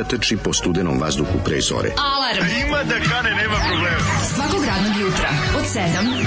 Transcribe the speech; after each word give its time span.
mladića 0.00 0.16
trči 0.16 0.36
po 0.36 0.52
studenom 0.52 1.00
vazduhu 1.00 1.38
pre 1.44 1.60
zore. 1.60 1.90
Alarm. 1.96 2.46
Ima 2.66 2.82
da 2.84 2.94
kane, 2.94 3.30
nema 3.30 3.56
problema. 3.68 3.98
Svakog 4.34 4.64
radnog 4.64 5.00
jutra, 5.00 5.28
od 5.58 5.64
7 5.64 5.80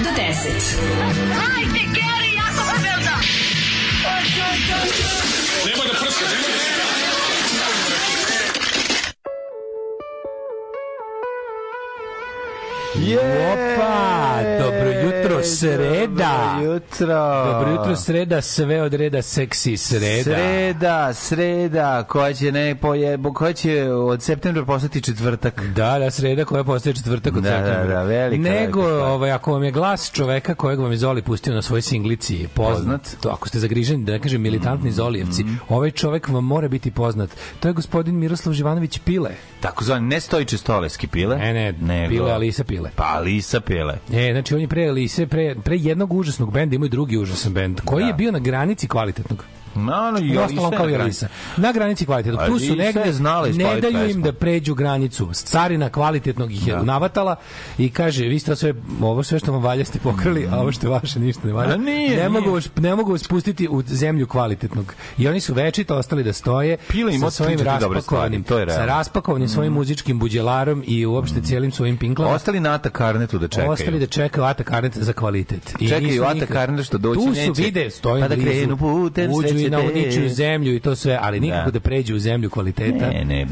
do 0.04 0.10
10. 0.10 0.34
Hajde, 1.40 1.80
Geri, 1.96 2.32
jako 2.36 2.64
se 2.70 2.78
velda. 2.84 3.16
Opa, 13.54 14.40
dobro 14.60 14.90
jutro, 14.90 15.44
sreda. 15.44 16.56
Dobro 16.60 16.74
jutro. 16.74 16.83
Dobro 17.06 17.72
jutro, 17.72 17.96
sreda, 17.96 18.42
sve 18.42 18.82
od 18.82 18.94
reda 18.94 19.22
seksi 19.22 19.78
sreda. 19.78 20.24
Sreda, 20.24 21.14
sreda, 21.14 22.04
koja 22.04 22.34
će, 22.34 22.52
ne, 22.52 22.76
poje, 22.76 23.18
koja 23.34 23.54
će 23.54 23.92
od 23.92 24.22
septembra 24.22 24.66
postati 24.66 25.02
četvrtak. 25.02 25.62
Da, 25.66 26.00
da, 26.00 26.12
sreda 26.12 26.46
koja 26.46 26.64
postaje 26.64 26.94
četvrtak 26.94 27.36
od 27.38 27.44
Da, 27.44 27.50
da, 27.50 27.56
septembra. 27.58 27.96
da, 27.96 28.04
velika, 28.04 28.50
Nego, 28.50 28.82
velika 28.82 29.06
ovaj, 29.06 29.32
ako 29.32 29.52
vam 29.54 29.64
je 29.64 29.72
glas 29.72 30.12
čoveka 30.12 30.56
kojeg 30.56 30.80
vam 30.80 30.92
je 30.92 30.98
Zoli 30.98 31.22
pustio 31.22 31.54
na 31.54 31.62
svojoj 31.62 31.82
singlici 31.82 32.48
poznat, 32.54 32.76
Poznat. 32.76 33.22
to 33.22 33.30
ako 33.30 33.48
ste 33.48 33.60
zagriženi, 33.60 34.06
da 34.06 34.12
ne 34.12 34.20
kažem 34.20 34.42
militantni 34.42 34.92
Zolijevci, 34.92 35.46
ovaj 35.70 35.92
čovek 35.92 36.28
vam 36.28 36.46
mora 36.46 36.68
biti 36.68 36.92
poznat. 36.92 37.30
To 37.60 37.68
je 37.68 37.74
gospodin 37.74 38.16
Miroslav 38.16 38.54
Živanović 38.54 39.00
Pile. 39.00 39.32
Tako 39.64 39.84
zvani, 39.84 40.08
ne 40.08 40.20
stojiče 40.20 40.58
stoleski 40.58 41.08
pile. 41.08 41.38
Ne, 41.38 41.54
ne, 41.54 41.72
nego, 41.72 42.10
Pile, 42.10 42.32
Alisa 42.32 42.64
Pile. 42.64 42.90
Pa 42.96 43.04
Alisa 43.04 43.60
pile. 43.60 43.98
E, 44.14 44.32
znači 44.32 44.56
on 44.56 44.62
je 44.62 44.68
pre 44.68 44.88
Alise, 44.88 45.28
pre, 45.28 45.56
pre 45.56 45.78
jednog 45.78 46.14
užasnog 46.14 46.54
benda, 46.54 46.76
imao 46.76 46.86
i 46.86 46.90
drugi 46.90 47.18
užasan 47.18 47.54
bend, 47.54 47.82
koji 47.86 48.04
Da. 48.04 48.08
je 48.08 48.14
bio 48.14 48.32
na 48.32 48.40
granici 48.40 48.88
kvalitetnog. 48.88 49.46
No, 49.76 50.20
i 50.22 50.38
ostalom 50.38 50.72
kao 50.72 50.90
i 50.90 50.96
Alisa 50.96 51.04
Alisa. 51.04 51.28
Na 51.58 51.72
granici 51.72 52.06
kvalitetnog. 52.06 52.48
Tu 52.48 52.60
su 52.60 52.76
negde, 52.76 53.02
je 53.06 53.14
znala 53.14 53.48
ne 53.48 53.82
daju 53.82 54.10
im 54.10 54.22
da 54.22 54.34
pređu 54.34 54.76
granicu. 54.76 55.30
Carina 55.34 55.90
kvalitetnog 55.90 56.52
ih 56.52 56.68
je 56.68 56.84
navatala 56.84 57.36
i 57.78 57.90
kaže, 57.90 58.26
vi 58.26 58.40
ste 58.40 58.56
sve, 58.56 58.74
ovo 59.02 59.24
sve 59.24 59.40
što 59.40 59.52
vam 59.52 59.62
valja 59.62 59.86
ste 59.86 60.00
pokrali, 60.00 60.48
a 60.52 60.60
ovo 60.60 60.72
što 60.72 60.88
je 60.88 60.92
vaše 60.92 61.20
ništa 61.20 61.48
ne 61.48 61.54
valja. 61.54 61.78
Nije, 61.78 62.18
ne. 62.18 62.30
Mogu 62.30 62.52
vas, 62.52 62.70
ne 62.76 62.96
mogu 62.96 63.12
vas 63.12 63.28
pustiti 63.28 63.68
u 63.68 63.84
zemlju 63.86 64.28
kvalitetnog. 64.28 64.94
I 65.18 65.28
oni 65.28 65.40
su 65.40 65.54
večito 65.54 65.96
ostali 65.96 66.24
da 66.24 66.34
stoje 66.34 66.78
Pile 66.88 67.20
sa 67.20 67.30
svojim 67.30 67.58
dobre 67.58 67.72
raspakovanim, 67.72 68.44
to 68.44 68.60
je 68.60 68.70
sa 68.70 68.86
raspakovanim 68.86 69.48
svojim 69.48 69.74
muzičkim 69.74 70.20
buđelarom 70.20 70.84
i 70.88 71.06
uopšte 71.06 71.42
cijelim 71.42 71.72
svojim 71.72 71.98
pinklama. 71.98 72.32
Ostali 72.32 72.60
na 72.60 72.74
Ata 72.74 72.90
Karnetu 72.90 73.40
da 73.40 73.48
čekaju. 73.48 73.72
Ostali 73.72 74.00
da 74.00 74.08
čekaju 74.08 74.46
Ata 74.46 74.64
Karnet 74.64 74.98
za 74.98 75.14
kvalitet. 75.14 75.74
I 75.80 75.88
Čekaju 75.88 76.24
Ata 76.24 76.46
Karnet 76.46 76.86
što 76.86 76.98
doći 76.98 77.20
tu 77.20 77.30
neće. 77.30 77.46
su 77.46 77.54
vide, 77.54 77.90
stoje 77.90 78.22
Pa 78.22 78.28
da 78.28 78.36
krenu 78.36 78.78
putem 78.78 79.32
uđu 79.32 79.63
i 79.64 79.70
sreće 79.70 79.84
na 79.86 79.92
te. 79.94 80.00
uničuju 80.00 80.30
zemlju 80.30 80.76
i 80.76 80.80
to 80.80 80.96
sve, 80.96 81.20
ali 81.22 81.40
nikako 81.40 81.72
da, 81.72 81.80
Da. 81.80 81.80
pređu 81.80 82.16
u 82.16 82.20
zemlju 82.20 82.50
kvaliteta. 82.50 83.10
Ne, 83.10 83.26
ne, 83.26 83.48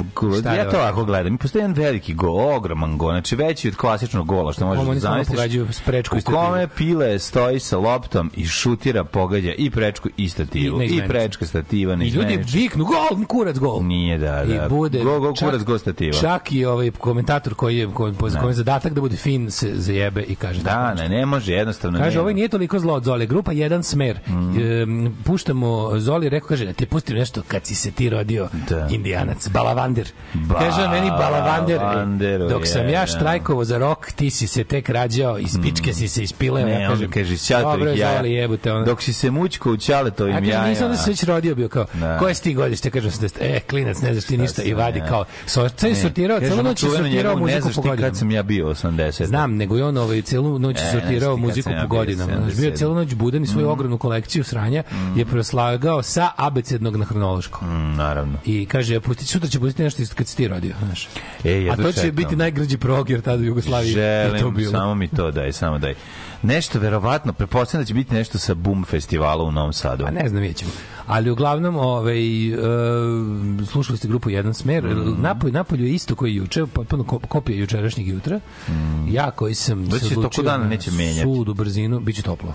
ja 0.58 0.69
to 0.69 0.78
ovako 0.78 1.06
gledam. 1.06 1.38
Postoji 1.38 1.62
jedan 1.62 1.84
veliki 1.84 2.13
go, 2.13 2.56
ogroman 2.56 2.98
go, 2.98 3.12
znači 3.12 3.36
veći 3.36 3.68
od 3.68 3.75
klasičnog 3.75 4.28
gola, 4.28 4.54
što 4.54 4.66
možeš 4.66 4.86
da 4.86 5.00
zamisliš. 5.00 5.40
prečku 5.86 6.16
i 6.16 6.19
U 6.19 6.31
kome 6.31 6.68
pile 6.78 7.19
stoji 7.19 7.60
sa 7.60 7.78
loptom 7.78 8.31
i 8.36 8.46
šutira, 8.46 9.04
pogađa 9.04 9.54
i 9.58 9.69
prečku 9.69 10.10
i 10.18 10.30
stativu. 10.30 10.81
I 10.81 10.86
I, 10.86 11.02
prečka 11.08 11.46
stativa, 11.46 11.96
ne 11.96 12.06
I 12.06 12.10
ljudi 12.10 12.40
viknu 12.54 12.86
gol, 12.86 13.25
kurac 13.28 13.57
gol. 13.57 13.84
Nije, 13.84 14.18
da, 14.18 14.46
da. 14.46 14.66
I 14.66 14.69
bude 14.69 15.00
Go, 15.04 15.19
go, 15.19 15.34
kurac, 15.34 15.64
go 15.64 15.78
stativa. 15.78 16.14
Čak 16.14 16.52
i 16.52 16.66
ovaj 16.66 16.92
komentator 16.92 17.54
koji 17.54 17.78
je 17.78 17.88
koji, 17.94 18.14
koji 18.14 18.50
je 18.50 18.54
zadatak 18.54 18.94
da 18.94 19.02
bude 19.02 19.16
fin 19.16 19.52
se 19.52 19.72
zajebe 19.75 20.22
i 20.24 20.36
kaže 20.36 20.62
Da, 20.62 20.94
ne, 20.94 21.10
ne 21.10 21.25
može, 21.25 21.54
jednostavno 21.54 22.00
Kaže, 22.00 22.19
ovaj 22.19 22.34
nije 22.34 22.48
toliko 22.48 22.80
zlo 22.80 22.94
od 22.94 23.04
Zole. 23.04 23.25
Grupa 23.25 23.52
Jedan 23.52 23.84
smer. 23.84 24.19
Mhm. 24.28 24.60
Em, 24.62 25.16
puštamo 25.24 26.00
Zoli 26.01 26.30
rekao, 26.30 26.48
kaže, 26.48 26.65
da 26.65 26.74
ti 26.74 26.86
pustim 26.86 27.15
nešto 27.15 27.42
kad 27.48 27.65
si 27.65 27.75
se 27.75 27.92
ti 27.92 28.09
rodio 28.09 28.48
Da. 28.69 28.88
indijanac, 28.92 29.48
balavander. 29.50 30.07
Kaže 30.51 30.81
on 30.81 30.92
meni 30.92 31.09
balavander, 31.09 31.77
Balavanderu, 31.77 32.48
dok 32.50 32.68
sam 32.68 32.86
je, 32.86 32.92
ja 32.92 33.07
štrajkovo 33.07 33.63
za 33.63 33.77
rok, 33.77 34.12
ti 34.12 34.30
si 34.30 34.48
se 34.48 34.63
tek 34.63 34.89
rađao, 34.89 35.38
iz 35.39 35.57
pičke 35.63 35.94
si 35.94 36.07
se 36.07 36.24
ispileo. 36.24 36.65
Ne, 36.65 36.71
ja 36.74 36.89
kažem, 36.89 37.12
kaže, 37.12 37.36
dobro, 37.62 37.89
jaja. 37.89 38.18
Zoli, 38.18 38.31
jebote, 38.31 38.74
ono. 38.74 38.86
Dok 38.86 39.01
si 39.01 39.13
se 39.13 39.31
mučko 39.31 39.71
u 39.71 39.77
ćaletovim 39.77 40.33
Ja 40.33 40.39
kažem, 40.39 40.50
jajima. 40.50 40.68
nisam 40.68 40.89
da 40.89 40.98
se 40.98 41.09
već 41.09 41.24
rodio 41.24 41.56
bio 41.56 41.69
kao, 41.69 41.86
Da. 41.94 42.18
koje 42.18 42.33
si 42.33 42.44
ti 42.44 42.54
godište, 42.54 42.89
kaže 42.89 43.09
80, 43.09 43.31
e, 43.42 43.59
klinac, 43.59 43.97
ne 43.97 44.13
znaš 44.13 44.25
ti 44.25 44.38
ništa, 44.38 44.63
i 44.63 44.74
vadi 44.74 45.00
ja? 45.00 45.07
kao, 45.07 45.25
so, 45.45 45.69
sve 45.69 45.95
sortirao, 45.95 46.39
Kaže, 46.39 46.54
ono 46.54 46.62
noć 46.62 46.83
je 46.83 46.89
sortirao 46.89 47.38
muziku 47.38 47.69
po 47.75 47.81
godinama. 47.81 48.01
kad 48.01 48.18
sam 48.18 48.31
ja 48.31 48.44
bio 48.44 48.65
80. 48.68 49.25
Znam, 49.25 49.56
nego 49.56 49.77
i 49.77 49.81
on 49.81 49.97
ovaj 49.97 50.21
celu 50.21 50.59
noć 50.59 50.77
E, 50.77 50.83
je 50.83 50.92
sortirao 50.92 51.38
muziku 51.38 51.69
ja 51.69 51.81
po 51.81 51.88
godinama. 51.88 52.31
Bio 52.31 52.65
je 52.65 52.71
77. 52.71 52.77
celu 52.77 52.95
noć 52.95 53.13
budan 53.13 53.44
i 53.44 53.47
svoju 53.47 53.69
ogromnu 53.69 53.97
kolekciju 53.97 54.44
sranja 54.44 54.83
je 55.15 55.25
preslagao 55.25 55.91
sa 56.02 56.30
abecednog 56.38 56.96
na 56.96 57.06
hronološko. 57.06 57.66
Mm, 57.66 57.96
naravno. 57.96 58.38
I 58.46 58.66
kaže, 58.66 59.00
pusti, 59.00 59.26
sutra 59.26 59.50
će 59.50 59.60
pustiti 59.60 59.84
nešto 59.84 60.04
kad 60.16 60.28
si 60.28 60.38
ti 60.38 60.48
rodio, 60.48 60.74
znaš. 60.80 61.06
E, 61.06 61.10
A 61.46 61.50
jedva 61.50 61.76
to 61.78 61.92
će 61.92 62.02
čekam. 62.02 62.16
biti 62.16 62.36
najgrđi 62.36 62.78
prog, 62.78 63.10
jer 63.10 63.22
tada 63.22 63.42
u 63.42 63.46
Jugoslaviji 63.46 63.92
je 63.92 64.30
to 64.30 64.38
Želim, 64.38 64.56
bilo. 64.56 64.72
samo 64.72 64.96
mi 64.96 65.08
to 65.08 65.32
daj, 65.32 65.52
samo 65.54 65.80
daj. 65.80 65.96
Nešto 66.44 66.80
verovatno, 66.80 67.34
pretpostavljam 67.34 67.84
da 67.84 67.88
će 67.88 67.94
biti 67.94 68.14
nešto 68.14 68.38
sa 68.38 68.54
Boom 68.56 68.84
festivala 68.86 69.44
u 69.44 69.52
Novom 69.52 69.74
Sadu. 69.74 70.06
A 70.06 70.12
ne 70.12 70.30
znam, 70.30 70.42
vidjet 70.42 70.58
ćemo. 70.58 70.72
Ali 71.08 71.30
uglavnom, 71.30 71.76
ovaj, 71.76 72.48
e, 72.48 72.58
slušali 73.66 73.98
ste 73.98 74.08
grupu 74.08 74.30
Jedan 74.30 74.54
smer. 74.54 74.84
Mm. 74.86 75.22
Napolju, 75.22 75.54
napolju 75.54 75.86
je 75.86 75.94
isto 75.94 76.16
koji 76.16 76.36
juče, 76.36 76.66
potpuno 76.66 77.04
ko- 77.04 77.20
kopija 77.20 77.58
jučerašnjeg 77.58 78.08
jutra. 78.08 78.40
Ja 79.10 79.32
koji 79.32 79.56
sam 79.56 79.80
Mm. 79.80 79.86
Već 79.86 80.04
se 80.04 80.16
odlučio 80.18 80.44
dana 80.44 80.64
na 80.64 80.70
neće 80.70 80.92
menjati. 80.92 81.22
Sudu, 81.24 81.54
brzinu, 81.54 82.00
bit 82.00 82.16
će 82.16 82.22
toplo. 82.22 82.54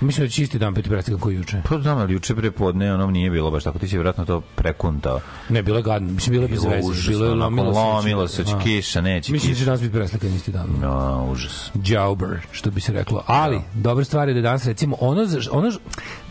Mislim 0.00 0.26
da 0.26 0.30
će 0.30 0.42
isti 0.42 0.58
dan 0.58 0.74
biti 0.74 0.88
predstavljan 0.88 1.20
koji 1.20 1.34
juče. 1.34 1.62
Pa 1.68 1.78
znam, 1.78 1.98
ali 1.98 2.12
juče 2.12 2.34
prepodne 2.34 2.94
ono 2.94 3.06
nije 3.06 3.30
bilo 3.30 3.50
baš 3.50 3.64
tako, 3.64 3.78
ti 3.78 3.88
si 3.88 3.96
vjerojatno 3.96 4.24
to 4.24 4.40
prekuntao. 4.40 5.20
Ne, 5.48 5.62
bilo 5.62 5.78
je 5.78 5.82
gadno. 5.82 6.12
Mislim, 6.12 6.32
bilo 6.32 6.44
je 6.44 6.48
bez 6.48 6.64
veze. 6.64 6.88
užasno, 6.88 7.10
Bilo 7.10 7.26
je 7.26 7.34
lomilo 7.34 7.70
lomilo 7.70 8.28
se, 8.28 8.44
će 8.44 8.54
A. 8.54 8.60
kiša, 8.60 9.00
neće 9.00 9.32
Mislim 9.32 9.52
da 9.52 9.58
će 9.58 9.64
danas 9.64 9.80
biti 9.80 9.92
preslikan 9.92 10.34
isti 10.34 10.52
dan. 10.52 10.66
No, 10.80 11.28
užas. 11.32 11.70
Džauber, 11.82 12.40
što 12.52 12.70
bi 12.70 12.80
se 12.80 12.92
reklo. 12.92 13.24
Ali, 13.26 13.60
dobra 13.74 14.04
stvar 14.04 14.28
je 14.28 14.34
da 14.34 14.40
danas 14.40 14.66
recimo 14.66 14.96
ono, 15.00 15.26
ono, 15.50 15.72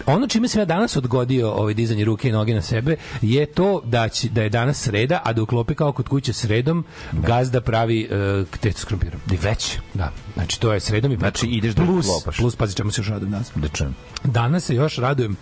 ono 0.06 0.28
čime 0.28 0.48
sam 0.48 0.62
ja 0.62 0.66
danas 0.66 0.96
odgodio 0.96 1.52
ovaj 1.52 1.74
dizanje 1.74 2.06
ruke 2.06 2.30
i 2.30 2.31
noge 2.31 2.54
na 2.54 2.62
sebe 2.62 2.96
je 3.22 3.46
to 3.46 3.81
da, 3.86 4.10
će, 4.10 4.30
da 4.30 4.44
je 4.44 4.50
danas 4.50 4.81
sreda, 4.81 5.22
a 5.24 5.34
da 5.34 5.42
u 5.42 5.46
klopi 5.46 5.75
kao 5.75 5.92
kod 5.92 6.08
kuće 6.08 6.34
sredom 6.34 6.86
gazda 7.12 7.62
pravi 7.62 8.10
uh, 8.42 8.48
testu 8.60 8.81
s 8.81 8.86
krompirom. 8.86 9.19
Di 9.25 9.38
već? 9.38 9.78
Da, 9.94 10.12
znači 10.38 10.60
to 10.60 10.74
je 10.74 10.80
sredom 10.80 11.12
i 11.12 11.18
Znači, 11.18 11.34
petkom. 11.34 11.50
ideš 11.51 11.74
da 11.74 11.86
plus, 11.86 12.06
klopaš. 12.06 12.38
plus, 12.38 12.56
pazi 12.56 12.75
čemu 12.75 12.92
se 12.92 13.01
još 13.01 13.07
radujem 13.10 13.31
danas. 13.31 13.51
Da 13.56 13.68
čujem. 13.68 13.95
Danas 14.24 14.63
se 14.63 14.75
još 14.75 14.95
radujem, 14.98 15.36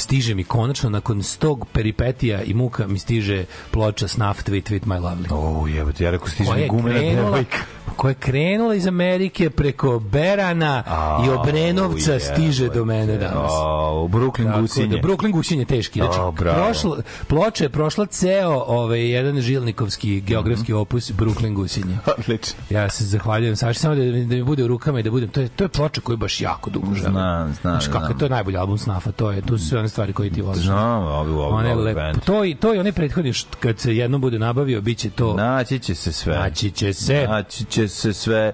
stiže 0.00 0.34
mi 0.34 0.44
konačno, 0.44 0.90
nakon 0.90 1.22
stog 1.22 1.66
peripetija 1.66 2.42
i 2.42 2.54
muka 2.54 2.86
mi 2.86 2.98
stiže 2.98 3.42
ploča 3.70 4.08
Snuff 4.08 4.42
Tweet 4.42 4.62
Tweet 4.62 4.80
My 4.82 5.00
Lovely. 5.00 5.26
O, 5.30 5.66
jebote, 5.68 6.04
ja 6.04 6.10
rekao 6.10 6.28
stiže 6.28 6.52
mi 6.52 6.60
je 6.60 6.68
gumena 6.68 7.00
devojka. 7.00 7.56
koja 7.96 8.10
je 8.10 8.14
krenula 8.16 8.74
iz 8.74 8.86
Amerike 8.86 9.50
preko 9.50 9.98
Berana 10.00 10.82
i 11.20 11.30
Obrenovca 11.30 12.12
Au, 12.12 12.20
stiže 12.20 12.68
do 12.68 12.84
mene 12.84 13.16
danas. 13.18 13.50
U 13.94 14.08
Brooklyn 14.08 14.44
Tako 14.44 14.60
gusinje. 14.60 14.86
Da, 14.88 14.96
Brooklyn 14.98 15.32
gusinje 15.32 15.64
teški. 15.64 15.98
Znači, 16.00 16.18
prošlo, 16.36 16.96
ploča 17.26 17.64
je 17.64 17.68
prošla 17.70 18.06
ceo 18.06 18.64
ovaj, 18.66 19.00
jedan 19.02 19.40
žilnikovski 19.40 20.20
geografski 20.20 20.72
Mhm. 20.72 20.80
opus 20.80 21.12
Brooklyn 21.12 21.54
gusinje. 21.54 21.98
Odlično. 22.18 22.58
Ja 22.70 22.90
se 22.90 23.04
zahvaljujem 23.06 23.56
Saši 23.56 23.80
samo 23.80 23.94
da, 23.94 24.02
da 24.02 24.10
mi 24.10 24.42
bude 24.44 24.64
u 24.64 24.68
rukama 24.68 25.00
i 25.00 25.02
da 25.02 25.10
budem 25.10 25.28
to 25.28 25.40
je 25.40 25.48
to 25.48 25.64
je 25.64 25.68
ploča 25.68 26.00
koju 26.00 26.16
baš 26.16 26.40
jako 26.40 26.70
dugo 26.70 26.86
želim. 26.86 27.12
Znam, 27.12 27.52
znam, 27.52 27.72
Znači 27.72 27.86
kako 27.88 28.06
znam. 28.06 28.18
to 28.18 28.24
je 28.24 28.30
najbolji 28.30 28.56
album 28.56 28.78
Snafa, 28.78 29.12
to 29.12 29.30
je 29.30 29.42
tu 29.42 29.58
su 29.58 29.68
sve 29.68 29.78
one 29.78 29.88
stvari 29.90 30.12
koje 30.12 30.30
ti 30.30 30.42
voliš. 30.42 30.62
Znam, 30.62 31.02
ovi, 31.04 31.32
One 31.32 31.72
ovi 31.72 31.82
lep, 31.82 31.94
band. 31.96 32.18
to 32.24 32.44
i 32.44 32.54
to 32.54 32.74
i 32.74 32.78
onaj 32.78 32.92
prethodni 32.92 33.32
št- 33.32 33.54
kad 33.60 33.78
se 33.78 33.96
jednom 33.96 34.20
bude 34.20 34.38
nabavio 34.38 34.80
biće 34.80 35.10
to 35.10 35.34
Naći 35.34 35.78
će 35.78 35.94
se 35.94 36.12
sve. 36.12 36.34
naći 36.38 36.70
će 36.70 36.92
se 36.92 37.26
Naći 37.28 37.64
će 37.64 37.88
se 37.88 38.12
sve. 38.12 38.52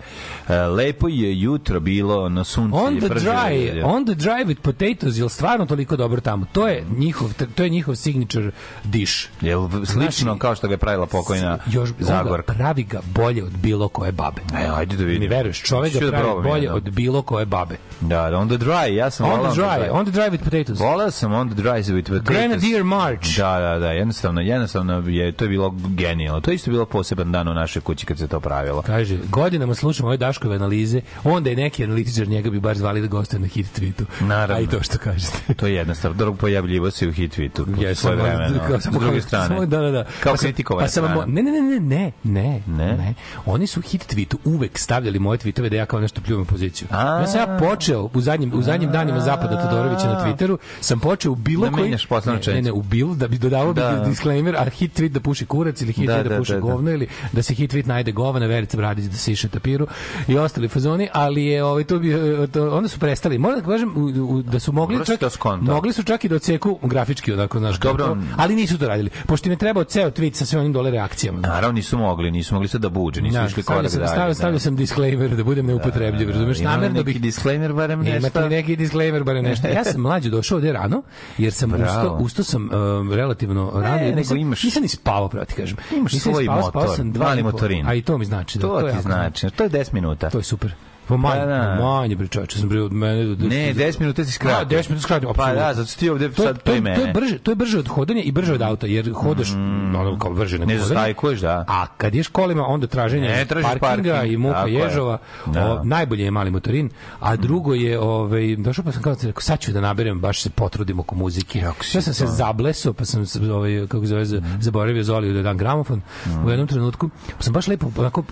E, 0.48 0.56
lepo 0.56 1.08
je 1.08 1.40
jutro 1.40 1.80
bilo 1.80 2.28
na 2.28 2.44
suncu. 2.44 2.78
On 2.78 2.94
je 2.94 3.00
the 3.00 3.08
brže 3.08 3.30
dry, 3.30 3.82
on 3.84 4.04
the 4.04 4.14
dry 4.14 4.46
with 4.46 4.60
potatoes, 4.60 5.16
je 5.18 5.28
stvarno 5.28 5.66
toliko 5.66 5.96
dobro 5.96 6.20
tamo? 6.20 6.46
To 6.52 6.68
je 6.68 6.84
njihov, 6.96 7.32
to 7.54 7.62
je 7.62 7.68
njihov 7.68 7.94
signature 7.94 8.50
dish. 8.84 9.28
Jel 9.40 9.68
slično 9.84 10.24
Znači, 10.24 10.38
kao 10.38 10.54
što 10.54 10.66
ga 10.68 10.74
je 10.74 10.78
pravila 10.78 11.06
pokojna 11.06 11.58
Još 11.66 11.90
ga 11.98 12.42
pravi 12.46 12.82
ga 12.82 13.00
bolje 13.14 13.44
od 13.44 13.52
bilo 13.52 13.88
koje 13.88 14.12
babe. 14.12 14.40
E, 14.54 14.68
ajde 14.74 14.96
da 14.96 15.04
vidim. 15.04 15.22
Mi 15.22 15.28
veruješ, 15.28 15.62
čovjek 15.62 15.92
Ću 15.92 15.98
ga 16.00 16.06
da 16.06 16.10
pravi 16.12 16.42
bolje 16.42 16.72
od 16.72 16.90
bilo 16.90 17.22
koje 17.22 17.46
babe. 17.46 17.76
Da, 18.00 18.30
da, 18.30 18.38
on 18.38 18.48
the 18.48 18.58
dry, 18.58 18.94
ja 18.94 19.10
sam 19.10 19.30
On 19.30 19.50
the 19.52 19.60
dry, 19.62 19.88
on 19.92 20.06
the 20.06 20.20
dry 20.20 20.30
with 20.30 20.44
potatoes. 20.44 20.80
Volao 20.80 21.10
sam 21.10 21.25
on 21.28 21.48
the 21.48 21.56
dry 21.56 21.82
with 21.82 22.02
potatoes. 22.02 22.22
Grenadier 22.24 22.84
March. 22.84 23.36
Da, 23.36 23.58
da, 23.60 23.78
da, 23.78 23.90
jednostavno, 23.90 24.40
jednostavno 24.40 25.02
je, 25.06 25.32
to 25.32 25.44
je 25.44 25.48
bilo 25.48 25.74
genijalno. 25.88 26.40
To 26.40 26.50
je 26.50 26.54
isto 26.54 26.70
bilo 26.70 26.86
poseban 26.86 27.32
dan 27.32 27.48
u 27.48 27.54
našoj 27.54 27.82
kući 27.82 28.06
kad 28.06 28.18
se 28.18 28.28
to 28.28 28.40
pravilo. 28.40 28.82
Kaže, 28.82 29.18
godinama 29.26 29.74
slušam 29.74 30.06
ove 30.06 30.16
Daškove 30.16 30.56
analize, 30.56 31.00
onda 31.24 31.50
je 31.50 31.56
neki 31.56 31.84
analitičar 31.84 32.28
njega 32.28 32.50
bi 32.50 32.60
bar 32.60 32.76
zvali 32.78 33.00
da 33.00 33.06
gostuje 33.06 33.40
na 33.40 33.46
hit 33.46 33.66
tweetu. 33.74 34.04
Naravno. 34.20 34.56
A 34.56 34.60
i 34.60 34.66
to 34.66 34.82
što 34.82 34.98
kažete. 34.98 35.54
To 35.54 35.66
je 35.66 35.74
jednostavno. 35.74 36.16
Drugo 36.16 36.36
pojavljivo 36.36 36.90
se 36.90 37.08
u 37.08 37.12
hit 37.12 37.38
tweetu. 37.38 37.82
Ja 37.82 37.94
svoje 37.94 38.16
vremeno. 38.16 38.58
kao- 38.68 38.80
S 38.80 38.88
druge 38.92 39.20
strane. 39.20 39.46
Samo, 39.46 39.66
da, 39.66 39.78
da, 39.78 39.90
da. 39.90 40.04
Kao 40.20 40.32
Pa 40.32 40.36
sam- 40.36 40.46
kritikovana 40.46 40.84
pa 40.84 40.90
sam 40.90 41.04
strana. 41.04 41.26
Ne, 41.26 41.42
ne, 41.42 41.50
ne, 41.52 41.60
ne, 41.60 41.80
ne, 41.80 42.12
ne, 42.24 42.60
Ne? 42.66 42.96
ne. 42.96 43.14
Oni 43.46 43.66
su 43.66 43.80
hit 43.82 44.14
tweetu 44.14 44.36
uvek 44.44 44.78
stavljali 44.78 45.18
moje 45.18 45.38
tweetove 45.38 45.68
da 45.68 45.76
ja 45.76 45.86
kao 45.86 46.00
nešto 46.00 46.20
pljujem 46.20 46.44
poziciju. 46.46 46.88
Ja 46.92 47.26
sam 47.26 47.40
ja 47.40 47.58
počeo 47.60 48.10
u 48.14 48.20
zadnjim, 48.20 48.52
u 48.54 48.62
zadnjim 48.62 48.90
danima 48.92 49.20
Zapada 49.20 49.62
Todorovića 49.62 50.06
na 50.06 50.24
Twitteru, 50.26 50.56
sam 50.80 51.00
počeo 51.06 51.32
u 51.32 51.36
bilo 51.36 51.64
Da 51.64 51.72
koji... 51.72 51.90
ne, 51.90 51.98
ne, 52.46 52.62
ne, 52.62 52.72
u 52.72 52.82
bilo, 52.84 53.14
da 53.14 53.28
bi 53.28 53.38
dodavao 53.38 53.72
Da. 53.72 53.90
da. 53.90 54.04
disclaimer, 54.04 54.56
a 54.56 54.64
hit 54.66 54.92
tweet 54.94 55.08
da 55.08 55.20
puši 55.20 55.46
kurac 55.46 55.80
ili 55.80 55.92
hit 55.92 56.06
Da, 56.06 56.12
tweet 56.14 56.22
da, 56.22 56.28
da, 56.28 56.38
puši 56.38 56.52
da, 56.52 56.56
da. 56.56 56.60
govno 56.62 56.90
ili 56.90 57.06
da 57.32 57.42
se 57.42 57.54
hit 57.54 57.72
tweet 57.72 57.86
najde 57.86 58.12
govana, 58.12 58.46
Verica 58.46 58.76
Bradić 58.76 59.04
da 59.04 59.16
se 59.16 59.32
iše 59.32 59.48
tapiru 59.48 59.86
i 60.28 60.38
ostali 60.38 60.68
fazoni, 60.68 61.08
ali 61.12 61.44
je 61.44 61.64
ovaj 61.64 61.84
to 61.84 61.98
bi 61.98 62.12
e, 62.12 62.46
to, 62.46 62.70
onda 62.70 62.88
su 62.88 62.98
prestali. 62.98 63.38
Moram 63.38 63.60
da 63.60 63.66
kažem 63.66 63.92
u, 63.96 64.00
u, 64.28 64.42
da 64.42 64.60
su 64.60 64.72
mogli 64.72 64.98
si 64.98 65.06
čak 65.06 65.20
to 65.20 65.30
skontao. 65.30 65.74
mogli 65.74 65.92
su 65.92 66.02
čak 66.02 66.24
i 66.24 66.28
da 66.28 66.36
odseku 66.36 66.78
grafički 66.82 67.32
onako 67.32 67.58
znaš 67.58 67.78
Dobro. 67.78 68.04
kako 68.04 68.16
ali 68.36 68.54
nisu 68.56 68.78
to 68.78 68.88
radili. 68.88 69.10
Pošto 69.26 69.48
im 69.48 69.52
je 69.52 69.58
trebao 69.58 69.84
ceo 69.84 70.10
tweet 70.10 70.32
sa 70.32 70.46
sve 70.46 70.60
onim 70.60 70.72
dole 70.72 70.90
reakcijama. 70.90 71.38
Naravno 71.40 71.72
nisu 71.72 71.98
mogli, 71.98 72.30
nisu 72.30 72.54
mogli 72.54 72.68
sad 72.68 72.80
da 72.80 72.88
buđe, 72.88 73.22
nisu 73.22 73.36
Ja, 73.36 73.46
išli 73.46 73.62
korak 73.62 73.82
dalje. 73.82 74.06
stavio, 74.06 74.28
da. 74.28 74.34
stavio 74.34 74.58
sam 74.58 74.76
disclaimer 74.76 75.30
da 75.30 75.44
budem 75.44 75.66
neupotrebljiv? 75.66 76.30
Ima 76.30 76.48
li 76.48 76.62
Namerno 76.62 77.02
bih 77.02 77.20
disclaimer 77.20 77.72
barem 77.72 78.00
nešto? 78.00 78.16
Imate 78.18 78.48
neki 78.48 78.76
disclaimer, 78.76 79.24
bare 79.24 79.42
nešto? 79.50 79.68
Ja 79.68 79.84
sam 79.84 80.00
mlađi 80.00 80.30
došao 80.30 80.56
ovde 80.56 80.72
rano, 80.72 80.95
jer 81.38 81.52
sam 81.52 81.70
Bravo. 81.70 81.84
ustao, 81.84 82.16
ustao 82.16 82.44
sam 82.44 82.62
um, 82.64 83.12
relativno 83.12 83.70
rano. 83.74 83.96
jer 83.96 84.04
nego 84.04 84.16
nisam, 84.16 84.36
imaš- 84.38 84.64
nisam 84.64 84.82
ni 84.82 84.88
spavao, 84.88 85.28
pravo 85.28 85.44
ti 85.44 85.54
kažem. 85.54 85.76
Imaš 85.92 86.12
nisam 86.12 86.30
ni 86.30 86.34
svoj 86.34 86.44
spavao, 86.44 86.60
motor, 86.60 86.72
spavao 86.72 86.96
sam 86.96 87.12
dva 87.12 87.26
mali 87.26 87.42
motorin. 87.42 87.86
A 87.86 87.94
i 87.94 88.02
to 88.02 88.18
mi 88.18 88.24
znači. 88.24 88.58
Da, 88.58 88.66
To 88.68 88.78
je 88.80 88.92
ti 88.92 89.02
znači, 89.02 89.50
to 89.50 89.64
je 89.64 89.70
10 89.70 89.92
minuta. 89.92 90.30
To 90.30 90.38
je 90.38 90.44
super. 90.44 90.74
Pa 91.08 91.16
manje, 91.16 91.40
Pa 91.40 91.46
da. 91.46 91.78
manje 91.82 92.16
bre 92.16 92.28
čoveče, 92.28 92.58
sam 92.58 92.68
bre 92.68 92.80
od 92.80 92.92
mene 92.94 93.24
do, 93.24 93.34
do, 93.34 93.46
Ne, 93.46 93.74
10 93.74 94.00
minuta 94.00 94.24
si 94.24 94.32
skratio. 94.32 94.58
A, 94.58 94.64
10 94.72 94.88
minuta 94.88 95.02
skratio, 95.02 95.32
Pa 95.32 95.52
da, 95.54 95.74
zato 95.74 95.86
si 95.86 95.98
ti 95.98 96.10
ovde 96.10 96.30
To, 96.30 96.42
sad 96.42 96.62
to, 96.62 96.72
je- 96.72 96.80
mene. 96.80 96.96
to 96.96 97.02
je 97.02 97.12
brže, 97.12 97.38
to 97.38 97.50
je 97.50 97.56
brže 97.56 97.78
od 97.78 97.88
hodanja 97.88 98.22
i 98.22 98.32
brže 98.32 98.54
od 98.54 98.62
auta, 98.62 98.86
jer 98.86 99.12
hodaš 99.12 99.52
ono 99.94 100.18
kao 100.18 100.32
brže 100.32 100.58
nego 100.58 100.72
Ne 100.72 100.78
zastajkuješ, 100.78 101.40
da. 101.40 101.64
A 101.68 101.86
kad 101.88 102.14
ješ 102.14 102.28
kolima, 102.28 102.64
onda 102.64 102.86
traženje 102.86 103.28
Ne, 103.28 103.46
parkinga 103.46 103.78
parking, 103.78 104.06
i 104.26 104.36
muka 104.38 104.58
je. 104.60 104.74
ježova, 104.74 105.18
Da. 105.46 105.64
o, 105.66 105.84
najbolje 105.84 106.24
je 106.24 106.30
mali 106.30 106.50
motorin, 106.50 106.90
a 107.20 107.36
drugo 107.36 107.74
je, 107.74 107.98
ovaj, 108.00 108.56
došao 108.56 108.84
pa 108.84 108.92
sam 108.92 109.02
kao 109.02 109.16
rekao, 109.22 109.40
sad 109.40 109.60
ću 109.60 109.72
da 109.72 109.80
naberem, 109.80 110.20
baš 110.20 110.40
se 110.40 110.50
potrudim 110.50 110.98
oko 111.00 111.14
muzike. 111.14 111.58
Ja 111.58 111.72
sam 112.02 112.14
se 112.14 112.24
to. 112.24 112.30
zablesao, 112.32 112.92
pa 112.92 113.04
sam 113.04 113.26
se, 113.26 113.52
ovaj, 113.52 113.80
kako 113.82 114.00
se 114.00 114.08
zove, 114.08 114.24
za- 114.24 114.42
zaboravio 114.60 115.02
Zoliju 115.04 115.34
da 115.34 115.42
dam 115.42 115.56
gramofon 115.56 116.00
u 116.46 116.50
jednom 116.50 116.66
trenutku. 116.68 117.08
Pa 117.28 117.42
sam 117.42 117.52
baš 117.52 117.66
lepo, 117.68 117.90
onako, 117.98 118.22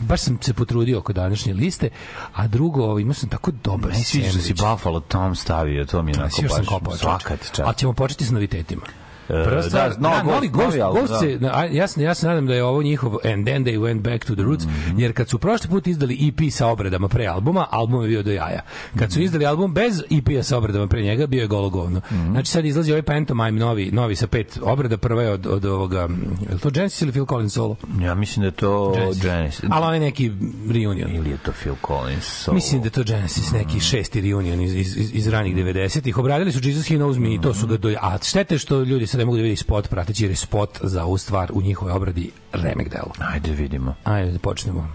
baš 0.00 0.20
sam 0.20 0.38
se 0.40 0.54
potrudio 0.54 0.98
oko 0.98 1.12
današnje 1.12 1.54
liste, 1.54 1.88
a 2.34 2.46
drugo, 2.46 2.84
ovaj, 2.84 3.02
imao 3.02 3.14
sam 3.14 3.28
tako 3.28 3.50
dobar 3.64 3.90
Meni 3.90 4.04
sviđa 4.04 4.32
da 4.32 4.42
si. 4.42 4.54
Buffalo 4.54 5.00
Tom 5.00 5.34
stavio, 5.34 5.84
to 5.84 6.02
mi 6.02 6.12
je 6.12 6.18
onako 6.18 6.42
Još 6.42 6.52
sam 6.52 6.58
baš 6.60 6.68
kopao. 6.68 6.96
svaka 6.96 7.36
ti 7.36 7.46
čast. 7.46 7.60
Ali 7.60 7.74
ćemo 7.76 7.92
početi 7.92 8.24
s 8.24 8.30
novitetima. 8.30 8.82
Prva 9.30 9.50
da, 9.52 9.62
stvar, 9.62 9.90
novi 9.90 10.16
da, 10.16 10.22
novi 10.24 10.48
Ghost, 10.48 10.66
novi 10.66 10.80
album, 10.80 10.98
Ghost 10.98 11.12
da. 11.12 11.18
se, 11.20 11.38
na- 11.40 11.50
a, 11.50 11.64
ja, 11.64 11.86
se, 11.86 12.02
ja 12.02 12.14
se 12.14 12.26
nadam 12.26 12.46
da 12.46 12.54
je 12.54 12.64
ovo 12.64 12.82
njihov 12.82 13.12
And 13.24 13.46
Then 13.46 13.64
They 13.64 13.78
Went 13.78 14.00
Back 14.02 14.24
to 14.24 14.34
the 14.34 14.42
Roots, 14.42 14.64
Mhm. 14.66 14.98
jer 14.98 15.12
kad 15.12 15.28
su 15.28 15.38
prošli 15.38 15.70
put 15.70 15.86
izdali 15.86 16.28
EP 16.28 16.50
sa 16.50 16.66
obradama 16.66 17.08
pre 17.08 17.26
albuma, 17.26 17.66
album 17.70 18.02
je 18.02 18.08
bio 18.08 18.22
do 18.22 18.30
jaja. 18.30 18.60
Kad 18.90 19.02
Mhm. 19.02 19.10
su 19.10 19.20
izdali 19.20 19.46
album 19.46 19.74
bez 19.74 20.02
EP-a 20.10 20.42
sa 20.42 20.58
obradama 20.58 20.86
pre 20.86 21.02
njega, 21.02 21.26
bio 21.26 21.40
je 21.40 21.46
golo 21.46 21.70
govno. 21.70 22.00
Mhm. 22.12 22.30
Znači 22.30 22.50
sad 22.50 22.64
izlazi 22.64 22.92
ovaj 22.92 23.02
Pantomime 23.02 23.50
novi, 23.52 23.90
novi 23.92 24.16
sa 24.16 24.26
pet 24.26 24.58
obrada, 24.62 24.96
prva 24.96 25.22
je 25.22 25.30
od, 25.30 25.46
od 25.46 25.64
ovoga, 25.64 26.00
je 26.40 26.54
li 26.54 26.60
to 26.60 26.70
Genesis 26.70 27.02
ili 27.02 27.12
Phil 27.12 27.26
Collins 27.26 27.52
solo? 27.52 27.76
Ja 28.00 28.14
mislim 28.14 28.40
da 28.40 28.46
je 28.46 28.52
to 28.52 28.92
Genesis. 28.92 29.22
Genesis. 29.22 29.64
Ali 29.70 29.86
on 29.86 29.94
je 29.94 30.00
neki 30.00 30.30
reunion. 30.70 31.10
Ili 31.10 31.30
je 31.30 31.36
to 31.36 31.52
Phil 31.52 31.74
Collins 31.86 32.24
solo. 32.24 32.54
Mislim 32.54 32.80
da 32.80 32.86
je 32.86 32.90
to 32.90 33.02
Genesis, 33.04 33.52
neki 33.52 33.80
šesti 33.80 34.20
reunion 34.20 34.60
iz, 34.60 34.74
iz, 34.74 34.96
iz, 34.96 35.10
iz 35.14 35.28
ranih 35.28 35.56
90-ih. 35.56 36.18
Obradili 36.18 36.52
su 36.52 36.60
Jesus 36.62 36.88
He 36.88 36.94
Knows 36.96 37.18
Me 37.18 37.34
i 37.34 37.40
to 37.40 37.54
su 37.54 37.66
ga 37.66 37.76
do... 37.76 37.94
A 38.00 38.18
štete 38.20 38.58
što 38.58 38.80
ljudi 38.80 39.06
ne 39.20 39.24
mogu 39.24 39.36
da 39.36 39.42
vidi 39.42 39.56
spot 39.56 39.88
prateći, 39.88 40.24
jer 40.24 40.30
je 40.30 40.36
spot 40.36 40.78
za 40.82 41.04
ovu 41.04 41.18
stvar 41.18 41.50
u 41.52 41.62
njihovoj 41.62 41.92
obradi 41.92 42.30
remek 42.52 42.88
delo. 42.88 43.12
Ajde 43.18 43.52
vidimo. 43.52 43.94
Ajde 44.04 44.32
da 44.32 44.38
počnemo. 44.38 44.88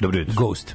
Dobro 0.00 0.18
jutro. 0.18 0.34
Ghost. 0.36 0.74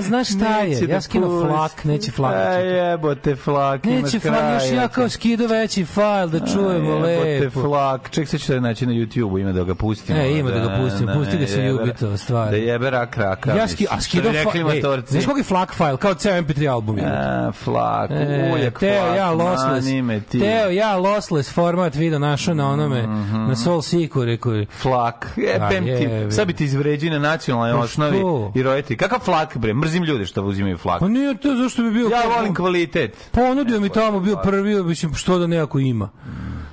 Znaš 0.00 0.28
šta 0.28 0.58
je? 0.58 0.72
Ja 0.72 0.86
da 0.86 1.00
skinuo 1.00 1.28
pusti. 1.30 1.48
flak, 1.48 1.84
neće 1.84 2.10
flak. 2.10 2.34
da 2.34 2.40
A 2.40 2.44
čita. 2.52 2.60
jebote 2.60 3.36
flak, 3.36 3.86
imaš 3.86 4.02
Neće 4.02 4.20
flak, 4.20 4.62
još 4.62 4.72
ja 4.72 4.88
kao 4.88 5.08
skido 5.08 5.46
veći 5.46 5.84
fajl 5.84 6.28
da 6.28 6.46
čujemo 6.46 6.90
Jebote 6.90 7.40
lepo. 7.40 7.60
flak. 7.60 8.10
Ček, 8.10 8.28
sad 8.28 8.40
ću 8.40 8.52
da 8.52 8.60
naći 8.60 8.86
na 8.86 8.92
YouTube-u, 8.92 9.38
ima 9.38 9.52
da 9.52 9.64
ga 9.64 9.74
pustimo. 9.74 10.18
E, 10.18 10.30
ima 10.30 10.50
da 10.50 10.58
ga 10.58 10.78
pustimo, 10.80 11.12
pusti 11.14 11.36
ga 11.36 11.46
se 11.46 11.60
ljubito, 11.60 12.16
stvar. 12.16 12.50
Da 12.50 12.56
jebe 12.56 12.90
rak 12.90 13.16
raka. 13.16 13.52
Ja 13.52 13.68
ski, 13.68 13.86
a 13.90 14.00
skido 14.00 14.30
flak, 14.32 14.54
matorci. 14.56 15.12
znaš 15.12 15.26
kog 15.26 15.38
je 15.38 15.44
flak 15.44 15.74
file, 15.74 15.96
kao 15.96 16.14
ceo 16.14 16.32
MP3 16.34 16.70
album. 16.70 16.98
A, 17.02 17.52
flak, 17.54 18.10
E, 18.12 18.70
Teo, 18.70 19.02
flak, 19.02 19.16
ja 19.16 19.30
lossless. 19.30 19.86
Teo, 20.30 20.70
ja 20.70 20.96
lossless 20.96 21.52
format 21.52 21.94
video 21.94 22.18
našao 22.18 22.54
na 22.54 22.68
onome, 22.68 23.06
na 23.48 23.56
Soul 23.56 23.82
Seeku, 23.82 24.24
rekao 24.24 24.52
je. 24.52 24.66
Flak, 24.72 25.28
jebem 25.36 25.84
A, 25.84 25.88
jebe. 25.88 26.28
ti. 26.28 26.34
Sad 26.34 26.46
bi 26.46 26.52
ti 26.52 26.64
izvređi 26.64 27.10
na 27.10 27.18
nacionalnoj 27.18 27.72
Pa 27.72 27.78
osnovi 27.78 28.18
i 28.54 28.62
roditelji. 28.62 28.96
Kakav 28.96 29.18
flak, 29.18 29.41
bre? 29.56 29.74
Mrzim 29.74 30.04
ljude 30.04 30.26
što 30.26 30.42
uzimaju 30.42 30.78
flak. 30.78 31.00
Pa 31.00 31.08
nije 31.08 31.36
to 31.36 31.56
zašto 31.56 31.82
bi 31.82 31.90
bio... 31.90 32.08
Ja 32.08 32.36
volim 32.36 32.54
kvalitet. 32.54 33.16
Ponudio 33.30 33.80
mi 33.80 33.88
tamo, 33.88 34.20
bio 34.20 34.36
prvi, 34.36 34.82
mislim, 34.82 35.14
što 35.14 35.38
da 35.38 35.46
nekako 35.46 35.78
ima. 35.78 36.08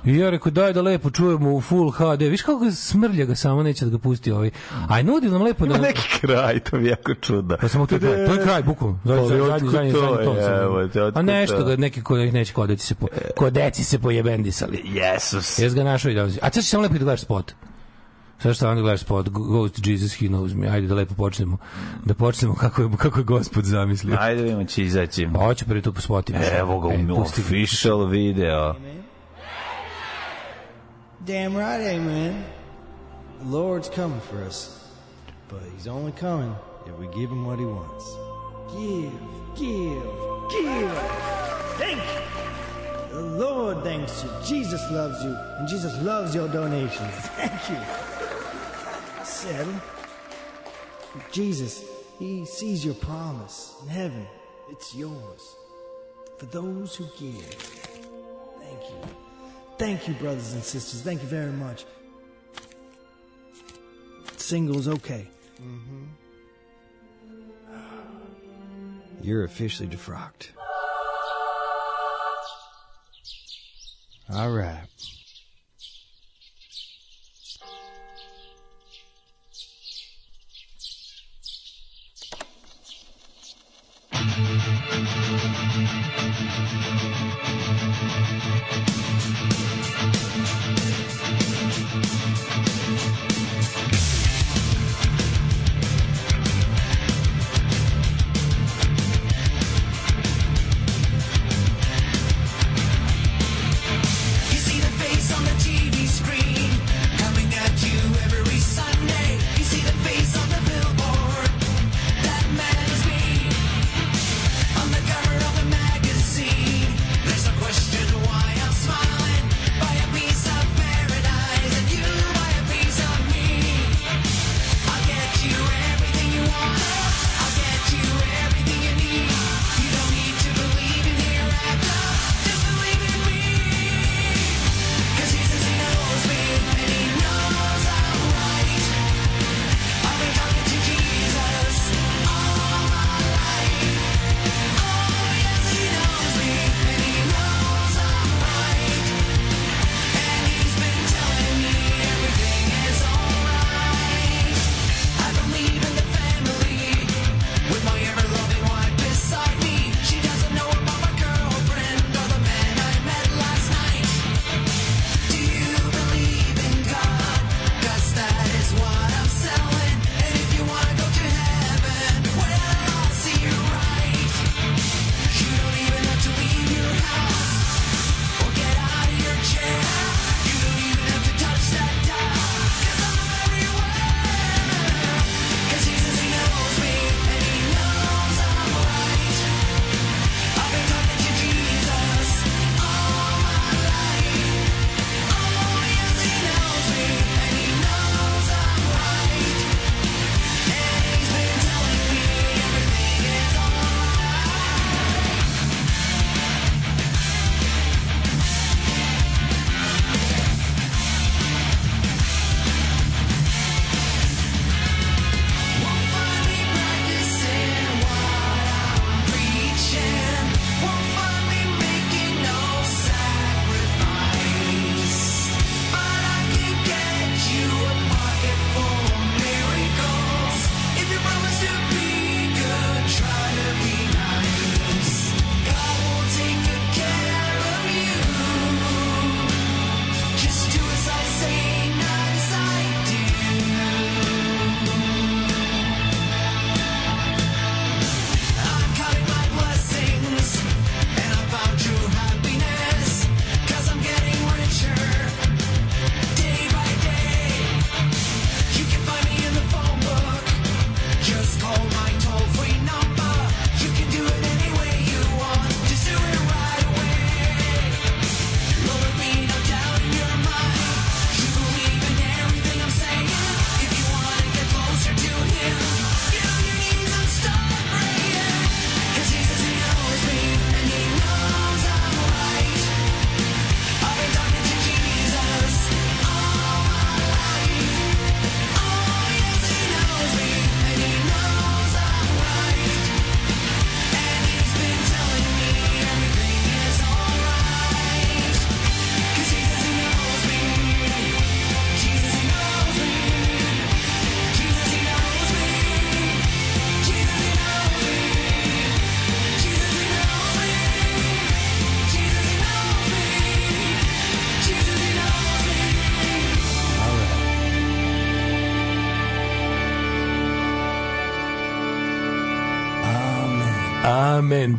I 0.04 0.16
ja 0.16 0.30
rekao, 0.30 0.52
daj 0.52 0.72
da 0.72 0.82
lepo 0.82 1.10
čujemo 1.10 1.54
u 1.54 1.60
full 1.60 1.90
HD. 1.90 2.20
Viš 2.20 2.42
kako 2.42 2.70
smrlja 2.70 3.24
ga 3.24 3.34
samo, 3.34 3.62
neće 3.62 3.84
da 3.84 3.90
ga 3.90 3.98
pusti 3.98 4.30
ovaj. 4.30 4.50
Aj, 4.88 5.02
nudi 5.02 5.28
nam 5.28 5.42
lepo 5.42 5.66
da... 5.66 5.74
Ima 5.74 5.82
neki 5.82 6.20
kraj, 6.20 6.60
to 6.60 6.76
mi 6.76 6.84
je 6.84 6.90
jako 6.90 7.14
čudno. 7.14 7.56
Pa 7.60 7.68
samo 7.68 7.86
to 7.86 7.94
je 7.94 8.00
kraj, 8.00 8.26
to 8.26 8.32
je 8.34 8.42
kraj, 8.44 8.62
bukvalno. 8.62 8.98
Zadnji, 9.04 9.28
Pa, 9.28 9.36
zadnji, 9.36 9.70
zadnji, 9.70 9.92
zadnji 10.92 11.12
A 11.14 11.22
nešto 11.22 11.56
to? 11.56 11.64
ga 11.64 11.76
neki 11.76 12.02
ko 12.02 12.18
ih 12.18 12.32
neće 12.32 12.52
kodeci 12.52 12.86
se 12.86 12.94
po, 12.94 13.06
kodeci 13.36 13.84
se 13.84 13.98
pojebendisali. 13.98 14.82
Jesus. 14.84 15.58
Jes 15.58 15.74
ga 15.74 15.84
našao 15.84 16.10
i 16.10 16.14
dolazi. 16.14 16.38
A 16.42 16.50
sad 16.52 16.62
ćeš 16.62 16.70
samo 16.70 16.82
lepo 16.82 16.92
da 16.92 16.98
gledaš 16.98 17.20
spot. 17.20 17.52
Sad 18.42 18.56
što 18.56 18.68
onda 18.68 18.82
gledaš 18.82 19.00
spot, 19.00 19.28
Ghost 19.28 19.86
Jesus 19.86 20.20
He 20.20 20.26
Knows 20.26 20.54
Me. 20.54 20.68
Ajde 20.68 20.86
da 20.86 20.94
lepo 20.94 21.14
počnemo. 21.14 21.56
Da 22.04 22.14
počnemo 22.14 22.54
kako 22.54 22.82
je, 22.82 22.88
kako 22.98 23.18
je 23.18 23.24
gospod 23.24 23.64
zamislio. 23.64 24.16
Ajde 24.20 24.42
vidimo 24.42 24.64
će 24.64 24.82
izaći. 24.82 25.28
Pa 25.34 25.40
hoću 25.40 25.64
prvi 25.64 25.82
tu 25.82 25.92
po 25.92 26.00
spotima. 26.00 26.38
Evo 26.58 26.80
ga 26.80 26.94
E, 26.94 27.06
official 27.12 28.06
video. 28.06 28.74
Damn 31.26 31.56
right, 31.56 31.96
amen. 31.96 32.44
The 33.40 33.48
Lord's 33.50 33.88
coming 33.94 34.20
for 34.30 34.46
us, 34.48 34.70
but 35.50 35.60
He's 35.76 35.86
only 35.86 36.12
coming 36.12 36.54
if 36.86 36.98
we 36.98 37.06
give 37.06 37.30
Him 37.30 37.44
what 37.44 37.58
He 37.58 37.66
wants. 37.66 38.04
Give, 38.72 39.12
give, 39.56 40.02
give. 40.50 40.92
Thank 41.78 41.98
you. 41.98 42.30
The 43.12 43.20
Lord 43.20 43.82
thanks 43.82 44.24
you. 44.24 44.30
Jesus 44.46 44.80
loves 44.90 45.24
you, 45.24 45.36
and 45.58 45.68
Jesus 45.68 46.00
loves 46.02 46.34
your 46.34 46.48
donations. 46.48 47.14
Thank 47.36 47.70
you. 47.70 48.29
Settle. 49.40 49.80
Jesus, 51.32 51.82
He 52.18 52.44
sees 52.44 52.84
your 52.84 52.92
promise 52.92 53.74
in 53.82 53.88
heaven. 53.88 54.26
It's 54.70 54.94
yours 54.94 55.56
for 56.36 56.44
those 56.44 56.94
who 56.94 57.06
give. 57.18 57.42
Thank 58.60 58.80
you. 58.90 59.00
Thank 59.78 60.08
you, 60.08 60.14
brothers 60.14 60.52
and 60.52 60.62
sisters. 60.62 61.00
Thank 61.00 61.22
you 61.22 61.28
very 61.28 61.52
much. 61.52 61.86
Single's 64.36 64.88
okay. 64.88 65.26
Mm-hmm. 65.58 66.04
You're 69.22 69.44
officially 69.44 69.88
defrocked. 69.88 70.48
All 74.30 74.50
right. 74.50 74.84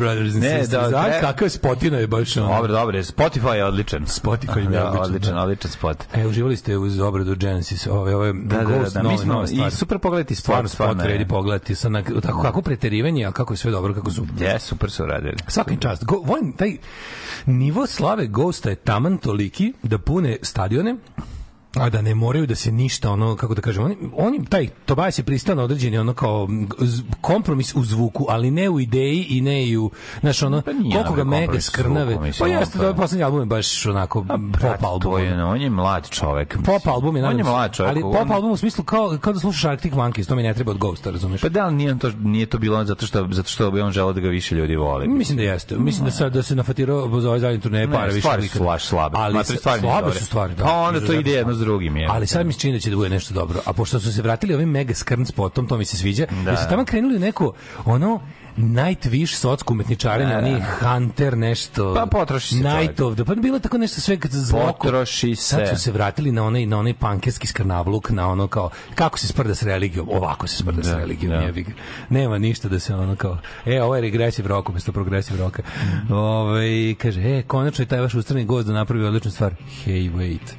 Brothers 0.01 0.33
and 0.33 0.43
Ne, 0.43 0.49
Sisters. 0.51 0.69
da, 0.83 0.89
Da, 0.91 1.03
tre- 1.03 1.21
kakav 1.21 1.49
spotina 1.49 1.97
je 1.97 2.07
baš 2.07 2.37
ono. 2.37 2.47
Dobro, 2.49 2.71
dobro, 2.71 2.97
Spotify 2.99 3.53
je 3.53 3.65
odličan. 3.65 4.01
Spotify 4.03 4.57
je 4.57 4.69
da, 4.69 4.85
odličan, 4.85 5.05
odličan, 5.05 5.33
da. 5.33 5.41
odličan 5.41 5.71
spot. 5.71 5.97
E, 6.13 6.27
uživali 6.27 6.57
ste 6.57 6.77
uz 6.77 6.99
obradu 7.01 7.35
Genesis, 7.35 7.87
ove, 7.87 8.15
ove 8.15 8.33
Da, 8.33 8.57
da, 8.57 8.63
da, 8.63 8.63
Ghost, 8.69 8.93
da, 8.93 9.01
nove, 9.01 9.17
smo, 9.17 9.33
nove 9.33 9.45
i 9.45 9.47
stvari. 9.47 9.71
super 9.71 9.99
pogledati 9.99 10.35
spot, 10.35 10.43
Stvarno 10.43 10.69
spot 10.69 10.75
stvarno 10.75 11.03
vredi 11.03 11.27
pogledati. 11.27 11.75
Sa, 11.75 11.89
na, 11.89 12.03
tako, 12.21 12.41
kako 12.41 12.61
preterivanje, 12.61 13.25
a 13.25 13.31
kako 13.31 13.53
je 13.53 13.57
sve 13.57 13.71
dobro, 13.71 13.93
kako 13.93 14.11
su 14.11 14.25
Je, 14.39 14.59
super 14.59 14.91
su 14.91 15.03
uradili. 15.03 15.35
Svakim 15.47 15.77
čast. 15.79 16.05
Go, 16.05 16.15
volim 16.17 16.51
taj 16.51 16.77
nivo 17.45 17.87
slave 17.87 18.27
Ghosta 18.27 18.69
je 18.69 18.75
taman 18.75 19.17
toliki 19.17 19.73
da 19.83 19.97
pune 19.97 20.37
stadione 20.41 20.95
a 21.73 21.89
da 21.89 22.01
ne 22.01 22.15
moraju 22.15 22.47
da 22.47 22.55
se 22.55 22.71
ništa 22.71 23.11
ono 23.11 23.35
kako 23.35 23.55
da 23.55 23.61
kažem 23.61 23.83
oni 23.83 23.97
oni 24.13 24.45
taj 24.45 24.67
Tobias 24.85 25.19
je 25.19 25.23
pristao 25.23 25.55
na 25.55 25.63
određeni 25.63 25.97
ono 25.97 26.13
kao 26.13 26.47
kompromis 27.21 27.75
u 27.75 27.83
zvuku 27.83 28.25
ali 28.29 28.51
ne 28.51 28.69
u 28.69 28.79
ideji 28.79 29.25
i 29.29 29.41
ne 29.41 29.65
i 29.65 29.77
u 29.77 29.91
znaš 30.21 30.43
ono 30.43 30.61
Pa 30.61 30.71
koliko 30.71 31.13
ga 31.13 31.23
mega 31.23 31.61
skrnave 31.61 32.17
pa 32.39 32.47
jeste 32.47 32.79
on 32.79 32.85
da 32.85 32.93
poslednji 32.93 33.23
album 33.23 33.39
je 33.39 33.45
baš 33.45 33.85
onako 33.85 34.21
Brat, 34.21 34.61
pop 34.73 34.83
album 34.83 35.11
To 35.11 35.17
je, 35.17 35.43
on 35.43 35.61
je 35.61 35.69
mlad 35.69 36.09
čovek. 36.09 36.55
mislim. 36.55 36.63
pop 36.65 36.87
album 36.87 37.15
je 37.15 37.25
On 37.25 37.37
je 37.37 37.43
mlad 37.43 37.73
čovek. 37.73 37.91
ali 37.91 38.03
on- 38.03 38.13
pop 38.13 38.31
album 38.31 38.51
u 38.51 38.57
smislu 38.57 38.83
kao, 38.83 39.17
kao 39.21 39.33
da 39.33 39.39
slušaš 39.39 39.65
Arctic 39.65 39.93
Monkeys 39.93 40.27
to 40.27 40.35
mi 40.35 40.43
ne 40.43 40.53
treba 40.53 40.71
od 40.71 40.77
Ghosta 40.77 41.11
razumeš 41.11 41.41
Pa 41.41 41.49
da, 41.49 41.63
ali 41.63 41.75
nije, 41.75 41.91
on 41.91 41.99
to, 41.99 42.11
nije 42.13 42.45
to 42.45 42.57
bilo 42.57 42.83
zato 42.85 43.05
što, 43.05 43.27
zato 43.31 43.49
što 43.49 43.71
bi 43.71 43.81
on 43.81 43.91
želeo 43.91 44.13
da 44.13 44.19
ga 44.21 44.27
više 44.29 44.55
ljudi 44.55 44.75
vole. 44.75 45.07
Mislim 45.07 45.37
da 45.37 45.43
jeste. 45.43 45.75
Mislim 45.75 46.05
da 46.05 46.11
sad 46.11 46.33
da 46.33 46.43
se 46.43 46.55
nafatirao 46.55 47.19
za 47.21 47.27
ovaj 47.27 47.39
zadnji 47.39 47.59
turneje 47.61 47.87
Ne, 47.87 47.93
para 47.93 48.05
više 48.05 48.19
stvari 48.19 48.47
su 48.47 48.57
slabe. 48.79 49.17
Ali 49.17 49.43
stvari 49.43 49.81
nisu 49.81 49.81
slabe 49.81 50.11
su 50.11 50.25
stvari. 50.25 50.55
Da, 50.55 50.63
Pa 50.63 50.73
onda 50.73 50.99
to 50.99 51.13
ide 51.13 51.31
jedno 51.31 51.53
drugim, 51.65 51.97
je. 51.97 52.07
Ali 52.09 52.27
sad 52.27 52.45
mi 52.45 52.53
se 52.53 52.59
čini 52.59 52.73
da 52.73 52.79
će 52.79 52.89
da 52.89 52.95
bude 52.95 53.09
nešto 53.09 53.33
dobro. 53.33 53.61
A 53.65 53.73
pošto 53.73 53.99
su 53.99 54.13
se 54.13 54.21
vratili 54.21 54.53
ovim 54.53 54.69
mega 54.69 54.93
skrn 54.93 55.25
spotom, 55.25 55.67
to 55.67 55.77
mi 55.77 55.85
se 55.85 55.97
sviđa. 55.97 56.25
Da, 56.45 56.57
su 56.57 56.69
tamo 56.69 56.85
krenuli 56.85 57.15
u 57.15 57.19
neko 57.19 57.53
ono 57.85 58.19
Nightwish 58.57 59.35
socko 59.35 59.73
umetničarenje, 59.73 60.35
oni 60.37 60.61
Hunter 60.79 61.37
nešto. 61.37 61.93
Pa 61.95 62.05
potroši 62.07 62.47
se 62.47 62.55
Night 62.55 62.71
čovjek. 62.97 62.99
of 63.01 63.15
the, 63.15 63.25
pa 63.25 63.35
bilo 63.35 63.59
tako 63.59 63.77
nešto 63.77 64.01
sve 64.01 64.17
kad 64.17 64.31
zloko. 64.31 64.73
Potroši 64.73 65.35
Sad 65.35 65.59
se. 65.59 65.75
su 65.75 65.81
se 65.81 65.91
vratili 65.91 66.31
na 66.31 66.43
onaj 66.43 66.65
na 66.65 66.77
onaj 66.77 66.93
pankerski 66.93 67.47
skrnavluk, 67.47 68.09
na 68.09 68.27
ono 68.29 68.47
kao 68.47 68.69
kako 68.95 69.19
se 69.19 69.27
sprda 69.27 69.55
s 69.55 69.63
religijom. 69.63 70.07
Ovako 70.11 70.47
se 70.47 70.57
sprda 70.57 70.83
s 70.83 70.87
Da, 70.87 70.97
religijom, 70.97 71.33
da. 71.33 71.39
jebi. 71.39 71.65
Nema 72.09 72.37
ništa 72.37 72.67
da 72.67 72.79
se 72.79 72.95
ono 72.95 73.15
kao 73.15 73.37
e, 73.65 73.81
ovo 73.81 73.95
je 73.95 74.01
regresiv 74.01 74.47
rock 74.47 74.69
umesto 74.69 74.91
progresiv 74.91 75.37
roka. 75.37 75.63
Ovaj 76.09 76.95
kaže, 76.95 77.21
e, 77.21 77.41
konačno 77.41 77.81
je 77.81 77.87
taj 77.87 77.99
vaš 77.99 78.13
ustrani 78.13 78.45
gost 78.45 78.67
da 78.67 78.73
napravi 78.73 79.05
odličnu 79.05 79.31
stvar. 79.31 79.53
Hey, 79.85 80.11
wait. 80.11 80.53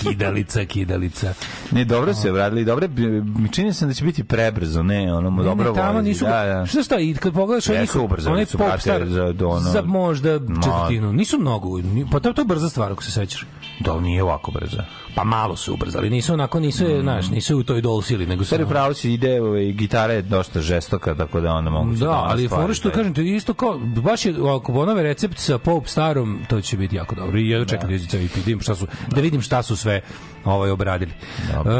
Kidalica, 0.00 0.64
kidalica. 0.64 1.34
Ne, 1.70 1.84
dobro 1.84 2.14
se 2.14 2.30
vratili, 2.32 2.64
dobro, 2.64 2.88
mi 3.36 3.52
čini 3.52 3.72
se 3.74 3.86
da 3.86 3.92
će 3.92 4.04
biti 4.04 4.24
prebrzo, 4.24 4.82
ne, 4.82 5.14
ono, 5.14 5.30
Ne, 5.32 5.42
dobro 5.44 5.68
ne, 5.68 5.74
tamo 5.76 6.00
nisu, 6.00 6.24
da, 6.24 6.44
da. 6.44 6.66
šta 6.66 6.82
šta, 6.82 6.98
i 6.98 7.14
kad 7.14 7.32
pogledaš 7.38 7.66
Jesu 7.66 7.80
njihov- 7.98 8.04
ubrzali 8.04 8.32
onaj 8.32 8.46
su, 8.46 8.58
pop 8.58 8.66
brate, 8.66 8.80
star, 8.80 9.06
za- 9.06 9.32
do 9.32 9.48
ono- 9.48 9.60
za 9.60 9.82
možda 9.82 10.38
četvrtinu, 10.38 11.12
nisu 11.12 11.38
mnogo, 11.38 11.68
pa 12.12 12.20
to, 12.20 12.32
to 12.32 12.40
je 12.40 12.46
brza 12.46 12.68
stvar 12.68 12.92
ako 12.92 13.02
se 13.02 13.10
sećaš. 13.10 13.46
Da, 13.80 14.00
nije 14.00 14.22
ovako 14.22 14.50
brzo. 14.50 14.76
Pa 15.14 15.24
malo 15.24 15.56
su 15.56 15.74
ubrzali, 15.74 16.10
nisu 16.10 16.32
onako, 16.32 16.60
nisu, 16.60 16.84
je, 16.84 17.02
znaš, 17.02 17.30
nisu 17.30 17.58
u 17.58 17.62
toj 17.62 17.80
dolsili, 17.80 18.26
nego 18.26 18.44
su... 18.44 18.54
Ono- 18.54 18.66
pravo 18.66 18.94
si 18.94 19.12
ide, 19.12 19.40
ovaj, 19.42 19.64
gitara 19.64 20.12
je 20.12 20.22
dosta 20.22 20.60
žestoka, 20.60 21.14
tako 21.14 21.40
da 21.40 21.52
onda 21.52 21.70
mogu 21.70 21.96
se 21.96 22.04
Da, 22.04 22.10
ali 22.10 22.42
je 22.42 22.48
fora 22.48 22.74
što 22.74 22.90
kažem 22.90 23.14
ti 23.14 23.34
isto 23.36 23.54
kao 23.54 23.78
baš 23.78 24.24
je 24.24 24.34
ako 24.56 24.72
ponove 24.72 25.02
recept 25.02 25.38
sa 25.38 25.58
Pope 25.58 25.88
starom 25.88 26.38
to 26.48 26.60
će 26.60 26.76
biti 26.76 26.96
jako 26.96 27.14
dobro. 27.14 27.38
I 27.38 27.48
ja 27.48 27.64
čekam 27.64 27.90
da 27.90 27.98
ceo 27.98 28.20
EP, 28.20 28.34
da 28.34 28.40
vidim 28.40 28.60
šta 28.60 28.74
su 28.74 28.86
da 29.08 29.20
vidim 29.20 29.40
šta 29.40 29.62
su 29.62 29.76
sve 29.76 30.00
ovaj 30.44 30.70
obradili. 30.70 31.12
Dobro, 31.54 31.72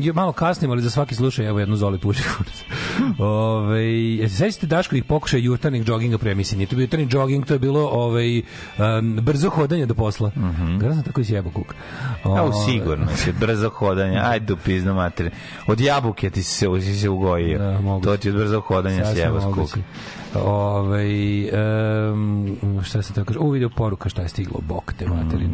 je 0.00 0.12
malo 0.12 0.32
kasnim, 0.32 0.70
ali 0.70 0.82
za 0.82 0.90
svaki 0.90 1.14
slušaj 1.14 1.46
evo 1.46 1.60
jednu 1.60 1.76
Zoli 1.76 1.98
puši. 1.98 2.22
Ovaj 3.18 3.84
jesi 4.14 4.36
se 4.52 4.60
sećate 4.60 4.76
Daškovih 4.76 5.04
pokušaja 5.04 5.42
jutarnjeg 5.42 5.84
džoginga 5.84 6.18
pre 6.18 6.30
emisije? 6.30 6.56
Nije 6.56 6.66
to 6.66 6.76
bio 6.76 6.84
jutarnji 6.84 7.06
džoging, 7.06 7.46
to 7.46 7.54
je 7.54 7.58
bilo 7.58 7.88
ovaj 7.88 8.38
em, 8.38 9.16
brzo 9.22 9.50
hodanje 9.50 9.86
do 9.86 9.94
posla. 9.94 10.30
Mm 10.36 10.40
-hmm. 10.40 10.94
sam 10.94 11.02
tako 11.02 11.24
sjebo 11.24 11.50
kuk. 11.50 11.74
Evo 12.24 12.34
Ovaj, 12.34 12.52
sigurno 12.66 13.06
si 13.16 13.32
brzo 13.32 13.70
hodanje. 13.70 14.18
Ajde 14.30 14.52
u 14.52 14.56
piznu 14.56 14.94
materiju. 14.94 15.32
Od 15.66 15.80
jabuke 15.80 16.30
ti 16.30 16.42
se 16.42 16.66
si 16.80 16.98
se 16.98 17.08
ugojio. 17.08 17.58
Da, 17.58 18.00
to 18.02 18.16
ti 18.16 18.30
od 18.30 18.36
brzo 18.36 18.60
hodanja 18.60 19.14
sjeba 19.14 19.40
moguće. 19.40 19.80
Ovaj 20.34 21.42
um, 22.12 22.58
šta 22.84 23.02
se 23.02 23.12
to 23.12 23.24
kaže? 23.24 23.38
U 23.38 23.50
video 23.50 23.68
poruka 23.68 24.08
šta 24.08 24.22
je 24.22 24.28
stiglo 24.28 24.60
bok 24.68 24.92
te 24.92 25.06
materin. 25.06 25.50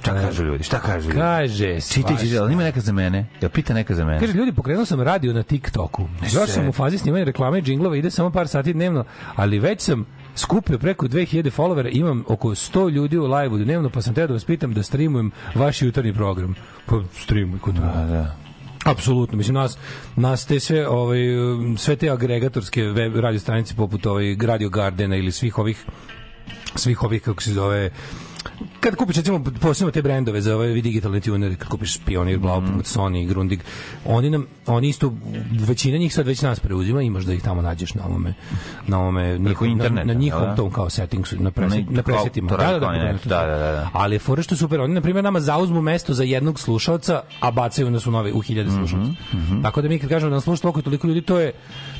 Šta 0.00 0.14
kažu 0.14 0.44
ljudi? 0.44 0.64
Šta 0.64 0.78
kažu 0.80 1.08
ljudi? 1.08 1.20
Kaže, 1.20 1.80
Čitaj, 1.80 1.80
svašta. 1.80 2.16
čitaj, 2.24 2.38
ali 2.38 2.52
ima 2.52 2.62
neka 2.62 2.80
za 2.80 2.92
mene? 2.92 3.26
Jel 3.40 3.50
pita 3.50 3.74
neka 3.74 3.94
za 3.94 4.04
mene? 4.04 4.20
Kaže, 4.20 4.32
ljudi, 4.32 4.52
pokrenuo 4.52 4.84
sam 4.84 5.00
radio 5.00 5.32
na 5.32 5.42
TikToku. 5.42 6.08
Još 6.32 6.50
sam 6.50 6.68
u 6.68 6.72
fazi 6.72 6.98
snimanja 6.98 7.24
reklame 7.24 7.58
i 7.58 7.62
džinglova, 7.62 7.96
ide 7.96 8.10
samo 8.10 8.30
par 8.30 8.48
sati 8.48 8.72
dnevno, 8.72 9.04
ali 9.36 9.58
već 9.58 9.80
sam 9.80 10.06
skupio 10.36 10.78
preko 10.78 11.06
2000 11.06 11.50
followera, 11.56 11.88
imam 11.92 12.24
oko 12.28 12.48
100 12.48 12.90
ljudi 12.90 13.18
u 13.18 13.26
live-u 13.26 13.58
dnevno, 13.58 13.90
pa 13.90 14.02
sam 14.02 14.14
teo 14.14 14.26
da 14.26 14.32
vas 14.32 14.44
pitam 14.44 14.74
da 14.74 14.82
streamujem 14.82 15.30
vaš 15.54 15.82
jutarnji 15.82 16.12
program. 16.14 16.54
Pa 16.86 16.96
streamuj 17.14 17.58
kod 17.58 17.74
Da, 17.74 17.80
da. 18.10 18.36
Apsolutno, 18.84 19.36
mislim 19.36 19.54
nas 19.54 19.78
nas 20.16 20.46
te 20.46 20.60
sve 20.60 20.88
ovaj 20.88 21.18
sve 21.78 21.96
te 21.96 22.10
agregatorske 22.10 22.82
web 22.82 23.16
radio 23.16 23.40
stranice 23.40 23.74
poput 23.74 24.06
ovaj 24.06 24.36
Radio 24.40 24.68
Gardena 24.68 25.16
ili 25.16 25.32
svih 25.32 25.58
ovih 25.58 25.84
svih 26.74 27.02
ovih 27.02 27.22
kako 27.22 27.42
se 27.42 27.52
zove 27.52 27.90
kad 28.80 28.96
kupiš 28.96 29.16
recimo 29.16 29.44
posebno 29.60 29.90
te 29.90 30.02
brendove 30.02 30.40
za 30.40 30.56
ove 30.56 30.80
digitalne 30.80 31.20
tunere, 31.20 31.56
kad 31.56 31.68
kupiš 31.68 31.98
Pioneer, 32.06 32.38
Blaupunkt, 32.38 32.86
Sony, 32.86 33.28
Grundig, 33.28 33.60
oni 34.04 34.30
nam 34.30 34.46
oni 34.66 34.88
isto 34.88 35.14
većina 35.68 35.98
njih 35.98 36.14
sad 36.14 36.26
već 36.26 36.42
nas 36.42 36.60
preuzima, 36.60 37.02
imaš 37.02 37.24
da 37.24 37.32
ih 37.32 37.42
tamo 37.42 37.62
nađeš 37.62 37.94
na 37.94 38.06
ovome 38.06 38.34
na 38.86 38.98
ovome 38.98 39.38
njihov, 39.38 39.68
na, 39.68 40.04
na 40.04 40.12
njihovom 40.12 40.48
da? 40.48 40.56
tom 40.56 40.70
kao 40.70 40.90
settingsu, 40.90 41.36
na 41.42 41.50
preset, 41.50 41.90
na 41.90 42.02
presetima. 42.02 42.50
Da, 42.50 42.56
da, 42.56 42.72
da, 42.72 42.78
da, 42.78 42.92
net, 42.92 43.26
da, 43.26 43.46
da, 43.46 43.58
da, 43.58 43.72
da. 43.72 43.90
Ali 43.92 44.14
je 44.14 44.18
fora 44.18 44.42
što 44.42 44.56
super, 44.56 44.80
oni 44.80 44.94
na 44.94 45.00
primjer 45.00 45.24
nama 45.24 45.40
zauzmu 45.40 45.82
mesto 45.82 46.14
za 46.14 46.24
jednog 46.24 46.60
slušaoca, 46.60 47.22
a 47.40 47.50
bacaju 47.50 47.90
nas 47.90 48.06
u 48.06 48.10
nove 48.10 48.32
u 48.32 48.40
hiljade 48.40 48.70
Mhm, 48.70 48.78
slušaoca. 48.78 49.12
Tako 49.62 49.82
da 49.82 49.88
mi 49.88 49.98
kad 49.98 50.08
kažemo 50.08 50.30
da 50.30 50.36
nas 50.36 50.44
sluša 50.44 50.62
toliko 50.62 50.80
i 50.80 50.82
toliko 50.82 51.06
ljudi, 51.06 51.22
to 51.22 51.38
je 51.38 51.52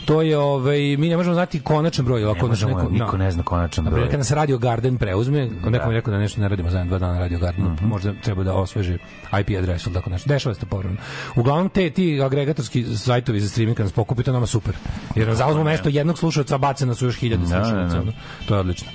to 0.05 0.23
je 0.23 0.39
ovaj 0.39 0.79
mi 0.97 1.09
ne 1.09 1.17
možemo 1.17 1.35
znati 1.35 1.61
konačan 1.61 2.05
broj, 2.05 2.25
ako 2.25 2.35
Ne 2.37 2.43
možemo, 2.45 2.73
neko 2.73 2.91
niko 2.91 3.17
ne 3.17 3.31
zna 3.31 3.43
konačan 3.43 3.85
broj. 3.85 4.09
kad 4.09 4.19
nas 4.19 4.31
Radio 4.31 4.59
Garden 4.59 4.99
preuzme, 4.99 5.41
neko 5.47 5.69
mi 5.71 5.95
je 5.95 5.99
rekao 5.99 6.13
da 6.13 6.19
nešto 6.19 6.41
ne 6.41 6.49
radimo 6.49 6.71
za 6.71 6.85
dva 6.85 6.99
dana 6.99 7.19
Radio 7.19 7.39
Garden, 7.39 7.65
Mhm. 7.65 7.87
možda 7.87 8.13
treba 8.15 8.43
da 8.43 8.55
osveži 8.55 8.99
IP 9.33 9.59
adres 9.59 9.87
ili 9.87 9.95
tako 9.95 10.11
nešto. 10.11 10.29
Dešava 10.29 10.55
se 10.55 10.61
to 10.61 10.67
povremeno. 10.67 11.01
Uglavnom 11.37 11.69
te 11.69 11.91
ti 11.91 12.21
agregatorski 12.23 12.85
sajtovi 12.87 13.41
za 13.41 13.49
streaming 13.49 13.77
kad 13.77 13.87
nas 13.87 13.93
pokupi, 13.93 14.23
to 14.23 14.31
je 14.31 14.35
nama 14.35 14.47
super. 14.47 14.75
Jer 15.15 15.27
nam 15.27 15.37
zauzmu 15.37 15.65
mesto 15.65 15.89
jednog 15.89 16.19
slušaoca, 16.19 16.59
bace 16.59 16.87
nas 16.87 17.03
u 17.03 17.07
još 17.07 17.17
hiljade 17.17 17.43
Da, 17.43 17.49
slušalaca. 17.49 17.97
da, 17.97 18.03
da. 18.03 18.13
To 18.49 18.55
je 18.55 18.61
odlično. 18.61 18.89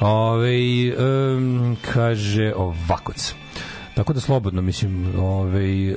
Ove, 0.00 0.56
um, 1.36 1.76
kaže 1.84 2.52
ovakoc. 2.56 3.34
Tako 3.94 4.12
da 4.12 4.20
slobodno, 4.20 4.62
mislim, 4.62 5.06
ovaj, 5.18 5.90
uh, 5.92 5.96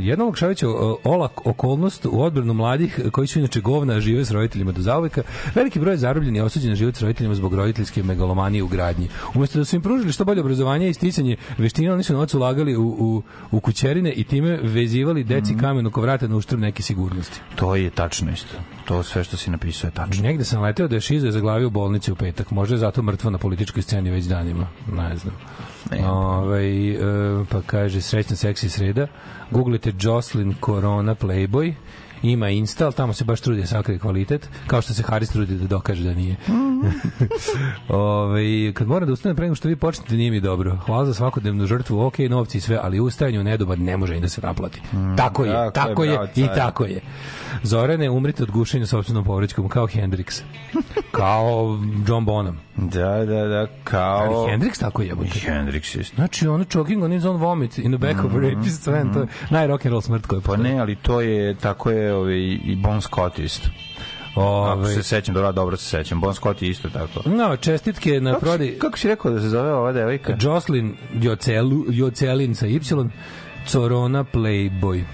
jedna 0.00 0.24
Lokšavića 0.24 0.66
olak 1.04 1.46
okolnost 1.46 2.06
u 2.06 2.22
odbranu 2.22 2.54
mladih 2.54 3.00
koji 3.12 3.26
su 3.26 3.38
inače 3.38 3.60
govna, 3.60 4.00
žive 4.00 4.24
s 4.24 4.30
roditeljima 4.30 4.72
do 4.72 4.82
zauveka. 4.82 5.22
Veliki 5.54 5.80
broj 5.80 5.96
zarobljeni 5.96 6.38
je 6.38 6.42
osuđen 6.44 6.70
na 6.70 6.76
život 6.76 6.96
s 6.96 7.02
roditeljima 7.02 7.34
zbog 7.34 7.54
roditeljske 7.54 8.02
megalomanije 8.02 8.62
u 8.62 8.68
gradnji. 8.68 9.08
Umesto 9.34 9.58
da 9.58 9.64
su 9.64 9.76
im 9.76 9.82
pružili 9.82 10.12
što 10.12 10.24
bolje 10.24 10.40
obrazovanje 10.40 10.88
i 10.88 10.94
sticanje 10.94 11.36
veština, 11.58 11.94
oni 11.94 12.02
su 12.02 12.12
novac 12.12 12.34
ulagali 12.34 12.76
u, 12.76 12.82
u, 12.86 13.22
u 13.50 13.60
kućerine 13.60 14.12
i 14.12 14.24
time 14.24 14.58
vezivali 14.62 15.24
deci 15.24 15.52
Mhm. 15.52 15.60
kamen 15.60 15.86
oko 15.86 16.00
vrata 16.00 16.28
na 16.28 16.36
uštrb 16.36 16.60
neke 16.60 16.82
sigurnosti. 16.82 17.40
To 17.54 17.76
je 17.76 17.90
tačno 17.90 18.32
isto. 18.32 18.56
To 18.86 19.02
sve 19.02 19.24
što 19.24 19.36
si 19.36 19.50
napisao 19.50 19.88
je 19.88 19.92
tačno. 19.92 20.22
Negde 20.22 20.44
sam 20.44 20.62
leteo 20.62 20.88
da 20.88 20.94
je 20.94 21.00
Šizo 21.00 21.30
zaglavio 21.30 21.66
u 21.66 21.70
bolnici 21.70 22.12
u 22.12 22.16
petak. 22.16 22.50
Možda 22.50 22.74
je 22.74 22.78
zato 22.78 23.02
mrtvo 23.02 23.30
na 23.30 23.38
političkoj 23.38 23.82
sceni 23.82 24.10
već 24.10 24.24
danima. 24.24 24.66
Ne 24.92 25.16
znam. 25.16 25.34
Ovaj, 26.06 26.90
e, 26.90 26.98
pa 27.50 27.62
kaže 27.66 28.00
srećna 28.00 28.36
seksi 28.36 28.68
sreda. 28.68 29.06
Googlite 29.50 29.92
Jocelyn 29.92 30.54
Corona 30.64 31.14
Playboy 31.14 31.74
ima 32.22 32.48
Insta, 32.48 32.84
ali 32.84 32.94
tamo 32.94 33.12
se 33.12 33.24
baš 33.24 33.40
trudi 33.40 33.60
da 33.60 33.66
sakrije 33.66 33.98
kvalitet, 33.98 34.48
kao 34.66 34.82
što 34.82 34.94
se 34.94 35.02
Haris 35.02 35.30
trudi 35.30 35.54
da 35.54 35.66
dokaže 35.66 36.04
da 36.04 36.14
nije. 36.14 36.36
Ove, 37.88 38.72
kad 38.72 38.88
moram 38.88 39.06
da 39.06 39.12
ustanem 39.12 39.36
pre 39.36 39.44
nego 39.44 39.54
što 39.54 39.68
vi 39.68 39.76
počnete, 39.76 40.14
nije 40.14 40.30
mi 40.30 40.40
dobro. 40.40 40.76
Hvala 40.86 41.04
za 41.04 41.14
svakodnevnu 41.14 41.66
žrtvu, 41.66 42.06
ok, 42.06 42.18
novci 42.18 42.58
i 42.58 42.60
sve, 42.60 42.78
ali 42.82 43.00
ustajanje 43.00 43.40
u 43.40 43.44
nedobar 43.44 43.78
ne 43.78 43.96
može 43.96 44.14
ni 44.14 44.20
da 44.20 44.28
se 44.28 44.40
naplati. 44.40 44.80
tako 45.16 45.44
je, 45.44 45.52
tako 45.52 45.70
tako, 45.72 46.04
je, 46.04 46.10
je, 46.10 46.16
bravo, 46.16 46.30
i 46.36 46.46
tako 46.56 46.84
je. 46.84 47.00
Zorane, 47.62 48.10
umrite 48.10 48.42
od 48.42 48.50
gušenja 48.50 48.86
sopstvenom 48.86 49.24
povrećkom, 49.24 49.68
kao 49.68 49.86
Hendrix. 49.86 50.42
kao 51.10 51.78
John 52.08 52.24
Bonham. 52.24 52.60
Da, 52.76 53.24
da, 53.24 53.46
da, 53.46 53.66
kao... 53.84 54.18
Ali 54.18 54.52
Hendrix 54.52 54.80
tako 54.80 55.02
je. 55.02 55.14
Hendrix 55.14 56.00
isto. 56.00 56.14
Znači, 56.14 56.48
ono 56.48 56.64
choking 56.64 57.02
on 57.02 57.12
his 57.12 57.22
own 57.22 57.36
vomit 57.36 57.78
in 57.78 57.92
the 57.92 57.98
back 57.98 58.24
of 58.24 58.34
a 58.34 58.40
rapist 58.40 58.86
van, 58.86 59.12
to 59.12 59.20
je 59.20 59.26
najrock'n'roll 59.50 60.00
smrt 60.00 60.26
koja 60.26 60.38
je 60.38 60.42
Pa 60.42 60.56
ne, 60.56 60.78
ali 60.78 60.96
to 60.96 61.20
je, 61.20 61.54
tako 61.54 61.90
je 61.90 62.05
ovaj, 62.12 62.58
i 62.64 62.76
Bon 62.76 63.02
Scott 63.02 63.38
isto. 63.38 63.68
Ako 64.30 64.42
Ove, 64.80 64.94
se 64.94 65.02
sećam, 65.02 65.34
dobro, 65.34 65.52
dobro 65.52 65.76
se 65.76 65.84
sećam. 65.84 66.20
Bon 66.20 66.34
Scott 66.34 66.62
je 66.62 66.68
isto 66.68 66.88
tako. 66.90 67.28
no, 67.28 67.56
čestitke 67.56 68.20
na 68.20 68.32
Kako 68.32 68.44
prodi 68.44 68.66
si, 68.66 68.78
kako 68.78 68.98
si 68.98 69.08
rekao 69.08 69.30
da 69.30 69.40
se 69.40 69.48
zove 69.48 69.72
ova 69.72 69.92
devojka? 69.92 70.36
Jocelyn 70.36 70.92
Jocelu, 71.20 71.84
Jocelin 71.88 72.54
sa 72.54 72.66
Y, 72.66 72.80
Corona 73.66 74.24
Playboy. 74.24 75.04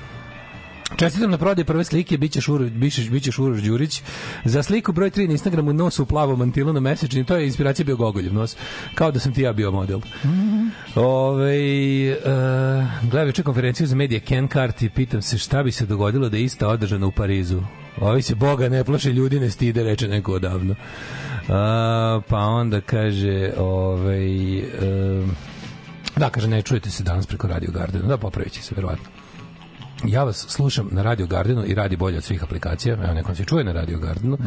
Čestitam 0.97 1.31
na 1.31 1.39
prodaj 1.39 1.65
prve 1.65 1.85
slike, 1.85 2.19
biće 2.19 2.41
Šuro, 2.41 2.65
biće, 2.65 3.11
biće 3.11 3.33
Šuroš 3.33 3.63
Đurić. 3.63 4.03
Za 4.45 4.63
sliku 4.63 4.93
broj 4.93 5.11
3 5.11 5.27
na 5.27 5.33
Instagramu 5.33 5.73
nos 5.73 5.99
u 5.99 6.07
plavom 6.07 6.53
na 6.75 6.81
mesečni, 6.81 7.25
to 7.25 7.37
je 7.37 7.47
inspiracija 7.47 7.85
bio 7.85 7.97
Gogoljev 7.97 8.35
nos. 8.35 8.57
Kao 8.95 9.11
da 9.11 9.21
sam 9.21 9.35
ti 9.35 9.43
ja 9.43 9.53
bio 9.53 9.71
model. 9.71 10.01
Ove, 10.95 11.57
uh, 12.13 13.11
gledam 13.11 13.29
juče 13.29 13.43
konferenciju 13.43 13.87
za 13.87 13.97
medije 13.97 14.21
Ken 14.21 14.49
Cart 14.49 14.83
i 14.83 14.91
pitam 14.91 15.23
se 15.23 15.39
šta 15.39 15.63
bi 15.63 15.73
se 15.73 15.87
dogodilo 15.87 16.29
da 16.29 16.37
je 16.37 16.45
ista 16.45 16.69
održana 16.69 17.07
u 17.07 17.13
Parizu. 17.13 17.63
Ovi 18.01 18.23
se 18.23 18.35
Boga 18.35 18.69
ne 18.69 18.85
plaše, 18.85 19.13
ljudi 19.13 19.41
ne 19.41 19.51
stide, 19.51 19.83
reče 19.83 20.09
neko 20.09 20.33
odavno. 20.33 20.73
Uh, 20.73 21.49
pa 22.29 22.39
onda 22.39 22.81
kaže, 22.81 23.53
ovaj, 23.59 24.59
uh, 24.59 25.29
da, 26.17 26.31
kaže, 26.31 26.49
ne 26.49 26.63
čujete 26.63 26.91
se 26.91 27.03
danas 27.03 27.27
preko 27.27 27.49
Radio 27.49 27.71
Gardena. 27.73 28.07
Da, 28.07 28.17
popravit 28.17 28.53
će 28.53 28.63
se, 28.63 28.75
verovatno. 28.75 29.22
Ja 30.05 30.25
vas 30.25 30.47
slušam 30.49 30.89
na 30.91 31.03
Radio 31.03 31.27
Gardenu 31.27 31.65
i 31.67 31.75
radi 31.75 31.97
bolje 31.97 32.17
od 32.17 32.25
svih 32.25 32.43
aplikacija. 32.43 32.95
Evo, 32.95 33.15
nekom 33.15 33.35
se 33.35 33.45
čuje 33.45 33.65
na 33.65 33.73
Radio 33.73 33.99
Gardenu. 33.99 34.39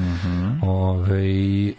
Ovaj, 0.61 1.67
e, 1.69 1.73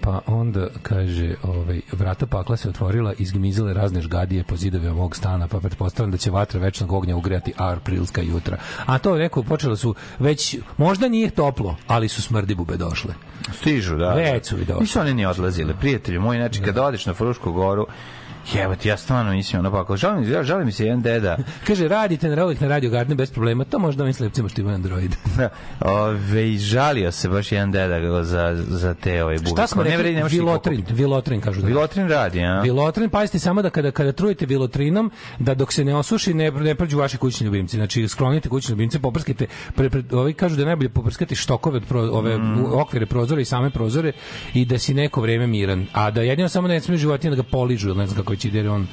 pa 0.00 0.20
onda 0.26 0.66
kaže, 0.82 1.34
ovaj, 1.42 1.80
vrata 1.92 2.26
pakla 2.26 2.56
se 2.56 2.68
otvorila, 2.68 3.12
izgmizile 3.18 3.74
razne 3.74 4.00
žgadije 4.00 4.44
po 4.44 4.56
zidovima 4.56 4.94
mog 4.94 5.16
stana, 5.16 5.48
pa 5.48 5.60
pretpostavljam 5.60 6.10
da 6.10 6.16
će 6.16 6.30
vatra 6.30 6.60
večnog 6.60 6.92
ognja 6.92 7.16
ugrejati 7.16 7.52
aprilska 7.56 8.22
jutra. 8.22 8.56
A 8.86 8.98
to 8.98 9.16
rekao, 9.16 9.42
počelo 9.42 9.76
su 9.76 9.94
već, 10.18 10.58
možda 10.76 11.08
nije 11.08 11.30
toplo, 11.30 11.76
ali 11.86 12.08
su 12.08 12.22
smrdi 12.22 12.54
bube 12.54 12.76
došle. 12.76 13.14
Stižu, 13.52 13.96
da. 13.96 14.14
Već 14.14 14.46
su 14.46 14.58
i 14.58 14.64
došli. 14.64 14.80
Nisu 14.80 15.00
oni 15.00 15.14
ni 15.14 15.26
odlazile, 15.26 15.74
prijatelji 15.80 16.18
moji, 16.18 16.38
znači 16.38 16.62
kada 16.62 16.84
odeš 16.84 17.06
na 17.06 17.14
Frušku 17.14 17.52
goru, 17.52 17.86
Evo 18.56 18.76
ti, 18.76 18.88
ja 18.88 18.96
stvarno 18.96 19.32
mislim, 19.32 19.60
ono 19.60 19.70
pa, 19.70 19.80
ako 19.80 19.96
žalim, 19.96 20.32
ja 20.32 20.42
žalim 20.42 20.66
mi 20.66 20.72
se 20.72 20.84
jedan 20.84 21.02
deda, 21.02 21.36
Kaže, 21.66 21.88
radite 21.88 22.28
na 22.28 22.44
uvijek 22.44 22.60
na 22.60 22.68
Radio 22.68 22.90
Gardenu 22.90 23.16
bez 23.16 23.30
problema, 23.30 23.64
to 23.64 23.78
možda 23.78 24.02
ovim 24.02 24.14
slepcima 24.14 24.48
što 24.48 24.60
imaju 24.60 24.74
Android. 24.74 25.16
da, 25.36 25.48
ove, 25.80 26.52
i 26.52 26.58
žalio 26.58 27.12
se 27.12 27.28
baš 27.28 27.52
jedan 27.52 27.72
deda 27.72 28.24
za, 28.24 28.64
za 28.68 28.94
te 28.94 29.24
ove 29.24 29.36
bube. 29.38 29.50
Šta 29.50 29.66
smo 29.66 29.82
Ne 29.82 29.96
vredi, 29.96 30.14
rekli? 30.14 30.30
ni 30.30 30.38
Vilotrin, 30.38 30.84
vilotrin 30.90 31.40
kažu 31.40 31.60
da. 31.60 31.66
Vilotrin 31.66 32.08
radi, 32.08 32.40
a? 32.44 32.60
Vilotrin, 32.60 33.10
pazite 33.10 33.38
samo 33.38 33.62
da 33.62 33.70
kada 33.70 33.90
kada 33.90 34.12
trujete 34.12 34.46
vilotrinom, 34.46 35.10
da 35.38 35.54
dok 35.54 35.72
se 35.72 35.84
ne 35.84 35.96
osuši 35.96 36.34
ne 36.34 36.50
ne 36.50 36.74
prođu 36.74 36.98
vaši 36.98 37.16
kućni 37.16 37.44
ljubimci. 37.44 37.76
Znači 37.76 38.08
sklonite 38.08 38.48
kućne 38.48 38.72
ljubimce, 38.72 38.98
poprskite, 38.98 39.46
pre, 39.74 39.90
pre, 39.90 40.02
ovi 40.12 40.32
kažu 40.32 40.56
da 40.56 40.62
je 40.62 40.66
najbolje 40.66 40.88
poprskati 40.88 41.34
štokove 41.34 41.76
od 41.76 41.84
pro, 41.84 42.00
ove 42.00 42.38
Mm. 42.38 42.64
okvire 42.72 43.06
prozora 43.06 43.40
i 43.40 43.44
same 43.44 43.70
prozore 43.70 44.12
i 44.54 44.64
da 44.64 44.78
si 44.78 44.94
neko 44.94 45.20
vreme 45.20 45.46
miran. 45.46 45.86
A 45.92 46.10
da 46.10 46.22
jedino 46.22 46.48
samo 46.48 46.68
ne 46.68 46.80
smije 46.80 46.98
životinje 46.98 47.30
da 47.30 47.42
ga 47.42 47.48
poližu, 47.50 47.94
ne 47.94 48.06
znam 48.06 48.16
kako 48.16 48.36
će 48.38 48.48
jer 48.52 48.68
on 48.68 48.86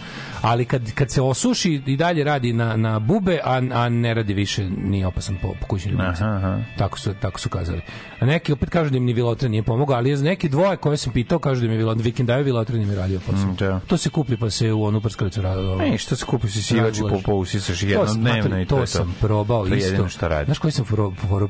ali 0.46 0.66
kad, 0.66 0.94
kad 0.94 1.12
se 1.12 1.22
osuši 1.22 1.82
i 1.86 1.98
dalje 1.98 2.24
radi 2.24 2.54
na, 2.54 2.76
na 2.76 3.00
bube, 3.00 3.40
a, 3.44 3.62
a 3.74 3.90
ne 3.90 4.14
radi 4.14 4.34
više, 4.34 4.70
nije 4.70 5.08
opasan 5.08 5.38
po, 5.42 5.54
po 5.62 5.68
kućnim 5.68 5.94
ljubimcima. 5.94 6.64
Tako 6.78 7.00
su, 7.00 7.14
tako 7.22 7.40
su 7.40 7.50
kazali. 7.50 7.82
A 8.20 8.26
neki 8.26 8.54
opet 8.54 8.70
kažu 8.70 8.90
da 8.90 8.98
im 8.98 9.06
ni 9.06 9.14
Vilotren 9.14 9.52
nije 9.52 9.64
pomogao, 9.64 9.98
ali 9.98 10.18
neki 10.18 10.50
dvoje 10.50 10.78
koje 10.78 10.98
sam 10.98 11.14
pitao 11.14 11.40
kažu 11.40 11.62
da 11.62 11.68
mi 11.68 11.74
je 11.74 11.78
Vilotren, 11.78 12.04
vikendaju 12.04 12.44
Vilotren 12.44 12.82
im 12.82 12.90
je 12.90 12.96
radio 12.96 13.20
posao. 13.20 13.46
Mm, 13.46 13.56
da. 13.56 13.80
To 13.88 13.98
se 13.98 14.10
kupi 14.10 14.38
pa 14.38 14.50
se 14.50 14.72
u 14.72 14.84
onu 14.84 15.02
prskalicu 15.02 15.42
radi. 15.42 15.94
E, 15.94 15.98
što 15.98 16.16
se 16.16 16.26
kupi 16.26 16.48
si 16.48 16.64
sivač 16.64 16.98
i 16.98 17.02
po, 17.02 17.20
po 17.26 17.34
usisaš 17.34 17.84
jednom 17.84 18.22
dnevno 18.22 18.62
i 18.62 18.66
to, 18.66 18.76
to, 18.76 18.82
je 18.82 18.86
to. 18.86 18.92
sam 18.92 19.16
probao 19.22 19.68
To 19.68 19.74
je 19.74 19.78
isto. 19.78 20.10
što 20.10 20.28
radi. 20.28 20.46
Znaš 20.46 20.60
koji 20.60 20.72
sam 20.72 20.86
foru, 20.86 21.14
foru, 21.30 21.50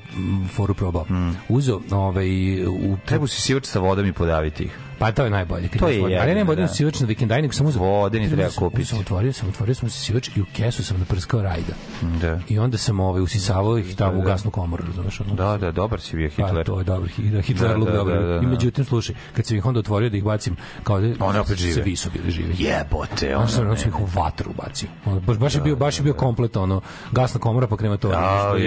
foru 0.56 0.74
probao? 0.74 1.06
Uzeo, 1.50 1.82
ovaj, 1.92 2.28
u, 2.68 2.98
Treba 3.06 3.28
si 3.28 3.42
sivač 3.42 3.66
sa 3.66 3.80
vodom 3.80 4.06
i 4.06 4.14
podaviti 4.14 4.64
ih. 4.64 4.85
Pa 5.00 5.12
to 5.12 5.24
je 5.24 5.30
najbolje. 5.30 5.68
To 5.68 5.90
je 5.90 6.02
vodu. 6.02 6.16
Ali 6.22 6.36
ne 6.36 6.44
vodim 6.44 6.66
da. 6.66 6.74
sivač 6.74 7.00
na 7.00 7.08
vikendaj, 7.08 7.42
nego 7.42 7.54
sam 7.54 7.68
uzeo. 7.68 7.84
Vode 7.84 8.20
ni 8.20 8.30
treba 8.30 8.50
kupiti. 8.56 8.86
Sam 8.86 9.00
otvorio, 9.00 9.34
sam 9.34 9.50
otvorio 9.50 9.76
sam 9.76 9.90
se 9.90 10.00
sivač 10.00 10.30
i 10.36 10.42
u 10.42 10.46
kesu 10.56 10.84
sam 10.84 11.00
naprskao 11.00 11.42
rajda. 11.42 11.74
Da. 12.22 12.40
I 12.50 12.60
onda 12.60 12.78
sam 12.78 13.00
ovaj, 13.00 13.22
usisavao 13.22 13.78
ih 13.78 13.96
tamo 13.96 14.20
u 14.20 14.22
gasnu 14.22 14.52
komoru, 14.52 14.84
razumeš? 14.88 15.20
ono? 15.20 15.34
Da, 15.34 15.58
da, 15.58 15.72
dobar 15.72 16.02
si 16.02 16.16
bio 16.16 16.30
Pa, 16.38 16.48
Hitler. 16.48 16.66
to 16.66 16.80
je 16.80 16.84
dobro, 16.84 17.08
Hitler, 17.08 17.44
Hitler 17.44 17.70
Da, 17.70 17.78
luk 17.78 17.88
da, 17.88 17.96
dobro. 17.96 18.16
da, 18.16 18.28
da, 18.28 18.36
I 18.36 18.42
da. 18.42 18.48
međutim, 18.48 18.86
slušaj, 18.86 19.16
kad 19.34 19.46
sam 19.46 19.58
ih 19.58 19.66
onda 19.66 19.80
otvorio 19.80 20.10
da 20.10 20.18
ih 20.18 20.24
bacim, 20.24 20.56
kao 20.84 21.02
da 21.02 21.26
One 21.26 21.40
opet 21.40 21.58
žive. 21.58 21.84
Svi 21.84 21.96
su 21.96 22.10
bili 22.14 22.32
živi. 22.32 22.56
Jebote, 22.58 23.36
Ono 23.36 23.48
ono 23.62 23.76
sam 23.76 23.90
ih 23.90 24.00
u 24.00 24.08
vatru 24.14 24.52
bacio. 24.54 24.90
Ono, 25.06 25.20
baš, 25.20 25.38
baš 25.38 25.56
je 25.56 25.62
bio, 25.62 25.76
baš 25.76 26.00
je 26.00 26.04
bio 26.04 26.14
komplet, 26.14 26.58
ono, 26.58 26.82
gasna 27.12 27.40
komora 27.40 27.68
pa 27.68 27.78
krematorij. 27.78 28.18
A, 28.18 28.40
Što 28.50 28.58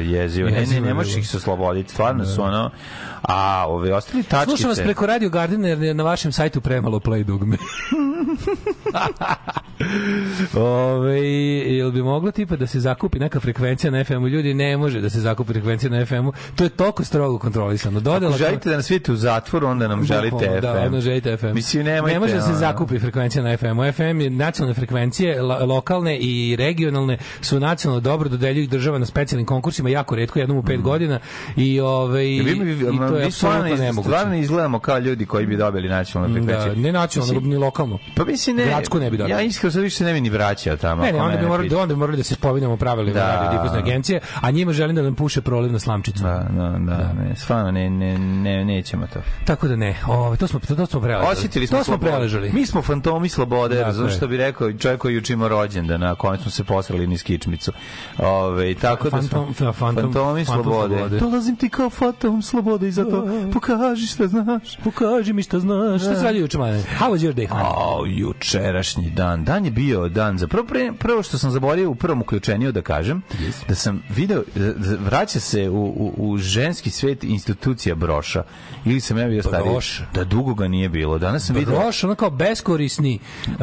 je 0.00 0.10
jezivo. 0.10 0.50
Ne, 0.50 0.66
ne, 0.66 0.80
ne 0.80 0.94
možeš 0.94 1.16
ih 1.16 1.28
se 1.28 1.36
osloboditi. 1.36 1.92
Stvarno 1.92 2.24
su 2.26 2.42
ono... 2.42 2.70
A 3.22 3.64
ove 3.68 3.94
ostali 3.94 4.22
tačkice... 4.22 4.50
Slušam 4.50 4.68
vas 4.68 4.78
preko 4.78 5.06
Radio 5.06 5.28
Gardena 5.56 5.68
jer 5.68 5.82
je 5.82 5.94
na 5.94 6.04
vašem 6.04 6.32
sajtu 6.32 6.60
premalo 6.60 7.00
play 7.00 7.24
dugme. 7.24 7.56
Ove, 10.54 11.20
jel 11.76 11.90
bi 11.90 12.02
moglo 12.02 12.30
tipa 12.30 12.56
da 12.56 12.66
se 12.66 12.80
zakupi 12.80 13.18
neka 13.18 13.40
frekvencija 13.40 13.90
na 13.90 14.04
FM-u? 14.04 14.28
Ljudi, 14.28 14.54
ne 14.54 14.76
može 14.76 15.00
da 15.00 15.10
se 15.10 15.20
zakupi 15.20 15.52
frekvencija 15.52 15.90
na 15.90 16.06
FM-u. 16.06 16.32
To 16.56 16.64
je 16.64 16.70
toliko 16.70 17.04
strogo 17.04 17.38
kontrolisano. 17.38 18.00
Dodala 18.00 18.28
Ako 18.28 18.38
želite 18.38 18.70
da 18.70 18.76
nas 18.76 18.90
vidite 18.90 19.12
u 19.12 19.16
zatvoru, 19.16 19.66
onda 19.66 19.88
nam 19.88 20.04
želite 20.04 20.30
Bukvalno, 20.30 20.56
FM. 20.56 20.62
Da, 20.62 20.82
onda 20.86 21.00
želite 21.00 21.36
FM. 21.36 21.54
Mislim, 21.54 21.84
nemojte, 21.84 22.14
ne 22.14 22.20
može 22.20 22.34
da 22.34 22.42
se 22.42 22.54
zakupi 22.54 22.98
frekvencija 22.98 23.44
na 23.44 23.56
FM-u. 23.56 23.92
FM 23.92 24.20
je 24.20 24.30
nacionalne 24.30 24.74
frekvencije, 24.74 25.42
lokalne 25.42 26.18
i 26.18 26.56
regionalne 26.56 27.18
su 27.40 27.60
nacionalno 27.60 28.00
dobro 28.00 28.28
dodeljuju 28.28 28.66
država 28.66 28.98
na 28.98 29.06
specijalnim 29.06 29.46
konkursima, 29.46 29.88
jako 29.88 30.16
retko, 30.16 30.38
jednom 30.38 30.58
u 30.58 30.62
pet 30.62 30.80
godina 30.80 31.18
i, 31.56 31.80
ove, 31.80 32.26
i, 32.26 32.36
i 32.94 32.98
to 33.08 33.16
je 33.16 33.26
apsolutno 33.26 33.76
nemoguće. 33.76 34.08
stvarno 34.08 34.36
izgledamo 34.36 34.78
kao 34.78 34.98
ljudi 34.98 35.26
koji 35.26 35.45
bi 35.46 35.56
dobili 35.56 35.88
nacionalnu 35.88 36.34
Da, 36.36 36.42
frekvenciju. 36.42 36.82
ne 36.82 36.92
nacionalno, 36.92 37.34
nego 37.34 37.46
ni 37.46 37.56
lokalno. 37.56 37.98
Pa 38.16 38.24
mislim 38.24 38.56
ne. 38.56 38.64
Gradsku 38.64 38.98
ne 38.98 39.10
bi 39.10 39.16
dobili. 39.16 39.32
Ja 39.32 39.42
iskreno 39.42 39.72
sad 39.72 39.82
više 39.82 40.04
ne 40.04 40.12
bi 40.12 40.20
ni 40.20 40.30
vraćao 40.30 40.76
tamo. 40.76 41.02
Ne, 41.02 41.12
ne, 41.12 41.20
onda 41.20 41.36
bi 41.36 41.46
morali, 41.46 41.74
onda 41.74 41.94
bi 41.94 41.98
morali 41.98 42.16
da 42.16 42.22
se 42.22 42.34
spominjamo 42.34 42.76
pravilima 42.76 43.14
Da. 43.14 43.26
radio 43.26 43.50
difuzne 43.52 43.78
agencije, 43.78 44.20
a 44.36 44.50
njima 44.50 44.72
želim 44.72 44.96
da 44.96 45.02
nam 45.02 45.14
puše 45.14 45.40
proliv 45.40 45.72
na 45.72 45.78
slamčicu. 45.78 46.22
Da, 46.22 46.46
da, 46.50 46.78
da, 46.78 47.12
ne, 47.14 47.36
stvarno 47.36 47.70
ne, 47.70 47.90
ne, 47.90 48.18
ne, 48.18 48.64
nećemo 48.64 49.06
to. 49.06 49.20
Tako 49.44 49.68
da 49.68 49.76
ne, 49.76 49.96
ovaj 50.06 50.36
to 50.36 50.46
smo 50.46 50.60
to 50.60 50.86
smo 50.86 51.00
preležali. 51.00 51.32
Osjetili 51.32 51.66
smo 51.66 51.78
to 51.78 51.84
smo 51.84 51.98
preležali. 51.98 52.50
Mi 52.52 52.66
smo 52.66 52.82
fantomi 52.82 53.28
slobode, 53.28 53.76
Tako 53.76 53.92
zato 53.92 54.08
što 54.08 54.26
bi 54.26 54.36
rekao 54.36 54.72
čovjek 54.72 55.00
koji 55.00 55.14
juče 55.14 55.32
ima 55.32 55.48
rođendan, 55.48 56.00
na 56.00 56.14
kojem 56.14 56.38
smo 56.38 56.50
se 56.50 56.64
posrali 56.64 57.06
niz 57.06 57.22
kičmicu. 57.22 57.72
Ove, 58.18 58.74
tako 58.74 59.10
da 59.10 59.22
smo 59.22 59.28
Fantom- 59.30 59.54
fa- 59.54 59.72
fantom- 59.74 60.02
fantomi 60.02 60.44
fantom 60.44 60.64
slobode. 60.64 60.94
slobode. 60.94 61.18
Dolazim 61.20 61.56
ti 61.56 61.68
kao 61.68 61.90
fantom 61.90 62.42
slobode 62.42 62.88
i 62.88 62.92
zato 62.92 63.26
pokaži 63.52 64.06
šta 64.06 64.26
znaš. 64.26 64.76
Pokaži 64.76 65.32
mi 65.36 65.42
šta 65.42 65.60
znaš. 65.60 66.02
Šta 66.02 66.16
se 66.16 66.22
radi 66.22 66.38
juče, 66.38 66.58
mane? 66.58 66.82
How 67.00 67.10
was 67.10 67.18
your 67.18 67.34
day, 67.34 67.48
honey? 67.48 67.62
A, 67.64 68.08
jučerašnji 68.08 69.10
dan. 69.10 69.44
Dan 69.44 69.64
je 69.64 69.70
bio 69.70 70.08
dan 70.08 70.38
za... 70.38 70.46
Prvo, 70.46 70.64
pre, 70.64 70.92
prvo 70.94 71.22
što 71.22 71.38
sam 71.38 71.50
zaboravio 71.50 71.90
u 71.90 71.94
prvom 71.94 72.20
uključenju 72.20 72.72
da 72.72 72.82
kažem, 72.82 73.22
da 73.68 73.74
sam 73.74 74.02
video, 74.10 74.42
da- 74.54 74.72
da 74.72 74.96
vraća 75.00 75.40
se 75.40 75.68
u, 75.68 75.74
u, 75.76 76.12
u 76.18 76.38
ženski 76.38 76.90
svet 76.90 77.24
institucija 77.24 77.94
broša. 77.94 78.42
Ili 78.84 79.00
sam 79.00 79.18
ja 79.18 79.26
bio 79.26 79.42
stariji. 79.42 79.72
Broš. 79.72 80.02
Da 80.14 80.24
dugo 80.24 80.54
ga 80.54 80.68
nije 80.68 80.88
bilo. 80.88 81.18
Danas 81.18 81.46
sam 81.46 81.56
video 81.56 81.74
Broš, 81.74 82.04
ono 82.04 82.14
kao 82.14 82.30
beskorisni 82.30 83.18
uh, 83.48 83.54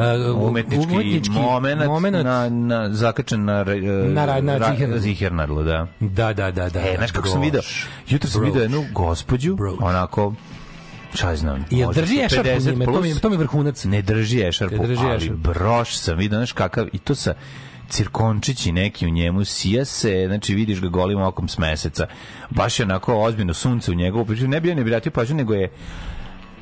umetnički, 0.44 1.30
moment, 1.32 1.86
momenat. 1.86 2.24
na, 2.24 2.48
na, 2.48 2.88
zakačen 2.90 3.44
na, 3.44 3.62
re- 3.62 3.80
Na 4.08 4.26
ra- 4.26 4.40
na 4.40 4.58
ra-. 4.58 4.98
Zihernadlu, 4.98 5.62
da. 5.62 5.86
Da, 6.00 6.32
da, 6.32 6.50
da, 6.50 6.68
da. 6.68 6.80
E, 6.80 6.94
znaš 6.96 7.10
kako 7.10 7.28
sam 7.28 7.40
Broš. 7.40 7.46
video? 7.46 7.62
Jutro 8.08 8.30
sam 8.30 8.40
Broš. 8.40 8.48
video 8.48 8.62
jednu 8.62 8.84
gospođu, 8.92 9.56
Broš. 9.56 9.74
onako, 9.80 10.34
šta 11.14 11.30
ja 11.30 11.36
znam, 11.36 11.64
Jel 11.70 11.86
možda 11.86 12.02
drži 12.02 12.20
ešarp 12.20 12.46
u 12.46 12.48
50 12.48 12.70
njime? 12.70 12.84
To 12.84 13.00
mi, 13.00 13.10
plus. 13.10 13.20
to 13.20 13.28
mi 13.28 13.34
je 13.34 13.38
vrhunac. 13.38 13.84
Ne 13.84 14.02
drži 14.02 14.40
ešarpu, 14.40 14.86
drži 14.86 15.00
ali 15.02 15.30
broš 15.30 15.96
sam 15.96 16.18
vidio, 16.18 16.38
znaš 16.38 16.52
kakav, 16.52 16.86
i 16.92 16.98
to 16.98 17.14
sa 17.14 17.34
cirkončići 17.88 18.72
neki 18.72 19.06
u 19.06 19.10
njemu, 19.10 19.44
sija 19.44 19.84
se, 19.84 20.24
znači 20.26 20.54
vidiš 20.54 20.80
ga 20.80 20.88
golim 20.88 21.20
okom 21.22 21.48
s 21.48 21.58
meseca. 21.58 22.06
Baš 22.50 22.80
je 22.80 22.84
onako 22.84 23.22
ozbiljno 23.22 23.54
sunce 23.54 23.90
u 23.90 23.94
njegovu, 23.94 24.24
priču, 24.24 24.48
ne 24.48 24.60
bi 24.60 24.68
ja 24.68 24.74
ne 24.74 24.82
vratio 24.82 25.12
pažnju, 25.12 25.36
nego 25.36 25.54
je 25.54 25.70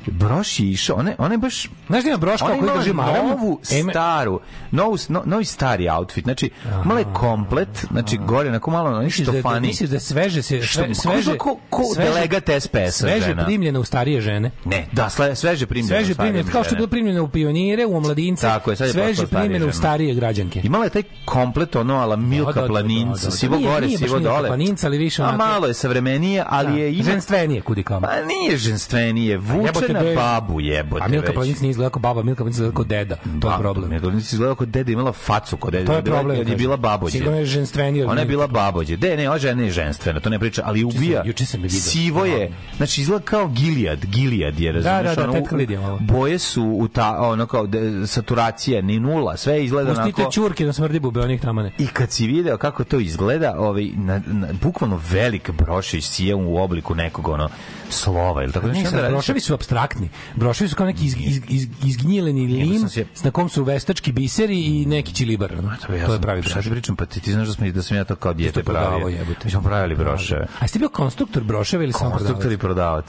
broš 0.07 0.59
je 0.59 0.69
išao, 0.69 0.95
ona, 0.97 1.11
ona 1.17 1.33
je 1.33 1.37
baš 1.37 1.69
Znaš 1.87 2.03
da 2.03 2.09
ima 2.09 2.17
broš 2.17 2.39
drži 2.77 2.93
maramu? 2.93 3.29
novu, 3.29 3.59
staru, 3.91 4.39
novu, 4.71 4.97
no, 5.09 5.21
novi 5.25 5.45
stari 5.45 5.89
outfit, 5.89 6.23
znači, 6.23 6.49
malo 6.85 6.99
je 6.99 7.05
komplet, 7.13 7.85
znači, 7.91 8.17
gore, 8.17 8.49
onako 8.49 8.71
malo, 8.71 8.99
da, 9.01 9.09
što 9.09 9.31
da, 9.31 9.41
fani. 9.41 9.67
misliš 9.67 9.89
da 9.89 9.99
sveže 9.99 10.41
se 10.41 10.61
Što- 10.61 10.83
sve, 10.83 10.95
sveže 10.95 11.37
ko, 11.37 11.57
ko 11.69 11.83
delegat 11.97 12.43
SPS-a 12.59 12.91
sveže 12.91 13.25
žena. 13.25 13.45
primljena 13.45 13.79
u 13.79 13.83
starije 13.83 14.21
žene. 14.21 14.51
Ne, 14.65 14.87
da, 14.91 15.09
sle, 15.09 15.35
sveže 15.35 15.65
primljeno. 15.65 15.87
Sveže 15.87 16.13
starijim 16.13 16.33
primljene, 16.33 16.51
kao 16.51 16.63
što 16.63 16.73
je 16.73 16.77
bilo 16.77 16.87
primljene 16.87 17.21
u 17.21 17.27
pionire, 17.27 17.85
u 17.85 17.97
omladince, 17.97 18.41
Tako 18.41 18.69
je, 18.71 18.75
sad 18.75 18.87
je 18.87 18.93
sveže 18.93 19.13
starije 19.15 19.27
primljene 19.41 19.65
u 19.65 19.71
starije 19.71 20.15
građanke. 20.15 20.61
Imala 20.63 20.83
je 20.83 20.89
taj 20.89 21.03
komplet 21.25 21.75
ono 21.75 21.95
ala 21.95 22.15
Milka 22.15 22.51
Da, 22.51 22.53
da, 22.53 22.61
da, 22.61 22.67
Planinca, 22.67 23.21
da, 23.21 23.25
da. 23.25 23.31
sivo 23.31 23.57
gore, 23.59 23.89
sivo 23.89 24.19
dole. 24.19 24.47
Planinca, 24.47 24.87
ali 24.87 24.97
više 24.97 25.23
A 25.23 25.31
malo 25.31 25.67
je 25.67 25.73
savremenije, 25.73 26.43
ali 26.47 26.81
je. 26.81 27.03
Ženstvenije 27.03 27.61
kudi 27.61 27.83
kamo. 27.83 28.01
Pa 28.01 28.25
nije 28.25 28.57
ženstvenije, 28.57 29.31
jebote, 29.31 29.92
na 29.93 30.15
babu 30.15 30.59
jebote 30.59 31.03
A 31.05 31.07
Milka. 31.07 31.33
Planinc 31.33 31.59
nije 31.59 31.69
izgledala 31.69 31.89
kao 31.89 31.99
baba, 31.99 32.23
Milka 32.23 32.43
Planinc 32.43 32.55
izgledala 32.55 32.75
kao 32.75 32.83
deda. 32.83 33.15
To 33.41 33.51
je 33.51 33.57
problem. 33.59 33.89
Milka 33.89 34.03
Planinc 34.03 34.33
izgledala 34.33 34.55
kao 34.55 34.65
deda 34.65 34.91
imala 34.91 35.11
facu 35.11 35.57
kao 35.57 35.71
deda. 35.71 35.85
To 35.85 35.93
je 35.93 36.03
problem, 36.03 36.37
Kad 36.37 36.49
je 36.49 36.55
bila 36.55 36.77
babođe. 36.77 37.11
Sigurno 37.11 37.39
je 37.39 37.45
ženstvenija 37.45 38.09
Ona 38.09 38.21
je 38.21 38.27
bila 38.27 38.47
babođe. 38.47 38.97
De, 38.97 39.17
ne, 39.17 39.29
ova 39.29 39.37
žena 39.37 39.63
je 39.63 39.71
ženstvena, 39.71 40.19
to 40.19 40.29
ne 40.29 40.39
priča, 40.39 40.61
ali 40.65 40.83
ubija. 40.83 41.23
juče 41.25 41.45
sam 41.45 41.59
je 41.59 41.67
video. 41.67 41.81
Sivo 41.81 42.25
je, 42.25 42.51
znači 42.77 43.01
izgleda 43.01 43.25
kao 43.25 43.47
Gilead, 43.47 44.05
Gilead 44.05 44.59
je, 44.59 44.71
razumiješ? 44.71 45.15
da, 45.15 45.15
da, 45.15 45.23
ono, 45.23 45.33
tetka 45.33 45.55
Lidija 45.55 45.81
malo. 45.81 45.99
Boje 46.01 46.39
su 46.39 46.63
u 46.63 46.87
ta, 46.87 47.17
ono 47.21 47.45
kao, 47.45 47.67
de, 47.67 48.07
saturacija, 48.07 48.81
ni 48.81 48.99
nula, 48.99 49.37
sve 49.37 49.65
izgleda 49.65 49.89
Pustite 49.89 50.21
onako... 50.21 50.31
čurke 50.31 50.65
da 50.65 50.73
smrdi 50.73 50.99
bube, 50.99 51.21
onih 51.21 51.41
tamane. 51.41 51.71
I 51.77 51.87
kad 51.87 52.11
si 52.11 52.27
video 52.27 52.57
kako 52.57 52.83
to 52.83 52.99
izgleda, 52.99 53.55
ovaj, 53.57 53.89
na, 53.95 54.21
na, 54.27 54.47
bukvalno 54.61 55.01
velik 55.11 55.51
brošić 55.51 56.05
sije 56.05 56.35
u 56.35 56.57
obliku 56.57 56.95
nekog 56.95 57.27
ono 57.27 57.49
slova, 57.93 58.43
ili 58.43 58.51
tako 58.53 58.67
Ne, 58.67 58.73
nešto. 58.73 58.97
radiš- 58.97 59.09
broševi 59.09 59.39
su 59.39 59.53
abstraktni. 59.53 60.09
Broševi 60.35 60.69
su 60.69 60.75
kao 60.75 60.85
neki 60.85 61.05
iz, 61.05 61.15
iz, 61.17 61.41
iz, 61.49 61.67
izgnjileni 61.83 62.47
lim 62.47 62.79
sam 62.79 62.89
se- 62.89 63.05
na 63.23 63.31
kom 63.31 63.49
su 63.49 63.63
veštački 63.63 64.11
biseri 64.11 64.61
i 64.61 64.85
neki 64.85 65.15
čilibar. 65.15 65.53
ono. 65.53 65.71
Pa 65.87 65.93
ja 65.93 66.05
to 66.05 66.11
je 66.11 66.15
sam- 66.15 66.21
pravi 66.21 66.41
broš. 66.41 66.53
ti 66.55 66.69
pričam, 66.69 66.95
pa 66.95 67.05
ti, 67.05 67.19
ti 67.19 67.31
znaš 67.31 67.47
da, 67.47 67.53
smo, 67.53 67.71
da 67.71 67.81
sam 67.81 67.97
ja 67.97 68.03
to 68.03 68.15
kao 68.15 68.33
prodavao, 68.55 68.99
pravio. 68.99 69.17
Mi 69.45 69.51
smo 69.51 69.61
pravili 69.61 69.95
broševe. 69.95 70.41
A 70.41 70.63
jesi 70.63 70.73
ti 70.73 70.79
bio 70.79 70.89
konstruktor 70.89 71.43
broševa 71.43 71.83
ili 71.83 71.93
samo 71.93 72.11
Konstruktor 72.11 72.51
i 72.51 72.57
prodavac? 72.57 72.63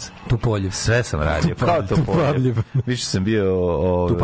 prodavac. 0.04 0.28
Tu 0.28 0.38
polju. 0.38 0.70
Sve 0.72 1.02
sam 1.02 1.20
radio, 1.20 1.54
kao 1.56 1.82
to 1.82 1.96
Tupavljev. 1.96 2.56
Više 2.86 3.04
sam 3.04 3.24
bio 3.24 3.54
ove, 3.60 4.14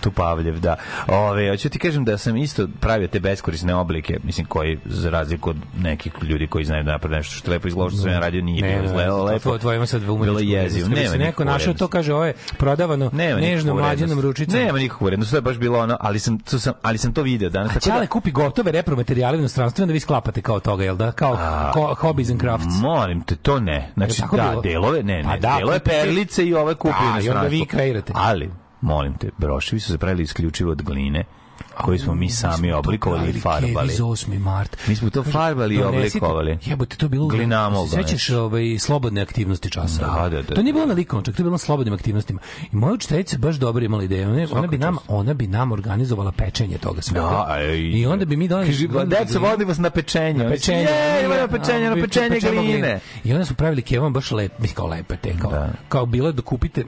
Tupavljev. 0.00 0.60
Da. 0.60 0.76
Ove, 1.08 1.50
hoću 1.50 1.68
ti 1.68 1.78
kažem 1.78 2.04
da 2.04 2.18
sam 2.18 2.36
isto 2.36 2.68
pravio 2.80 3.08
te 3.08 3.20
beskorisne 3.20 3.74
oblike, 3.74 4.18
mislim, 4.22 4.46
koji, 4.46 4.78
za 4.84 5.10
razliku 5.10 5.50
od 5.50 5.56
nekih 5.76 6.12
ljudi 6.22 6.46
koji 6.46 6.64
znaju 6.64 6.84
da 6.84 6.92
naprave 6.92 7.16
nešto 7.16 7.34
što 7.34 7.50
lepo 7.50 7.68
izgleda, 7.68 7.90
što 7.90 7.98
sam 7.98 8.10
ja 8.10 8.18
radio, 8.18 8.42
nije 8.42 8.62
Ne, 8.62 8.80
bilo 8.80 8.92
ne, 8.92 9.04
ne, 9.04 9.12
lepo. 9.12 9.50
to 9.50 9.58
tvoje 9.58 9.76
ima 9.76 9.86
sad 9.86 10.02
umetničku 10.10 10.42
jezivo. 10.42 10.58
vrednost. 10.58 10.84
Kad 10.84 10.90
bi 10.90 11.00
Nema 11.00 11.10
se 11.12 11.18
neko 11.18 11.44
našao 11.44 11.74
to 11.74 11.88
kaže 11.88 12.14
ovo 12.14 12.24
je 12.24 12.34
prodavano 12.58 13.10
Nema 13.12 13.40
nežno 13.40 13.74
mlađenom 13.74 14.20
ručicom. 14.20 14.54
Nema 14.54 14.78
nikakvu 14.78 15.04
vrednost, 15.04 15.30
to 15.30 15.36
je 15.36 15.42
baš 15.42 15.56
bilo 15.56 15.78
ono, 15.78 15.96
ali 16.00 16.18
sam, 16.18 16.38
to 16.38 16.58
sam, 16.58 16.72
ali 16.82 16.98
sam 16.98 17.14
to 17.14 17.22
video 17.22 17.48
danas. 17.50 17.70
A 17.70 17.74
da- 17.74 17.80
Čale 17.80 18.06
kupi 18.06 18.30
gotove 18.30 18.72
repromaterijale 18.72 19.36
u 19.36 19.40
inostranstvu 19.40 19.82
onda 19.82 19.92
vi 19.92 20.00
sklapate 20.00 20.42
kao 20.42 20.60
toga, 20.60 20.84
jel 20.84 20.96
da? 20.96 21.12
Kao 21.12 21.38
ko, 21.72 21.94
hobbies 21.94 22.30
and 22.30 22.40
crafts. 22.40 22.66
Molim 22.72 23.20
te, 23.22 23.36
to 23.36 23.60
ne. 23.60 23.90
Znači, 23.94 24.22
da, 24.32 24.48
bilo? 24.48 24.62
delove, 24.62 25.02
ne, 25.02 25.16
ne, 25.16 25.24
Pa 25.24 25.36
da, 25.38 25.56
delove 25.58 25.78
perlice 25.78 26.44
i 26.44 26.54
ove 26.54 26.74
kupi 26.74 26.94
Da, 26.94 26.98
u 26.98 27.04
i 27.04 27.08
onda 27.08 27.20
inostranstvu. 27.20 27.50
vi 27.50 27.66
kreirate. 27.66 28.12
Ali, 28.16 28.50
molim 28.80 29.14
te, 29.14 29.30
broševi 29.38 29.80
su 29.80 29.92
se 29.92 29.98
pravili 29.98 30.22
isključivo 30.22 30.72
od 30.72 30.82
gline, 30.82 31.24
koji 31.84 31.98
smo 31.98 32.14
mi 32.14 32.30
sami 32.30 32.72
oblikovali 32.72 33.30
i 33.30 33.40
farbali. 33.40 33.88
Kevi 33.88 33.96
za 33.96 34.04
8. 34.04 34.38
mart. 34.38 34.76
Mi 34.88 34.96
smo 34.96 35.10
to 35.10 35.22
farbali 35.22 35.74
i 35.74 35.82
oblikovali. 35.82 36.58
Jebote, 36.64 36.96
to 36.96 37.06
je 37.06 37.10
bilo... 37.10 37.26
Glinamol 37.26 37.86
Se 37.86 37.96
sećaš 38.02 38.30
ovaj, 38.30 38.78
slobodne 38.78 39.20
aktivnosti 39.22 39.70
časa? 39.70 40.06
Da, 40.06 40.28
da, 40.28 40.42
da, 40.42 40.54
To 40.54 40.62
nije 40.62 40.72
bilo 40.72 40.86
na 40.86 40.94
likovnom, 40.94 41.24
čak 41.24 41.36
to 41.36 41.42
je 41.42 41.44
bilo 41.44 41.52
na 41.52 41.58
slobodnim 41.58 41.94
aktivnostima. 41.94 42.40
I 42.72 42.76
moja 42.76 42.94
učiteljica 42.94 43.38
baš 43.38 43.56
dobro 43.56 43.84
imala 43.84 44.04
ideju. 44.04 44.28
Ona, 44.28 44.46
ona, 44.52 44.66
bi 44.66 44.78
nam, 44.78 44.96
ona 45.08 45.34
bi 45.34 45.46
nam 45.46 45.72
organizovala 45.72 46.32
pečenje 46.32 46.78
toga 46.78 47.02
svega. 47.02 47.20
Da. 47.20 47.58
I 47.92 48.06
onda 48.06 48.24
bi 48.24 48.36
mi 48.36 48.48
doneli... 48.48 48.68
Kaže, 48.68 48.88
deca, 49.06 49.38
vodim 49.38 49.68
vas 49.68 49.78
na 49.78 49.90
pečenje. 49.90 50.44
na 50.44 50.50
pečenje. 50.50 50.80
Je, 50.80 51.24
ima 51.24 51.36
na 51.36 51.48
pečenje, 51.48 51.90
na 51.90 51.96
pečenje 51.96 52.40
gline. 52.40 53.00
I 53.24 53.32
onda 53.32 53.44
su 53.44 53.54
pravili 53.54 53.82
kevom 53.82 54.12
baš 54.12 54.30
lep, 54.30 54.52
kao 54.74 54.86
lepe 54.86 55.16
te, 55.16 55.34
kao, 55.42 55.50
Da. 55.50 55.70
kao 55.88 56.06
bilo 56.06 56.32
da 56.32 56.42
kupite, 56.42 56.84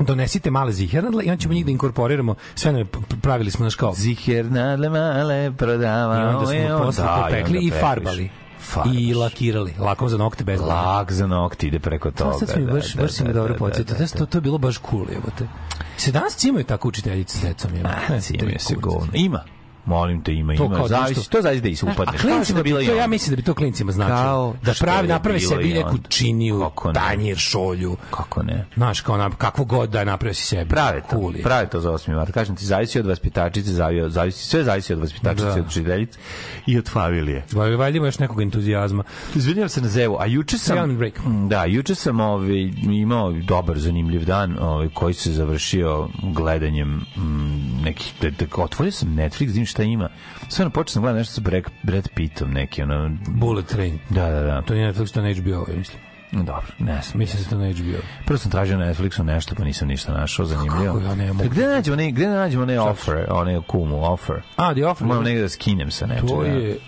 donesite 0.00 0.50
male 0.50 0.72
zihernadle 0.72 1.24
i 1.24 1.30
onda 1.30 1.40
ćemo 1.40 1.54
njih 1.54 1.64
da 1.64 1.70
inkorporiramo, 1.70 2.34
sve 2.54 2.72
nam 2.72 2.86
pravili 3.22 3.50
smo 3.50 3.64
naš 3.64 3.74
kao 3.74 3.94
Ziher 3.94 4.50
nadle 4.52 4.88
male 4.88 5.52
prodava. 5.56 6.16
I 6.20 6.22
onda 6.22 6.46
smo 6.46 6.78
posle 6.78 7.04
Da, 7.04 7.22
popekli 7.24 7.58
i 7.58 7.70
onda 7.70 7.80
farbali. 7.80 8.30
Farbaš. 8.60 8.92
I 8.96 9.14
lakirali. 9.14 9.74
Lakom 9.78 10.08
za 10.08 10.16
nokte 10.18 10.44
bez. 10.44 10.60
Lak 10.60 11.12
za 11.12 11.26
nokti 11.26 11.66
ide 11.66 11.78
preko 11.78 12.10
toga. 12.10 12.30
To 12.30 12.46
sad 12.46 12.58
mi 12.60 12.66
da, 12.66 12.72
baš, 12.72 12.92
da, 12.92 13.02
baš 13.02 13.12
si 13.12 13.22
me 13.24 13.28
da, 13.32 13.34
dobro 13.34 13.52
da, 13.52 13.58
podsjetio. 13.58 13.96
da, 13.98 14.04
Da, 14.04 14.18
to, 14.18 14.26
to 14.26 14.38
je 14.38 14.42
bilo 14.42 14.58
baš 14.58 14.78
cool, 14.90 15.06
jebote. 15.12 15.48
Se 15.96 16.12
danas 16.12 16.36
cimaju 16.36 16.64
tako 16.64 16.88
učiteljice 16.88 17.38
s 17.38 17.42
decom, 17.42 17.74
jebote. 17.74 17.94
da. 18.08 18.20
Cimaju 18.20 18.58
se 18.58 18.74
govno. 18.74 19.08
Ima. 19.14 19.44
Molim 19.84 20.22
te, 20.22 20.32
ima, 20.34 20.56
To 20.56 20.64
ima. 20.64 20.74
kao 20.76 20.88
Zavisi, 20.88 21.14
nešto- 21.20 21.30
to 21.30 21.42
zavisi 21.42 21.62
da 21.62 21.68
i 21.68 21.76
se 21.76 21.86
A 21.86 21.92
upadneš. 21.92 22.20
klincima, 22.20 22.58
je 22.58 22.86
to 22.86 22.94
ja 22.94 23.06
mislim 23.06 23.30
da 23.30 23.36
bi 23.36 23.42
to 23.42 23.54
klincima 23.54 23.92
značilo. 23.92 24.54
Da 24.62 24.72
pravi, 24.80 25.08
naprave 25.08 25.40
sebi 25.40 25.74
neku 25.74 25.98
činiju, 26.08 26.70
tanjir, 26.94 27.36
šolju. 27.36 27.96
Kako 28.10 28.42
ne? 28.42 28.66
Znaš, 28.74 29.00
kao 29.00 29.16
na, 29.16 29.30
kakvu 29.30 29.64
god 29.64 29.90
da 29.90 29.98
je 29.98 30.04
napravio 30.04 30.34
si 30.34 30.42
sebi. 30.42 30.68
Prave 30.70 31.00
to, 31.00 31.16
Cool 31.16 31.32
prave 31.42 31.66
to 31.68 31.80
za 31.80 31.90
8. 31.90 32.14
mart. 32.16 32.30
Kažem 32.30 32.56
ti, 32.56 32.64
zavisi 32.64 32.98
od 32.98 33.06
vaspitačice, 33.06 33.70
zavisi, 33.70 34.10
zavisi, 34.10 34.46
sve 34.46 34.64
zavisi 34.64 34.92
od 34.92 35.00
vaspitačice, 35.00 35.44
Da. 35.44 35.52
od 35.52 35.66
učiteljice 35.66 36.18
i 36.66 36.78
od 36.78 36.88
familije. 36.90 37.44
Valjda 37.52 37.76
valjda 37.76 37.96
ima 37.96 38.06
još 38.06 38.18
nekog 38.18 38.42
entuzijazma. 38.42 39.04
Izvinjavam 39.34 39.68
se 39.68 39.80
na 39.80 39.88
zevu, 39.88 40.16
a 40.20 40.26
juče 40.26 40.58
sam... 40.58 40.96
Break. 40.96 41.18
Mm, 41.18 41.48
Da, 41.48 41.64
juče 41.64 41.94
sam 41.94 42.20
ovaj, 42.20 42.60
imao 42.82 43.32
dobar, 43.32 43.78
zanimljiv 43.78 44.24
dan 44.24 44.58
ovaj, 44.60 44.88
koji 44.88 45.14
se 45.14 45.32
završio 45.32 46.08
gledanjem 46.22 46.88
mm, 47.16 47.82
nekih... 47.84 48.12
De, 48.20 48.30
de, 48.30 48.46
otvorio 48.56 48.92
sam 48.92 49.08
Netflix, 49.08 49.46
da 49.46 49.60
šta 49.72 49.82
ima. 49.82 50.08
Sve 50.48 50.70
počeo 50.70 50.92
sam 50.92 51.02
gledati 51.02 51.18
nešto 51.18 51.34
sa 51.34 51.40
Brad, 51.40 51.62
Brad 51.82 52.08
Pittom, 52.14 52.50
neki, 52.50 52.82
ono... 52.82 53.16
Bullet 53.28 53.66
Train. 53.66 53.98
Da, 54.10 54.30
da, 54.30 54.40
da. 54.40 54.62
To 54.62 54.74
nije 54.74 54.92
Netflix, 54.92 55.12
to 55.14 55.20
je 55.20 55.34
na 55.34 55.40
HBO, 55.40 55.72
ja 55.72 55.78
mislim. 55.78 55.98
Dobro, 56.32 56.72
ne 56.78 57.00
znam. 57.02 57.18
Mislim 57.18 57.38
da 57.38 57.44
se 57.44 57.50
to 57.50 57.58
na 57.58 57.72
HBO. 57.72 57.98
Prvo 58.26 58.38
sam 58.38 58.50
tražio 58.50 58.78
na 58.78 58.86
Netflixu 58.86 59.22
nešto, 59.22 59.54
pa 59.54 59.64
nisam 59.64 59.88
ništa 59.88 60.12
našao 60.12 60.46
zanimljivo. 60.46 60.94
Kako 60.94 61.06
ja 61.06 61.14
ne 61.14 61.32
mogu? 61.32 61.48
Gde 61.48 61.66
nađemo 61.66 61.96
ne, 61.96 62.10
gde 62.10 62.26
nađemo 62.26 62.64
ne 62.64 62.80
offer, 62.80 63.26
one 63.30 63.60
kumu 63.66 64.12
offer? 64.12 64.42
A, 64.56 64.74
The 64.74 64.86
Offer. 64.86 65.06
Moram 65.06 65.24
negde 65.24 65.42
da 65.42 65.48
skinem 65.48 65.90
sa 65.90 66.06
nečega. 66.06 66.28
To 66.28 66.42
je... 66.42 66.78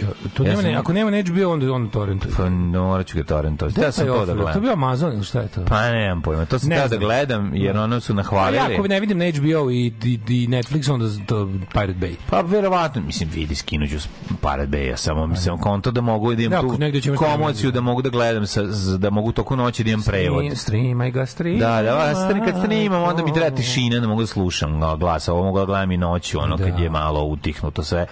Ja, 0.00 0.06
to 0.30 0.42
Ja 0.42 0.48
nema, 0.48 0.62
sam- 0.62 0.70
ne, 0.70 0.76
ako 0.76 0.92
nema 0.92 1.10
na 1.10 1.20
HBO, 1.20 1.48
onda 1.48 1.72
on 1.72 1.88
torrent. 1.88 2.26
Pa 2.36 2.48
no, 2.48 2.82
morat 2.82 3.06
ću 3.06 3.16
ga 3.16 3.24
torrentovati. 3.24 3.72
Gde 3.72 3.82
Ja 3.82 3.86
je 3.86 3.92
sam 3.92 4.06
to 4.06 4.12
da 4.12 4.14
Offer? 4.14 4.26
To 4.28 4.42
gledam. 4.42 4.62
bio 4.62 4.72
Amazon 4.72 5.12
ili 5.12 5.24
šta 5.24 5.40
je 5.40 5.48
to? 5.48 5.64
Pa 5.64 5.82
nemam 5.82 6.22
pojma, 6.22 6.44
to 6.44 6.58
sam 6.58 6.68
Ne 6.68 6.88
da 6.88 6.96
gledam, 6.96 7.50
jer 7.54 7.76
ono 7.78 8.00
su 8.00 8.08
Pa 8.08 8.14
nahvalili. 8.14 8.56
ja 8.56 8.68
ako 8.70 8.88
ne 8.88 9.00
vidim 9.00 9.18
na 9.18 9.24
HBO 9.26 9.70
i, 9.70 9.76
i, 9.76 9.92
i 10.28 10.48
Netflix, 10.48 10.92
onda 10.92 11.06
to 11.26 11.48
Pirate 11.72 11.94
Bay. 11.96 12.14
Pa 12.26 12.40
verovatno, 12.40 13.02
mislim, 13.02 13.28
vidi, 13.30 13.54
skinuću 13.54 13.96
Pirate 14.30 14.66
Bay, 14.68 14.96
samo 14.96 15.26
mislim 15.26 15.58
konto 15.58 15.90
da 15.90 16.00
mogu 16.02 16.30
da 16.30 16.36
Da, 16.38 16.42
imam 16.58 16.76
negde 16.78 17.00
tu 17.00 17.14
komociju, 17.16 17.70
da 17.70 17.80
mogu 17.80 18.02
da 18.02 18.08
gledam, 18.10 18.46
sa, 18.46 18.62
da 18.98 19.10
mogu 19.10 19.32
toku 19.32 19.56
noći 19.56 19.84
da 19.84 19.90
imam 19.90 20.02
prevod. 20.02 20.44
Stream- 20.44 20.54
Streamaj 20.56 21.10
ga, 21.10 21.26
streamaj. 21.26 21.60
Da, 21.60 21.82
da, 21.84 21.98
a 22.00 22.14
stani 22.16 22.40
kad 22.42 22.64
snimam, 22.64 23.02
onda 23.02 23.24
mi 23.24 23.34
treba 23.34 23.50
tišina 23.52 24.00
da 24.00 24.06
mogu 24.06 24.20
da 24.20 24.26
slušam 24.26 24.80
ga- 24.80 24.96
glas, 24.96 25.28
a 25.28 25.32
ovo 25.32 25.44
mogu 25.44 25.58
da 25.58 25.64
gledam 25.64 25.90
i 25.90 25.96
noću, 25.96 26.38
ono 26.40 26.56
Da. 26.56 26.64
kad 26.64 26.78
je 26.78 26.90
malo 26.90 27.22
utihnuto 27.22 27.82
sve. 27.82 28.06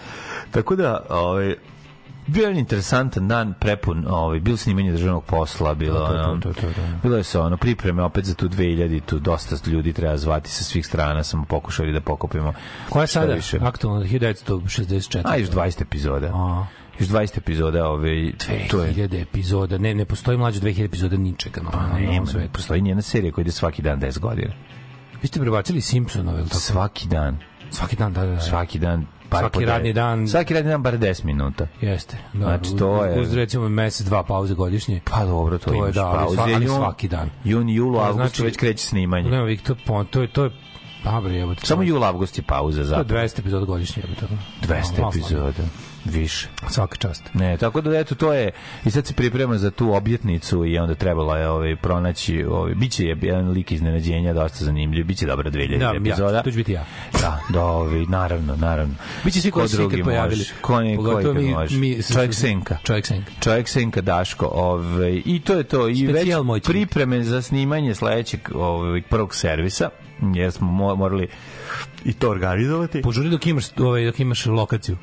Tako 0.51 0.77
da, 0.77 1.07
ovaj, 1.11 1.55
bio 2.27 2.49
je 2.49 2.59
interesantan 2.59 3.29
dan 3.29 3.55
prepun, 3.61 4.07
ovaj, 4.09 4.41
bilo 4.41 4.57
snimanje 4.57 4.93
državnog 4.93 5.25
posla, 5.25 5.75
bilo, 5.75 6.09
To, 6.09 6.39
to, 6.43 6.61
to, 6.61 6.67
bilo 7.03 7.17
je 7.17 7.23
se 7.25 7.39
ono, 7.41 7.57
pripreme 7.57 8.03
opet 8.03 8.25
za 8.25 8.35
tu 8.35 8.49
2000, 8.49 9.01
tu 9.07 9.19
dosta 9.19 9.71
ljudi 9.71 9.93
treba 9.93 10.17
zvati 10.17 10.51
sa 10.51 10.65
svih 10.65 10.87
strana, 10.87 11.25
samo 11.25 11.45
pokušali 11.45 11.93
da 11.93 12.01
pokupimo. 12.01 12.53
Koja 12.89 13.03
je 13.03 13.07
sada? 13.07 13.35
više. 13.35 13.59
Aktualna 13.63 14.05
1964. 14.07 15.23
A, 15.25 15.37
još 15.37 15.49
20 15.51 15.83
epizoda. 15.83 16.27
A. 16.35 16.67
Još 16.99 17.09
20 17.09 17.39
epizoda, 17.39 17.89
ovaj, 17.89 18.33
to 18.71 18.83
je... 18.83 18.93
2000 18.95 19.23
epizoda. 19.23 19.79
Ne, 19.79 19.95
ne 19.95 20.05
postoji 20.05 20.39
mlađe 20.39 20.61
2000 20.61 20.85
epizoda 20.85 21.17
ničega. 21.17 21.61
No, 21.63 21.71
Pa 21.71 21.87
nema, 21.87 22.13
ovom 22.13 22.27
svetu. 22.27 22.53
postoji 22.53 22.81
njena 22.81 23.03
serija 23.03 23.33
koja 23.33 23.43
ide 23.43 23.53
svaki 23.53 23.83
dan 23.83 24.01
10 24.01 24.19
godina. 24.19 24.53
Vi 25.23 25.29
ste 25.29 25.41
prebacili 25.41 25.81
Simpsonove, 25.81 26.39
ili 26.39 26.49
tako? 26.49 26.61
Svaki 26.61 27.09
dan. 27.09 27.39
Svaki 27.71 27.97
dan, 27.97 28.13
da, 28.13 28.27
da, 28.27 28.33
da. 28.33 28.41
Svaki 28.41 28.79
dan. 28.79 29.07
Bar 29.31 29.41
Svaki 29.41 29.65
radni 29.65 29.93
dan. 29.93 30.29
Svaki 30.29 30.55
radni 30.55 30.71
dan 30.71 30.83
bar 30.83 30.95
10 30.95 31.25
minuta. 31.25 31.67
Jeste. 31.81 32.17
Da, 32.33 32.39
Znači, 32.39 32.77
to 32.77 33.05
je- 33.05 33.21
Uz 33.21 33.35
recimo 33.35 33.69
mesec, 33.71 34.07
dva 34.07 34.23
pauze 34.23 34.55
godišnje. 34.55 35.01
Pa 35.07 35.25
dobro, 35.25 35.59
to, 35.59 35.71
To 35.71 35.87
je, 35.87 35.93
da, 35.93 36.03
pauze. 36.13 36.37
sva- 36.37 36.55
ali 36.55 36.67
Jun- 36.67 36.77
svaki 36.77 37.09
dan. 37.09 37.31
Jun, 37.45 37.69
jul, 37.69 37.93
To 37.95 37.99
avgust 38.01 38.17
znači- 38.17 38.43
već 38.43 38.57
kreće 38.57 38.85
snimanje. 38.85 39.31
Nema 39.31 39.45
Viktor, 39.45 39.77
pa, 39.87 40.05
to 40.05 40.21
je, 40.21 40.29
to 40.29 40.45
je, 40.45 40.51
dobro, 41.05 41.31
jebote. 41.31 41.67
Samo 41.67 41.83
jul, 41.83 42.05
avgust 42.05 42.39
je 42.39 42.43
pauza 42.45 42.77
To 42.77 42.81
je 42.81 42.85
za 42.87 43.05
200 43.05 43.39
epizoda 43.39 43.65
godišnje, 43.67 44.03
jebote. 44.03 44.27
200 44.61 44.71
Malo 44.93 45.13
slabo. 45.13 45.27
epizoda. 45.43 45.69
Više. 46.11 46.49
Svaka 46.69 46.97
čast. 46.97 47.23
Ne, 47.35 47.57
tako 47.57 47.81
da 47.81 47.99
eto 47.99 48.15
to 48.15 48.33
je 48.33 48.51
i 48.85 48.91
sad 48.91 49.07
se 49.07 49.15
priprema 49.15 49.59
za 49.59 49.71
tu 49.71 49.93
objetnicu 49.93 50.65
i 50.65 50.79
onda 50.79 50.95
trebalo 50.95 51.37
je 51.37 51.49
ovaj 51.49 51.77
pronaći 51.77 52.45
ovaj 52.45 52.75
biće 52.75 53.05
je 53.05 53.17
jedan 53.23 53.51
lik 53.51 53.73
iznenađenja 53.73 54.33
dosta 54.35 54.65
zanimljiv, 54.65 55.05
biće 55.07 55.27
dobra 55.27 55.51
2000 55.51 55.79
Da, 55.79 55.93
epizoda. 55.97 56.37
ja, 56.37 56.43
to 56.43 56.51
ću 56.51 56.57
biti 56.57 56.73
ja. 56.73 56.85
Da, 57.13 57.41
da, 57.49 57.63
ovaj, 57.63 58.01
naravno, 58.01 58.57
naravno. 58.57 58.95
Biće 59.25 59.41
svi 59.41 59.51
koji 59.51 59.69
se 59.69 59.85
ikad 59.85 60.01
pojavili. 60.01 60.45
Ko 60.61 60.81
ne, 60.81 60.97
ko 60.97 61.03
mi- 61.35 61.51
može? 61.51 61.77
mi- 61.77 62.03
Čovjek 62.05 62.35
senka. 62.35 62.77
Čovjek 62.83 63.07
senka. 63.07 63.31
Čovjek 63.41 63.69
senka 63.69 64.01
Daško, 64.01 64.47
ovaj 64.47 65.23
i 65.25 65.41
to 65.41 65.55
je 65.55 65.65
to 65.65 65.89
i 65.89 66.07
već 66.07 66.11
Specijal 66.11 66.43
moćnik. 66.43 66.67
pripreme 66.67 67.23
za 67.23 67.43
snimanje 67.43 67.95
sledećeg 67.95 68.41
ovaj 68.55 69.03
prvog 69.03 69.35
servisa 69.35 69.89
jer 70.35 70.53
smo 70.53 70.69
mo- 70.69 70.97
morali 70.97 71.29
i 72.05 72.13
to 72.13 72.31
organizovati. 72.31 73.03
Požuri 73.03 73.31
dok 73.31 73.47
imaš, 73.47 73.65
ovaj, 73.79 74.05
dok 74.05 74.21
imaš 74.21 74.47
lokaciju. 74.47 74.97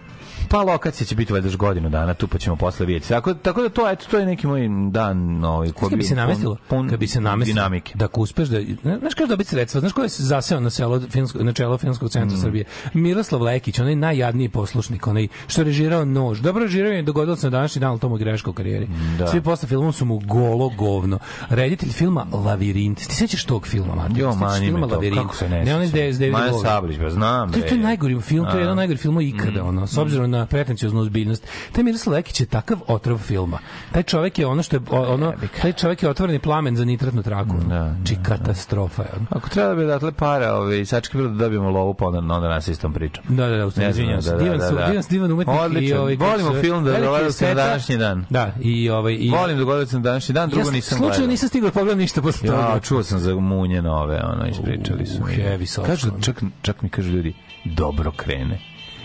Pa 0.47 0.61
lokacija 0.63 1.07
će 1.07 1.15
biti 1.15 1.33
valjda 1.33 1.47
još 1.47 1.57
godinu 1.57 1.89
dana, 1.89 2.13
tu 2.13 2.27
pa 2.27 2.37
ćemo 2.37 2.55
posle 2.55 2.85
vidjeti. 2.85 3.09
Tako, 3.09 3.33
tako 3.33 3.61
da 3.61 3.69
to, 3.69 3.89
eto, 3.89 4.05
to 4.11 4.17
je 4.17 4.25
neki 4.25 4.47
moj 4.47 4.61
dan 4.89 5.17
ovaj, 5.45 5.71
koji 5.71 5.89
Kad 5.89 5.97
bi 5.99 6.05
se 6.05 6.15
namestilo, 6.15 6.57
pun, 6.67 6.89
kad 6.89 6.99
bi 6.99 7.07
se 7.07 7.21
namestilo 7.21 7.55
dinamike. 7.55 7.93
da 7.95 8.05
ako 8.05 8.21
uspeš 8.21 8.47
da 8.47 8.59
znaš 8.99 9.13
kako 9.13 9.27
dobiti 9.27 9.49
sredstva, 9.49 9.79
znaš 9.79 9.93
ko 9.93 10.01
je 10.01 10.09
zaseo 10.09 10.59
na 10.59 10.69
selo 10.69 11.01
filmsko 11.01 11.39
na 11.39 11.53
čelo 11.53 11.77
filmskog 11.77 12.09
centra 12.09 12.27
Mm. 12.29 12.41
Srbije. 12.41 12.65
Miroslav 12.93 13.41
Lekić, 13.41 13.79
onaj 13.79 13.95
najjadniji 13.97 14.49
poslušnik, 14.49 15.07
onaj 15.07 15.27
što 15.47 15.61
je 15.61 15.65
režirao 15.65 16.05
Nož. 16.05 16.39
Dobro 16.39 16.63
režirao 16.63 16.91
je 16.91 17.01
dogodilo 17.01 17.35
se 17.35 17.47
na 17.47 17.51
današnji 17.51 17.79
dan, 17.79 17.89
ali 17.89 17.99
to 17.99 18.09
mu 18.09 18.17
greška 18.17 18.49
u 18.49 18.53
karijeri. 18.53 18.87
Da. 19.17 19.27
Svi 19.27 19.41
posle 19.41 19.67
filmom 19.67 19.93
su 19.93 20.05
mu 20.05 20.19
golo 20.19 20.69
govno. 20.69 21.19
Reditelj 21.49 21.89
filma 21.89 22.25
Lavirint. 22.33 22.97
Ti 22.99 23.15
sećaš 23.15 23.43
tog 23.43 23.67
filma, 23.67 23.95
Martin? 23.95 24.17
Jo, 24.17 24.29
me 24.29 24.59
filma 24.59 24.87
to, 24.87 24.93
Lavirint? 24.95 25.21
kako 25.21 25.35
se 25.35 25.49
ne 25.49 25.63
Ne, 25.63 25.75
on 25.75 25.81
je 25.81 25.87
sjećam. 25.87 26.13
s 26.13 26.19
David 26.19 26.33
Maja. 26.33 26.53
Sablić, 26.53 26.97
ba, 26.99 27.09
znam, 27.09 27.51
To 27.51 27.59
je, 27.59 27.67
to 27.67 27.75
je 27.75 27.81
najgori 27.81 28.21
film, 28.21 28.45
to 28.45 28.51
je 28.51 28.57
jedan 28.57 28.71
od 28.71 28.77
najgorih 28.77 29.01
filmova 29.01 29.23
ikada, 29.23 29.63
Mm. 29.63 29.67
ono, 29.67 29.87
s 29.87 29.97
obzirom 29.97 30.31
na 30.31 30.36
pretencioznu 30.45 31.01
ozbiljnost. 31.01 31.43
Taj 31.71 31.83
Miroslav 31.83 32.13
Lekić 32.13 32.39
je 32.39 32.45
takav 32.47 32.77
otrov 32.87 33.17
filma. 33.17 33.59
Taj 33.91 34.03
čovjek 34.03 34.39
je 34.39 34.45
ono 34.45 34.63
što 34.63 34.75
je, 34.75 34.81
ono, 34.89 35.33
taj 35.61 35.73
čovjek 35.73 36.03
je 36.03 36.09
otvoreni 36.09 36.39
plamen 36.39 36.75
za 36.75 36.85
nitratnu 36.85 37.23
traku. 37.23 37.49
ono. 37.51 37.65
Da, 37.65 37.95
Či 38.05 38.15
katastrofa 38.23 39.01
je. 39.01 39.09
ono. 39.15 39.25
Ako 39.29 39.49
treba 39.49 39.69
da 39.69 39.75
bi 39.75 39.83
odatle 39.83 40.11
para, 40.11 40.53
ovaj, 40.53 40.85
sačekaj 40.85 41.17
bilo 41.17 41.31
da 41.31 41.37
dobijemo 41.37 41.69
lovu, 41.69 41.93
pa 41.93 42.05
onda, 42.05 42.19
onda 42.19 42.49
nas 42.49 42.67
istom 42.67 42.93
pričam. 42.93 43.23
Da, 43.27 43.47
da, 43.47 43.57
da, 43.57 43.69
Ne 43.77 43.89
izvinjavam 43.89 44.21
se. 44.21 44.29
da, 44.29 44.37
da, 44.37 44.43
Divan 44.43 44.57
da, 44.57 44.67
su, 44.67 44.75
da. 44.75 44.85
divan, 44.85 45.03
divan 45.09 45.31
umetnik 45.31 45.55
i 45.55 45.59
Odličan. 45.59 45.97
ovaj 45.97 46.17
kako 46.17 46.29
Volimo 46.31 46.53
se- 46.53 46.61
film 46.61 46.83
da 46.85 46.91
dogodio 46.93 47.31
se 47.31 47.47
na 47.47 47.53
današnji 47.55 47.97
dan. 47.97 48.25
Da, 48.29 48.51
i 48.61 48.89
ovaj 48.89 49.13
i 49.13 49.29
Volim 49.31 49.57
dogodio 49.57 49.85
se 49.85 49.95
na 49.95 50.01
današnji 50.01 50.33
dan, 50.33 50.49
drugo 50.49 50.67
ja 50.67 50.71
nisam 50.71 50.97
slučajno 50.97 51.13
gledao. 51.13 51.27
nisam 51.27 51.49
stigao 51.49 51.67
da 51.67 51.73
pogledam 51.73 51.99
ništa 51.99 52.21
posle 52.21 52.47
toga. 52.47 52.61
Ja, 52.63 52.79
čuo 52.79 53.03
sam 53.03 53.19
za 53.19 53.35
munje 53.35 53.81
nove, 53.81 54.21
ono, 54.23 54.47
ispričali 54.47 55.05
su 55.05 55.81
Kažu, 55.85 56.09
čak, 56.21 56.41
čak 56.61 56.81
mi 56.81 56.89
kažu 56.89 57.09
ljudi, 57.09 57.33
dobro 57.65 58.11
krene. 58.11 58.59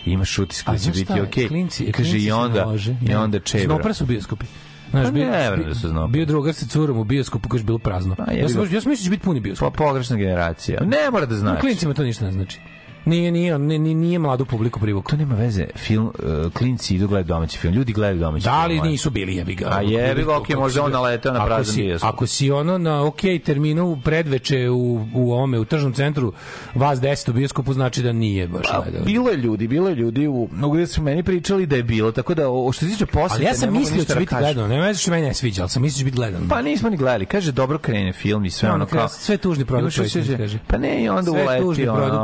Imaš 0.07 0.39
utisak 0.39 0.69
A 0.69 0.73
da 0.73 0.79
će 0.79 0.91
biti 0.91 1.21
okej. 1.21 1.49
Klinci, 1.49 1.85
Kaže, 1.87 2.11
klinci 2.11 2.19
i 2.19 2.33
onda, 2.33 2.61
nalože. 2.61 2.97
i 3.03 3.15
onda 3.15 3.39
Da. 3.39 3.45
čebra. 3.45 3.65
Snopra 3.67 3.95
su 3.95 4.07
bioskopi. 4.07 4.47
Znaš, 4.91 5.05
Pa 5.05 5.11
bio, 5.11 5.25
ne 5.25 5.51
verujem 5.51 5.69
da 5.69 5.75
Snopra. 5.75 6.07
bio 6.07 6.27
drugar 6.27 6.55
sa 6.55 6.67
curom 6.67 6.99
u 6.99 7.05
bioskopu 7.05 7.49
koji 7.49 7.61
je 7.61 7.65
bilo 7.65 7.79
prazno. 7.79 8.15
Pa, 8.15 8.25
jebi 8.25 8.43
ja 8.43 8.49
sam, 8.49 8.63
ja 8.65 8.81
sam 8.81 8.91
mislio 8.91 8.95
da 8.95 9.05
će 9.05 9.11
biti 9.11 9.23
puni 9.23 9.41
Pa 9.41 9.43
bioskop. 9.43 9.77
pogrešna 9.77 10.17
generacija. 10.17 10.81
Ne 10.83 11.11
mora 11.13 11.27
da 11.27 11.33
Na 11.33 11.39
znači. 11.39 11.61
klincima 11.61 11.95
to 11.95 12.03
ništa 12.03 12.25
ne 12.25 12.33
znači. 12.33 12.61
Nije, 13.05 13.33
nije, 13.33 13.59
nije, 13.59 13.79
nije, 13.79 13.95
nije 13.95 14.19
mladu 14.19 14.45
publiku 14.45 14.81
privukao. 14.81 15.11
To 15.11 15.17
nema 15.17 15.35
veze. 15.35 15.67
Film, 15.77 16.07
uh, 16.07 16.53
klinci 16.53 16.95
idu 16.95 17.09
gledati 17.09 17.29
domaći 17.29 17.59
film. 17.59 17.75
Ljudi 17.75 17.93
gledaju 17.93 18.21
domaći 18.21 18.45
Da 18.45 18.67
li 18.67 18.75
film. 18.75 18.87
nisu 18.87 19.11
bili 19.11 19.37
jebi 19.37 19.55
ga? 19.55 19.69
A 19.69 19.81
jebi 19.81 20.25
ga, 20.25 20.37
okej, 20.37 20.47
Kako 20.49 20.61
možda 20.61 20.85
on 20.85 20.93
naleteo 20.93 21.33
na 21.33 21.47
prazan 21.47 21.75
si- 21.75 21.83
bioskop. 21.83 22.09
Ako 22.09 22.27
si 22.27 22.51
ono 22.51 22.79
na 22.79 23.05
ok 23.05 23.21
terminu 23.45 24.01
predveče 24.05 24.71
u, 24.71 25.07
u 25.15 25.33
ovome, 25.33 25.59
u 25.59 25.65
tržnom 25.65 25.93
centru, 25.93 26.33
vas 26.75 26.99
10 27.01 27.31
u 27.31 27.35
bioskopu 27.35 27.73
znači 27.73 28.03
da 28.03 28.13
nije 28.13 28.49
baš 28.49 28.67
A, 28.71 28.81
gledao. 28.83 29.05
bilo 29.05 29.31
je 29.31 29.37
ljudi, 29.37 29.69
bilo 29.69 29.89
je 29.89 29.95
ljudi 29.95 30.27
u 30.27 30.49
gde 30.73 30.87
su 30.87 31.03
meni 31.03 31.23
pričali 31.23 31.67
da 31.67 31.77
je 31.77 31.83
bilo, 31.83 32.13
tako 32.13 32.35
da 32.35 32.49
o 32.49 32.73
što 32.73 32.85
se 32.85 32.91
tiče 32.93 33.07
posete, 33.07 33.35
Ali 33.35 33.45
ja 33.45 33.55
sam 33.55 33.73
ne 33.73 33.79
mislio 33.79 33.99
da 33.99 34.05
će 34.05 34.15
da 34.15 34.21
biti 34.21 34.35
gledano. 34.35 34.69
Nema 34.69 34.87
veze 34.87 35.01
što 35.01 35.11
meni 35.11 35.27
ne 35.27 35.35
sviđa, 35.35 35.63
ali 35.63 35.71
sam 35.71 35.83
mislio 35.83 35.95
da 35.95 36.01
će 36.01 36.05
biti 36.05 36.17
gledano. 36.17 36.47
Pa 36.49 36.63
nismo 36.63 36.91
ni 36.91 36.97
gledali. 36.97 37.27
Kaže 37.27 37.53
dobro 37.53 37.79
krene 37.79 38.13
film 38.13 38.45
i 38.45 38.51
sve 38.51 38.69
Ja, 38.69 38.75
ono 38.75 38.87
kao 38.87 39.09
sve 39.09 39.37
tužni 39.37 39.65
product 39.65 39.97
placement, 39.97 40.37
kaže. 40.37 40.59
Pa 40.67 40.79
ne, 40.79 41.05
i 41.05 41.09
onda 41.09 41.23
Sve 41.23 41.43
uleti 41.43 41.63
tužni 41.63 41.89
ono. 41.89 42.15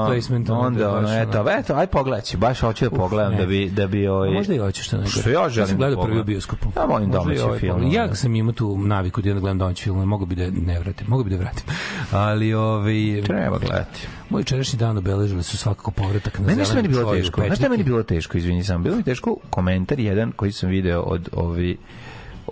Onda 0.69 0.85
da 0.85 0.97
ono, 0.97 1.15
eto, 1.15 1.45
eto, 1.51 1.75
aj 1.75 1.87
pogledaj, 1.87 2.23
baš 2.37 2.61
hoću 2.61 2.85
da 2.85 2.97
pogledam 2.97 3.37
da 3.37 3.47
bi 3.47 3.71
da 3.71 3.87
bi 3.87 4.09
ovaj 4.09 4.29
A 4.29 4.33
možda 4.33 4.55
i 4.55 4.59
hoćeš 4.59 4.87
što 4.87 4.97
nego. 4.97 5.09
Što 5.09 5.31
ja 5.31 5.49
želim 5.49 5.71
da 5.71 5.77
gledao 5.77 6.03
prvi 6.03 6.03
u 6.03 6.07
pogledam. 6.07 6.27
bioskopu. 6.27 6.69
Ja 6.77 6.85
volim 6.85 7.09
Možda 7.09 7.19
i 7.19 7.25
domaće 7.25 7.45
ovaj 7.45 7.61
pogledam. 7.61 7.93
Ja 7.93 8.15
sam 8.15 8.35
imao 8.35 8.53
tu 8.53 8.79
naviku 8.79 9.23
da 9.23 9.35
da 9.35 9.41
gledam 9.41 9.59
domaće 9.59 9.85
filmove, 9.85 10.07
mogu 10.07 10.27
bi 10.27 10.35
da 10.35 10.51
ne 10.51 10.81
vratim, 10.81 11.07
mogu 11.09 11.25
bi 11.25 11.31
da 11.31 11.37
vratim. 11.37 11.65
Ali 12.13 12.55
ovaj 12.55 13.23
treba 13.25 13.59
gledati. 13.59 14.07
Moj 14.31 14.41
jučerašnji 14.41 14.79
dan 14.79 14.99
obeležili 14.99 15.43
su 15.43 15.57
svakako 15.57 15.91
povratak 15.91 16.39
na 16.39 16.47
zelenu 16.47 16.75
meni 16.75 16.89
bilo 16.89 17.03
čoju 17.03 17.23
teško. 17.23 17.43
Znaš 17.47 17.59
šta 17.59 17.67
je 17.67 17.71
meni 17.71 17.85
bilo 17.85 18.03
teško, 18.03 18.39
izvini 18.39 18.65
sam. 18.65 18.83
Bilo 18.83 18.97
mi 18.97 19.03
teško 19.03 19.37
komentar 19.51 20.01
jedan 20.01 20.33
koji 20.33 20.53
sam 20.53 20.69
video 20.69 21.01
od 21.01 21.29
ovi 21.33 21.79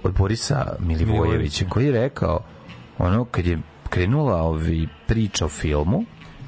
od 0.03 0.13
Borisa 0.13 0.77
Milivojevića. 0.79 1.65
koji 1.69 1.87
je 1.87 1.93
rekao 1.93 2.41
ono 2.99 3.25
kad 3.25 3.47
je 3.47 3.59
krenula 3.89 4.43
ovi 4.43 4.89
priča 5.07 5.45
o 5.45 5.49
filmu 5.49 6.05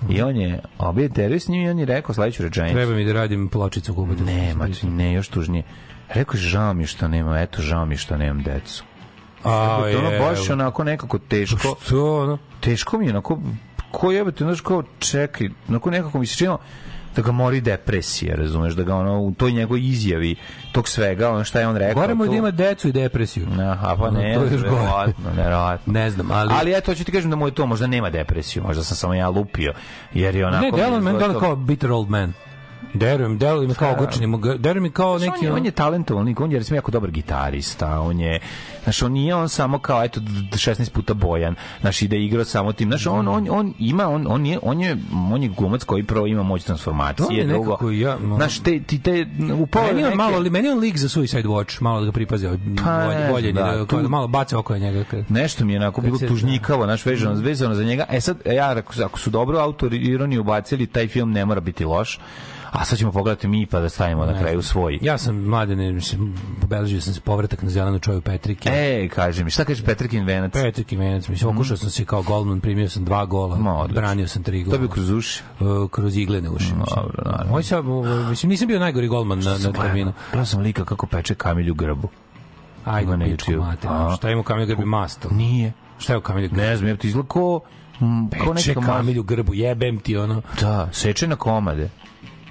i 0.09 0.23
on 0.23 0.37
je 0.37 0.61
obje 0.79 1.07
intervju 1.07 1.41
s 1.41 1.49
njim 1.49 1.63
i 1.63 1.71
on 1.71 1.79
je 1.79 1.87
rekao 1.87 2.15
sledeću 2.15 2.43
rečenicu. 2.43 2.75
Treba 2.75 2.95
mi 2.95 3.05
da 3.05 3.13
radim 3.13 3.49
pločicu 3.49 3.95
kubotu. 3.95 4.25
Ne, 4.25 4.55
ma, 4.55 4.69
ne, 4.83 5.13
još 5.13 5.29
tužnije. 5.29 5.63
Rekao 6.09 6.39
je, 6.39 6.43
žao 6.43 6.75
mi 6.75 6.87
što 6.87 7.09
nema, 7.09 7.41
eto, 7.41 7.63
žao 7.63 7.87
mi 7.87 7.97
što 7.97 8.17
nemam 8.17 8.43
decu. 8.43 8.85
A, 9.45 9.77
to 9.81 9.87
je 9.87 9.99
ono 9.99 10.11
baš 10.19 10.51
onako 10.51 10.85
nekako 10.85 11.19
teško. 11.19 11.77
Što 11.83 12.17
ono? 12.17 12.39
Teško 12.61 12.99
mi 12.99 13.07
je, 13.07 13.11
onako, 13.11 13.39
ko 13.91 14.13
jebate, 14.13 14.45
znaš, 14.45 14.61
kao, 14.61 14.83
čekaj, 14.99 15.49
onako 15.69 15.91
nekako 15.91 16.19
mi 16.19 16.27
se 16.27 16.37
činilo 16.37 16.59
da 17.19 17.23
ga 17.23 17.33
mori 17.33 17.61
depresija, 17.61 18.35
razumeš, 18.37 18.75
da 18.75 18.83
ga 18.83 18.95
ono, 18.97 19.21
u 19.21 19.33
toj 19.33 19.53
njegovoj 19.53 19.81
izjavi, 19.83 20.37
tog 20.73 20.89
svega, 20.89 21.31
ono 21.31 21.45
šta 21.45 21.61
je 21.61 21.69
on 21.69 21.77
rekao. 21.77 21.95
Gore 21.97 22.15
mu 22.15 22.25
je 22.25 22.29
tu- 22.29 22.33
da 22.33 22.39
ima 22.39 22.51
decu 22.51 22.89
i 22.89 22.93
depresiju. 22.93 23.47
Aha, 23.63 23.97
pa 23.99 24.11
ne, 24.11 24.35
to 24.35 24.43
je 24.43 24.53
još 24.53 24.63
verovatno, 24.63 25.31
verovatno. 25.37 25.93
Ne 25.93 26.11
znam, 26.11 26.31
ali... 26.31 26.53
Ali 26.55 26.73
eto, 26.73 26.91
hoću 26.93 27.05
ti 27.05 27.13
kažem 27.13 27.31
da 27.31 27.37
mu 27.37 27.47
je 27.47 27.55
to, 27.55 27.67
možda 27.67 27.87
nema 27.87 28.11
depresiju, 28.11 28.63
možda 28.63 28.85
sam 28.85 28.97
samo 28.97 29.15
ja 29.15 29.29
lupio, 29.29 29.73
jer 30.15 30.35
je 30.35 30.47
onako... 30.47 30.65
ne, 30.67 30.71
delo 30.73 30.91
mi 30.91 30.97
izgleda 30.99 31.19
delo 31.19 31.33
to- 31.33 31.41
kao 31.41 31.57
bitter 31.57 31.93
old 31.93 32.11
man. 32.11 32.33
Derujem, 32.95 33.39
delo 33.39 33.63
mi 33.63 33.75
kao 33.75 33.93
ogorčenim, 33.93 34.31
derujem 34.59 34.83
mi 34.83 34.91
kao 34.91 35.19
Znaš, 35.19 35.29
neki... 35.29 35.39
on 35.41 35.45
je, 35.47 35.53
on 35.53 35.65
je 35.65 35.71
talentovan 35.71 36.35
on 36.39 36.53
je 36.53 36.59
recimo 36.59 36.77
jako 36.77 36.91
dobar 36.91 37.11
gitarista, 37.11 38.01
on 38.01 38.21
je, 38.21 38.41
znaš, 38.83 39.03
on 39.03 39.13
nije 39.13 39.35
on 39.35 39.49
samo 39.49 39.79
kao, 39.79 40.05
eto, 40.05 40.21
d- 40.21 40.27
16 40.53 40.91
puta 40.91 41.15
bojan, 41.15 41.55
znaš, 41.81 42.03
ide 42.03 42.19
igrao 42.19 42.45
samo 42.45 42.73
tim, 42.73 42.89
znaš, 42.89 43.07
on, 43.07 43.29
on, 43.29 43.47
on 43.51 43.75
ima, 43.79 44.09
on, 44.09 44.27
on, 44.29 44.47
je, 44.47 44.59
on, 44.63 44.81
je, 44.81 44.97
on 45.25 45.43
je 45.43 45.49
glumac 45.49 45.85
koji 45.85 46.03
prvo 46.03 46.27
ima 46.27 46.43
moć 46.43 46.65
transformacije, 46.65 47.39
je 47.39 47.47
drugo, 47.47 47.91
ja, 47.91 48.17
no. 48.19 48.37
znaš, 48.37 48.59
te, 48.59 48.81
ti 48.81 49.03
te, 49.03 49.27
u 49.55 49.67
pola 49.67 49.87
Meni 49.87 49.99
on 49.99 50.05
neke- 50.05 50.17
malo, 50.17 50.39
li- 50.39 50.51
meni 50.51 50.69
on 50.69 50.79
lik 50.79 50.97
za 50.97 51.09
Suicide 51.09 51.49
Watch, 51.49 51.83
malo 51.83 52.01
da 52.01 52.07
ga 52.07 52.13
pripazi, 52.13 52.47
Pa, 52.47 53.05
bolje, 53.05 53.29
bolje, 53.31 53.53
da, 53.53 53.63
da, 53.63 53.77
da 53.77 53.87
tu- 53.87 54.09
malo 54.09 54.29
baca 54.29 54.59
oko 54.59 54.79
njega. 54.79 55.05
Kad, 55.05 55.25
nešto 55.31 55.65
mi 55.65 55.73
je 55.73 55.79
onako 55.79 56.01
bilo 56.01 56.19
tužnjikavo, 56.21 56.87
naš 56.87 57.07
vezano, 57.07 57.35
vezano 57.35 57.75
za 57.75 57.85
njega. 57.85 58.05
E 58.11 58.21
sad, 58.21 58.37
ja 58.47 58.71
ako, 58.71 58.95
su- 58.95 59.03
ako 59.03 59.19
su 59.19 59.31
dobro 59.31 59.59
autori 59.59 59.97
ironiju 59.99 60.41
ubacili, 60.41 60.87
taj 60.87 61.09
film 61.09 61.33
ne 61.33 61.45
mora 61.45 61.61
biti 61.61 61.85
loš. 61.85 62.19
A 62.71 62.85
sad 62.85 62.99
ćemo 62.99 63.13
pogledati 63.13 63.49
mi 63.49 63.67
pa 63.67 63.81
da 63.81 63.89
stavimo 63.89 64.27
na 64.27 64.33
Ne 64.33 64.39
kraju 64.41 64.61
znam. 64.61 64.73
svoj. 64.73 64.99
Ja 65.03 65.19
sam 65.19 65.37
mladene, 65.37 65.93
mislim, 65.93 66.35
pobeležio 66.61 67.01
sam 67.01 67.15
se 67.15 67.21
povratak 67.21 67.63
na 67.63 67.69
zelenu 67.71 67.99
čoju 67.99 68.21
Petrike. 68.21 68.69
E, 68.73 69.09
kaže 69.09 69.45
mi, 69.45 69.51
šta 69.51 69.65
kaže 69.65 69.85
Petrikin 69.85 70.25
venac? 70.25 70.53
Petrik 70.53 70.93
i 70.93 70.97
Venac, 70.97 71.29
mislim, 71.29 71.57
okušao 71.57 71.77
sam 71.77 71.91
se 71.91 72.05
kao 72.05 72.23
golman, 72.23 72.61
primio 72.61 72.89
sam 72.89 73.05
dva 73.05 73.25
gola, 73.25 73.57
Ma, 73.57 73.87
branio 73.87 74.29
sam 74.29 74.43
tri 74.43 74.63
gola. 74.63 74.77
To 74.77 74.83
bi 74.83 74.89
kroz 74.89 75.11
uši. 75.11 75.43
Uh, 75.61 75.91
kroz 75.91 76.17
iglene 76.17 76.51
uši. 76.51 76.73
Dobro, 76.97 77.23
naravno. 77.25 77.53
Moj 77.53 77.63
sam, 77.63 77.89
uh, 77.89 78.29
mislim, 78.29 78.51
nisam 78.51 78.69
bio 78.69 78.79
najgori 78.79 79.09
golman 79.09 79.39
na, 79.39 79.59
na 79.59 79.73
terminu. 79.73 80.13
Gledao 80.31 80.47
sam 80.47 80.61
lika 80.61 80.85
kako 80.85 81.07
peče 81.07 81.35
kamilju 81.35 81.75
grbu. 81.75 82.09
Ajde, 82.85 83.17
na 83.17 83.25
pičku 83.25 83.53
mater. 83.53 83.91
Šta 84.17 84.31
ima 84.31 84.43
kamilju 84.43 84.67
grbi 84.67 84.85
masto? 84.85 85.29
Nije. 85.31 85.73
Šta 85.99 86.13
je 86.13 86.17
u 86.19 86.21
kamilju 86.21 86.49
grbi? 86.49 86.63
Ne 86.63 86.77
znam, 86.77 86.89
ja 86.89 86.97
ti 86.97 87.09
izgleda 87.09 87.29
ko, 87.29 87.61
Peče 88.55 88.75
kamilju 88.75 89.23
grbu, 89.23 89.55
jebem 89.55 89.99
ti 89.99 90.17
ono. 90.17 90.43
Da, 90.61 90.89
seče 90.93 91.27
na 91.27 91.37
komade. 91.37 91.91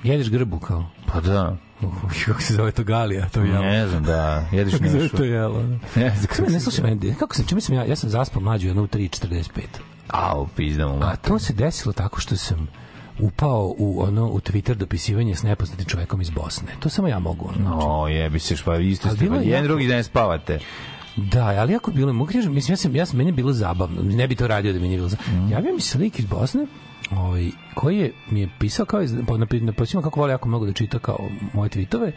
Jedeš 0.07 0.29
grbu 0.29 0.59
kao. 0.59 0.85
Pa 1.13 1.19
da. 1.21 1.57
Uf, 1.81 2.25
kako 2.25 2.41
se 2.41 2.53
zove 2.53 2.71
to 2.71 2.83
Galija, 2.83 3.29
to 3.29 3.41
jelo. 3.41 3.61
Ne 3.61 3.87
znam, 3.87 4.03
da. 4.03 4.45
Jedeš 4.51 4.73
Kako 4.73 4.83
se 4.83 4.89
zove 4.89 5.03
nešto. 5.03 5.17
to 5.17 5.23
jelo? 5.23 5.63
Ne 5.63 5.79
Ne, 5.95 6.15
kako 6.27 6.59
slušaj 6.59 6.83
meni, 6.83 7.15
kako 7.19 7.35
sam, 7.35 7.45
čime 7.45 7.61
sam 7.61 7.75
ja, 7.75 7.83
ja 7.85 7.95
sam 7.95 8.09
zaspao 8.09 8.41
mlađu 8.41 8.67
jednu 8.67 8.83
u 8.83 8.87
3.45. 8.87 9.61
Au, 10.07 10.47
pizdamo 10.55 10.99
A 11.01 11.15
to 11.15 11.39
se 11.39 11.53
desilo 11.53 11.93
tako 11.93 12.19
što 12.19 12.35
sam 12.37 12.67
upao 13.19 13.75
u 13.77 14.01
ono 14.01 14.27
u 14.27 14.39
Twitter 14.39 14.73
dopisivanje 14.73 15.35
s 15.35 15.43
nepoznatim 15.43 15.85
čovekom 15.85 16.21
iz 16.21 16.29
Bosne. 16.29 16.67
To 16.79 16.89
samo 16.89 17.07
ja 17.07 17.19
mogu. 17.19 17.49
Ono. 17.59 17.79
O, 17.81 18.07
jebi 18.07 18.39
se, 18.39 18.55
pa 18.65 18.77
isto 18.77 19.09
ste, 19.09 19.17
pa 19.19 19.35
jedan 19.35 19.47
jako- 19.47 19.63
drugi 19.63 19.87
dan 19.87 20.03
spavate. 20.03 20.59
Da, 21.15 21.45
ali 21.45 21.73
jako 21.73 21.91
bilo, 21.91 22.13
mogu 22.13 22.31
kažem, 22.31 22.53
mislim, 22.53 22.73
ja 22.73 22.77
sam, 22.77 22.95
ja 22.95 23.05
sam, 23.05 23.17
meni 23.17 23.29
je 23.29 23.33
bilo 23.33 23.53
zabavno, 23.53 24.01
ne 24.03 24.27
bi 24.27 24.35
to 24.35 24.47
radio 24.47 24.73
da 24.73 24.79
mi 24.79 24.87
nije 24.87 24.97
bilo 24.97 25.09
zabavno. 25.09 25.41
Mhm. 25.43 25.51
Javio 25.51 25.73
mi 25.73 25.81
se 25.81 25.97
lik 25.97 26.19
iz 26.19 26.25
Bosne, 26.25 26.65
ovaj, 27.11 27.49
koji 27.73 27.97
je, 27.97 28.13
mi 28.29 28.41
je 28.41 28.49
pisao 28.59 28.85
kao, 28.85 29.01
iz, 29.01 29.15
pa, 29.27 29.33
napi- 29.33 29.61
napisao 29.61 30.01
kako 30.01 30.19
voli 30.19 30.31
jako 30.31 30.47
mnogo 30.47 30.65
da 30.65 30.73
čita 30.73 30.99
kao 30.99 31.19
moje 31.53 31.69
tweetove, 31.69 32.11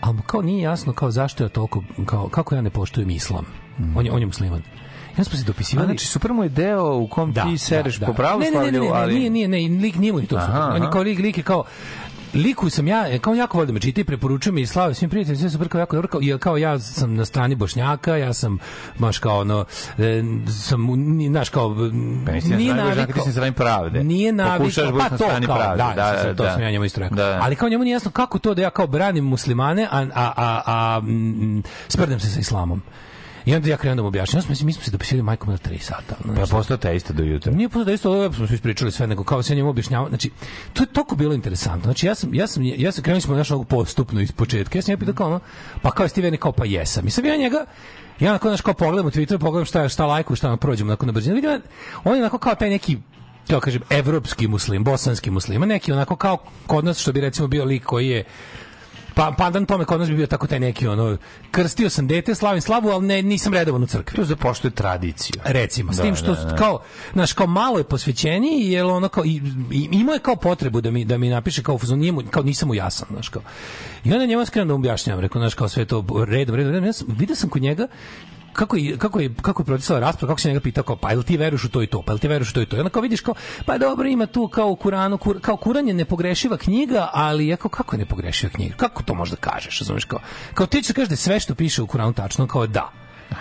ali 0.00 0.18
kao 0.26 0.42
nije 0.42 0.62
jasno 0.62 0.92
kao 0.92 1.10
zašto 1.10 1.44
ja 1.44 1.48
toliko, 1.48 1.82
kao, 2.06 2.28
kako 2.28 2.54
ja 2.54 2.62
ne 2.62 2.70
poštujem 2.70 3.10
islam. 3.10 3.44
On, 3.96 4.06
je, 4.06 4.12
on 4.12 4.20
je 4.20 4.26
musliman. 4.26 4.62
Ja 5.18 5.24
smo 5.24 5.38
se 5.38 5.42
A, 5.44 5.46
dopisivali... 5.46 5.86
znači, 5.86 6.06
super 6.06 6.32
mu 6.32 6.42
je 6.42 6.48
deo 6.48 6.96
u 6.96 7.08
kom 7.08 7.34
ti 7.34 7.58
sereš 7.58 8.00
po 8.00 8.00
ne, 8.00 8.06
ne, 8.06 8.12
ne, 8.12 8.16
pravoslavlju, 8.16 8.82
ne, 8.82 8.90
ali... 8.92 9.14
nije, 9.14 9.30
nije, 9.30 9.48
ne, 9.48 9.58
lik 9.82 9.96
nije 9.96 10.12
mu 10.12 10.20
ni 10.20 10.26
to 10.26 10.36
Aha, 10.36 10.46
super. 10.46 10.60
On 10.60 10.76
je 10.76 10.82
aha. 10.82 10.90
kao 10.90 11.02
lik, 11.02 11.18
lik 11.18 11.36
je 11.38 11.42
kao 11.42 11.64
liku 12.34 12.70
sam 12.70 12.88
ja, 12.88 13.18
kao 13.18 13.34
jako 13.34 13.56
volim 13.56 13.66
da 13.66 13.72
me 13.72 13.80
čita 13.80 14.00
i 14.00 14.04
preporučuje 14.04 14.52
mi 14.52 14.60
i 14.60 14.66
slave 14.66 14.94
svim 14.94 15.10
prijateljima, 15.10 15.40
sve 15.40 15.50
super 15.50 15.68
kao 15.68 15.78
jako 15.78 15.96
dobro, 15.96 16.08
kao, 16.08 16.20
kao 16.40 16.56
ja 16.56 16.78
sam 16.78 17.14
na 17.14 17.24
strani 17.24 17.54
Bošnjaka, 17.54 18.16
ja 18.16 18.32
sam 18.32 18.58
baš 18.98 19.18
kao 19.18 19.40
ono, 19.40 19.64
e, 19.98 20.22
sam, 20.66 20.88
znaš 21.28 21.48
kao, 21.48 21.76
Pa 22.26 22.56
nije 22.56 22.74
navikao, 22.74 23.14
ti 23.14 23.20
si 23.20 23.32
strani 23.32 23.52
pravde. 23.52 24.04
Nije 24.04 24.32
navikao, 24.32 24.98
pa 24.98 25.16
to 25.16 25.24
kao, 25.46 25.56
pravde, 25.56 25.82
da, 25.82 25.92
da, 25.96 26.22
da, 26.24 26.34
to 26.34 26.42
da. 26.42 26.52
sam 26.52 26.62
ja 26.62 26.70
njemu 26.70 26.84
isto 26.84 27.00
rekao. 27.00 27.16
Da. 27.16 27.38
Ali 27.42 27.56
kao 27.56 27.68
njemu 27.68 27.84
nije 27.84 27.94
jasno 27.94 28.10
kako 28.10 28.38
to 28.38 28.54
da 28.54 28.62
ja 28.62 28.70
kao 28.70 28.86
branim 28.86 29.24
muslimane, 29.24 29.88
a, 29.90 30.06
a, 30.14 30.32
a, 30.36 30.62
a 30.66 31.00
mm, 31.00 31.62
sprdem 31.88 32.20
se 32.20 32.30
sa 32.30 32.40
islamom. 32.40 32.82
I 33.46 33.54
onda 33.54 33.70
ja 33.70 33.76
krenem 33.76 33.96
da 33.96 34.02
mu 34.02 34.08
objašnjam. 34.08 34.38
Ja 34.38 34.42
sam, 34.42 34.50
mislim, 34.50 34.66
mi 34.66 34.72
smo 34.72 34.82
se 34.82 34.90
dopisali 34.90 35.22
majkom 35.22 35.50
na 35.50 35.58
3 35.58 35.78
sata. 35.78 36.16
ono, 36.24 36.34
Pa 36.34 36.46
postao 36.46 36.76
te 36.76 36.96
isto 36.96 37.12
do 37.12 37.22
jutra. 37.22 37.52
Nije 37.52 37.68
puno 37.68 37.84
da 37.84 37.92
isto 37.92 38.12
lepo 38.12 38.34
smo 38.34 38.46
svi 38.46 38.54
ispričali 38.54 38.92
sve, 38.92 39.06
nego 39.06 39.24
kao 39.24 39.42
se 39.42 39.54
njemu 39.54 39.70
objašnjavao. 39.70 40.08
Znači, 40.08 40.30
to 40.72 40.82
je 40.82 40.86
toliko 40.86 41.16
bilo 41.16 41.34
interesantno. 41.34 41.84
Znači, 41.84 42.06
ja 42.06 42.14
sam, 42.14 42.34
ja 42.34 42.46
sam, 42.46 42.62
ja 42.64 42.92
sam 42.92 43.04
krenuli 43.04 43.20
smo 43.20 43.36
našo 43.36 43.64
postupno 43.64 44.20
iz 44.20 44.32
početka. 44.32 44.78
Ja 44.78 44.82
sam 44.82 44.92
njega 44.92 45.00
pitao 45.00 45.14
kao, 45.14 45.26
ono, 45.26 45.40
pa 45.82 45.90
kao 45.90 46.06
vernik, 46.16 46.40
kao 46.40 46.52
pa 46.52 46.64
jesam. 46.64 47.06
I 47.06 47.10
sad 47.10 47.24
ja 47.24 47.36
njega, 47.36 47.64
ja 48.20 48.30
onako, 48.30 48.48
znaš, 48.48 48.60
kao 48.60 48.74
pogledam 48.74 49.06
u 49.06 49.10
Twitteru, 49.10 49.38
pogledam 49.38 49.66
šta, 49.66 49.88
šta 49.88 50.06
lajku, 50.06 50.36
šta 50.36 50.48
nam 50.48 50.58
prođemo 50.58 50.90
onako 50.90 51.06
na 51.06 51.12
brzinu. 51.12 51.34
Vidim, 51.34 51.50
on 52.04 52.14
je 52.16 52.22
onako 52.22 52.38
kao 52.38 52.54
taj 52.54 52.70
neki 52.70 52.98
kao 53.50 53.60
kažem, 53.60 53.82
evropski 53.90 54.48
muslim, 54.48 54.84
bosanski 54.84 55.30
muslim, 55.30 55.60
neki 55.60 55.92
onako 55.92 56.16
kao 56.16 56.36
kod 56.66 56.84
nas 56.84 56.98
što 56.98 57.12
bi 57.12 57.20
recimo 57.20 57.48
bio 57.48 57.64
lik 57.64 57.84
koji 57.84 58.08
je 58.08 58.24
pa 59.14 59.34
pandan 59.38 59.66
tome 59.66 59.84
kod 59.84 60.00
nas 60.00 60.08
bi 60.08 60.16
bio 60.16 60.26
tako 60.26 60.46
taj 60.46 60.60
neki 60.60 60.86
ono 60.86 61.16
krstio 61.50 61.90
sam 61.90 62.06
dete, 62.06 62.34
slavim 62.34 62.60
slavu, 62.60 62.88
ali 62.88 63.06
ne, 63.06 63.22
nisam 63.22 63.54
redovan 63.54 63.82
u 63.82 63.86
crkvi. 63.86 64.16
To 64.16 64.22
je 64.22 64.26
za 64.26 64.36
poštuje 64.36 64.70
tradiciju. 64.70 65.40
Recimo, 65.44 65.92
s 65.92 65.96
Da, 65.96 66.02
tim 66.02 66.16
što 66.16 66.34
da, 66.34 66.44
da. 66.44 66.56
kao, 66.56 66.82
znaš, 67.12 67.32
kao 67.32 67.46
malo 67.46 67.78
je 67.78 67.84
posvećeniji, 67.84 68.72
jer 68.72 68.84
ono 68.84 69.08
kao, 69.08 69.24
i, 69.24 69.42
i, 69.72 69.88
imao 69.92 70.12
je 70.12 70.18
kao 70.18 70.36
potrebu 70.36 70.80
da 70.80 70.90
mi, 70.90 71.04
da 71.04 71.18
mi 71.18 71.28
napiše 71.28 71.62
kao, 71.62 71.74
u 71.74 71.78
fazonu, 71.78 72.00
nije 72.00 72.12
mu, 72.12 72.22
kao 72.30 72.42
nisam 72.42 72.68
mu 72.68 72.74
jasan, 72.74 73.08
znaš, 73.10 73.28
kao. 73.28 73.42
I 74.04 74.12
onda 74.12 74.26
njemu 74.26 74.46
skrenuo 74.46 74.68
da 74.68 74.74
objašnjavam, 74.74 75.20
rekao, 75.20 75.40
znaš, 75.40 75.54
kao 75.54 75.68
sve 75.68 75.84
to 75.84 76.04
redom, 76.28 76.56
redom, 76.56 76.72
redom. 76.72 76.86
Ja 76.86 76.92
sam, 76.92 77.06
vidio 77.18 77.36
sam 77.36 77.50
kod 77.50 77.62
njega, 77.62 77.86
kako 78.54 78.76
je 78.76 78.98
kako 78.98 79.20
je 79.20 79.34
kako 79.42 79.62
je 79.62 79.66
protisala 79.66 80.00
rasprava 80.00 80.30
kako 80.30 80.40
se 80.40 80.48
njega 80.48 80.60
pitao 80.60 80.84
kao 80.84 80.96
pa 80.96 81.10
jel 81.10 81.22
ti 81.22 81.36
veruješ 81.36 81.64
u 81.64 81.68
to 81.68 81.82
i 81.82 81.86
to 81.86 82.02
pa 82.02 82.12
jel 82.12 82.18
ti 82.18 82.28
veruješ 82.28 82.50
u 82.50 82.54
to 82.54 82.62
i 82.62 82.66
to 82.66 82.76
i 82.76 82.80
onda 82.80 82.90
kao 82.90 83.02
vidiš 83.02 83.20
kao 83.20 83.34
pa 83.66 83.78
dobro 83.78 84.08
ima 84.08 84.26
tu 84.26 84.48
kao 84.48 84.68
u 84.68 84.76
Kuranu 84.76 85.18
kur, 85.18 85.40
kao 85.40 85.56
Kuran 85.56 85.88
je 85.88 85.94
nepogrešiva 85.94 86.56
knjiga 86.56 87.10
ali 87.12 87.46
ja 87.48 87.56
kao 87.56 87.68
kako 87.68 87.96
je 87.96 87.98
nepogrešiva 87.98 88.50
knjiga 88.52 88.74
kako 88.76 89.02
to 89.02 89.14
možda 89.14 89.36
kažeš 89.36 89.78
razumeš 89.78 90.04
kao 90.04 90.18
kao 90.54 90.66
ti 90.66 90.82
ćeš 90.82 90.94
da 90.96 91.02
je 91.02 91.16
sve 91.16 91.40
što 91.40 91.54
piše 91.54 91.82
u 91.82 91.86
Kuranu 91.86 92.12
tačno 92.12 92.46
kao 92.46 92.66
da 92.66 92.90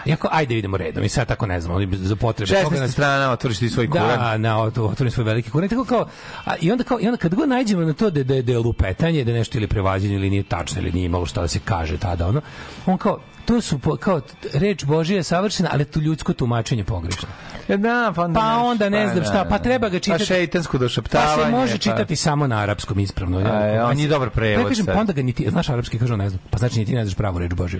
Jako, 0.05 0.27
ajde 0.31 0.57
idemo 0.57 0.77
redom 0.77 1.03
i 1.03 1.09
sad 1.09 1.27
tako 1.27 1.45
ne 1.45 1.61
znam, 1.61 1.93
za 1.93 2.15
potrebe 2.15 2.53
toga 2.53 2.75
16 2.75 2.79
nas- 2.79 2.91
strana 2.91 3.31
otvoriš 3.31 3.59
ti 3.59 3.69
svoj 3.69 3.89
kuran. 3.89 4.19
da, 4.19 4.37
na 4.37 4.61
otvorim 4.61 5.11
svoj 5.11 5.23
veliki 5.25 5.49
kuran. 5.49 5.65
I 5.65 5.69
Tako 5.69 5.85
kao, 5.85 6.07
a, 6.45 6.55
i 6.61 6.71
onda 6.71 6.83
kao 6.83 6.99
i 7.01 7.05
onda 7.05 7.17
kad 7.17 7.35
god 7.35 7.49
nađemo 7.49 7.81
na 7.81 7.93
to 7.93 8.09
da 8.09 8.23
da 8.23 8.41
da 8.41 8.51
je 8.51 8.59
lupetanje, 8.59 9.23
da 9.23 9.31
nešto 9.31 9.57
ili 9.57 9.67
prevađenje 9.67 10.15
ili 10.15 10.29
nije 10.29 10.43
tačno 10.43 10.81
ili 10.81 10.91
nije 10.91 11.05
imalo 11.05 11.25
šta 11.25 11.41
da 11.41 11.47
se 11.47 11.59
kaže 11.65 11.97
tada 11.97 12.27
ono. 12.27 12.41
On 12.85 12.97
kao 12.97 13.19
to 13.45 13.61
su 13.61 13.79
po- 13.79 13.95
kao 13.95 14.21
reč 14.53 14.85
Božija 14.85 15.17
je 15.17 15.23
savršena, 15.23 15.69
ali 15.71 15.85
tu 15.85 16.01
ljudsko 16.01 16.33
tumačenje 16.33 16.83
pogrešno. 16.83 17.27
Ja, 17.67 17.77
da, 17.77 18.13
pa 18.15 18.21
onda, 18.21 18.39
Pa 18.39 18.57
onda 18.57 18.89
ne 18.89 19.07
znam 19.07 19.23
šta, 19.23 19.45
pa 19.49 19.57
treba 19.59 19.89
ga 19.89 19.99
čitati. 19.99 20.21
Pa 20.21 20.25
šeitansko 20.25 20.71
Pa 20.71 20.77
došaptavanje. 20.77 21.43
se 21.43 21.51
može 21.51 21.77
čitati 21.77 22.15
samo 22.15 22.47
na 22.47 22.57
arapskom 22.57 22.99
ispravno. 22.99 23.39
A, 23.39 23.87
on 23.91 23.99
je 23.99 24.07
dobar 24.07 24.29
prevod 24.29 24.63
Pa 24.63 24.69
kažem, 24.69 24.85
pa 24.85 24.93
onda 24.93 25.13
ga 25.13 25.21
ni 25.21 25.33
ti, 25.33 25.47
znaš 25.49 25.69
arapski, 25.69 25.99
kažu 25.99 26.17
ne 26.17 26.29
znam. 26.29 26.41
Pa 26.49 26.57
znači 26.57 26.79
ni 26.79 26.85
ti 26.85 26.93
ne 26.95 27.05
znaš 27.05 27.15
pravu 27.15 27.39
reč 27.39 27.53
Božju. 27.53 27.79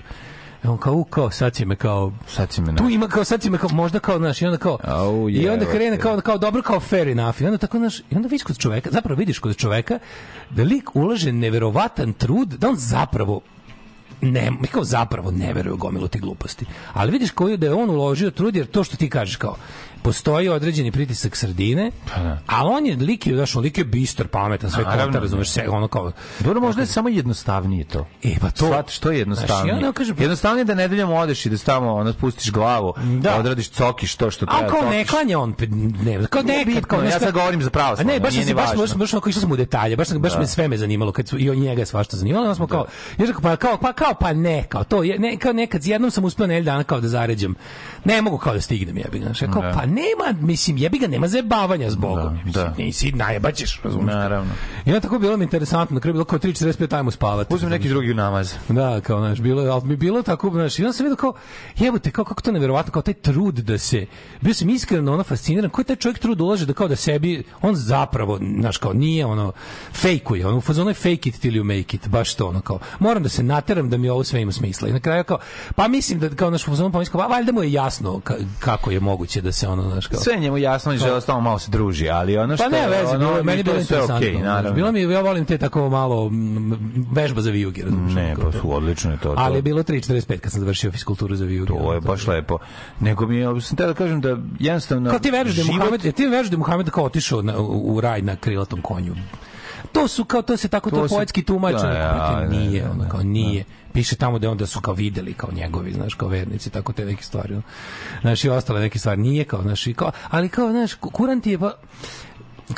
E 0.64 0.68
on 0.68 0.78
kao, 0.78 1.04
kao, 1.04 1.30
sad 1.30 1.52
će 1.52 1.66
me 1.66 1.76
kao... 1.76 2.12
Sad 2.28 2.50
će 2.50 2.62
me 2.62 2.76
Tu 2.76 2.84
na- 2.84 2.90
ima 2.90 3.08
kao, 3.08 3.24
sad 3.24 3.42
će 3.42 3.50
me 3.50 3.58
kao, 3.58 3.70
možda 3.72 3.98
kao, 3.98 4.18
znaš, 4.18 4.42
i 4.42 4.46
onda 4.46 4.58
kao... 4.58 4.78
Au, 4.84 5.30
I 5.30 5.48
onda 5.48 5.64
krene 5.66 5.98
kao, 5.98 6.20
kao, 6.20 6.38
dobro, 6.38 6.62
kao 6.62 6.80
fair 6.80 7.08
enough. 7.08 7.42
I 7.42 7.46
onda 7.46 7.58
tako, 7.58 7.78
znaš, 7.78 7.98
i 7.98 8.16
onda 8.16 8.28
vidiš 8.28 8.42
kod 8.42 8.58
čoveka, 8.58 8.90
zapravo 8.92 9.18
vidiš 9.18 9.38
kod 9.38 9.56
čoveka 9.56 9.98
da 10.50 10.62
lik 10.62 10.96
ulaže 10.96 11.32
neverovatan 11.32 12.12
trud, 12.12 12.48
da 12.48 12.68
on 12.68 12.76
zapravo 12.76 13.40
ne, 14.32 14.50
mi 14.50 14.66
kao 14.66 14.84
zapravo 14.84 15.30
ne 15.30 15.52
veruje 15.52 15.74
u 15.74 15.76
gomilu 15.76 16.08
tih 16.08 16.20
gluposti. 16.20 16.66
Ali 16.92 17.12
vidiš 17.12 17.30
koji 17.30 17.56
da 17.56 17.66
je 17.66 17.74
on 17.74 17.90
uložio 17.90 18.30
trud, 18.30 18.56
jer 18.56 18.66
to 18.66 18.84
što 18.84 18.96
ti 18.96 19.10
kažeš 19.10 19.36
kao, 19.36 19.56
postoji 20.04 20.48
određeni 20.48 20.92
pritisak 20.92 21.36
sredine, 21.36 21.90
a 22.46 22.66
on 22.66 22.86
je 22.86 22.96
lik 22.96 23.26
je, 23.26 23.34
znaš, 23.34 23.56
on 23.56 23.62
lik 23.62 23.78
je 23.78 23.84
bistar, 23.84 24.26
pametan, 24.28 24.70
sve 24.70 24.84
konta, 24.84 25.18
razumeš, 25.18 25.50
sve, 25.50 25.68
ono 25.68 25.88
kao, 25.88 26.12
Dobro, 26.40 26.60
možda 26.60 26.82
je 26.82 26.86
samo 26.86 27.08
jednostavnije 27.08 27.84
to. 27.84 28.06
E, 28.22 28.38
pa 28.40 28.50
to- 28.50 28.66
Shvat, 28.66 28.90
što 28.90 29.10
je 29.10 29.18
jednostavnije? 29.18 29.74
Znaš, 29.74 29.76
onda 29.76 29.92
kažem- 29.92 30.16
jednostavnije 30.18 30.60
je 30.60 30.64
da 30.64 30.74
nedeljom 30.74 31.12
odeš 31.12 31.46
i 31.46 31.50
da 31.50 31.56
tamo 31.58 31.92
ono, 31.92 32.12
spustiš 32.12 32.52
glavu, 32.52 32.94
Da. 33.20 33.36
odradiš 33.36 33.68
cokiš 33.68 34.14
to 34.16 34.30
što 34.30 34.46
A 34.48 34.58
treba. 34.58 34.72
kao 34.72 34.90
ne 34.90 34.98
cokiš. 34.98 35.10
klanja 35.10 35.38
on, 35.38 35.54
pe- 35.54 35.68
ne, 36.04 36.26
kao 36.26 36.42
nekad, 36.42 36.84
kao, 36.84 37.02
ja 37.02 37.10
sad 37.10 37.22
kao- 37.22 37.32
govorim 37.32 37.62
za 37.62 37.70
A 37.98 38.04
ne, 38.04 38.20
baš 38.20 38.34
se, 38.36 38.54
baš, 38.54 38.76
baš, 38.76 38.94
baš, 38.94 39.10
sam 39.32 39.52
u 39.52 39.56
detalje, 39.56 39.96
baš, 39.96 40.08
baš 40.10 40.32
me 40.34 40.46
sve 40.46 40.68
me 40.68 40.76
zanimalo, 40.76 41.12
kad 41.12 41.28
su, 41.28 41.38
i 41.38 41.50
on 41.50 41.56
njega 41.56 41.82
je 41.82 41.86
svašta 41.86 42.16
zanimalo, 42.16 42.44
onda 42.44 42.54
smo 42.54 42.66
kao, 42.66 42.86
ja 43.18 43.26
rekao, 43.26 43.42
pa 43.42 43.56
kao, 43.56 43.78
pa 43.78 43.92
kao, 43.92 44.14
pa 44.14 44.32
ne, 44.32 44.64
kao 44.68 44.84
to, 44.84 45.02
je, 45.02 45.18
ne, 45.18 45.36
kao 45.36 45.52
nekad, 45.52 45.84
jednom 45.84 46.10
sam 46.10 46.24
uspeo 46.24 46.46
nedelj 46.46 46.64
dana 46.64 46.84
kao 46.84 47.00
da 47.00 47.08
zaređem, 47.08 47.54
ne 48.04 48.22
mogu 48.22 48.38
kao 48.38 48.54
da 48.54 48.60
stignem, 48.60 48.98
ja 48.98 49.04
kao, 49.48 49.62
Da. 49.62 49.70
pa 49.70 49.86
nema, 49.94 50.40
mislim, 50.40 50.76
jebi 50.76 50.98
ga, 50.98 51.06
nema 51.06 51.28
zajebavanja 51.28 51.90
s 51.90 51.96
Bogom, 51.96 52.16
Da, 52.24 52.30
mislim, 52.34 52.52
da. 52.54 52.74
nisi, 52.78 53.12
najebaćeš, 53.12 53.80
razumiješ. 53.84 54.14
Naravno. 54.14 54.52
I 54.86 54.90
onda 54.90 55.00
tako 55.00 55.18
bilo 55.18 55.36
mi 55.36 55.44
interesantno, 55.44 55.94
na 55.94 56.00
kraju 56.00 56.12
bilo 56.12 56.24
kao 56.24 56.38
3.45 56.38 56.96
ajmo 56.96 57.10
spavati. 57.10 57.54
Uzmem 57.54 57.70
neki 57.70 57.88
drugi 57.88 58.14
namaz. 58.14 58.54
Da, 58.68 59.00
kao, 59.00 59.18
znaš, 59.18 59.40
bilo 59.40 59.62
je, 59.62 59.68
ali 59.68 59.84
mi 59.84 59.96
bilo 59.96 60.22
tako, 60.22 60.50
znaš, 60.50 60.78
i 60.78 60.82
onda 60.82 60.92
sam 60.92 61.04
vidio 61.04 61.16
kao, 61.16 61.32
jebote, 61.76 62.10
kao, 62.10 62.24
kako 62.24 62.42
to 62.42 62.52
neverovatno, 62.52 62.92
kao 62.92 63.02
taj 63.02 63.14
trud 63.14 63.54
da 63.54 63.78
se, 63.78 64.06
bio 64.40 64.54
sam 64.54 64.68
iskreno 64.70 65.12
ono 65.12 65.22
fasciniran, 65.24 65.70
koji 65.70 65.84
taj 65.84 65.96
čovjek 65.96 66.18
trud 66.18 66.40
ulaže 66.40 66.66
da 66.66 66.72
kao 66.72 66.88
da 66.88 66.96
sebi, 66.96 67.44
on 67.62 67.74
zapravo, 67.74 68.38
znaš, 68.58 68.76
kao, 68.76 68.92
nije 68.92 69.26
ono, 69.26 69.52
fejkuje, 69.92 70.46
ono, 70.46 70.56
u 70.56 70.60
fazonu 70.60 70.90
je 70.90 70.94
fake 70.94 71.10
it 71.24 71.40
till 71.40 71.52
you 71.52 71.64
make 71.64 71.96
it, 71.96 72.08
baš 72.08 72.34
to, 72.34 72.48
ono, 72.48 72.60
kao, 72.60 72.78
moram 72.98 73.22
da 73.22 73.28
se 73.28 73.42
nateram 73.42 73.90
da 73.90 73.96
mi 73.96 74.08
ovo 74.08 74.24
sve 74.24 74.40
ima 74.40 74.52
smisla. 74.52 74.88
I 74.88 74.92
na 74.92 75.00
kraju, 75.00 75.24
kao, 75.24 75.38
pa 75.76 75.88
mislim 75.88 76.18
da, 76.18 76.28
kao, 76.28 76.50
naš, 76.50 76.62
u 76.62 76.70
fazonu 76.70 76.92
pomislim, 76.92 77.12
kao, 77.12 77.20
"Pa, 77.20 77.26
valjda 77.26 77.52
mu 77.52 77.62
je 77.62 77.72
jasno 77.72 78.12
ka- 78.14 78.44
kako 78.58 78.90
je 78.90 79.00
moguće 79.00 79.40
da 79.40 79.52
se 79.52 79.68
ono, 79.68 79.83
znaš, 79.90 80.06
kao, 80.06 80.20
Sve 80.20 80.36
njemu 80.36 80.58
jasno 80.58 80.92
i 80.92 80.98
žele 80.98 81.20
tamo 81.20 81.40
malo 81.40 81.58
se 81.58 81.70
druži, 81.70 82.08
ali 82.08 82.36
ono 82.36 82.56
što 82.56 82.64
pa 82.64 82.70
ne 82.70 82.88
veze, 82.88 83.16
ono, 83.16 83.36
je- 83.36 83.42
meni 83.42 83.58
je 83.60 83.64
bilo 83.64 83.76
je 83.76 83.84
sve 83.84 83.96
interesantno. 83.96 84.28
okej, 84.28 84.42
naravno. 84.42 84.72
bilo 84.72 84.92
mi, 84.92 85.00
ja 85.02 85.20
volim 85.20 85.44
te 85.44 85.58
tako 85.58 85.88
malo 85.90 86.30
vežba 87.12 87.40
za 87.40 87.50
vijuge, 87.50 87.82
razumiješ? 87.82 88.14
Ne, 88.14 88.34
pa 88.42 88.52
su 88.52 88.74
odlično 88.76 89.10
je 89.10 89.16
to. 89.16 89.28
to. 89.28 89.34
Ali 89.38 89.58
je 89.58 89.62
bilo 89.62 89.82
3.45 89.82 90.38
kad 90.38 90.52
sam 90.52 90.60
završio 90.60 90.92
fiskulturu 90.92 91.36
za 91.36 91.44
vijuge. 91.44 91.72
To 91.72 91.92
je 91.92 92.00
baš 92.00 92.26
lepo. 92.26 92.58
Nego 93.00 93.26
mi 93.26 93.36
je, 93.36 93.60
sam 93.60 93.76
te 93.76 93.86
da 93.86 93.94
kažem 93.94 94.20
da 94.20 94.36
jednostavno... 94.58 95.10
Kao 95.10 95.18
ti 95.18 95.30
veruješ 95.30 95.56
da 95.56 95.62
je 95.62 95.66
Muhamed, 95.72 96.14
ti 96.14 96.26
veruješ 96.26 96.48
da 96.48 96.54
je 96.54 96.58
Muhamed 96.58 96.90
kao 96.90 97.04
otišao 97.04 97.42
na, 97.42 97.58
u 97.60 98.00
raj 98.00 98.22
na 98.22 98.36
krilatom 98.36 98.80
konju. 98.82 99.14
To 99.92 100.08
su 100.08 100.24
kao 100.24 100.42
to 100.42 100.56
se 100.56 100.68
tako 100.68 100.90
to, 100.90 100.96
To 100.96 101.14
poetski 101.14 101.42
tumače, 101.42 101.86
Da, 101.86 101.92
ja, 101.92 102.48
nije, 102.50 102.90
ono 102.90 103.08
kao 103.08 103.22
nije. 103.22 103.64
Piše 103.92 104.16
tamo 104.16 104.38
da 104.38 104.50
onda 104.50 104.66
su 104.66 104.80
kao 104.80 104.94
videli 104.94 105.32
kao 105.34 105.50
njegovi, 105.52 105.92
znaš, 105.92 106.14
kao 106.14 106.28
vernici, 106.28 106.70
tako 106.70 106.92
te 106.92 107.04
neke 107.04 107.22
stvari. 107.22 107.60
Znaš, 108.20 108.44
i 108.44 108.48
ostale 108.48 108.80
neke 108.80 108.98
stvari 108.98 109.20
nije 109.20 109.44
kao, 109.44 109.62
znaš, 109.62 109.86
i 109.86 109.94
kao, 109.94 110.12
ali 110.30 110.48
kao, 110.48 110.70
znaš, 110.70 110.94
Kuran 110.94 111.40
ti 111.40 111.50
je 111.50 111.58
pa 111.58 111.72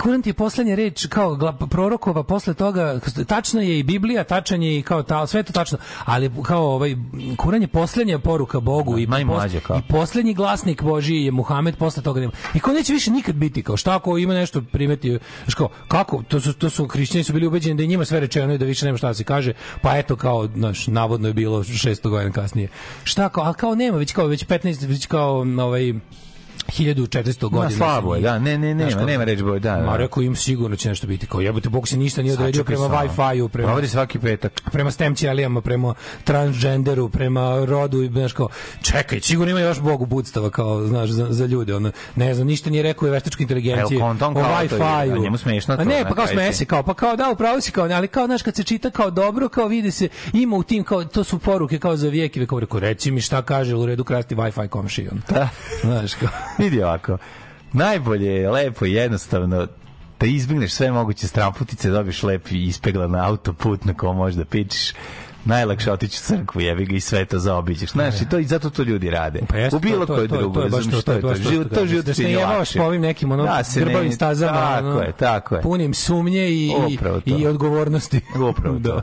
Kuran 0.02 0.22
ti 0.22 0.28
je 0.30 0.34
poslednja 0.34 0.74
reč 0.74 1.06
kao 1.06 1.52
prorokova 1.70 2.22
posle 2.22 2.54
toga 2.54 3.00
tačno 3.26 3.60
je 3.60 3.78
i 3.78 3.82
Biblija 3.82 4.24
tačan 4.24 4.62
je 4.62 4.78
i 4.78 4.82
kao 4.82 5.02
ta 5.02 5.26
sve 5.26 5.42
to 5.42 5.52
tačno 5.52 5.78
ali 6.04 6.30
kao 6.42 6.74
ovaj 6.74 6.96
Kuran 7.36 7.62
je 7.62 7.68
poslednja 7.68 8.18
poruka 8.18 8.60
Bogu 8.60 8.98
i 8.98 9.06
maj 9.06 9.22
pos- 9.22 9.36
mlađe 9.36 9.60
kao. 9.60 9.78
i 9.78 9.92
poslednji 9.92 10.34
glasnik 10.34 10.82
Božiji 10.82 11.24
je 11.24 11.30
Muhamed 11.30 11.76
posle 11.76 12.02
toga 12.02 12.20
nema. 12.20 12.32
I 12.54 12.60
ko 12.60 12.72
neće 12.72 12.92
više 12.92 13.10
nikad 13.10 13.34
biti 13.34 13.62
kao 13.62 13.76
šta 13.76 13.96
ako 13.96 14.18
ima 14.18 14.34
nešto 14.34 14.62
primeti 14.72 15.18
kao 15.56 15.68
kako 15.88 16.22
to 16.28 16.40
su 16.40 16.52
to 16.52 16.70
su 16.70 16.86
hrišćani 16.86 17.24
su 17.24 17.32
bili 17.32 17.46
ubeđeni 17.46 17.76
da 17.76 17.82
je 17.82 17.86
njima 17.86 18.04
sve 18.04 18.20
rečeno 18.20 18.54
i 18.54 18.58
da 18.58 18.64
više 18.64 18.86
nema 18.86 18.98
šta 18.98 19.06
da 19.06 19.14
se 19.14 19.24
kaže 19.24 19.52
pa 19.82 19.96
eto 19.96 20.16
kao 20.16 20.48
znaš 20.54 20.86
navodno 20.86 21.28
je 21.28 21.34
bilo 21.34 21.64
600 21.64 22.08
godina 22.08 22.32
kasnije. 22.32 22.68
Šta 23.04 23.28
kao 23.28 23.44
al 23.44 23.54
kao 23.54 23.74
nema 23.74 23.98
već 23.98 24.12
kao 24.12 24.26
već 24.26 24.46
15 24.46 24.86
već 24.86 25.06
kao 25.06 25.34
ovaj 25.40 25.94
1400 26.68 27.40
godina. 27.40 27.64
Ma, 27.64 27.70
slabo 27.70 28.14
je, 28.14 28.20
da, 28.20 28.38
ne, 28.38 28.58
ne, 28.58 28.74
Znaš 28.74 28.94
nema, 28.94 29.06
nema 29.06 29.24
reč 29.24 29.42
boj, 29.42 29.60
da, 29.60 29.76
da. 29.76 29.82
Ma 29.82 29.96
rekao 29.96 30.22
im 30.22 30.36
sigurno 30.36 30.76
će 30.76 30.88
nešto 30.88 31.06
biti. 31.06 31.26
Kao 31.26 31.40
jebote, 31.40 31.68
Bog 31.68 31.88
se 31.88 31.96
ništa 31.96 32.22
nije 32.22 32.34
odredio 32.34 32.64
prema. 32.64 32.84
Wi-Fi-u, 32.88 33.48
prema 33.48 33.66
Provodi 33.66 33.88
svaki 33.88 34.18
petak. 34.18 34.62
prema 34.72 34.90
stem 34.90 35.14
ćelijama, 35.14 35.60
prema 35.60 35.94
transgenderu, 36.24 37.08
prema 37.08 37.64
rodu 37.64 38.02
i 38.02 38.08
znaš 38.08 38.32
kao, 38.32 38.48
čekaj, 38.82 39.20
sigurno 39.20 39.50
ima 39.50 39.60
još 39.60 39.80
Bogu 39.80 40.06
budstava 40.06 40.50
kao, 40.50 40.86
znaš, 40.86 41.10
za, 41.10 41.26
za 41.30 41.46
ljude, 41.46 41.74
ono, 41.74 41.92
ne 42.16 42.34
znam, 42.34 42.46
ništa 42.46 42.70
nije 42.70 42.82
rekao 42.82 43.08
o 43.08 43.12
veštačkoj 43.12 43.44
inteligenciji, 43.44 43.98
Evo, 43.98 44.06
o 44.06 44.14
Wi-Fi-u. 44.14 45.14
a 45.14 45.18
njemu 45.18 45.38
smešno 45.38 45.74
A 45.74 45.76
to, 45.76 45.84
ne, 45.84 46.02
na 46.02 46.08
pa 46.08 46.14
kao 46.14 46.26
se, 46.52 46.64
kao, 46.64 46.82
pa 46.82 46.94
kao, 46.94 47.16
da, 47.16 47.30
upravo 47.30 47.60
si 47.60 47.72
kao, 47.72 47.84
ali 47.84 48.08
kao, 48.08 48.26
znaš, 48.26 48.42
kad 48.42 48.56
se 48.56 48.62
čita 48.62 48.90
kao 48.90 49.10
dobro, 49.10 49.48
kao 49.48 49.68
vidi 49.68 49.90
se, 49.90 50.08
ima 50.32 50.56
u 50.56 50.62
tim, 50.62 50.84
kao, 50.84 51.04
to 51.04 51.24
su 51.24 51.38
poruke 51.38 51.78
kao 51.78 51.96
za 51.96 52.08
vijek 52.08 52.36
i 52.36 52.40
rekao, 52.40 52.60
reci 52.72 53.10
mi 53.10 53.20
šta 53.20 53.42
kaže 53.42 53.74
u 53.74 53.86
redu 53.86 54.04
krasti 54.04 54.34
Wi-Fi 54.34 54.68
komši, 54.68 55.08
ono. 55.12 55.20
Da. 55.28 55.48
Znaš, 55.82 56.14
kao, 56.14 56.28
Vidi 56.58 56.82
ovako. 56.82 57.18
Najbolje 57.72 58.26
je 58.26 58.50
lepo 58.50 58.86
i 58.86 58.92
jednostavno 58.92 59.66
da 60.20 60.26
izbegneš 60.26 60.72
sve 60.72 60.92
moguće 60.92 61.28
stramputice, 61.28 61.90
dobiš 61.90 62.22
lep 62.22 62.50
i 62.50 62.64
ispeglan 62.64 63.14
autoput 63.16 63.84
na 63.84 63.94
kom 63.94 64.16
možeš 64.16 64.36
da 64.36 64.44
pičiš 64.44 64.92
najlakše 65.44 65.92
otići 65.92 66.18
u 66.18 66.26
crkvu, 66.26 66.60
jebi 66.60 66.84
ga 66.86 66.96
i 66.96 67.00
sve 67.00 67.24
to 67.24 67.38
zaobiđeš. 67.38 67.90
Znaš, 67.90 68.20
i 68.20 68.28
to 68.28 68.38
i 68.38 68.44
zato 68.44 68.70
to 68.70 68.82
ljudi 68.82 69.10
rade. 69.10 69.40
Pa 69.48 69.56
jeste, 69.56 69.76
u 69.76 69.80
bilo 69.80 69.98
to- 69.98 70.06
to- 70.06 70.14
kojoj 70.14 70.28
to- 70.28 70.34
to 70.34 70.36
je 70.36 70.42
drugoj, 70.42 70.62
razumiješ 70.64 70.90
to, 70.94 71.02
to 71.02 71.12
je 71.12 71.18
što 71.18 71.28
baš 71.28 71.38
to 71.38 71.50
Život, 71.50 71.68
to 71.70 71.86
život 71.86 72.04
Da 72.04 72.14
se 72.14 72.22
čini 72.22 72.36
lakše. 72.36 72.78
po 72.78 72.84
ovim 72.84 73.02
nekim 73.02 73.32
ono 73.32 73.42
Da 73.44 73.64
se 73.64 73.80
grbavim 73.80 74.12
stazama, 74.12 74.52
Tako 74.52 74.86
ono, 74.88 75.00
je, 75.00 75.12
tako 75.12 75.54
je. 75.54 75.62
punim 75.62 75.94
sumnje 75.94 76.48
i, 76.48 76.66
i, 76.66 76.94
Upravo 76.94 77.20
to. 77.20 77.30
i 77.32 77.46
odgovornosti. 77.46 78.20
Upravo 78.40 78.78
to. 78.84 79.02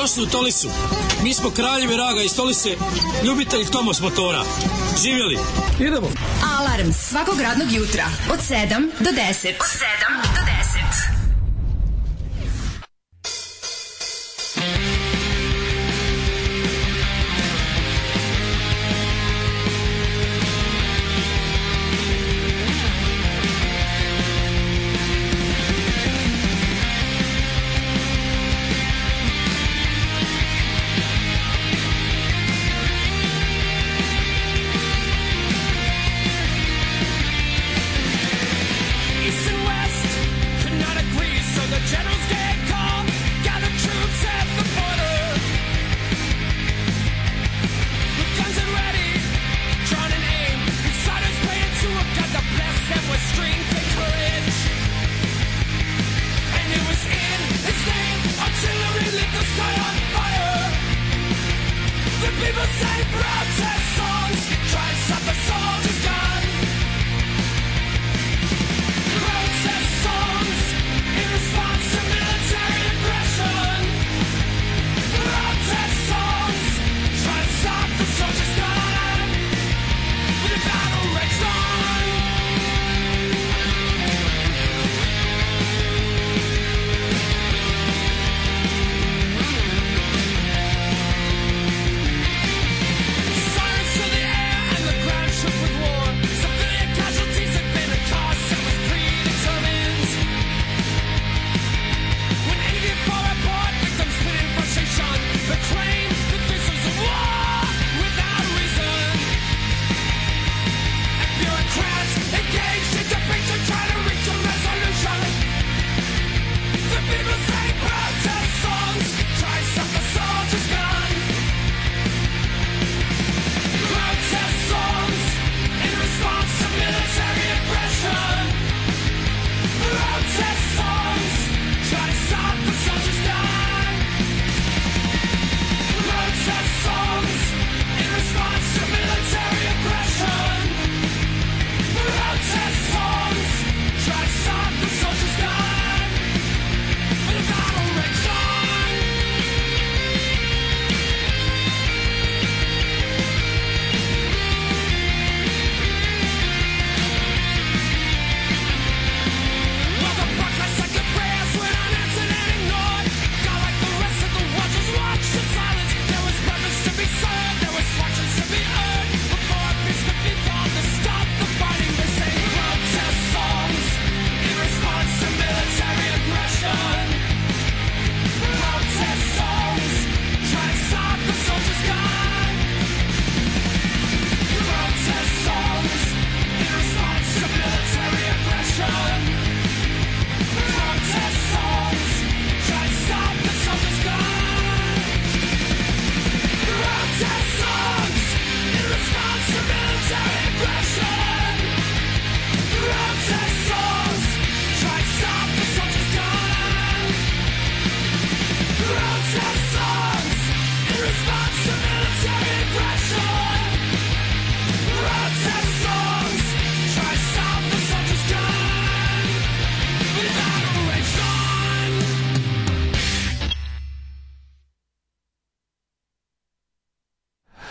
Dobrodošli 0.00 0.22
u 0.22 0.26
Tolisu. 0.26 0.68
Mi 1.22 1.34
smo 1.34 1.50
kraljevi 1.50 1.96
raga 1.96 2.22
iz 2.22 2.34
Tolise, 2.34 2.76
ljubitelji 3.24 3.64
Tomos 3.64 4.00
motora. 4.00 4.42
Živjeli! 5.02 5.38
Idemo! 5.80 6.10
Alarm 6.58 6.92
svakog 6.92 7.40
radnog 7.40 7.72
jutra 7.72 8.04
od 8.32 8.38
7 8.38 8.90
do 9.00 9.10
10. 9.10 9.48
Od 9.48 9.66
7 9.66 9.89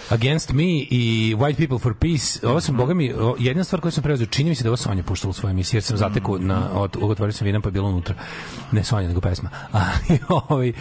Against 0.09 0.53
Me 0.53 0.87
i 0.89 1.35
White 1.35 1.57
People 1.57 1.79
for 1.79 1.93
Peace. 1.93 2.47
Ovo 2.47 2.61
sam, 2.61 2.77
boga 2.77 2.93
mi, 2.93 3.13
jedna 3.39 3.63
stvar 3.63 3.81
koju 3.81 3.91
sam 3.91 4.03
preuzeo, 4.03 4.27
čini 4.27 4.49
mi 4.49 4.55
se 4.55 4.63
da 4.63 4.69
ovo 4.69 4.77
Sonja 4.77 5.03
puštala 5.03 5.29
u 5.29 5.33
svojoj 5.33 5.51
emisiji, 5.51 5.77
jer 5.77 5.83
sam 5.83 5.97
zatekao 5.97 6.37
na, 6.37 6.69
od, 6.73 6.97
otvorio 7.01 7.33
sam 7.33 7.45
vidan 7.45 7.61
pa 7.61 7.67
je 7.67 7.71
bilo 7.71 7.89
unutra. 7.89 8.15
Ne 8.71 8.83
Sonja, 8.83 9.07
nego 9.07 9.21
pesma. 9.21 9.49
Ali, 9.71 10.19
ovaj, 10.29 10.69
uh, 10.69 10.75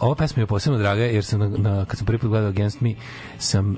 ova 0.00 0.14
pesma 0.14 0.42
je 0.42 0.46
posebno 0.46 0.78
draga, 0.78 1.02
jer 1.02 1.24
sam, 1.24 1.40
na, 1.40 1.48
na, 1.48 1.84
kad 1.84 1.98
sam 1.98 2.06
prvi 2.06 2.18
put 2.18 2.30
gledao 2.30 2.48
Against 2.48 2.80
Me, 2.80 2.94
sam 3.38 3.70
uh, 3.70 3.76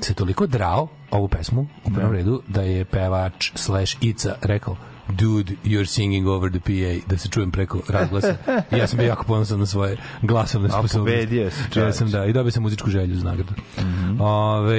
se 0.00 0.14
toliko 0.14 0.46
drao 0.46 0.88
ovu 1.10 1.28
pesmu, 1.28 1.66
u 1.84 1.90
prvom 1.90 2.12
redu, 2.12 2.42
da 2.48 2.62
je 2.62 2.84
pevač 2.84 3.52
slash 3.54 3.96
Ica 4.00 4.34
rekao, 4.42 4.76
dude, 5.12 5.52
you're 5.64 5.84
singing 5.86 6.28
over 6.28 6.50
the 6.50 6.60
PA, 6.60 7.06
da 7.06 7.18
se 7.18 7.28
čujem 7.28 7.50
preko 7.50 7.80
razglasa. 7.88 8.34
I 8.72 8.78
ja 8.78 8.86
sam 8.86 8.98
bio 8.98 9.06
jako 9.06 9.24
ponosan 9.24 9.58
na 9.58 9.66
svoje 9.66 9.96
glasovne 10.22 10.68
A 10.68 10.70
sposobnosti. 10.70 10.98
pobedio 11.16 11.50
si, 11.50 11.60
Ja 11.60 11.68
čoveče. 11.70 11.92
sam, 11.92 12.10
da, 12.10 12.26
i 12.26 12.32
dobio 12.32 12.50
sam 12.50 12.62
muzičku 12.62 12.90
želju 12.90 13.16
za 13.16 13.24
nagradu. 13.24 13.52
Mhm. 13.78 14.20
Ove, 14.20 14.70
uh, 14.72 14.78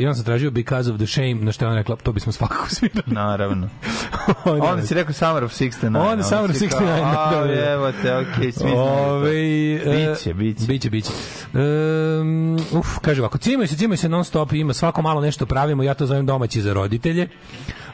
I 0.00 0.06
on 0.08 0.14
sam 0.14 0.24
tražio 0.24 0.50
Because 0.50 0.90
of 0.90 0.96
the 0.96 1.06
Shame, 1.06 1.34
na 1.34 1.52
što 1.52 1.64
je 1.64 1.68
on 1.68 1.74
rekla, 1.74 1.96
to 1.96 2.12
bismo 2.12 2.32
svakako 2.32 2.68
svirali. 2.70 3.02
Naravno. 3.06 3.68
Onda- 4.44 4.64
Onda 4.64 4.82
si 4.82 4.94
rekao 4.94 5.12
Summer 5.12 5.44
of 5.44 5.52
69. 5.52 5.96
Onda 6.02 6.22
Summer 6.24 6.50
of 6.50 6.56
si 6.56 6.68
kao, 6.68 6.80
69, 6.80 7.02
A, 7.06 7.30
da, 7.36 7.46
da. 7.46 7.70
evo 7.72 7.92
te, 7.92 8.16
okej, 8.16 8.52
svi 8.52 8.60
znaju 8.60 8.74
to. 8.74 8.82
Ove, 8.82 9.30
e, 9.72 10.08
Biće, 10.08 10.34
biće. 10.34 10.66
Biće, 10.66 10.90
biće. 10.90 11.10
Um, 11.54 12.56
uf, 12.72 12.98
kaže 12.98 13.20
ovako, 13.20 13.38
cimaju 13.38 13.68
se, 13.68 13.76
cimaju 13.76 13.96
se 13.98 14.08
non 14.08 14.24
stop, 14.24 14.52
ima 14.52 14.72
svako 14.72 15.02
malo 15.02 15.20
nešto 15.20 15.46
pravimo, 15.46 15.82
ja 15.82 15.94
to 15.94 16.06
zovem 16.06 16.26
domaći 16.26 16.62
za 16.62 16.72
roditelje. 16.72 17.28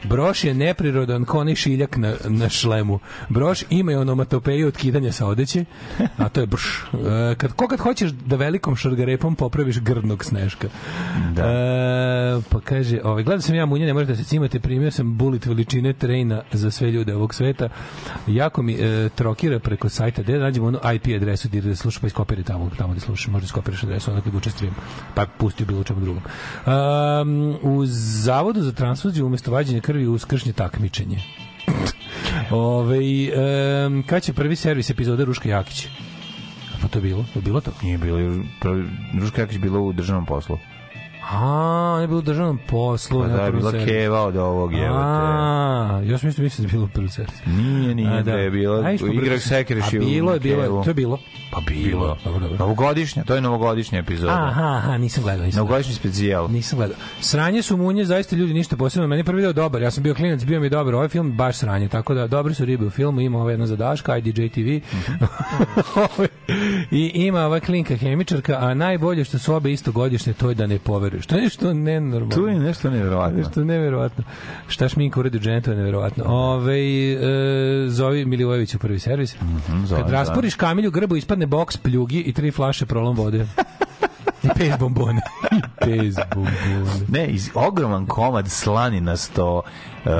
Broš 0.03 0.43
je 0.43 0.53
neprirodan 0.53 1.25
ko 1.25 1.39
onaj 1.39 1.55
šiljak 1.55 1.97
na, 1.97 2.13
na 2.27 2.49
šlemu. 2.49 2.99
Broš 3.29 3.63
ima 3.69 3.91
i 3.91 3.95
onomatopeju 3.95 4.67
od 4.67 4.77
kidanja 4.77 5.11
sa 5.11 5.25
odeće, 5.25 5.65
a 6.17 6.29
to 6.29 6.41
je 6.41 6.47
brš. 6.47 6.83
E, 6.93 7.35
kad, 7.35 7.53
ko 7.53 7.67
kad 7.67 7.79
hoćeš 7.79 8.11
da 8.11 8.35
velikom 8.35 8.75
šargarepom 8.75 9.35
popraviš 9.35 9.79
grdnog 9.79 10.25
sneška. 10.25 10.67
Da. 11.33 11.43
E, 11.43 12.41
pa 12.49 12.59
kaže, 12.59 12.99
ovaj, 13.03 13.23
gledao 13.23 13.41
sam 13.41 13.55
ja 13.55 13.65
munje, 13.65 13.85
ne 13.85 13.93
možete 13.93 14.15
se 14.15 14.23
cimati, 14.23 14.59
primio 14.59 14.91
sam 14.91 15.17
bulit 15.17 15.45
veličine 15.45 15.93
trejna 15.93 16.41
za 16.51 16.71
sve 16.71 16.91
ljude 16.91 17.15
ovog 17.15 17.33
sveta. 17.33 17.69
Jako 18.27 18.61
mi 18.61 18.73
e, 18.73 19.09
trokira 19.15 19.59
preko 19.59 19.89
sajta, 19.89 20.21
gde 20.21 20.33
da 20.33 20.43
nađemo 20.43 20.67
onu 20.67 20.79
IP 20.95 21.07
adresu 21.15 21.47
gde 21.47 21.61
da 21.61 21.75
slušaš, 21.75 22.01
pa 22.01 22.07
iskopiri 22.07 22.43
tamo, 22.43 22.69
tamo 22.77 22.91
gde 22.93 23.01
slušaš, 23.01 23.27
možda 23.27 23.45
iskopiraš 23.45 23.83
adresu, 23.83 24.11
onda 24.11 24.23
kad 24.23 24.35
uče 24.35 24.49
stream, 24.51 24.75
pa 25.15 25.25
pustio 25.37 25.65
bilo 25.65 25.83
čemu 25.83 25.99
drugom. 25.99 26.23
Um, 26.65 27.57
u 27.61 27.85
Zavodu 27.85 28.61
za 28.61 28.71
transfuziju 28.71 29.25
umesto 29.25 29.51
vađenja 29.51 29.81
krvi 29.89 30.07
uz 30.07 30.25
kršnje 30.25 30.53
takmičenje. 30.53 31.17
Ove, 32.51 32.97
um, 32.97 34.03
kad 34.03 34.23
će 34.23 34.33
prvi 34.33 34.55
servis 34.55 34.89
epizode 34.89 35.25
Ruška 35.25 35.49
Jakić? 35.49 35.87
Pa 36.81 36.87
to 36.87 37.01
bilo? 37.01 37.25
Je 37.35 37.41
bilo 37.41 37.61
to? 37.61 37.71
Nije 37.83 37.97
bilo, 37.97 38.17
Ruška 39.21 39.41
Jakić 39.41 39.57
bilo 39.57 39.81
u 39.81 39.93
državnom 39.93 40.25
poslu. 40.25 40.57
A, 41.31 41.97
ne 41.99 42.07
bilo 42.07 42.19
u 42.19 42.21
državnom 42.21 42.59
poslu. 42.67 43.21
Pa 43.21 43.27
da 43.27 43.45
je 43.45 43.51
bila 43.51 43.71
keva 43.71 44.21
od 44.21 44.35
ovog, 44.35 44.73
evo 44.73 44.83
te. 44.85 44.93
A, 44.95 46.01
još 46.03 46.23
mislim, 46.23 46.43
mislim 46.43 46.67
da 46.67 46.69
je 46.69 46.71
bilo 46.71 46.85
u 46.85 46.89
prvom 46.89 47.09
servisu. 47.09 47.49
Nije, 47.49 47.95
nije, 47.95 48.09
A, 48.09 48.21
da 48.21 48.31
je 48.31 48.51
bilo, 48.51 48.81
brzo- 48.81 49.39
Sekireš 49.39 49.85
A 49.85 49.95
i 49.95 49.99
u 49.99 50.01
bilo 50.01 50.33
je, 50.33 50.39
bilo 50.39 50.63
je, 50.63 50.83
to 50.83 50.89
je 50.89 50.93
bilo. 50.93 51.19
Pa 51.51 51.61
bilo. 51.61 52.17
Dobro, 52.25 52.39
dobro. 52.39 52.57
Novogodišnja, 52.57 53.23
to 53.23 53.35
je 53.35 53.41
novogodišnja 53.41 53.99
epizoda. 53.99 54.33
Aha, 54.33 54.75
aha, 54.77 54.97
nisam 54.97 55.23
gledao, 55.23 55.45
nisam. 55.45 55.57
Novogodišnji 55.59 55.93
specijal. 55.93 56.51
Nisam 56.51 56.77
gledao. 56.77 56.97
Sranje 57.21 57.61
su 57.61 57.77
munje, 57.77 58.05
zaista 58.05 58.35
ljudi 58.35 58.53
ništa 58.53 58.77
posebno. 58.77 59.07
Meni 59.07 59.19
je 59.19 59.23
prvi 59.23 59.41
deo 59.41 59.53
dobar. 59.53 59.81
Ja 59.81 59.91
sam 59.91 60.03
bio 60.03 60.13
klinac, 60.15 60.43
bio 60.43 60.59
mi 60.59 60.65
je 60.65 60.69
dobar. 60.69 60.95
Ovaj 60.95 61.07
film 61.07 61.31
baš 61.31 61.57
sranje, 61.57 61.87
tako 61.87 62.13
da 62.13 62.27
dobri 62.27 62.53
su 62.53 62.65
ribe 62.65 62.85
u 62.85 62.89
filmu. 62.89 63.21
Ima 63.21 63.39
ovo 63.39 63.49
jedno 63.49 63.67
za 63.67 63.75
Daška, 63.75 64.17
IDJ 64.17 64.47
TV. 64.47 64.59
I 66.91 67.11
ima 67.15 67.45
ova 67.45 67.59
klinka 67.59 67.95
hemičarka, 67.95 68.57
a 68.59 68.73
najbolje 68.73 69.23
što 69.23 69.37
su 69.39 69.53
obe 69.55 69.71
isto 69.71 69.91
godišnje, 69.91 70.33
to 70.33 70.49
je 70.49 70.55
da 70.55 70.67
ne 70.67 70.79
poveruješ. 71.19 71.55
To 71.55 71.67
je 71.67 71.73
nešto 71.73 71.73
nenormalno. 71.73 72.35
Tu 72.35 72.47
je 72.47 72.59
nešto 72.59 72.89
nevjerovatno. 72.89 73.37
Nešto 73.37 73.63
neverovatno. 73.63 74.23
Šta 74.67 74.89
šminka 74.89 75.19
uredi 75.19 75.37
u 75.37 75.41
džentu 75.41 75.71
je 75.71 75.77
neverovatno. 75.77 76.23
Ove, 76.27 76.79
e, 77.13 77.17
zovi 77.87 78.25
Milivojević 78.25 78.75
u 78.75 78.79
prvi 78.79 78.99
servis. 78.99 79.35
Mhm, 79.41 79.85
zove, 79.85 80.01
Kad 80.01 80.11
rasporiš 80.11 80.55
kamilju 80.55 80.91
grbu, 80.91 81.15
ispadne 81.15 81.45
boks 81.45 81.77
pljugi 81.77 82.19
i 82.19 82.33
tri 82.33 82.51
flaše 82.51 82.85
prolom 82.85 83.15
vode. 83.15 83.47
I 84.43 84.47
pez 84.57 84.71
bombone. 84.79 85.21
I 85.51 85.61
pez 85.81 86.15
bombone. 86.35 87.05
Ne, 87.07 87.27
iz, 87.27 87.49
ogroman 87.53 88.05
komad 88.05 88.47
slaninasto 88.49 89.61
uh, 90.05 90.11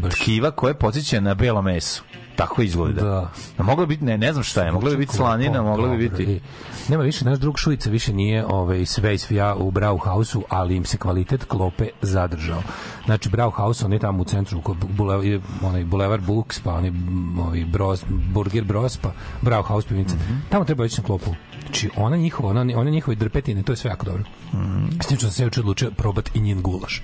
baš- 0.00 0.14
tkiva 0.14 0.50
koje 0.50 0.74
podsjeća 0.74 1.20
na 1.20 1.34
belo 1.34 1.62
meso. 1.62 2.02
Tako 2.36 2.62
izgleda. 2.62 3.02
Da. 3.02 3.30
A 3.58 3.86
biti, 3.86 4.04
ne, 4.04 4.18
ne 4.18 4.32
znam 4.32 4.44
šta 4.44 4.62
je, 4.62 4.72
moglo 4.72 4.90
bi 4.90 4.96
biti 4.96 5.16
slanina, 5.16 5.62
moglo 5.62 5.88
bi 5.88 6.08
biti... 6.08 6.40
Nema 6.88 7.02
više, 7.02 7.24
naš 7.24 7.38
drug 7.38 7.58
Šujica 7.58 7.90
više 7.90 8.12
nije 8.12 8.46
ovaj, 8.46 8.86
sve 8.86 9.18
svija 9.18 9.54
u 9.54 9.70
Brauhausu, 9.70 10.44
ali 10.48 10.76
im 10.76 10.84
se 10.84 10.96
kvalitet 10.96 11.44
klope 11.44 11.88
zadržao. 12.02 12.62
Znači, 13.04 13.28
Brauhaus, 13.28 13.82
on 13.82 13.92
je 13.92 13.98
tamo 13.98 14.22
u 14.22 14.24
centru, 14.24 14.60
kod 14.60 14.76
bule, 14.76 15.28
je 15.28 15.40
onaj 15.62 15.84
Boulevard 15.84 16.24
Books, 16.24 16.60
pa 16.60 16.74
onaj 16.74 16.88
m, 16.88 17.38
ovaj 17.38 17.64
Bros, 17.64 18.04
Burger 18.32 18.64
Bros, 18.64 18.96
pa 18.96 19.12
Brauhaus 19.42 19.84
pivnica. 19.84 20.14
Tamo 20.48 20.64
treba 20.64 20.84
ići 20.84 21.00
na 21.00 21.06
klopu. 21.06 21.34
Znači, 21.66 21.90
ona 21.96 22.16
njihova, 22.16 22.50
ona, 22.50 22.66
ona 22.76 22.90
njihove 22.90 23.14
drpetine, 23.14 23.62
to 23.62 23.72
je 23.72 23.76
sve 23.76 23.90
jako 23.90 24.06
dobro. 24.06 24.22
S 25.02 25.06
tim 25.06 25.16
što 25.16 25.26
sam 25.26 25.30
se 25.30 25.42
juče 25.42 25.60
odlučio 25.60 25.90
probati 25.90 26.30
i 26.34 26.40
njen 26.40 26.62
gulaš. 26.62 27.02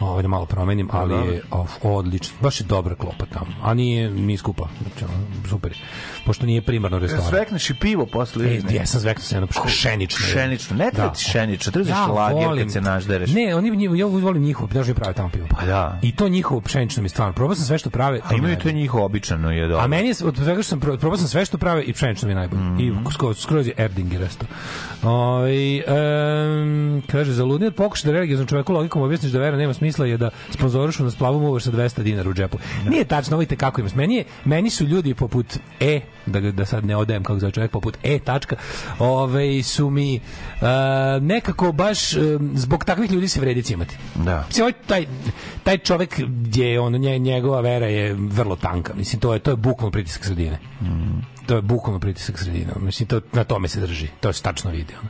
Ovaj, 0.00 0.22
da 0.22 0.28
malo 0.28 0.46
promenim, 0.46 0.88
ali 0.92 1.14
je 1.14 1.42
of, 1.50 1.70
odlično. 1.82 2.36
Baš 2.40 2.60
je 2.60 2.64
dobra 2.64 2.94
klopa 2.94 3.26
tamo. 3.26 3.46
A 3.62 3.74
nije, 3.74 4.10
nije 4.10 4.38
skupa. 4.38 4.68
Znači, 4.82 5.12
super 5.48 5.72
je. 5.72 5.78
Pošto 6.26 6.46
nije 6.46 6.62
primarno 6.62 6.98
restoran. 6.98 7.28
Svekneš 7.28 7.70
i 7.70 7.74
pivo 7.74 8.06
posle. 8.06 8.46
E, 8.46 8.60
ja 8.70 8.86
sam 8.86 9.00
zveknuo 9.00 9.24
se 9.24 9.36
jedno 9.36 9.48
šenično. 9.68 10.26
Šenično, 10.26 10.76
ne 10.76 10.90
treba 10.92 11.12
ti 11.12 11.24
šenično, 11.24 11.72
treba 11.72 11.88
ti 11.88 11.94
šlager 12.06 12.62
kad 12.62 12.72
se 12.72 12.80
naždereš. 12.80 13.30
Ne, 13.32 13.54
oni 13.54 13.76
njih, 13.76 13.90
ja 13.94 14.06
volim 14.06 14.42
njihovo, 14.42 14.68
znaš 14.72 14.86
mi 14.86 14.94
prave 14.94 15.14
tamo 15.14 15.28
pivo. 15.28 15.46
Pa 15.50 15.66
da. 15.66 15.98
I 16.02 16.16
to 16.16 16.28
njihovo 16.28 16.60
pšenično 16.60 17.02
mi 17.02 17.08
stvarno. 17.08 17.34
Probao 17.34 17.54
sam 17.54 17.64
sve 17.64 17.78
što 17.78 17.90
prave. 17.90 18.20
A 18.24 18.34
imaju 18.34 18.56
to 18.56 18.70
njihovo 18.70 19.04
običano 19.04 19.50
je 19.50 19.68
dobro. 19.68 19.84
A 19.84 19.86
meni 19.86 20.08
je, 20.08 20.14
od 20.24 20.36
svega 20.36 20.62
što 20.62 20.68
sam 20.68 20.80
probao, 20.80 21.16
sam 21.16 21.28
sve 21.28 21.44
što 21.44 21.58
prave 21.58 21.82
i 21.82 21.92
pšenično 21.92 22.26
mi 22.26 22.32
je 22.32 22.36
najbolje. 22.36 22.62
Mhm. 22.62 22.80
I 22.80 22.92
skroz, 23.12 23.38
skroz 23.38 23.66
je 23.66 23.74
Erdinger 23.76 23.99
isto. 24.30 24.46
Oj, 25.02 25.78
um, 25.78 27.02
kaže, 27.06 27.32
za 27.32 27.44
ludni 27.44 27.66
od 27.66 27.74
pokuša 27.74 28.06
da 28.06 28.12
religioznom 28.12 28.46
čoveku 28.46 28.72
logikom 28.72 29.02
objasniš 29.02 29.32
da 29.32 29.38
vera 29.38 29.56
nema 29.56 29.74
smisla 29.74 30.06
je 30.06 30.16
da 30.16 30.30
sponzorišu 30.50 31.04
na 31.04 31.10
splavu 31.10 31.38
uvaš 31.38 31.62
sa 31.62 31.70
200 31.70 32.02
dinara 32.02 32.30
u 32.30 32.34
džepu. 32.34 32.58
Nije 32.88 33.04
tačno, 33.04 33.36
vidite 33.36 33.56
kako 33.56 33.80
ima. 33.80 33.90
Meni, 33.94 34.16
je, 34.16 34.24
meni 34.44 34.70
su 34.70 34.84
ljudi 34.84 35.14
poput 35.14 35.46
E, 35.80 36.00
da, 36.26 36.40
da 36.40 36.66
sad 36.66 36.84
ne 36.84 36.96
odajem 36.96 37.24
kako 37.24 37.38
zove 37.38 37.52
čovjek, 37.52 37.70
poput 37.70 37.98
E 38.02 38.18
tačka, 38.18 38.56
ove, 38.98 39.62
su 39.62 39.90
mi 39.90 40.20
uh, 40.20 40.68
nekako 41.22 41.72
baš 41.72 42.16
um, 42.16 42.50
zbog 42.54 42.84
takvih 42.84 43.12
ljudi 43.12 43.28
se 43.28 43.40
vredi 43.40 43.62
cimati. 43.62 43.96
Da. 44.14 44.44
Mislim, 44.48 44.62
ovaj, 44.62 44.72
taj, 44.86 45.06
taj 45.62 45.78
čovek 45.78 46.20
gdje 46.20 46.66
je 46.66 46.80
ono, 46.80 46.98
nje, 46.98 47.18
njegova 47.18 47.60
vera 47.60 47.86
je 47.86 48.14
vrlo 48.14 48.56
tanka. 48.56 48.94
Mislim, 48.94 49.20
to 49.20 49.34
je, 49.34 49.38
to 49.38 49.50
je 49.50 49.56
bukvalno 49.56 49.90
pritisak 49.90 50.24
sredine. 50.24 50.58
To 51.46 51.56
je 51.56 51.62
bukvalno 51.62 52.00
pritisak 52.00 52.38
sredine. 52.38 52.72
Mislim, 52.80 53.08
to, 53.08 53.20
na 53.32 53.44
tome 53.44 53.68
se 53.68 53.80
drži. 53.80 54.08
To 54.20 54.32
se 54.32 54.42
tačno 54.42 54.70
vidi. 54.70 54.94
Ono. 55.00 55.08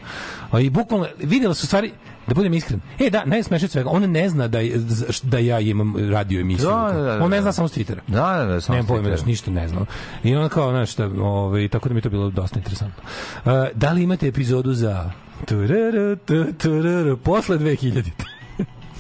A 0.51 0.61
I 0.61 0.71
bukvalno, 0.71 1.07
vidjela 1.19 1.55
su 1.55 1.67
stvari, 1.67 1.93
da 2.27 2.35
budem 2.35 2.55
iskren. 2.55 2.81
E, 2.99 3.11
da, 3.11 3.25
najsmešnije 3.25 3.69
svega, 3.69 3.91
on 3.91 4.11
ne 4.11 4.29
zna 4.29 4.49
da, 4.49 4.59
da 5.23 5.39
ja 5.39 5.61
imam 5.61 6.11
radio 6.11 6.41
emisiju. 6.41 6.69
Da, 6.69 6.93
da, 6.93 7.03
da, 7.03 7.25
on 7.25 7.31
ne 7.31 7.37
da. 7.37 7.43
zna 7.43 7.53
samo 7.53 7.69
s 7.69 7.77
Twittera. 7.77 8.01
Da, 8.07 8.37
da, 8.39 8.45
da, 8.45 8.61
samo 8.61 8.77
Nemam 8.77 8.87
pojma, 8.87 9.09
znaš, 9.09 9.27
ništa 9.27 9.51
ne 9.51 9.69
znam. 9.69 9.87
I 10.25 10.37
on 10.37 10.49
kao, 10.49 10.71
znaš, 10.71 10.93
šta, 10.93 11.11
ovaj, 11.21 11.69
tako 11.69 11.89
da 11.89 11.95
mi 11.95 12.01
to 12.01 12.11
bilo 12.11 12.31
dosta 12.31 12.59
interesantno. 12.59 13.03
Uh, 13.45 13.53
da 13.75 13.93
li 13.93 14.03
imate 14.03 14.29
epizodu 14.29 14.73
za 14.73 15.11
tururu, 15.47 16.17
tu, 16.17 16.45
tururu, 16.59 17.17
posle 17.17 17.59
2000? 17.59 18.40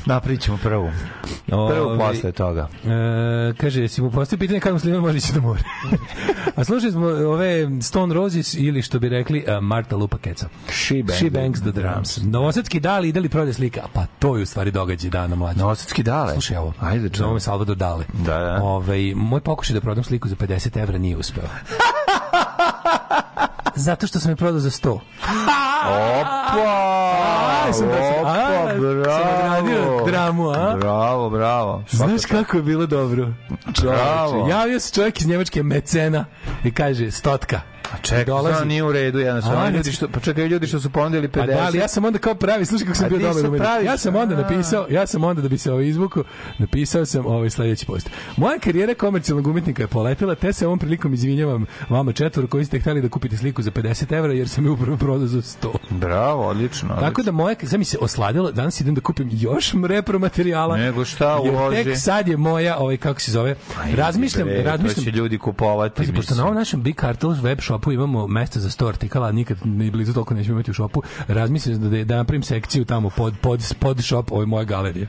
Napravit 0.06 0.40
ćemo 0.40 0.58
prvu. 0.62 0.90
Prvu 1.46 1.60
Ovaj, 1.88 1.98
posle 1.98 2.32
toga. 2.32 2.68
E, 2.84 2.88
kaže, 3.56 3.88
si 3.88 4.02
mu 4.02 4.10
postavio 4.10 4.40
pitanje 4.40 4.60
kako 4.60 4.78
Slivan 4.78 5.00
može 5.00 5.18
ići 5.18 5.32
do 5.32 5.40
mora. 5.40 5.60
A 6.56 6.64
slušali 6.64 6.92
smo 6.92 7.06
ove 7.06 7.68
Stone 7.82 8.14
Roses 8.14 8.54
ili 8.54 8.82
što 8.82 8.98
bi 8.98 9.08
rekli 9.08 9.44
uh, 9.48 9.62
Marta 9.62 9.96
Lupa 9.96 10.18
Keca. 10.18 10.48
She 10.68 10.94
bangs, 11.02 11.18
She 11.18 11.30
bangs 11.30 11.60
the 11.60 11.70
drums. 11.72 12.18
Novosadski 12.22 12.80
dali 12.80 13.08
ide 13.08 13.20
li 13.20 13.28
prode 13.28 13.52
slika? 13.52 13.80
Pa 13.92 14.06
to 14.18 14.36
je 14.36 14.42
u 14.42 14.46
stvari 14.46 14.70
događaj 14.70 15.10
dana 15.10 15.36
mlađa. 15.36 15.60
Novosadski 15.60 16.02
dale. 16.02 16.32
Slušaj 16.32 16.56
ovo. 16.56 16.72
Ajde, 16.80 17.08
čujem. 17.08 17.28
Zove 17.28 17.40
Salvador 17.40 17.76
Dale. 17.76 18.04
Da, 18.12 18.38
da. 18.38 18.58
Ovaj, 18.62 19.12
moj 19.14 19.40
pokušaj 19.40 19.74
da 19.74 19.80
prodam 19.80 20.04
sliku 20.04 20.28
za 20.28 20.36
50 20.36 20.82
evra 20.82 20.98
nije 20.98 21.16
uspeo. 21.16 21.44
Zato 23.74 24.06
što 24.06 24.20
sam 24.20 24.30
je 24.30 24.36
prodao 24.36 24.60
za 24.60 24.70
100. 24.70 24.90
Opa! 24.90 25.00
A, 27.68 27.72
sam 27.72 27.88
da 27.88 27.94
Opa, 28.20 28.30
a, 28.30 28.68
sam 28.68 28.78
odradio 28.78 29.82
bravo. 29.84 30.06
dramu, 30.06 30.50
a? 30.50 30.76
Bravo, 30.80 31.30
bravo. 31.30 31.84
Svaka 31.86 32.08
Znaš 32.08 32.24
kako 32.24 32.56
je 32.56 32.62
bilo 32.62 32.86
dobro? 32.86 33.28
Bravo. 33.82 34.32
Čoveče, 34.32 34.50
javio 34.50 34.80
se 34.80 34.94
čovjek 34.94 35.20
iz 35.20 35.26
Njemačke 35.26 35.62
mecena 35.62 36.24
i 36.64 36.74
kaže 36.74 37.10
stotka. 37.10 37.60
Čekaj, 37.98 38.24
Dolazi- 38.24 38.42
dolazi. 38.44 38.66
nije 38.66 38.82
u 38.84 38.92
redu, 38.92 39.18
jednostavno. 39.18 39.58
A, 39.58 39.62
Oni 39.62 39.70
ne- 39.70 39.76
ljudi 39.76 39.92
što, 39.92 40.08
pa 40.08 40.20
čekaj, 40.20 40.46
ljudi 40.46 40.66
što 40.66 40.80
su 40.80 40.90
ponudili 40.90 41.28
50. 41.28 41.40
Pa 41.40 41.46
da, 41.54 41.66
ali 41.66 41.78
ja 41.78 41.88
sam 41.88 42.04
onda 42.04 42.18
kao 42.18 42.34
pravi, 42.34 42.64
slušaj 42.64 42.86
kako 42.86 42.96
sam 42.96 43.06
A 43.06 43.08
bio 43.08 43.18
dobar 43.18 43.36
umetnik. 43.38 43.62
praviš- 43.62 43.86
Ja 43.86 43.96
sam 43.98 44.16
onda 44.16 44.34
A. 44.34 44.38
napisao, 44.38 44.86
ja 44.90 45.06
sam 45.06 45.24
onda 45.24 45.42
da 45.42 45.48
bi 45.48 45.58
se 45.58 45.72
ovaj 45.72 45.86
izvuku, 45.86 46.24
napisao 46.58 47.06
sam 47.06 47.26
ovaj 47.26 47.50
sledeći 47.50 47.86
post. 47.86 48.10
Moja 48.36 48.58
karijera 48.58 48.94
komercijalnog 48.94 49.46
umetnika 49.46 49.82
je 49.82 49.86
poletela, 49.86 50.34
te 50.34 50.52
se 50.52 50.66
ovom 50.66 50.78
prilikom 50.78 51.14
izvinjavam 51.14 51.66
vama 51.88 52.12
četvoro 52.12 52.48
koji 52.48 52.64
ste 52.64 52.80
hteli 52.80 53.02
da 53.02 53.08
kupite 53.08 53.36
sliku 53.36 53.62
za 53.62 53.70
50 53.70 54.12
evra, 54.12 54.32
jer 54.32 54.48
sam 54.48 54.64
je 54.64 54.70
upravo 54.70 54.96
prodao 54.96 55.26
za 55.26 55.38
100. 55.38 55.72
Bravo, 55.90 56.46
odlično. 56.46 56.96
Tako 56.96 57.22
da 57.22 57.32
moja, 57.32 57.54
sad 57.62 57.78
mi 57.78 57.84
se 57.84 57.98
osladilo, 58.00 58.52
danas 58.52 58.80
idem 58.80 58.94
da 58.94 59.00
kupim 59.00 59.28
još 59.32 59.72
repromaterijala. 59.84 60.76
Nego 60.76 61.04
šta 61.04 61.38
uloži? 61.38 61.84
Tek 61.84 61.96
sad 61.96 62.28
je 62.28 62.36
moja, 62.38 62.76
ovaj, 62.78 62.96
kako 62.96 63.20
se 63.20 63.32
zove, 63.32 63.54
razmišljam, 63.94 64.46
Bre, 64.46 64.62
razmišljam, 64.62 64.94
To 64.96 65.02
će 65.02 65.10
ljudi 65.10 65.38
kupovati. 65.38 65.96
Pazi, 65.96 66.12
pošto 66.12 66.34
na 66.34 66.42
ovom 66.42 66.54
našem 66.54 66.82
Big 66.82 66.96
Cartel 66.96 67.30
web 67.32 67.58
shopu 67.80 67.92
imamo 67.92 68.26
mesto 68.26 68.60
za 68.60 68.68
100 68.68 68.88
artikala, 68.88 69.32
nikad 69.32 69.56
ni 69.64 69.90
blizu 69.90 70.12
toliko 70.14 70.34
nećemo 70.34 70.54
imati 70.54 70.70
u 70.70 70.74
shopu, 70.74 71.02
razmišljam 71.28 71.90
da, 71.90 72.04
da 72.04 72.16
napravim 72.16 72.42
sekciju 72.42 72.84
tamo 72.84 73.10
pod, 73.10 73.34
pod, 73.40 73.74
pod 73.78 74.04
shop, 74.04 74.32
ovo 74.32 74.42
je 74.42 74.46
moja 74.46 74.64
galerija. 74.64 75.06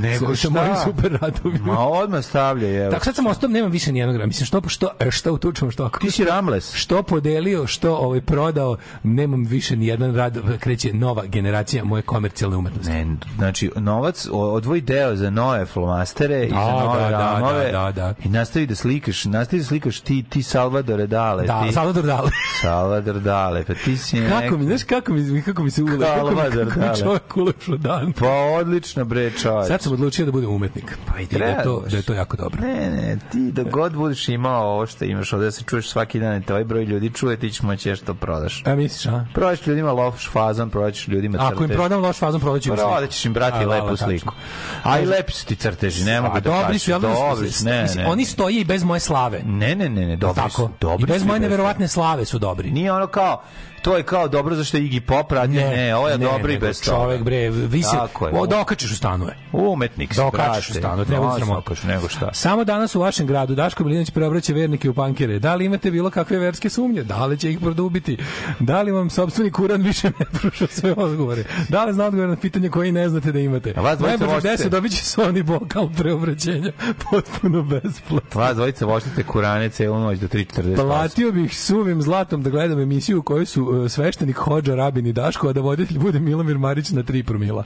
Nego 0.00 0.26
Sa- 0.26 0.34
šta? 0.34 0.42
Sa 0.42 0.50
mojim 0.50 0.74
super 0.84 1.18
radovima. 1.20 1.64
Ma 1.66 1.78
odmah 1.80 2.24
stavlja, 2.24 2.82
evo. 2.82 2.90
Tako 2.90 3.04
sad 3.04 3.14
sam 3.16 3.26
ostao, 3.26 3.48
nemam 3.48 3.70
više 3.70 3.92
nijednog 3.92 4.16
rada. 4.16 4.26
Mislim, 4.26 4.46
što, 4.46 4.62
što, 4.66 4.88
e, 5.00 5.10
što 5.10 5.32
utučemo, 5.32 5.70
što 5.70 5.84
ako... 5.84 5.98
Ti 6.00 6.10
si 6.10 6.24
Ramles. 6.24 6.74
Što 6.74 7.02
podelio, 7.02 7.66
što 7.66 7.94
ovaj 7.94 8.20
prodao, 8.20 8.76
nemam 9.02 9.44
više 9.44 9.76
ni 9.76 9.86
jedan 9.86 10.14
rad, 10.14 10.38
kreće 10.60 10.92
nova 10.92 11.26
generacija 11.26 11.84
moje 11.84 12.02
komercijalne 12.02 12.56
umetnosti. 12.56 12.92
Ne, 12.92 13.06
znači, 13.36 13.70
novac, 13.76 14.26
o- 14.32 14.52
odvoji 14.52 14.80
deo 14.80 15.16
za 15.16 15.30
nove 15.30 15.66
flomastere 15.66 16.44
i 16.44 16.50
Da, 16.50 16.56
za 16.56 16.84
nove 16.84 17.02
da, 17.02 17.10
da, 17.10 17.18
ramove 17.18 17.64
da, 17.64 17.82
da, 17.82 17.92
da. 17.92 18.14
i 18.24 18.28
nastavi 18.28 18.66
da 18.66 18.74
slikaš, 18.74 19.24
nastavi 19.24 19.60
da 19.60 19.66
slikaš 19.66 20.00
ti, 20.00 20.22
ti 20.22 20.42
Salvadore 20.42 21.06
Dale. 21.06 21.46
Da, 21.46 21.62
ti, 21.62 21.72
Salvador 21.72 22.04
Dale. 22.16 22.30
Salvador 22.60 23.20
Dale, 23.20 23.64
pa 23.64 23.74
ti 23.74 23.96
si 23.96 24.16
Kako 24.28 24.40
neki- 24.40 24.56
mi, 24.56 24.66
znaš 24.66 24.84
kako 24.84 25.12
mi, 25.12 25.42
kako 25.42 25.62
mi 25.62 25.70
se 25.70 25.82
ule, 25.82 25.98
kako 25.98 26.30
mi, 26.30 26.36
kako 26.36 26.80
mi 26.80 26.98
čovjek 27.00 27.36
ulepšao 27.36 27.76
dan. 27.76 28.12
Pa 28.12 28.30
odlično 28.30 29.04
bre 29.04 29.30
čovječ. 29.30 29.68
Sad 29.68 29.82
sam 29.82 29.92
odlučio 29.92 30.26
da 30.26 30.32
budem 30.32 30.50
umetnik. 30.50 30.98
Pa 31.06 31.20
i 31.20 31.26
da 31.26 31.44
je 31.44 31.62
to, 31.62 31.84
da 31.90 31.96
je 31.96 32.02
to 32.02 32.14
jako 32.14 32.36
dobro. 32.36 32.60
Ne, 32.60 32.90
ne, 32.90 33.18
ti 33.32 33.52
da 33.52 33.62
god 33.62 33.92
budeš 33.92 34.28
imao 34.28 34.64
ovo 34.64 34.86
što 34.86 35.04
imaš 35.04 35.32
ovde 35.32 35.44
da 35.44 35.50
se 35.50 35.64
čuješ 35.64 35.88
svaki 35.88 36.20
dan 36.20 36.36
i 36.36 36.42
te 36.42 36.52
ovaj 36.52 36.64
broj 36.64 36.84
ljudi 36.84 37.10
čuje, 37.10 37.36
ti 37.36 37.50
ćeš 37.50 37.62
moći 37.62 37.96
što 37.96 38.14
prodaš. 38.14 38.62
A 38.66 38.74
misliš, 38.74 39.06
a? 39.06 39.24
Prodaš 39.34 39.66
ljudima 39.66 39.92
loš 39.92 40.30
fazon, 40.30 40.70
prodaš 40.70 41.08
ljudima 41.08 41.38
crtež. 41.38 41.52
Ako 41.52 41.64
im 41.64 41.70
prodam 41.70 42.00
loš 42.00 42.18
fazon, 42.18 42.40
prodat 42.40 42.62
ću 42.62 42.70
im 42.70 42.76
sliku. 42.76 42.90
Prodaćeš 42.90 43.24
im, 43.24 43.32
brati, 43.32 43.64
lepu 43.66 43.96
sliku. 43.96 44.34
A 44.82 45.00
i 45.00 45.06
lepi 45.06 45.32
su 45.32 45.46
ti 45.46 45.56
crteži, 45.56 46.04
ne 46.04 46.20
mogu 46.20 46.34
da 46.34 46.40
dobri 46.40 46.78
su, 46.78 46.90
ja 46.90 46.98
znam, 46.98 47.12
Dobri 47.12 47.50
su, 47.50 47.64
ne, 47.64 47.86
ne. 47.96 48.06
Oni 48.06 48.24
stoje 48.24 48.60
i 48.60 48.64
bez 48.64 48.84
moje 48.84 49.00
slave. 49.00 49.40
Ne, 49.44 49.74
ne, 49.74 49.88
ne, 49.88 50.06
ne, 50.06 50.16
dobri 50.16 50.50
su. 50.50 50.68
Dobri 50.80 51.04
I 51.04 51.06
bez 51.06 51.24
moje 51.24 51.40
neverovatne 51.40 51.88
slave 51.88 52.01
su 52.24 52.38
dobri. 52.38 52.70
Nije 52.70 52.92
ono 52.92 53.06
kao, 53.06 53.42
to 53.82 53.96
je 53.96 54.02
kao 54.02 54.28
dobro 54.28 54.54
zašto 54.54 54.76
je 54.76 54.82
Iggy 54.82 55.00
Pop 55.00 55.32
radi, 55.32 55.54
ne, 55.54 55.70
ne, 55.70 55.96
ovo 55.96 56.08
je 56.08 56.18
ne, 56.18 56.24
dobro 56.24 56.52
i 56.52 56.58
bez 56.58 56.82
toga. 56.82 56.96
Čovek, 56.96 57.22
bre, 57.22 57.50
vi 57.50 57.82
se, 57.82 57.96
je. 57.96 58.02
o, 58.32 58.46
da 58.46 58.60
okačiš 58.60 58.90
u 58.90 58.96
stanove. 58.96 59.36
Umetnik 59.52 60.12
si, 60.12 60.16
Da 60.16 60.26
okačiš 60.26 60.70
u 60.70 60.74
stanu, 60.74 61.04
treba 61.04 61.26
biti 61.26 61.36
sramota. 61.36 61.62
svakaš, 61.64 61.82
nego 61.84 62.08
šta. 62.08 62.30
Samo 62.34 62.64
danas 62.64 62.94
u 62.94 63.00
vašem 63.00 63.26
gradu 63.26 63.54
Daško 63.54 63.84
Milinović 63.84 64.10
preobraća 64.10 64.52
vernike 64.52 64.90
u 64.90 64.94
pankere. 64.94 65.38
Da 65.38 65.54
li 65.54 65.64
imate 65.64 65.90
bilo 65.90 66.10
kakve 66.10 66.38
verske 66.38 66.70
sumnje? 66.70 67.02
Da 67.02 67.26
li 67.26 67.38
će 67.38 67.50
ih 67.50 67.58
produbiti? 67.60 68.16
Da 68.60 68.82
li 68.82 68.92
vam 68.92 69.10
sopstveni 69.10 69.50
kuran 69.50 69.82
više 69.82 70.10
ne 70.10 70.24
pruža 70.32 70.66
sve 70.68 70.92
odgovore? 70.92 71.44
Da 71.68 71.84
li 71.84 71.92
zna 71.92 72.04
odgovor 72.04 72.28
na 72.28 72.36
pitanje 72.36 72.68
koje 72.68 72.92
ne 72.92 73.08
znate 73.08 73.32
da 73.32 73.38
imate? 73.38 73.74
A 73.76 73.80
vas 73.80 73.98
dvojica 73.98 74.18
Najbrže 74.18 74.34
možete- 74.48 74.64
10 74.64 74.68
dobit 74.68 74.92
će 74.92 74.98
Sony 74.98 75.42
bokal 75.44 75.88
preobraćenja 75.92 76.72
potpuno 77.02 77.62
besplatno. 77.62 78.40
Vas 78.40 78.56
dvojica 78.56 78.86
voštite 78.86 79.22
kurane 79.22 79.68
celu 79.70 79.98
noć 79.98 80.18
do 80.18 80.28
3.40. 80.28 80.76
Platio 80.76 81.32
bih 81.32 81.58
suvim 81.58 82.02
zlatom 82.02 82.42
da 82.42 82.50
gledam 82.50 82.80
emisiju 82.80 83.18
u 83.18 83.22
kojoj 83.22 83.46
su 83.46 83.71
sveštenik 83.88 84.36
Hođa, 84.36 84.74
Rabin 84.74 85.06
i 85.06 85.12
Daško, 85.12 85.48
a 85.48 85.52
da 85.52 85.60
voditelj 85.60 85.98
bude 85.98 86.20
Milomir 86.20 86.58
Marić 86.58 86.90
na 86.90 87.02
3 87.02 87.22
promila. 87.22 87.64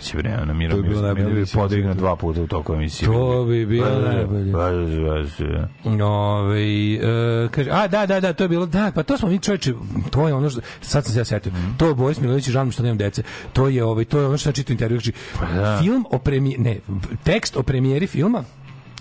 Će 0.00 0.16
bre, 0.16 0.38
ona 0.42 0.52
Miro 0.52 0.76
To 0.76 0.82
bi 0.82 0.88
svijetu. 1.46 1.94
dva 1.94 2.16
puta 2.16 2.42
u 2.42 2.46
toku 2.46 2.74
emisije. 2.74 3.06
To 3.06 3.44
bi 3.44 3.66
bilo 3.66 4.00
najbolje. 4.00 4.52
Ove, 6.02 6.94
e, 6.94 7.48
kaže, 7.50 7.70
a 7.70 7.88
da, 7.88 8.06
da, 8.06 8.20
da, 8.20 8.32
to 8.32 8.44
je 8.44 8.48
bilo, 8.48 8.66
da, 8.66 8.92
pa 8.94 9.02
to 9.02 9.18
smo 9.18 9.28
mi 9.28 9.38
čoveče, 9.38 9.72
to 10.10 10.28
je 10.28 10.34
ono 10.34 10.50
što, 10.50 10.60
sad 10.80 11.04
sam 11.04 11.12
se 11.12 11.20
ja 11.20 11.24
setio, 11.24 11.52
to 11.76 11.88
je 11.88 11.94
Boris 11.94 12.20
Milović 12.20 12.48
i 12.48 12.52
mi 12.64 12.72
što 12.72 12.82
nemam 12.82 12.98
dece, 12.98 13.22
to 13.52 13.68
je, 13.68 13.84
ovaj, 13.84 14.04
to 14.04 14.18
je 14.18 14.26
ono 14.26 14.38
što 14.38 14.48
ja 14.48 14.52
čitam 14.52 14.72
intervju, 14.72 15.00
znači, 15.00 15.12
da. 15.54 15.78
film 15.82 16.06
o 16.10 16.18
premijeri, 16.18 16.62
ne, 16.62 16.78
tekst 17.24 17.56
o 17.56 17.62
premijeri 17.62 18.06
filma, 18.06 18.44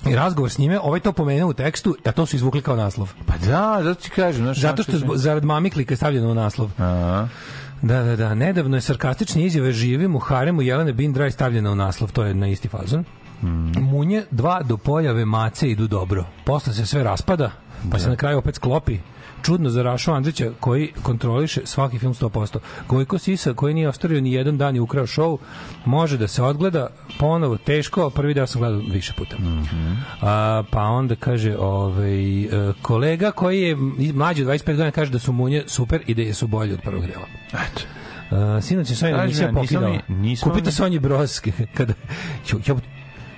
i 0.05 0.15
razgovor 0.15 0.51
s 0.51 0.57
njime, 0.57 0.79
ovaj 0.79 0.99
to 0.99 1.11
pomenuo 1.11 1.49
u 1.49 1.53
tekstu, 1.53 1.95
a 2.05 2.11
to 2.11 2.25
su 2.25 2.35
izvukli 2.35 2.61
kao 2.61 2.75
naslov. 2.75 3.13
Pa 3.25 3.33
da, 3.37 3.79
zato 3.83 4.01
ti 4.01 4.09
kažem. 4.09 4.43
Znaš, 4.43 4.59
Zato 4.59 4.83
što 4.83 4.91
je 4.91 4.97
zbo- 4.97 5.17
zarad 5.17 5.43
mamiklika 5.45 5.93
je 5.93 5.97
stavljeno 5.97 6.29
u 6.29 6.35
naslov. 6.35 6.69
Aha. 6.77 7.27
Da, 7.81 8.03
da, 8.03 8.15
da. 8.15 8.35
Nedavno 8.35 8.77
je 8.77 8.81
sarkastične 8.81 9.45
izjave 9.45 9.71
živim 9.71 10.15
u 10.15 10.19
haremu 10.19 10.61
Jelene 10.61 10.93
Bindraj 10.93 11.31
stavljena 11.31 11.71
u 11.71 11.75
naslov, 11.75 12.11
to 12.11 12.23
je 12.23 12.33
na 12.33 12.47
isti 12.47 12.67
fazon. 12.67 13.03
Munje 13.81 14.23
dva 14.31 14.61
do 14.63 14.77
pojave 14.77 15.25
mace 15.25 15.69
idu 15.69 15.87
dobro. 15.87 16.25
Posle 16.45 16.73
se 16.73 16.85
sve 16.85 17.03
raspada, 17.03 17.51
pa 17.91 17.99
se 17.99 18.09
na 18.09 18.15
kraju 18.15 18.37
opet 18.37 18.55
sklopi. 18.55 18.97
Čudno 19.45 19.69
za 19.69 19.83
Rašu 19.83 20.11
Andrića 20.11 20.51
koji 20.59 20.91
kontroliše 21.03 21.61
svaki 21.65 21.99
film 21.99 22.13
100%. 22.13 22.57
Gojko 22.89 23.17
Sisa 23.17 23.53
koji 23.53 23.73
nije 23.73 23.89
ostario 23.89 24.21
ni 24.21 24.33
jedan 24.33 24.57
dan 24.57 24.75
i 24.75 24.79
ukrao 24.79 25.07
šou, 25.07 25.37
može 25.85 26.17
da 26.17 26.27
se 26.27 26.43
odgleda 26.43 26.87
ponovo 27.19 27.57
teško, 27.57 28.05
a 28.05 28.09
prvi 28.09 28.33
deo 28.33 28.47
sam 28.47 28.61
gledao 28.61 28.79
više 28.79 29.13
puta. 29.17 29.35
A, 30.21 30.63
pa 30.71 30.81
onda 30.83 31.15
kaže 31.15 31.57
ovaj, 31.57 32.43
e, 32.43 32.73
kolega 32.81 33.31
koji 33.31 33.61
je 33.61 33.75
mlađi 34.13 34.41
od 34.43 34.47
25 34.47 34.65
godina 34.65 34.91
kaže 34.91 35.11
da 35.11 35.19
su 35.19 35.33
munje 35.33 35.63
super 35.67 36.01
i 36.07 36.13
da 36.13 36.33
su 36.33 36.47
bolje 36.47 36.73
od 36.73 36.81
prvog 36.81 37.05
dela. 37.05 37.25
Eto. 37.53 37.81
Uh, 38.31 38.63
sinoć 38.63 38.89
je 38.89 38.95
Sonja 38.95 39.23
emisija 39.23 39.51
pokidala. 39.53 39.99
Kupite 40.43 40.65
mi- 40.65 40.71
Sonji 40.71 40.99
broske. 40.99 41.51
Kada, 41.77 41.93
ja, 42.53 42.59
ja, 42.67 42.75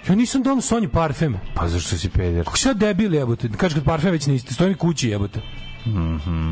ja 0.09 0.15
nisam 0.15 0.43
dao 0.43 0.61
Sonji 0.61 0.87
parfem. 0.87 1.35
Pa 1.55 1.67
zašto 1.67 1.97
si 1.97 2.09
peder? 2.09 2.43
Kako 2.45 2.57
se 2.57 2.69
ja 2.69 2.73
debil 2.73 3.13
jebote? 3.13 3.49
Kaže 3.57 3.75
kad 3.75 3.83
parfem 3.83 4.11
već 4.11 4.27
niste, 4.27 4.53
stoji 4.53 4.69
mi 4.69 4.75
kući 4.75 5.09
jebote. 5.09 5.41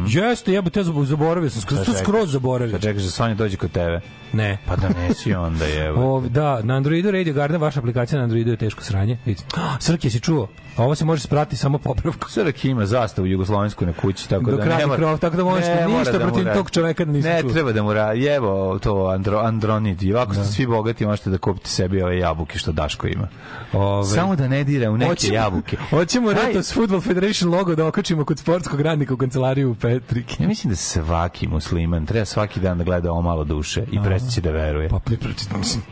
Jeste, 0.08 0.54
jebote, 0.54 0.80
ja 0.80 0.84
zab- 0.84 1.06
zaboravio 1.06 1.50
sam, 1.50 1.62
skroz, 1.62 1.80
skroz 2.04 2.32
zaboravio. 2.32 2.74
Kad 2.74 2.82
čekaš 2.82 3.04
da 3.04 3.10
Sonja 3.10 3.36
dođe 3.36 3.58
kod 3.58 3.72
tebe. 3.72 4.02
Ne. 4.34 4.58
Pa 4.68 4.76
da 4.76 4.90
nesi 4.90 5.34
onda 5.34 5.66
je. 5.66 5.92
O, 5.98 6.22
da, 6.30 6.62
na 6.64 6.76
Androidu 6.76 7.12
Radio 7.12 7.34
Garden, 7.34 7.62
vaša 7.62 7.80
aplikacija 7.80 8.18
na 8.18 8.24
Androidu 8.24 8.52
je 8.52 8.58
teško 8.58 8.84
sranje. 8.84 9.18
Srke, 9.80 10.10
si 10.10 10.20
čuo? 10.20 10.48
Ovo 10.78 10.96
se 10.96 11.06
može 11.06 11.22
sprati 11.22 11.56
samo 11.56 11.78
popravkom. 11.80 12.30
Srk 12.30 12.66
ima 12.66 12.86
zastavu 12.86 13.28
jugoslovensku 13.28 13.86
na 13.86 13.94
kući, 13.94 14.30
tako 14.30 14.44
Dok 14.46 14.60
da 14.60 14.66
radi 14.66 14.78
ne 14.78 14.86
mora- 14.86 14.98
krov, 14.98 15.18
tako 15.20 15.38
da 15.38 15.44
možeš 15.44 15.66
ne 15.66 15.76
mora 15.78 16.00
ništa 16.00 16.12
da 16.12 16.20
protiv 16.20 16.46
tog 16.54 16.72
čoveka 16.72 17.06
da 17.06 17.12
nisam 17.12 17.32
Ne 17.32 17.42
čuo. 17.42 17.50
treba 17.50 17.72
da 17.72 17.84
mu 17.84 17.94
radi. 17.94 18.22
Jevo 18.22 18.80
to 18.80 19.06
andro, 19.06 19.40
Andronid. 19.40 20.04
I 20.04 20.14
ovako 20.14 20.34
ste 20.34 20.44
svi 20.46 20.66
bogati, 20.68 21.06
možete 21.06 21.30
da 21.30 21.38
kupite 21.38 21.70
sebi 21.70 22.02
ove 22.02 22.18
jabuke 22.18 22.60
što 22.60 22.72
Daško 22.72 23.08
ima. 23.08 23.28
Ove, 23.74 24.06
Samo 24.06 24.36
da 24.36 24.48
ne 24.48 24.64
dira 24.64 24.92
u 24.92 24.98
neke 24.98 25.10
Hoćemo- 25.12 25.34
jabuke. 25.34 25.78
Hoćemo. 25.90 26.34
Retos 26.34 26.74
Football 26.74 27.02
Federation 27.02 27.52
logo 27.52 27.76
da 27.76 27.88
okačimo 27.88 28.26
kod 28.26 28.40
sportskog 28.40 28.82
radnika 28.82 29.14
u 29.14 29.18
kancelariju 29.18 29.72
u 29.72 29.76
Petriki. 29.76 30.44
Ja 30.44 30.48
mislim 30.48 30.70
da 30.70 30.76
svaki 30.76 31.48
musliman 31.48 32.06
treba 32.06 32.26
svaki 32.26 32.60
dan 32.60 32.78
da 32.78 32.84
gleda 32.84 33.12
ovo 33.12 33.22
malo 33.22 33.44
duše 33.44 33.84
i 33.92 34.00
prestaće 34.02 34.42
da 34.42 34.52
veruje. 34.52 34.90
Pa 34.90 34.96
pri- 34.98 35.18
pri- 35.18 35.58
mislim, 35.58 35.84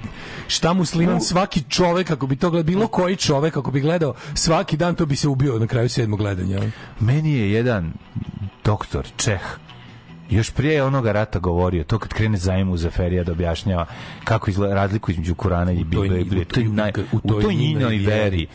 šta 0.53 0.73
musliman 0.73 1.21
svaki 1.21 1.63
čovek 1.63 2.11
ako 2.11 2.27
bi 2.27 2.35
to 2.35 2.49
gledao 2.49 2.63
bilo 2.65 2.87
koji 2.87 3.15
čovek 3.17 3.57
ako 3.57 3.71
bi 3.71 3.81
gledao 3.81 4.13
svaki 4.33 4.77
dan 4.77 4.95
to 4.95 5.05
bi 5.05 5.15
se 5.15 5.27
ubio 5.27 5.59
na 5.59 5.67
kraju 5.67 5.89
sedmog 5.89 6.19
gledanja. 6.19 6.59
Meni 6.99 7.33
je 7.33 7.51
jedan 7.51 7.93
doktor 8.63 9.07
Čeh 9.17 9.41
još 10.29 10.49
prije 10.51 10.83
onoga 10.83 11.11
rata 11.11 11.39
govorio, 11.39 11.83
to 11.83 11.99
kad 11.99 12.13
krene 12.13 12.37
zajem 12.37 12.69
u 12.69 12.77
Zaferija 12.77 13.23
da 13.23 13.31
objašnjava 13.31 13.85
kako 14.23 14.49
izgleda 14.49 14.73
razliku 14.75 15.11
između 15.11 15.35
Kurana 15.35 15.71
i 15.71 15.85
toj- 15.85 16.09
Biblije, 16.09 16.45
u- 16.59 16.73
naj, 16.73 16.91
u 17.11 17.17
u 17.17 17.19
toj 17.21 17.41
toj 17.41 17.55
njenoj 17.55 17.73
njinoj 17.89 17.97
veri. 17.97 18.21
veri. 18.21 18.47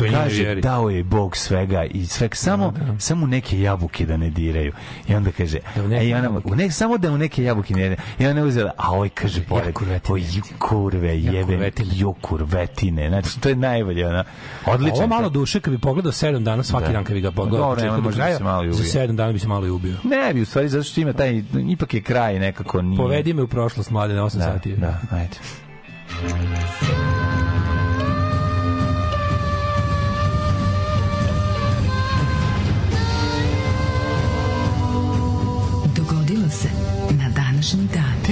Njenoj 0.00 0.22
Kaže, 0.22 0.54
dao 0.54 0.90
je 0.90 1.04
Bog 1.04 1.36
svega 1.36 1.84
i 1.84 2.06
svega, 2.06 2.34
samo, 2.36 2.72
samo 2.98 3.26
neke 3.26 3.60
jabuke 3.60 4.06
da 4.06 4.16
ne 4.16 4.30
diraju. 4.30 4.72
I 5.08 5.14
onda 5.14 5.30
kaže, 5.32 5.58
Da 5.76 5.82
u 5.84 5.88
neke 5.88 6.00
a 6.00 6.08
i 6.08 6.14
ona, 6.14 6.40
u 6.44 6.54
ne, 6.54 6.70
samo 6.70 6.98
da 6.98 7.12
u 7.12 7.18
neke 7.18 7.44
jabuke 7.44 7.74
ne 7.74 7.80
diraju. 7.82 7.98
I 8.18 8.26
ona 8.26 8.42
uzela, 8.42 8.72
a 8.76 8.90
ovaj 8.90 9.08
kaže, 9.08 9.42
pored, 9.42 9.74
kurvetine. 9.74 10.14
o 10.14 10.16
ju 10.16 10.42
kurve, 10.58 11.20
jebe, 11.20 11.70
ju 11.94 12.12
kurvetine. 12.12 13.08
Znači, 13.08 13.40
to 13.40 13.48
je 13.48 13.56
najbolje, 13.56 14.08
ona. 14.08 14.24
Odlično. 14.66 14.98
Ovo 14.98 15.06
malo 15.06 15.28
duše 15.28 15.60
kad 15.60 15.72
bi 15.72 15.78
pogledao 15.78 16.12
7 16.12 16.42
dana 16.42 16.62
svaki 16.62 16.86
Da. 16.86 16.92
dan 16.92 17.04
kad 17.04 17.14
bi 17.14 17.20
ga 17.20 17.30
pogledao 17.30 17.58
Dobro, 17.58 17.72
od 17.72 17.76
početka 17.76 17.90
nema, 17.90 17.96
do 17.96 18.02
možda 18.02 18.16
bi 18.18 18.22
kraja, 18.22 18.36
se 18.36 18.44
malo 18.44 18.64
i 18.64 18.72
za 18.72 18.80
ubio. 18.80 19.12
7 19.12 19.16
dana 19.16 19.32
bi 19.32 19.38
se 19.38 19.48
malo 19.48 19.66
i 19.66 19.70
ubio. 19.70 19.96
Ne 20.04 20.34
bi, 20.34 20.42
u 20.42 20.46
stvari, 20.46 20.68
zato 20.68 20.84
što 20.84 21.00
ima 21.00 21.12
taj, 21.12 21.42
ipak 21.70 21.94
je 21.94 22.02
kraj 22.02 22.38
nekako 22.38 22.82
nije. 22.82 22.96
Povedi 22.96 23.32
me 23.32 23.42
u 23.42 23.46
prošlost 23.48 23.90
mlade 23.90 24.14
na 24.14 24.22
8 24.22 24.36
da, 24.36 24.44
sati. 24.44 24.76
Da, 24.76 25.00
ajde. 25.10 25.36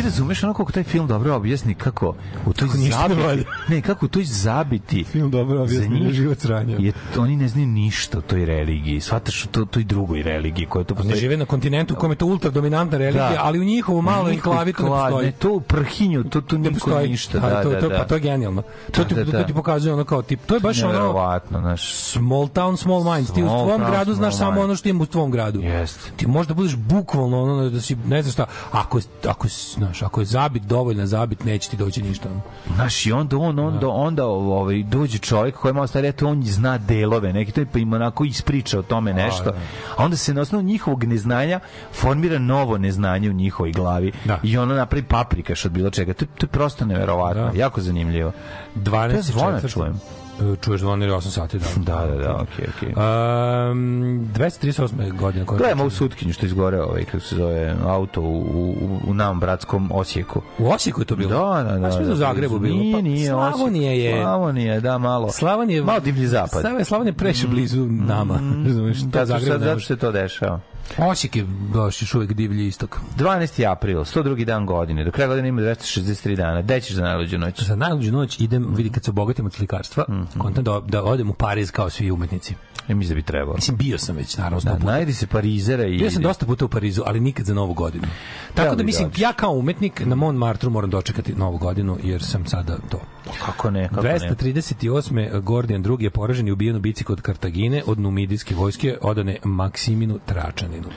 Ti 0.03 0.07
razumeš 0.07 0.43
ono 0.45 0.55
kako 0.55 0.73
taj 0.73 0.83
film 0.83 1.07
dobro 1.07 1.35
objasni 1.35 1.75
kako 1.75 2.15
u 2.47 2.53
toj 2.53 2.69
Kako 2.69 2.79
zabiti, 2.79 3.45
ne, 3.69 3.83
kako 3.83 4.07
u 4.07 4.09
toj 4.09 4.25
zabiti 4.25 5.05
Film 5.05 5.31
dobro 5.31 5.57
za 5.57 5.63
objasni, 5.63 5.89
njih 5.89 6.07
je 6.07 6.13
život 6.13 6.39
sranja. 6.39 6.77
Je, 6.79 6.93
oni 7.19 7.37
ne 7.37 7.49
znaju 7.49 7.67
ništa 7.67 8.19
o 8.19 8.21
toj 8.21 8.45
religiji. 8.45 9.01
Shvataš 9.01 9.45
o 9.45 9.49
to, 9.49 9.65
toj 9.65 9.85
drugoj 9.85 10.23
religiji 10.23 10.67
koja 10.67 10.85
to 10.85 10.95
postoji. 10.95 11.21
žive 11.21 11.37
na 11.37 11.45
kontinentu 11.45 11.95
u 11.95 11.97
kome 11.97 12.13
je 12.13 12.17
to 12.17 12.27
ultra 12.27 12.51
dominantna 12.51 12.99
religija, 12.99 13.31
Da. 13.31 13.41
ali 13.43 13.61
u 13.61 13.65
njihovu 13.65 14.03
malo 14.03 14.31
Njihov 14.31 14.53
enklavi 14.53 14.73
to 14.73 14.83
ne 14.83 14.89
postoji. 14.89 15.27
Ne, 15.27 15.33
to 15.33 15.53
u 15.53 15.61
prhinju, 15.61 16.25
to, 16.25 16.43
ne 16.53 16.59
niko 16.59 16.75
postoji 16.75 17.09
ništa. 17.09 17.39
Da, 17.39 17.49
Da, 17.49 17.63
to, 17.63 17.71
da, 17.71 17.81
to, 17.81 17.89
da. 17.89 17.97
pa 17.97 18.05
to 18.05 18.15
je 18.15 18.21
genijalno. 18.21 18.63
To, 18.91 19.05
ti, 19.05 19.15
Da, 19.15 19.25
da, 19.25 19.31
to 19.31 19.39
da. 19.39 19.47
ti 19.47 19.55
pokazuje 19.55 19.95
ono 19.95 20.05
kao 20.05 20.23
tip. 20.23 20.41
To 20.47 20.55
je 20.55 20.61
baš 20.61 20.83
ono 20.83 21.13
znaš. 21.51 21.95
small 21.95 22.49
town, 22.49 22.77
small 22.77 23.15
minds. 23.15 23.33
Ti 23.33 23.43
u 23.43 23.47
tvom 23.49 23.81
gradu 23.91 24.15
znaš 24.15 24.37
samo 24.37 24.61
ono 24.61 24.77
što 24.77 24.89
ima 24.89 25.03
u 25.03 25.07
tvom 25.07 25.31
gradu. 25.31 25.63
Ti 26.17 26.27
možda 26.27 26.55
budeš 26.55 26.77
bukvalno 26.77 27.43
ono 27.43 27.71
da 27.71 27.81
si 27.81 27.97
ne 27.97 28.23
znaš 28.23 28.33
šta. 28.33 28.45
Ako 28.73 29.01
ako 29.29 29.49
znaš, 29.93 30.03
ako 30.03 30.21
je 30.21 30.25
zabit 30.25 30.63
dovoljna 30.63 31.07
zabit, 31.07 31.45
neće 31.45 31.71
ti 31.71 31.77
doći 31.77 32.03
ništa. 32.03 32.29
Znaš, 32.75 33.07
i 33.07 33.13
onda 33.13 33.37
on, 33.37 33.59
onda, 33.59 33.89
onda 33.89 34.27
ovaj, 34.27 34.83
dođe 34.83 35.19
čovjek 35.19 35.57
koji 35.57 35.75
malo 35.75 35.87
stariji, 35.87 36.09
eto, 36.09 36.29
on 36.29 36.43
zna 36.43 36.79
delove, 36.79 37.33
neki 37.33 37.53
to 37.53 37.61
je 37.61 37.67
pa 37.73 37.79
im 37.79 37.93
onako 37.93 38.25
ispriča 38.25 38.79
o 38.79 38.83
tome 38.83 39.15
nešto. 39.15 39.51
A 39.97 40.05
onda 40.05 40.17
se 40.17 40.35
na 40.35 40.41
osnovu 40.41 40.65
njihovog 40.65 41.05
neznanja 41.05 41.61
formira 41.93 42.39
novo 42.39 42.79
neznanje 42.79 43.31
u 43.31 43.33
njihovoj 43.33 43.73
glavi. 43.73 44.13
Da. 44.25 44.39
I 44.43 44.59
ono 44.59 44.75
napravi 44.75 45.05
paprikaš 45.05 45.65
od 45.65 45.73
bilo 45.73 45.91
čega. 45.91 46.13
To, 46.13 46.27
to 46.27 46.47
je 46.47 46.49
prosto 46.49 46.85
neverovatno. 46.85 47.43
Da. 47.43 47.59
Jako 47.59 47.81
zanimljivo. 47.81 48.33
12 48.77 49.17
To 49.17 49.23
zvona 49.23 49.61
čujem. 49.61 50.01
Čuješ 50.61 50.81
zvonili 50.81 51.13
8 51.13 51.21
sati 51.23 51.59
da. 51.59 51.67
Da, 51.77 52.07
da, 52.07 52.17
da, 52.19 52.35
okej, 52.35 52.67
okej. 52.71 52.89
Um, 52.89 54.29
238. 54.29 54.89
godine. 55.13 55.45
koja- 55.47 55.59
Gledamo 55.59 55.85
u 55.85 55.91
sutkinju 55.91 56.33
što 56.33 56.47
izgore 56.47 56.81
ovaj, 56.81 57.05
kako 57.05 57.21
se 57.21 57.37
zove, 57.37 57.75
auto 57.87 58.21
u, 58.21 58.41
u, 58.73 59.01
u 59.07 59.15
nam 59.15 59.41
bratskom 59.41 59.91
Osijeku. 59.93 60.43
U 60.59 60.69
Osijeku 60.69 61.01
je 61.01 61.05
to 61.05 61.17
bilo? 61.17 61.31
Da, 61.55 61.63
da, 61.65 61.79
da. 61.79 61.87
A 61.87 61.93
sve 61.93 62.05
da, 62.05 62.13
u 62.13 62.17
Zagrebu 62.17 62.59
bilo. 62.59 62.77
Nije, 62.77 62.95
Pa, 62.95 63.01
nije 63.01 63.29
Slavonija 63.29 63.93
je- 63.93 64.23
Slavonija, 64.23 64.81
da, 64.81 64.99
malo. 64.99 65.31
Slavonija 65.31 65.85
Malo 65.85 66.01
divlji 66.01 66.27
zapad. 66.27 66.61
Slavonija, 66.61 66.85
Slavonija 66.85 67.11
je 67.11 67.17
preše 67.17 67.47
blizu 67.49 67.87
nama. 67.87 68.35
Razumeš, 68.67 69.01
to 69.01 69.07
Da, 69.09 69.27
Zagreb 69.27 69.49
sad, 69.49 69.61
ne 69.61 69.65
zato 69.65 69.75
može. 69.75 69.87
se 69.87 69.97
to 69.97 70.13
dešava. 70.13 70.61
Osijek 70.99 71.37
je 71.37 71.45
baš 71.75 72.03
još 72.03 72.15
uvijek 72.15 72.33
divlji 72.33 72.67
istok. 72.67 72.99
12. 73.19 73.71
april, 73.73 73.99
102. 73.99 74.45
dan 74.45 74.67
godine. 74.67 75.05
Do 75.05 75.11
kraja 75.11 75.29
godine 75.29 75.49
ima 75.49 75.61
263 75.61 76.37
dana. 76.37 76.63
Gde 76.63 76.81
ćeš 76.81 76.95
za 76.95 77.03
najluđu 77.03 77.39
noć? 77.39 77.63
Za 77.63 77.77
najluđu 77.77 78.13
noć 78.13 78.41
idem, 78.41 78.75
vidi 78.75 78.91
kad 78.91 79.05
se 79.05 79.11
obogatim 79.11 79.47
od 79.47 79.53
slikarstva, 79.53 80.05
Mhm. 80.09 80.39
kontam 80.39 80.65
da, 80.65 80.81
da 80.81 81.03
odem 81.05 81.31
u 81.31 81.35
Pariz 81.35 81.71
kao 81.71 81.91
svi 81.91 82.11
umetnici. 82.11 82.55
Ja 82.89 82.95
mislim 82.95 83.09
da 83.09 83.21
bi 83.21 83.27
trebalo. 83.27 83.55
Mislim, 83.55 83.77
bio 83.77 83.99
sam 83.99 84.17
već, 84.17 84.37
naravno, 84.37 84.61
sto 84.61 84.71
Da, 84.71 84.77
puta. 84.77 84.87
najdi 84.87 85.13
se 85.13 85.27
Parizera 85.27 85.85
i... 85.87 85.99
Bio 85.99 86.11
sam 86.11 86.23
dosta 86.23 86.47
puta 86.47 86.65
u 86.65 86.69
Parizu, 86.69 87.03
ali 87.07 87.21
nikad 87.21 87.47
za 87.47 87.55
Novu 87.55 87.75
godinu. 87.75 88.05
Tako 88.55 88.69
da 88.69 88.77
bi 88.77 88.85
mislim, 88.85 89.11
ja 89.17 89.33
kao 89.33 89.53
umetnik 89.53 90.03
na 90.07 90.15
Montmartru 90.15 90.71
moram 90.71 90.91
dočekati 90.91 91.35
Novu 91.35 91.59
godinu, 91.59 91.99
jer 92.03 92.23
sam 92.23 92.47
sada 92.47 92.77
to. 92.91 93.01
Kako 93.47 93.71
ne, 93.71 93.89
kako 93.89 94.03
ne. 94.03 94.19
238. 94.19 95.41
Gordijan 95.41 95.85
II 95.85 96.05
je 96.05 96.11
poražen 96.11 96.49
i 96.49 96.53
ubijen 96.53 96.77
u 96.77 96.81
bici 96.81 97.05
kod 97.05 97.21
Kartagine 97.21 97.83
od 97.87 97.99
numidijske 97.99 98.55
vojske 98.55 98.99
odane 99.03 99.37
Maksiminu 99.45 100.19
Tračaninu. 100.73 100.89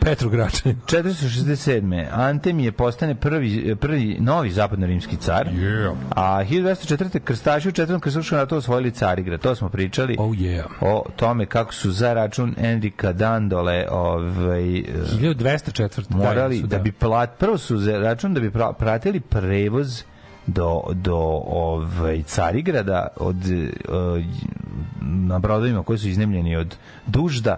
Petru 0.00 0.30
Gračaninu. 0.30 0.80
467. 0.86 2.06
Antem 2.12 2.60
je 2.60 2.72
postane 2.72 3.14
prvi, 3.14 3.76
prvi 3.80 4.16
novi 4.20 4.50
zapadno-rimski 4.50 5.16
car. 5.16 5.48
Yeah. 5.48 5.94
A 6.10 6.44
1204. 6.44 7.20
krstaši 7.20 7.68
u 7.68 7.72
četvrtom 7.72 8.00
krstaškom 8.00 8.38
ratu 8.38 8.56
osvojili 8.56 8.90
Carigrad. 8.90 9.40
To 9.40 9.54
smo 9.54 9.68
pričali. 9.68 10.16
Oh 10.18 10.30
yeah. 10.30 10.62
o 10.80 11.04
tome 11.16 11.46
kako 11.46 11.74
su 11.74 11.90
za 11.90 12.12
račun 12.12 12.54
Enrika 12.58 13.12
Dandole 13.12 13.86
ovaj, 13.90 14.78
eh, 14.78 14.84
1204. 15.20 16.04
morali 16.10 16.60
su, 16.60 16.66
da 16.66 16.78
bi 16.78 16.92
plat, 16.92 17.38
prvo 17.38 17.58
su 17.58 17.78
za 17.78 17.98
račun 17.98 18.34
da 18.34 18.40
bi 18.40 18.50
pra- 18.50 18.72
pratili 18.72 19.20
prevoz 19.20 20.02
do, 20.46 20.82
do 20.92 21.16
ovaj, 21.46 22.22
Carigrada 22.22 23.08
od, 23.16 23.36
uh, 23.36 24.24
na 25.00 25.38
brodovima 25.38 25.82
koji 25.82 25.98
su 25.98 26.08
iznemljeni 26.08 26.56
od 26.56 26.76
dužda 27.06 27.56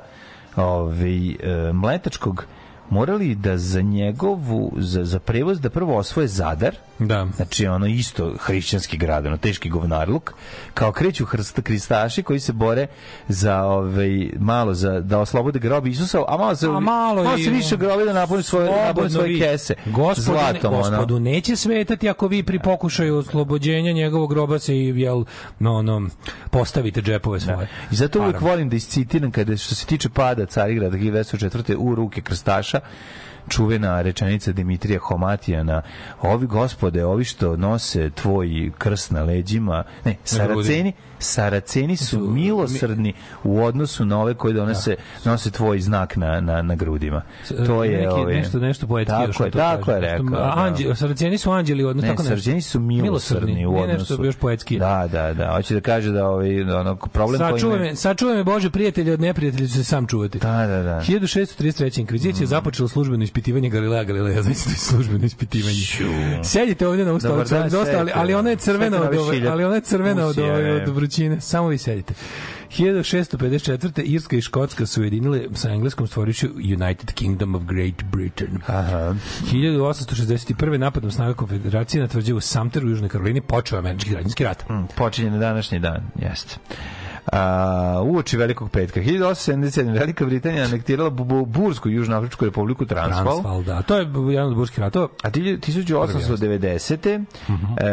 ovaj, 0.58 1.30
e, 1.30 1.72
mletačkog 1.72 2.46
morali 2.90 3.34
da 3.34 3.58
za 3.58 3.80
njegovu 3.80 4.38
za, 4.76 5.04
za 5.04 5.18
prevoz 5.18 5.60
da 5.60 5.70
prvo 5.70 5.96
osvoje 5.96 6.28
Zadar 6.28 6.74
Da. 6.98 7.26
znači 7.36 7.66
ono 7.66 7.86
isto 7.86 8.34
hrišćanski 8.38 8.96
grad, 8.96 9.26
ono 9.26 9.36
teški 9.36 9.68
govnarluk, 9.70 10.32
kao 10.74 10.92
kreću 10.92 11.24
hrsta 11.24 11.62
kristaši 11.62 12.22
koji 12.22 12.40
se 12.40 12.52
bore 12.52 12.86
za 13.28 13.62
ovaj 13.62 14.08
malo 14.38 14.74
za 14.74 15.00
da 15.00 15.18
oslobode 15.18 15.58
grob 15.58 15.86
Isusa, 15.86 16.22
a 16.28 16.36
malo 16.36 16.56
se 16.56 16.66
A 16.66 16.80
malo 16.80 17.34
i- 17.36 17.44
se 17.44 17.50
više 17.50 17.76
grobi 17.76 18.04
da 18.04 18.12
napuni 18.12 18.42
svoje 18.42 18.70
napuni 18.86 19.10
svoje 19.10 19.28
vi. 19.28 19.40
kese. 19.40 19.74
Gospodu, 19.86 20.22
zlatom 20.22 20.74
ono. 20.74 20.80
gospodu 20.80 21.20
neće 21.20 21.56
svetati 21.56 22.08
ako 22.08 22.26
vi 22.28 22.42
pri 22.42 22.58
pokušaju 22.58 23.16
oslobođenja 23.16 23.92
njegovog 23.92 24.30
groba 24.30 24.58
se 24.58 24.74
i 24.74 25.00
jel, 25.00 25.24
no, 25.58 25.74
ono, 25.74 26.08
postavite 26.50 27.02
džepove 27.02 27.40
svoje. 27.40 27.68
I 27.90 27.96
zato 27.96 28.20
uvijek 28.20 28.40
volim 28.40 28.68
da 28.68 28.76
iscitiram 28.76 29.30
kada 29.30 29.56
što 29.56 29.74
se 29.74 29.86
tiče 29.86 30.08
pada 30.08 30.46
Carigrada 30.46 30.96
1904. 30.96 31.74
u 31.74 31.94
ruke 31.94 32.20
krstaša 32.20 32.77
čuvena 33.48 34.02
rečenica 34.02 34.52
Dimitrija 34.52 35.00
Homatijana 35.00 35.82
ovi 36.22 36.46
gospode, 36.46 37.04
ovi 37.04 37.24
što 37.24 37.56
nose 37.56 38.10
tvoj 38.10 38.70
krst 38.78 39.10
na 39.10 39.22
leđima 39.22 39.84
ne, 40.04 40.16
saraceni 40.24 40.92
saraceni 41.18 41.96
su 41.96 42.20
milosrdni 42.20 43.12
u 43.44 43.64
odnosu 43.64 44.04
na 44.04 44.20
ove 44.20 44.34
koji 44.34 44.54
donose 44.54 44.96
nose 45.24 45.50
tvoj 45.50 45.80
znak 45.80 46.16
na, 46.16 46.40
na, 46.40 46.62
na 46.62 46.74
grudima 46.74 47.22
to 47.66 47.84
je 47.84 47.96
neki, 47.98 48.08
ove, 48.08 48.34
nešto, 48.34 48.58
nešto 48.58 48.86
poetski 48.86 49.10
tako 49.10 49.44
je, 49.44 49.50
to 49.50 49.58
tako 49.58 49.90
je 49.90 50.00
rekao 50.00 50.24
da. 50.24 50.52
anđe, 50.56 50.94
saraceni 50.94 51.38
su 51.38 51.50
anđeli, 51.50 51.84
odnosno 51.84 52.08
Ne, 52.08 52.12
tako 52.12 52.22
nešto. 52.22 52.36
Sarđeni 52.36 52.62
su 52.62 52.80
milosrdni 52.80 53.66
u 53.66 53.76
odnosu. 53.76 54.12
nešto 54.12 54.24
još 54.24 54.36
poetski. 54.36 54.78
Da, 54.78 55.08
da, 55.12 55.34
da. 55.34 55.52
Hoće 55.56 55.74
da 55.74 55.80
kaže 55.80 56.12
da 56.12 56.26
ovaj 56.26 56.64
da 56.64 56.78
ono 56.78 56.96
problem 56.96 57.40
koji 57.40 57.52
Sačuvaj 57.52 57.76
imaju- 57.76 57.90
me, 57.90 57.96
sačuvaj 57.96 58.36
me 58.36 58.44
Bože 58.44 58.70
prijatelji 58.70 59.10
od 59.10 59.20
neprijatelja 59.20 59.66
ću 59.66 59.72
se 59.74 59.84
sam 59.84 60.06
čuvati. 60.06 60.38
Da, 60.38 60.66
da, 60.66 60.82
da. 60.82 61.00
1633. 61.00 62.00
inkvizicija 62.00 62.42
je 62.42 62.46
započela 62.46 62.88
službeno 62.88 63.24
ispitivanje 63.24 63.68
Galilea 63.70 64.04
Galileja, 64.04 64.42
znači 64.42 64.64
to 64.64 64.70
je 64.70 64.76
službeno 64.76 65.24
ispitivanje. 65.24 65.74
Sedite 66.44 66.88
ovdje 66.88 67.04
na 67.04 67.12
ustalicu, 67.12 67.54
ali, 67.56 67.70
dosta, 67.70 68.06
ali, 68.14 68.34
ona 68.34 68.50
je 68.50 68.56
crvena 68.56 69.02
od 69.02 69.16
ove, 69.16 69.48
ali 69.48 69.64
ona 69.64 69.74
je 69.74 69.80
crvena 69.80 70.26
od, 70.26 70.38
ove, 70.38 70.62
ne. 70.62 70.72
od 70.72 70.88
vrućine. 71.08 71.40
Samo 71.40 71.68
vi 71.68 71.78
sedite. 71.78 72.14
1654. 72.70 74.02
Irska 74.02 74.36
i 74.36 74.40
Škotska 74.40 74.86
su 74.86 75.00
ujedinile 75.00 75.40
sa 75.54 75.70
engleskom 75.70 76.06
stvorišu 76.06 76.46
United 76.54 77.12
Kingdom 77.12 77.54
of 77.54 77.62
Great 77.64 78.04
Britain. 78.04 78.58
Aha. 78.66 79.14
1861. 79.42 80.78
napadom 80.78 81.10
snaga 81.10 81.34
konfederacije 81.34 82.02
na 82.02 82.08
tvrđavu 82.08 82.40
Sumter 82.40 82.84
u 82.84 82.88
Južnoj 82.88 83.08
Karolini 83.08 83.40
počeo 83.40 83.78
američki 83.78 84.10
građanski 84.10 84.44
rat. 84.44 84.68
Mm, 84.68 84.84
počinje 84.96 85.30
na 85.30 85.38
današnji 85.38 85.78
dan, 85.78 86.00
jeste. 86.16 86.56
A, 87.32 88.02
uoči 88.04 88.36
Velikog 88.36 88.70
petka. 88.70 89.00
1877. 89.00 89.92
Velika 89.92 90.26
Britanija 90.26 90.64
anektirala 90.64 91.10
Bu- 91.10 91.24
Bu- 91.24 91.46
Bursku 91.46 91.88
Južnoafričku 91.88 92.44
republiku 92.44 92.86
Transval. 92.86 93.24
Transval, 93.24 93.62
da. 93.62 93.82
To 93.82 93.96
je 93.96 94.00
jedan 94.30 94.48
od 94.48 94.54
burskih 94.54 94.78
ratova. 94.78 95.08
A 95.22 95.30
ti- 95.30 95.58
1890. 95.58 97.18
Mhm. 97.48 97.66
e, 97.76 97.86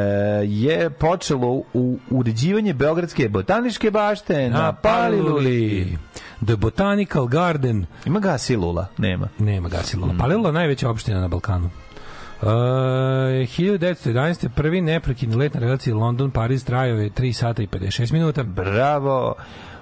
je 0.45 0.89
počelo 0.89 1.47
u 1.73 1.99
uređivanje 2.09 2.73
Beogradske 2.73 3.29
botaničke 3.29 3.91
bašte 3.91 4.49
na, 4.49 4.64
Paliluli. 4.73 5.97
The 6.45 6.55
Botanical 6.55 7.27
Garden. 7.27 7.85
Ima 8.05 8.19
gasilula? 8.19 8.87
Nema. 8.97 9.27
Nema 9.39 9.69
gasilula. 9.69 10.13
Palilula 10.19 10.49
je 10.49 10.53
najveća 10.53 10.89
opština 10.89 11.21
na 11.21 11.27
Balkanu. 11.27 11.69
Uh, 12.41 12.47
1911. 12.47 14.49
prvi 14.49 14.81
neprekidni 14.81 15.35
let 15.35 15.53
na 15.53 15.59
relaciji 15.59 15.93
London-Paris 15.93 16.63
trajao 16.63 16.97
je 16.97 17.09
3 17.09 17.33
sata 17.33 17.63
i 17.63 17.67
56 17.67 18.13
minuta. 18.13 18.43
Bravo. 18.43 19.35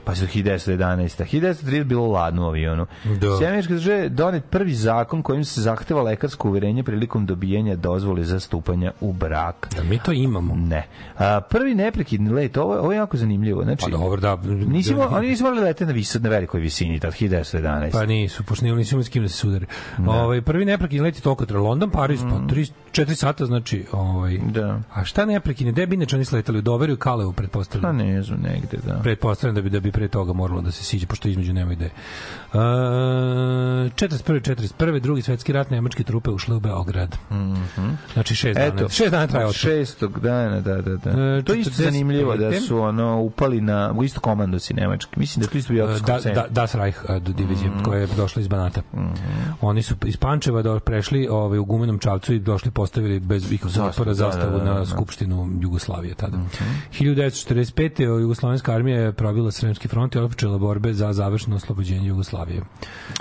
Pa 0.04 0.16
su 0.16 0.26
1911. 0.26 1.24
1930 1.24 1.84
bilo 1.84 2.08
ladno 2.08 2.44
u 2.44 2.46
avionu. 2.46 2.86
Da. 3.04 3.38
Sjemeničke 3.38 3.74
države 3.74 4.10
donet 4.10 4.44
prvi 4.50 4.74
zakon 4.74 5.22
kojim 5.22 5.46
se 5.46 5.62
zahteva 5.62 6.02
lekarsko 6.02 6.50
uverenje 6.50 6.84
prilikom 6.84 7.26
dobijanja 7.26 7.76
dozvole 7.76 8.24
za 8.24 8.40
stupanja 8.40 8.92
u 9.02 9.14
brak. 9.14 9.70
Da 9.76 9.84
mi 9.84 10.00
to 10.00 10.12
imamo. 10.12 10.56
Ne. 10.56 10.88
A, 11.18 11.42
prvi 11.42 11.76
neprekidni 11.76 12.30
let, 12.30 12.58
ovo, 12.58 12.80
ovo 12.80 12.92
je 12.92 12.98
jako 12.98 13.18
zanimljivo. 13.18 13.64
Znači, 13.64 13.86
Pa 13.86 13.98
dobro, 13.98 14.22
da. 14.22 14.36
Nisi 14.46 14.96
mo, 14.96 15.08
oni 15.12 15.28
nisu 15.28 15.44
morali 15.44 15.62
leteti 15.62 15.86
na, 15.86 15.92
vis, 15.92 16.14
na 16.14 16.30
velikoj 16.30 16.60
visini, 16.60 17.00
tad 17.00 17.14
1911. 17.14 17.92
Pa 17.92 18.06
nisu, 18.06 18.44
pošto 18.44 18.66
nisu 18.66 18.76
nisu 18.76 18.96
imali 18.96 19.06
s 19.06 19.10
kim 19.10 19.24
da 19.24 19.30
se 19.30 19.38
sudare. 19.38 19.66
Ovaj 20.08 20.42
prvi 20.42 20.66
neprekidni 20.66 21.06
let 21.06 21.16
je 21.16 21.22
toliko 21.22 21.46
trajao 21.46 21.66
London, 21.66 21.90
Paris, 21.90 22.22
pa 22.22 22.56
3 22.56 22.72
4 22.94 23.16
sata 23.16 23.46
znači, 23.46 23.86
ovaj. 23.92 24.38
Da. 24.38 24.80
A 24.94 25.04
šta 25.04 25.26
neprekidni? 25.26 25.72
Gde 25.72 25.86
bi 25.86 25.96
inače 25.96 26.16
oni 26.16 26.26
sletali 26.26 26.60
u 26.60 26.94
i 26.94 26.96
Kaleu 26.98 27.32
Pa 27.32 27.36
pretpostavljam? 27.36 27.98
ne 27.98 28.22
znam, 28.22 28.40
negde, 28.40 28.78
da. 28.86 29.00
Pretpostavljam 29.04 29.56
da 29.56 29.62
bi 29.62 29.70
da 29.70 29.80
bi 29.80 29.92
pre 29.94 30.08
toga 30.08 30.34
moralo 30.34 30.62
da 30.62 30.72
se 30.72 30.84
siđe 30.84 31.08
pošto 31.08 31.28
između 31.28 31.54
nema 31.54 31.74
ideje. 31.74 31.92
Uh, 32.54 32.60
41. 32.60 34.42
41. 34.80 35.00
drugi 35.00 35.22
svetski 35.22 35.54
rat 35.54 35.70
nemačke 35.70 36.04
trupe 36.04 36.30
ušle 36.30 36.56
u 36.56 36.60
Beograd. 36.60 37.18
Znači 38.14 38.36
šest 38.36 38.60
dana. 38.60 38.74
Eto, 38.76 38.90
šest 38.90 39.12
dana 39.12 39.28
traje 39.28 39.46
od 39.46 39.56
šestog 39.56 40.20
dana, 40.20 40.62
da, 40.62 40.82
da, 40.82 40.96
da. 40.96 41.10
E, 41.10 41.44
to 41.44 41.54
je 41.54 41.60
isto 41.60 41.72
45. 41.72 41.84
zanimljivo 41.84 42.38
da 42.38 42.60
su 42.62 42.80
ono 42.80 43.22
upali 43.22 43.62
na 43.62 43.94
u 43.96 44.04
isto 44.04 44.20
komandosi 44.20 44.74
nemački. 44.74 45.20
Mislim 45.20 45.44
da 45.44 45.50
to 45.50 45.58
isto 45.58 45.74
bio 45.74 45.88
da, 45.88 46.20
da, 46.34 46.46
Das 46.50 46.76
Reich 46.76 47.04
uh, 47.10 47.18
divizije 47.18 47.72
koja 47.86 48.00
je 48.00 48.08
došla 48.18 48.42
iz 48.42 48.48
Banata. 48.48 48.82
Oni 49.62 49.84
su 49.84 49.96
iz 50.06 50.18
Pančeva 50.18 50.62
do, 50.62 50.80
prešli 50.80 51.28
ovaj, 51.32 51.60
u 51.60 51.66
gumenom 51.66 52.00
čavcu 52.00 52.34
i 52.34 52.40
došli 52.40 52.72
postavili 52.72 53.20
bez 53.20 53.52
ikakvog 53.52 53.86
otpora 53.86 54.10
da, 54.10 54.14
zastavu 54.14 54.52
da, 54.52 54.64
da, 54.64 54.74
da. 54.74 54.80
na 54.80 54.86
Skupštinu 54.86 55.50
Jugoslavije 55.62 56.16
tada. 56.16 56.38
1945. 56.92 58.22
Jugoslovenska 58.22 58.74
armija 58.74 59.00
je 59.00 59.14
probila 59.14 59.52
Sremski 59.52 59.83
front 59.88 60.16
i 60.16 60.18
otpočela 60.18 60.58
borbe 60.58 60.94
za 60.94 61.14
završeno 61.14 61.56
oslobođenje 61.56 62.08
Jugoslavije. 62.08 62.62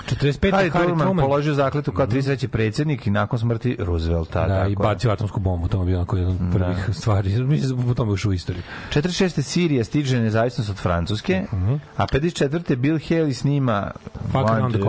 45. 0.09 0.51
Harry 0.51 0.71
Harry 0.71 0.71
Truman 0.71 0.99
Truman 0.99 1.25
položio 1.25 1.53
zakletu 1.53 1.91
kao 1.91 2.07
33. 2.07 2.47
predsjednik 2.47 3.07
i 3.07 3.11
nakon 3.11 3.39
smrti 3.39 3.77
Roosevelta. 3.79 4.47
da, 4.47 4.67
i 4.67 4.73
tako. 4.73 4.83
bacio 4.83 5.11
atomsku 5.11 5.39
bombu, 5.39 5.67
to 5.67 5.79
je 5.79 5.85
bio 5.85 5.97
onako 5.97 6.17
jedan 6.17 6.31
od 6.31 6.39
prvih 6.53 6.89
stvari. 6.97 7.43
Mislim 7.43 7.77
da 7.77 7.87
po 7.87 7.93
tome 7.93 8.11
ušao 8.11 8.29
u 8.29 8.33
istoriju. 8.33 8.63
46. 8.89 9.41
Sirija 9.41 9.83
stiže 9.83 10.19
nezavisnost 10.19 10.69
od 10.69 10.75
Francuske, 10.75 11.45
a 11.97 12.07
54. 12.07 12.75
Bill 12.75 12.97
Haley 12.97 13.33
snima 13.33 13.91
Fuck 14.31 14.49
around 14.49 14.73
the 14.73 14.81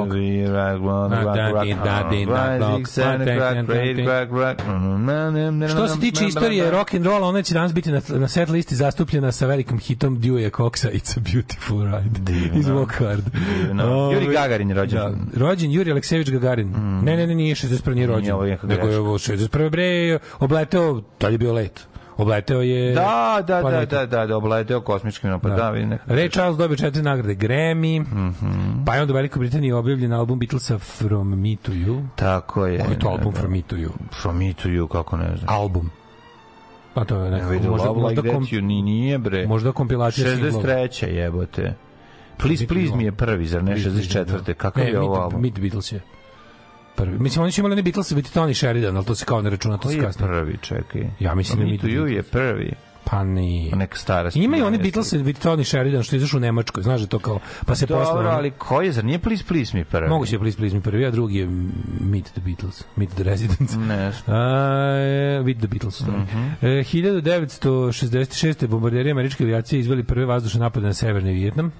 Da, 1.09 1.16
da, 1.16 1.25
da, 1.25 1.35
da, 1.35 1.64
da, 1.64 1.75
da, 1.75 2.55
da, 2.59 2.59
da. 2.59 2.85
rock. 5.68 5.87
Što 5.87 5.89
se 5.89 6.01
tiče 6.01 6.27
istorije 6.27 6.70
rock 6.70 6.95
and 6.95 7.07
roll, 7.07 7.25
ona 7.25 7.43
će 7.43 7.55
danas 7.55 7.75
biti 7.75 7.93
na, 7.93 8.01
na 8.09 8.29
set 8.29 8.49
listi 8.49 8.77
zastupljena 8.77 9.33
sa 9.33 9.47
velikim 9.47 9.79
hitom 9.79 10.18
Dewey 10.18 10.51
Coxa 10.51 10.91
It's 10.91 11.18
a 11.18 11.20
Beautiful 11.33 11.64
Ride 11.71 12.21
Divno. 12.23 12.59
iz 12.61 12.67
Walk 12.67 12.93
Hard. 12.95 13.23
Divno. 13.59 13.85
Ovaj, 13.85 14.15
Juri 14.15 14.35
Gagarin 14.35 14.69
je 14.69 14.75
rođen. 14.75 14.99
Da, 14.99 15.12
rođen 15.37 15.71
Juri 15.71 15.91
Aleksejević 15.91 16.31
Gagarin. 16.31 16.73
Ne, 17.03 17.17
ne, 17.17 17.27
ne, 17.27 17.35
nije 17.35 17.55
61. 17.55 17.95
nije 17.95 18.07
rođen. 18.07 18.35
ovo 18.35 18.45
je 18.45 18.57
kako 18.57 18.67
Nego 18.67 18.87
je 18.87 18.99
ovo 18.99 19.15
61. 19.15 19.71
bre 19.71 19.85
obleteo, 20.41 21.01
tad 21.19 21.33
je 21.33 21.39
bio 21.39 21.53
let. 21.53 21.87
Obleteo 22.17 22.61
je... 22.61 22.95
Da, 22.95 23.05
da, 23.47 23.62
da, 23.62 23.85
da, 23.85 24.07
da, 24.07 24.27
da, 24.27 24.37
obleteo 24.37 24.81
kosmičkim 24.81 25.31
napad. 25.31 25.57
Da, 25.57 25.73
nekako. 25.73 26.12
Ray 26.12 26.33
Charles 26.33 26.57
dobio 26.57 26.77
četiri 26.77 27.03
nagrade 27.03 27.35
Grammy, 27.37 28.01
Mhm. 28.01 28.85
pa 28.87 28.95
je 28.95 29.03
onda 29.03 29.12
u 29.12 29.17
Velikoj 29.17 29.41
Britaniji 29.41 29.73
objavljen 29.73 30.12
album 30.12 30.39
Beatlesa 30.39 30.79
From 30.79 31.29
Me 31.31 31.57
to 31.57 31.73
You. 31.73 32.07
Tako 32.17 32.67
je. 32.67 32.79
Koji 32.79 32.93
je 32.93 32.99
to 32.99 33.09
album 33.09 33.33
da. 33.33 33.41
From 33.41 33.53
Me 33.53 33.62
to 33.62 33.77
You? 33.77 33.89
From 34.12 34.39
me 34.39 34.53
to 34.53 34.69
you, 34.69 34.89
kako 34.89 35.17
ne 35.17 35.37
znam. 35.37 35.49
Album. 35.49 35.91
Pa 36.95 37.05
to 37.05 37.17
je 37.17 37.23
Ne 37.23 37.37
nekako, 37.37 37.53
možda, 37.71 37.93
možda, 37.93 38.23
kom, 38.25 38.47
ni, 38.53 38.83
nije 38.83 39.19
bre. 39.19 39.47
možda 39.47 39.73
kompilacija 39.73 40.29
singlova. 40.29 40.65
63. 40.65 41.07
jebote. 41.07 41.75
Please, 42.39 42.67
please 42.67 42.97
mi 42.97 43.05
je 43.05 43.13
prvi, 43.13 43.47
zar 43.47 43.65
ne 43.65 43.73
Please, 43.73 43.91
please, 43.91 44.09
64. 44.25 44.43
da. 44.43 44.55
Kakav 44.55 44.85
Ne, 44.85 44.91
je 44.91 45.01
ovo 45.01 45.15
album? 45.15 45.43
The 45.45 45.61
Beatles 45.61 45.93
je. 45.93 46.01
Prvi. 46.97 47.19
Mislim, 47.19 47.43
oni 47.43 47.53
su 47.53 47.61
imali 47.61 47.77
ne 47.77 47.83
Beatles, 47.83 48.13
biti 48.13 48.31
Tony 48.31 48.55
Sheridan, 48.55 48.97
ali 48.97 49.07
to 49.07 49.15
se 49.15 49.25
kao 49.25 49.43
ne 49.43 49.51
računa, 49.51 49.77
to 49.77 49.83
Koji 49.83 49.93
se 49.93 49.99
je 49.99 50.05
kasnije. 50.05 50.29
prvi, 50.29 50.57
čekaj? 50.61 51.03
Ja 51.21 51.35
mislim 51.35 51.59
da 51.59 51.65
Me 51.65 51.71
Meet 51.71 51.81
to 51.81 51.87
the 51.87 51.93
you 51.93 52.01
je 52.01 52.13
Beatles. 52.13 52.31
prvi. 52.31 52.73
Pa 53.05 53.25
ni. 53.25 53.71
Neka 53.75 53.99
stara 53.99 54.31
Imaju 54.35 54.67
oni. 54.67 54.79
Beatles 54.79 55.15
biti 55.15 55.41
Tony 55.41 55.65
Sheridan 55.65 56.03
što 56.03 56.17
izašao 56.17 56.39
u 56.39 56.41
Nemačkoj, 56.41 56.83
znaš 56.83 57.01
da 57.01 57.07
to 57.07 57.19
kao, 57.19 57.39
pa 57.67 57.75
se 57.75 57.87
posle... 57.87 58.15
Dobro, 58.15 58.29
ali 58.29 58.51
koji 58.51 58.93
zar 58.93 59.05
nije 59.05 59.19
Please, 59.19 59.45
please 59.45 59.77
mi 59.77 59.85
prvi? 59.85 60.09
Moguće 60.09 60.35
je 60.35 60.39
Please 60.39 60.57
Please 60.57 60.77
mi 60.77 60.83
prvi, 60.83 61.07
a 61.07 61.11
drugi 61.11 61.39
je 61.39 61.47
Meet 62.01 62.25
the 62.25 62.41
Beatles, 62.41 62.85
Meet 62.97 63.11
the 63.11 63.23
Residents. 63.23 63.75
Ne, 63.79 64.13
A, 64.27 64.97
e, 65.39 65.43
Meet 65.45 65.59
the 65.59 65.67
Beatles. 65.69 66.01
Mm 66.01 66.11
Mhm. 66.11 66.47
e, 66.63 66.85
1966. 66.85 68.67
bombarderi 68.67 69.11
američke 69.11 69.45
avijacije 69.45 69.81
izveli 69.81 70.05
prve 70.05 70.27
vazdušne 70.27 70.61
napade 70.61 70.87
na 70.87 70.95
severni 70.95 71.33
Vijetnam, 71.33 71.73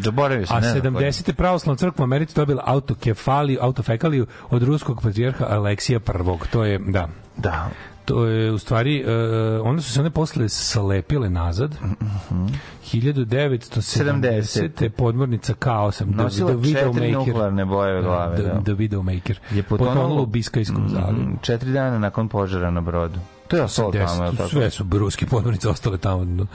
zaboravio 0.00 0.46
sam. 0.46 0.56
a 0.56 0.60
ne 0.60 0.68
znam 0.80 0.94
koji. 0.94 1.12
70. 1.12 1.32
pravoslavna 1.32 1.76
crkva 1.76 2.02
u 2.02 2.04
Americi 2.04 2.34
dobila 2.36 2.62
autokefaliju, 2.66 3.58
autofekaliju 3.60 4.26
od 4.50 4.62
ruskog 4.62 5.02
patrijarha 5.02 5.46
Aleksija 5.48 5.98
I. 5.98 6.48
To 6.50 6.64
je, 6.64 6.78
da, 6.78 7.08
Da. 7.36 7.70
To 8.04 8.24
je 8.24 8.52
u 8.52 8.58
stvari, 8.58 9.00
e, 9.00 9.12
onda 9.62 9.82
su 9.82 9.92
se 9.92 10.00
one 10.00 10.10
posle 10.10 10.48
salepile 10.48 11.30
nazad. 11.30 11.74
Mhm. 11.82 12.46
1970. 12.92 14.88
podmornica 14.88 15.54
K8, 15.54 16.04
Nosila 16.14 16.52
the, 16.52 16.62
the 16.62 16.72
četiri 16.72 17.12
nuklearne 17.12 17.64
bojeve 17.64 18.02
glave. 18.02 18.36
The, 18.36 18.42
da. 18.42 18.60
the 18.60 18.72
Widowmaker. 18.72 19.36
Je 19.50 19.62
potonula 19.62 20.22
u 20.22 20.26
Biskajskom 20.26 20.88
zalivu. 20.88 21.20
Mm, 21.20 21.38
Četiri 21.42 21.72
dana 21.72 21.98
nakon 21.98 22.28
požara 22.28 22.70
na 22.70 22.80
brodu. 22.80 23.18
To 23.52 23.56
je 23.56 23.62
ostalo 23.62 23.92
tamo, 23.92 24.32
tako? 24.32 24.48
sve 24.48 24.70
su 24.70 24.84
ruske 24.92 25.26
podmornice 25.26 25.68
ostale 25.68 25.98
tamo. 25.98 26.24
Mm. 26.24 26.32
Uh, 26.32 26.46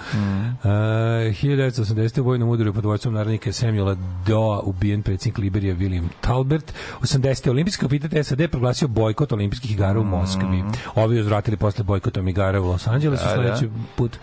1980. 0.64 2.20
u 2.20 2.24
vojnom 2.24 2.50
udaru 2.50 2.74
pod 2.74 2.86
vojcom 2.86 3.14
narodnika 3.14 3.52
Samuela 3.52 3.96
Doa 4.28 4.60
ubijen 4.60 5.02
predsjednik 5.02 5.38
Liberija 5.38 5.76
William 5.76 6.08
Talbert. 6.22 6.74
80. 7.02 7.50
Olimpijski 7.50 7.86
komitet 7.86 8.26
SAD 8.26 8.42
proglasio 8.52 8.88
bojkot 8.88 9.32
olimpijskih 9.32 9.72
igara 9.72 10.00
u 10.00 10.04
Moskvi. 10.04 10.64
Ovi 10.96 11.20
uzvratili 11.20 11.58
posle 11.58 11.84
bojkotom 11.84 12.28
igara 12.28 12.62
u 12.62 12.66
Los 12.66 12.88
Angelesu 12.88 13.24
Mm. 13.26 13.28
Da, 13.28 13.44
da. 13.44 13.56
sledeći 13.58 13.74
put. 13.96 14.18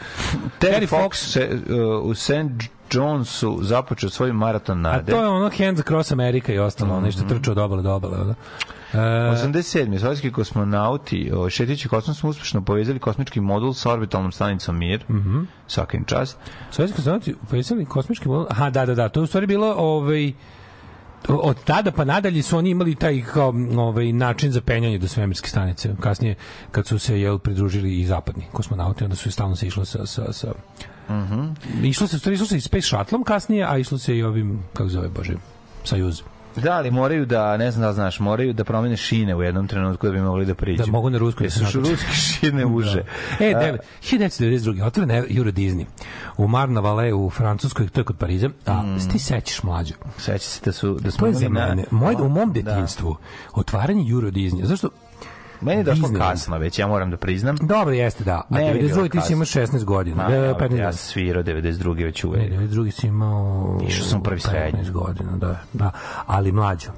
Terry 0.60 0.88
Fox 0.88 1.14
se, 1.14 1.50
uh, 1.70 2.04
u 2.04 2.14
St. 2.14 2.30
Johnsu 2.92 3.58
započeo 3.62 4.10
svoj 4.10 4.32
maraton 4.32 4.86
A 4.86 4.90
nade. 4.90 5.12
to 5.12 5.20
je 5.20 5.28
ono 5.28 5.50
Hands 5.58 5.80
Across 5.80 6.12
America 6.12 6.52
i 6.52 6.58
ostalo, 6.58 7.00
mm 7.00 7.02
nešto 7.04 7.22
trče 7.28 7.50
od 7.50 7.58
obale 7.58 7.82
do 7.82 7.94
obale. 7.94 8.18
ono. 8.20 8.34
Uh, 8.94 9.00
87. 9.00 9.98
Sovjetski 9.98 10.32
kosmonauti 10.32 11.30
šetići 11.50 11.88
kosmosom 11.88 12.30
uspešno 12.30 12.64
povezali 12.64 12.98
kosmički 12.98 13.40
modul 13.40 13.72
sa 13.72 13.92
orbitalnom 13.92 14.32
stanicom 14.32 14.78
Mir. 14.78 15.04
Mm. 15.08 15.14
-hmm. 15.14 15.46
Svakim 15.66 16.04
čast. 16.04 16.38
Sovjetski 16.70 16.96
kosmonauti 16.96 17.34
povezali 17.50 17.84
kosmički 17.84 18.28
model. 18.28 18.46
Aha, 18.50 18.70
da, 18.70 18.86
da, 18.86 18.94
da. 18.94 19.08
To 19.08 19.20
je 19.20 19.24
u 19.24 19.26
stvari 19.26 19.46
bilo 19.46 19.74
ovaj 19.78 20.32
od 21.28 21.64
tada 21.64 21.92
pa 21.92 22.04
nadalje 22.04 22.42
su 22.42 22.58
oni 22.58 22.70
imali 22.70 22.94
taj 22.94 23.22
kao 23.22 23.54
ovaj 23.76 24.12
način 24.12 24.52
za 24.52 24.60
penjanje 24.60 24.98
do 24.98 25.08
svemirske 25.08 25.48
stanice. 25.48 25.94
Kasnije 26.00 26.34
kad 26.70 26.86
su 26.86 26.98
se 26.98 27.20
jel 27.20 27.38
pridružili 27.38 28.00
i 28.00 28.06
zapadni 28.06 28.44
kosmonauti, 28.52 29.04
onda 29.04 29.16
su 29.16 29.32
stalno 29.32 29.56
se 29.56 29.66
išlo 29.66 29.84
sa 29.84 30.06
sa 30.06 30.32
sa 30.32 30.52
Mhm. 31.10 31.48
Išlo 31.82 32.06
se, 32.06 32.32
išlo 32.32 32.46
se 32.46 32.56
i 32.56 32.60
Space 32.60 32.86
Shuttle 32.86 33.18
kasnije, 33.26 33.66
a 33.68 33.78
išlo 33.78 33.98
se 33.98 34.16
i 34.16 34.22
ovim, 34.22 34.62
kako 34.72 34.88
zove, 34.88 35.08
bože, 35.08 35.34
Sajuz. 35.84 36.22
Da, 36.56 36.72
ali 36.72 36.90
moraju 36.90 37.26
da, 37.26 37.56
ne 37.56 37.70
znam 37.70 37.82
da 37.82 37.92
znaš, 37.92 38.20
moraju 38.20 38.52
da 38.52 38.64
promene 38.64 38.96
šine 38.96 39.36
u 39.36 39.42
jednom 39.42 39.68
trenutku 39.68 40.06
da 40.06 40.12
bi 40.12 40.20
mogli 40.20 40.46
da 40.46 40.54
priđu. 40.54 40.84
Da 40.84 40.92
mogu 40.92 41.10
na 41.10 41.18
rusku 41.18 41.38
da 41.38 41.44
Jesu 41.44 41.64
što 41.64 41.78
ruske 41.78 42.12
šine 42.12 42.66
uže. 42.66 43.02
E, 43.40 43.54
A, 43.56 43.60
devet, 43.60 43.80
1992. 44.02 44.84
otvoren 44.86 45.10
je 45.10 45.24
Euro 45.30 45.50
Disney 45.50 45.84
u 46.36 46.48
Marne 46.48 47.14
u 47.14 47.30
Francuskoj, 47.30 47.88
to 47.88 48.00
je 48.00 48.04
kod 48.04 48.16
Pariza. 48.16 48.50
A, 48.66 48.82
mm. 48.82 49.10
ti 49.12 49.18
sećaš 49.18 49.62
mlađo? 49.62 49.94
Seća 50.18 50.38
se 50.38 50.60
da 50.64 50.72
su 50.72 50.94
da 50.94 51.10
smo 51.10 51.20
To 51.20 51.26
je 51.26 51.34
za 51.34 51.48
mene, 51.48 51.84
moj, 51.90 52.14
u 52.14 52.28
mom 52.28 52.52
Da. 52.52 52.62
detinjstvu, 52.62 53.16
otvaranje 53.54 54.10
Euro 54.10 54.30
Disney. 54.30 54.64
Zašto? 54.64 54.88
Meni 55.64 55.80
je 55.80 55.84
došlo 55.84 56.08
kasno 56.18 56.58
već, 56.58 56.78
ja 56.78 56.86
moram 56.86 57.10
da 57.10 57.16
priznam. 57.16 57.56
Dobro, 57.56 57.94
jeste, 57.94 58.24
da. 58.24 58.42
A 58.50 58.58
Ne, 58.58 58.60
ne, 58.60 58.82
92. 58.82 59.10
ti 59.10 59.20
si 59.20 59.32
imao 59.32 59.44
kasno. 59.44 59.78
16 59.78 59.84
godina. 59.84 60.22
Ma, 60.22 60.28
Da, 60.28 60.36
ja, 60.36 60.54
15 60.54 60.78
ja 60.78 60.92
sam 60.92 60.98
svirao 61.12 61.42
92. 61.42 62.04
već 62.04 62.24
uvek. 62.24 62.52
92. 62.52 62.90
si 62.90 63.06
imao... 63.06 63.80
Išao 63.88 64.04
sam 64.06 64.22
prvi 64.22 64.40
srednji. 64.40 64.80
15 64.80 64.90
godina, 64.90 65.36
da. 65.36 65.60
da. 65.72 65.90
Ali 66.26 66.52
mlađo, 66.52 66.90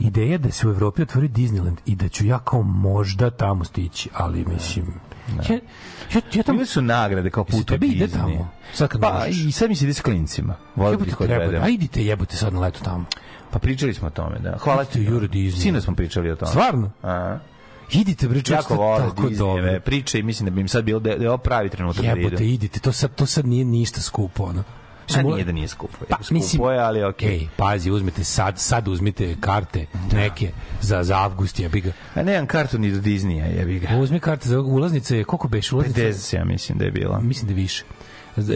ideja 0.00 0.38
da 0.38 0.50
se 0.50 0.68
u 0.68 0.70
Evropi 0.70 1.02
otvori 1.02 1.28
Disneyland 1.28 1.76
i 1.86 1.94
da 1.94 2.08
ću 2.08 2.26
ja 2.26 2.38
kao 2.38 2.62
možda 2.62 3.30
tamo 3.30 3.64
stići, 3.64 4.08
ali 4.14 4.44
mislim... 4.44 4.86
Ja, 5.28 5.54
ja, 6.14 6.20
ja 6.32 6.42
tamo... 6.42 6.56
Bile 6.56 6.66
su 6.66 6.82
nagrade 6.82 7.30
kao 7.30 7.44
Jesi 7.48 7.58
put 7.58 7.68
tebi 7.68 7.86
ide 7.86 8.06
Disney. 8.06 8.12
tamo? 8.18 8.48
Sad 8.72 8.88
kad 8.88 9.00
pa, 9.00 9.12
možeš. 9.18 9.44
i 9.44 9.52
sad 9.52 9.68
mi 9.68 9.76
se 9.76 9.84
ide 9.84 9.94
s 9.94 10.00
klincima. 10.00 10.54
Volio 10.76 10.98
bih 10.98 11.08
Jebote, 11.08 11.24
ih 11.24 11.28
treba, 11.28 11.44
odvedem. 11.44 11.62
a 11.64 11.68
idite 11.68 12.04
jebote 12.04 12.36
sad 12.36 12.54
na 12.54 12.60
leto 12.60 12.80
tamo. 12.84 13.04
Pa 13.50 13.58
pričali 13.58 13.94
smo 13.94 14.06
o 14.06 14.10
tome, 14.10 14.38
da. 14.38 14.56
Hvala 14.58 14.84
ti. 14.84 15.06
Euro 15.06 15.26
Disney. 15.26 15.62
Sino 15.62 15.80
smo 15.80 15.94
pričali 15.94 16.30
o 16.30 16.36
tome. 16.36 16.50
Stvarno? 16.50 16.90
A, 17.02 17.38
Idite 17.92 18.28
bre, 18.28 18.42
čovječe, 18.42 18.52
jako 18.52 18.74
vole 18.74 18.98
tako. 18.98 19.28
Disneyve 19.28 19.80
priče 19.80 20.18
i 20.18 20.22
mislim 20.22 20.44
da 20.44 20.50
bi 20.50 20.60
im 20.60 20.68
sad 20.68 20.84
bilo 20.84 21.00
da, 21.00 21.16
da 21.16 21.24
je 21.24 21.28
ovo 21.28 21.38
pravi 21.38 21.68
trenutak 21.68 22.04
da 22.04 22.12
idu. 22.12 22.42
Idite, 22.42 22.80
to 22.80 22.92
sad, 22.92 23.14
to 23.14 23.26
sad 23.26 23.46
nije 23.46 23.64
ništa 23.64 24.00
skupo, 24.00 24.44
ono. 24.44 24.64
A 25.16 25.22
nije 25.22 25.44
da 25.44 25.52
nije 25.52 25.68
skupo. 25.68 25.96
Pa, 26.08 26.16
skupo 26.22 26.34
mislim, 26.34 26.62
je, 26.62 26.78
ali 26.78 27.04
okej. 27.04 27.34
Ej, 27.34 27.48
pazi, 27.56 27.90
uzmite 27.90 28.24
sad, 28.24 28.58
sad 28.58 28.88
uzmite 28.88 29.36
karte 29.40 29.86
neke 30.12 30.50
za, 30.80 31.02
za 31.02 31.18
avgust, 31.18 31.58
jebi 31.58 31.80
ga. 31.80 31.92
A 32.14 32.22
nemam 32.22 32.46
kartu 32.46 32.78
ni 32.78 32.90
do 32.90 33.00
Disneya, 33.00 33.46
jebi 33.46 33.78
ga. 33.78 33.96
Uzmi 33.98 34.20
karte 34.20 34.48
za 34.48 34.60
ulaznice, 34.60 35.24
koliko 35.24 35.48
beš 35.48 35.72
ulaznice? 35.72 36.12
50 36.12 36.36
ja 36.36 36.44
mislim 36.44 36.78
da 36.78 36.84
je 36.84 36.90
bila. 36.90 37.20
Mislim 37.20 37.46
da 37.46 37.52
je 37.52 37.62
više. 37.62 37.84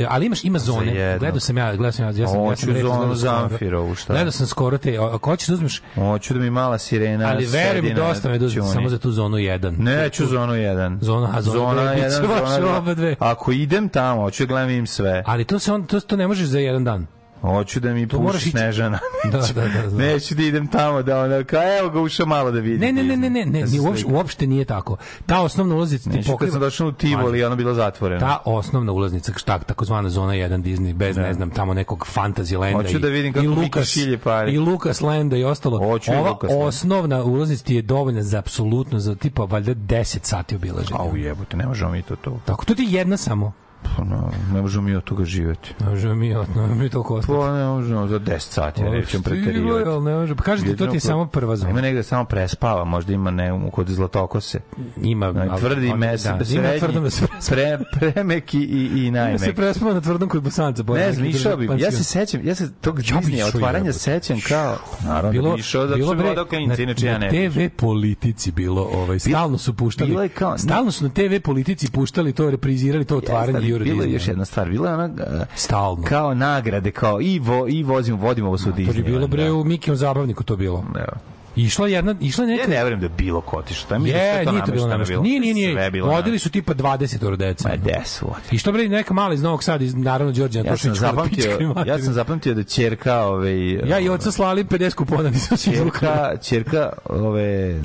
Ali 0.08 0.26
imaš 0.26 0.44
ima 0.44 0.58
zone. 0.58 1.18
Gledao 1.18 1.40
sam 1.40 1.58
ja, 1.58 1.76
gledao 1.76 1.92
sam 1.92 2.04
ja, 2.04 2.08
ja 2.08 2.26
sam 2.28 2.44
ja 2.50 2.56
sam 2.56 2.74
rekao, 2.74 2.96
zonu 2.98 3.14
za. 3.14 3.42
Amfirovu, 3.42 3.94
šta? 3.94 4.12
Gledao 4.12 4.32
sam 4.32 4.46
skoro 4.46 4.78
te, 4.78 4.96
ako 4.98 5.30
hoćeš 5.30 5.48
da 5.48 5.54
uzmeš, 5.54 5.82
Hoću 5.94 6.34
da 6.34 6.40
mi 6.40 6.50
mala 6.50 6.78
sirena 6.78 7.28
ali 7.28 7.46
veruj 7.46 7.82
mi 7.82 7.88
sedi 7.88 8.00
na 8.00 8.08
dosta 8.08 8.28
me 8.28 8.38
da 8.38 8.46
uzmeš 8.46 8.64
ćuni. 8.64 8.74
samo 8.74 8.88
za 8.88 8.98
tu 8.98 9.10
zonu 9.10 9.36
1. 9.36 9.78
Neću 9.78 10.26
zonu 10.26 10.52
1. 10.52 10.98
Zona, 11.00 11.30
a 11.34 11.42
zona 11.42 11.82
dve, 11.82 11.94
bit 11.94 12.16
će 12.16 12.26
vaše 12.42 12.60
dva. 12.60 12.78
oba 12.78 12.94
dve. 12.94 13.16
Ako 13.18 13.52
idem 13.52 13.88
tamo, 13.88 14.22
hoću 14.22 14.42
da 14.42 14.48
gledam 14.48 14.70
im 14.70 14.86
sve. 14.86 15.22
Ali 15.26 15.44
to 15.44 15.58
se 15.58 15.72
on 15.72 15.86
to, 15.86 16.00
to 16.00 16.16
ne 16.16 16.26
možeš 16.26 16.46
za 16.46 16.58
jedan 16.58 16.84
dan. 16.84 17.06
Hoću 17.46 17.80
da 17.80 17.94
mi 17.94 18.08
To 18.08 18.16
puši 18.18 18.36
ići. 18.38 18.50
Snežana. 18.50 18.98
Da, 19.32 19.38
da, 19.38 19.68
da, 19.68 19.88
znam. 19.90 20.00
Neću 20.06 20.34
da 20.34 20.42
idem 20.42 20.66
tamo 20.66 21.02
da 21.02 21.20
ona 21.20 21.44
kao 21.44 21.78
evo 21.78 21.90
ga 21.90 22.00
ušao 22.00 22.26
malo 22.26 22.50
da 22.50 22.60
vidi. 22.60 22.78
Ne, 22.78 22.92
ne, 22.92 23.02
ne, 23.02 23.16
ne, 23.16 23.30
ne, 23.30 23.44
Disney. 23.44 23.52
ne, 23.52 23.80
Da 23.82 23.88
uopšte, 23.88 24.06
uopšte 24.12 24.46
nije 24.46 24.64
tako. 24.64 24.96
Ta 25.26 25.40
osnovna 25.42 25.74
ulaznica 25.74 26.10
ti 26.10 26.16
Neću 26.16 26.26
kad 26.26 26.32
pokriva... 26.32 26.52
sam 26.52 26.60
došao 26.60 26.88
u 26.88 26.92
Tivoli, 26.92 27.44
ono 27.44 27.56
bilo 27.56 27.74
zatvoreno. 27.74 28.20
ta 28.20 28.38
osnovna 28.44 28.92
ulaznica, 28.92 29.32
šta, 29.36 29.58
takozvana 29.58 30.08
zona 30.08 30.32
1 30.32 30.62
Disney, 30.62 30.94
bez, 30.94 31.16
ne 31.16 31.34
znam, 31.34 31.50
tamo 31.50 31.74
nekog 31.74 32.06
Fantasyland 32.14 32.72
Hoću 32.72 32.98
da 32.98 33.08
vidim 33.08 33.32
kako 33.32 33.84
šilje 33.84 34.18
pare. 34.18 34.52
i 34.52 34.58
Lucas 34.58 35.00
Landa 35.00 35.36
i 35.36 35.44
ostalo. 35.44 35.78
Hoću 35.78 36.12
Ova 36.12 36.30
Lucas 36.30 36.50
osnovna 36.54 37.22
ulaznica 37.24 37.64
ti 37.64 37.74
je 37.74 37.82
dovoljna 37.82 38.22
za 38.22 38.38
apsolutno, 38.38 38.98
za 38.98 39.14
tipa, 39.14 39.44
valjda 39.44 39.74
10 39.74 40.18
sati 40.22 40.54
obilaženja. 40.54 41.00
Au 41.00 41.16
jebote, 41.16 41.56
ne 41.56 41.66
možemo 41.66 41.90
mi 41.90 42.02
to 42.02 42.16
to. 42.16 42.38
Tako, 42.44 42.64
to 42.64 42.74
ti 42.74 42.82
je 42.82 42.92
jedna 42.92 43.16
samo. 43.16 43.52
Pa 43.96 44.04
no, 44.04 44.30
ne 44.52 44.62
možemo 44.62 44.84
mi 44.84 44.94
od 44.94 45.04
toga 45.04 45.24
živjeti. 45.24 45.74
Ne 45.80 45.90
možemo 45.90 46.14
mi, 46.14 46.28
ne 46.28 46.36
možemo 46.56 46.74
mi 46.74 46.88
toliko 46.88 47.14
ostati. 47.14 47.38
Pa 47.38 47.52
ne 47.52 47.64
možemo 47.64 48.06
za 48.06 48.18
10 48.18 48.38
sati, 48.38 48.82
ja 48.82 48.90
nećemo 48.90 49.22
preterivati. 49.22 49.88
Ali 49.88 50.04
ne 50.04 50.14
može. 50.14 50.34
Pa 50.34 50.42
kažete, 50.42 50.76
to 50.76 50.86
ti 50.86 50.96
je 50.96 51.00
samo 51.00 51.26
prva 51.26 51.46
Ima 51.46 51.56
zona. 51.56 51.80
negde 51.80 52.02
samo 52.02 52.24
prespava, 52.24 52.84
možda 52.84 53.12
ima 53.12 53.30
ne, 53.30 53.70
kod 53.72 53.88
zlatokose. 53.88 54.60
Ima, 55.02 55.26
ali- 55.26 55.60
Tvrdi 55.60 55.90
ali- 55.90 56.00
da, 56.00 56.06
ima 56.06 56.18
srednji, 56.44 56.78
tvrdom 56.78 57.04
da 57.04 57.10
se 57.10 57.26
pre, 57.48 57.78
premeki 57.92 58.58
i, 58.58 58.62
i 58.94 59.06
Ima 59.06 59.16
se 59.18 59.20
najmeki. 59.20 59.54
prespava 59.54 59.94
na 59.94 60.00
tvrdom 60.00 60.28
kod 60.28 60.42
bosanca. 60.42 60.82
Ne 60.84 61.12
znam, 61.12 61.26
išao 61.26 61.56
bi. 61.56 61.68
Ja 61.78 61.90
se 61.90 62.04
sećam, 62.04 62.40
ja 62.44 62.54
se 62.54 62.72
tog 62.72 62.98
Disneya 62.98 63.46
otvaranja 63.46 63.92
sećam 63.92 64.40
kao, 64.48 64.76
naravno, 65.04 65.30
bilo, 65.30 65.48
da 65.48 65.54
bi 65.54 65.60
išao, 65.60 65.82
zato 65.82 65.96
bilo 65.96 66.14
bre, 66.14 66.34
na, 66.66 66.74
inače 66.78 67.06
ja 67.06 67.12
na 67.12 67.18
ne. 67.18 67.48
TV 67.50 67.60
politici 67.76 68.52
bilo, 68.52 68.82
ovaj, 68.84 69.18
stalno 69.18 69.58
su 69.58 69.74
puštali, 69.74 70.10
bilo 70.10 70.22
je 70.22 70.28
kao- 70.28 70.58
stalno 70.58 70.90
su 70.90 71.04
na 71.04 71.10
TV 71.10 71.40
politici 71.44 71.90
puštali 71.90 72.32
to, 72.32 72.50
reprizirali 72.50 73.04
to 73.04 73.16
otvaranje 73.16 73.60
Bilo 73.84 74.02
je 74.02 74.12
još 74.12 74.28
jedna 74.28 74.44
stvar, 74.44 74.70
bila 74.70 74.88
je 74.88 74.94
ona 74.94 75.04
uh, 75.04 75.42
Stalno. 75.54 76.02
kao 76.02 76.34
nagrade, 76.34 76.90
kao 76.90 77.20
i, 77.20 77.38
vo, 77.38 77.68
i 77.68 77.82
vozimo, 77.82 78.18
vodimo 78.18 78.50
vas 78.50 78.66
u 78.66 78.72
Disney. 78.72 78.92
To 78.92 78.98
je 78.98 79.02
bilo 79.02 79.26
bre 79.26 79.50
u 79.50 79.64
Mikijem 79.64 79.96
zabavniku 79.96 80.44
to 80.44 80.56
bilo. 80.56 80.84
Evo. 80.96 81.35
Išla 81.56 81.86
je 81.86 81.92
jedna, 81.92 82.14
išla 82.20 82.44
je 82.44 82.50
Ja 82.50 82.56
neka... 82.56 82.68
ne 82.68 82.76
verujem 82.76 83.00
da 83.00 83.06
je 83.06 83.12
bilo 83.16 83.40
ko 83.40 83.56
otišao. 83.56 83.88
da 83.90 83.96
Je, 83.96 84.34
sve 84.34 84.44
to 84.44 84.52
nije 84.52 84.64
to 84.64 84.72
bilo 84.72 84.86
namešteno. 84.86 85.20
Nije, 85.22 85.40
nije, 85.40 85.90
bilo 85.90 86.08
Vodili 86.08 86.38
su 86.38 86.50
tipa 86.50 86.74
20 86.74 87.36
deca. 87.36 87.68
Ma 87.68 87.76
gde 87.76 88.00
su 88.04 88.26
vodili? 88.26 88.48
I 88.52 88.58
što 88.58 88.72
bre 88.72 88.88
neka 88.88 89.14
mala 89.14 89.34
iz 89.34 89.42
Novog 89.42 89.64
Sada, 89.64 89.84
iz, 89.84 89.94
naravno 89.94 90.32
Đorđe 90.32 90.60
Ja 90.60 90.76
sam 90.76 90.94
zapamtio, 90.94 91.74
ja 91.86 91.98
sam 91.98 92.12
zapamtio 92.12 92.54
da 92.54 92.62
ćerka 92.62 93.20
ovaj 93.20 93.72
Ja 93.72 93.98
i 93.98 94.08
oca 94.08 94.32
slali 94.32 94.64
50 94.64 94.94
kupona, 94.94 95.30
ćerka, 95.56 96.36
ćerka 96.42 96.92
ove 97.04 97.80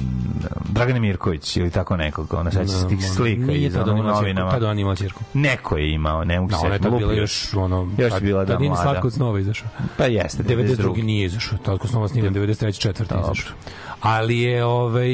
Dragane 0.69 0.99
Mirković 0.99 1.57
ili 1.57 1.69
tako 1.71 1.97
nekog, 1.97 2.33
ona 2.33 2.51
seća 2.51 2.67
se 2.67 2.87
tih 2.87 3.05
slika 3.15 3.51
iz 3.51 3.75
onog 3.75 4.05
novinama. 4.05 4.51
tad 4.51 4.63
on 4.63 4.79
imao 4.79 4.95
cirku. 4.95 5.23
Neko 5.33 5.77
je 5.77 5.91
imao, 5.91 6.23
ne 6.25 6.39
mogu 6.39 6.51
Da, 6.51 6.57
se 6.57 6.65
ona 6.65 6.75
je 6.75 6.79
bila 6.79 7.13
još, 7.13 7.53
ono, 7.53 7.89
Još 7.97 8.13
bila 8.21 8.45
da 8.45 8.53
tad 8.53 8.59
nije 8.59 8.69
ni 8.69 8.75
mlada. 8.75 8.89
slatko 8.91 9.07
od 9.07 9.13
snova 9.13 9.39
izašao. 9.39 9.67
Pa 9.97 10.05
jeste, 10.05 10.43
92. 10.43 10.75
92. 10.77 11.03
nije 11.03 11.25
izašao, 11.25 11.57
tako 11.57 11.87
snova 11.87 12.07
snimam 12.07 12.33
93. 12.33 12.79
četvrti 12.79 13.13
izašao. 13.23 13.53
Ali 14.01 14.39
je 14.39 14.65
ovaj 14.65 15.09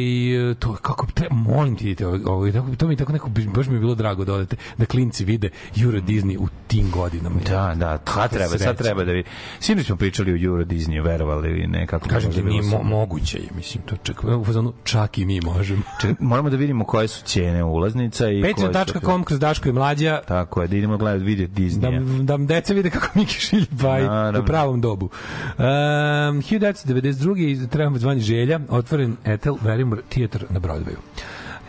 to 0.59 0.75
kako 0.81 1.07
tre, 1.13 1.27
molim 1.31 1.75
ti 1.75 1.85
idite 1.85 2.07
ovaj 2.07 2.51
tako 2.51 2.75
to 2.75 2.87
mi 2.87 2.95
tako 2.95 3.13
neko 3.13 3.29
baš 3.55 3.67
mi 3.67 3.73
je 3.73 3.79
bilo 3.79 3.95
drago 3.95 4.25
da 4.25 4.33
odete 4.33 4.55
da 4.77 4.85
klinci 4.85 5.25
vide 5.25 5.49
Euro 5.81 5.99
Disney 5.99 6.37
u 6.39 6.47
tim 6.67 6.91
godinama. 6.91 7.35
Da, 7.49 7.73
da, 7.75 7.99
sad 8.13 8.29
treba, 8.29 8.47
sad 8.47 8.59
sreća. 8.59 8.73
treba 8.73 9.03
da 9.03 9.11
vidi. 9.11 9.29
Sinoć 9.59 9.85
smo 9.85 9.95
pričali 9.95 10.33
o 10.33 10.45
Euro 10.45 10.63
Disneyu, 10.63 11.03
verovali 11.03 11.49
ili 11.49 11.67
ne, 11.67 11.87
kako 11.87 12.09
Kažem 12.09 12.31
ti, 12.31 12.41
mi 12.41 12.61
mo, 12.61 12.83
moguće 12.83 13.37
je, 13.37 13.47
mislim, 13.55 13.83
to 13.83 13.95
čak, 14.03 14.23
u 14.23 14.45
fazonu, 14.45 14.73
čak 14.83 15.17
i 15.17 15.25
mi 15.25 15.41
možemo. 15.41 15.81
Čekaj, 16.01 16.15
moramo 16.19 16.49
da 16.49 16.57
vidimo 16.57 16.85
koje 16.85 17.07
su 17.07 17.23
cijene 17.23 17.63
ulaznica 17.63 18.29
i 18.29 18.41
Patreon.com 18.41 19.23
kroz 19.23 19.39
Daško 19.39 19.69
i 19.69 19.71
Mlađa, 19.71 20.21
Tako 20.27 20.61
je, 20.61 20.67
da 20.67 20.75
idemo 20.75 20.97
gledati 20.97 21.25
video 21.25 21.47
da, 21.47 21.53
Disneya. 21.53 22.25
da 22.25 22.37
deca 22.37 22.73
vide 22.73 22.89
kako 22.89 23.19
Miki 23.19 23.33
šilje 23.33 23.65
baj 23.71 24.03
u 24.41 24.45
pravom 24.45 24.81
dobu. 24.81 25.05
Um, 25.05 25.63
1992. 25.63 27.67
trebamo 27.67 27.97
zvani 27.97 28.21
Želja, 28.37 28.59
otvoren 28.69 29.17
Etel 29.25 29.55
Verimur 29.61 30.01
Theater 30.09 30.45
na 30.49 30.59
Broadwayu. 30.59 30.97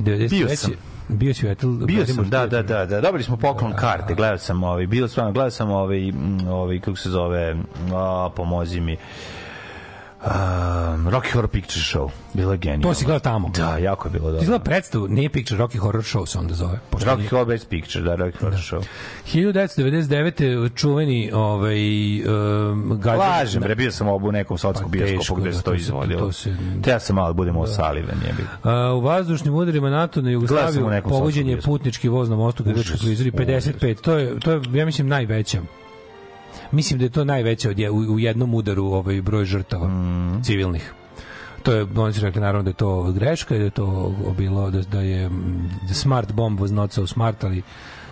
93. 0.01 0.29
Bio 0.31 0.57
sam. 0.57 0.73
Bio 1.09 1.35
si 1.35 1.47
u 1.47 1.51
Etel 1.51 1.71
Bio 1.71 2.07
sam, 2.07 2.31
da, 2.31 2.47
da, 2.47 2.63
da, 2.63 2.87
da. 2.87 3.01
Dobili 3.01 3.25
smo 3.25 3.37
poklon 3.37 3.73
karte, 3.73 4.15
gledao 4.15 4.39
sam 4.39 4.65
ovaj, 4.65 4.87
bilo 4.87 5.09
stvarno, 5.09 5.33
gledao 5.33 5.51
sam 5.51 5.71
ovaj, 5.71 6.13
ovaj, 6.49 6.81
kako 6.81 6.97
se 6.97 7.11
zove, 7.11 7.57
a, 7.95 8.31
pomozi 8.37 8.81
mi, 8.81 8.97
um, 10.21 10.29
Rocky 11.07 11.31
Horror 11.31 11.49
Picture 11.49 11.81
Show. 11.83 12.09
Bilo 12.35 12.53
je 12.53 12.59
genijalno. 12.59 12.83
To 12.83 12.95
si 12.95 13.05
gledao 13.05 13.21
tamo? 13.21 13.49
Da, 13.51 13.77
jako 13.79 14.09
je 14.09 14.13
bilo 14.13 14.25
Ti 14.25 14.27
dobro. 14.27 14.43
izgleda 14.43 14.65
predstavu, 14.65 15.09
nije 15.09 15.29
picture, 15.31 15.61
Rocky 15.61 15.79
Horror 15.79 16.03
Show 16.05 16.27
se 16.27 16.39
onda 16.39 16.55
zove. 16.55 16.79
Pošto 16.91 17.11
Rocky 17.11 17.17
nije- 17.17 17.29
Horror 17.29 17.47
Best 17.47 17.69
Picture, 17.69 18.05
da, 18.05 18.17
Rocky 18.17 18.39
Horror 18.39 18.59
Show. 18.61 18.83
1999. 19.27 20.71
čuveni 20.71 21.31
ovaj, 21.35 21.79
um, 22.21 22.99
gađa... 23.01 23.19
Lažem, 23.19 23.63
bre, 23.63 23.75
bio 23.75 23.93
sam 23.93 24.09
obu 24.09 24.29
u 24.29 24.33
nekom 24.33 24.59
sotskom 24.59 24.91
Pa, 24.91 24.97
bioskopu 24.99 25.41
gde 25.41 25.51
da, 25.51 25.57
se 25.57 25.63
to 25.63 25.71
to 25.71 25.75
izvodilo. 25.77 26.21
to 26.21 26.33
se- 26.33 26.57
Te 26.83 26.91
ja 26.91 27.01
sam 27.01 27.17
malo 27.17 27.29
da 27.29 27.33
budemo 27.33 27.61
osalivan, 27.61 28.17
jebi. 28.27 28.43
A, 28.63 28.93
u 28.93 29.01
vazdušnim 29.01 29.55
udarima 29.55 29.91
NATO 29.91 30.21
na 30.21 30.31
Gledao 30.31 30.33
Jugoslaviju 30.33 31.03
pogođen 31.03 31.49
je 31.49 31.61
putnički 31.61 32.09
voz 32.09 32.29
na 32.29 32.37
mostu 32.37 32.65
Užas, 32.67 33.01
prizori 33.01 33.31
55. 33.31 34.01
To 34.01 34.13
je 34.13 34.41
to 34.41 34.53
je 34.53 34.61
ja 34.73 34.87
mislim 34.87 35.09
najveća. 35.09 35.61
Mislim 36.73 36.99
da 36.99 37.05
je 37.05 37.11
to 37.11 37.25
najveća 37.25 37.71
od 37.71 37.79
je, 37.79 37.91
u, 37.91 37.97
u 37.97 38.19
jednom 38.19 38.55
udaru 38.55 38.85
ovaj 38.85 39.23
broj 39.23 39.45
žrtava 39.45 39.89
Mm. 39.89 40.43
civilnih. 40.43 40.93
To 41.63 41.73
je 41.73 41.87
oni 41.97 42.13
su 42.13 42.21
rekli 42.21 42.41
naravno 42.41 42.63
da 42.63 42.71
je 42.71 42.75
to 42.75 43.13
greška 43.13 43.55
da 43.59 43.65
je 43.65 43.71
to 43.71 44.15
bilo 44.39 44.71
da, 44.71 44.83
da 44.83 45.01
je 45.01 45.29
mm, 45.29 45.71
the 45.85 45.95
smart 45.95 46.33
bomb 46.33 46.61
was 46.61 46.73
not 46.73 46.93
so 46.93 47.07
smart, 47.07 47.45
ali 47.45 47.63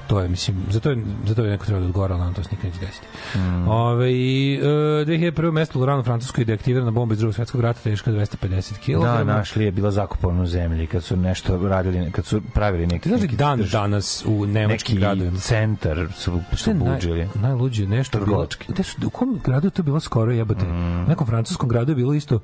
to 0.06 0.20
je 0.20 0.28
mislim 0.28 0.56
zato 0.70 0.90
je 0.90 0.96
zato 1.26 1.44
je 1.44 1.50
neko 1.50 1.64
trebao 1.66 1.80
da 1.80 1.86
odgovara 1.86 2.14
ali 2.14 2.24
nam 2.24 2.34
to 2.34 2.42
se 2.42 2.48
nikad 2.50 2.64
neće 2.64 2.86
desiti. 2.86 3.06
Mm. 3.34 3.68
Ove, 3.68 4.12
i, 4.12 4.60
e, 4.62 4.66
2001. 4.66 5.50
mesto 5.50 5.78
Lorano 5.78 6.02
Francuskoj 6.02 6.44
je 6.48 6.54
aktivirana 6.54 6.90
bomba 6.90 7.12
iz 7.12 7.18
drugog 7.18 7.34
svetskog 7.34 7.60
rata 7.60 7.80
teška 7.80 8.10
250 8.12 8.72
kg. 8.78 9.02
Da, 9.02 9.24
našli 9.24 9.64
je 9.64 9.72
bila 9.72 9.90
zakopana 9.90 10.42
u 10.42 10.46
zemlji 10.46 10.86
kad 10.86 11.04
su 11.04 11.16
nešto 11.16 11.68
radili, 11.68 12.10
kad 12.12 12.26
su 12.26 12.40
pravili 12.54 12.86
neki, 12.86 13.08
znaš 13.08 13.20
da 13.20 13.24
neki, 13.26 13.36
dan 13.36 13.62
danas 13.72 14.24
u 14.26 14.46
nemačkim 14.46 14.94
neki 14.94 15.00
gradovima? 15.00 15.38
centar 15.38 16.08
su, 16.16 16.40
su 16.52 16.70
je 16.70 16.74
naj, 16.74 16.94
buđili. 16.94 17.28
najluđe 17.34 17.86
nešto 17.86 18.18
bilo, 18.18 18.26
Trgovački. 18.26 18.72
gde 18.72 18.82
su, 18.82 18.96
u 19.06 19.10
kom 19.10 19.40
gradu 19.44 19.66
je 19.66 19.70
to 19.70 19.82
bilo 19.82 20.00
skoro 20.00 20.32
jebote 20.32 20.66
Mm. 20.66 21.04
u 21.04 21.08
nekom 21.08 21.26
francuskom 21.26 21.68
gradu 21.68 21.92
je 21.92 21.96
bilo 21.96 22.14
isto 22.14 22.40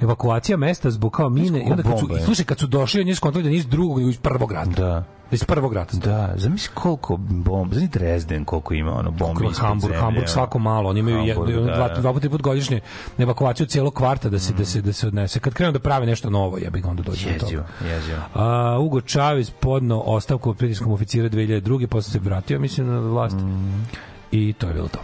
evakuacija 0.00 0.56
mesta 0.56 0.90
zbog 0.90 1.12
kao 1.12 1.28
mine 1.30 1.58
i 1.58 1.70
onda 1.70 1.82
kad 1.82 1.98
su, 1.98 2.06
bomba 2.06 2.24
slušaj, 2.24 2.44
kad 2.44 2.58
su 2.58 2.66
došli 2.66 3.00
oni 3.00 3.14
skontali 3.14 3.44
da 3.44 3.50
nisu 3.50 3.68
drugog 3.68 3.98
nego 3.98 4.10
iz 4.10 4.18
prvog 4.18 4.52
rata 4.52 4.70
Da. 4.70 5.04
Iz 5.30 5.44
prvog 5.44 5.72
rata 5.72 5.96
Da, 5.96 6.32
zamisli 6.36 6.70
koliko 6.74 7.16
bomba, 7.16 7.74
znaš 7.74 7.90
Dresden 7.90 8.44
koliko 8.44 8.74
ima 8.74 8.92
ono 8.94 9.10
bombi 9.10 9.44
ispod 9.44 9.66
Hamburg, 9.66 9.92
zemlje, 9.92 10.00
Hamburg 10.00 10.28
svako 10.28 10.58
malo, 10.58 10.90
oni 10.90 11.00
imaju 11.00 11.16
Hamburg, 11.16 11.50
jedno, 11.50 11.66
da, 11.66 11.76
dva, 11.76 11.88
da. 11.88 11.98
Mm. 11.98 12.00
dva 12.00 12.12
puta 12.12 12.30
put 12.30 12.42
godišnje 12.42 12.80
evakuaciju 13.18 13.66
cijelog 13.66 13.94
kvarta 13.94 14.28
da 14.28 14.38
se 14.38 14.52
da 14.52 14.64
se 14.64 14.82
da 14.82 14.92
se 14.92 15.06
odnese. 15.06 15.40
Kad 15.40 15.54
krenu 15.54 15.72
da 15.72 15.78
prave 15.78 16.06
nešto 16.06 16.30
novo, 16.30 16.58
ja 16.58 16.70
bih 16.70 16.86
onda 16.86 17.02
dođe 17.02 17.32
do 17.32 17.38
toga. 17.38 17.66
jezivo. 17.84 18.18
A, 18.34 18.78
Ugo 18.80 19.00
Čavez 19.00 19.50
podno 19.50 20.00
ostavku 20.00 20.50
od 20.50 20.56
pritiskom 20.56 20.92
oficira 20.92 21.28
2002. 21.28 21.86
posle 21.86 22.12
se 22.12 22.18
vratio, 22.18 22.58
mislim, 22.58 22.86
na 22.86 22.98
vlast. 22.98 23.36
Mm. 23.36 23.84
I 24.32 24.52
to 24.52 24.66
je 24.66 24.74
bilo 24.74 24.88
to. 24.88 24.98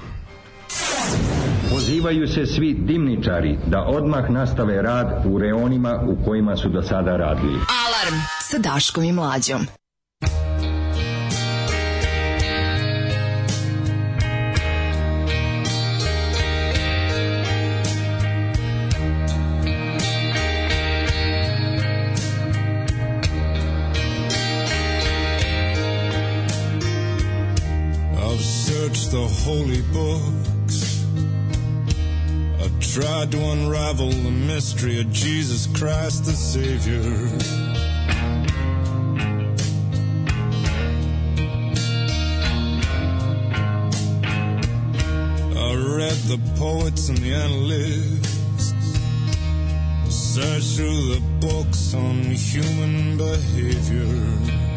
Pozivaju 1.70 2.28
se 2.28 2.46
svi 2.46 2.74
dimničari 2.74 3.58
da 3.66 3.84
odmah 3.84 4.30
nastave 4.30 4.82
rad 4.82 5.22
u 5.26 5.38
reonima 5.38 6.00
u 6.08 6.24
kojima 6.24 6.56
su 6.56 6.68
do 6.68 6.82
sada 6.82 7.16
radili. 7.16 7.54
Alarm 7.54 8.20
sa 8.40 8.58
Daškom 8.58 9.04
i 9.04 9.12
Mlađom. 9.12 9.81
Holy 29.42 29.82
books. 29.92 31.04
I've 32.60 32.78
tried 32.80 33.32
to 33.32 33.38
unravel 33.38 34.10
the 34.10 34.30
mystery 34.30 35.00
of 35.00 35.10
Jesus 35.10 35.66
Christ 35.66 36.26
the 36.26 36.32
Savior. 36.32 37.02
I 45.58 45.74
read 45.98 46.18
the 46.30 46.38
poets 46.56 47.08
and 47.08 47.18
the 47.18 47.34
analysts. 47.34 48.72
Searched 50.08 50.76
through 50.76 51.14
the 51.14 51.22
books 51.40 51.94
on 51.94 52.22
human 52.22 53.16
behavior. 53.16 54.71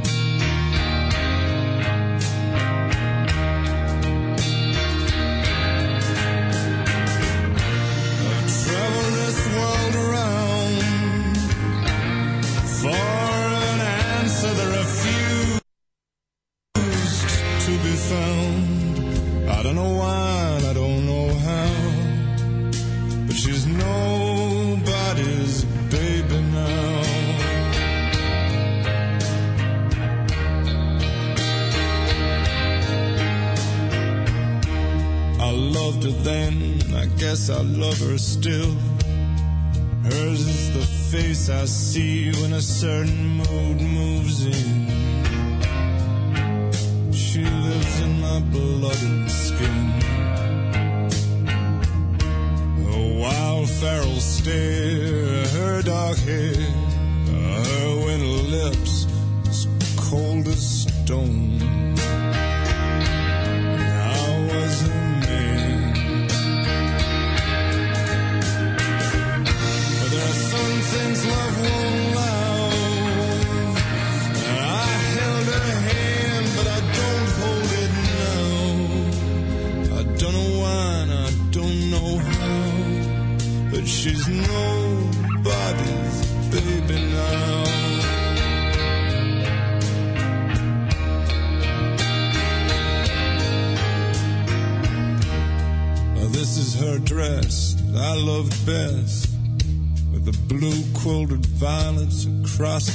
I 41.49 41.65
see 41.65 42.31
when 42.41 42.53
a 42.53 42.61
certain 42.61 43.37
mood 43.37 43.79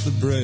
the 0.03 0.11
breast. 0.11 0.40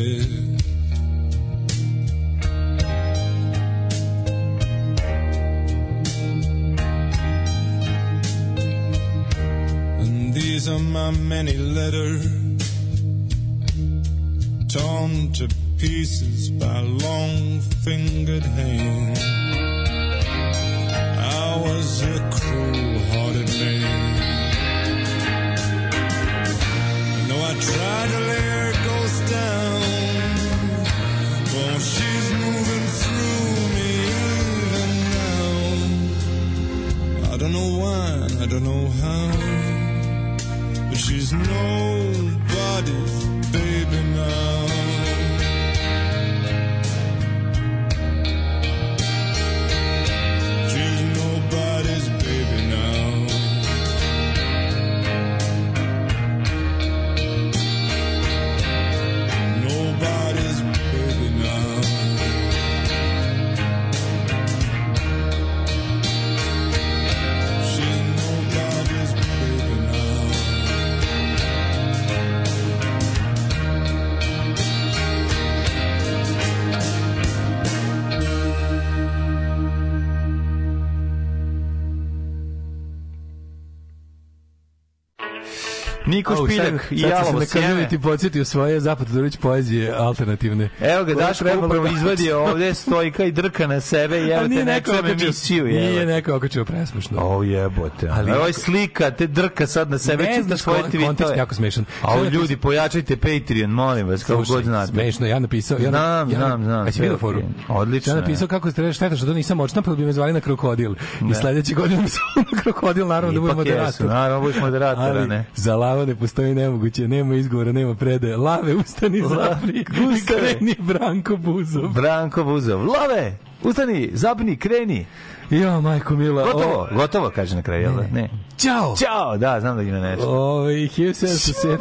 Niko 86.17 86.45
Špiljak 86.45 86.81
sad- 86.81 86.91
i 86.91 86.99
sad 86.99 87.09
sam 87.09 87.09
Jalovo 87.11 87.31
se 87.41 87.59
na 87.59 87.67
sjeme. 87.67 87.89
podsjetio 87.99 88.45
svoje 88.45 88.79
Zapad 88.79 89.07
Todorović 89.07 89.37
poezije 89.37 89.91
alternativne. 89.91 90.69
Evo 90.81 91.03
ga, 91.03 91.13
Koje 91.13 91.25
Daško 91.27 91.45
upravo 91.57 91.83
da- 91.83 91.89
izvadio 91.91 92.39
ovde 92.43 92.73
stojka 92.73 93.23
i 93.23 93.31
drka 93.31 93.67
na 93.67 93.81
sebe 93.81 94.17
i 94.17 94.29
evo 94.29 94.47
te 94.47 94.65
neko 94.65 94.91
emisiju. 95.03 95.65
Nije 95.65 96.05
neko 96.05 96.35
okačio 96.35 96.65
presmešno. 96.65 97.17
O 97.19 97.43
jebote. 97.43 98.09
Ali- 98.09 98.31
ovo 98.31 98.47
je 98.47 98.53
slika, 98.53 99.11
te 99.11 99.27
drka 99.27 99.67
sad 99.67 99.89
na 99.89 99.97
sebe, 99.97 100.23
Ne 100.25 100.43
znaš, 100.43 100.59
svoje 100.59 100.79
kon- 100.79 100.87
tweetove. 100.87 101.05
kontekst 101.05 101.33
je 101.33 101.37
jako 101.37 101.55
smešan. 101.55 101.85
A 102.01 102.07
ovo 102.07 102.23
Sad 102.23 102.33
ljudi, 102.33 102.57
pojačajte 102.57 103.17
Patreon, 103.17 103.69
molim 103.71 104.07
vas, 104.07 104.23
kako 104.23 104.43
god 104.43 104.63
znate. 104.63 104.87
Smešno, 104.87 105.27
ja 105.27 105.39
napisao... 105.39 105.77
Ja, 105.77 105.89
Znam, 105.89 106.31
ja, 106.31 106.37
znam, 106.37 106.63
znam, 106.63 106.87
A 106.87 106.91
si 106.91 107.01
vidio 107.01 107.17
foru? 107.17 107.41
Odlično 107.69 108.13
Ja 108.13 108.15
je. 108.15 108.21
napisao 108.21 108.47
kako 108.47 108.71
ste 108.71 108.93
šteta 108.93 109.15
što 109.15 109.25
to 109.25 109.33
nisam 109.33 109.59
očna, 109.59 109.81
pa 109.81 109.91
bi 109.91 110.05
me 110.05 110.13
zvali 110.13 110.33
na 110.33 110.39
krokodil. 110.41 110.95
I 111.31 111.33
sledeće 111.33 111.73
godine 111.73 112.01
mi 112.03 112.09
se 112.09 112.19
na 112.35 112.61
krokodil, 112.61 113.07
naravno 113.07 113.33
da 113.33 113.41
budem 113.41 113.55
moderator. 113.57 114.07
naravno, 114.07 114.41
budeš 114.41 114.61
moderator, 114.61 115.27
ne. 115.27 115.45
za 115.55 115.75
ne 116.07 116.15
postoji 116.15 116.55
nemoguće, 116.55 117.07
nema 117.07 117.35
izgovora, 117.35 117.71
nema 117.71 117.95
predaje. 117.95 118.37
Lave, 118.37 118.75
ustani, 118.75 119.21
zapri, 119.21 119.79
i 119.79 119.85
kreni 120.25 120.75
Branko 120.79 121.37
Buzov. 121.37 121.87
Branko 121.89 122.43
Buzov. 122.43 122.79
Love, 122.79 123.37
ustani, 123.63 124.09
zapni, 124.13 124.57
kreni. 124.57 125.05
Jo, 125.49 125.81
majko 125.81 126.15
mila. 126.15 126.43
Gotovo, 126.43 126.81
o- 126.81 126.87
gotovo, 126.95 127.29
kaže 127.29 127.55
na 127.55 127.61
kraju, 127.61 127.89
da? 127.91 128.07
Ne. 128.13 128.29
Ćao! 128.57 128.95
Ćao, 128.97 129.37
da, 129.37 129.59
znam 129.59 129.75
da 129.77 129.83
ima 129.83 129.99
nešto. 129.99 130.29
Ovaj 130.29 130.73
1707. 130.73 131.77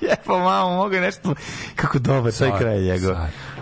Jepo, 0.00 0.38
mamo, 0.38 0.76
mogu 0.76 0.94
nešto... 0.94 1.34
Kako 1.76 1.98
dobar 1.98 2.32
taj 2.32 2.58
kraj 2.58 2.80
njegov. 2.80 3.16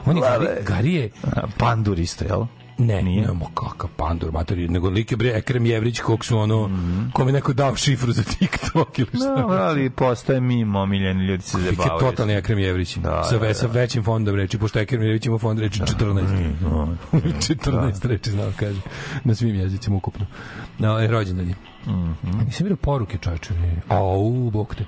On 0.06 0.16
je 0.16 0.22
Gari, 0.22 0.44
Lave. 0.44 0.56
Gari 0.62 0.94
je 0.94 1.10
A, 1.24 1.40
Pandur 1.58 1.98
isto, 1.98 2.24
jel? 2.24 2.44
Ne, 2.78 3.02
Nije? 3.02 3.26
ne, 3.26 3.32
mo 3.32 3.46
kakav 3.54 3.90
pandur, 3.96 4.32
materi, 4.32 4.68
nego 4.68 4.88
lik 4.88 5.10
je 5.10 5.16
bre 5.16 5.32
Ekrem 5.34 5.66
Jevrić, 5.66 6.00
kog 6.00 6.24
su 6.24 6.38
ono, 6.38 6.70
kome 7.12 7.32
neko 7.32 7.52
dao 7.52 7.76
šifru 7.76 8.12
za 8.12 8.22
TikTok 8.22 8.98
ili 8.98 9.08
šta. 9.14 9.36
No, 9.36 9.48
ali 9.48 9.90
postaje 9.90 10.40
mimo, 10.40 10.80
omiljeni 10.80 11.24
ljudi 11.24 11.42
se 11.42 11.58
Lik 11.58 11.66
je 11.66 11.72
zabavaju. 11.72 12.00
totalni 12.00 12.34
Ekrem 12.34 12.58
Jevrić. 12.58 12.96
Da, 12.96 13.22
sa, 13.24 13.38
da, 13.38 13.54
sa 13.54 13.66
da. 13.66 13.72
većim 13.72 14.04
fondom 14.04 14.36
reči, 14.36 14.58
pošto 14.58 14.78
Ekrem 14.78 15.02
Jevrić 15.02 15.26
ima 15.26 15.38
fond 15.38 15.58
reči 15.58 15.80
14. 15.80 16.52
No, 16.62 16.96
14 17.48 18.06
reči, 18.06 18.30
znao 18.30 18.52
kaže. 18.56 18.80
Na 19.24 19.34
svim 19.34 19.54
jezicima 19.54 19.96
ukupno. 19.96 20.26
Na 20.78 20.88
no, 20.88 21.06
rođendan 21.06 21.48
je. 21.48 21.54
Mhm. 21.86 22.38
Nisam 22.46 22.64
vidio 22.64 22.76
poruke 22.76 23.18
čače. 23.18 23.54
Au, 23.88 24.50
bok 24.50 24.74
te. 24.74 24.84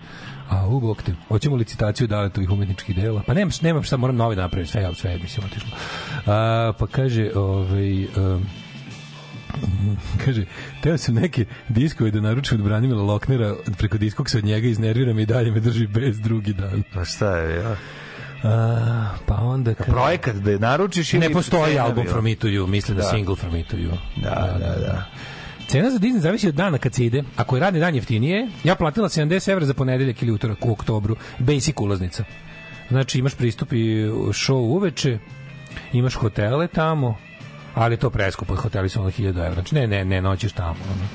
Au, 0.48 0.80
bok 0.80 1.02
te. 1.02 1.14
Hoćemo 1.28 1.56
licitaciju 1.56 2.06
daletovih 2.06 2.50
umetničkih 2.50 2.96
dela. 2.96 3.22
Pa 3.26 3.34
nemam, 3.34 3.50
nemam 3.62 3.82
šta, 3.82 3.96
moram 3.96 4.16
novi 4.16 4.36
napraviti. 4.36 4.70
Sve, 4.70 4.94
sve 4.94 5.10
je, 5.10 5.18
mislim, 5.18 5.46
otišlo. 5.46 5.70
A, 6.26 6.72
pa 6.78 6.86
kaže, 6.86 7.30
ovaj... 7.34 8.04
Um, 8.04 8.46
kaže, 10.24 10.44
teo 10.82 10.98
sam 10.98 11.14
neke 11.14 11.44
diskove 11.68 12.10
da 12.10 12.20
naručim 12.20 12.58
od 12.58 12.64
Branimila 12.64 13.02
Loknera 13.02 13.54
preko 13.78 13.98
diskoksa 13.98 14.38
od 14.38 14.44
njega 14.44 14.68
iznerviram 14.68 15.18
i 15.18 15.26
dalje 15.26 15.50
me 15.50 15.60
drži 15.60 15.86
bez 15.86 16.20
drugi 16.20 16.52
dan. 16.52 16.82
Pa 16.94 17.04
šta 17.04 17.36
je, 17.36 17.56
ja? 17.56 17.76
A, 18.44 19.08
pa 19.26 19.34
onda... 19.34 19.74
Kaže, 19.74 19.90
Projekat 19.90 20.36
da 20.36 20.50
je 20.50 20.58
naručiš 20.58 21.14
ili 21.14 21.28
ne 21.28 21.32
postoji 21.32 21.78
album? 21.78 22.06
From 22.08 22.24
Me 22.24 22.34
To 22.34 22.46
You, 22.46 22.66
mislim 22.66 22.96
da, 22.96 23.02
Da. 23.02 23.08
single 23.08 23.36
From 23.36 23.52
Me 23.52 23.62
To 23.62 23.76
You. 23.76 23.90
Da, 24.16 24.56
da, 24.60 24.74
da. 24.80 25.04
Cena 25.68 25.90
za 25.90 25.98
Disney 25.98 26.18
zavisi 26.18 26.48
od 26.48 26.54
dana 26.54 26.78
kad 26.78 26.94
se 26.94 27.04
ide. 27.04 27.22
Ako 27.36 27.56
je 27.56 27.60
radni 27.60 27.80
dan 27.80 27.94
jeftinije, 27.94 28.48
ja 28.64 28.74
platila 28.74 29.08
70 29.08 29.52
evra 29.52 29.66
za 29.66 29.74
ponedeljak 29.74 30.22
ili 30.22 30.32
utorak 30.32 30.66
u 30.66 30.72
oktobru. 30.72 31.16
Basic 31.38 31.74
ulaznica. 31.80 32.24
Znači 32.90 33.18
imaš 33.18 33.34
pristup 33.34 33.72
i 33.72 33.76
show 34.28 34.54
uveče, 34.54 35.18
imaš 35.92 36.14
hotele 36.14 36.68
tamo, 36.68 37.16
ali 37.74 37.96
to 37.96 38.10
preskupo, 38.10 38.56
hoteli 38.56 38.88
su 38.88 39.00
ono 39.00 39.10
1000 39.10 39.28
evra. 39.28 39.54
Znači 39.54 39.74
ne, 39.74 39.86
ne, 39.86 40.04
ne, 40.04 40.22
noćiš 40.22 40.52
tamo. 40.52 40.70
Ono. 40.70 41.06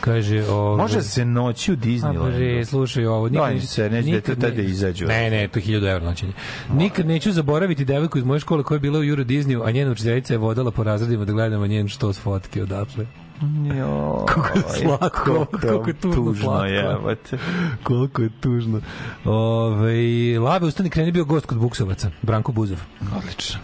Kaže, 0.00 0.44
ove, 0.48 0.76
Može 0.76 1.02
se 1.02 1.24
noći 1.24 1.72
u 1.72 1.74
A 1.74 1.76
bre, 1.76 1.90
Disneylandu. 1.90 2.64
slušaj 2.64 3.06
ovo. 3.06 3.28
Daj 3.28 3.60
se, 3.60 3.90
neće 3.90 4.10
nikad 4.10 4.36
da 4.36 4.48
tada 4.48 4.62
izađu. 4.62 5.06
Ne, 5.06 5.30
ne, 5.30 5.48
to 5.48 5.58
je 5.58 5.64
1000 5.64 5.90
evra 5.90 6.04
noćenje. 6.04 6.32
Nikad 6.72 7.06
neću 7.06 7.32
zaboraviti 7.32 7.84
devojku 7.84 8.18
iz 8.18 8.24
moje 8.24 8.40
škole 8.40 8.62
koja 8.62 8.76
je 8.76 8.80
bila 8.80 8.98
u 8.98 9.04
Euro 9.04 9.24
Disneyu, 9.24 9.66
a 9.68 9.70
njena 9.70 9.90
učiteljica 9.92 10.34
je 10.34 10.38
vodala 10.38 10.70
po 10.70 10.84
razredima 10.84 11.24
da 11.24 11.32
gledamo 11.32 11.66
njen 11.66 11.88
štos 11.88 12.20
fotke 12.20 12.62
odatle. 12.62 13.06
Jo, 13.76 14.24
Kako 14.26 14.58
je 14.58 14.64
slatko, 14.72 15.46
kako 15.52 15.88
je 15.88 15.94
tužno 15.94 16.16
tužno 16.16 16.42
slatko. 16.42 16.64
jebote. 16.66 17.38
Koliko 17.82 18.22
je 18.22 18.30
tužno. 18.40 18.80
Ove, 19.24 19.94
Lave 20.38 20.66
ustani 20.66 20.90
kreni 20.90 21.12
bio 21.12 21.24
gost 21.24 21.46
kod 21.46 21.58
Buksovaca, 21.58 22.10
Branko 22.22 22.52
Buzov. 22.52 22.78
Odlično. 23.18 23.58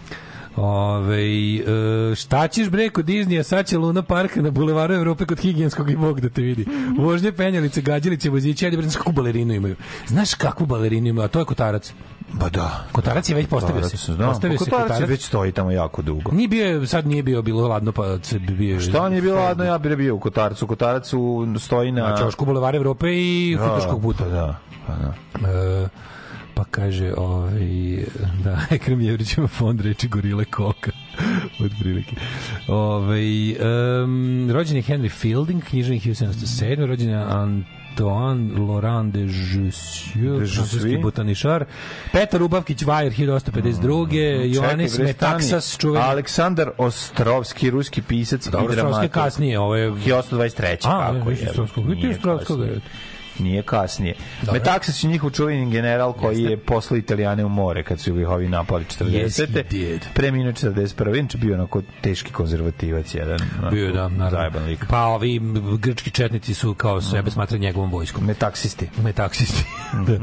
Ove, 0.57 1.23
e, 1.23 2.15
šta 2.15 2.49
ćeš 2.49 2.69
bre 2.69 2.89
kod 2.91 3.05
Disneya, 3.07 3.43
sad 3.43 3.67
će 3.67 3.79
Luna 3.79 4.03
Parka 4.03 4.43
na 4.43 4.51
bulevaru 4.51 4.95
Evrope 4.95 5.27
kod 5.27 5.39
higijenskog 5.41 5.91
i 5.91 5.97
Bog 5.97 6.21
da 6.21 6.29
te 6.29 6.43
vidi. 6.43 6.67
Vožnje, 6.99 7.33
penjalice, 7.33 7.81
gađalice, 7.81 8.31
vozići, 8.31 8.65
ajde 8.65 8.77
bre, 8.77 8.87
znaš 8.87 8.97
kakvu 8.97 9.13
balerinu 9.13 9.55
imaju. 9.55 9.77
Znaš 10.07 10.35
kakvu 10.35 10.67
balerinu 10.67 11.09
imaju, 11.09 11.25
a 11.25 11.29
to 11.29 11.39
je 11.39 11.45
Kotarac. 11.45 11.93
Ba 12.33 12.49
da. 12.49 12.85
Kotarac 12.93 13.29
je 13.29 13.35
već 13.35 13.47
postavio 13.47 13.83
se. 13.83 13.97
Kotarac, 13.97 14.17
znam. 14.17 14.29
Postavio 14.29 14.59
Pa 14.59 14.65
se 14.65 14.71
Kotarac 14.71 14.89
je 14.89 14.95
Kotarac. 14.95 15.11
već 15.11 15.27
stoji 15.27 15.53
tamo 15.53 15.71
jako 15.71 16.03
dugo. 16.03 16.33
Nije 16.33 16.49
bio, 16.49 16.87
sad 16.87 17.07
nije 17.07 17.23
bio 17.23 17.43
bilo 17.43 17.69
ladno, 17.69 17.93
pa 17.93 18.19
se 18.23 18.39
bi 18.39 18.53
bio... 18.55 18.81
Šta 18.81 19.09
nije 19.09 19.23
bilo 19.23 19.41
ladno, 19.41 19.65
ja 19.65 19.79
bih 19.79 19.97
bio 19.97 20.15
u 20.15 20.21
Kotarcu. 20.21 20.67
Kotarac 20.67 21.13
u, 21.13 21.47
stoji 21.59 21.93
na... 21.93 22.03
Na 22.03 22.17
Čošku 22.17 22.45
bulevara 22.45 22.77
Evrope 22.77 23.07
i 23.13 23.57
Da, 23.59 23.69
Futoškog 23.69 24.03
puta. 24.03 24.25
Pa 24.25 24.31
da, 24.31 24.57
pa 24.87 24.93
da. 24.93 25.15
E, 25.49 25.89
pa 26.55 26.65
kaže, 26.65 27.13
ovaj, 27.17 28.05
da, 28.45 28.59
Ekrem 28.77 29.01
Jevrić 29.01 29.37
ima 29.37 29.47
fond 29.49 29.81
reči 29.81 30.09
gorile 30.09 30.45
koka. 30.45 30.91
Od 31.65 31.71
prilike. 31.81 32.17
Ovaj, 32.69 33.53
um, 34.03 34.51
rođen 34.51 34.77
je 34.77 34.83
Henry 34.83 35.11
Fielding, 35.11 35.63
književnik 35.65 36.03
1707. 36.03 36.87
Rođen 36.87 37.09
je 37.09 37.17
Antoine 37.17 38.61
Laurent 38.61 39.15
de 39.15 39.21
Jussieu, 39.21 40.39
francuski 40.39 40.99
botanišar. 40.99 41.65
Petar 42.13 42.43
Ubavkić 42.43 42.83
Vajer, 42.83 43.13
1852. 43.13 44.55
Joannis 44.55 44.93
Čekaj, 44.93 45.05
bre, 45.05 45.13
Metaxas, 45.15 45.61
stani. 45.61 45.81
čuveni. 45.81 46.05
Aleksandar 46.05 46.71
Ostrovski, 46.79 47.71
ruski 47.71 48.03
pisac 48.03 48.47
Dobro, 48.47 48.61
i 48.61 48.69
Ostrovski 48.69 48.91
dramaturg. 48.91 49.13
kasnije, 49.13 49.59
ovo 49.59 49.77
je... 49.77 49.91
1823. 49.91 50.77
A, 50.85 51.13
kako 51.13 51.31
nisi 51.31 51.43
je. 51.45 51.51
Ostrovskog. 51.51 51.85
Ti 51.85 51.95
Nije 51.95 52.11
Ostrovskog, 52.11 52.57
kasnije. 52.57 52.75
je. 52.75 52.81
Nije 53.39 53.63
kasnije. 53.63 54.15
Metaxas 54.43 55.05
je 55.05 55.11
njihov 55.11 55.31
čuveni 55.31 55.71
general 55.71 56.13
koji 56.13 56.43
je 56.43 56.57
poslao 56.57 56.99
Italijane 56.99 57.45
u 57.45 57.49
more 57.49 57.83
kad 57.83 58.01
su 58.01 58.21
ih 58.21 58.29
ovi 58.29 58.49
napali 58.49 58.85
40. 58.85 59.47
Yes. 59.71 59.99
Preminuo 60.15 60.53
41. 60.53 61.19
Inače 61.19 61.39
bio 61.39 61.55
onako 61.55 61.83
teški 62.01 62.33
konzervativac 62.33 63.15
jedan. 63.15 63.39
Bio 63.71 63.87
je, 63.87 63.93
da, 63.93 64.09
naravno. 64.09 64.67
Lik. 64.67 64.85
Pa 64.89 65.05
ovi 65.05 65.41
grčki 65.79 66.11
četnici 66.11 66.55
su 66.55 66.75
kao 66.75 67.01
sebe 67.01 67.31
smatrali 67.31 67.61
njegovom 67.61 67.91
vojskom. 67.91 68.25
Metaksisti. 68.25 68.89
Metaksisti. 69.03 69.65
da. 70.07 70.19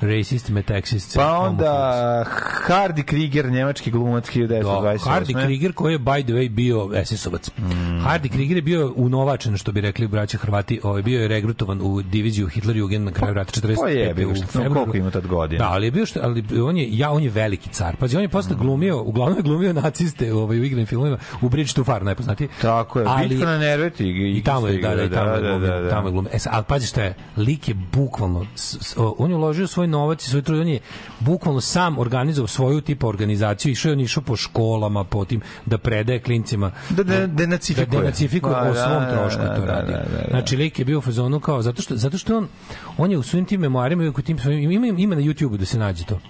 Racist, 0.00 0.48
metaksist. 0.48 1.16
Pa 1.16 1.38
onda 1.38 2.24
Hardy 2.66 3.02
Krieger, 3.02 3.46
njemački 3.46 3.90
glumac 3.90 4.26
1928. 4.26 4.98
Hardy 5.00 5.44
Krieger 5.44 5.72
koji 5.72 5.92
je 5.94 5.98
by 5.98 6.22
the 6.22 6.32
way 6.32 6.48
bio 6.48 6.88
SS-ovac. 6.94 7.50
Mm. 7.58 7.62
Hardy 8.00 8.28
Krieger 8.28 8.56
je 8.56 8.62
bio 8.62 8.92
unovačen 8.96 9.56
što 9.56 9.72
bi 9.72 9.80
rekli 9.80 10.08
braća 10.08 10.38
Hrvati, 10.38 10.80
ovaj 10.82 11.02
bio 11.02 11.20
je 11.22 11.28
regrutovan 11.28 11.80
u 11.82 12.02
diviziju 12.02 12.46
Hitlerjugend 12.46 13.04
na 13.04 13.12
kraju 13.12 13.34
rata 13.34 13.52
45. 13.52 13.76
Pa 14.16 14.30
u 14.30 14.34
što- 14.34 14.46
februaru. 14.46 14.74
koliko 14.74 14.96
ima 14.96 15.10
tad 15.10 15.26
godina? 15.26 15.58
Da, 15.58 15.70
ali 15.70 15.86
je 15.86 15.90
bio 15.90 16.06
što, 16.06 16.20
ali 16.22 16.44
on 16.60 16.76
je 16.76 16.88
ja 16.90 17.10
on 17.10 17.22
je 17.22 17.30
veliki 17.30 17.68
car. 17.70 17.96
Pazi, 17.96 18.16
on 18.16 18.22
je 18.22 18.28
posle 18.28 18.56
Mm. 18.56 18.58
glumio, 18.58 19.02
uglavnom 19.02 19.38
je 19.38 19.42
glumio 19.42 19.72
naciste 19.74 20.32
ovaj, 20.34 20.60
u 20.60 20.64
igranim 20.64 20.86
filmovima, 20.86 21.18
u 21.40 21.48
Bridge 21.48 21.72
to 21.72 21.84
Far 21.84 22.04
najpoznatiji. 22.04 22.48
Tako 22.62 23.00
je, 23.00 23.06
bitka 23.20 23.44
na 23.46 23.58
Nerveti. 23.58 24.04
I 24.30 24.42
tamo 24.44 24.66
je, 24.66 24.78
da, 24.78 24.94
da, 24.96 25.04
i 25.04 25.10
tamo 25.10 25.30
je 25.30 25.40
glumio, 25.42 25.90
tamo 25.90 26.08
je 26.08 26.12
glumio. 26.12 26.30
E, 26.32 26.38
sad, 26.38 26.52
ali 26.54 26.64
pazi 26.64 26.86
šta 26.86 27.02
je, 27.02 27.14
lik 27.36 27.68
je 27.68 27.74
bukvalno, 27.92 28.46
s- 28.54 28.76
s- 28.80 28.96
o, 28.96 29.14
on 29.18 29.30
je 29.30 29.36
uložio 29.36 29.66
svoj 29.66 29.86
novac 29.90 30.26
i 30.26 30.30
svoj 30.30 30.42
trud, 30.42 30.60
on 30.60 30.68
je 30.68 30.80
bukvalno 31.20 31.60
sam 31.60 31.98
organizovao 31.98 32.48
svoju 32.48 32.80
tipa 32.80 33.06
organizaciju, 33.06 33.72
išao 33.72 33.90
je 33.90 33.92
on 33.92 34.00
išao 34.00 34.22
po 34.22 34.36
školama, 34.36 35.04
po 35.04 35.24
tim, 35.24 35.40
da 35.66 35.78
predaje 35.78 36.18
klincima. 36.22 36.72
Da- 36.90 37.02
da- 37.02 37.26
denacifikuje. 37.26 37.86
Da 37.86 37.98
denacifikuje 38.00 38.52
Pa, 38.52 38.60
o 38.60 38.72
da, 38.72 38.84
svom 38.84 39.02
da, 39.02 39.10
trošku 39.10 39.42
da, 39.42 39.54
to 39.54 39.60
da, 39.60 39.66
radi. 39.66 39.92
da, 39.92 39.98
da, 39.98 40.22
da. 40.22 40.26
Znači, 40.30 40.56
lik 40.56 40.78
je 40.78 40.84
bio 40.84 40.98
u 40.98 41.02
fazonu 41.02 41.40
kao, 41.40 41.62
zato 41.62 41.82
što, 41.82 41.96
zato 41.96 42.18
što 42.18 42.36
on, 42.36 42.48
on 42.98 43.10
je 43.10 43.18
u 43.18 43.22
svojim 43.22 43.46
tim 43.46 43.60
memoarima 43.60 44.04
i 44.04 44.22
tim 44.22 44.38
svojim, 44.38 44.70
ima, 44.70 44.86
ima 44.86 45.14
na 45.14 45.20
YouTube-u 45.20 45.56
da 45.56 45.64
se 45.64 45.78
nađe 45.78 46.04
to. 46.04 46.20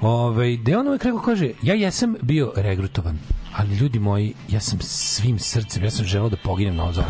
Ove, 0.00 0.56
gde 0.56 0.76
on 0.76 0.88
uvek 0.88 1.04
rekao, 1.04 1.20
kaže, 1.20 1.50
ja 1.62 1.74
jesam 1.74 2.14
bio 2.22 2.52
regrutovan, 2.56 3.18
ali 3.56 3.76
ljudi 3.76 3.98
moji, 3.98 4.34
ja 4.48 4.60
sam 4.60 4.78
svim 4.80 5.38
srcem, 5.38 5.84
ja 5.84 5.90
sam 5.90 6.04
želeo 6.04 6.28
da 6.28 6.36
poginem 6.36 6.76
na 6.76 6.84
ozonu. 6.84 7.06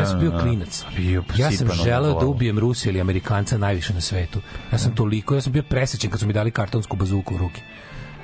Ja 0.00 0.06
sam 0.06 0.20
bio 0.20 0.38
klinac. 0.40 0.84
Bio 0.96 1.24
Ja 1.38 1.50
sam 1.50 1.68
želeo 1.84 2.20
da 2.20 2.26
ubijem 2.26 2.58
Rusa 2.58 2.88
ili 2.88 3.00
Amerikanca 3.00 3.58
najviše 3.58 3.94
na 3.94 4.00
svetu. 4.00 4.40
Ja 4.72 4.78
sam 4.78 4.94
toliko, 4.94 5.34
ja 5.34 5.40
sam 5.40 5.52
bio 5.52 5.62
presrećen 5.62 6.10
kad 6.10 6.20
su 6.20 6.26
mi 6.26 6.32
dali 6.32 6.50
kartonsku 6.50 6.96
bazuku 6.96 7.34
u 7.34 7.38
ruke. 7.38 7.60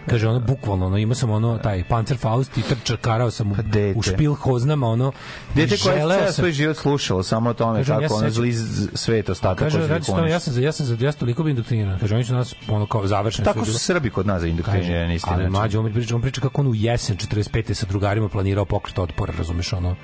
Kaže 0.06 0.28
ono 0.28 0.40
bukvalno, 0.40 0.86
ono 0.86 0.98
imao 0.98 1.14
sam 1.14 1.30
ono 1.30 1.58
taj 1.58 1.84
Panzerfaust 1.88 2.58
i 2.58 2.62
trča 2.62 2.96
karao 2.96 3.30
sam 3.30 3.52
u, 3.52 3.56
u 3.94 4.02
špil 4.02 4.34
hoznama 4.34 4.86
ono. 4.88 5.12
Pa 5.12 5.54
Dete 5.54 5.76
koje 5.76 5.96
je 5.96 6.32
svoj 6.32 6.52
život 6.52 6.76
slušalo 6.76 7.22
samo 7.22 7.50
o 7.50 7.54
tome 7.54 7.78
Kažem, 7.78 7.94
ja 7.94 8.00
kako 8.00 8.18
se 8.18 8.24
ono 8.24 8.30
zli 8.30 8.54
svet 8.94 9.28
ostatak 9.28 9.58
Kaže, 9.58 9.78
da 9.78 9.86
radi 9.86 10.06
tome, 10.06 10.30
ja 10.30 10.40
sam, 10.40 10.62
ja 10.62 10.72
sam, 10.72 10.86
za- 10.86 10.96
ja 11.00 11.12
sam 11.12 11.18
toliko 11.18 11.48
indoktriniran. 11.48 11.98
Kaže, 11.98 12.14
oni 12.14 12.24
su 12.24 12.34
nas 12.34 12.54
ono 12.68 12.86
kao 12.86 13.06
završeni. 13.06 13.44
Tako 13.44 13.64
sve 13.64 13.72
su. 13.72 13.78
Srbi 13.78 14.10
kod 14.10 14.26
nas 14.26 14.40
zaindoktrinirani, 14.40 15.14
isti 15.14 15.28
Ali 15.32 15.38
način. 15.38 15.52
mlađe, 15.52 15.78
on 15.78 15.92
priča, 15.92 16.14
on 16.14 16.22
priča 16.22 16.40
kako 16.40 16.60
on 16.60 16.66
u 16.66 16.74
jesen 16.74 17.16
45. 17.16 17.74
sa 17.74 17.86
drugarima 17.86 18.28
planirao 18.28 18.64
pokret 18.64 18.98
otpora, 18.98 19.32
razumeš, 19.38 19.72
ono, 19.72 19.96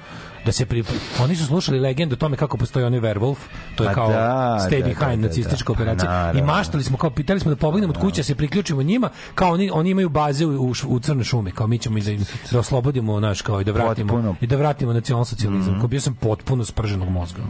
da 0.44 0.52
se 0.52 0.66
pri... 0.66 0.84
Oni 1.20 1.36
su 1.36 1.46
slušali 1.46 1.80
legendu 1.80 2.12
o 2.12 2.16
tome 2.16 2.36
kako 2.36 2.56
postoji 2.56 2.84
onaj 2.84 3.00
werewolf, 3.00 3.36
to 3.74 3.84
je 3.84 3.88
Pa 3.88 3.94
kao 3.94 4.08
da, 4.08 4.58
stay 4.60 4.70
da, 4.70 4.76
da, 4.78 4.84
behind 4.84 5.22
da, 5.22 5.28
nacistička 5.28 5.66
da. 5.66 5.72
operacija. 5.72 6.10
Naravno. 6.10 6.40
I 6.40 6.44
maštali 6.44 6.84
smo, 6.84 6.96
kao 6.96 7.10
pitali 7.10 7.40
smo 7.40 7.50
da 7.50 7.56
pobegnemo 7.56 7.92
od 7.92 8.00
kuće, 8.00 8.16
da 8.16 8.22
se 8.24 8.34
priključimo 8.34 8.82
njima, 8.82 9.10
kao 9.34 9.52
oni, 9.52 9.70
oni 9.70 9.91
imaju 9.93 10.09
baze 10.09 10.47
u, 10.47 10.51
u, 10.62 10.73
u 10.86 11.01
crne 11.01 11.24
šume, 11.24 11.51
kao 11.51 11.66
mi 11.66 11.78
ćemo 11.78 11.98
i 11.98 12.02
da, 12.02 12.24
da 12.51 12.59
oslobodimo 12.59 13.20
naš, 13.20 13.43
kao 13.43 13.60
i 13.60 13.64
da 13.64 13.73
vratimo, 13.73 14.12
Potpuno. 14.12 14.35
i 14.40 14.47
da 14.47 14.56
vratimo 14.56 14.93
nacionalsocijalizam. 14.93 15.78
Kao 15.78 15.89
bio 15.89 16.01
sam 16.01 16.14
potpuno 16.14 16.64
sprženog 16.64 17.09
mozga. 17.09 17.43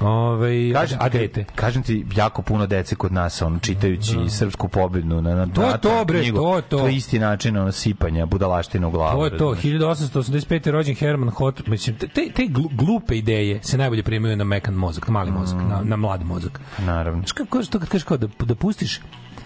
Ove, 0.00 0.72
Kažem 0.72 0.98
a 1.00 1.08
dete? 1.08 1.44
kažem 1.54 1.82
ti, 1.82 2.06
jako 2.16 2.42
puno 2.42 2.66
dece 2.66 2.94
kod 2.94 3.12
nas, 3.12 3.42
on, 3.42 3.58
čitajući 3.60 4.16
srpsku 4.28 4.68
pobednu 4.68 5.22
na, 5.22 5.34
na 5.34 5.46
To 5.46 5.62
je 5.62 5.80
to, 5.80 5.94
na 5.96 6.04
bre, 6.04 6.20
knjigu, 6.20 6.36
to 6.38 6.60
to. 6.60 6.78
To 6.78 6.86
je 6.86 6.94
isti 6.96 7.18
način 7.18 7.56
ono, 7.56 7.72
sipanja 7.72 8.26
budalaština 8.26 8.88
u 8.88 8.90
glavu. 8.90 9.18
To 9.18 9.24
je 9.24 9.38
to, 9.38 9.54
razumeš? 9.54 9.64
1885. 9.64 10.70
rođen 10.70 10.94
Herman 10.94 11.30
Hot, 11.30 11.66
mislim, 11.66 11.96
te, 11.96 12.08
te 12.08 12.42
glu- 12.42 12.76
glupe 12.76 13.18
ideje 13.18 13.60
se 13.62 13.78
najbolje 13.78 14.02
primaju 14.02 14.36
na 14.36 14.44
mekan 14.44 14.74
mozak, 14.74 15.08
na 15.08 15.12
mali 15.12 15.30
mozak, 15.30 15.58
na, 15.60 15.80
na 15.84 15.96
mlad 15.96 16.24
mozak. 16.24 16.60
Naravno. 16.78 17.20
Znaš 17.20 17.32
kako 17.32 17.62
što 17.62 17.78
kad 17.78 17.88
kažeš 17.88 18.04
kao 18.04 18.16
da, 18.16 18.28
da 18.40 18.54
pustiš, 18.54 19.00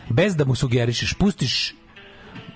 bez 0.08 0.36
da 0.36 0.44
mu 0.44 0.54
sugerišeš, 0.54 1.14
pustiš 1.14 1.74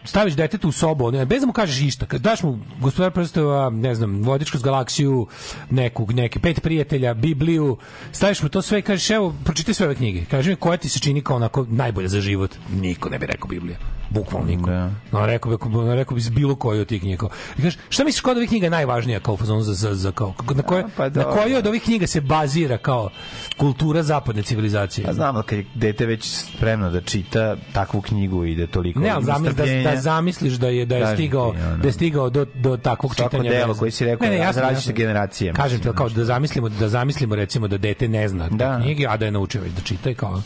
staviš 0.07 0.35
detetu 0.35 0.69
u 0.69 0.73
sobu, 0.73 1.11
ne, 1.11 1.27
bez 1.27 1.41
da 1.41 1.47
mu 1.47 1.53
kažeš 1.53 1.81
išta. 1.81 2.07
Kad 2.07 2.21
daš 2.21 2.43
mu 2.43 2.59
gospodar 2.81 3.13
prstova, 3.13 3.71
ne 3.71 3.95
znam, 3.95 4.23
vodičku 4.23 4.59
galaksiju, 4.59 5.27
neku, 5.71 6.07
neke 6.13 6.39
pet 6.39 6.63
prijatelja, 6.63 7.15
Bibliju, 7.15 7.77
staviš 8.13 8.43
mu 8.43 8.49
to 8.49 8.63
sve 8.63 8.79
i 8.79 8.83
kažeš, 8.83 9.11
evo, 9.11 9.35
pročitaj 9.45 9.75
sve 9.75 9.87
ove 9.87 9.95
knjige. 9.95 10.25
Kaži 10.25 10.51
mi 10.51 10.57
koja 10.57 10.77
ti 10.77 10.89
se 10.89 10.99
čini 10.99 11.23
kao 11.23 11.37
onako 11.37 11.67
najbolja 11.69 12.09
za 12.09 12.21
život. 12.21 12.51
Niko 12.81 13.09
ne 13.09 13.19
bi 13.19 13.27
rekao 13.27 13.49
Biblija. 13.49 13.79
Bukvalno 14.17 14.47
niko. 14.47 14.71
Da. 14.71 14.91
No, 15.13 15.27
rekao 15.27 15.51
bi, 15.51 15.69
no, 15.71 15.95
rekao 15.95 16.15
bi 16.15 16.23
bilo 16.31 16.55
koju 16.57 16.81
od 16.81 16.87
tih 16.87 17.01
knjiga. 17.01 17.27
I 17.51 17.63
kažeš, 17.63 17.79
šta 17.89 18.05
misliš 18.05 18.21
kod 18.21 18.37
ovih 18.37 18.49
knjiga 18.49 18.67
je 18.67 18.71
najvažnija 18.71 19.21
kao 19.21 19.35
u 19.35 19.37
fazonu 19.37 19.63
za, 19.63 19.75
za, 19.75 19.95
za 19.95 20.13
kao, 20.13 20.35
na 20.51 20.63
koje, 20.63 20.85
pa 20.97 21.09
na 21.09 21.25
koje 21.25 21.59
od 21.59 21.67
ovih 21.67 21.83
knjiga 21.83 22.07
se 22.07 22.21
bazira 22.21 22.79
kao 22.79 23.11
kultura 23.57 24.03
zapadne 24.03 24.43
civilizacije? 24.43 25.05
Ja 25.05 25.13
znam, 25.13 25.37
ali 25.37 25.45
kad 25.45 25.59
je 25.59 25.65
dete 25.75 26.07
već 26.07 26.25
spremno 26.27 26.91
da 26.91 27.01
čita 27.01 27.57
takvu 27.73 28.01
knjigu 28.01 28.45
i 28.45 28.57
da 28.57 28.67
toliko 28.67 29.01
Ne, 29.01 29.11
ali 29.11 29.23
ima 29.23 29.33
zamisli, 29.35 29.83
da, 29.83 29.91
da 29.91 29.97
zamisliš 29.97 30.53
da 30.55 30.69
je 30.69 30.87
da 30.87 30.97
je 30.97 31.15
stigao 31.15 31.53
ti, 31.53 31.59
ono. 31.61 31.77
da 31.77 31.89
je 31.89 31.93
stigao 31.93 32.31
do 32.31 32.47
do 32.55 32.77
takvog 32.77 33.15
Svako 33.15 33.31
čitanja. 33.31 33.51
delo 33.51 33.67
bez- 33.67 33.79
koje 33.79 33.91
si 33.91 34.05
rekao, 34.05 34.29
za 34.53 34.61
različite 34.61 34.93
generacije, 34.95 35.53
Kažem 35.53 35.81
ti 35.81 35.89
kao 35.95 36.09
da 36.09 36.25
zamislimo 36.25 36.69
da 36.69 36.89
zamislimo 36.89 37.35
recimo 37.35 37.69
da 37.69 37.79
dete 37.79 38.09
ne 38.09 38.29
zna 38.29 38.49
Da. 38.49 38.81
knjige, 38.81 39.07
a 39.07 39.17
da 39.17 39.25
je 39.25 39.31
naučio 39.31 39.61
već 39.63 39.73
da 39.73 39.81
čita 39.81 40.11
i 40.11 40.15
kao 40.15 40.43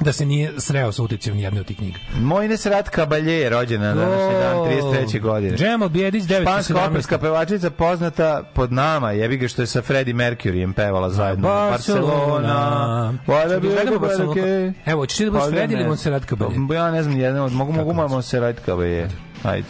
da 0.00 0.12
se 0.12 0.26
nije 0.26 0.52
sreo 0.58 0.92
sa 0.92 1.02
uticajem 1.02 1.38
jedne 1.38 1.60
od 1.60 1.66
tih 1.66 1.76
knjiga. 1.76 1.98
Moj 2.20 2.48
Nesrat 2.48 2.88
Kabalje 2.88 3.32
je 3.32 3.50
rođena 3.50 3.94
na 3.94 4.04
današnji 4.04 4.38
dan, 4.38 4.56
33. 4.94 5.20
godine. 5.20 5.56
Džemal 5.56 5.88
Bijedić, 5.88 6.24
Španska 6.24 6.74
917. 6.74 6.90
operska 6.90 7.18
pevačica 7.18 7.70
poznata 7.70 8.42
pod 8.54 8.72
nama, 8.72 9.12
jebi 9.12 9.36
ga 9.36 9.48
što 9.48 9.62
je 9.62 9.66
sa 9.66 9.82
Freddie 9.82 10.14
Mercuryjem 10.14 10.72
pevala 10.72 11.10
zajedno. 11.10 11.48
Barcelona. 11.48 13.14
What 13.26 13.44
a 13.44 13.46
Gledamo 13.58 13.74
beautiful 13.74 13.98
Barcelonu. 13.98 14.34
day. 14.34 14.72
Evo, 14.86 15.02
hoćeš 15.02 15.16
ti 15.18 15.24
da 15.24 15.30
budeš 15.30 15.44
Pa, 15.44 15.50
Freddy 15.50 15.72
ili 15.72 15.82
ne. 15.82 15.88
Montserrat 15.88 16.22
Caballé? 16.22 16.74
Ja 16.74 16.90
ne 16.90 17.02
znam, 17.02 17.20
jedan 17.20 17.40
od, 17.40 17.52
mogu, 17.52 17.72
mogu 17.72 17.92
malo 17.92 18.08
Montserrat 18.08 18.56
Caballé. 18.66 19.08
Ajde. 19.42 19.66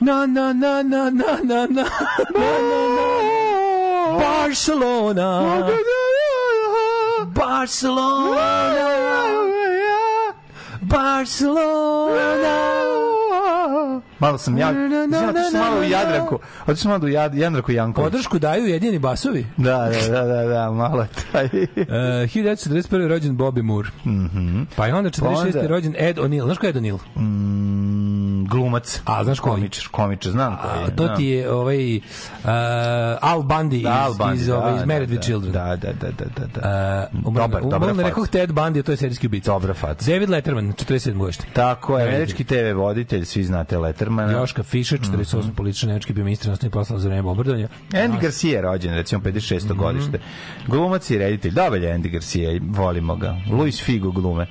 Na 0.00 0.26
na 0.26 0.52
na 0.52 0.82
na 0.82 0.82
na 0.82 1.10
na 1.10 1.36
na 1.44 1.66
na 1.66 1.66
na 1.66 1.84
Barcelona 4.18 5.68
Barcelona 7.34 8.72
Barcelona 10.92 12.91
Malo 14.22 14.38
sam 14.38 14.58
ja, 14.58 14.68
otišao 14.68 15.50
sam 15.50 15.60
malo 15.60 15.80
u 15.80 15.82
Jadranku, 15.82 16.38
otišao 16.66 16.90
malo 16.90 17.04
u 17.04 17.08
Jad, 17.08 17.34
Jadranku 17.34 17.72
Janković. 17.72 18.04
Podršku 18.06 18.38
daju 18.38 18.66
jedini 18.66 18.98
basovi. 18.98 19.46
Da, 19.56 19.90
da, 20.02 20.08
da, 20.10 20.24
da, 20.24 20.42
da, 20.44 20.70
malo 20.70 21.06
taj. 21.32 21.44
Uh, 21.82 21.88
1941. 21.88 23.08
rođen 23.08 23.36
Bobby 23.38 23.62
Moore. 23.62 23.88
Mhm. 24.06 24.62
Pa 24.76 24.86
je 24.86 24.94
onda 24.94 25.10
46. 25.10 25.46
onda- 25.46 25.66
rođen 25.66 25.94
Ed 25.98 26.16
O'Neill. 26.18 26.44
Znaš 26.44 26.58
ko 26.58 26.66
je 26.66 26.70
Ed 26.70 26.76
O'Neill? 26.76 26.98
Mm, 27.16 28.44
glumac. 28.44 29.00
A, 29.04 29.24
znaš 29.24 29.40
koji? 29.40 29.54
Komičar, 29.54 29.84
komičar, 29.90 30.32
znam 30.32 30.52
A, 30.54 30.80
je. 30.80 30.96
to 30.96 31.06
da. 31.06 31.14
ti 31.14 31.24
je 31.24 31.50
ovaj 31.52 31.96
uh, 31.96 32.02
Al 33.20 33.40
Bundy, 33.40 33.82
Da, 33.82 33.90
Al 33.92 34.10
iz, 34.10 34.16
Bundy, 34.16 34.34
iz, 34.34 34.46
da, 34.46 34.56
ovaj, 34.58 34.74
iz 34.74 34.80
da, 34.80 34.86
Married 34.86 35.08
da, 35.08 35.14
with 35.14 35.22
Children. 35.22 35.52
Da, 35.52 35.76
da, 35.76 35.92
da, 35.92 36.08
da, 36.08 36.24
da. 36.36 36.60
da. 36.60 37.08
Uh, 37.24 37.34
Dobar, 37.34 37.62
dobra 37.62 37.76
Umrlo 37.76 37.86
ne 37.86 37.94
faca. 37.94 38.08
rekao 38.08 38.26
Ted 38.26 38.50
Bundy, 38.50 38.82
to 38.82 38.92
je 38.92 38.96
serijski 38.96 39.26
ubica. 39.26 39.52
Dobra 39.52 39.74
faca. 39.74 40.10
David 40.10 40.30
Letterman, 40.30 40.72
47 40.72 41.12
godište. 41.14 41.44
Tako 41.52 41.98
je, 41.98 42.08
američki 42.08 42.44
TV 42.44 42.54
voditelj, 42.76 43.24
svi 43.24 43.44
znate 43.44 43.78
Lettermana. 44.14 44.32
Joška 44.34 44.62
Fischer, 44.64 44.98
48 45.00 45.38
Mhm. 45.40 45.54
političan 45.54 45.88
nemački 45.88 46.12
bio 46.12 46.24
ministar 46.24 46.48
nastavnih 46.48 46.72
poslova 46.72 47.00
za 47.00 47.08
vreme 47.08 47.22
bombardovanja. 47.22 47.68
Andy 47.90 48.20
Garcia 48.20 48.52
je 48.52 48.62
rođen, 48.62 48.94
recimo 48.94 49.20
56. 49.22 49.64
Mhm. 49.66 49.78
godište. 49.78 50.20
Glumac 50.66 51.10
i 51.10 51.18
reditelj. 51.18 51.52
Dobar 51.52 51.82
je 51.82 51.94
Andy 51.94 52.10
Garcia, 52.10 52.50
volimo 52.62 53.16
ga. 53.16 53.36
Luis 53.50 53.82
Figo 53.82 54.10
glume. 54.10 54.46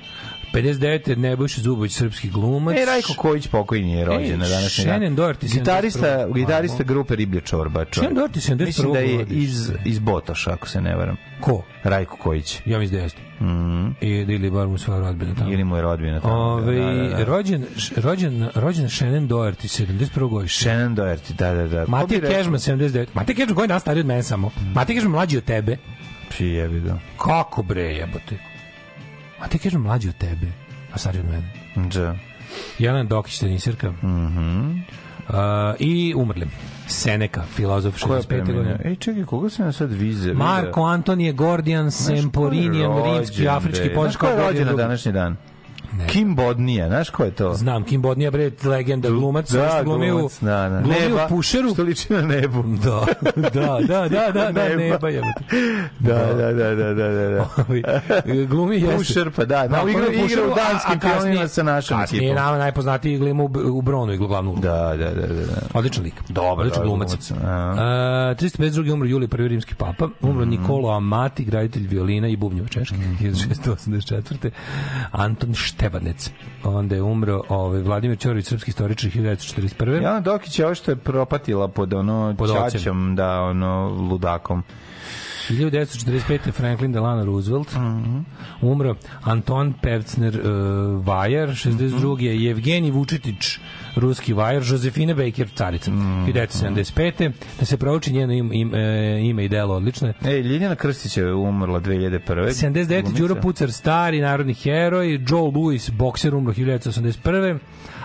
59. 0.52 1.16
Nebojša 1.16 1.60
Zubović, 1.60 1.92
srpski 1.92 2.30
glumac. 2.30 2.76
E, 2.76 2.84
Rajko 2.84 3.14
Kojić 3.16 3.46
pokojni 3.46 3.92
je 3.92 4.04
rođen 4.04 4.38
na 4.38 4.48
današnji 4.48 4.84
dan. 4.84 4.92
Shannon 4.92 5.16
Doherty, 5.16 5.54
Gitarista, 5.54 6.00
71. 6.00 6.34
gitarista 6.34 6.82
grupe 6.82 7.16
Riblja 7.16 7.40
čorba. 7.40 7.84
Shannon 7.92 8.16
Doherty, 8.16 8.52
71. 8.52 8.66
Mislim 8.66 8.92
da 8.92 8.98
je 8.98 9.26
iz, 9.30 9.72
iz 9.84 9.98
Botoša, 9.98 10.52
ako 10.52 10.68
se 10.68 10.80
ne 10.80 10.96
varam. 10.96 11.16
Ko? 11.40 11.62
Rajko 11.82 12.16
Kojić. 12.16 12.60
Ja 12.64 12.78
mislim 12.78 12.98
da 12.98 13.02
jeste. 13.02 13.20
Mhm. 13.40 13.86
I 14.00 14.08
ili 14.08 14.50
bar 14.50 14.68
mu 14.68 14.78
svoja 14.78 15.00
rodbina 15.00 15.34
tamo. 15.34 15.52
Ili 15.52 15.64
mu 15.64 15.76
je 15.76 15.82
rodbina 15.82 16.20
tamo. 16.20 16.34
Ove, 16.34 16.78
da, 16.78 16.92
da, 16.92 17.16
da. 17.16 17.24
rođen, 17.24 17.66
rođen, 17.96 18.48
rođen 18.54 18.90
Shannon 18.90 19.28
Doherty, 19.28 19.84
71. 19.86 20.28
godište. 20.28 20.64
Shannon 20.64 20.96
Doherty, 20.96 21.32
da, 21.32 21.54
da, 21.54 21.68
da. 21.68 21.84
Matija? 21.88 22.20
Kežman, 22.20 22.58
79. 22.58 23.06
Matija 23.14 23.36
Kežman 23.36 23.54
godina 23.54 23.80
stariji 23.80 24.00
od 24.00 24.06
mene 24.06 24.22
samo. 24.22 24.50
Matija 24.74 24.96
Kežman 24.96 25.12
mlađi 25.12 25.36
od 25.36 25.44
tebe. 25.44 25.76
Pi, 26.38 26.44
jebi 26.44 26.80
ga. 26.80 26.98
Kako 27.18 27.62
bre, 27.62 27.82
jebote? 27.82 28.51
Matija 29.42 29.60
Kežman 29.60 29.82
mlađi 29.82 30.08
od 30.08 30.16
tebe, 30.16 30.46
a 30.92 30.98
stariji 30.98 31.20
od 31.20 31.30
mene. 31.30 31.48
Da. 31.88 32.16
Jelena 32.78 33.04
Dokić, 33.04 33.38
tenisirka. 33.38 33.90
Mhm. 33.90 34.70
Uh, 35.28 35.34
I 35.78 36.14
umrli. 36.16 36.46
Seneca, 36.86 37.42
filozof 37.44 38.00
Ko 38.00 38.14
je 38.14 38.20
65. 38.20 38.26
preminuo? 38.26 38.54
godine. 38.54 38.78
Ej, 38.84 38.96
čekaj, 38.96 39.24
koga 39.24 39.50
sam 39.50 39.66
ja 39.66 39.72
sad 39.72 39.92
vize? 39.92 40.32
Marko 40.34 40.82
Antonije 40.82 41.32
Gordijan 41.32 41.90
Semporinijan, 41.90 43.04
rimski, 43.04 43.48
afrički 43.48 43.84
Znaš 43.84 43.94
podška. 43.94 44.26
ko 44.26 44.32
je 44.32 44.38
rođen 44.38 44.66
na 44.66 44.72
današnji 44.72 45.12
dan? 45.12 45.36
Kim 46.06 46.36
Bodnija, 46.36 46.88
znaš 46.88 47.10
ko 47.10 47.24
je 47.24 47.30
to? 47.30 47.54
Znam, 47.54 47.84
Kim 47.84 48.02
Bodnija, 48.02 48.30
bre, 48.30 48.50
legenda, 48.64 49.10
glumac, 49.10 49.50
Da, 49.50 49.68
što 49.68 49.84
glumi 49.84 50.10
u, 50.10 50.14
glumac, 50.14 50.38
da, 50.40 50.68
da. 50.68 50.80
glumi 50.80 50.96
Neba, 51.00 51.26
Pušeru. 51.28 51.70
Što 51.70 51.82
liči 51.82 52.12
na 52.12 52.22
nebu. 52.22 52.62
Da, 52.62 53.04
da, 53.36 53.50
da, 53.80 54.08
da, 54.08 54.30
da, 54.30 54.52
da, 54.52 54.68
Neba. 54.68 54.76
neba. 54.76 55.08
Da, 55.98 56.14
da, 56.26 56.52
da, 56.52 56.74
da, 56.74 56.94
da, 56.94 57.08
da. 57.08 57.28
da. 57.28 57.46
Ovaj, 57.58 57.82
glumi 58.46 58.76
jeste. 58.76 58.96
Pušer, 58.96 59.30
pa 59.30 59.44
da, 59.44 59.68
da, 59.68 59.82
igra, 59.88 60.06
igra 60.06 60.42
u 60.42 60.54
danskim 60.54 60.92
a 60.92 61.00
kasnije- 61.00 61.20
filmima 61.20 61.48
sa 61.48 61.62
našom 61.64 62.00
Kasnije 62.00 62.20
ekipom. 62.22 62.36
nama 62.36 62.58
najpoznatiji 62.58 63.18
glima 63.18 63.42
u, 63.42 63.50
u 63.66 63.82
Bronu 63.82 64.12
i 64.12 64.18
glavnu 64.18 64.50
ulogu. 64.50 64.62
Da, 64.62 64.72
da, 64.88 65.10
da, 65.10 65.26
da. 65.26 65.34
da. 65.36 65.52
Odličan 65.74 66.04
lik. 66.04 66.14
Dobar, 66.28 66.58
Odličan 66.58 66.82
glumac. 66.82 67.08
glumac, 67.08 67.44
a. 67.44 68.32
Uh, 68.32 68.38
352. 68.38 68.92
umro 68.92 69.08
Julij 69.08 69.28
prvi 69.28 69.48
rimski 69.48 69.74
papa. 69.74 70.08
Umro 70.20 70.44
Nikolo 70.44 70.90
Amati, 70.90 71.44
graditelj 71.44 71.86
violina 71.86 72.28
i 72.28 72.36
bubnjeva 72.36 72.68
Češke, 72.68 72.96
1684. 73.20 74.50
Anton 75.12 75.54
Števanec. 75.82 76.30
Onda 76.64 76.94
je 76.94 77.02
umro 77.02 77.40
ovaj, 77.48 77.80
Vladimir 77.82 78.18
Ćorović, 78.18 78.46
srpski 78.46 78.70
istoričar, 78.70 79.10
1941. 79.10 80.02
Jana 80.02 80.20
Dokić 80.20 80.58
je 80.58 80.66
ovo 80.66 80.74
što 80.74 80.90
je 80.90 80.96
propatila 80.96 81.68
pod 81.68 81.94
ono 81.94 82.34
Pod 82.38 82.50
čačom, 82.52 83.16
da, 83.16 83.42
ono, 83.42 83.88
ludakom. 83.88 84.62
1945. 85.48 86.52
Franklin 86.52 86.92
Delano 86.92 87.24
Roosevelt 87.24 87.68
umro 88.60 88.96
Anton 89.22 89.72
Pevcner 89.82 90.34
uh, 90.34 91.06
Vajar 91.06 91.48
62. 91.48 92.20
je 92.20 92.50
Evgenij 92.50 92.90
Vučetić 92.90 93.58
ruski 93.96 94.32
Vajar 94.32 94.62
Josefina 94.62 95.14
Baker 95.14 95.48
carica 95.54 95.90
1975. 95.90 97.32
da 97.60 97.66
se 97.66 97.76
prouči 97.76 98.12
njeno 98.12 98.32
im, 98.32 98.52
im, 98.52 98.74
e, 98.74 99.20
ime 99.22 99.44
i 99.44 99.48
delo 99.48 99.74
odlično 99.74 100.12
E, 100.24 100.42
Ljiljana 100.42 100.74
Krstić 100.74 101.16
je 101.16 101.34
umrla 101.34 101.80
2001. 101.80 102.20
79. 102.26 103.02
Glumica. 103.02 103.18
Đuro 103.18 103.40
Pucar, 103.40 103.72
stari 103.72 104.20
narodni 104.20 104.54
heroj, 104.54 105.20
Joe 105.28 105.50
Louis, 105.54 105.90
bokser, 105.90 106.34
umro 106.34 106.52
1981. 106.52 107.58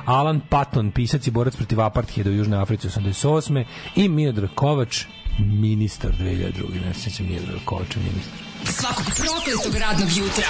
Alan 0.05 0.41
Patton, 0.49 0.91
pisac 0.91 1.27
i 1.27 1.31
borac 1.31 1.55
protiv 1.55 1.81
apartheida 1.81 2.29
u 2.29 2.33
Južnoj 2.33 2.61
Africi 2.61 2.87
88. 2.87 3.63
I 3.95 4.09
Miodrag 4.09 4.49
Kovač, 4.55 5.05
ministar 5.37 6.11
2002. 6.11 6.85
Ne 6.85 6.93
sjećam 6.93 7.25
Miodrag 7.29 7.59
Kovača, 7.65 7.99
ministar. 7.99 8.39
Svakog 8.65 9.05
prokletog 9.21 9.75
radnog 9.81 10.09
jutra. 10.17 10.49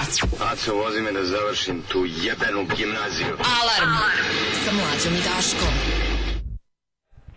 Aco, 0.51 0.75
vozi 0.75 1.01
me 1.01 1.11
da 1.11 1.23
završim 1.25 1.81
tu 1.91 2.05
jebenu 2.05 2.61
gimnaziju. 2.77 3.33
Alarm. 3.59 3.93
Sa 4.65 4.71
mlađom 4.73 5.13
i 5.13 5.21
Daškom. 5.29 5.73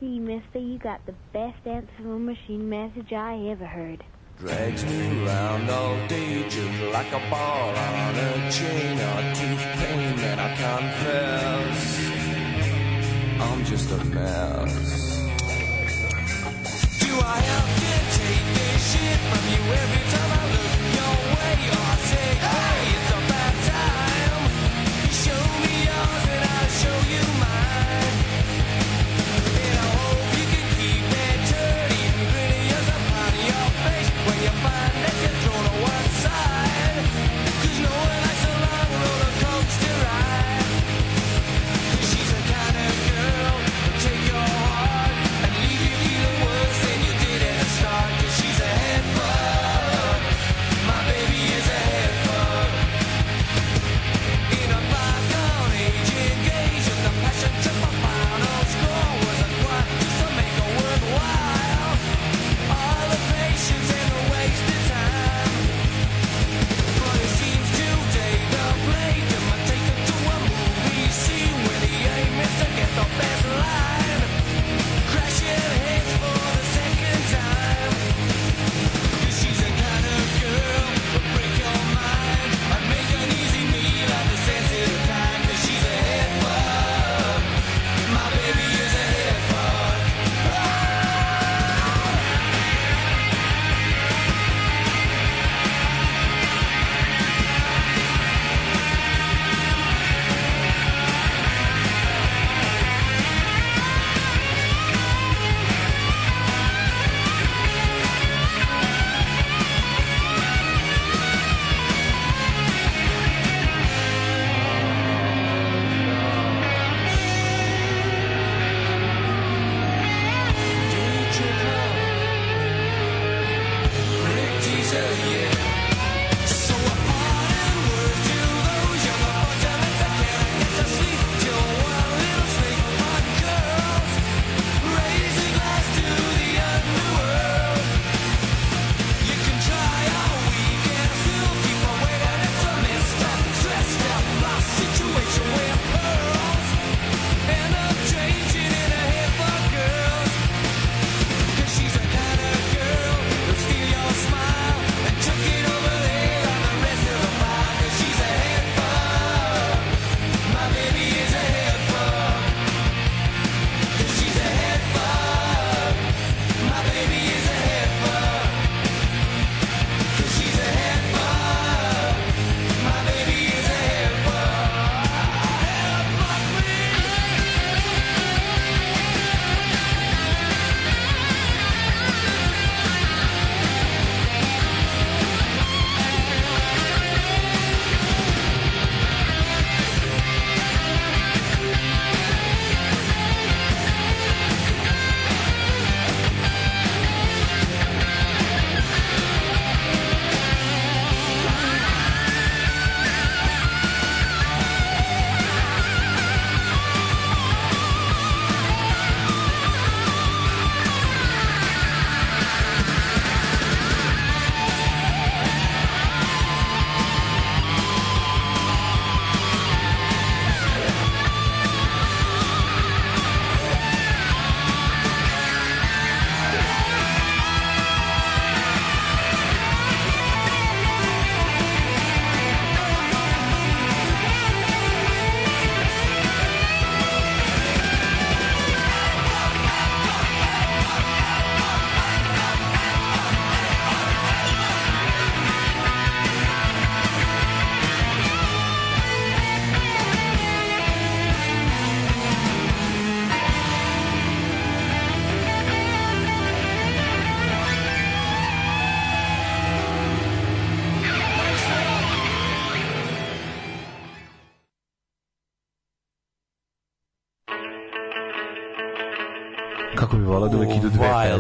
Gee, 0.01 0.20
mister, 0.20 0.60
you 0.70 0.78
got 0.78 1.01
the 1.10 1.16
best 1.32 1.62
answering 1.66 2.24
machine 2.24 2.64
message 2.77 3.10
I 3.12 3.51
ever 3.52 3.66
heard. 3.66 4.01
Drags 4.40 4.82
me 4.85 4.98
around 5.20 5.68
all 5.68 6.09
day 6.09 6.43
just 6.44 6.81
like 6.94 7.12
a 7.12 7.20
ball 7.31 7.68
on 7.68 8.14
a 8.28 8.51
chain 8.51 8.97
or 9.10 9.20
tooth 9.35 9.66
pain 9.78 10.16
that 10.16 10.39
I 10.39 10.48
confess 10.64 11.81
I'm 13.40 13.64
just 13.64 13.90
a 13.90 14.05
mess. 14.05 15.10
Do 17.11 17.16
I 17.16 17.41
have 17.41 17.70
to 17.82 17.93
take 18.19 18.47
this 18.55 18.93
shit 18.93 19.19
from 19.31 19.43
you 19.51 19.62
every 19.82 20.05
time 20.15 20.31
I 20.31 20.39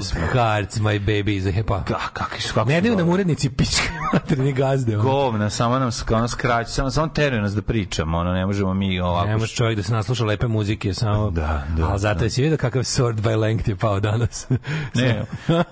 pesme. 0.00 0.20
Hearts, 0.32 0.76
my 0.76 1.00
baby 1.00 1.30
iz 1.30 1.44
hepa. 1.44 1.84
Kakvi 2.12 2.40
su, 2.40 2.54
kako 2.54 2.68
Ne 2.68 2.76
su 2.76 2.82
daju 2.82 2.96
nam 2.96 3.08
urednici 3.08 3.50
pičke 3.50 3.88
materine 4.12 4.52
gazde. 4.52 4.98
ono. 4.98 5.10
Govna, 5.10 5.50
samo 5.50 5.78
nam 5.78 5.90
ono 6.10 6.28
skraći, 6.28 6.70
samo, 6.72 6.90
samo 6.90 7.08
teruje 7.08 7.42
nas 7.42 7.54
da 7.54 7.62
pričamo, 7.62 8.18
ono, 8.18 8.32
ne 8.32 8.46
možemo 8.46 8.74
mi 8.74 9.00
ovako. 9.00 9.26
Ne 9.28 9.36
može 9.36 9.54
čovjek 9.54 9.76
da 9.76 9.82
se 9.82 9.92
nasluša 9.92 10.24
lepe 10.24 10.46
muzike, 10.46 10.94
samo... 10.94 11.30
Da, 11.30 11.64
da, 11.76 11.88
Ali 11.88 11.98
zato 11.98 12.24
je 12.24 12.30
si 12.30 12.42
vidio 12.42 12.56
kakav 12.58 12.82
sword 12.82 13.20
by 13.20 13.36
length 13.36 13.68
je 13.68 13.76
pao 13.76 14.00
danas. 14.00 14.46
Ne, 14.94 15.24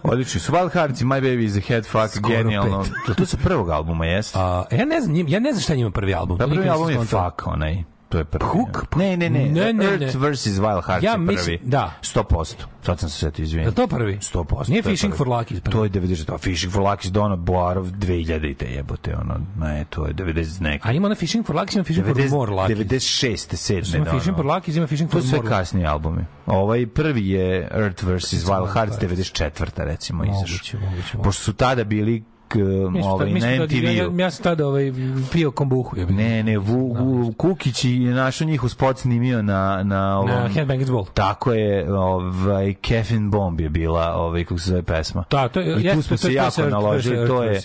odlični 0.02 0.40
su. 0.40 0.52
Wild 0.52 0.72
Hearts 0.72 1.00
i 1.00 1.05
My 1.05 1.20
Baby 1.20 1.44
is 1.44 1.56
a 1.56 1.60
Head 1.60 1.86
Fuck, 1.86 2.09
Skoro 2.16 2.36
genijalno. 2.36 2.82
pet. 2.82 2.92
To, 3.06 3.14
to 3.14 3.26
sa 3.26 3.36
prvog 3.36 3.70
albuma, 3.70 4.06
jeste? 4.06 4.38
A, 4.38 4.64
ja 4.70 4.84
ne 4.84 5.00
znam, 5.00 5.16
ja 5.28 5.40
ne 5.40 5.52
znam 5.52 5.62
šta 5.62 5.74
njima 5.74 5.90
prvi 5.90 6.14
album. 6.14 6.38
To 6.38 6.48
prvi 6.48 6.68
album 6.68 6.90
je. 6.90 6.98
Fuck, 6.98 7.46
onaj. 7.46 7.98
To 8.09 8.18
je 8.18 8.24
prvi. 8.24 8.44
Hook? 8.47 8.97
Ne, 8.97 9.16
ne, 9.16 9.30
ne. 9.30 9.44
Ne, 9.44 9.72
ne, 9.72 9.85
Earth 9.85 10.16
ne. 10.16 10.30
vs. 10.30 10.47
Wild 10.47 10.82
Hearts 10.82 11.05
Ja 11.05 11.10
je 11.10 11.16
prvi. 11.16 11.26
mislim- 11.26 11.59
da. 11.62 11.93
100%. 12.02 12.55
Sad 12.82 13.01
sam 13.01 13.09
se 13.09 13.18
setio, 13.18 13.43
izvinim. 13.43 13.68
Li 13.68 13.74
to 13.74 13.86
prvi? 13.86 14.18
100%. 14.22 14.68
Nije 14.68 14.82
to 14.82 14.89
je 14.89 14.93
Fishing 14.93 15.14
for 15.14 15.26
Lucky 15.28 15.60
prvi? 15.60 15.72
To 15.72 15.85
je 15.85 15.90
90. 15.90 16.30
A 16.30 16.39
Fishing 16.39 16.72
for 16.72 16.82
Lucky 16.82 17.10
Dono 17.10 17.36
Boarov 17.36 17.86
2000 17.86 18.44
i 18.44 18.55
te 18.55 18.66
jebote, 18.66 19.16
ono, 19.16 19.35
ne, 19.59 19.85
to 19.90 20.06
je 20.06 20.12
90 20.14 20.60
neki. 20.60 20.89
A 20.89 20.93
ima 20.93 21.09
na 21.09 21.14
Fishing 21.14 21.47
for 21.47 21.56
Lucky, 21.56 21.74
ima 21.74 21.85
Fishing 21.85 22.06
for 22.06 22.14
90, 22.14 22.32
More 22.32 22.52
Lucky. 22.52 22.74
96. 22.74 23.56
7. 23.56 23.97
Ima 23.97 24.05
Fishing 24.10 24.36
for 24.36 24.47
Lucky, 24.47 24.70
ima 24.70 24.86
Fishing 24.86 25.10
To 25.10 25.12
for 25.12 25.22
su 25.22 25.28
sve 25.28 25.36
More 25.36 25.48
Lucky. 25.48 25.51
kasniji 25.52 25.86
albumi. 25.86 26.24
Ovaj 26.47 26.86
prvi 26.86 27.28
je 27.28 27.68
Earth 27.72 28.05
vs. 28.05 28.32
Wild 28.35 28.47
Hearts 28.64 28.97
Hearts. 28.97 28.98
94. 28.98 29.51
recimo 29.76 30.24
izašao. 30.24 30.40
moguće, 30.40 30.76
moguće. 30.80 31.18
Pošto 31.24 31.43
su 31.43 31.52
tada 31.52 31.85
bili 31.85 32.24
ovaj, 33.05 33.27
mi 33.27 33.41
smo 33.41 33.51
na 33.51 33.57
tad- 33.59 33.73
ja, 33.75 33.91
ja, 34.16 34.31
sam 34.31 34.43
tada 34.43 34.66
ovaj, 34.66 34.93
pio 35.33 35.51
kombuhu. 35.51 35.97
Ja. 35.97 36.07
Ne, 36.07 36.43
ne, 36.43 36.59
Vu, 36.59 36.93
Vu, 36.95 37.33
Kukić 37.33 37.85
je 37.85 38.11
našao 38.12 38.47
njih 38.47 38.65
u 38.65 38.69
spot 38.69 38.99
snimio 38.99 39.43
na 39.43 39.83
na 39.85 40.19
ovom, 40.19 40.31
Na 40.31 40.49
Headbangers 40.49 40.91
Ball. 40.91 41.07
Tako 41.07 41.53
je, 41.53 41.93
ovaj 41.95 42.75
Caffeine 42.83 43.29
Bomb 43.29 43.61
je 43.61 43.69
bila, 43.69 44.15
ovaj 44.15 44.45
kako 44.45 44.59
se 44.59 44.70
zove 44.70 44.83
pesma. 44.83 45.25
Da, 45.31 45.49
to 45.49 45.61
je- 45.61 45.81
I 45.83 45.95
tu 45.95 46.03
smo 46.03 46.16
to 46.16 46.19
se 46.19 46.29
je- 46.29 46.37
to 46.37 46.45
jako 46.61 46.70
naložili, 46.70 47.27
to 47.27 47.43
je 47.43 47.61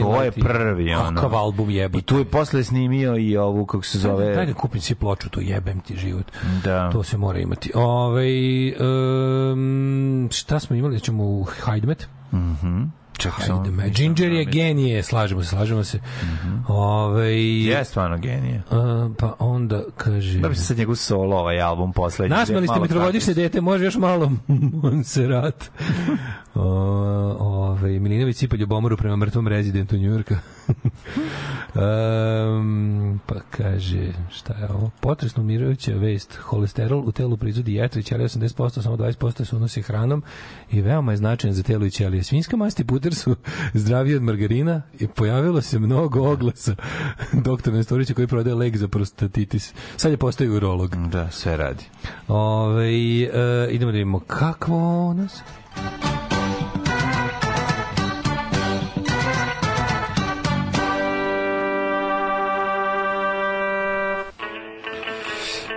To 0.00 0.22
je 0.22 0.30
prvi 0.32 0.94
ono. 0.94 1.14
Kakav 1.14 1.34
album 1.36 1.70
jebote. 1.70 1.98
I 1.98 2.02
tu 2.02 2.18
je 2.18 2.24
posle 2.24 2.64
snimio 2.64 3.16
i 3.16 3.36
ovu 3.36 3.66
kako 3.66 3.82
se 3.82 3.98
zove 3.98 4.34
Daj 4.34 4.46
da 4.46 4.54
kupim 4.54 4.80
si 4.80 4.94
ploču, 4.94 5.30
to 5.30 5.40
jebem 5.40 5.80
ti 5.80 5.96
život. 5.96 6.24
Da. 6.64 6.90
To 6.90 7.02
se 7.02 7.16
mora 7.16 7.38
imati. 7.38 7.72
Ove, 7.74 8.26
um, 9.52 10.28
šta 10.32 10.60
smo 10.60 10.76
imali? 10.76 11.00
Ćemo 11.00 11.24
u 11.24 11.46
Hajdmet. 11.60 12.08
Mhm. 12.32 12.82
Čekaj, 12.82 12.99
samo- 13.22 13.60
Hajdmet. 13.60 13.92
Ginger 13.92 14.32
je 14.32 14.44
genije, 14.44 15.02
slažemo 15.02 15.42
se, 15.42 15.48
slažemo 15.48 15.84
se. 15.84 16.00
Ove, 16.68 17.32
Je 17.42 17.84
stvarno 17.84 18.18
genije. 18.18 18.62
a, 18.70 19.08
pa 19.18 19.34
onda 19.38 19.82
kaže... 19.96 20.38
Da 20.38 20.48
bi 20.48 20.54
se 20.54 20.64
sad 20.64 20.78
njegov 20.78 20.94
solo 20.94 21.36
ovaj 21.36 21.60
album 21.60 21.92
poslednji. 21.92 22.36
Nasmeli 22.36 22.66
ste 22.66 22.72
malo 22.72 22.82
mi 22.82 22.88
trogodišnje 22.88 23.34
kratki. 23.34 23.42
dete, 23.42 23.60
može 23.60 23.84
još 23.84 23.96
malo 23.96 24.32
Monserrat. 24.82 25.70
O, 26.54 26.62
ove, 27.40 27.98
Milinović 28.00 28.36
sipa 28.36 28.56
ljubomoru 28.56 28.96
prema 28.96 29.16
mrtvom 29.16 29.48
rezidentu 29.48 29.96
Njurka. 29.96 30.38
Um, 31.74 33.20
pa 33.26 33.34
kaže, 33.50 34.12
šta 34.30 34.54
je 34.54 34.68
ovo? 34.70 34.90
Potresno 35.00 35.42
umirujuća 35.42 35.92
vest. 35.92 36.36
Holesterol 36.36 37.08
u 37.08 37.12
telu 37.12 37.36
proizvodi 37.36 37.74
jetra 37.74 38.00
i 38.00 38.02
ćelija 38.02 38.28
80%, 38.28 38.82
samo 38.82 38.96
20% 38.96 39.44
se 39.44 39.56
unosi 39.56 39.82
hranom 39.82 40.22
i 40.70 40.80
veoma 40.80 41.12
je 41.12 41.16
značajan 41.16 41.54
za 41.54 41.62
telo 41.62 41.86
i 41.86 41.90
ćelije. 41.90 42.22
Svinjska 42.22 42.56
mast 42.56 42.80
i 42.80 42.84
puter 42.84 43.14
su 43.14 43.36
zdraviji 43.74 44.16
od 44.16 44.22
margarina 44.22 44.82
i 44.98 45.06
pojavilo 45.06 45.60
se 45.60 45.78
mnogo 45.78 46.30
oglasa 46.32 46.74
doktora 47.46 47.76
Nestorića 47.76 48.14
koji 48.14 48.26
prodaje 48.26 48.54
lek 48.54 48.76
za 48.76 48.88
prostatitis. 48.88 49.74
Sad 49.96 50.10
je 50.10 50.16
postao 50.16 50.46
urolog. 50.46 50.96
Da, 51.08 51.30
sve 51.30 51.56
radi. 51.56 51.84
Ove, 52.28 52.88
e, 52.88 53.68
idemo 53.70 53.92
da 53.92 53.96
vidimo 53.96 54.20
kakvo 54.20 55.14
nas... 55.14 55.42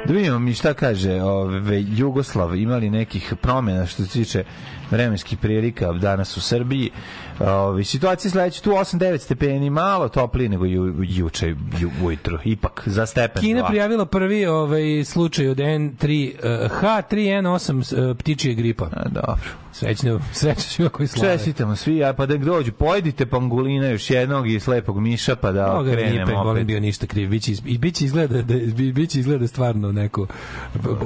Da 0.07 0.13
vidimo 0.13 0.39
mi 0.39 0.53
šta 0.53 0.73
kaže 0.73 1.21
ove, 1.21 1.84
Jugoslav, 1.88 2.55
imali 2.55 2.89
nekih 2.89 3.34
promjena 3.41 3.85
što 3.85 4.03
se 4.03 4.09
tiče 4.09 4.43
vremenskih 4.91 5.38
prilika 5.38 5.91
danas 5.91 6.38
u 6.38 6.41
Srbiji. 6.41 6.91
Ove, 7.39 7.84
situacija 7.84 8.31
sledeća, 8.31 8.61
tu 8.61 8.71
8-9 8.71 9.17
stepeni, 9.17 9.69
malo 9.69 10.09
toplije 10.09 10.49
nego 10.49 10.65
ju, 10.65 10.95
juče 11.03 11.47
ju, 11.80 11.91
ujutru, 12.03 12.39
ipak 12.43 12.84
za 12.85 13.05
stepen 13.05 13.41
Kina 13.41 13.59
dva. 13.59 13.67
prijavila 13.67 14.05
prvi 14.05 14.45
ovaj 14.45 15.03
slučaj 15.05 15.47
od 15.47 15.57
N3 15.57 16.34
uh, 16.34 16.71
H3N8 16.81 18.09
uh, 18.09 18.17
ptičije 18.17 18.55
gripa. 18.55 18.85
A, 18.85 19.09
dobro. 19.09 19.62
Srećno, 19.73 20.19
srećno 20.33 20.61
svima 20.63 20.89
koji 20.89 21.07
slave. 21.07 21.33
Čestitamo 21.33 21.75
svi, 21.75 22.03
a 22.03 22.13
pa 22.13 22.25
da 22.25 22.37
dođu, 22.37 22.71
pojedite 22.73 23.25
pangulina 23.25 23.87
još 23.87 24.09
jednog 24.09 24.49
i 24.49 24.59
slepog 24.59 24.99
miša, 24.99 25.35
pa 25.35 25.51
da 25.51 25.81
nije 25.81 25.95
krenemo 25.95 26.25
Pangolin 26.27 26.51
opet. 26.51 26.67
bio 26.67 26.79
ništa 26.79 27.07
kriv. 27.07 27.29
Biće, 27.29 27.51
i 27.65 27.77
biće 27.77 28.05
izgleda 28.05 28.35
da 28.35 28.53
bi- 28.55 28.91
biće 28.93 29.19
izgleda 29.19 29.47
stvarno 29.47 29.91
neko 29.91 30.27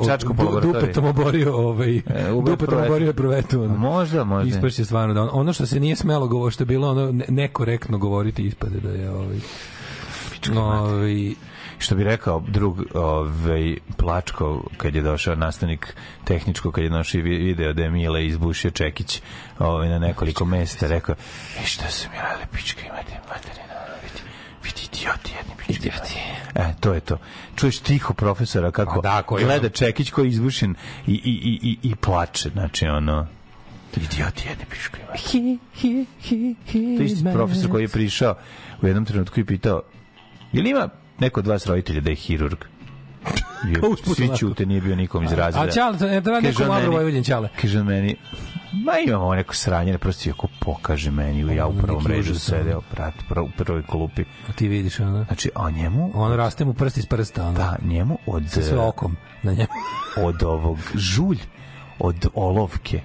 Čačko 0.08 0.34
po 0.34 0.44
laboratoriji. 0.44 0.74
dupetom 0.74 1.06
oborio 1.06 1.56
ovaj 1.56 1.96
E, 1.98 2.02
dupetom 2.46 2.80
oborio 2.80 3.14
provetu. 3.14 3.62
ono. 3.62 3.78
Možda, 3.78 4.24
možda. 4.24 4.50
Ispašće 4.50 4.86
stvarno 4.86 5.14
da 5.14 5.22
on- 5.22 5.30
ono 5.34 5.54
što 5.54 5.66
se 5.66 5.80
nije 5.80 5.96
smelo 5.96 6.28
govoriti, 6.28 6.54
što 6.54 6.62
je 6.62 6.68
bilo 6.68 6.90
ono 6.90 7.12
ne- 7.12 7.26
nekorektno 7.30 7.98
govoriti 7.98 8.44
ispade 8.44 8.80
da 8.80 8.90
je 8.92 9.12
ovaj 9.12 9.38
ovaj 10.56 11.32
što 11.80 11.96
bi 11.96 12.04
rekao 12.04 12.44
drug 12.48 12.84
ovaj 12.94 13.76
Plačko 13.98 14.64
kad 14.78 14.96
je 14.96 15.02
došao 15.02 15.36
nastavnik 15.36 15.96
tehničko 16.24 16.72
kad 16.72 16.84
je 16.84 16.90
došao 16.90 17.20
i 17.20 17.22
vi- 17.22 17.38
video 17.38 17.74
da 17.74 17.84
je 17.84 17.90
Mile 17.90 18.26
izbušio 18.26 18.72
Čekić 18.72 19.22
ovaj 19.60 19.90
na 19.90 20.00
nekoliko 20.00 20.46
mesta 20.46 20.88
rekao 20.88 21.16
e 21.64 21.66
šta 21.66 21.90
su 21.90 22.10
mi 22.12 22.18
radili 22.18 22.46
pička 22.54 22.82
imate 22.82 23.20
materina 23.30 23.74
vidi 24.04 24.22
vidi 24.64 24.82
idioti 24.94 25.32
jedni 25.38 25.54
pička 25.58 25.74
idioti. 25.74 26.20
E 26.56 26.74
to 26.80 26.94
je 26.94 27.00
to. 27.00 27.18
Čuješ 27.56 27.80
tiho 27.80 28.14
profesora 28.14 28.72
kako 28.72 29.02
da, 29.02 29.22
koji 29.22 29.46
gleda 29.46 29.70
Čekić 29.70 30.12
koji 30.12 30.26
je 30.26 30.30
izbušen 30.30 30.76
i, 31.08 31.12
i, 31.12 31.16
i, 31.16 31.70
i, 31.70 31.90
i 31.90 31.96
plače 31.96 32.50
znači 32.50 32.86
ono 32.88 33.28
idioti 33.96 34.48
jedni 34.50 34.66
pička 34.70 34.98
imate. 34.98 35.18
Hi 35.20 35.58
hi 35.76 36.06
hi 36.22 36.56
hi 36.68 36.98
to 36.98 37.04
je 37.04 37.06
isti 37.06 37.24
profesor 37.34 37.72
koji 37.72 37.84
je 37.84 37.88
prišao 37.88 38.36
u 38.82 38.88
jednom 38.88 39.06
trenutku 39.06 39.40
i 39.40 39.46
pitao 39.46 39.82
je 40.52 40.62
li 40.64 40.70
ima 40.70 40.90
neko 41.20 41.40
od 41.40 41.48
vas 41.48 41.66
roditelja 41.66 42.02
da 42.02 42.10
je 42.10 42.16
hirurg? 42.16 42.58
Svi 44.16 44.30
ćute, 44.38 44.66
nije 44.66 44.82
bio 44.82 44.96
nikom 44.96 45.24
iz 45.24 45.32
razreda. 45.32 45.68
A 45.68 45.72
Ćale, 45.72 45.98
to 45.98 46.08
ne 46.08 46.22
treba 46.22 46.40
neko 46.40 46.66
Mavro 46.66 46.92
Vojvodin 46.92 47.24
Ćale. 47.24 47.50
Kaže 47.62 47.84
meni, 47.84 48.16
ma 48.72 48.92
imamo 49.08 49.24
ovo 49.24 49.36
neko 49.36 49.56
sranje, 49.56 49.92
ne 49.92 49.98
prosto 49.98 50.30
ako 50.30 50.48
pokaže 50.60 51.12
meni, 51.12 51.56
ja 51.56 51.68
u 51.68 51.74
prvom 51.78 52.08
redu 52.08 52.40
sedeo, 52.40 52.82
prat, 52.82 53.14
u 53.44 53.50
prvoj 53.58 53.84
klupi. 53.84 54.24
A 54.50 54.52
ti 54.52 54.68
vidiš 54.68 55.00
ono. 55.00 55.24
Znači, 55.24 55.50
a 55.56 55.70
njemu, 55.72 56.12
On 56.14 56.34
raste 56.34 56.66
mu 56.66 56.74
prst 56.74 56.98
iz 56.98 57.06
prsta, 57.06 57.44
ono. 57.44 57.58
da, 57.58 57.76
njemu 57.84 58.18
od, 58.26 58.50
Sa 58.50 58.62
sve 58.62 58.80
okom 58.80 59.18
na 59.44 59.52
njemu. 59.52 59.68
od 60.28 60.44
ovog 60.44 60.78
žulj, 60.96 61.38
od 62.00 62.28
olovke, 62.34 63.02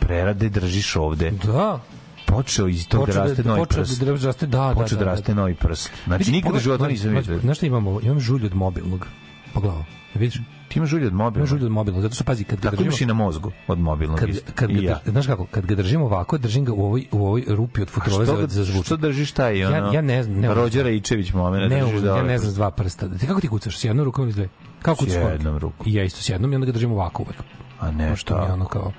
prerade 0.00 0.48
držiš 0.48 0.96
ovde. 0.96 1.30
Da. 1.30 1.80
Počeo 2.28 2.68
iz 2.68 2.88
tog 2.88 3.06
da 3.06 3.12
raste 3.24 3.42
novi 3.44 3.58
počeo 3.60 3.82
prst. 3.82 4.02
da 4.04 4.12
raste, 4.12 4.46
da, 4.46 4.58
da, 4.58 4.74
Počeo 4.74 4.98
da 4.98 5.04
da, 5.04 5.10
raste 5.10 5.34
da. 5.34 5.40
novi 5.40 5.54
prst. 5.54 5.90
Znači, 6.06 6.24
Vidi, 6.24 6.32
nikada 6.32 6.56
u 6.56 6.60
životu 6.60 6.86
nisam 6.86 7.10
vidio. 7.10 7.38
Znaš 7.38 7.56
šta 7.56 7.66
imam 7.66 7.86
ovo? 7.86 8.00
Imam 8.02 8.20
žulj 8.20 8.46
od 8.46 8.54
mobilnog. 8.54 9.06
Pogledaj. 9.54 9.82
Vidiš? 10.14 10.34
Ti 10.68 10.78
imaš 10.78 10.88
žulj 10.88 11.06
od 11.06 11.12
mobilnog. 11.12 11.48
žulj 11.48 11.64
od 11.64 11.70
mobilnog, 11.70 12.02
zato 12.02 12.14
što 12.14 12.24
pazi, 12.24 12.44
kad 12.44 12.58
ga 12.58 12.62
Tako 12.62 12.76
držimo... 12.76 12.88
imaš 12.90 13.00
i 13.00 13.06
na 13.06 13.14
mozgu 13.14 13.52
od 13.68 13.78
mobilnog. 13.78 14.18
Kad, 14.18 14.30
kad 14.54 14.72
ga, 14.72 14.80
ja. 14.80 15.00
znaš 15.06 15.26
kako, 15.26 15.46
kad 15.50 15.66
ga 15.66 15.74
držim 15.74 16.02
ovako, 16.02 16.38
držim 16.38 16.64
ga 16.64 16.72
u 16.72 16.84
ovoj, 16.84 17.06
u 17.12 17.26
ovoj 17.26 17.44
rupi 17.48 17.82
od 17.82 17.88
futrole 17.88 18.26
za, 18.26 18.46
za 18.48 18.64
zvučnik. 18.64 18.84
što 18.84 18.96
držiš 18.96 19.32
taj, 19.32 19.64
ono, 19.64 19.76
ja, 19.76 19.92
ja 19.92 20.00
ne 20.02 20.22
znam, 20.22 20.38
ne 20.40 20.54
Rođera 20.54 20.90
Ičević 20.90 21.32
momena 21.32 21.68
ne, 21.68 21.80
držiš 21.80 22.00
ne, 22.02 22.08
ja 22.08 22.22
ne 22.22 22.38
znam 22.38 22.50
s 22.52 22.54
dva 22.54 22.70
prsta. 22.70 23.08
Ti 23.18 23.26
kako 23.26 23.40
ti 23.40 23.48
kucaš? 23.48 23.78
S 23.78 23.84
jednom 23.84 24.04
rukom 24.04 24.24
ili 24.24 24.32
s 24.32 24.36
dve? 24.36 24.48
Kako 24.82 25.04
S 25.04 25.06
kucaš? 25.06 25.32
jednom 25.32 25.58
rukom. 25.58 25.86
I 25.88 25.94
ja 25.94 26.04
isto 26.04 26.22
s 26.22 26.28
jednom 26.28 26.52
i 26.52 26.54
onda 26.54 26.66
ga 26.66 26.72
držim 26.72 26.92
ovako 26.92 27.22
uvek. 27.22 27.36
A 27.80 27.90
ne, 27.90 28.16
šta? 28.16 28.36
ono 28.52 28.64
kao... 28.64 28.92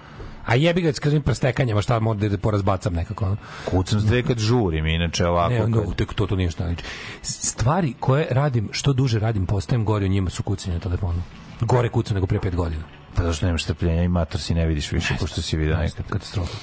A 0.49 0.55
jebi 0.55 0.81
ga, 0.81 0.91
kad 0.91 1.23
prstekanjama, 1.23 1.81
šta 1.81 1.99
možda 1.99 2.29
da 2.29 2.37
porazbacam 2.37 2.93
nekako. 2.93 3.25
Ono. 3.25 3.37
Kucam 3.65 3.99
s 3.99 4.05
dve 4.05 4.23
kad 4.23 4.39
žurim, 4.39 4.85
inače 4.85 5.27
ovako. 5.27 5.53
Ne, 5.53 5.67
no, 5.67 5.93
tek 5.97 6.13
to, 6.13 6.27
to 6.27 6.35
nije 6.35 6.51
šta 6.51 6.65
liči. 6.65 6.83
Stvari 7.21 7.93
koje 7.99 8.27
radim, 8.29 8.69
što 8.71 8.93
duže 8.93 9.19
radim, 9.19 9.45
postajem 9.45 9.85
gore 9.85 10.05
u 10.05 10.09
njima 10.09 10.29
su 10.29 10.43
kucanje 10.43 10.73
na 10.73 10.79
telefonu. 10.79 11.21
Gore 11.61 11.89
kucam 11.89 12.15
nego 12.15 12.27
pre 12.27 12.39
pet 12.39 12.55
godina. 12.55 12.83
Pa 13.15 13.23
zašto 13.23 13.45
nemaš 13.45 13.63
strpljenja 13.63 14.03
i 14.03 14.07
mator 14.07 14.41
si 14.41 14.53
ne 14.53 14.67
vidiš 14.67 14.91
više, 14.91 15.13
pošto 15.19 15.41
si 15.41 15.57
vidio 15.57 15.77
nekad. 15.77 16.05
Katastrofa. 16.09 16.57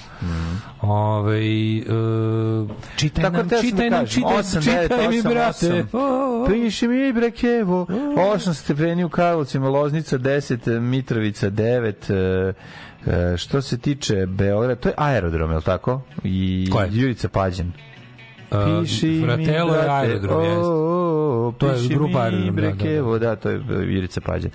Ove, 0.81 1.41
uh, 1.41 2.71
čitaj 2.97 3.25
Tako 3.25 3.37
nam, 3.37 3.49
sam 3.49 3.63
čitaj 3.63 3.91
da 3.91 3.97
nam, 3.97 4.05
kažem, 4.05 4.23
čitaj, 4.23 4.39
osam, 4.39 4.63
čitaj 4.63 4.89
devet, 4.89 5.11
mi, 5.11 5.19
osam, 5.19 5.33
brate. 5.33 5.85
osam. 5.93 6.53
Piši 6.53 6.89
mi, 6.89 7.13
brekevo. 7.13 7.87
8 7.89 8.53
stepeni 8.53 9.05
u 9.05 9.09
Karlovcima, 9.09 9.69
Loznica 9.69 10.19
10, 10.19 10.81
Mitrovica 10.81 11.51
9, 11.51 12.53
e, 13.07 13.37
što 13.37 13.63
se 13.63 13.79
tiče 13.79 14.27
Beograda, 14.27 14.75
to 14.75 14.89
je 14.89 14.95
aerodrom, 14.97 15.51
je 15.51 15.57
li 15.57 15.63
tako? 15.63 16.01
I 16.25 16.69
Ko 16.73 16.81
je? 16.81 16.89
Jurica 16.93 17.29
Pađen. 17.29 17.73
Uh, 18.51 18.59
mi, 19.03 19.23
Fratello 19.25 19.75
je 19.75 19.89
aerodrom, 19.91 20.45
jeste. 20.45 20.63
To 21.59 21.69
je 21.69 21.89
grupa 21.89 22.21
Aerodrom, 22.21 22.57
da, 22.57 22.63
da, 22.71 23.19
da. 23.19 23.19
da, 23.19 23.37
to 23.37 23.51
je 23.51 23.57
e, 23.57 23.95
Jurica 23.95 24.21
Pađen. 24.21 24.51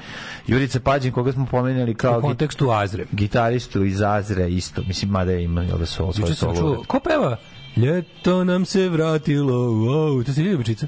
Jurica 0.47 0.79
Pađen, 0.79 1.11
koga 1.11 1.31
smo 1.31 1.45
pomenuli 1.45 1.95
kao 1.95 2.17
U 2.17 2.21
kontekstu 2.21 2.69
Azre. 2.71 3.05
gitaristu 3.11 3.83
iz 3.85 4.01
Azre 4.01 4.49
isto, 4.49 4.81
mislim, 4.87 5.11
mada 5.11 5.31
je 5.31 5.43
ima, 5.43 5.63
jel 5.63 5.77
da 5.77 5.85
su 5.85 5.93
svoje 5.93 6.13
Juče 6.17 6.35
sam 6.35 6.55
solo. 6.55 6.83
ko 6.87 6.99
peva? 6.99 7.37
Ljeto 7.77 8.43
nam 8.43 8.65
se 8.65 8.89
vratilo, 8.89 9.53
wow, 9.53 10.25
to 10.25 10.33
se 10.33 10.41
vidi 10.41 10.57
Bečica? 10.57 10.87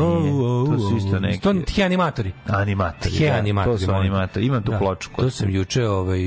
Nije, 0.00 0.32
to 0.66 0.78
su 0.78 0.96
isto 0.96 1.20
neki- 1.20 1.40
To 1.40 1.52
animatori. 1.84 2.32
Animatori, 2.46 3.14
Ti 3.14 3.26
da, 3.26 3.32
animatori. 3.34 3.78
to 3.78 3.84
su 3.86 3.92
animatori. 3.92 4.46
Imam 4.46 4.62
tu 4.62 4.72
ploču 4.78 5.10
kod 5.12 5.24
To 5.24 5.30
sam 5.30 5.50
juče 5.50 5.88
ovaj, 5.88 6.18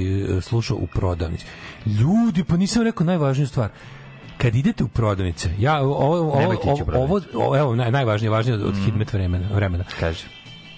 slušao 0.41 0.77
u 0.77 0.87
prodavnici. 0.87 1.45
Ljudi, 1.85 2.43
pa 2.43 2.57
nisam 2.57 2.83
rekao 2.83 3.05
najvažniju 3.05 3.47
stvar. 3.47 3.69
Kad 4.37 4.55
idete 4.55 4.83
u 4.83 4.87
prodavnice, 4.87 5.49
ja 5.59 5.81
ovo 5.81 5.95
ovo 5.95 6.33
ovo, 6.95 7.21
ovo, 7.33 7.57
evo 7.57 7.75
naj, 7.75 7.91
najvažnije, 7.91 8.29
važnije 8.31 8.63
od 8.65 8.75
hidmet 8.85 9.13
vremena, 9.13 9.47
vremena. 9.53 9.83
Kaže. 9.99 10.25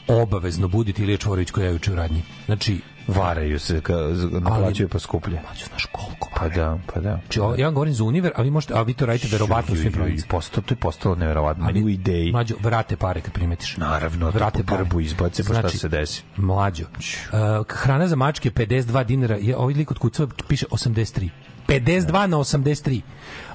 Obavezno 0.08 0.68
budite 0.68 1.04
Ilija 1.04 1.18
Čvorović 1.18 1.52
koja 1.52 1.66
je 1.66 1.72
juče 1.72 1.92
u 1.92 1.96
radnji. 1.96 2.22
Znači, 2.46 2.80
Varaju 3.16 3.60
se, 3.60 3.82
ka, 3.82 3.94
naplaćuju 4.32 4.90
pa 4.90 5.00
skuplje. 5.00 5.42
znaš 5.70 5.86
koliko 5.86 6.30
Pa 6.40 6.50
da, 6.50 6.78
pa 6.94 7.00
da. 7.00 7.20
Znači, 7.20 7.40
ja 7.62 7.66
vam 7.66 7.74
govorim 7.74 7.94
za 7.94 8.04
univer, 8.04 8.32
a 8.36 8.42
vi 8.42 8.52
možete, 8.52 8.74
a 8.74 8.82
vi 8.82 8.94
to 8.94 9.06
radite 9.06 9.28
verovatno 9.32 9.76
svim 9.76 9.86
ju, 9.86 9.92
prodavnicama. 9.92 10.30
Postalo, 10.30 10.64
to 10.68 10.74
je 10.74 10.78
postalo 10.78 11.16
neverovatno. 11.16 11.66
Meni 11.66 11.84
u 11.84 11.90
ideji. 11.90 12.32
Mlađo, 12.32 12.56
vrate 12.62 12.98
pare 12.98 13.22
kad 13.22 13.34
primetiš. 13.34 13.78
Naravno, 13.78 14.30
vrate 14.30 14.64
po 14.64 14.76
grbu 14.76 15.00
izbace, 15.00 15.44
pa 15.44 15.54
šta 15.54 15.70
se 15.70 15.90
desi? 15.90 16.24
Mlađo. 16.38 16.84
Uh, 16.84 17.66
hrana 17.68 18.08
za 18.08 18.16
mačke 18.16 18.50
52 18.50 19.04
dinara, 19.06 19.36
je 19.36 19.58
ovaj 19.58 19.74
lik 19.74 19.92
od 19.92 19.98
kucova 19.98 20.32
piše 20.48 20.66
83. 20.72 21.30
52 21.68 22.28
na 22.28 22.38
83. 22.38 23.02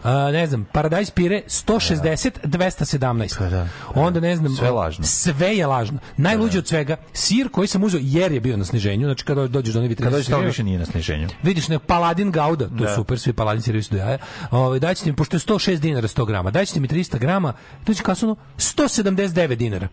Uh, 0.04 0.10
ne 0.32 0.46
znam, 0.46 0.64
paradajz 0.72 1.10
pire 1.10 1.42
160, 1.48 2.30
217. 2.44 3.38
Pa 3.38 3.48
da. 3.48 3.68
Onda 3.94 4.20
ne 4.20 4.36
znam, 4.36 4.56
Sve 4.56 4.70
lažno. 4.70 5.04
Sve 5.04 5.56
je 5.56 5.66
lažno. 5.66 5.98
Najluđe 6.16 6.58
od 6.58 6.66
svega, 6.66 6.96
sir 7.12 7.48
koji 7.48 7.68
sam 7.68 7.84
uzeo 7.84 8.00
jer 8.02 8.32
je 8.32 8.40
bio 8.40 8.56
na 8.56 8.64
sniženju, 8.64 9.06
znači 9.06 9.24
kada 9.24 9.46
dođeš 9.46 9.74
do 9.74 9.80
onih 9.80 9.96
Kada 9.96 10.10
dođe 10.10 10.24
tamo 10.24 10.36
vitrine, 10.36 10.46
više 10.46 10.64
nije 10.64 10.78
na 10.78 10.84
sniženju. 10.84 11.28
Vidiš 11.42 11.68
ne 11.68 11.78
Paladin 11.78 12.30
Gauda, 12.30 12.68
to 12.68 12.74
Da. 12.74 12.94
super, 12.94 13.18
svi 13.18 13.32
Paladin 13.32 13.62
servis 13.62 13.90
do 13.90 13.96
jaja. 13.96 14.18
Ovaj 14.50 14.78
daćete 14.78 15.10
mi 15.10 15.16
pošto 15.16 15.36
je 15.36 15.40
106 15.40 15.78
dinara 15.78 16.08
100 16.08 16.26
grama, 16.26 16.50
daćete 16.50 16.80
mi 16.80 16.88
300 16.88 17.18
grama, 17.18 17.52
dođe 17.86 18.02
kasano 18.02 18.36
179 18.56 19.54
dinara. 19.54 19.88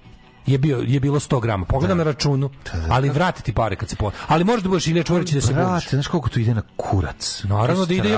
Je 0.46 0.58
bio 0.58 0.78
je 0.78 1.00
bilo 1.00 1.20
100 1.20 1.42
grama. 1.42 1.66
Pogledam 1.66 1.98
na 1.98 2.04
računu, 2.04 2.50
ali 2.90 3.10
vratiti 3.10 3.54
pare 3.54 3.76
kad 3.76 3.90
se 3.90 3.96
po. 3.96 4.12
Ali 4.28 4.44
možeš 4.44 4.64
da 4.64 4.70
budeš 4.70 4.88
Ilija 4.88 5.04
Čvorić 5.04 5.32
i 5.32 5.36
da 5.36 5.42
se 5.42 5.54
buniš. 5.54 5.68
Brate, 5.68 5.90
znaš 5.90 6.08
koliko 6.08 6.30
tu 6.30 6.40
ide 6.40 6.54
na 6.54 6.62
kurac? 6.78 7.44
Naravno 7.44 7.86
da 7.86 7.94
ide, 7.94 8.10
je. 8.10 8.18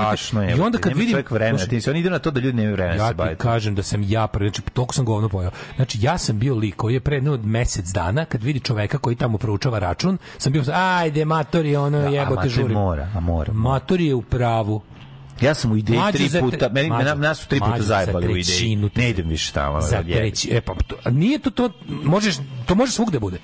i 0.50 0.62
onda 0.62 0.78
kad 0.78 0.94
vidim- 0.94 1.12
čovjek 1.12 1.32
vremena, 1.32 1.58
Slušaj, 1.58 1.70
ti 1.70 1.82
se 1.82 1.90
oni 1.90 2.00
idu 2.00 2.10
na 2.10 2.20
to 2.20 2.32
da 2.32 2.40
ljudi 2.40 2.58
nemaju 2.58 2.76
vremena 2.76 2.98
da 2.98 3.04
Ja 3.04 3.08
se 3.08 3.14
ti 3.14 3.18
baviti. 3.18 3.36
kažem 3.38 3.76
da 3.76 3.84
sam 3.84 4.04
ja 4.04 4.28
prvi, 4.28 4.50
znači 4.50 4.62
toliko 4.64 4.94
sam 4.94 5.06
govno 5.06 5.30
pojao. 5.30 5.52
Znači 5.76 5.98
ja 6.02 6.18
sam 6.18 6.40
bio 6.40 6.56
lik 6.56 6.76
koji 6.76 6.94
je 6.94 7.00
pre 7.00 7.16
jedno 7.16 7.34
od 7.34 7.46
mesec 7.46 7.86
dana 7.86 8.26
kad 8.26 8.44
vidi 8.44 8.60
čoveka 8.60 8.98
koji 8.98 9.16
tamo 9.16 9.38
proučava 9.38 9.80
račun, 9.80 10.18
sam 10.38 10.52
bio 10.54 10.64
ajde 10.74 11.26
matori 11.26 11.76
ono 11.76 12.02
Da, 12.02 12.08
jebote 12.08 12.50
žuri. 12.50 12.74
mora, 12.74 13.08
a 13.16 13.20
mora. 13.20 13.54
Matori 13.54 14.06
je 14.06 14.16
u 14.16 14.22
pravu. 14.22 14.82
Ja 15.42 15.54
sam 15.54 15.72
u 15.72 15.78
ideji 15.78 16.00
tri 16.12 16.30
puta, 16.40 16.70
meni, 16.70 16.90
Mlađo, 16.90 17.16
nas 17.16 17.40
su 17.40 17.48
tri 17.48 17.60
puta 17.60 17.70
mlađo, 17.70 17.84
za 17.84 17.88
zajebali 17.88 18.34
u 18.34 18.38
ideji. 18.38 18.90
Ne 18.96 19.10
idem 19.10 19.28
više 19.28 19.54
tamo. 19.54 19.82
za 19.82 20.04
treći. 20.04 20.50
E 20.52 20.62
pa 20.62 20.74
to, 20.88 21.10
nije 21.10 21.40
to 21.40 21.50
to 21.50 21.70
možeš 21.88 22.36
to 22.66 22.76
može 22.76 22.92
svugde 22.92 23.20
bude. 23.20 23.38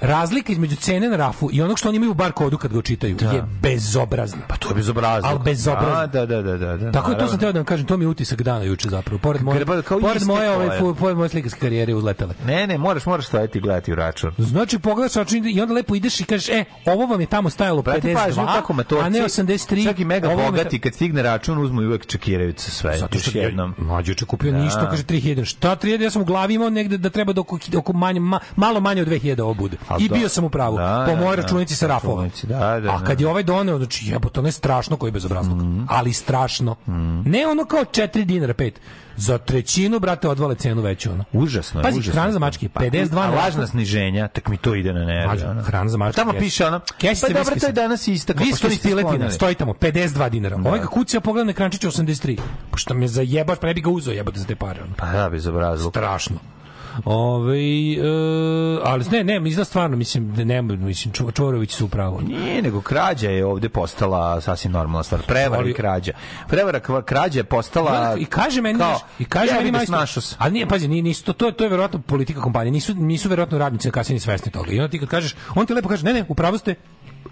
Razlika 0.00 0.52
između 0.52 0.76
cene 0.76 1.08
na 1.08 1.16
rafu 1.16 1.48
i 1.52 1.62
onog 1.62 1.78
što 1.78 1.88
oni 1.88 1.96
imaju 1.96 2.10
u 2.10 2.14
bar 2.14 2.32
kodu 2.32 2.58
kad 2.58 2.72
ga 2.72 2.82
čitaju 2.82 3.16
je 3.32 3.42
bezobrazna. 3.62 4.40
Pa 4.48 4.56
to 4.56 4.68
je 4.68 4.74
bezobrazno. 4.74 5.30
Al 5.30 5.38
bezobrazno. 5.38 6.06
Da, 6.06 6.26
da, 6.26 6.42
da, 6.42 6.56
da, 6.56 6.76
da. 6.76 6.92
Tako 6.92 7.10
je, 7.10 7.18
to 7.18 7.28
sam 7.28 7.38
teo 7.38 7.52
da 7.52 7.58
vam 7.58 7.66
kažem, 7.66 7.86
to 7.86 7.96
mi 7.96 8.04
je 8.04 8.08
utisak 8.08 8.42
dana 8.42 8.64
juče 8.64 8.88
zapravo. 8.88 9.18
Pored 9.18 9.42
moje, 9.42 9.64
kao 9.82 10.00
pored 10.00 10.22
moje, 10.22 10.50
ove, 10.50 10.64
je. 10.64 10.94
pored 10.98 11.16
moje 11.16 11.28
slikarske 11.28 11.60
karijere 11.60 11.94
uzletele. 11.94 12.34
Ne, 12.46 12.66
ne, 12.66 12.78
moraš, 12.78 13.06
moraš 13.06 13.26
stojati 13.26 13.58
i 13.58 13.60
gledati 13.60 13.92
u 13.92 13.94
račun. 13.94 14.32
Znači, 14.38 14.78
pogledaš 14.78 15.14
račun 15.14 15.46
i 15.48 15.60
onda 15.60 15.74
lepo 15.74 15.94
ideš 15.94 16.20
i 16.20 16.24
kažeš, 16.24 16.48
e, 16.48 16.64
ovo 16.86 17.06
vam 17.06 17.20
je 17.20 17.26
tamo 17.26 17.50
stajalo 17.50 17.82
Brate, 17.82 18.14
pažnju 18.14 18.42
52, 18.42 18.54
kako 18.54 18.72
matorci, 18.72 19.06
a 19.06 19.08
ne 19.08 19.18
83. 19.18 19.84
Čak 19.84 19.98
i 19.98 20.04
mega 20.04 20.28
je 20.30 20.36
bogati, 20.36 20.78
kad 20.78 20.94
stigne 20.94 21.22
račun, 21.22 21.58
uzmu 21.58 21.82
i 21.82 21.86
uvek 21.86 22.06
čekiraju 22.06 22.54
se 22.56 22.70
sve. 22.70 22.98
Zato 22.98 23.18
što 23.18 23.38
jednom. 23.38 23.74
mlađi 23.78 24.10
juče 24.10 24.24
kupio 24.24 24.52
Da. 24.52 24.58
ništa, 24.58 24.90
kaže 24.90 25.02
3000. 25.02 25.44
Šta 25.44 25.76
3000? 25.76 26.02
Ja 26.02 26.10
sam 26.10 26.22
u 26.22 26.24
glavi 26.24 26.54
imao 26.54 26.70
negde 26.70 26.98
da 26.98 27.10
treba 27.10 27.32
da 27.32 27.40
oko, 27.40 27.58
oko 27.76 27.92
manje, 27.92 28.20
ma, 28.20 28.40
malo 28.56 28.80
manje 28.80 29.02
od 29.02 29.08
2000 29.08 29.40
ovo 29.42 29.54
bude. 29.54 29.76
Al 29.88 30.00
I 30.02 30.08
da. 30.08 30.14
bio 30.14 30.28
sam 30.28 30.44
u 30.44 30.50
pravu. 30.50 30.76
Da, 30.76 31.04
po 31.08 31.14
da, 31.14 31.20
mojoj 31.20 31.36
da. 31.36 31.42
računici 31.42 31.76
sa 31.76 31.86
rafova. 31.86 32.28
Da, 32.42 32.80
da, 32.80 32.90
A 32.90 33.04
kad 33.04 33.18
da. 33.18 33.24
je 33.24 33.28
ovaj 33.28 33.42
doneo, 33.42 33.78
znači 33.78 34.06
jebote, 34.06 34.40
ono 34.40 34.48
je 34.48 34.52
strašno 34.52 34.96
koji 34.96 35.12
bezobrazluk. 35.12 35.58
Mhm. 35.58 35.84
Ali 35.88 36.12
strašno. 36.12 36.76
Ne 37.24 37.46
ono 37.46 37.64
kao 37.64 37.80
4 37.84 38.24
dinara 38.24 38.54
5. 38.54 38.72
Za 39.16 39.38
trećinu, 39.38 39.98
brate, 39.98 40.28
odvale 40.28 40.54
cenu 40.54 40.82
veću 40.82 41.10
ono. 41.12 41.24
Užasno 41.32 41.80
je, 41.80 41.82
Pazi, 41.84 41.98
užasno. 41.98 42.20
hrana 42.20 42.32
za 42.32 42.38
mačke, 42.38 42.68
52 42.68 43.18
a 43.18 43.26
na 43.26 43.34
lažna 43.34 43.66
sniženja, 43.66 44.28
tak 44.28 44.48
mi 44.48 44.56
to 44.56 44.74
ide 44.74 44.92
na 44.92 45.04
nerve. 45.04 45.46
Ono. 45.50 45.62
hrana 45.62 45.88
za 45.90 45.96
mačke. 45.96 46.16
Tamo 46.16 46.30
jeste. 46.32 46.44
piše 46.44 46.66
ono, 46.66 46.80
Kesice 46.98 47.26
pa 47.32 47.38
dobro, 47.38 47.60
to 47.60 47.66
je 47.66 47.72
danas 47.72 48.08
istaklo, 48.08 48.40
pa 48.40 48.56
što 48.56 48.68
Viskis 48.68 48.70
niste 48.84 48.88
piletina, 48.88 49.30
stoji 49.30 49.54
tamo, 49.54 49.72
52 49.72 50.28
dinara. 50.28 50.56
Ovaj 50.56 50.80
ga 50.80 50.86
kucija 50.86 51.20
pogleda 51.20 51.44
na 51.44 51.50
ekrančiću 51.50 51.88
83. 51.88 52.38
Pošto 52.70 52.94
me 52.94 53.08
zajebaš, 53.08 53.58
pa 53.60 53.66
ne 53.66 53.74
bi 53.74 53.80
ga 53.80 53.90
uzeo 53.90 54.12
jebote 54.14 54.38
za 54.40 54.46
te 54.46 54.56
pare. 54.56 54.82
Ono. 54.82 54.92
Pa 54.96 55.06
da, 55.06 55.30
bezobrazluk. 55.30 55.92
Strašno. 55.92 56.36
Ove, 57.04 57.58
e, 57.58 58.80
ali 58.84 59.04
ne, 59.10 59.24
ne, 59.24 59.40
mislim 59.40 59.60
da 59.60 59.64
stvarno, 59.64 59.96
mislim, 59.96 60.32
ne, 60.36 60.62
mislim, 60.62 61.14
Čvorović 61.34 61.72
su 61.72 61.84
upravo. 61.84 62.20
Nije, 62.20 62.62
nego 62.62 62.80
krađa 62.80 63.30
je 63.30 63.44
ovde 63.44 63.68
postala 63.68 64.40
sasvim 64.40 64.72
normalna 64.72 65.02
stvar. 65.02 65.22
Prevara 65.22 65.62
Ali- 65.62 65.70
i 65.70 65.74
krađa. 65.74 66.12
Prevara, 66.48 66.80
krađa 67.02 67.40
je 67.40 67.44
postala... 67.44 68.16
I 68.18 68.24
kaže 68.24 68.60
meni, 68.60 68.78
kao, 68.78 69.00
i 69.18 69.24
kaže 69.24 69.54
meni 69.54 69.70
majstor. 69.70 70.22
Ali 70.38 70.52
nije, 70.52 70.66
pazi, 70.66 70.88
nije, 70.88 71.02
nisu, 71.02 71.24
to, 71.24 71.32
to, 71.32 71.46
je, 71.46 71.52
to 71.52 71.64
je 71.64 71.70
verovatno 71.70 71.98
politika 71.98 72.40
kompanije. 72.40 72.70
Nisu, 72.70 72.94
nisu 72.94 73.28
verovatno 73.28 73.58
radnici 73.58 73.90
ni 74.08 74.20
svesni 74.20 74.52
toga. 74.52 74.72
I 74.72 74.78
onda 74.78 74.88
ti 74.88 74.98
kad 74.98 75.08
kažeš, 75.08 75.34
on 75.54 75.66
ti 75.66 75.74
lepo 75.74 75.88
kaže, 75.88 76.04
ne, 76.04 76.12
ne, 76.12 76.24
upravo 76.28 76.58
ste, 76.58 76.74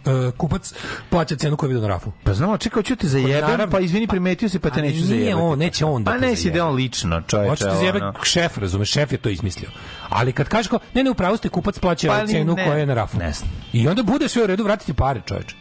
e, 0.06 0.30
kupac 0.30 0.74
plaća 1.10 1.36
cenu 1.36 1.56
koju 1.56 1.68
vidi 1.68 1.80
na 1.80 1.88
rafu. 1.88 2.12
Pa 2.24 2.34
znamo, 2.34 2.58
čekao, 2.58 2.82
ću 2.82 2.96
te 2.96 3.08
zajebem, 3.08 3.40
naravno- 3.42 3.70
pa 3.70 3.80
izvini, 3.80 4.06
primetio 4.06 4.48
se, 4.48 4.58
pa 4.58 4.70
te 4.70 4.80
Ali 4.80 4.88
neću 4.88 4.96
nije 4.96 5.06
zajebati. 5.06 5.42
on, 5.42 5.58
neće 5.58 5.84
on 5.84 6.04
da 6.04 6.10
Pa 6.10 6.18
te 6.18 6.26
ne 6.26 6.36
si 6.36 6.50
da 6.50 6.66
on 6.66 6.74
lično, 6.74 7.22
čoveče. 7.22 7.48
Hoćete 7.50 7.70
da 7.70 7.76
zjebe 7.76 7.98
ono. 7.98 8.12
šef, 8.24 8.58
razumeš, 8.58 8.90
šef 8.90 9.12
je 9.12 9.18
to 9.18 9.28
izmislio. 9.28 9.70
Ali 10.08 10.32
kad 10.32 10.48
kažeš 10.48 10.68
kao, 10.68 10.78
ne, 10.94 11.04
ne, 11.04 11.10
upravo 11.10 11.36
ste 11.36 11.48
kupac 11.48 11.78
plaća 11.78 12.08
Pa 12.08 12.26
cenu 12.26 12.54
ne, 12.54 12.64
koja 12.64 12.76
je 12.76 12.86
na 12.86 12.94
rafu. 12.94 13.18
ne 13.18 13.32
znam. 13.32 13.50
I 13.72 13.88
onda 13.88 14.02
bude 14.02 14.28
sve 14.28 14.44
u 14.44 14.46
redu, 14.46 14.64
vratiti 14.64 14.92
pare, 14.94 15.20
čoveče. 15.26 15.56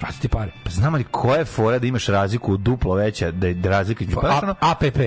Vratiti 0.00 0.28
pare. 0.28 0.52
Pa 0.64 0.70
znam 0.70 0.94
li 0.94 1.04
koja 1.04 1.38
je 1.38 1.44
fora 1.44 1.78
da 1.78 1.86
imaš 1.86 2.06
razliku 2.06 2.56
duplo 2.56 2.94
veća, 2.94 3.30
da 3.30 3.46
je 3.46 3.56
razlika 3.64 4.04
između... 4.04 4.20
Pa, 4.20 4.40
Pa, 4.40 4.70
APP. 4.70 4.98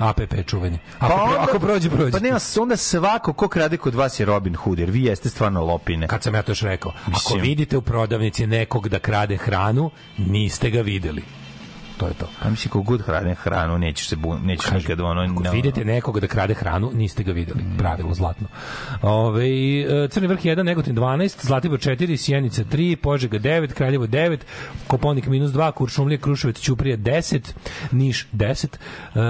APP 0.00 0.46
čuveni. 0.46 0.78
Ako, 0.98 1.08
Pa 1.08 1.16
pro- 1.16 1.24
onda- 1.24 1.42
ako 1.42 1.58
prođe, 1.58 1.90
prođe. 1.90 2.10
Pa 2.12 2.18
nema, 2.18 2.38
onda 2.60 2.76
svako 2.76 3.32
ko 3.32 3.48
krade 3.48 3.76
kod 3.76 3.94
vas 3.94 4.20
je 4.20 4.26
Robin 4.26 4.54
Hood, 4.54 4.78
jer 4.78 4.90
vi 4.90 5.04
jeste 5.04 5.28
stvarno 5.28 5.64
lopine. 5.64 6.08
Kad 6.08 6.22
sam 6.22 6.34
ja 6.34 6.42
to 6.42 6.50
još 6.52 6.60
rekao, 6.62 6.92
ako 7.00 7.10
Mislim. 7.10 7.40
vidite 7.42 7.76
u 7.76 7.82
prodavnici 7.82 8.46
nekog 8.46 8.88
da 8.88 8.98
krade 8.98 9.36
hranu, 9.36 9.90
niste 10.18 10.70
ga 10.70 10.80
videli. 10.80 11.22
To 12.00 12.06
je 12.06 12.14
to. 12.14 12.28
Pa 12.42 12.50
mislim, 12.50 12.70
kog 12.70 12.84
god 12.84 13.02
hrane 13.02 13.34
hranu, 13.34 13.78
nećeš 13.78 14.08
se 14.08 14.16
bun, 14.16 14.40
nećeš 14.44 14.70
nikad 14.70 15.00
ono... 15.00 15.20
Ako 15.20 15.42
no. 15.42 15.50
vidite 15.50 15.84
nekog 15.84 16.20
da 16.20 16.26
krade 16.26 16.54
hranu, 16.54 16.90
niste 16.94 17.22
ga 17.22 17.32
videli. 17.32 17.60
Pravilo 17.78 18.14
zlatno. 18.14 18.48
Ove, 19.02 19.44
e, 19.44 20.08
Crni 20.08 20.28
vrh 20.28 20.38
1, 20.38 20.62
Negotin 20.62 20.96
12, 20.96 21.46
Zlatibor 21.46 21.78
4, 21.78 22.16
Sjenica 22.16 22.64
3, 22.64 22.96
Požega 22.96 23.38
9, 23.38 23.72
Kraljevo 23.72 24.06
9, 24.06 24.38
Koponik 24.86 25.26
minus 25.26 25.50
2, 25.50 25.72
Kuršumlije, 25.72 26.18
Kruševac, 26.18 26.60
Ćuprije 26.60 26.98
10, 26.98 27.40
Niš 27.90 28.26
10, 28.32 28.66
e, 29.14 29.20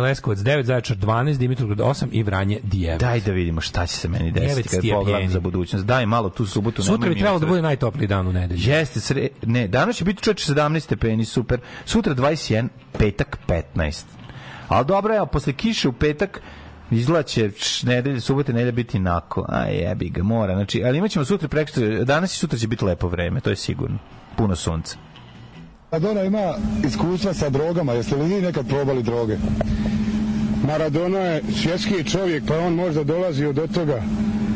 Leskovac 0.00 0.38
9, 0.38 0.62
Zaječar 0.62 0.96
12, 0.96 1.38
Dimitrovgrad 1.38 1.78
8 1.78 2.06
i 2.12 2.22
Vranje 2.22 2.58
9. 2.64 2.98
Daj 2.98 3.20
da 3.20 3.32
vidimo 3.32 3.60
šta 3.60 3.86
će 3.86 3.96
se 3.96 4.08
meni 4.08 4.32
desiti 4.32 4.68
kad 4.68 4.80
pogledam 4.92 5.28
za 5.28 5.40
budućnost. 5.40 5.86
Daj 5.86 6.06
malo 6.06 6.30
tu 6.30 6.46
subotu. 6.46 6.82
Sutra 6.82 7.08
bi 7.08 7.14
trebalo 7.14 7.38
da 7.38 7.46
bude 7.46 7.62
najtopliji 7.62 8.08
dan 8.08 8.26
u 8.26 8.32
nedelji. 8.32 8.68
Jeste, 8.68 9.00
sre... 9.00 9.28
ne, 9.42 9.68
danas 9.68 9.96
će 9.96 10.04
biti 10.04 10.22
čoveče 10.22 10.52
17 10.52 10.80
stepeni, 10.80 11.24
super. 11.24 11.60
Sutra 11.84 12.14
21, 12.20 12.68
petak 12.98 13.38
15. 13.74 14.04
Ali 14.68 14.86
dobro, 14.86 15.16
evo, 15.16 15.26
posle 15.26 15.52
kiše 15.52 15.88
u 15.88 15.92
petak 15.92 16.40
izlaće 16.90 17.50
nedelje, 17.82 18.20
subote, 18.20 18.52
nedelje 18.52 18.72
biti 18.72 18.98
nako. 18.98 19.46
A 19.48 19.64
jebi 19.64 20.08
ga, 20.08 20.22
mora. 20.22 20.54
Znači, 20.54 20.84
ali 20.84 20.98
imat 20.98 21.10
ćemo 21.10 21.24
sutra 21.24 21.48
prekšto, 21.48 21.80
danas 22.04 22.34
i 22.34 22.36
sutra 22.36 22.58
će 22.58 22.68
biti 22.68 22.84
lepo 22.84 23.08
vreme, 23.08 23.40
to 23.40 23.50
je 23.50 23.56
sigurno. 23.56 23.98
Puno 24.36 24.56
sunca. 24.56 24.96
Maradona 25.92 26.22
ima 26.22 26.54
iskustva 26.86 27.34
sa 27.34 27.48
drogama. 27.48 27.92
Jeste 27.92 28.16
li 28.16 28.34
vi 28.34 28.42
nekad 28.42 28.68
probali 28.68 29.02
droge? 29.02 29.36
Maradona 30.66 31.18
je 31.18 31.42
svjetski 31.62 32.04
čovjek, 32.04 32.44
pa 32.48 32.58
on 32.58 32.74
možda 32.74 33.04
dolazio 33.04 33.52
do 33.52 33.66
toga. 33.66 34.02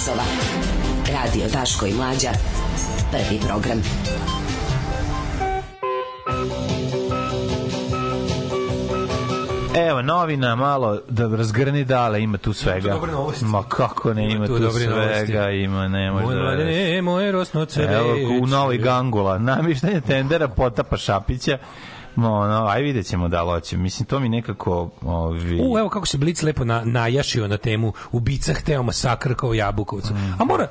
Časova. 0.00 0.24
Radio 1.12 1.48
Daško 1.52 1.86
i 1.86 1.94
Mlađa. 1.94 2.30
Prvi 3.10 3.40
program. 3.46 3.82
Evo, 9.88 10.02
novina 10.02 10.54
malo 10.54 10.98
da 11.08 11.36
razgrni 11.36 11.84
dale, 11.84 12.22
ima 12.22 12.38
tu 12.38 12.52
svega. 12.52 12.92
dobre 12.92 13.12
novosti. 13.12 13.44
Ma 13.44 13.62
kako 13.62 14.14
ne, 14.14 14.24
ima, 14.24 14.34
Ima 14.34 14.46
tu 14.46 14.52
tu, 14.52 14.58
dobre 14.58 14.84
svega, 14.84 14.96
novosti. 14.96 15.62
ima, 15.62 15.88
ne 15.88 16.10
može 16.10 16.34
da... 16.34 16.42
mladene, 16.42 17.02
moje 17.02 17.32
rosno 17.32 17.64
cveće. 17.64 17.92
Evo, 17.92 18.14
u 18.42 18.46
Novoj 18.46 18.78
Gangula, 18.78 19.38
namještanje 19.52 20.00
tendera 20.00 20.48
Potapa 20.48 20.96
Šapića, 20.96 21.58
No, 22.20 22.46
no, 22.46 22.66
aj 22.66 22.82
vidjet 22.82 23.06
ćemo 23.06 23.28
da 23.28 23.42
li 23.42 23.50
hoće. 23.50 23.76
Mislim, 23.76 24.06
to 24.06 24.20
mi 24.20 24.28
nekako... 24.28 24.90
Ovi... 25.02 25.60
U, 25.62 25.78
evo 25.78 25.88
kako 25.88 26.06
se 26.06 26.18
Blic 26.18 26.42
lepo 26.42 26.64
na, 26.64 26.82
najašio 26.84 27.48
na 27.48 27.56
temu 27.56 27.92
ubica 28.12 28.54
hteo 28.54 28.82
masakr 28.82 29.34
kao 29.34 29.54
Jabukovcu. 29.54 30.14
A 30.38 30.44
mora, 30.44 30.68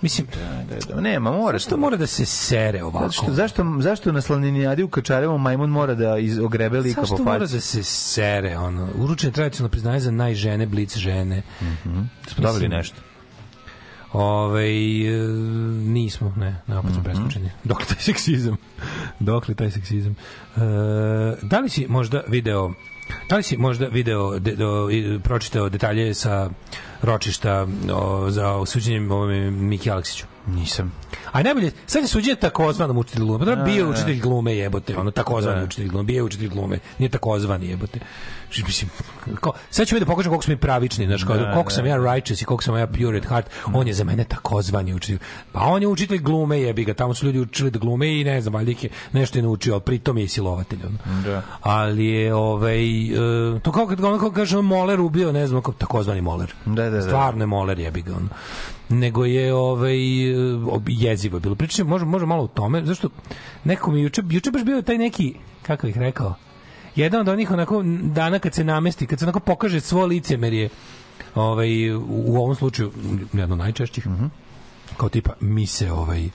mislim, 0.00 0.26
da, 0.68 0.94
da, 0.94 1.00
nema, 1.00 1.32
mora. 1.32 1.58
Što 1.58 1.76
mora 1.76 1.96
da 1.96 2.06
se 2.06 2.24
sere 2.26 2.82
ovako? 2.84 3.06
Zašto, 3.06 3.32
zašto, 3.32 3.64
zašto 3.80 4.12
na 4.12 4.20
slavninijadi 4.20 4.82
u 4.82 4.88
Kačarevu 4.88 5.38
majmun 5.38 5.70
mora 5.70 5.94
da 5.94 6.18
iz, 6.18 6.38
ogrebe 6.38 6.80
lika 6.80 7.00
po 7.00 7.06
Zašto 7.06 7.16
faci? 7.16 7.28
mora 7.28 7.46
da 7.46 7.60
se 7.60 7.82
sere, 7.82 8.56
ono? 8.58 8.88
Uručen 8.98 9.32
tradicionalno 9.32 9.70
priznanje 9.70 10.00
za 10.00 10.10
najžene, 10.10 10.66
Blic 10.66 10.96
žene. 10.96 11.42
Mhm. 11.62 12.00
Smo 12.26 12.42
dobili 12.42 12.68
nešto. 12.68 12.96
Ove, 14.12 14.64
e, 14.64 15.28
nismo, 15.84 16.32
ne, 16.36 16.62
ne, 16.66 16.78
opet 16.78 16.92
smo 16.92 17.02
preskočeni. 17.02 17.50
Dokle 17.64 17.86
taj 17.86 18.00
seksizam? 18.00 18.56
Dokle 19.20 19.54
taj 19.54 19.70
seksizam? 19.70 20.12
E, 20.56 20.60
da 21.42 21.58
li 21.58 21.68
si 21.68 21.86
možda 21.88 22.22
video 22.28 22.72
Da 23.28 23.36
li 23.36 23.42
si 23.42 23.56
možda 23.56 23.86
video, 23.86 24.38
de, 24.38 24.56
do, 24.56 24.88
pročitao 25.24 25.68
detalje 25.68 26.14
sa 26.14 26.50
ročišta 27.02 27.66
o, 27.94 28.30
za 28.30 28.54
osuđenjem 28.54 29.12
ovome 29.12 29.50
Miki 29.50 29.90
Aleksiću? 29.90 30.26
Nisam. 30.46 30.92
A 31.32 31.42
najbolje, 31.42 31.70
sad 31.86 32.02
je 32.02 32.08
suđenje 32.08 32.36
takozvanom 32.36 32.98
učitelju 32.98 33.26
glume. 33.26 33.44
Pa 33.44 33.54
da, 33.54 33.62
bio 33.62 33.74
je 33.74 33.84
da. 33.84 33.90
učitelj 33.90 34.20
glume 34.20 34.56
jebote, 34.56 34.96
ono 34.96 35.10
takozvani 35.10 35.58
Da. 35.58 35.64
učitelj 35.64 35.88
glume, 35.88 36.04
bio 36.04 36.16
je 36.16 36.22
učitelj 36.22 36.48
glume, 36.48 36.78
nije 36.98 37.08
takozvani 37.08 37.68
jebote. 37.68 38.00
Mislim, 38.66 38.90
kao, 39.40 39.52
sad 39.70 39.86
ću 39.86 39.94
mi 39.94 40.00
da 40.00 40.06
pokažem 40.06 40.30
koliko 40.30 40.44
smo 40.44 40.52
mi 40.52 40.56
pravični, 40.56 41.06
znaš, 41.06 41.24
kao, 41.24 41.36
Da, 41.36 41.52
koliko 41.52 41.68
da. 41.70 41.74
sam 41.74 41.86
ja 41.86 41.96
righteous 41.96 42.42
i 42.42 42.44
koliko 42.44 42.64
sam 42.64 42.76
ja 42.76 42.86
pure 42.86 43.18
at 43.18 43.24
heart, 43.24 43.46
on 43.74 43.86
je 43.86 43.94
za 43.94 44.04
mene 44.04 44.24
takozvani 44.24 44.94
učitelj. 44.94 45.18
Pa 45.52 45.60
on 45.60 45.82
je 45.82 45.88
učitelj 45.88 46.18
glume, 46.18 46.60
jebi 46.60 46.84
ga, 46.84 46.94
tamo 46.94 47.14
su 47.14 47.26
ljudi 47.26 47.40
učili 47.40 47.70
da 47.70 47.78
glume 47.78 48.20
i 48.20 48.24
ne 48.24 48.40
znam, 48.40 48.54
valjda 48.54 48.70
ih 48.70 48.84
je 48.84 48.90
nešto 49.12 49.38
je 49.38 49.42
naučio, 49.42 49.72
ali 49.74 49.82
pritom 49.82 50.18
je 50.18 50.24
i 50.24 50.28
silovatelj. 50.28 50.78
Ono. 50.86 51.22
Da. 51.22 51.42
Ali 51.60 52.06
je, 52.06 52.34
ovaj, 52.34 53.06
e, 53.56 53.60
to 53.62 53.72
kao 53.72 53.86
kad 53.86 54.04
ono 54.04 54.18
kao 54.18 54.30
kaže 54.30 54.56
Moler 54.62 55.00
ubio, 55.00 55.32
ne 55.32 55.46
znam, 55.46 55.62
kao 55.62 55.74
takozvani 55.74 56.20
Moler. 56.20 56.54
Da, 56.66 56.82
da, 56.84 56.90
da. 56.90 57.02
Stvarno 57.02 57.42
je 57.42 57.46
Moler, 57.46 57.78
jebi 57.78 58.02
ga, 58.02 58.16
ono 58.16 58.28
nego 58.88 59.24
je 59.24 59.54
ovaj 59.54 60.30
e, 60.30 60.34
jezivo 61.08 61.36
je 61.36 61.40
bilo. 61.40 61.54
Pričam, 61.54 61.86
može 61.86 62.04
može 62.04 62.26
malo 62.26 62.44
o 62.44 62.48
tome, 62.48 62.84
zašto 62.84 63.08
neko 63.64 63.90
mi 63.90 64.02
juče 64.02 64.22
juče 64.30 64.50
baš 64.50 64.64
bio 64.64 64.82
taj 64.82 64.98
neki 64.98 65.34
kako 65.62 65.86
bih 65.86 65.96
rekao. 65.96 66.34
Jedan 66.96 67.20
od 67.20 67.28
onih 67.28 67.50
onako 67.50 67.82
dana 68.02 68.38
kad 68.38 68.54
se 68.54 68.64
namesti, 68.64 69.06
kad 69.06 69.18
se 69.18 69.24
onako 69.24 69.40
pokaže 69.40 69.80
svo 69.80 70.06
licemerje 70.06 70.68
ovaj 71.34 71.94
u, 71.94 72.36
ovom 72.36 72.54
slučaju 72.54 72.92
jedno 73.32 73.56
najčešćih. 73.56 74.06
Kao 74.96 75.08
tipa 75.08 75.32
mi 75.40 75.66
se 75.66 75.92
ovaj 75.92 76.28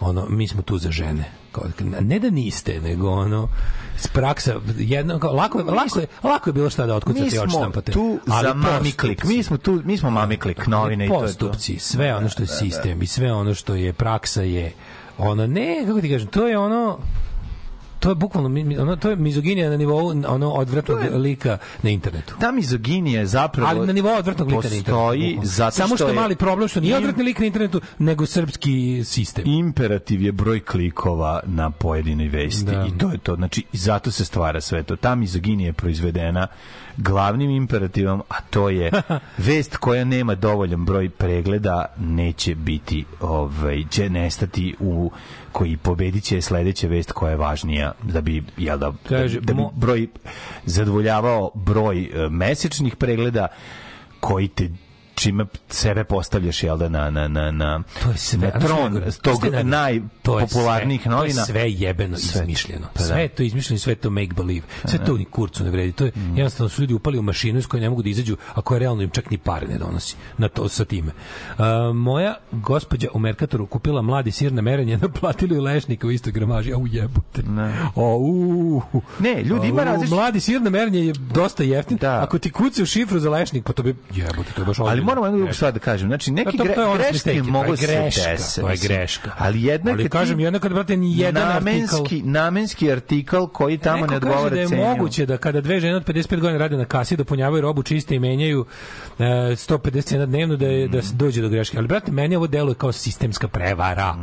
ono 0.00 0.26
mi 0.28 0.48
smo 0.48 0.62
tu 0.62 0.78
za 0.78 0.90
žene. 0.90 1.24
Kao, 1.70 2.00
ne 2.00 2.18
da 2.18 2.30
niste, 2.30 2.80
nego 2.80 3.10
ono 3.10 3.48
s 3.96 4.06
praksa 4.08 4.54
jedno 4.78 5.18
kao, 5.18 5.32
lako 5.32 5.58
je, 5.58 5.64
lako 5.64 6.00
je, 6.00 6.06
lako 6.24 6.50
je 6.50 6.54
bilo 6.54 6.70
šta 6.70 6.82
da 6.82 6.92
Mi 6.92 6.96
otkucate 6.96 7.26
i 7.26 7.30
smo 7.30 7.42
odštampate. 7.42 7.92
tu 7.92 8.18
ali 8.28 8.42
za 8.42 8.54
mami 8.54 8.92
klik. 8.92 9.18
postupci- 9.18 9.28
Mi 9.28 9.42
smo 9.42 9.56
tu, 9.56 9.82
mi 9.84 9.96
smo 9.96 10.10
mami 10.10 10.36
klik 10.36 10.66
novine 10.66 11.06
i 11.06 11.08
to 11.08 11.14
je 11.14 11.18
to. 11.18 11.24
postupci, 11.24 11.78
sve 11.78 12.14
ono 12.14 12.28
što 12.28 12.42
je 12.42 12.48
sistem 12.48 13.02
i 13.02 13.06
sve 13.06 13.32
ono 13.32 13.54
što 13.54 13.74
je 13.74 13.92
praksa 13.92 14.42
je 14.42 14.72
ono 15.18 15.46
ne 15.46 15.84
kako 15.86 16.00
ti 16.00 16.10
kažem, 16.10 16.28
to 16.28 16.48
je 16.48 16.58
ono 16.58 16.98
to 17.98 18.08
je 18.08 18.14
bukvalno 18.14 18.48
ono 18.80 18.96
to 18.96 19.10
je 19.10 19.16
mizoginija 19.16 19.70
na 19.70 19.76
nivou 19.76 20.06
ono 20.26 20.50
odvratnog 20.50 20.98
lika 21.14 21.58
na 21.82 21.90
internetu. 21.90 22.34
Ta 22.40 22.52
mizoginija 22.52 23.20
je 23.20 23.26
zapravo 23.26 23.68
Ali 23.70 23.86
na 23.86 23.92
nivou 23.92 24.14
odvratnog 24.14 24.48
lika 24.48 24.68
na 24.68 24.76
internetu. 24.76 24.90
postoji 24.92 25.38
zato 25.42 25.70
Samo 25.70 25.96
što 25.96 26.04
je 26.06 26.10
je 26.10 26.14
mali 26.14 26.36
problem 26.36 26.68
što 26.68 26.80
nije 26.80 26.96
odvratni 26.96 27.24
lik 27.24 27.38
na 27.38 27.46
internetu, 27.46 27.80
nego 27.98 28.26
srpski 28.26 29.04
sistem. 29.04 29.44
imperativ 29.46 30.22
je 30.22 30.32
broj 30.32 30.60
klikova 30.60 31.40
na 31.46 31.70
pojedinoj 31.70 32.28
vesti 32.28 32.64
Da. 32.64 32.86
i 32.86 32.98
to 32.98 33.10
je 33.10 33.18
to. 33.18 33.34
Znači, 33.34 33.62
zato 33.72 34.10
se 34.10 34.24
stvara 34.24 34.60
sve 34.60 34.82
to. 34.82 34.96
Ta 34.96 35.14
mizoginija 35.14 35.66
je 35.66 35.72
proizvedena 35.72 36.46
glavnim 36.98 37.50
imperativom, 37.50 38.22
a 38.28 38.40
to 38.40 38.68
je 38.68 38.90
vest 39.48 39.76
koja 39.76 40.04
nema 40.04 40.34
dovoljan 40.34 40.84
broj 40.84 41.10
pregleda 41.10 41.84
neće 41.98 42.54
biti, 42.54 43.04
ovaj, 43.20 43.84
će 43.90 44.10
nestati 44.10 44.74
u 44.80 45.10
koji 45.52 45.76
pobedit 45.76 46.24
će 46.24 46.40
sledeća 46.40 46.88
vest 46.88 47.12
koja 47.12 47.30
je 47.30 47.36
važnija 47.36 47.92
da 48.02 48.20
bi, 48.20 48.42
jel 48.56 48.78
da, 48.78 48.92
Kaže, 49.08 49.40
da, 49.40 49.52
da 49.52 49.54
bi 49.54 49.62
broj 49.74 50.06
zadovoljavao 50.64 51.50
broj 51.54 52.02
e, 52.02 52.28
mesečnih 52.28 52.96
pregleda 52.96 53.46
koji 54.20 54.48
te 54.48 54.68
čime 55.18 55.46
sebe 55.68 56.04
postavljaš 56.04 56.62
jel 56.62 56.76
da 56.78 56.88
na 56.88 57.10
na 57.10 57.28
na 57.28 57.50
na 57.52 57.82
To 58.02 58.10
je 58.10 58.16
sve. 58.18 58.38
na 58.48 58.60
tron 58.60 59.02
tog 59.22 59.44
je 59.44 59.50
je 59.52 59.64
najpopularnijih 59.64 61.06
novina 61.06 61.18
To 61.34 61.40
je 61.40 61.46
sve 61.46 61.72
jebeno 61.72 62.16
Sve. 62.16 62.40
izmišljeno. 62.40 62.86
Pa 62.94 62.98
da. 62.98 63.06
Sve 63.06 63.22
je 63.22 63.28
to 63.28 63.42
izmišljeno, 63.42 63.78
sve 63.78 63.92
je 63.92 63.96
to 63.96 64.10
make 64.10 64.28
believe. 64.28 64.66
Sve 64.84 64.98
to 64.98 65.16
ni 65.16 65.24
kurcu 65.24 65.64
ne 65.64 65.70
vredi. 65.70 65.92
To 65.92 66.04
je 66.04 66.12
Mm. 66.12 66.20
jednostavno 66.28 66.68
su 66.68 66.82
ljudi 66.82 66.94
upali 66.94 67.18
u 67.18 67.22
mašinu 67.22 67.58
iz 67.58 67.66
koje 67.66 67.80
ne 67.80 67.90
mogu 67.90 68.02
da 68.02 68.08
izađu, 68.08 68.36
a 68.54 68.60
koja 68.60 68.78
realno 68.78 69.02
im 69.02 69.10
čak 69.10 69.30
ni 69.30 69.38
pare 69.38 69.66
ne 69.68 69.78
donosi 69.78 70.16
na 70.38 70.48
to 70.48 70.68
sa 70.68 70.84
time. 70.84 71.12
Uh, 71.50 71.64
moja 71.94 72.34
gospođa 72.52 73.08
u 73.14 73.18
Merkatoru 73.18 73.66
kupila 73.66 74.02
mladi 74.02 74.30
sir 74.30 74.52
na 74.52 74.62
merenje, 74.62 74.96
naplatili 75.02 75.58
u 75.58 75.62
lešnika 75.62 76.06
u 76.06 76.10
istoj 76.10 76.32
gramaži, 76.32 76.72
a 76.72 76.76
u 76.76 76.86
jebote. 76.86 77.42
O, 77.94 78.16
u, 78.16 78.82
Ne, 79.18 79.42
ljudi, 79.42 79.68
ima 79.68 79.82
u, 79.82 79.84
različit- 79.84 80.10
Mladi 80.10 80.40
sir 80.40 80.62
na 80.62 80.70
merenje 80.70 81.00
je 81.00 81.12
dosta 81.12 81.62
jeftin. 81.62 81.98
Ako 82.02 82.38
ti 82.38 82.50
kuci 82.50 82.82
u 82.82 82.86
šifru 82.86 83.18
za 83.18 83.30
lešnik, 83.30 83.64
pa 83.64 83.72
to 83.72 83.82
bi 83.82 83.96
jebote, 84.12 84.52
to 84.52 84.62
je 84.62 84.66
baš 84.66 84.78
Ali 84.80 85.00
moramo 85.08 85.26
jednu 85.26 85.38
drugu 85.38 85.54
stvar 85.54 85.72
da 85.72 85.78
kažem. 85.78 86.08
Znači, 86.08 86.32
neki 86.32 86.56
Pa 86.56 86.64
gre, 86.64 86.74
greške 86.98 87.42
mogu 87.42 87.76
se 87.76 87.86
greška, 87.86 88.30
desi. 88.30 88.60
to 88.60 88.70
je 88.70 88.76
greška. 88.76 89.32
Ali 89.38 89.62
jedna 89.62 89.90
Ali 89.92 90.08
kažem, 90.08 90.40
jedna 90.40 90.58
kad, 90.58 90.72
brate, 90.72 90.96
ni 90.96 91.18
jedan 91.18 91.48
namenski, 91.48 91.96
artikl- 91.96 92.24
namenski 92.24 92.92
artikl 92.92 93.44
koji 93.52 93.78
tamo 93.78 94.00
Neko 94.00 94.10
ne 94.10 94.16
odgovara 94.16 94.42
kaže 94.42 94.54
da 94.54 94.76
je 94.76 94.84
moguće 94.88 95.26
da 95.26 95.36
kada 95.36 95.60
dve 95.60 95.80
žene 95.80 95.96
od 95.96 96.04
55 96.04 96.40
godina 96.40 96.58
rade 96.58 96.76
na 96.76 96.84
kasi, 96.84 97.16
dopunjavaju 97.16 97.62
robu 97.62 97.82
čiste 97.82 98.14
i 98.14 98.18
menjaju 98.18 98.66
e, 99.18 99.22
150 99.24 100.02
cena 100.02 100.26
dnevno 100.26 100.56
da, 100.56 100.66
je, 100.66 100.88
da 100.88 101.02
se 101.02 101.14
dođe 101.14 101.42
do 101.42 101.48
greške. 101.48 101.78
Ali, 101.78 101.88
brate, 101.88 102.12
meni 102.12 102.36
ovo 102.36 102.46
deluje 102.46 102.74
kao 102.74 102.92
sistemska 102.92 103.48
prevara. 103.48 104.14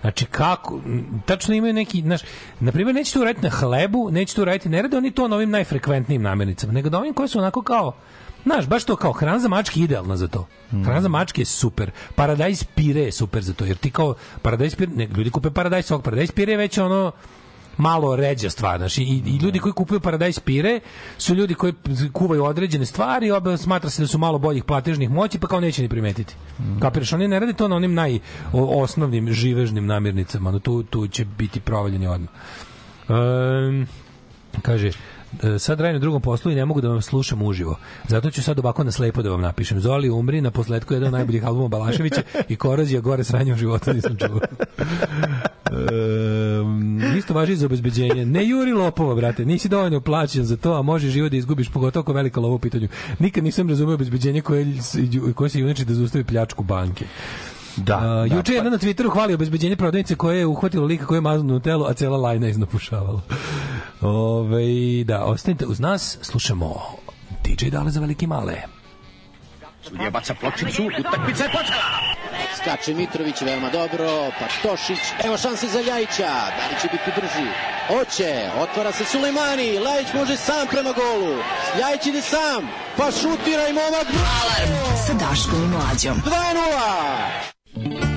Znači, 0.00 0.26
kako? 0.26 0.80
Tačno 1.26 1.54
imaju 1.54 1.72
neki, 1.72 2.00
znaš, 2.00 2.20
na 2.60 2.72
primjer, 2.72 2.94
neće 2.94 3.12
to 3.12 3.20
uraditi 3.20 3.44
na 3.44 3.50
hlebu, 3.50 4.08
neće 4.10 4.34
to 4.34 4.42
uraditi, 4.42 4.68
ne 4.68 4.82
rade 4.82 4.96
oni 4.96 5.10
to 5.10 5.28
na 5.28 5.36
ovim 5.36 5.50
najfrekventnijim 5.50 6.22
namirnicama, 6.22 6.72
nego 6.72 6.88
da 6.88 6.98
ovim 6.98 7.14
koji 7.14 7.28
su 7.28 7.38
onako 7.38 7.62
kao, 7.62 7.92
Znaš, 8.46 8.66
baš 8.66 8.84
to 8.84 8.96
kao 8.96 9.12
hrana 9.12 9.38
za 9.38 9.48
mačke 9.48 9.80
idealna 9.80 10.16
za 10.16 10.28
to. 10.28 10.46
Hrana 10.84 11.00
za 11.00 11.08
mačke 11.08 11.40
je 11.40 11.46
super. 11.46 11.90
Paradajz 12.14 12.64
pire 12.64 13.00
je 13.00 13.12
super 13.12 13.42
za 13.42 13.54
to, 13.54 13.64
jer 13.64 13.76
ti 13.76 13.90
kao 13.90 14.14
paradajz 14.42 14.74
pire, 14.74 14.92
ne, 14.94 15.06
ljudi 15.06 15.30
kupe 15.30 15.50
paradajz 15.50 15.86
sok, 15.86 16.04
paradajz 16.04 16.30
pire 16.30 16.52
je 16.52 16.56
već 16.56 16.78
ono 16.78 17.12
malo 17.76 18.16
ređa 18.16 18.50
stvar, 18.50 18.78
znači 18.78 19.02
i, 19.02 19.22
i 19.26 19.36
ljudi 19.36 19.58
koji 19.58 19.72
kupuju 19.72 20.00
paradajz 20.00 20.38
pire 20.38 20.80
su 21.18 21.34
ljudi 21.34 21.54
koji 21.54 21.72
kuvaju 22.12 22.44
određene 22.44 22.86
stvari, 22.86 23.30
oba 23.30 23.56
smatra 23.56 23.90
se 23.90 24.02
da 24.02 24.08
su 24.08 24.18
malo 24.18 24.38
boljih 24.38 24.64
platežnih 24.64 25.10
moći, 25.10 25.38
pa 25.38 25.48
kao 25.48 25.60
neće 25.60 25.82
ni 25.82 25.88
primetiti. 25.88 26.34
Kapiraš, 26.80 27.12
oni 27.12 27.28
ne 27.28 27.40
rade 27.40 27.52
to 27.52 27.68
na 27.68 27.76
onim 27.76 27.94
najosnovnim 27.94 29.32
živežnim 29.32 29.86
namirnicama, 29.86 30.50
no 30.50 30.58
tu, 30.58 30.82
tu 30.82 31.08
će 31.08 31.24
biti 31.24 31.60
provaljeni 31.60 32.06
odmah. 32.06 32.30
Um, 33.08 33.86
kaže, 34.62 34.90
sad 35.58 35.80
radim 35.80 35.94
na 35.94 35.98
drugom 35.98 36.22
poslu 36.22 36.52
i 36.52 36.54
ne 36.54 36.64
mogu 36.64 36.80
da 36.80 36.88
vam 36.88 37.02
slušam 37.02 37.42
uživo. 37.42 37.76
Zato 38.08 38.30
ću 38.30 38.42
sad 38.42 38.58
ovako 38.58 38.84
na 38.84 38.92
slepo 38.92 39.22
da 39.22 39.30
vam 39.30 39.40
napišem. 39.40 39.80
Zoli 39.80 40.10
umri, 40.10 40.40
na 40.40 40.50
posledku 40.50 40.94
jedan 40.94 41.06
od 41.06 41.12
najboljih 41.12 41.46
albuma 41.46 41.68
Balaševića 41.68 42.22
i 42.48 42.56
Korozija 42.56 43.00
gore 43.00 43.24
sranje 43.24 43.52
u 43.52 43.56
životu 43.56 43.92
nisam 43.92 44.16
čuo. 44.16 44.40
Um, 45.70 47.02
isto 47.18 47.34
važi 47.34 47.56
za 47.56 47.66
obezbeđenje. 47.66 48.26
Ne 48.26 48.48
juri 48.48 48.72
lopova, 48.72 49.14
brate. 49.14 49.44
Nisi 49.44 49.68
dovoljno 49.68 50.00
plaćen 50.00 50.44
za 50.44 50.56
to, 50.56 50.72
a 50.72 50.82
može 50.82 51.08
život 51.08 51.30
da 51.30 51.36
izgubiš, 51.36 51.68
pogotovo 51.68 52.00
ako 52.00 52.12
velika 52.12 52.40
lova 52.40 52.54
u 52.54 52.58
pitanju. 52.58 52.88
Nikad 53.18 53.44
nisam 53.44 53.68
razumeo 53.68 53.94
obezbeđenje 53.94 54.40
koje, 54.40 54.66
koje 55.34 55.50
se 55.50 55.60
junači 55.60 55.84
da 55.84 55.94
zaustavi 55.94 56.24
pljačku 56.24 56.64
banke. 56.64 57.04
Da, 57.76 57.96
Uh, 57.96 58.02
da, 58.02 58.36
juče 58.36 58.52
je 58.52 58.56
jedan 58.56 58.72
na 58.72 58.78
Twitteru 58.78 59.12
hvali 59.12 59.34
obezbeđenje 59.34 59.76
prodavnice 59.76 60.14
koje 60.14 60.38
je 60.38 60.46
uhvatilo 60.46 60.86
lika 60.86 61.06
koje 61.06 61.16
je 61.16 61.20
maznuo 61.20 61.56
u 61.56 61.60
telo, 61.60 61.86
a 61.86 61.94
cela 61.94 62.16
lajna 62.16 62.46
je 62.46 62.50
iznapušavala. 62.50 63.20
Ove, 64.00 65.04
da, 65.04 65.24
ostanite 65.24 65.66
uz 65.66 65.80
nas, 65.80 66.18
slušamo 66.22 66.82
DJ 67.44 67.68
Dale 67.68 67.90
za 67.90 68.00
velike 68.00 68.26
male. 68.26 68.56
Sudija 69.82 70.10
baca 70.10 70.34
pločicu, 70.34 70.82
utakmica 71.00 71.44
je 71.44 71.50
počela. 71.50 72.16
Skače 72.56 72.94
Mitrović 72.94 73.40
veoma 73.40 73.70
dobro, 73.70 74.30
pa 74.38 74.68
Tošić, 74.68 74.98
evo 75.24 75.36
šanse 75.36 75.66
za 75.68 75.80
Ljajića, 75.80 76.32
da 76.56 76.64
li 76.70 76.80
će 76.82 76.88
biti 76.92 77.10
brži? 77.16 77.48
Oće, 78.00 78.50
otvara 78.60 78.92
se 78.92 79.04
Sulejmani, 79.04 79.72
Ljajić 79.72 80.08
može 80.14 80.36
sam 80.36 80.66
prema 80.70 80.92
golu, 80.92 81.36
Ljajić 81.78 82.06
ide 82.06 82.20
sam, 82.20 82.68
pa 82.96 83.10
šutira 83.10 83.68
i 83.68 83.72
momak. 83.72 84.06
Alarm 84.40 84.96
sa 85.06 85.12
Daškom 85.12 85.64
i 85.64 85.68
Mlađom. 85.68 86.16
2-0! 87.76 88.06
Rekla 88.06 88.15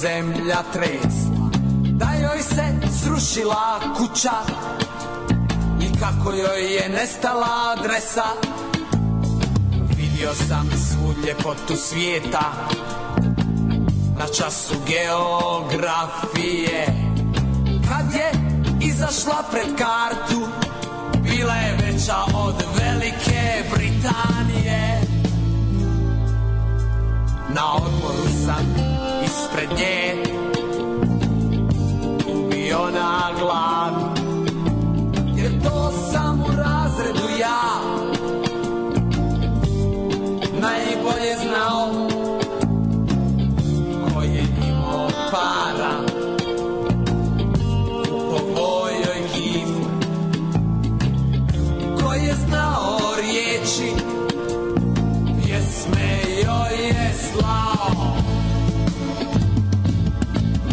zemlja 0.00 0.62
tresla. 0.72 1.50
Da 1.92 2.08
joj 2.22 2.42
se 2.42 2.64
srušila 3.02 3.80
kuća 3.96 4.32
i 5.80 5.98
kako 6.00 6.32
joj 6.32 6.74
je 6.74 6.88
nestala 6.88 7.46
adresa. 7.76 8.24
Vidio 9.96 10.34
sam 10.34 10.70
svu 10.70 11.14
ljepotu 11.26 11.76
svijeta 11.76 12.52
Na 14.18 14.26
času 14.36 14.74
geografije 14.86 16.86
Kad 17.88 18.14
je 18.14 18.30
izašla 18.88 19.42
pred 19.50 19.78
kartu 19.78 20.48
Bila 21.22 21.54
je 21.54 21.76
veća 21.76 22.16
od 22.34 22.54
Velike 22.78 23.64
Britanije 23.74 25.00
Na 27.54 27.74
odmoru 27.74 28.28
sam 28.46 28.97
ispred 29.58 29.78
nje. 29.78 30.22
Ubio 32.32 32.90
na 32.90 33.30
glavi 33.38 34.04
Jer 35.36 35.62
to 35.62 35.92
sam 36.12 36.40
u 36.40 36.56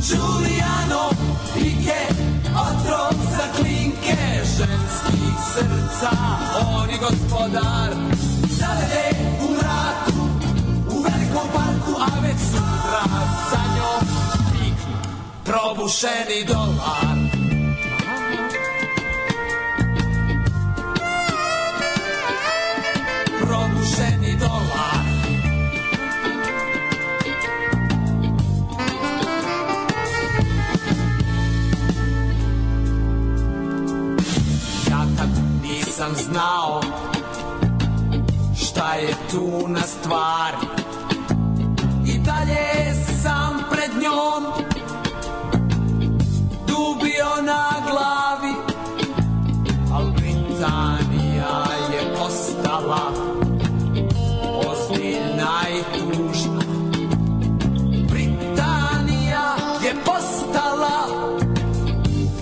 Giuliano 0.06 1.10
Pike 1.53 2.14
Otrov 2.53 3.18
za 3.26 3.48
klinke 3.57 4.18
ženskih 4.45 5.34
srca. 5.53 6.11
On 6.61 6.90
je 6.90 6.98
gospodar 6.98 7.90
Zavede 8.49 9.10
u 9.41 9.52
mraku 9.52 10.22
U 10.90 11.02
velikom 11.02 11.48
parku 11.53 11.94
A 12.02 12.19
već 12.22 12.38
sutra 12.38 13.03
sa 13.49 13.61
njom 13.76 14.07
Piknu 14.52 14.98
probušeni 15.44 16.45
dolar. 16.48 17.18
Probušeni 23.41 24.38
dolar 24.40 24.95
nisam 35.96 36.16
znao 36.26 36.82
šta 38.58 38.94
je 38.94 39.14
tu 39.32 39.68
na 39.68 39.82
stvari 39.82 40.68
I 42.06 42.18
dalje 42.18 42.94
sam 43.24 43.64
pred 43.72 43.92
njom 44.04 44.44
dubio 46.68 47.42
na 47.46 47.70
glavi 47.90 48.56
Al 49.94 50.12
Britanija 50.12 51.66
je 51.94 52.16
postala 52.18 53.12
ozbiljna 54.68 55.62
i 55.70 56.00
tužna. 56.00 56.62
Britanija 58.10 59.56
je 59.84 59.96
postala 60.06 61.08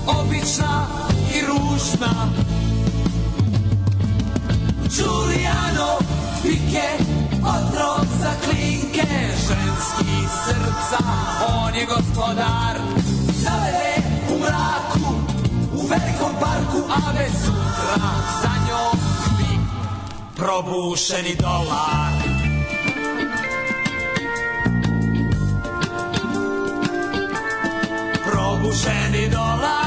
obična 0.08 0.88
i 1.36 1.42
ružna 1.42 2.53
Giuliano 5.04 6.00
Pike 6.42 6.90
Otrov 7.44 8.08
za 8.24 8.32
klinke 8.44 9.08
ženskih 9.48 10.28
srca 10.46 11.04
On 11.48 11.76
je 11.76 11.86
gospodar 11.86 12.76
Zavede 13.44 13.96
u 14.32 14.40
mraku 14.40 15.10
U 15.74 15.88
velikom 15.88 16.34
parku 16.40 16.80
A 16.90 17.12
već 17.12 17.32
sutra 17.32 18.10
za 18.42 18.52
njom 18.68 19.00
probušeni 20.36 21.36
dolar 21.36 22.14
Probušeni 28.26 29.30
dolar 29.30 29.83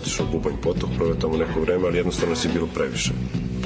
otišao 0.00 0.26
u 0.26 0.32
Bubanj 0.32 0.56
potok, 0.62 0.90
proveo 0.96 1.14
tamo 1.14 1.36
neko 1.36 1.60
vreme, 1.60 1.86
ali 1.86 1.96
jednostavno 1.96 2.36
si 2.36 2.48
bilo 2.48 2.66
previše. 2.74 3.10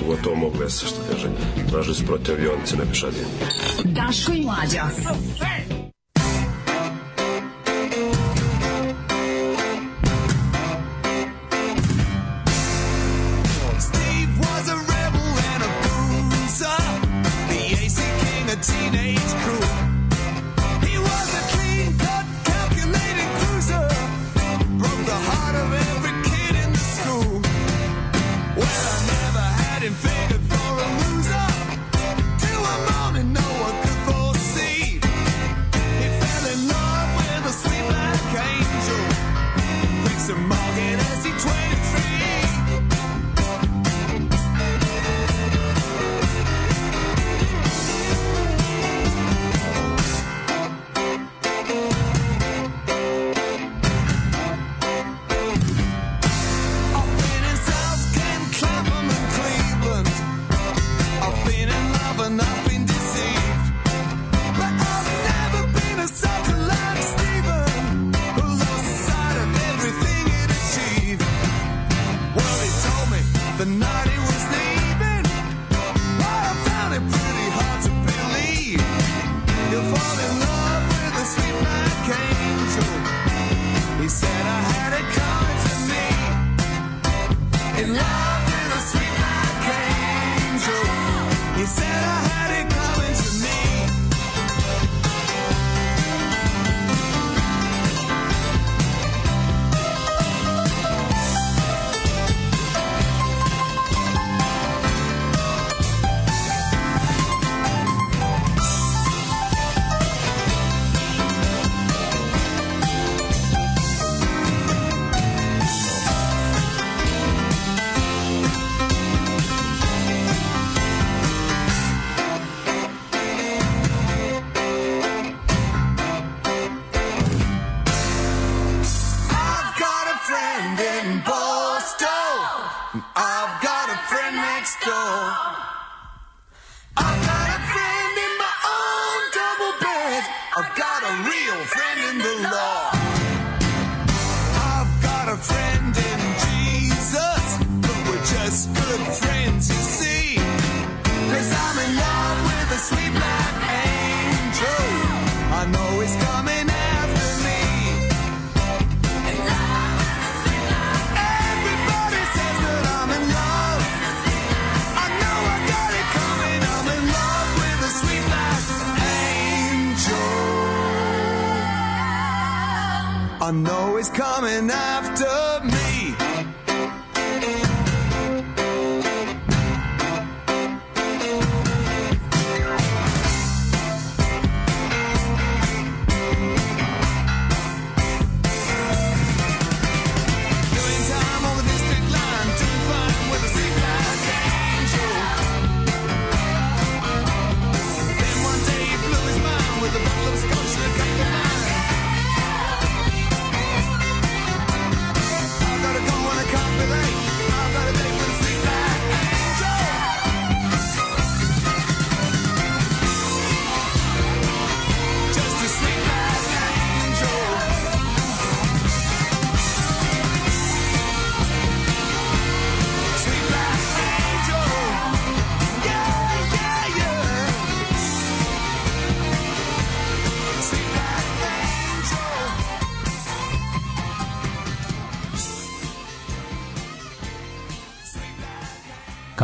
Pogotovo 0.01 0.37
mog 0.37 0.53
vesa, 0.61 0.87
što 0.87 0.97
kaže. 1.11 1.29
Tražili 1.71 1.95
su 1.95 2.07
protiv 2.07 2.35
avionice, 2.35 2.77
ne 2.77 2.85
pešadije. 2.87 3.25
Daško 3.85 4.33
i 4.33 4.41
Mlađa. 4.45 4.91
Steve 4.93 5.64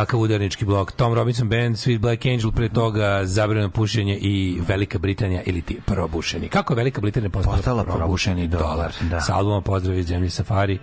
Kakav 0.01 0.19
udarnički 0.19 0.65
blok. 0.65 0.91
Tom 0.91 1.13
Robinson 1.13 1.49
Band, 1.49 1.75
Sweet 1.75 1.99
Black 1.99 2.25
Angel, 2.25 2.51
pre 2.51 2.69
toga 2.69 3.21
zabranjeno 3.23 3.69
pušenje 3.69 4.17
i 4.17 4.61
Velika 4.67 4.99
Britanija 4.99 5.41
ili 5.43 5.61
ti 5.61 5.77
probušeni. 5.85 6.47
Kako 6.47 6.73
je 6.73 6.77
Velika 6.77 7.01
Britanija 7.01 7.29
postala, 7.29 7.55
Postala 7.55 7.83
probušeni 7.85 8.47
dolar, 8.47 8.93
da. 9.01 9.21
Sa 9.21 9.35
albuma 9.35 9.61
Pozdrav 9.61 9.97
iz 9.97 10.05
zemlje 10.07 10.29
Safari, 10.29 10.79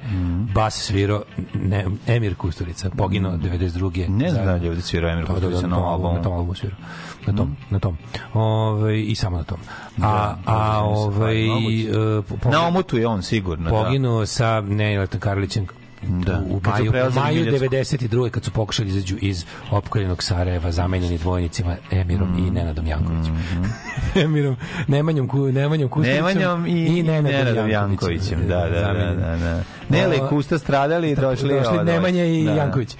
bas 0.54 0.74
sviro 0.76 1.22
ne, 1.54 1.86
Emir 2.06 2.34
Kusturica, 2.34 2.90
poginuo 2.90 3.32
92. 3.32 4.08
Ne 4.08 4.30
znam 4.30 4.44
da 4.44 4.54
li 4.54 4.64
je 4.64 4.68
ovdje 4.68 4.82
svirao 4.82 5.10
Emir 5.10 5.24
Da, 5.24 5.28
da, 5.28 5.34
Kusturica 5.34 5.60
da, 5.60 5.66
na 5.66 5.76
ovom 5.78 5.92
albumu. 5.92 6.14
Na 6.14 6.22
tom 6.22 6.32
albumu 6.32 6.54
svirao. 6.54 6.78
Na 7.26 7.32
tom, 7.32 7.56
na 7.70 7.78
tom. 7.78 7.96
Ove, 8.34 9.02
I 9.02 9.14
samo 9.14 9.36
na 9.36 9.44
tom. 9.44 9.58
A, 9.58 9.98
Da, 9.98 10.38
a 10.46 10.80
Pozdrav 10.84 11.32
iz 11.32 11.44
Safari, 11.44 11.90
ovaj, 11.90 12.18
e, 12.18 12.22
po- 12.22 12.36
po- 12.36 12.50
Na 12.50 12.66
omotu 12.66 12.98
je 12.98 13.06
on 13.06 13.22
sigurno, 13.22 13.64
da. 13.64 13.70
poginuo 13.72 14.26
sa 14.26 14.60
Neniletom 14.60 15.20
Karlićem 15.20 15.66
Da. 16.02 16.40
u, 16.40 16.60
maju, 16.64 16.92
maju 17.14 17.44
Miljacku. 17.44 17.66
92. 17.66 18.30
kad 18.30 18.44
su 18.44 18.50
pokušali 18.50 18.88
izađu 18.88 19.16
iz 19.20 19.44
opkoljenog 19.70 20.22
Sarajeva 20.22 20.72
zamenjeni 20.72 21.18
dvojnicima 21.18 21.76
Emirom 21.90 22.28
Mm. 22.28 22.38
i 22.38 22.50
Nenadom 22.50 22.86
Jankovićem. 22.86 23.44
Emirom, 24.24 24.56
Nemanjom, 24.88 25.28
Ku- 25.28 25.52
Nemanjom 25.52 25.88
Kustovicom 25.88 26.26
Nemanjom 26.26 26.66
i, 26.66 26.86
i 26.88 27.02
Nenadom 27.02 27.70
Jankovićem. 27.70 28.40
Da, 28.40 28.68
da, 28.68 28.92
da, 28.92 29.14
da, 29.14 29.36
da. 29.36 29.62
Nele 29.88 30.16
i 30.16 30.28
Kusta 30.28 30.58
stradali 30.58 31.10
i 31.10 31.14
došli, 31.14 31.26
došli 31.48 31.52
ova 31.54 31.62
dvojica. 31.64 31.82
Nemanja 31.84 32.24
i 32.24 32.44
Da. 32.44 32.52
Janković. 32.52 32.96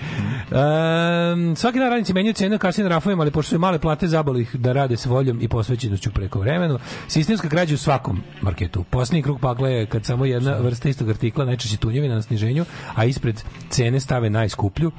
Um, 0.50 1.56
svaki 1.56 1.78
dan 1.78 1.90
radnici 1.90 2.12
menjaju 2.12 2.32
cene 2.34 2.58
kasnije 2.58 2.84
na 2.84 2.90
rafovima, 2.90 3.22
ali 3.22 3.30
pošto 3.30 3.50
su 3.50 3.58
male 3.58 3.78
plate 3.78 4.06
zaboli 4.06 4.42
ih 4.42 4.56
da 4.56 4.72
rade 4.72 4.96
s 4.96 5.06
voljom 5.06 5.38
i 5.40 5.48
posvećenošću 5.48 6.10
preko 6.10 6.40
vremenu. 6.40 6.78
Sistemska 7.08 7.48
krađa 7.48 7.74
u 7.74 7.78
svakom 7.78 8.20
marketu. 8.40 8.84
Posljednji 8.84 9.22
krug 9.22 9.40
pakla 9.40 9.68
je 9.68 9.86
kad 9.86 10.04
samo 10.04 10.24
jedna 10.24 10.52
vrsta 10.54 10.88
istog 10.88 11.10
artikla, 11.10 11.44
najčešće 11.44 11.76
tunjevina 11.76 12.14
na 12.14 12.22
sniženju, 12.22 12.64
a 12.96 13.04
ispred 13.04 13.42
cene 13.70 14.00
stave 14.00 14.30
najskuplju, 14.30 14.90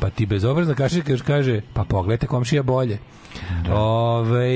pa 0.00 0.10
ti 0.10 0.26
bezobrazna 0.26 0.74
kašika 0.74 1.12
još 1.12 1.22
kaže, 1.22 1.60
pa 1.72 1.84
pogledajte 1.84 2.26
komšija 2.26 2.62
bolje. 2.62 2.98
Ove, 3.72 4.48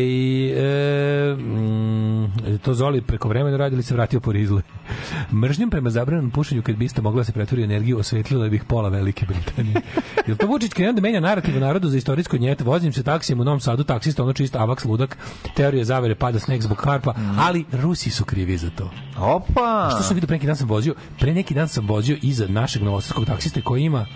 e, 0.51 1.35
mm, 1.35 2.59
to 2.63 2.75
Zoli 2.75 3.01
preko 3.01 3.29
vremena 3.29 3.57
radi 3.57 3.75
ili 3.75 3.83
se 3.83 3.95
vratio 3.95 4.21
po 4.21 4.33
rizle. 4.33 4.63
Mržnjom 5.43 5.71
prema 5.71 5.91
zabranom 5.91 6.31
pušenju 6.31 6.63
kad 6.63 6.77
bi 6.77 6.85
isto 6.85 7.03
mogla 7.03 7.25
se 7.25 7.33
pretvori 7.33 7.63
energiju, 7.63 7.99
osvetlila 7.99 8.49
bih 8.49 8.65
pola 8.65 8.89
Velike 8.89 9.27
Britanije. 9.27 9.81
Jel 10.27 10.37
to 10.37 10.47
Vučić 10.47 10.73
krenuo 10.73 10.93
da 10.93 11.01
menja 11.01 11.21
narativ 11.21 11.57
u 11.57 11.61
narodu 11.61 11.89
za 11.89 11.97
istorijsko 11.97 12.37
njet? 12.37 12.61
Vozim 12.61 12.93
se 12.93 13.03
taksijem 13.03 13.41
u 13.41 13.45
Novom 13.45 13.61
Sadu, 13.61 13.85
taksista, 13.85 14.23
ono 14.23 14.33
čist 14.33 14.57
avaks 14.57 14.85
ludak, 14.85 15.19
teorija 15.55 15.85
zavere, 15.85 16.15
pada 16.15 16.39
sneg 16.39 16.63
zbog 16.63 16.83
harpa, 16.85 17.15
ali 17.39 17.65
Rusi 17.73 18.11
su 18.11 18.25
krivi 18.25 18.57
za 18.57 18.71
to. 18.71 18.91
Opa! 19.19 19.91
Što 19.95 20.03
sam 20.03 20.15
vidio 20.15 20.27
pre 20.27 20.37
neki 20.37 20.47
dan 20.47 20.57
sam 20.57 20.69
vozio? 20.69 20.95
Pre 21.19 21.35
neki 21.35 21.55
dan 21.55 21.69
sam 21.69 21.87
vozio 21.87 22.17
iza 22.23 22.47
našeg 22.49 22.83
novosadskog 22.83 23.27
taksista 23.27 23.61
koji 23.61 23.83
ima 23.83 24.07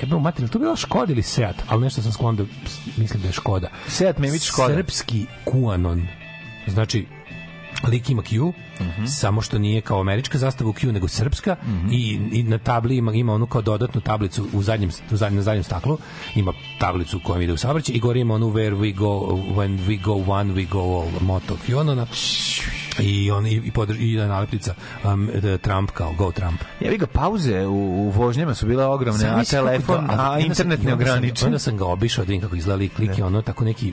Jebeo 0.00 0.18
materiju, 0.18 0.48
to 0.48 0.58
bila 0.58 0.76
Škoda 0.76 1.12
ili 1.12 1.22
Seat, 1.22 1.56
ali 1.68 1.82
nešto 1.82 2.02
sam 2.02 2.12
sklon 2.12 2.36
da 2.36 2.44
mislim 2.96 3.22
da 3.22 3.28
je 3.28 3.32
Škoda. 3.32 3.68
Seat 3.88 4.18
Mević 4.18 4.42
Škoda. 4.42 4.74
Srpski 4.74 5.26
Kuanon. 5.44 6.06
Znači, 6.66 7.06
lik 7.86 8.10
ima 8.10 8.22
Q, 8.22 8.52
samo 9.08 9.42
što 9.42 9.58
nije 9.58 9.80
kao 9.80 10.00
američka 10.00 10.38
zastava 10.38 10.70
u 10.70 10.72
Q, 10.72 10.92
nego 10.92 11.08
srpska. 11.08 11.56
I, 11.92 12.18
i 12.32 12.42
na 12.42 12.58
tabli 12.58 12.96
ima, 12.96 13.12
ima 13.12 13.32
onu 13.34 13.46
kao 13.46 13.62
dodatnu 13.62 14.00
tablicu 14.00 14.46
u 14.52 14.62
zadnjem, 14.62 14.90
u 15.10 15.16
zadnjem, 15.16 15.36
na 15.36 15.42
zadnjem 15.42 15.62
staklu, 15.64 15.98
ima 16.34 16.52
tablicu 16.78 17.20
kojom 17.24 17.42
ide 17.42 17.52
u 17.52 17.56
saobraćaj 17.56 17.94
i 17.96 18.00
gore 18.00 18.20
ima 18.20 18.34
onu 18.34 18.50
where 18.50 18.74
we 18.74 18.94
go, 18.94 19.08
when 19.56 19.78
we 19.80 20.02
go 20.02 20.32
one, 20.32 20.54
we 20.54 20.68
go 20.68 20.80
all, 20.80 21.08
moto 21.20 21.56
Qanona 21.68 22.06
i 23.00 23.30
on 23.30 23.46
i, 23.46 23.62
i, 23.64 23.70
podrž, 23.70 23.96
i 24.00 24.16
nalepnica 24.16 24.74
um, 25.04 25.28
Trump 25.62 25.90
kao 25.90 26.12
go 26.12 26.32
Trump. 26.32 26.60
Ja 26.80 26.90
vi 26.90 26.98
ga 26.98 27.06
pauze 27.06 27.66
u, 27.66 27.74
u 27.74 28.10
vožnjama 28.10 28.54
su 28.54 28.66
bile 28.66 28.84
ogromne, 28.84 29.24
a 29.24 29.28
Zamisli 29.28 29.56
kako 29.56 29.66
telefon, 29.66 30.06
to- 30.06 30.12
a 30.12 30.16
sam- 30.16 30.40
internet 30.40 30.78
sam- 30.78 30.86
neograničen. 30.86 31.46
Onda 31.46 31.58
sam 31.58 31.76
ga 31.76 31.84
obišao 31.86 32.24
da 32.24 32.28
vidim 32.28 32.40
kako 32.42 32.56
izgleda 32.56 32.76
lik, 32.78 32.98
lik 32.98 33.18
je 33.18 33.24
ono 33.24 33.42
tako 33.42 33.64
neki 33.64 33.92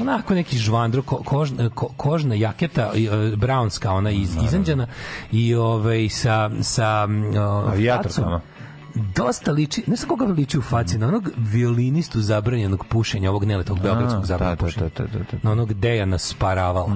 onako 0.00 0.34
neki 0.34 0.58
žvandro 0.58 1.02
ko, 1.02 1.16
kožna, 1.16 1.70
ko, 1.70 1.88
kožna 1.96 2.34
jaketa 2.34 2.90
i, 2.94 3.04
e, 3.04 3.10
brownska 3.36 3.90
ona 3.90 4.10
iz, 4.10 4.36
izanđana 4.44 4.86
i 5.32 5.54
ovaj 5.54 6.08
sa 6.08 6.50
sa 6.62 7.06
m, 7.08 7.36
o, 7.36 7.40
Avijatorkama. 7.40 8.38
facom. 8.38 8.53
Dosta 8.94 9.52
liči, 9.52 9.82
ne 9.86 9.96
znam 9.96 10.08
koga 10.08 10.24
liči 10.24 10.58
u 10.58 10.62
faci, 10.62 10.98
na 10.98 11.08
onog 11.08 11.30
violinistu 11.36 12.20
zabranjenog 12.20 12.86
pušenja, 12.86 13.30
ovog 13.30 13.44
neletog 13.44 13.80
beogradskog 13.80 14.22
A, 14.22 14.26
zabranjenog 14.26 14.58
da, 14.58 14.64
da, 14.64 14.66
pušenja. 14.66 14.88
da, 14.98 15.18
da, 15.18 15.18
da. 15.18 15.38
Na 15.42 15.52
onog 15.52 15.72
Dejana 15.74 16.18
Sparavala. 16.18 16.94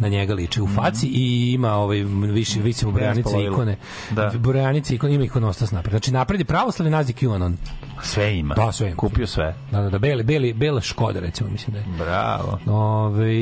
Na 0.00 0.08
njega 0.08 0.34
liči 0.34 0.62
u 0.62 0.66
faci 0.66 1.06
i 1.06 1.52
ima 1.52 1.74
ovaj 1.74 1.98
više 2.32 2.60
više 2.60 2.86
mu 2.86 2.92
brojanice 2.92 3.44
ikone. 3.52 3.76
Da. 4.10 4.32
Brojanice 4.38 4.94
ikone 4.94 5.14
ima 5.14 5.24
ikonostas 5.24 5.70
napred. 5.70 5.90
Znači 5.92 6.12
napred 6.12 6.40
je 6.40 6.44
pravoslavni 6.44 6.90
naziv 6.90 7.14
QAnon. 7.14 7.54
Sve 8.02 8.38
ima. 8.38 8.54
Da, 8.54 8.72
sve 8.72 8.86
ima. 8.86 8.96
Kupio 8.96 9.26
sve. 9.26 9.54
Da, 9.70 9.80
da, 9.80 9.90
da, 9.90 9.98
beli, 9.98 10.22
beli, 10.22 10.52
bela 10.52 10.80
Škoda, 10.80 11.20
recimo, 11.20 11.50
mislim 11.50 11.72
da 11.72 11.78
je. 11.78 11.84
Bravo. 11.98 12.58
Ove, 12.66 13.32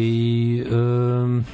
um, 0.77 1.45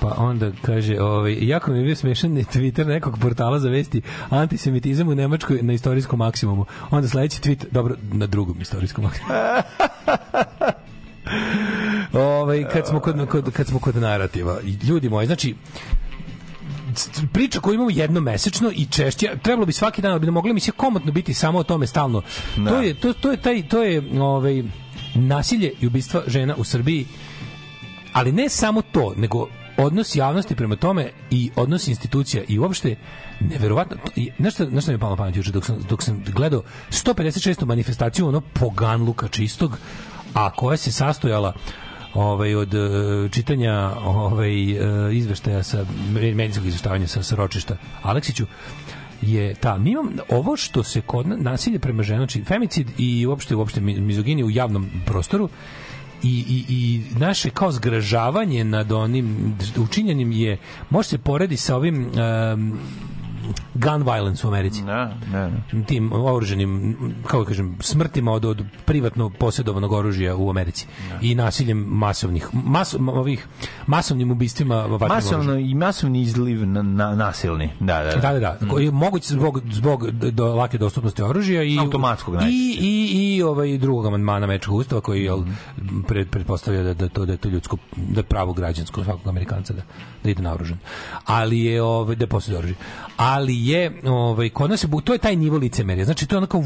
pa 0.00 0.14
onda 0.18 0.50
kaže, 0.62 1.00
ovaj 1.00 1.36
jako 1.40 1.70
mi 1.70 1.78
je 1.78 1.84
bio 1.84 1.96
smešan 1.96 2.30
Twitter 2.30 2.86
nekog 2.86 3.18
portala 3.18 3.58
za 3.58 3.68
vesti 3.68 4.02
antisemitizam 4.30 5.08
u 5.08 5.14
Nemačkoj 5.14 5.58
na 5.62 5.72
istorijskom 5.72 6.18
maksimumu. 6.18 6.64
Onda 6.90 7.08
sledeći 7.08 7.40
tweet, 7.40 7.64
dobro, 7.70 7.96
na 8.12 8.26
drugom 8.26 8.60
istorijskom 8.60 9.04
maksimumu. 9.04 9.34
ovaj 12.34 12.68
kad 12.68 12.86
smo 12.86 13.00
kod, 13.00 13.28
kod, 13.28 13.52
kad 13.52 13.66
smo 13.66 13.78
kod 13.78 13.96
narativa. 13.96 14.58
Ljudi 14.82 15.08
moji, 15.08 15.26
znači 15.26 15.54
priča 17.32 17.60
koju 17.60 17.74
imamo 17.74 17.90
jednom 17.90 18.24
mesečno 18.24 18.70
i 18.74 18.86
češće 18.86 19.30
trebalo 19.42 19.66
bi 19.66 19.72
svaki 19.72 20.02
dan 20.02 20.12
da 20.12 20.18
bi 20.18 20.26
nam 20.26 20.34
mogla 20.34 20.50
emisija 20.50 20.74
komotno 20.76 21.12
biti 21.12 21.34
samo 21.34 21.58
o 21.58 21.62
tome 21.62 21.86
stalno 21.86 22.22
to 22.68 22.82
je 22.82 22.94
to, 22.94 23.12
to 23.12 23.30
je 23.30 23.36
taj 23.36 23.68
to 23.68 23.82
je 23.82 24.02
ovaj 24.20 24.62
nasilje 25.14 25.72
i 25.80 25.86
ubistva 25.86 26.22
žena 26.26 26.54
u 26.56 26.64
Srbiji 26.64 27.06
ali 28.12 28.32
ne 28.32 28.48
samo 28.48 28.82
to 28.82 29.14
nego 29.16 29.48
odnos 29.82 30.16
javnosti 30.16 30.54
prema 30.54 30.76
tome 30.76 31.10
i 31.30 31.50
odnos 31.56 31.88
institucija 31.88 32.42
i 32.48 32.58
uopšte 32.58 32.96
neverovatno 33.40 33.96
nešto 34.38 34.70
nešto 34.70 34.90
mi 34.90 34.94
je 34.94 34.98
palo 34.98 35.16
pamet 35.16 35.36
juče 35.36 35.50
dok 35.52 35.64
sam 35.64 35.78
dok 35.88 36.02
sam 36.02 36.24
gledao 36.26 36.62
156. 36.90 37.64
manifestaciju 37.64 38.28
ono 38.28 38.40
poganluka 38.40 39.28
čistog 39.28 39.78
a 40.34 40.50
koja 40.50 40.76
se 40.76 40.92
sastojala 40.92 41.52
ovaj 42.14 42.54
od 42.54 42.74
e, 42.74 42.78
čitanja 43.30 43.90
ovaj 43.96 44.70
e, 44.70 44.76
izveštaja 45.14 45.62
sa 45.62 45.84
medijskog 46.34 46.66
izveštavanja 46.66 47.06
sa, 47.06 47.22
sa 47.22 47.36
ročišta 47.36 47.76
Aleksiću 48.02 48.46
je 49.22 49.54
ta 49.54 49.78
mi 49.78 49.90
imam 49.90 50.08
ovo 50.28 50.56
što 50.56 50.82
se 50.82 51.00
kod 51.00 51.28
na- 51.28 51.36
nasilje 51.36 51.78
prema 51.78 52.02
ženama 52.02 52.26
znači 52.26 52.44
femicid 52.44 52.90
i 52.98 53.26
uopšte 53.26 53.54
uopšte 53.56 53.80
mi- 53.80 54.00
mizogini 54.00 54.44
u 54.44 54.50
javnom 54.50 54.90
prostoru 55.06 55.48
i, 56.22 56.44
i, 56.48 56.64
i 56.68 57.02
naše 57.18 57.50
kao 57.50 57.72
zgražavanje 57.72 58.64
nad 58.64 58.92
onim 58.92 59.56
učinjenim 59.76 60.32
je 60.32 60.58
može 60.90 61.08
se 61.08 61.18
poredi 61.18 61.56
sa 61.56 61.76
ovim 61.76 62.06
um, 62.06 62.78
gun 63.74 64.02
violence 64.02 64.46
u 64.46 64.50
Americi 64.50 64.82
Da, 64.82 65.14
da, 65.32 65.50
da. 65.72 65.84
tim 65.86 66.12
oruženim 66.12 66.96
kako 67.26 67.44
kažem 67.44 67.76
smrtima 67.80 68.32
od, 68.32 68.44
od 68.44 68.64
privatno 68.84 69.30
posjedovanog 69.30 69.92
oružja 69.92 70.36
u 70.36 70.50
Americi 70.50 70.86
i 71.20 71.34
nasiljem 71.34 71.78
masovnih 71.78 72.48
mas, 72.52 72.94
ovih 72.94 73.46
masovnim 73.86 74.30
ubistvima 74.30 74.98
Masovno 75.08 75.58
i 75.58 75.74
masovni 75.74 76.20
izliv 76.20 76.66
na, 76.66 76.82
na, 76.82 77.14
nasilni. 77.14 77.70
Da, 77.80 78.02
da, 78.02 78.20
Da, 78.20 78.32
da, 78.32 78.38
da. 78.40 78.68
Koji 78.70 78.84
je 78.84 78.90
moguć 78.90 79.28
zbog, 79.28 79.60
zbog 79.70 80.10
do, 80.10 80.54
lake 80.54 80.78
dostupnosti 80.78 81.22
oružja 81.22 81.62
i 81.62 81.78
Automatskog 81.78 82.34
i, 82.34 82.36
najčešće. 82.36 82.80
i, 82.80 83.36
i 83.36 83.42
ovaj 83.42 83.78
drugog 83.78 84.06
amandmana 84.06 84.44
Američkog 84.44 84.74
ustava 84.74 85.00
koji 85.00 85.24
jel, 85.24 85.42
pred, 86.08 86.30
pretpostavlja 86.30 86.82
da, 86.82 86.94
da, 86.94 87.08
to, 87.08 87.26
da 87.26 87.32
je 87.32 87.38
to 87.38 87.48
ljudsko, 87.48 87.76
da 87.96 88.20
je 88.20 88.24
pravo 88.24 88.52
građansko 88.52 89.04
svakog 89.04 89.28
Amerikanca 89.28 89.72
da, 89.72 89.82
da 90.24 90.30
ide 90.30 90.42
naoružan. 90.42 90.78
Ali 91.24 91.60
je, 91.60 91.82
ovaj, 91.82 92.16
da 92.16 92.22
je 92.24 92.28
posjeduje 92.28 92.58
oružje. 92.58 92.76
Ali 93.34 93.66
je, 93.66 93.92
ovaj, 94.04 94.48
kod 94.50 94.70
nas 94.70 94.84
je, 94.84 94.98
to 95.04 95.12
je 95.12 95.18
taj 95.18 95.36
nivo 95.36 95.56
licemerja. 95.56 96.04
Znači, 96.04 96.26
to 96.26 96.34
je 96.34 96.38
onako 96.38 96.62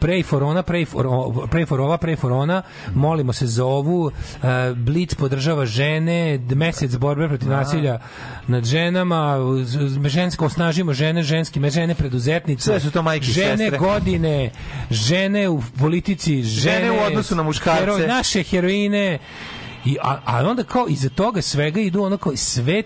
pray 0.00 0.24
for 0.24 0.42
ona, 0.42 0.62
pray 0.62 0.86
for, 0.86 1.06
pray 1.46 1.66
for 1.66 1.80
ova, 1.80 1.98
pray 1.98 2.16
for 2.16 2.32
ona, 2.32 2.62
molimo 2.94 3.32
se 3.32 3.46
za 3.46 3.64
ovu, 3.64 4.02
uh, 4.02 4.12
Blitz 4.76 5.14
podržava 5.14 5.66
žene, 5.66 6.16
mesec 6.50 6.96
borbe 6.96 7.28
protiv 7.28 7.48
nasilja 7.50 7.98
nad 8.46 8.64
ženama, 8.64 9.36
žensko 10.06 10.46
osnažimo 10.46 10.92
žene, 10.92 11.22
ženski, 11.22 11.60
me 11.60 11.70
žene 11.70 11.94
preduzetnice, 11.94 12.62
Sve 12.62 12.80
su 12.80 12.90
to 12.90 13.02
majke 13.02 13.26
žene 13.26 13.56
sestre. 13.58 13.78
godine, 13.78 14.50
žene 14.90 15.48
u 15.48 15.62
politici, 15.78 16.42
žene, 16.42 16.76
Žene 16.78 16.90
u 16.92 17.04
odnosu 17.04 17.36
na 17.36 17.42
muškarce. 17.42 17.82
hero- 17.82 18.06
naše 18.08 18.42
heroine, 18.42 19.18
I, 19.86 19.96
a, 20.02 20.18
a 20.24 20.46
onda 20.46 20.64
kao 20.64 20.86
iza 20.88 21.08
toga 21.08 21.42
svega 21.42 21.80
idu 21.80 22.02
ono 22.02 22.16
kao 22.16 22.36
sve 22.36 22.82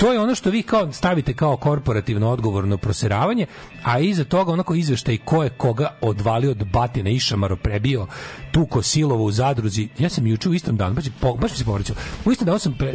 to 0.00 0.12
je 0.12 0.20
ono 0.20 0.34
što 0.34 0.50
vi 0.50 0.62
kao 0.62 0.92
stavite 0.92 1.34
kao 1.34 1.56
korporativno 1.56 2.30
odgovorno 2.30 2.76
proseravanje, 2.78 3.46
a 3.82 3.98
iza 3.98 4.24
toga 4.24 4.52
onako 4.52 4.74
izveštaj 4.74 5.18
ko 5.24 5.42
je 5.42 5.50
koga 5.50 5.94
odvalio 6.00 6.50
od 6.50 6.64
batina 6.72 7.10
išamaro 7.10 7.56
prebio, 7.56 8.06
tuko 8.52 8.82
silovo 8.82 9.24
u 9.24 9.32
zadruzi. 9.32 9.88
Ja 9.98 10.08
sam 10.08 10.26
juče 10.26 10.48
u 10.48 10.54
istom 10.54 10.76
danu, 10.76 10.94
baš, 10.94 11.04
baš 11.40 11.50
mi 11.50 11.56
se 11.56 11.64
povraćao. 11.64 11.96
U 12.24 12.32
istom 12.32 12.46
danu 12.46 12.58
sam 12.58 12.74
pre, 12.78 12.94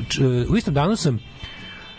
u 0.49 0.57
istom 0.57 0.73
danu 0.73 0.95
sam 0.95 1.19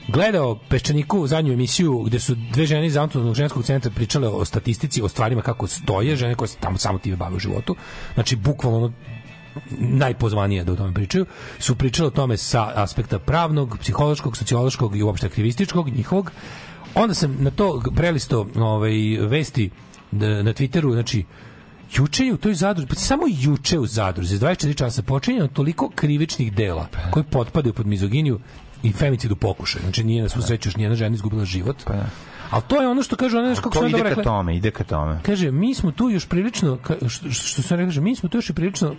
gledao 0.08 0.58
Peščaniku 0.68 1.26
zadnju 1.26 1.52
emisiju 1.52 2.02
gde 2.02 2.20
su 2.20 2.34
dve 2.52 2.66
žene 2.66 2.86
iz 2.86 2.96
Autonomnog 2.96 3.34
ženskog 3.34 3.64
centra 3.64 3.90
pričale 3.90 4.28
o 4.28 4.44
statistici, 4.44 5.02
o 5.02 5.08
stvarima 5.08 5.42
kako 5.42 5.66
stoje, 5.66 6.16
žene 6.16 6.34
koje 6.34 6.48
se 6.48 6.58
tamo 6.60 6.78
samo 6.78 6.98
time 6.98 7.16
bave 7.16 7.36
u 7.36 7.38
životu. 7.38 7.76
Znači, 8.14 8.36
bukvalno 8.36 8.92
najpozvanije 9.78 10.64
da 10.64 10.72
o 10.72 10.76
tome 10.76 10.94
pričaju, 10.94 11.26
su 11.58 11.74
pričali 11.74 12.06
o 12.06 12.10
tome 12.10 12.36
sa 12.36 12.72
aspekta 12.74 13.18
pravnog, 13.18 13.78
psihološkog, 13.80 14.36
sociološkog 14.36 14.96
i 14.96 15.02
uopšte 15.02 15.26
aktivističkog 15.26 15.88
njihovog. 15.88 16.32
Onda 16.94 17.14
sam 17.14 17.36
na 17.40 17.50
to 17.50 17.82
prelisto 17.96 18.46
ovaj, 18.56 18.92
vesti 19.20 19.70
na 20.12 20.52
Twitteru, 20.52 20.92
znači 20.92 21.24
Juče 21.94 22.24
je 22.26 22.34
u 22.34 22.36
toj 22.36 22.54
zadruzi, 22.54 22.88
pa 22.88 22.94
samo 22.94 23.22
juče 23.28 23.78
u 23.78 23.86
zadruzi, 23.86 24.38
24 24.38 24.76
časa 24.76 25.02
počinjeno 25.02 25.48
toliko 25.48 25.90
krivičnih 25.94 26.52
dela 26.52 26.88
koji 27.10 27.24
potpadaju 27.24 27.72
pod 27.72 27.86
mizoginiju 27.86 28.40
i 28.82 28.92
femicid 28.92 29.32
u 29.32 29.36
pokušaju. 29.36 29.82
Znači 29.82 30.04
nije 30.04 30.22
na 30.22 30.28
svu 30.28 30.42
sreću 30.42 30.68
još 30.68 30.76
nijedna 30.76 30.96
žena 30.96 31.14
izgubila 31.14 31.44
život. 31.44 31.76
Pa 31.84 31.92
da. 31.92 32.06
Ali 32.50 32.62
to 32.68 32.82
je 32.82 32.88
ono 32.88 33.02
što 33.02 33.16
kaže 33.16 33.38
ona, 33.38 33.54
kako 33.54 33.78
ide 33.78 33.90
dobro 33.90 34.02
ka 34.02 34.08
rekla. 34.08 34.22
tome, 34.24 34.56
ide 34.56 34.70
ka 34.70 34.84
tome. 34.84 35.20
Kaže, 35.22 35.50
mi 35.50 35.74
smo 35.74 35.90
tu 35.92 36.10
još 36.10 36.28
prilično, 36.28 36.76
ka- 36.76 37.08
što, 37.08 37.30
što 37.30 37.62
rekao, 37.76 37.86
kaže, 37.86 38.00
mi 38.00 38.16
smo 38.16 38.28
tu 38.28 38.38
još 38.38 38.50
i 38.50 38.54
prilično 38.54 38.94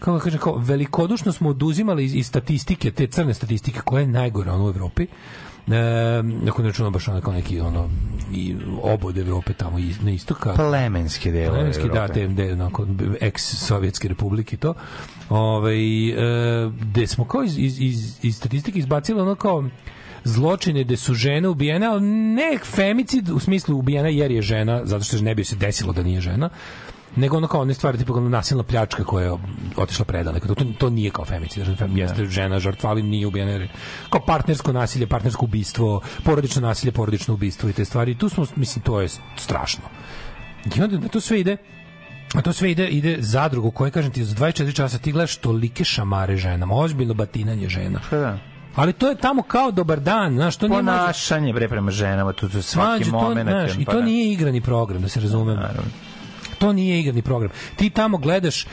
kako 0.00 0.18
da 0.18 0.24
kažem, 0.24 0.40
kao 0.40 0.56
velikodušno 0.56 1.32
smo 1.32 1.48
oduzimali 1.48 2.04
iz, 2.04 2.14
iz 2.14 2.26
statistike, 2.26 2.90
te 2.90 3.06
crne 3.06 3.34
statistike, 3.34 3.80
koja 3.84 4.00
je 4.00 4.06
najgora 4.06 4.52
ono 4.52 4.64
u 4.64 4.68
Evropi. 4.68 5.02
E, 5.02 5.08
ako 6.48 6.62
ne 6.62 6.68
računam 6.68 6.92
baš 6.92 7.08
ono 7.08 7.20
kao 7.20 7.32
neki 7.32 7.60
ono 7.60 7.90
i 8.34 8.56
obod 8.82 9.18
Evrope 9.18 9.52
tamo 9.52 9.78
iz, 9.78 10.02
na 10.02 10.10
istoka 10.10 10.54
Plemenske 10.54 11.32
delove 11.32 11.58
Plemenski, 11.58 11.88
da, 11.88 11.94
Evrope. 11.94 12.14
te, 12.14 12.26
de, 12.28 12.52
onako, 12.52 12.86
ex-sovjetske 13.20 14.08
republike 14.08 14.56
to. 14.56 14.74
Ove, 15.28 15.74
e, 15.74 16.70
gde 16.80 17.06
smo 17.06 17.24
kao 17.24 17.42
iz, 17.42 17.58
iz, 17.58 17.80
iz, 17.80 18.18
iz 18.22 18.36
statistike 18.36 18.78
izbacili 18.78 19.20
ono 19.20 19.34
kao 19.34 19.64
zločine 20.24 20.84
gde 20.84 20.96
su 20.96 21.14
žene 21.14 21.48
ubijene, 21.48 21.86
ali 21.86 22.02
ne 22.10 22.58
femicid 22.64 23.28
u 23.28 23.38
smislu 23.38 23.78
ubijena 23.78 24.08
jer 24.08 24.30
je 24.30 24.42
žena, 24.42 24.80
zato 24.84 25.04
što 25.04 25.16
ne 25.16 25.34
bi 25.34 25.44
se 25.44 25.56
desilo 25.56 25.92
da 25.92 26.02
nije 26.02 26.20
žena, 26.20 26.48
nego 27.16 27.36
ono 27.36 27.46
kao 27.46 27.60
one 27.60 27.74
stvari 27.74 27.98
tipa 27.98 28.12
kao 28.12 28.28
nasilna 28.28 28.62
pljačka 28.62 29.04
koja 29.04 29.24
je 29.24 29.32
otišla 29.76 30.04
predaleko. 30.04 30.48
To, 30.48 30.54
to, 30.54 30.64
to 30.78 30.90
nije 30.90 31.10
kao 31.10 31.24
femicid. 31.24 31.64
Znači, 31.64 31.78
fem, 31.78 31.96
jeste 31.96 32.24
žena 32.24 32.58
žrtva, 32.58 32.90
ali 32.90 33.02
nije 33.02 33.26
ubijena. 33.26 33.66
Kao 34.10 34.20
partnersko 34.20 34.72
nasilje, 34.72 35.06
partnersko 35.06 35.44
ubistvo, 35.44 36.00
porodično 36.24 36.62
nasilje, 36.62 36.92
porodično 36.92 37.34
ubistvo 37.34 37.68
i 37.68 37.72
te 37.72 37.84
stvari. 37.84 38.18
Tu 38.18 38.28
smo, 38.28 38.46
mislim, 38.56 38.82
to 38.82 39.00
je 39.00 39.08
strašno. 39.36 39.82
I 40.76 40.82
onda 40.82 40.98
na 40.98 41.08
to 41.08 41.20
sve 41.20 41.40
ide 41.40 41.56
a 42.34 42.42
to 42.42 42.52
sve 42.52 42.70
ide 42.70 42.88
ide 42.88 43.16
zadrugu 43.20 43.70
koje 43.70 43.90
kažem 43.90 44.12
ti 44.12 44.24
za 44.24 44.34
24 44.34 44.74
časa 44.74 44.98
ti 44.98 45.12
gledaš 45.12 45.36
tolike 45.36 45.84
šamare 45.84 46.36
ženama, 46.36 46.74
ozbiljno 46.74 47.14
batinanje 47.14 47.68
žena. 47.68 48.00
Da. 48.10 48.38
Ali 48.74 48.92
to 48.92 49.08
je 49.08 49.16
tamo 49.16 49.42
kao 49.42 49.70
dobar 49.70 50.00
dan, 50.00 50.34
znaš, 50.34 50.56
to 50.56 50.68
nije 50.68 50.78
Ponašanje 50.78 51.52
bre 51.52 51.68
prema 51.68 51.90
ženama, 51.90 52.32
tu 52.32 52.48
tu 52.48 52.62
svaki 52.62 53.04
to, 53.04 53.10
moment. 53.10 53.50
znaš, 53.50 53.72
I 53.78 53.84
pa 53.84 53.92
to 53.92 53.98
da. 53.98 54.04
nije 54.04 54.32
igrani 54.32 54.60
program, 54.60 55.02
da 55.02 55.08
se 55.08 55.20
razumemo. 55.20 55.62
To 56.60 56.72
nije 56.72 57.00
igrani 57.00 57.22
program. 57.22 57.50
Ti 57.76 57.90
tamo 57.90 58.18
gledaš 58.18 58.66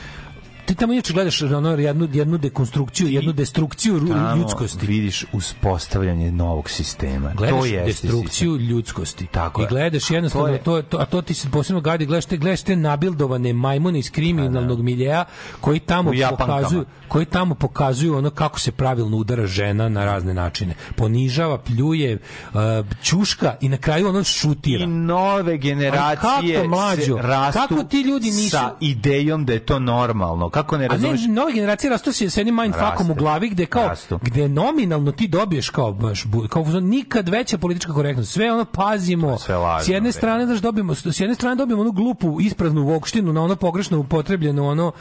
ti 0.67 0.75
tamo 0.75 0.93
inače 0.93 1.13
gledaš 1.13 1.41
ono 1.43 1.69
jednu, 1.71 2.07
jednu 2.13 2.37
dekonstrukciju, 2.39 3.07
jednu 3.09 3.33
destrukciju 3.33 3.95
ru- 3.95 4.07
Tamo 4.09 4.35
ljudskosti. 4.35 4.87
vidiš 4.87 5.25
uspostavljanje 5.33 6.31
novog 6.31 6.69
sistema. 6.69 7.31
Gledaš 7.31 7.59
to 7.59 7.65
je 7.65 7.85
destrukciju 7.85 8.57
ljudskosti. 8.57 9.27
Tako 9.27 9.61
I 9.61 9.65
gledaš 9.65 10.11
jednostavno 10.11 10.47
To 10.47 10.53
je- 10.53 10.59
to, 10.59 10.81
to, 10.81 10.97
a 10.97 11.05
to 11.05 11.21
ti 11.21 11.33
se 11.33 11.49
posebno 11.49 11.81
gadi, 11.81 12.05
gledaš 12.05 12.25
te, 12.25 12.37
gledaš 12.37 12.61
te 12.61 12.75
nabildovane 12.77 13.53
majmune 13.53 13.99
iz 13.99 14.11
kriminalnog 14.11 14.81
miljeja 14.81 15.25
koji 15.61 15.79
tamo 15.79 16.11
pokazuju 16.31 16.85
koji 17.07 17.25
tamo 17.25 17.55
pokazuju 17.55 18.17
ono 18.17 18.29
kako 18.29 18.59
se 18.59 18.71
pravilno 18.71 19.17
udara 19.17 19.47
žena 19.47 19.89
na 19.89 20.05
razne 20.05 20.33
načine. 20.33 20.73
Ponižava, 20.95 21.57
pljuje, 21.59 22.17
uh, 22.47 22.59
ćuška 23.01 23.55
i 23.61 23.69
na 23.69 23.77
kraju 23.77 24.07
ono 24.07 24.23
šutira. 24.23 24.83
I 24.83 24.87
nove 24.87 25.57
generacije 25.57 26.55
kako, 26.55 26.67
mlađo? 26.67 27.15
se 27.15 27.21
rastu 27.21 27.59
Kako 27.59 27.83
ti 27.83 27.97
ljudi 27.99 28.27
nisu- 28.27 28.49
sa 28.49 28.73
idejom 28.81 29.45
da 29.45 29.53
je 29.53 29.59
to 29.61 29.79
normalno. 29.79 30.49
Kako 30.57 30.77
ne 30.77 30.85
A 30.85 30.87
ne, 30.87 30.93
razumeš? 30.93 31.21
nove 31.27 31.53
generacije 31.53 31.89
rastu 31.89 32.11
se 32.11 32.29
s 32.29 32.37
jednim 32.37 32.55
mindfuckom 32.55 33.11
u 33.11 33.13
glavi 33.13 33.49
gde 33.49 33.65
kao 33.65 33.87
Rastu. 33.87 34.19
gde 34.21 34.49
nominalno 34.49 35.11
ti 35.11 35.27
dobiješ 35.27 35.69
kao 35.69 35.93
baš 35.93 36.23
kao 36.49 36.63
nikad 36.81 37.29
veća 37.29 37.57
politička 37.57 37.93
korektnost. 37.93 38.33
Sve 38.33 38.51
ono 38.53 38.65
pazimo. 38.65 39.37
Sve 39.37 39.57
lažno, 39.57 39.85
s 39.85 39.87
jedne 39.87 40.07
bre. 40.07 40.11
strane 40.11 40.45
da 40.45 40.59
dobijemo 40.59 40.95
s 40.95 41.19
jedne 41.19 41.35
strane 41.35 41.55
dobijemo 41.55 41.81
onu 41.81 41.91
glupu 41.91 42.41
ispraznu 42.41 42.83
vokštinu 42.83 43.33
na 43.33 43.43
ono 43.43 43.55
pogrešno 43.55 43.99
upotrebljeno 43.99 44.67
ono 44.67 44.91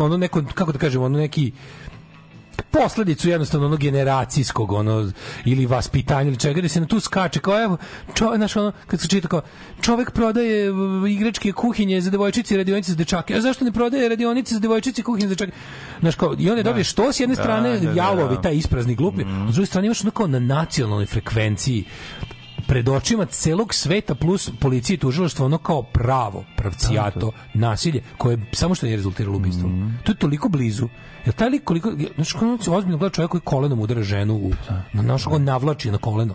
ono 0.00 0.16
neko 0.16 0.42
kako 0.54 0.72
da 0.72 0.78
kažemo 0.78 1.04
ono 1.04 1.18
neki 1.18 1.52
posledicu 2.62 3.28
jednostavno 3.28 3.66
ono 3.66 3.76
generacijskog 3.76 4.72
ono 4.72 5.12
ili 5.44 5.66
vaspitanja 5.66 6.28
ili 6.28 6.36
čega 6.38 6.60
da 6.60 6.68
se 6.68 6.80
na 6.80 6.86
tu 6.86 7.00
skače 7.00 7.40
kao 7.40 7.62
evo 7.62 7.76
čovjek 8.14 8.36
znaš 8.36 8.56
ono 8.56 8.72
kad 8.86 9.00
se 9.00 9.08
čita 9.08 9.28
kao 9.28 9.40
čovjek 9.80 10.10
prodaje 10.10 10.70
uh, 10.72 11.10
igračke 11.10 11.52
kuhinje 11.52 12.00
za 12.00 12.10
devojčice 12.10 12.54
i 12.54 12.56
radionice 12.56 12.90
za 12.90 12.96
dečake. 12.96 13.34
A 13.34 13.40
zašto 13.40 13.64
ne 13.64 13.72
prodaje 13.72 14.08
radionice 14.08 14.54
za 14.54 14.60
devojčice 14.60 15.00
i 15.00 15.04
kuhinje 15.04 15.28
za 15.28 15.34
dečake? 15.34 15.52
Znaš 16.00 16.14
kao 16.14 16.34
i 16.38 16.50
onda 16.50 16.62
dobiješ 16.62 16.92
to 16.92 17.12
s 17.12 17.20
jedne 17.20 17.34
Da, 17.34 17.42
strane 17.42 17.78
da, 17.78 17.86
da, 17.86 17.92
jalovi 17.92 18.34
da. 18.36 18.42
taj 18.42 18.54
isprazni 18.56 18.94
glupi 18.94 19.22
a 19.22 19.52
s 19.52 19.54
druge 19.54 19.66
strane 19.66 19.86
imaš 19.86 20.02
ono 20.02 20.10
kao 20.10 20.26
na 20.26 20.38
nacionalnoj 20.38 21.06
frekvenciji 21.06 21.84
pred 22.68 22.88
očima 22.88 23.24
celog 23.24 23.74
sveta 23.74 24.14
plus 24.14 24.50
policije 24.60 24.94
i 24.94 24.98
tužilaštvo 24.98 25.46
ono 25.46 25.58
kao 25.58 25.82
pravo 25.82 26.44
pravcijato 26.56 27.32
nasilje 27.54 28.02
koje 28.18 28.38
samo 28.52 28.74
što 28.74 28.86
nije 28.86 28.96
rezultiralo 28.96 29.36
ubistvom. 29.36 29.98
To 30.04 30.12
je 30.12 30.16
toliko 30.16 30.48
blizu. 30.48 30.88
Jer 31.24 31.34
taj 31.34 31.48
lik 31.48 31.64
koliko 31.64 31.92
znači 32.14 32.32
kako 32.32 32.58
se 32.62 32.70
ozbiljno 32.70 32.98
gleda 32.98 33.14
čovjek 33.14 33.30
koji 33.30 33.40
kolenom 33.40 33.80
udara 33.80 34.02
ženu 34.02 34.34
u 34.34 34.52
na 34.92 35.02
našo 35.02 35.38
navlači 35.38 35.90
na 35.90 35.98
koleno. 35.98 36.34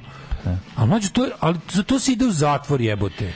A 0.76 0.86
mlađe 0.86 1.10
to 1.10 1.26
je, 1.26 1.32
ali 1.40 1.58
za 1.72 1.84
to 1.84 2.00
se 2.00 2.12
ide 2.12 2.26
u 2.26 2.32
zatvor 2.32 2.82
jebote. 2.82 3.34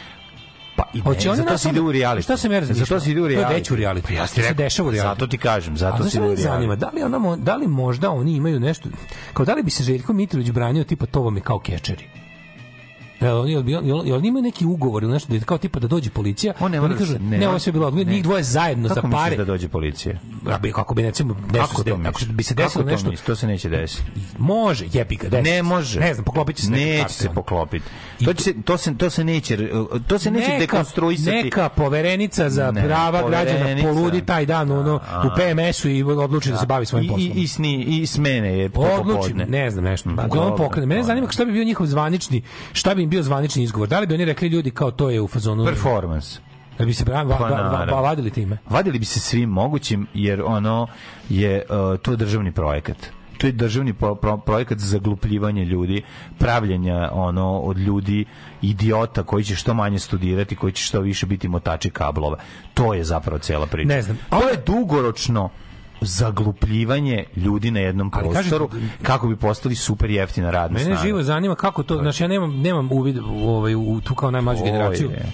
Pa 0.78 0.84
i 0.94 1.02
ne, 1.02 1.36
zato 1.36 1.58
se 1.58 1.70
ide 1.70 1.82
u 1.82 1.92
reality. 1.92 2.24
Šta 2.24 2.38
sam 2.38 2.52
ja 2.52 2.60
razmišljao? 2.60 2.86
Zato 2.86 3.00
se 3.00 3.12
ide 3.12 3.22
u 3.22 3.28
reality. 3.28 3.44
To 3.44 3.52
je 3.52 3.58
već 3.58 3.72
u 3.72 3.76
reality. 3.76 4.02
Pa 4.08 4.14
ja 4.14 4.28
ti 4.28 4.34
se 4.34 4.42
rekao, 4.42 4.54
dešava 4.54 4.90
u 4.90 4.92
reality. 4.92 5.04
Zato 5.04 5.28
ti 5.28 5.38
kažem, 5.38 5.78
zato 5.78 6.04
se 6.04 6.18
ide 6.18 6.28
u 6.28 6.36
zanima, 6.36 6.76
reality. 6.76 6.80
da 6.80 6.90
li, 6.90 7.04
ona, 7.04 7.36
da 7.36 7.56
li 7.56 7.68
možda 7.68 8.12
oni 8.12 8.36
imaju 8.36 8.60
nešto, 8.60 8.90
kao 9.34 9.46
da 9.46 9.54
li 9.54 9.64
bi 9.64 9.72
se 9.72 9.84
Željko 9.84 10.14
Mitrović 10.14 10.52
branio 10.52 10.84
tipa 10.84 11.06
to 11.06 11.22
vam 11.22 11.36
je 11.36 11.42
kao 11.42 11.60
kečeri? 11.60 12.27
Jel, 13.22 13.40
oni, 13.40 13.52
jel, 13.52 13.64
jel, 13.70 14.02
jel 14.06 14.26
imaju 14.26 14.44
neki 14.44 14.66
ugovor 14.66 15.04
ili 15.04 15.12
nešto 15.12 15.34
da 15.34 15.40
kao 15.40 15.58
tipa 15.58 15.80
da 15.80 15.88
dođe 15.88 16.10
policija 16.10 16.54
On 16.60 16.72
ne 16.72 16.82
oni 16.82 16.90
da 16.90 17.00
kažu, 17.00 17.14
ne, 17.20 17.38
ne, 17.38 17.48
ovo 17.50 17.60
sve 17.60 17.72
bilo 17.72 17.92
ne. 17.92 18.04
njih 18.04 18.24
dvoje 18.24 18.44
zajedno 18.44 18.90
Kako 18.90 19.02
za 19.02 19.08
pare 19.10 19.36
da 19.38 19.46
dođe 19.46 19.68
policija? 19.68 20.16
A 20.48 20.58
bi, 20.58 20.72
kako 20.72 20.94
bi 20.94 21.02
recimo 21.02 21.34
nešto 21.44 21.68
Kako 21.68 21.84
to 21.84 22.00
ako 22.06 22.20
bi 22.28 22.44
se 22.44 22.56
Kako 22.56 22.64
desilo 22.64 22.84
to 22.84 22.90
nešto 22.90 23.10
misliš? 23.10 23.26
To 23.26 23.36
se 23.36 23.48
neće 23.48 23.70
desiti. 23.70 24.04
može 24.38 24.86
jebi 24.94 25.16
ga 25.16 25.30
desi 25.30 25.44
Ne 25.44 25.64
može. 25.64 26.00
ne 26.00 26.14
znam 26.14 26.24
poklopit 26.24 26.56
će 26.56 26.64
se 26.64 26.72
Neće 26.72 27.10
se 27.10 27.30
poklopiti. 27.30 27.86
To, 28.26 28.34
će, 28.34 28.44
se- 28.44 28.54
to, 28.56 28.78
se, 28.78 28.96
to 28.96 29.10
se 29.10 29.24
neće, 29.24 29.58
to 30.08 30.20
se 30.20 30.32
neće 30.32 30.48
Neka- 30.48 30.60
dekonstruisati. 30.60 31.36
Neka 31.38 31.70
poverenica 31.70 32.50
za 32.50 32.72
Ne, 32.72 32.84
prava 32.84 33.30
građana 33.30 33.82
poludi 33.84 34.22
taj 34.22 34.46
dan 34.46 34.72
ono, 34.72 34.96
u 34.96 35.30
PMS-u 35.38 35.90
i 35.90 36.04
odluči 36.04 36.50
da 36.52 36.58
se 36.58 36.66
bavi 36.66 36.86
svojim 36.86 37.08
poslom. 37.08 37.28
i, 37.28 37.34
i, 37.34 37.48
sni, 37.48 37.76
i 37.76 38.06
smene 38.06 38.58
je 38.58 38.70
to 38.70 38.80
Odluči, 38.82 39.34
ne 39.34 39.72
znam 39.72 39.84
nešto. 39.84 40.10
Uglavnom 40.10 40.30
dobro, 40.30 40.58
pokrene. 40.58 40.86
Mene 40.88 41.02
to 41.02 41.08
zanima 41.08 41.28
šta 41.30 41.46
bi 41.46 41.52
bio 41.52 41.64
njihov 41.64 41.88
zvanični, 41.88 42.42
šta 42.74 42.96
bi 42.96 43.07
im 43.08 43.10
bio 43.10 43.24
zvanični 43.24 43.64
izgovor. 43.64 43.88
Da 43.90 44.00
li 44.00 44.08
bi 44.08 44.14
oni 44.14 44.26
rekli 44.26 44.48
ljudi 44.48 44.72
kao 44.72 44.92
to 44.92 45.10
je 45.10 45.22
u 45.22 45.28
fazonu 45.28 45.66
Performance. 45.66 46.40
Da 46.78 46.86
bi 46.86 46.94
se 46.94 47.06
va, 47.08 47.24
va, 47.24 47.38
va, 47.38 47.50
naravno. 47.50 48.02
vadili 48.02 48.32
time. 48.32 48.58
Vadili 48.70 49.00
bi 49.00 49.06
se 49.06 49.20
svim 49.20 49.50
mogućim, 49.50 50.08
jer 50.14 50.42
ono 50.46 50.88
je, 51.30 51.64
uh, 51.70 52.00
to 52.00 52.12
je 52.12 52.18
državni 52.18 52.52
projekat. 52.52 52.98
To 53.38 53.48
je 53.48 53.52
državni 53.54 53.94
po- 53.94 54.16
pro- 54.16 54.38
projekat 54.38 54.78
za 54.80 54.88
zaglupljivanje 54.88 55.66
ljudi, 55.66 56.02
pravljenja 56.40 57.10
ono 57.14 57.60
od 57.60 57.78
ljudi 57.78 58.26
idiota 58.62 59.24
koji 59.24 59.44
će 59.44 59.56
što 59.56 59.74
manje 59.74 60.00
studirati, 60.00 60.56
koji 60.56 60.74
će 60.74 60.84
što 60.84 61.02
više 61.02 61.26
biti 61.26 61.48
motači 61.48 61.90
kablova. 61.90 62.38
To 62.74 62.94
je 62.94 63.04
zapravo 63.04 63.40
cela 63.40 63.66
priča. 63.66 63.88
Ne 63.88 64.02
znam. 64.02 64.18
To 64.30 64.50
je 64.50 64.58
dugoročno 64.66 65.50
zaglupljivanje 66.02 67.24
ljudi 67.36 67.72
na 67.72 67.80
jednom 67.80 68.12
Ali 68.14 68.24
kažem- 68.26 68.34
prostoru 68.50 68.70
kako 69.02 69.28
bi 69.28 69.36
postali 69.38 69.76
super 69.76 70.10
jeftina 70.10 70.52
radna 70.52 70.74
Mene 70.74 70.86
snaga. 70.86 71.02
živo 71.02 71.24
zanima 71.24 71.56
kako 71.56 71.84
to, 71.84 71.98
znači 71.98 72.24
ja 72.24 72.28
nemam 72.28 72.52
nemam 72.54 72.92
uvid 72.92 73.18
u 73.20 73.50
ovaj 73.50 73.76
u 73.76 74.02
tu 74.02 74.16
kao 74.16 74.32
najmlađu 74.32 74.64
generaciju. 74.64 75.10
je. 75.10 75.26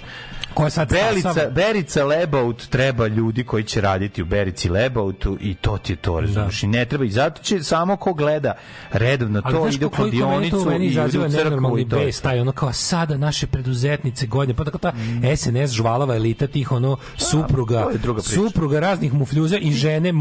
Koja 0.54 0.70
sad 0.70 0.88
Berica, 0.90 1.30
stasava- 1.30 1.50
Berica 1.50 2.04
Lebaut 2.04 2.62
treba 2.62 3.06
ljudi 3.06 3.44
koji 3.44 3.64
će 3.64 3.80
raditi 3.80 4.22
u 4.22 4.26
Berici 4.26 4.68
Lebautu 4.68 5.38
i 5.40 5.54
to 5.54 5.78
ti 5.78 5.92
je 5.92 5.96
to, 5.96 6.20
razumiješ? 6.20 6.62
I 6.62 6.66
ne 6.66 6.84
treba, 6.84 7.04
i 7.04 7.10
zato 7.10 7.42
će 7.42 7.62
samo 7.62 7.96
ko 7.96 8.14
gleda 8.14 8.52
redovno 8.90 9.40
Ali 9.44 9.54
to 9.54 9.62
znaš 9.62 9.74
ide 9.74 9.86
u 9.86 9.90
kladionicu 9.90 10.56
i 10.72 10.86
ide 10.86 11.00
u 11.18 11.28
crkvu 11.30 11.78
i 11.78 11.88
to. 11.88 11.96
bes, 11.96 12.16
to. 12.16 12.22
taj 12.22 12.40
ono 12.40 12.52
kao 12.52 12.72
sada 12.72 13.16
naše 13.16 13.46
preduzetnice 13.46 14.26
godine, 14.26 14.56
pa 14.56 14.64
tako 14.64 14.78
ta 14.78 14.92
SNS 15.36 15.70
žvalava 15.70 16.16
elita 16.16 16.46
tih 16.46 16.72
ono 16.72 16.96
supruga, 17.16 17.86
je 17.92 17.98
druga 17.98 18.22
priča. 18.22 18.34
supruga 18.34 18.80
raznih 18.80 19.12
mufljuza 19.14 19.58
i 19.58 19.72
žene 19.72 20.12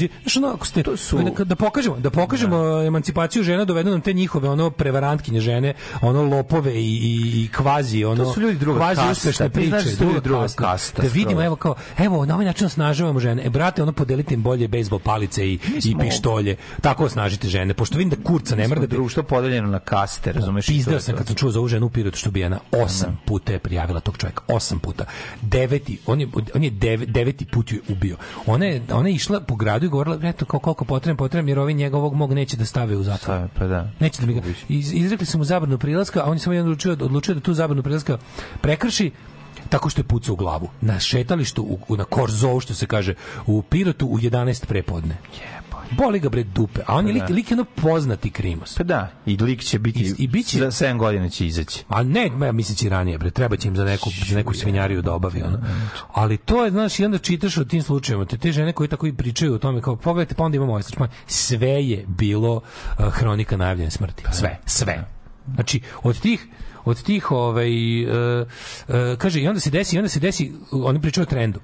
mufljuzi. 0.00 0.08
Znaš 0.22 0.36
ono, 0.36 0.48
ako 0.48 0.66
ste, 0.66 0.82
da, 1.36 1.44
da 1.44 1.56
pokažemo, 1.56 1.96
da 1.98 2.10
pokažemo 2.10 2.56
emancipaciju 2.80 3.42
žena, 3.42 3.64
dovedu 3.64 3.90
nam 3.90 4.00
te 4.00 4.12
njihove 4.12 4.48
ono 4.48 4.70
prevarantkinje 4.70 5.40
žene, 5.40 5.74
ono 6.00 6.22
lopove 6.22 6.74
i, 6.74 6.96
i, 6.96 7.44
i 7.44 7.48
kvazi, 7.48 8.04
ono 8.04 8.24
To 8.24 8.32
su 8.32 8.40
ljudi 8.40 8.58
druga 8.58 8.78
kvazi 8.78 8.96
kasta, 8.96 9.10
uspešne 9.12 9.50
priče, 9.50 9.68
znaš 9.68 9.84
da 9.84 9.90
su 9.90 10.04
ljudi 10.04 10.20
druga 10.20 10.42
kasta. 10.42 10.62
kasta, 10.64 11.02
Da 11.02 11.08
vidimo, 11.08 11.42
evo 11.42 11.56
kao, 11.56 11.74
evo, 11.98 12.26
na 12.26 12.34
ovaj 12.34 12.46
način 12.46 12.66
osnažavamo 12.66 13.20
žene. 13.20 13.42
E, 13.44 13.50
brate, 13.50 13.82
ono 13.82 13.92
podelite 13.92 14.34
im 14.34 14.42
bolje 14.42 14.68
bejsbol 14.68 14.98
palice 14.98 15.46
i, 15.46 15.58
i 15.84 15.96
pištolje. 16.00 16.56
Tako 16.80 17.04
osnažite 17.04 17.48
žene. 17.48 17.74
Pošto 17.74 17.98
vidim 17.98 18.10
da 18.10 18.24
kurca 18.24 18.56
ne 18.56 18.68
mrda, 18.68 18.86
društvo 18.86 19.22
podeljeno 19.22 19.68
na 19.68 19.78
kaste, 19.78 20.32
razumeš? 20.32 20.66
Pizdeo 20.66 21.00
sam 21.00 21.16
kad 21.16 21.26
sam 21.26 21.36
čuo 21.36 21.50
za 21.50 21.58
ovu 21.58 21.68
ženu 21.68 21.86
u 21.86 21.90
Pirotu 21.90 22.18
što 22.18 22.30
bijena. 22.30 22.58
Osam 22.74 23.18
puta 23.24 23.52
je 23.52 23.58
prijavila 23.58 24.00
tog 24.00 24.16
čovjeka. 24.18 24.42
Osam 24.48 24.78
puta. 24.78 25.04
Deveti, 25.42 25.98
on 26.06 26.20
je, 26.20 26.28
on 26.54 26.64
je 26.64 26.70
deve- 26.70 27.06
deveti 27.06 27.44
put 27.46 27.72
ju 27.72 27.76
je 27.78 27.82
ubio. 27.88 28.16
Ona 28.46 28.64
je, 28.64 28.82
ona 28.92 29.08
je 29.08 29.14
išla 29.14 29.40
po 29.40 29.56
gradu 29.56 29.79
i 29.86 29.88
govorila, 29.88 30.18
eto, 30.22 30.44
kao 30.44 30.60
koliko 30.60 30.84
potrebno, 30.84 31.16
potrebno, 31.16 31.50
jer 31.50 31.58
ovi 31.58 31.74
njegovog 31.74 32.14
mog 32.14 32.32
neće 32.32 32.56
da 32.56 32.64
stave 32.64 32.96
u 32.96 33.02
zatvor. 33.02 33.48
Pa, 33.54 33.58
pa 33.58 33.66
da. 33.66 33.90
Neće 34.00 34.20
da 34.20 34.26
mi 34.26 34.34
ga... 34.34 34.40
Iz, 34.68 34.92
izrekli 34.92 35.26
su 35.26 35.38
mu 35.38 35.44
zabranu 35.44 35.78
prilaska, 35.78 36.20
a 36.20 36.24
on 36.24 36.36
je 36.36 36.38
samo 36.38 36.54
jedan 36.54 36.66
odlučio, 36.66 36.92
odlučio 36.92 37.34
da 37.34 37.40
tu 37.40 37.54
zabranu 37.54 37.82
prilaska 37.82 38.18
prekrši 38.60 39.10
tako 39.68 39.90
što 39.90 40.00
je 40.00 40.04
pucao 40.04 40.32
u 40.32 40.36
glavu. 40.36 40.68
Na 40.80 41.00
šetalištu, 41.00 41.78
u, 41.88 41.96
na 41.96 42.04
Korzovu, 42.04 42.60
što 42.60 42.74
se 42.74 42.86
kaže, 42.86 43.14
u 43.46 43.62
Pirotu 43.62 44.06
u 44.06 44.18
11 44.18 44.66
prepodne. 44.66 45.16
Boli 45.90 46.20
ga 46.20 46.28
bre 46.28 46.42
dupe. 46.44 46.80
A 46.86 46.94
on 46.94 47.06
je 47.06 47.12
lik, 47.12 47.22
Da. 47.22 47.34
lik 47.34 47.50
je 47.50 47.54
ono 47.54 47.64
poznati 47.64 48.30
krimos. 48.30 48.74
Pa 48.74 48.84
da, 48.84 49.10
i 49.26 49.36
lik 49.36 49.60
će 49.60 49.78
biti, 49.78 50.00
I- 50.00 50.14
i 50.18 50.28
bit 50.28 50.46
će- 50.46 50.58
za 50.58 50.70
7 50.70 50.98
godina 50.98 51.28
će 51.28 51.46
izaći. 51.46 51.84
A 51.88 52.02
ne, 52.02 52.30
ja 52.42 52.52
mislim 52.52 52.76
će 52.76 52.86
i 52.86 52.90
ranije, 52.90 53.18
bre, 53.18 53.30
treba 53.30 53.56
će 53.56 53.68
im 53.68 53.76
za 53.76 53.84
neku, 53.84 54.10
za 54.26 54.36
neku 54.36 54.54
svinjariju 54.54 55.02
da 55.02 55.12
obavi, 55.12 55.42
ono. 55.42 55.58
Ali 56.08 56.36
to 56.36 56.64
je, 56.64 56.70
znaš, 56.70 56.98
i 56.98 57.04
onda 57.04 57.18
čitaš 57.18 57.56
o 57.56 57.64
tim 57.64 57.82
slučajevima, 57.82 58.26
te, 58.26 58.38
te 58.38 58.52
žene 58.52 58.72
koji 58.72 58.88
tako 58.88 59.06
i 59.06 59.12
pričaju 59.12 59.54
o 59.54 59.58
tome, 59.58 59.80
kao, 59.80 59.96
pogledajte, 59.96 60.34
pa 60.34 60.44
onda 60.44 60.56
imamo 60.56 60.72
ovaj 60.72 60.82
slučaj. 60.82 61.06
Sve 61.26 61.86
je 61.86 62.04
bilo 62.08 62.54
uh, 62.54 62.62
hronika 63.06 63.56
najavljene 63.56 63.90
smrti. 63.90 64.24
Sve, 64.32 64.58
sve. 64.66 65.04
Znači, 65.54 65.80
od 66.02 66.20
tih 66.20 66.46
od 66.84 67.02
tih 67.02 67.30
ovaj 67.30 67.70
uh, 68.04 68.46
uh, 68.88 68.94
kaže 69.18 69.40
i 69.40 69.48
onda 69.48 69.60
se 69.60 69.70
desi 69.70 69.96
i 69.96 69.98
onda 69.98 70.08
se 70.08 70.20
desi 70.20 70.52
oni 70.72 71.00
pričaju 71.00 71.22
o 71.22 71.26
trendu 71.26 71.60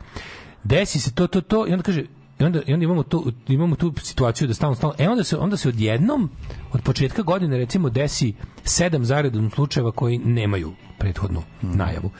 desi 0.65 1.01
se 1.01 1.12
to 1.12 1.27
to 1.27 1.40
to 1.40 1.66
i 1.66 1.73
onda 1.73 1.82
kaže 1.82 2.05
i 2.41 2.45
onda, 2.45 2.61
i 2.67 2.75
onda 2.75 2.85
imamo, 2.85 3.03
tu, 3.03 3.33
imamo 3.49 3.77
tu 3.77 3.93
situaciju 4.03 4.49
da 4.49 4.55
stalno, 4.55 4.75
stalno, 4.75 4.95
e 4.99 5.09
onda 5.09 5.25
se, 5.25 5.37
onda 5.37 5.57
se 5.57 5.69
odjednom, 5.69 6.31
od 6.73 6.83
početka 6.83 7.23
godine 7.23 7.59
recimo 7.59 7.91
desi 7.91 8.35
sedam 8.65 9.05
zaredom 9.05 9.51
slučajeva 9.51 9.93
koji 9.93 10.19
nemaju 10.19 10.73
prethodnu 10.99 11.43
najavu. 11.63 12.11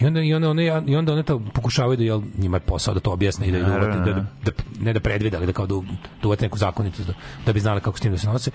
I 0.00 0.06
onda, 0.06 0.20
i 0.20 0.34
onda, 0.34 0.50
one, 0.50 0.82
i 0.86 0.96
onda 0.96 1.12
one 1.12 1.22
to 1.22 1.42
pokušavaju 1.54 1.96
da 1.96 2.04
jel, 2.04 2.22
njima 2.38 2.56
je 2.56 2.60
posao 2.60 2.94
da 2.94 3.00
to 3.00 3.12
objasne 3.12 3.46
i 3.48 3.52
da, 3.52 3.58
uvati, 3.58 3.98
da, 3.98 4.04
da, 4.04 4.26
da, 4.44 4.52
ne 4.80 4.92
da 4.92 5.00
predvide, 5.00 5.36
ali 5.36 5.46
da 5.46 5.52
kao 5.52 5.66
da, 5.66 5.74
da 6.22 6.28
uvate 6.28 6.44
neku 6.44 6.58
zakonitost, 6.58 7.06
da, 7.06 7.14
da 7.46 7.52
bi 7.52 7.60
znali 7.60 7.80
kako 7.80 7.98
s 7.98 8.00
tim 8.00 8.12
da 8.12 8.18
se 8.18 8.26
nose. 8.26 8.50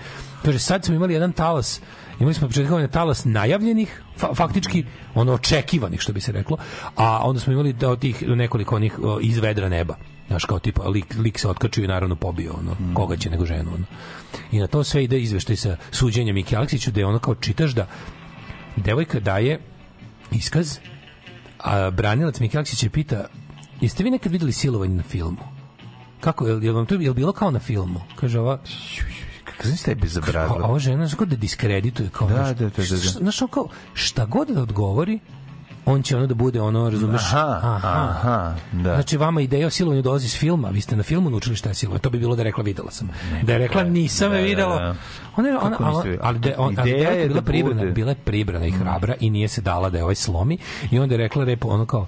Kaže, 0.45 0.59
sad 0.59 0.85
smo 0.85 0.95
imali 0.95 1.13
jedan 1.13 1.31
talas, 1.31 1.81
imali 2.19 2.33
smo 2.33 2.47
početka 2.47 2.69
godine 2.69 2.87
talas 2.87 3.25
najavljenih, 3.25 4.01
fa, 4.17 4.33
faktički, 4.35 4.85
ono 5.15 5.33
očekivanih, 5.33 5.99
što 5.99 6.13
bi 6.13 6.21
se 6.21 6.31
reklo, 6.31 6.57
a 6.95 7.21
onda 7.23 7.39
smo 7.39 7.53
imali 7.53 7.73
da 7.73 7.89
od 7.89 7.99
tih 7.99 8.27
nekoliko 8.27 8.75
onih 8.75 8.93
iz 9.21 9.37
vedra 9.37 9.69
neba. 9.69 9.95
Znaš, 10.29 10.45
kao 10.45 10.59
tipa, 10.59 10.83
lik, 10.87 11.15
lik 11.17 11.39
se 11.39 11.47
otkačio 11.47 11.83
i 11.83 11.87
naravno 11.87 12.15
pobio, 12.15 12.53
ono, 12.59 12.93
koga 12.93 13.15
će 13.17 13.29
nego 13.29 13.45
ženu, 13.45 13.71
ono. 13.75 13.85
I 14.51 14.59
na 14.59 14.67
to 14.67 14.83
sve 14.83 15.03
ide 15.03 15.19
izveštaj 15.19 15.55
sa 15.55 15.77
suđenjem 15.91 16.35
Miki 16.35 16.55
Aleksiću, 16.55 16.91
je 16.95 17.05
ono 17.05 17.19
kao 17.19 17.35
čitaš 17.35 17.71
da 17.71 17.87
devojka 18.75 19.19
daje 19.19 19.59
iskaz, 20.31 20.77
a 21.59 21.89
branilac 21.89 22.39
Miki 22.39 22.57
Aleksić 22.57 22.83
je 22.83 22.89
pita, 22.89 23.25
jeste 23.81 24.03
vi 24.03 24.11
nekad 24.11 24.31
videli 24.31 24.51
silovanje 24.51 24.95
na 24.95 25.03
filmu? 25.03 25.37
Kako, 26.19 26.47
je, 26.47 26.65
je 26.65 26.71
vam 26.71 26.85
to 26.85 26.95
je 26.95 27.13
bilo 27.13 27.31
kao 27.31 27.51
na 27.51 27.59
filmu? 27.59 28.01
Kaže 28.15 28.39
ova, 28.39 28.59
Kako 29.43 29.67
a 29.67 30.07
zabradilo? 30.07 30.65
ova 30.67 30.79
žena 30.79 31.07
znaš, 31.07 31.17
kao 31.17 31.25
da 31.25 31.35
diskredituje 31.35 32.09
kao 32.09 32.27
Da, 32.27 32.35
da, 32.35 32.53
da, 32.53 32.69
da, 32.69 32.83
da. 32.89 32.97
znaš, 32.97 33.39
kao 33.51 33.67
šta 33.93 34.25
god 34.25 34.47
da 34.47 34.61
odgovori 34.61 35.19
on 35.89 36.01
će 36.03 36.17
ono 36.17 36.27
da 36.27 36.33
bude 36.33 36.61
ono 36.61 36.89
razumeš 36.89 37.21
Aha, 37.33 37.59
aha, 37.63 38.53
da. 38.71 38.93
znači 38.93 39.17
vama 39.17 39.41
ideja 39.41 39.67
o 39.67 39.69
silovanju 39.69 40.01
dolazi 40.01 40.25
iz 40.25 40.37
filma 40.37 40.69
vi 40.69 40.81
ste 40.81 40.95
na 40.95 41.03
filmu 41.03 41.29
naučili 41.29 41.55
šta 41.55 41.69
je 41.69 41.75
silovanje 41.75 42.01
to 42.01 42.09
bi 42.09 42.19
bilo 42.19 42.35
da 42.35 42.43
rekla 42.43 42.63
videla 42.63 42.91
sam 42.91 43.09
da 43.43 43.53
je 43.53 43.59
rekla 43.59 43.83
nisam 43.83 44.29
da, 44.29 44.35
je 44.35 44.41
da, 44.41 44.47
videla 44.47 44.75
da. 44.75 44.95
ona 45.37 45.49
je 45.49 45.57
ona, 45.57 45.77
niste 45.79 46.09
videli? 46.09 46.19
ali 46.21 46.39
da 46.39 46.53
on 46.57 46.73
Ideja 46.73 47.09
je 47.09 47.27
bila 47.27 47.41
da 47.41 47.45
pribrana 47.45 47.81
bude. 47.81 47.91
bila 47.91 48.09
je 48.09 48.15
pribrana 48.15 48.65
i 48.65 48.71
hrabra 48.71 49.15
i 49.19 49.29
nije 49.29 49.47
se 49.47 49.61
dala 49.61 49.89
da 49.89 49.97
je 49.97 50.03
ovaj 50.03 50.15
slomi 50.15 50.57
i 50.91 50.99
onda 50.99 51.13
je 51.13 51.17
rekla 51.17 51.43
repo 51.43 51.67
ono 51.67 51.85
kao 51.85 52.07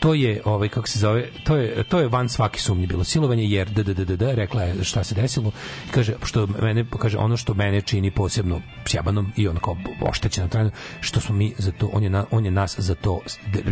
to 0.00 0.14
je 0.14 0.42
ovaj 0.44 0.68
kako 0.68 0.88
se 0.88 0.98
zove 0.98 1.28
to 1.44 1.56
je 1.56 1.84
to 1.84 2.00
je 2.00 2.08
van 2.08 2.28
svaki 2.28 2.60
sumnje 2.60 2.86
bilo. 2.86 3.04
Silovanje 3.04 3.44
jer 3.44 3.70
d 3.70 3.82
d 3.82 3.94
d 3.94 4.04
d 4.04 4.16
d 4.16 4.34
rekla 4.34 4.62
je 4.62 4.84
šta 4.84 5.04
se 5.04 5.14
desilo. 5.14 5.52
Kaže 5.90 6.14
što 6.22 6.46
mene 6.46 6.84
kaže 6.98 7.18
ono 7.18 7.36
što 7.36 7.54
mene 7.54 7.80
čini 7.80 8.10
posebno 8.10 8.60
sjabanom 8.86 9.32
i 9.36 9.48
ono 9.48 9.60
kao 9.60 9.76
oštećeno 10.00 10.48
trajno 10.48 10.70
što 11.00 11.20
smo 11.20 11.34
mi 11.34 11.54
za 11.58 11.72
to 11.72 11.90
on 11.92 12.02
je 12.02 12.10
na, 12.10 12.24
on 12.30 12.44
je 12.44 12.50
nas 12.50 12.78
za 12.78 12.94
to 12.94 13.20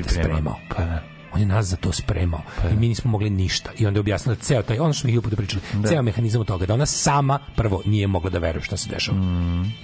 spremao. 0.08 0.56
Pa 0.68 0.84
da. 0.84 1.17
On 1.38 1.42
je 1.42 1.46
nas 1.46 1.66
za 1.66 1.76
to 1.76 1.92
spremao. 1.92 2.40
I 2.72 2.76
mi 2.76 2.88
nismo 2.88 3.10
mogli 3.10 3.30
ništa. 3.30 3.70
I 3.78 3.86
onda 3.86 3.98
je 3.98 4.00
objasnila 4.00 4.36
ceo 4.36 4.62
taj 4.62 4.78
ono 4.78 4.92
što 4.92 5.08
smo 5.08 5.22
puta 5.22 5.36
pričali 5.36 5.62
ceo 5.88 6.02
mehanizam 6.02 6.44
toga 6.44 6.66
da 6.66 6.74
ona 6.74 6.86
sama 6.86 7.38
prvo 7.56 7.82
nije 7.84 8.06
mogla 8.06 8.30
da 8.30 8.38
veruje 8.38 8.62
šta 8.62 8.76
se 8.76 8.88
dešava. 8.90 9.18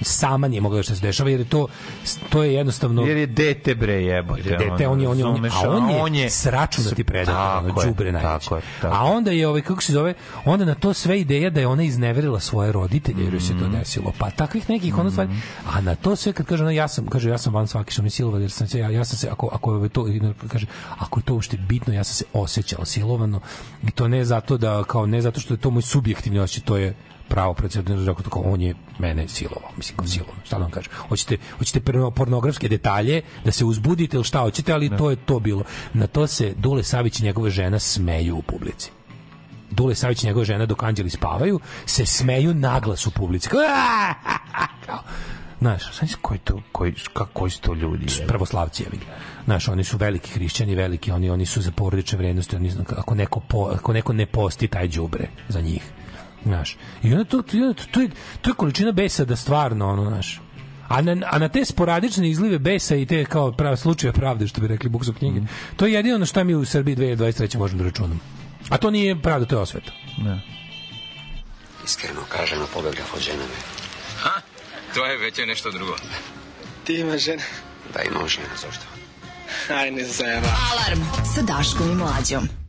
Sama 0.00 0.48
nije 0.48 0.60
mogla 0.60 0.76
da 0.76 0.82
šta 0.82 0.94
se 0.94 1.00
dešava 1.00 1.30
jer 1.30 1.40
je 1.40 1.48
to 1.48 1.66
to 2.30 2.42
je 2.42 2.54
jednostavno 2.54 3.02
Jer 3.02 3.16
je 3.16 3.26
dete 3.26 3.74
bre 3.74 3.94
jebote. 3.94 4.42
dete, 4.42 4.88
on 4.88 5.00
je, 5.00 5.08
on 5.08 5.18
je, 5.18 5.24
on 5.24 5.44
je, 5.44 5.50
a 5.54 5.70
on 6.02 6.14
je, 6.14 6.30
sračunati 6.30 7.04
predator, 7.04 7.58
ono, 7.58 7.68
Tako 7.68 7.80
je, 7.80 7.86
đubre 7.86 8.12
najveće. 8.12 8.54
je, 8.54 8.60
A 8.82 9.04
onda 9.04 9.30
je, 9.30 9.48
ovaj, 9.48 9.62
kako 9.62 9.82
se 9.82 9.92
zove, 9.92 10.14
onda 10.44 10.64
na 10.64 10.74
to 10.74 10.92
sve 10.92 11.20
ideja 11.20 11.50
da 11.50 11.60
je 11.60 11.66
ona 11.66 11.82
izneverila 11.82 12.40
svoje 12.40 12.72
roditelje, 12.72 13.24
jer 13.24 13.32
joj 13.32 13.40
se 13.40 13.58
to 13.58 13.68
desilo. 13.68 14.12
Pa 14.18 14.30
takvih 14.30 14.70
nekih, 14.70 14.98
ono 14.98 15.10
stvari, 15.10 15.30
a 15.72 15.80
na 15.80 15.94
to 15.94 16.16
sve 16.16 16.32
kad 16.32 16.46
kaže, 16.46 16.62
ona, 16.62 16.72
ja 16.72 16.88
sam, 16.88 17.06
kaže, 17.06 17.30
ja 17.30 17.38
sam 17.38 17.54
van 17.54 17.66
svaki 17.66 17.92
sumnje 17.92 18.10
silovan, 18.10 18.40
jer 18.40 18.50
sam 18.50 18.66
se, 18.66 18.78
ja, 18.78 18.90
ja 18.90 19.04
sam 19.04 19.18
se, 19.18 19.28
ako, 19.28 19.48
ako 19.52 19.82
je 19.82 19.88
to, 19.88 20.06
kaže, 20.48 20.66
ako 20.98 21.20
je 21.20 21.24
to 21.24 21.34
uopšte 21.44 21.56
bitno, 21.56 21.94
ja 21.94 22.04
sam 22.04 22.14
se 22.14 22.24
osjećala 22.32 22.84
silovano 22.84 23.40
i 23.82 23.90
to 23.90 24.08
ne 24.08 24.24
zato 24.24 24.56
da, 24.56 24.84
kao, 24.84 25.06
ne 25.06 25.20
zato 25.20 25.40
što 25.40 25.54
je 25.54 25.58
to 25.58 25.70
moj 25.70 25.82
subjektivni 25.82 26.38
osjećaj, 26.38 26.66
to 26.66 26.76
je 26.76 26.94
pravo 27.28 27.54
procedurno 27.54 28.04
rekao 28.04 28.22
tako 28.22 28.40
on 28.40 28.60
je 28.60 28.74
mene 28.98 29.28
silovao 29.28 29.70
mislim 29.76 29.96
kao 29.96 30.06
silovao 30.06 30.34
šta 30.44 30.56
da 30.56 30.62
vam 30.62 30.70
kažem. 30.70 30.92
Hoćete 31.08 31.36
hoćete 31.58 31.80
porno- 31.80 32.10
pornografske 32.10 32.68
detalje 32.68 33.22
da 33.44 33.52
se 33.52 33.64
uzbudite 33.64 34.16
ili 34.16 34.24
šta 34.24 34.40
hoćete 34.40 34.72
ali 34.72 34.96
to 34.96 35.10
je 35.10 35.16
to 35.16 35.40
bilo. 35.40 35.64
Na 35.92 36.06
to 36.06 36.26
se 36.26 36.54
Dule 36.56 36.82
Savić 36.82 37.20
i 37.20 37.24
njegova 37.24 37.50
žena 37.50 37.78
smeju 37.78 38.36
u 38.36 38.42
publici. 38.42 38.90
Dule 39.70 39.94
Savić 39.94 40.22
i 40.22 40.26
njegova 40.26 40.44
žena 40.44 40.66
dok 40.66 40.82
anđeli 40.82 41.10
spavaju 41.10 41.60
se 41.86 42.06
smeju 42.06 42.54
naglas 42.54 43.06
u 43.06 43.10
publici. 43.10 43.48
Kao 44.86 45.02
Znaš, 45.64 45.98
Znaš 45.98 46.10
koji 46.22 46.38
to, 46.38 46.60
koji, 46.72 46.94
kako, 47.12 47.30
koji 47.32 47.50
su 47.50 47.60
to 47.60 47.74
ljudi? 47.74 48.06
je? 48.20 48.26
pravoslavci 48.26 48.82
jevi 48.82 48.96
ga. 48.96 49.12
Znaš, 49.44 49.68
oni 49.68 49.84
su 49.84 49.96
veliki 49.96 50.30
hrišćani, 50.30 50.74
veliki, 50.74 51.10
oni 51.10 51.30
oni 51.30 51.46
su 51.46 51.62
za 51.62 51.70
porodične 51.70 52.18
vrednosti, 52.18 52.56
oni 52.56 52.70
znam, 52.70 52.84
ako 52.96 53.14
neko 53.14 53.40
po, 53.40 53.70
ako 53.74 53.92
neko 53.92 54.12
ne 54.12 54.26
posti 54.26 54.68
taj 54.68 54.88
đubre 54.88 55.28
za 55.48 55.60
njih. 55.60 55.82
Znaš. 56.44 56.76
I 57.02 57.12
onda 57.12 57.24
to, 57.24 57.42
to, 57.42 57.74
to, 57.74 57.84
to 57.90 58.00
je, 58.00 58.10
to 58.40 58.50
je 58.50 58.54
količina 58.54 58.92
besa 58.92 59.24
da 59.24 59.36
stvarno 59.36 59.88
ono, 59.88 60.08
znaš. 60.10 60.40
A 60.88 61.02
na, 61.02 61.16
a 61.30 61.38
na 61.38 61.48
te 61.48 61.64
sporadične 61.64 62.30
izlive 62.30 62.58
besa 62.58 62.96
i 62.96 63.06
te 63.06 63.24
kao 63.24 63.52
prav, 63.52 63.76
slučaje 63.76 64.12
pravde, 64.12 64.46
što 64.46 64.60
bi 64.60 64.68
rekli 64.68 64.88
buksu 64.90 65.12
knjige, 65.12 65.40
to 65.76 65.86
je 65.86 65.92
jedino 65.92 66.18
na 66.18 66.26
što 66.26 66.44
mi 66.44 66.54
u 66.54 66.64
Srbiji 66.64 66.96
2023. 66.96 67.58
možemo 67.58 67.78
da 67.82 67.84
računamo. 67.84 68.20
A 68.68 68.76
to 68.76 68.90
nije 68.90 69.22
pravda, 69.22 69.46
to 69.46 69.56
je 69.56 69.60
osveta. 69.62 69.92
Ne. 70.18 70.40
Iskreno 71.84 72.20
kažemo, 72.28 72.66
pobegav 72.74 73.06
od 73.14 73.20
žene 73.20 73.38
me. 73.38 73.83
To 74.94 75.04
je 75.04 75.18
već 75.18 75.38
je 75.38 75.46
nešto 75.46 75.70
drugo. 75.70 75.96
Ti 76.84 76.94
imaš 76.94 77.20
žene? 77.22 77.42
Da, 77.94 78.02
imam 78.02 78.28
žene, 78.28 78.46
zašto? 78.62 78.84
Aj, 79.74 79.90
ne 79.90 80.04
zajeba. 80.04 80.48
Alarm 80.72 81.00
sa 81.34 81.42
Daškom 81.42 81.90
i 81.92 81.94
Mlađom. 81.94 82.63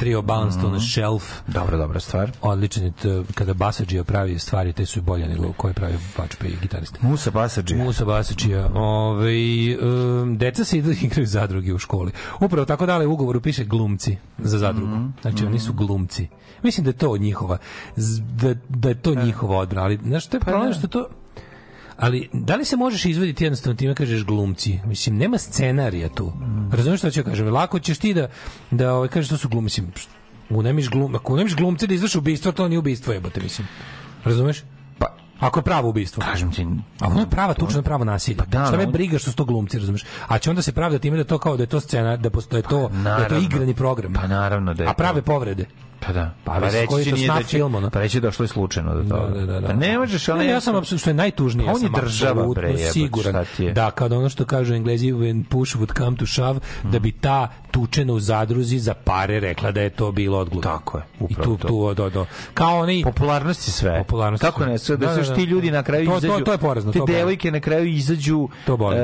Trio 0.00 0.22
Balanced 0.22 0.64
on 0.64 0.74
a 0.74 0.80
Shelf. 0.80 1.42
Dobra, 1.46 1.76
dobra 1.76 2.00
stvar. 2.00 2.30
Odličan 2.42 2.84
je 2.84 2.92
to, 3.02 3.24
kada 3.34 3.54
Basadžija 3.54 4.04
pravi 4.04 4.38
stvari, 4.38 4.72
te 4.72 4.86
su 4.86 5.02
bolje 5.02 5.28
nego 5.28 5.52
koje 5.52 5.74
pravi 5.74 5.94
Vačpe 6.18 6.48
i 6.48 6.56
gitariste. 6.62 6.98
Musa 7.02 7.30
Basadžija. 7.30 7.84
Musa 7.84 8.04
Basadžija. 8.04 8.70
Ove, 8.74 9.32
um, 9.82 10.38
deca 10.38 10.64
se 10.64 10.78
idu 10.78 10.90
i 10.90 10.96
igraju 11.02 11.26
zadruge 11.26 11.74
u 11.74 11.78
školi. 11.78 12.12
Upravo 12.40 12.64
tako 12.64 12.86
dale 12.86 13.06
u 13.06 13.12
ugovoru 13.12 13.40
piše 13.40 13.64
glumci 13.64 14.16
za 14.38 14.58
zadrugu. 14.58 14.96
Znači 15.22 15.46
oni 15.46 15.58
su 15.58 15.72
glumci. 15.72 16.28
Mislim 16.62 16.84
da 16.84 16.90
je 16.90 16.96
to 16.96 17.16
njihova 17.16 17.58
da, 18.42 18.54
da 18.68 18.88
je 18.88 19.02
to 19.02 19.14
njihova 19.14 19.58
odbrana, 19.58 19.84
ali 19.84 19.98
znaš 20.04 20.26
što 20.26 20.36
je 20.36 20.40
problem 20.40 20.70
da. 20.70 20.78
što 20.78 20.88
to 20.88 21.06
Ali, 22.00 22.28
da 22.32 22.56
li 22.56 22.64
se 22.64 22.76
možeš 22.76 23.04
izvediti 23.04 23.44
jednostavno 23.44 23.76
time 23.76 23.94
kažeš 23.94 24.24
glumci? 24.24 24.78
Mislim, 24.86 25.16
nema 25.16 25.38
scenarija 25.38 26.08
tu. 26.08 26.32
Razumeš 26.72 27.00
što 27.00 27.10
ću 27.10 27.24
kažem? 27.24 27.52
Lako 27.52 27.78
ćeš 27.78 27.98
ti 27.98 28.14
da, 28.14 28.28
da 28.70 28.94
ovaj, 28.94 29.08
kažeš 29.08 29.28
to 29.28 29.36
su 29.36 29.48
glumci. 29.48 29.82
Unemiš, 30.50 30.88
glum, 30.88 31.14
ako 31.14 31.32
unemiš 31.32 31.56
glumce 31.56 31.86
da 31.86 31.94
izvrši 31.94 32.18
ubistvo, 32.18 32.52
to 32.52 32.68
nije 32.68 32.78
ubistvo, 32.78 33.12
jebote, 33.12 33.40
mislim. 33.40 33.68
Razumeš? 34.24 34.62
Pa, 34.98 35.16
Ako 35.40 35.58
je 35.58 35.64
pravo 35.64 35.88
ubistvo. 35.88 36.22
Kažem 36.22 36.52
ti, 36.52 36.66
A 37.00 37.06
ono 37.06 37.20
je 37.20 37.30
prava 37.30 37.54
tučna 37.54 37.82
pravo 37.82 38.04
nasilje. 38.04 38.36
Pa 38.36 38.44
da, 38.44 38.66
Šta 38.66 38.76
me 38.76 38.86
briga 38.86 39.18
što 39.18 39.30
su 39.30 39.36
to 39.36 39.44
glumci, 39.44 39.78
razumeš? 39.78 40.04
A 40.28 40.38
će 40.38 40.50
onda 40.50 40.62
se 40.62 40.72
pravda 40.72 40.98
time 40.98 41.16
da 41.16 41.24
to 41.24 41.38
kao 41.38 41.56
da 41.56 41.62
je 41.62 41.66
to 41.66 41.80
scena, 41.80 42.16
da 42.16 42.30
postoje 42.30 42.62
to, 42.62 42.68
da 42.68 42.82
je 42.82 42.88
to 42.88 42.98
naravno. 42.98 43.38
igrani 43.38 43.74
program. 43.74 44.12
Pa 44.12 44.26
naravno 44.26 44.74
da 44.74 44.82
je 44.82 44.90
A 44.90 44.94
prave 44.94 45.22
povrede. 45.22 45.64
Pa 46.00 46.12
da. 46.12 46.34
Pa, 46.44 46.52
Pa, 46.52 46.60
koji 46.60 46.72
reći 46.72 46.86
to 46.88 47.02
će 47.02 47.12
nije 47.12 47.26
snap 47.26 47.38
da 47.38 47.42
će, 47.42 47.48
film, 47.48 47.74
ono. 47.74 47.90
pa 47.90 48.00
reći 48.00 48.16
je 48.16 48.20
došlo 48.20 48.42
je 48.44 48.48
slučajno 48.48 48.94
do 48.94 49.02
toga. 49.04 49.26
Da, 49.28 49.40
da, 49.40 49.46
da, 49.46 49.60
da. 49.60 49.66
Pa 49.66 49.72
ne 49.72 49.98
možeš, 49.98 50.28
ono 50.28 50.38
Ne, 50.38 50.46
ja 50.46 50.60
sam 50.60 50.76
apsolutno 50.76 50.98
što 50.98 51.10
je 51.10 51.14
najtužnije, 51.14 51.66
Pa 51.66 51.72
on 51.72 51.82
je 51.82 51.88
sam 51.88 52.00
država, 52.00 52.40
jebote, 52.42 52.76
siguran 52.78 53.44
da 53.74 53.90
kada 53.90 54.18
ono 54.18 54.28
što 54.28 54.44
kažu 54.44 54.74
Englezi 54.74 55.06
when 55.06 55.44
push 55.44 55.76
would 55.76 55.98
come 55.98 56.16
to 56.16 56.26
shove, 56.26 56.60
da 56.82 56.98
bi 56.98 57.12
ta 57.12 57.48
tučena 57.70 58.12
u 58.12 58.20
zadruzi 58.20 58.78
za 58.78 58.94
pare 58.94 59.40
rekla 59.40 59.70
da 59.72 59.80
je 59.80 59.90
to 59.90 60.12
bilo 60.12 60.38
odglup. 60.38 60.62
Tako 60.62 60.98
je, 60.98 61.04
I 61.20 61.24
upravo 61.24 61.44
tu, 61.46 61.56
to. 61.58 61.68
tu, 61.68 61.94
do, 61.94 62.10
do. 62.10 62.26
Kao 62.54 62.78
oni... 62.78 63.02
Popularnost 63.04 63.68
je 63.68 63.72
sve. 63.72 63.98
Popularnost 63.98 64.40
Kako 64.40 64.60
sve. 64.60 64.66
ne, 64.66 64.78
sve, 64.78 64.96
da, 64.96 65.06
Da, 65.06 65.14
da, 65.14 65.22
da, 65.22 65.28
da. 65.28 65.34
ti 65.34 65.42
ljudi 65.42 65.70
na 65.70 65.82
kraju 65.82 66.06
To- 66.06 66.12
to- 66.12 66.26
izađu. 66.26 66.44
to 66.44 66.52
je 66.52 66.58
porazno, 66.58 66.92
Te 66.92 67.00
devojke 67.06 67.50
na 67.50 67.60
kraju 67.60 67.86
izađu 67.86 68.48
To 68.66 68.76
boli. 68.76 68.96
e, 68.96 69.00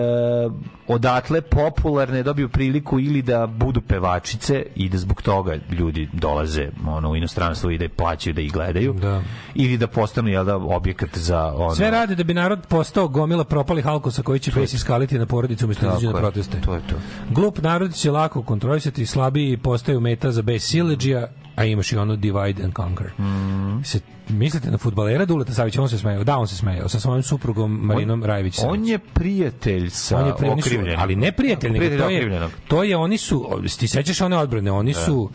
odatle 0.89 1.41
popularne, 1.41 2.23
dobiju 2.23 2.49
priliku 2.49 3.01
ili 3.01 3.23
da 3.23 3.47
budu 3.47 3.81
pevačice 3.81 4.63
i 4.75 4.89
da 4.89 4.99
zbog 4.99 5.23
toga 5.23 5.57
ljudi 5.71 6.09
dolaze 6.13 6.69
ono, 6.87 7.11
u 7.11 7.17
inostranstvo 7.17 7.71
i 7.71 7.79
da 7.79 7.89
plaćaju 7.89 8.35
da 8.35 8.41
ih 8.41 8.53
gledaju. 8.53 8.93
Da. 8.93 9.23
Ili 9.55 9.79
da 9.79 9.87
postanu 9.87 10.29
jel 10.29 10.45
da, 10.45 10.57
objekat 10.57 11.19
za 11.19 11.53
ono, 11.57 11.75
Sve 11.75 11.91
rade 11.91 12.15
da 12.15 12.25
bi 12.25 12.35
narod 12.35 12.67
postao 12.69 13.09
gomila 13.09 13.45
propalih 13.45 13.85
halkosa 13.85 14.23
koji 14.23 14.39
će 14.39 14.53
bes 14.53 14.73
iskaliti 14.73 15.19
na 15.19 15.27
porodicu 15.27 15.65
umjesto 15.65 15.87
da 15.87 15.93
na 15.93 16.09
je, 16.09 16.15
proteste. 16.15 16.61
To 16.61 16.75
je 16.75 16.81
to. 16.81 16.95
Glup 17.31 17.59
narod 17.59 17.95
će 17.95 18.11
lako 18.11 18.43
kontrolisati, 18.43 19.07
slabiji 19.07 19.57
postaju 19.57 20.01
meta 20.01 20.31
za 20.31 20.43
bes 20.43 20.65
sileđija, 20.65 21.29
a 21.57 21.65
imaš 21.65 21.93
i 21.93 21.97
ono 21.97 22.17
divide 22.17 22.65
and 22.65 22.73
conquer. 22.75 23.21
Mm. 23.21 23.85
Se, 23.85 24.01
mislite 24.29 24.71
na 24.71 24.79
futbalera 24.79 25.25
Duleta 25.25 25.53
Savića, 25.53 25.83
on 25.83 25.89
se 25.89 25.99
smejao, 25.99 26.25
da, 26.25 26.39
on 26.39 26.47
se 26.47 26.57
smejao, 26.57 26.89
sa 26.89 27.01
svojom 27.01 27.23
suprugom 27.23 27.73
Marinom 27.73 28.25
Rajević 28.25 28.59
On 28.65 28.85
je 28.85 28.99
prijatelj 28.99 29.91
sa 29.91 30.19
on 30.19 30.27
je 30.27 30.35
pri, 30.37 30.63
su, 30.63 30.77
ali 30.97 31.17
ne 31.17 31.33
prijatelj, 31.33 31.71
nego 31.71 32.03
to 32.03 32.11
je, 32.11 32.49
to 32.69 32.83
je, 32.83 32.97
oni 32.97 33.19
su, 33.19 33.63
ti 33.79 33.89
sećaš 33.89 34.21
one 34.21 34.39
odbrane, 34.39 34.73
oni 34.73 34.95
su, 34.95 35.31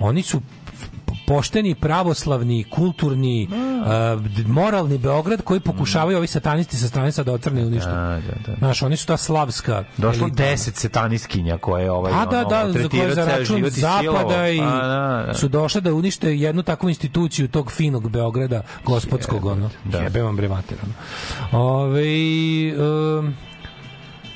oni 0.00 0.22
su 0.22 0.40
pošteni, 1.28 1.74
pravoslavni, 1.74 2.64
kulturni, 2.70 3.48
uh, 3.50 4.46
moralni 4.46 4.98
Beograd 4.98 5.42
koji 5.42 5.60
pokušavaju 5.60 6.18
ovi 6.18 6.26
satanisti 6.26 6.76
sa 6.76 6.88
strane 6.88 7.12
sad 7.12 7.26
da 7.26 7.32
ocrne 7.32 7.66
u 7.66 7.70
ništa. 7.70 7.90
Da, 7.90 8.20
da, 8.26 8.52
da. 8.52 8.56
Znaš, 8.58 8.82
oni 8.82 8.96
su 8.96 9.06
ta 9.06 9.16
slavska 9.16 9.84
Došlo 9.96 10.22
elita. 10.22 10.42
deset 10.42 10.76
setaniskinja 10.76 11.58
koje 11.58 11.90
ovaj 11.90 12.12
A 12.12 12.26
da, 12.26 12.38
ono, 12.38 12.48
da, 12.48 12.80
za 12.80 12.88
koje 12.88 13.14
za 13.14 13.24
račun 13.24 13.64
zapada 13.70 14.48
i 14.48 14.60
A, 14.60 14.64
da, 14.64 15.24
da. 15.26 15.34
su 15.34 15.48
došle 15.48 15.80
da 15.80 15.94
unište 15.94 16.36
jednu 16.36 16.62
takvu 16.62 16.88
instituciju 16.88 17.48
tog 17.48 17.72
finog 17.72 18.10
Beograda, 18.10 18.62
gospodskog, 18.84 19.44
ono. 19.46 19.70
da. 19.84 19.98
Jebe 19.98 20.22
vam 20.22 20.36
bre 20.36 20.48
mater, 20.48 20.78
ono. 20.82 21.64
Ove, 21.64 22.02
um, 23.18 23.34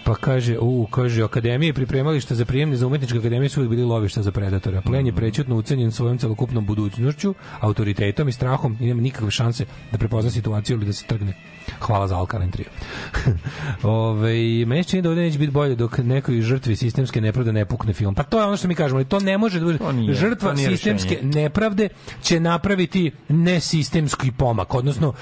pa 0.05 0.15
kaže, 0.15 0.59
u, 0.59 0.87
kaže, 0.91 1.23
akademije 1.23 1.73
pripremališta 1.73 2.35
za 2.35 2.45
prijemne 2.45 2.77
za 2.77 2.87
umetničke 2.87 3.19
akademije 3.19 3.49
su 3.49 3.69
bili 3.69 3.85
lovišta 3.85 4.23
za 4.23 4.33
predatora. 4.33 4.81
Plen 4.81 5.07
je 5.07 5.13
prećutno 5.13 5.57
ucenjen 5.57 5.93
svojom 5.93 6.19
celokupnom 6.19 6.67
budućnošću, 6.67 7.35
autoritetom 7.61 8.29
i 8.29 8.33
strahom 8.33 8.77
i 8.81 8.87
nema 8.87 9.01
nikakve 9.03 9.31
šanse 9.31 9.65
da 9.93 9.99
prepozna 9.99 10.31
situaciju 10.31 10.77
ili 10.77 10.87
da 10.87 10.93
se 10.93 11.07
trgne. 11.07 11.35
Hvala 11.81 12.09
za 12.09 12.17
Alkaline 12.17 12.53
trio. 12.53 12.67
Ove, 13.83 14.67
meni 14.67 14.85
čini 14.85 15.03
da 15.03 15.09
ovdje 15.09 15.25
neće 15.25 15.39
biti 15.39 15.53
bolje 15.53 15.75
dok 15.75 15.99
nekoj 15.99 16.41
žrtvi 16.41 16.77
sistemske 16.77 17.21
nepravde 17.21 17.53
ne 17.53 17.65
pukne 17.65 17.93
film. 17.93 18.15
Pa 18.15 18.23
to 18.23 18.39
je 18.39 18.47
ono 18.47 18.57
što 18.57 18.69
mi 18.69 18.75
kažemo, 18.75 18.99
ali 18.99 19.05
to 19.05 19.21
ne 19.21 19.39
može 19.39 19.59
da 19.59 19.65
bude. 19.65 19.79
To 19.79 19.93
nije, 19.93 20.15
Žrtva 20.15 20.49
to 20.49 20.55
nije 20.55 20.69
sistemske 20.69 21.15
rešenje. 21.15 21.43
nepravde 21.43 21.89
će 22.23 22.41
napraviti 22.41 23.13
nesistemski 23.29 24.33
pomak, 24.33 24.75
odnosno 24.75 25.13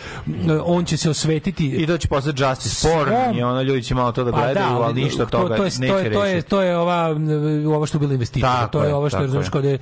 on 0.64 0.84
će 0.84 0.96
se 0.96 1.10
osvetiti 1.10 1.66
I 1.66 1.86
da 1.86 1.98
će 1.98 2.08
postati 2.08 2.42
justice 2.42 2.88
porn 2.88 3.38
i 3.38 3.42
ono 3.42 3.62
ljudi 3.62 3.82
će 3.82 3.94
malo 3.94 4.12
to 4.12 4.24
da 4.24 4.32
Pa 4.32 4.52
gledaju, 4.70 4.94
ali 4.94 5.04
ništa 5.04 5.24
to, 5.24 5.38
toga 5.38 5.56
to 5.56 5.64
je, 5.64 5.70
neće 5.78 5.88
to 5.88 5.98
je, 5.98 6.12
to 6.12 6.24
je, 6.24 6.42
to 6.42 6.62
je 6.62 6.76
ova, 6.76 7.16
ovo 7.66 7.86
što 7.86 7.96
je 7.96 8.00
bilo 8.00 8.12
investitor. 8.12 8.50
Tako 8.50 8.72
To 8.72 8.82
je 8.82 8.88
je, 8.88 8.94
ovo 8.94 9.08
što 9.08 9.18
je, 9.18 9.22
razumiješ, 9.22 9.46
je. 9.46 9.50
kao 9.50 9.62
da 9.62 9.68
je, 9.68 9.78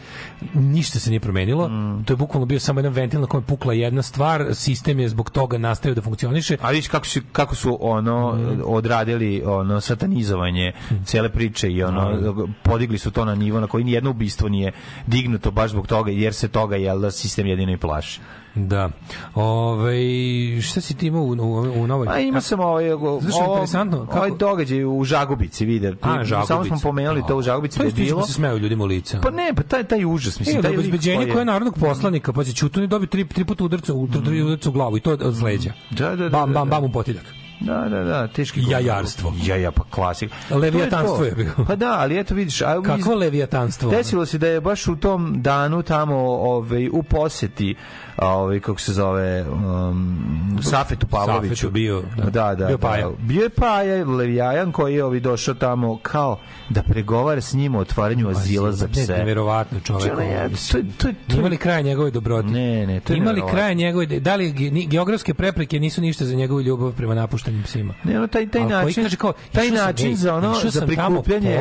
ništa 0.55 0.99
se 0.99 1.11
nije 1.11 1.21
promenilo. 1.21 1.71
To 2.05 2.13
je 2.13 2.17
bukvalno 2.17 2.47
bio 2.47 2.61
samo 2.61 2.81
jedan 2.81 2.93
ventil 2.93 3.21
na 3.21 3.27
kojem 3.27 3.43
je 3.43 3.47
pukla 3.47 3.73
jedna 3.73 4.03
stvar, 4.03 4.47
sistem 4.53 5.01
je 5.01 5.09
zbog 5.09 5.31
toga 5.31 5.59
nastavio 5.59 5.95
da 5.95 6.03
funkcioniše. 6.03 6.57
A 6.61 6.71
vidiš 6.71 6.89
kako 6.89 7.07
su, 7.07 7.21
kako 7.33 7.55
su 7.55 7.79
ono 7.81 8.29
Mm. 8.29 8.61
odradili 8.65 9.43
ono 9.47 9.81
satanizovanje 9.81 10.73
cele 11.05 11.29
priče 11.29 11.71
i 11.71 11.83
ono 11.83 12.19
podigli 12.63 12.99
su 12.99 13.11
to 13.11 13.25
na 13.25 13.35
nivo 13.35 13.61
na 13.61 13.67
koji 13.67 13.85
ni 13.85 13.93
jedno 13.93 14.11
ubistvo 14.11 14.49
nije 14.49 14.73
dignuto 15.07 15.51
baš 15.51 15.71
zbog 15.71 15.87
toga 15.87 16.11
jer 16.11 16.35
se 16.35 16.49
toga 16.49 16.77
jel 16.77 17.01
da 17.01 17.11
sistem 17.11 17.47
jedino 17.47 17.73
i 17.73 17.77
plaši. 17.77 18.21
Da. 18.59 18.91
Ove, 19.35 19.93
šta 20.63 20.81
si 20.81 20.97
ti 20.97 21.07
imao 21.07 21.23
u, 21.23 21.31
u, 21.31 21.33
u 21.75 21.87
novoj? 21.87 22.07
A 22.11 22.21
ima 22.21 22.41
sam 22.41 22.61
ovaj 22.61 22.85
Znaš 23.21 23.35
je 23.35 23.43
ovo- 23.43 23.53
interesantno? 23.53 24.07
Kako- 24.07 24.19
ovaj 24.19 24.31
događaj 24.31 24.85
u 24.85 25.05
Žagubici 25.05 25.65
vide. 25.65 25.89
A, 26.03 26.09
Samo 26.09 26.25
Žagubica. 26.25 26.65
smo 26.69 26.81
pomenuli 26.83 27.23
to 27.29 27.37
u 27.37 27.43
Žagubici 27.43 27.79
To 27.79 27.83
da 27.83 27.89
je 27.89 27.93
je 27.97 28.05
bilo. 28.05 28.23
se 28.23 28.33
smeju 28.33 28.59
ljudima 28.59 28.85
u 28.85 28.87
lice. 28.87 29.19
Pa 29.23 29.31
ne, 29.31 29.53
pa 29.57 29.63
taj 29.63 29.85
taj 29.85 30.05
užas, 30.05 30.39
mislim 30.39 30.57
Mislim, 30.57 30.63
taj 30.63 30.73
da 30.73 30.79
obezbeđenje 30.79 31.25
je- 31.25 31.33
koje 31.33 31.41
je 31.41 31.45
narodnog 31.45 31.79
poslanika, 31.79 32.33
pa 32.33 32.45
će 32.45 32.53
je 32.75 32.87
dobio 32.87 33.07
tri, 33.07 33.25
tri 33.25 33.45
puta 33.45 33.65
udarca, 33.65 33.95
u, 33.95 34.09
tri 34.25 34.43
udarca 34.43 34.69
u 34.69 34.73
glavu 34.73 34.97
i 34.97 35.01
to 35.01 35.13
od, 35.13 35.23
od 35.23 35.43
leđa. 35.43 35.73
Da, 35.91 36.09
da, 36.09 36.17
da, 36.17 36.29
Bam, 36.29 36.49
da, 36.49 36.55
bam, 36.55 36.69
da. 36.69 36.71
bam 36.71 36.85
u 36.85 36.93
potiljak. 36.93 37.25
Da, 37.61 37.75
da, 37.81 38.05
da, 38.05 38.27
teški 38.29 38.61
Jajarstvo. 38.69 39.33
Jaja, 39.39 39.71
pa 39.71 39.83
klasik. 39.85 40.31
Levijatanstvo 40.53 41.25
je 41.25 41.31
to. 41.31 41.37
bilo. 41.37 41.51
Pa 41.67 41.77
da, 41.77 41.97
ali 41.99 42.19
eto 42.19 42.35
vidiš, 42.35 42.63
a 42.63 42.83
Kakvo 42.83 43.15
levijatanstvo? 43.15 43.91
Desilo 43.91 44.27
se 44.27 44.39
da 44.39 44.47
je 44.49 44.61
baš 44.61 44.87
u 44.87 44.97
tom 44.97 45.43
danu 45.43 45.83
tamo 45.83 46.17
ovaj 46.41 46.89
u 46.89 47.03
poseti 47.03 47.75
ovaj 48.19 48.61
kako 48.61 48.81
se 48.81 48.93
zove 48.93 49.45
um, 49.49 50.59
Safetu 50.63 51.07
Pavloviću 51.07 51.55
Safetu 51.55 51.71
bio, 51.71 52.03
da. 52.17 52.31
da, 52.31 52.55
da, 52.55 52.67
Bio 52.67 52.79
Paja. 52.79 53.09
da. 53.09 53.15
bio 53.19 53.43
je 53.43 53.49
Paja 53.49 54.05
Levijajan 54.05 54.73
koji 54.73 54.95
je 54.95 55.05
ovaj 55.05 55.21
došao 55.21 55.55
tamo 55.55 55.99
kao 56.03 56.39
da 56.69 56.83
pregovara 56.83 57.41
s 57.41 57.55
njim 57.55 57.75
o 57.75 57.79
otvaranju 57.79 58.29
azila 58.29 58.73
za 58.73 58.87
Ne, 58.87 58.93
pse 58.93 59.19
neverovatno 59.19 59.81
čovjek. 59.81 60.13
Čovjek, 60.13 60.31
ovo, 60.31 60.49
to, 60.73 60.79
to, 60.99 61.15
to, 61.29 61.39
Imali 61.39 61.57
kraja 61.57 61.81
njegove 61.81 62.11
dobroti. 62.11 62.49
Ne, 62.49 62.87
ne, 62.87 63.01
to 63.01 63.15
Imali 63.15 63.43
kraja 63.51 63.75
njegove, 63.75 64.07
da 64.07 64.37
li 64.37 64.53
geografske 64.89 65.35
prepreke 65.35 65.81
nisu 65.81 66.01
ništa 66.01 66.25
za 66.25 66.35
njegovu 66.35 66.61
ljubav 66.61 66.93
prema 66.93 67.15
napuštenim 67.15 67.63
psima. 67.63 67.95
Ne, 68.05 68.19
ono, 68.19 68.27
taj, 68.27 68.49
taj 68.49 68.65
način, 68.65 69.03
kaže 69.03 69.17
kao, 69.17 69.33
taj 69.53 69.71
način 69.71 70.17
za 70.17 70.35
ono, 70.35 70.55
za 70.65 70.87
prikupljanje 70.87 71.61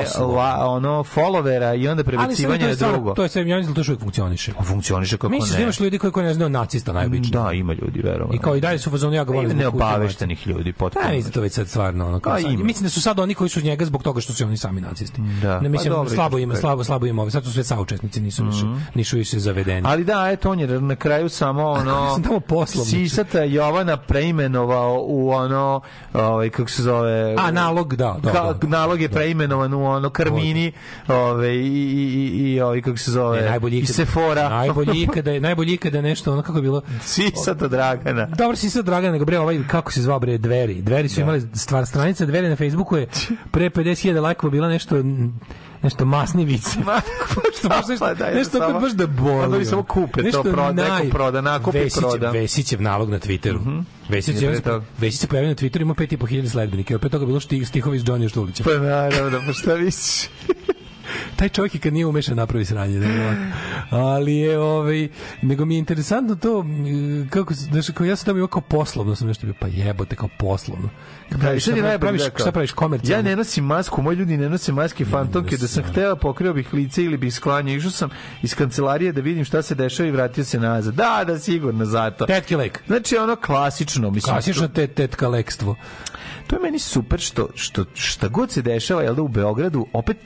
ono, 0.59 1.03
followera 1.03 1.81
i 1.81 1.87
onda 1.87 2.03
prebacivanje 2.03 2.67
na 2.67 2.75
drugo. 2.75 3.13
To 3.13 3.23
je 3.23 3.29
sve, 3.29 3.47
ja 3.47 3.57
mislim 3.57 3.73
da 3.73 3.83
to 3.83 3.91
uvijek 3.91 3.99
funkcioniše. 3.99 4.51
A 4.57 4.63
funkcioniše 4.63 5.17
kako 5.17 5.29
Misliš 5.29 5.51
da 5.51 5.57
ne. 5.57 5.63
imaš 5.63 5.79
ljudi 5.79 5.97
koji, 5.97 6.11
koji 6.11 6.25
ne 6.25 6.33
znaju 6.33 6.46
nacista 6.49 6.93
najobičnije? 6.93 7.43
Da, 7.43 7.51
ima 7.51 7.73
ljudi, 7.73 8.01
verovatno. 8.01 8.35
I 8.35 8.37
kao 8.37 8.55
i 8.55 8.61
dalje 8.61 8.79
su 8.79 8.89
u 8.89 8.91
fazonu 8.91 9.13
ja 9.13 9.23
zbog 9.23 9.35
kuće 9.35 9.55
neobaveštenih 9.55 10.47
ljudi, 10.47 10.73
potpuno. 10.73 11.05
Pa 11.05 11.11
mislim 11.11 11.31
da 11.31 11.33
to 11.33 11.41
već 11.41 11.53
sad 11.53 11.67
stvarno 11.67 12.07
ono 12.07 12.19
kao 12.19 12.33
Pa 12.33 12.41
sad, 12.41 12.51
mislim 12.51 12.83
da 12.83 12.89
su 12.89 13.01
sad 13.01 13.19
oni 13.19 13.33
koji 13.33 13.49
su 13.49 13.61
njega 13.61 13.85
zbog 13.85 14.03
toga 14.03 14.21
što 14.21 14.33
su 14.33 14.43
oni 14.43 14.57
sami 14.57 14.81
nacisti. 14.81 15.21
Da. 15.41 15.59
Ne 15.59 15.69
mislim 15.69 15.91
Pa 15.91 15.97
dobro, 15.97 16.13
slabo 16.13 16.37
ima, 16.37 16.55
slabo 16.55 16.83
slabo 16.83 17.05
ima, 17.05 17.21
ovi, 17.21 17.31
sad 17.31 17.43
su 17.43 17.53
sve 17.53 17.63
saučesnici, 17.63 18.21
nisu 18.21 18.45
više 18.45 18.65
nisu 18.95 19.17
više 19.17 19.39
zavedeni. 19.39 19.81
Ali 19.85 20.03
da, 20.03 20.29
eto, 20.31 20.51
on 20.51 20.59
je 20.59 20.67
na 20.67 20.95
kraju 20.95 21.29
samo 21.29 21.65
ono... 21.65 22.13
sam 22.13 22.23
tamo 22.23 22.39
poslovno. 22.39 22.91
Sisata 22.91 23.43
Jovana 23.43 23.97
preimenovao 23.97 25.03
u 25.07 25.29
ono, 25.29 25.81
ovaj, 26.13 26.49
kako 26.49 26.69
se 26.69 26.83
zove... 26.83 27.35
A 27.37 27.51
nalog, 27.51 27.95
da, 27.95 28.17
da, 28.23 28.31
Ka- 28.31 28.53
da. 28.61 28.67
nalog 28.67 29.01
je 29.01 29.09
preimenovan 29.09 29.73
u 29.73 29.85
ono 29.85 30.09
Karmini, 30.09 30.71
ovaj, 31.07 31.49
i, 31.49 31.57
i, 31.57 32.31
i, 32.37 32.53
i 32.53 32.61
ovaj, 32.61 32.81
kako 32.81 32.97
se 32.97 33.11
zove, 33.11 33.41
Ne, 33.41 33.77
i 33.77 33.85
Sefora. 33.85 34.49
Najbolji 34.49 35.01
ikada 35.01 35.39
najbolji 35.39 35.73
ikada 35.73 36.01
nešto 36.01 36.36
ono 36.37 36.43
kako 36.43 36.57
je 36.57 36.61
bilo 36.61 36.81
Sisata 37.01 37.67
Dragana. 37.67 38.25
Dobro 38.27 38.55
si 38.55 38.69
sad 38.69 38.85
Dragan, 38.85 39.11
nego 39.11 39.25
bre 39.25 39.39
ovaj 39.39 39.59
kako 39.67 39.91
se 39.91 40.01
zvao 40.01 40.19
bre 40.19 40.37
Dveri. 40.37 40.81
Dveri 40.81 41.09
su 41.09 41.21
imali 41.21 41.41
stvar 41.53 41.85
stranica 41.85 42.25
Dveri 42.25 42.49
na 42.49 42.55
Facebooku 42.55 42.97
je 42.97 43.07
pre 43.51 43.69
50.000 43.69 44.21
lajkova 44.21 44.51
bila 44.51 44.69
nešto 44.69 44.95
nešto 45.83 46.05
masni 46.05 46.45
vice. 46.45 46.69
što 47.59 47.69
baš 47.69 47.87
nešto, 47.89 48.05
Pa 48.05 48.13
da, 48.13 48.31
nešto 48.31 48.57
opet 48.59 48.81
baš 48.81 48.91
da 48.91 49.07
boli. 49.07 49.43
Onda 49.43 49.57
bi 49.57 49.65
samo 49.65 49.83
kupe 49.83 50.13
to, 50.13 50.21
Nešto 50.21 50.43
proda, 50.43 50.83
neko 50.83 50.95
naj- 50.95 51.11
proda, 51.11 51.41
nakupi, 51.41 51.77
Vesić, 51.77 51.99
proda. 51.99 52.31
Vesićev 52.31 52.81
nalog 52.81 53.09
na 53.09 53.19
Twitteru. 53.19 53.83
Vesić, 54.09 54.35
I 54.35 54.39
pre 54.39 54.47
je. 54.47 54.81
Vesić 54.97 55.19
se 55.19 55.27
pojavio 55.27 55.49
na 55.49 55.55
Twitteru, 55.55 55.81
ima 55.81 55.93
5.500 55.93 56.49
sledbenika. 56.49 56.95
Opet 56.95 57.11
toga 57.11 57.25
bilo 57.25 57.39
štih, 57.39 57.67
stihovi 57.67 57.97
iz 57.97 58.03
Johnny 58.03 58.29
Štulića. 58.29 58.63
Pa 58.63 58.69
naravno, 58.71 59.39
pa 59.47 59.53
šta 59.53 59.75
misliš? 59.75 60.29
Taj 61.35 61.49
čovjek 61.49 61.75
i 61.75 61.79
kad 61.79 61.93
nije 61.93 62.05
umešan 62.05 62.35
napravi 62.37 62.65
sranje. 62.65 62.99
nevjerovatno. 62.99 63.45
Ali 63.89 64.35
je, 64.35 64.59
ovaj, 64.59 65.07
nego 65.41 65.65
mi 65.65 65.75
je 65.75 65.79
interesantno 65.79 66.35
to, 66.35 66.65
kako, 67.29 67.53
znaš, 67.53 67.89
kao 67.89 68.05
ja 68.05 68.15
sam 68.15 68.25
tamo 68.25 68.47
kao 68.47 68.61
poslovno, 68.61 69.15
sam 69.15 69.27
nešto 69.27 69.45
bio, 69.45 69.55
pa 69.59 69.67
jebote, 69.67 70.15
kao 70.15 70.29
poslovno. 70.39 70.89
Kad 71.29 71.39
praviš, 71.39 71.65
Sad 71.65 71.77
je 71.77 71.83
šta 71.83 71.99
praviš, 71.99 72.23
rekao. 72.23 72.39
šta 72.39 72.51
praviš 72.51 72.71
komercijalno? 72.71 73.29
Ja 73.29 73.31
ne 73.31 73.35
nosim 73.35 73.65
masku, 73.65 74.01
moji 74.01 74.17
ljudi 74.17 74.37
ne 74.37 74.49
nose 74.49 74.71
maske 74.71 75.05
fantomke, 75.05 75.57
da 75.57 75.67
sam 75.67 75.83
hteo 75.83 76.15
pokrio 76.15 76.53
bih 76.53 76.73
lice 76.73 77.03
ili 77.03 77.17
bih 77.17 77.33
sklanjao. 77.33 77.75
Išao 77.75 77.91
sam 77.91 78.09
iz 78.41 78.55
kancelarije 78.55 79.11
da 79.11 79.21
vidim 79.21 79.45
šta 79.45 79.61
se 79.61 79.75
dešava 79.75 80.09
i 80.09 80.11
vratio 80.11 80.43
se 80.43 80.59
nazad. 80.59 80.93
Da, 80.93 81.23
da, 81.27 81.39
sigurno 81.39 81.85
zato. 81.85 82.25
Tetke 82.25 82.57
lek. 82.57 82.83
Znači 82.87 83.17
ono 83.17 83.35
klasično, 83.35 84.11
mislim. 84.11 84.33
Klasično 84.33 84.67
te, 84.67 84.87
tetka 84.87 85.27
lekstvo. 85.27 85.75
To 86.47 86.55
je 86.55 86.61
meni 86.61 86.79
super 86.79 87.19
što, 87.19 87.47
što 87.55 87.85
šta 87.93 88.27
god 88.27 88.51
se 88.51 88.61
dešava 88.61 89.01
jel 89.01 89.15
da 89.15 89.21
u 89.21 89.27
Beogradu 89.27 89.87
opet 89.93 90.17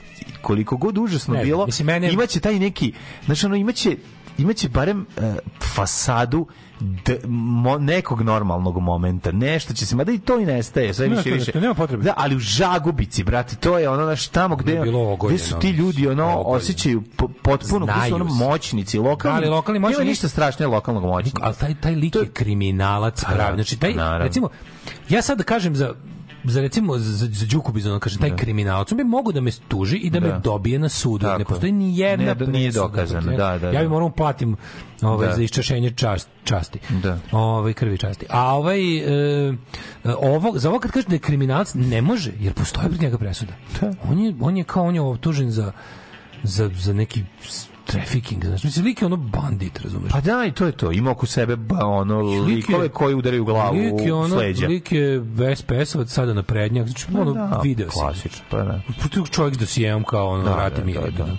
koliko 0.42 0.76
god 0.76 0.98
užasno 0.98 1.34
Ne 1.34 1.44
bilo 1.44 1.66
mislim, 1.66 1.86
mene- 1.86 2.12
imaće 2.12 2.40
taj 2.40 2.58
neki 2.58 2.92
znači 3.26 3.46
ono 3.46 3.56
imaće 3.56 3.96
imaće 4.38 4.68
barem 4.68 5.06
e, 5.16 5.34
fasadu 5.66 6.46
d, 6.80 7.18
mo, 7.26 7.78
nekog 7.78 8.22
normalnog 8.22 8.78
momenta 8.78 9.32
nešto 9.32 9.74
će 9.74 9.86
se 9.86 9.96
mada 9.96 10.12
i 10.12 10.18
to 10.18 10.38
i 10.38 10.46
nestaje 10.46 10.94
sve 10.94 11.08
više 11.08 11.28
i 11.28 11.32
više 11.32 11.52
nema 11.54 11.74
potrebe. 11.74 12.02
da 12.02 12.14
ali 12.16 12.36
u 12.36 12.40
Žagubici 12.40 13.24
brate 13.24 13.56
to 13.56 13.78
je 13.78 13.88
ono 13.88 14.04
naš 14.04 14.28
tamo 14.28 14.56
gde, 14.56 14.80
gde 15.20 15.38
su 15.38 15.58
ti 15.58 15.70
ljudi 15.70 16.08
ono 16.08 16.24
ogoljeno. 16.24 16.48
osjećaju 16.48 17.02
po- 17.16 17.28
potpuno 17.42 17.86
gde 17.86 18.08
su 18.08 18.14
ono 18.14 18.24
moćnici 18.26 18.98
lokalni 18.98 19.34
Da, 19.34 19.42
ali 19.42 19.48
lokalni 19.48 19.78
moćni 19.78 19.92
nema 19.92 20.00
nisu- 20.00 20.10
ništa 20.10 20.28
strašnije 20.28 20.66
lokalnog 20.66 21.04
moćnika 21.04 21.42
Ali 21.42 21.54
taj, 21.54 21.74
taj 21.74 21.94
lik 21.94 22.14
je 22.16 22.26
kriminalac 22.26 23.22
Pa, 23.22 23.32
pravi. 23.32 23.54
Znači, 23.56 23.76
taj, 23.76 23.94
recimo, 24.18 24.48
ja 25.08 25.22
sad 25.22 25.38
da 25.38 25.44
kažem 25.44 25.76
za 25.76 25.94
za 26.44 26.60
recimo 26.60 26.98
za, 26.98 27.26
za 27.26 27.46
Đuku 27.46 27.72
Bizona 27.72 27.98
kaže 27.98 28.18
taj 28.18 28.36
kriminalac 28.36 28.92
on 28.92 28.98
bi 28.98 29.04
mogao 29.04 29.32
da 29.32 29.40
me 29.40 29.50
tuži 29.68 29.96
i 29.96 30.10
da, 30.10 30.20
me 30.20 30.28
Da. 30.28 30.38
dobije 30.38 30.78
na 30.78 30.88
sudu 30.88 31.22
Tako 31.22 31.38
ne 31.38 31.44
postoji 31.44 31.72
ni 31.72 31.98
jedna 31.98 32.26
Ne, 32.26 32.34
da 32.34 32.46
nije 32.46 32.72
dokazano, 32.72 33.30
njega. 33.30 33.44
da, 33.44 33.58
da, 33.58 33.66
ja 33.66 33.72
bi 33.72 33.82
da. 33.82 33.88
morao 33.88 34.10
platim 34.10 34.56
ovaj 35.02 35.28
Da. 35.28 35.34
za 35.34 35.42
iščašenje 35.42 35.90
čast, 35.90 36.28
časti 36.44 36.78
Da. 37.02 37.18
ovaj 37.32 37.72
krvi 37.72 37.98
časti 37.98 38.26
a 38.28 38.54
ovaj 38.54 38.96
e, 38.96 39.54
ovo 40.18 40.58
za 40.58 40.70
ovo 40.70 40.78
kad 40.78 40.90
kaže 40.90 41.06
da 41.08 41.14
je 41.14 41.18
kriminalac 41.18 41.74
ne 41.74 42.02
može 42.02 42.32
jer 42.40 42.52
postoji 42.54 42.82
protiv 42.82 43.02
njega 43.02 43.18
presuda 43.18 43.52
on 44.02 44.18
je 44.18 44.34
on 44.40 44.56
je 44.56 44.64
kao 44.64 44.84
on 44.84 44.94
je 44.94 45.00
optužen 45.00 45.50
za 45.50 45.72
za, 46.42 46.70
za 46.74 46.92
neki 46.92 47.24
trafficking, 47.86 48.44
znači, 48.44 48.66
mislim, 48.66 48.84
lik 48.84 49.02
je 49.02 49.06
ono 49.06 49.16
bandit, 49.16 49.80
razumeš? 49.80 50.12
Pa 50.12 50.20
da, 50.20 50.44
i 50.46 50.52
to 50.52 50.66
je 50.66 50.72
to. 50.72 50.92
Ima 50.92 51.10
oko 51.10 51.26
sebe 51.26 51.56
ono 51.82 52.20
likove 52.20 52.88
koji 52.88 53.14
udaraju 53.14 53.44
glavu 53.44 53.76
Lik 53.76 54.06
je 54.06 54.12
ono, 54.12 54.36
sleđa. 54.36 54.66
lik 54.66 54.92
je 54.92 55.20
SPS-ovac 55.56 56.06
sada 56.06 56.34
na 56.34 56.42
prednjak, 56.42 56.86
znači, 56.86 57.06
ono, 57.14 57.32
da, 57.32 57.60
video 57.64 57.90
si. 57.90 57.98
klasično, 57.98 58.44
pa 58.50 58.56
da. 58.62 58.80
Protiv 58.98 59.22
čovjek 59.24 59.54
s 59.54 59.58
dosijeom 59.58 60.04
kao 60.04 60.28
ono, 60.28 60.42
Da, 60.44 60.50
da, 60.50 60.56
rate 60.56 60.82
da, 60.82 61.00
da, 61.00 61.10
da. 61.10 61.36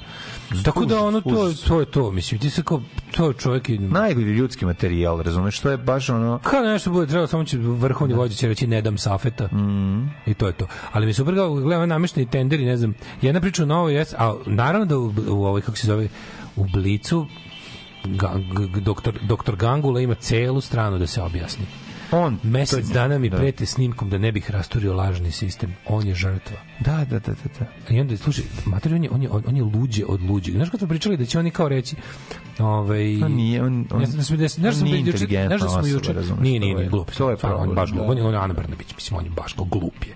Tako 0.64 0.86
da 0.86 1.04
ono, 1.04 1.22
to, 1.22 1.30
Užas. 1.30 1.62
to 1.62 1.80
je 1.80 1.86
to, 1.86 2.12
mislim, 2.12 2.40
ti 2.40 2.50
se 2.50 2.64
kao, 2.64 2.82
to 3.12 3.28
je 3.28 3.34
čovjek 3.34 3.70
i... 3.70 3.78
Najgori 3.78 4.32
ljudski 4.32 4.66
materijal, 4.66 5.22
razumeš, 5.22 5.60
to 5.60 5.70
je 5.70 5.78
baš 5.78 6.10
ono... 6.10 6.40
Kao 6.44 6.62
nešto 6.64 6.92
bude 6.92 7.08
trebalo, 7.08 7.28
samo 7.28 7.44
će 7.46 7.58
vrhovni 7.58 8.14
vođa 8.14 8.36
će 8.36 8.48
reći 8.48 8.68
ne 8.68 8.82
dam 8.82 8.98
safeta. 8.98 9.48
Mm. 9.48 10.10
I 10.26 10.34
to 10.34 10.48
je 10.48 10.54
to. 10.54 10.68
Ali 10.92 11.06
mi 11.06 11.14
se 11.14 11.18
super 11.18 11.34
gledam 11.34 11.90
namešteni 11.90 12.26
tenderi, 12.30 12.66
ne 12.66 12.78
znam, 12.78 12.94
jedna 13.22 13.42
priča 13.42 13.64
u 13.64 13.66
novoj, 13.66 13.94
jes, 13.94 14.14
a 14.14 14.36
naravno 14.46 14.86
da 14.86 14.98
u, 14.98 15.14
u 15.28 15.46
ovoj, 15.46 15.62
kako 15.62 15.78
se 15.78 15.88
zove, 15.88 16.08
u 16.56 16.66
Blicu 16.74 17.28
ga, 18.06 18.34
g, 18.58 18.68
g- 18.68 18.82
doktor, 18.82 19.20
doktor 19.22 19.56
Gangula 19.56 20.02
ima 20.02 20.16
celu 20.16 20.62
stranu 20.62 20.98
da 20.98 21.08
se 21.08 21.22
objasni. 21.22 21.66
On, 22.14 22.40
Mesec 22.43 22.88
to 22.88 22.93
dana 22.93 23.17
mi 23.17 23.30
da. 23.30 23.38
prete 23.38 23.66
snimkom 23.66 24.09
da 24.09 24.17
ne 24.17 24.32
bih 24.32 24.51
rasturio 24.51 24.93
lažni 24.93 25.32
sistem. 25.32 25.75
On 25.88 26.08
je 26.08 26.16
žrtva. 26.16 26.58
Da, 26.80 26.98
da, 27.00 27.19
da, 27.19 27.32
da. 27.33 27.50
da. 27.59 27.95
I 27.95 28.00
onda, 28.00 28.17
slušaj, 28.17 28.43
mater, 28.66 28.93
on 28.93 29.03
je, 29.03 29.09
on 29.09 29.24
je, 29.24 29.30
on 29.30 29.58
je 29.58 29.64
luđe 29.64 30.06
od 30.06 30.22
luđeg. 30.22 30.56
Znaš 30.56 30.69
kad 30.69 30.80
smo 30.80 30.88
pričali 30.90 31.17
da 31.17 31.25
će 31.25 31.40
oni 31.40 31.51
kao 31.51 31.69
reći 31.69 31.95
ovaj 32.59 33.24
On 33.24 33.32
nije, 33.32 33.64
on- 33.64 33.88
on- 33.92 34.01
ja 34.01 34.08
sam 34.08 34.17
da 34.17 34.35
da 34.38 34.43
on 34.43 34.50
znaš 34.50 34.75
sam 34.75 34.83
da 34.83 34.98
juče 34.98 35.27
da 36.14 36.19
juče 36.19 36.33
nije 36.42 36.59
nije 36.59 36.72
je- 36.72 36.75
nije 36.75 36.90
glup 36.90 37.11
to 37.11 37.30
je 37.30 37.38
stvarno, 37.38 37.58
on 37.58 37.75
baš 37.75 37.92
glup 37.92 38.06
da. 38.06 38.11
on 38.11 38.17
je 38.17 38.24
on 38.24 38.35
Ana 38.35 38.53
Brnabić 38.53 38.95
mislim 38.95 39.17
on 39.17 39.25
je 39.25 39.32
baš 39.32 39.53
kao 39.53 39.66
glup 39.66 40.03
je 40.08 40.16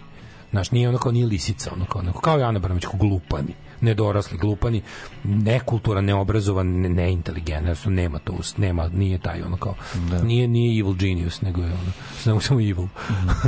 znaš 0.52 0.72
nije 0.72 0.90
ono 0.90 0.98
kao 0.98 1.12
nije 1.12 1.26
lisica 1.26 1.72
ono 1.74 1.86
kao, 1.86 2.02
onako, 2.02 2.22
kao 2.22 2.40
i 2.40 2.44
Ana 2.44 2.60
Brnabić 2.60 2.86
kao 2.86 3.00
glupani 3.00 3.54
nedorasli 3.82 4.38
glupani 4.38 4.82
nekulturan 5.24 6.06
neobrazovan 6.06 6.82
ne, 6.82 6.90
neinteligentno 6.90 7.68
jednostavno 7.68 7.96
nema 8.02 8.20
to 8.20 8.34
us- 8.34 8.58
nema 8.58 8.90
nije 8.94 9.18
taj 9.18 9.42
ono 9.42 9.58
kao 9.58 9.76
nije 10.24 10.48
nije 10.48 10.80
evil 10.80 10.94
genius 10.94 11.42
nego 11.42 11.62
je 11.62 11.68
ono 11.68 11.92
samo 12.20 12.42
samo 12.42 12.62
evil. 12.62 12.88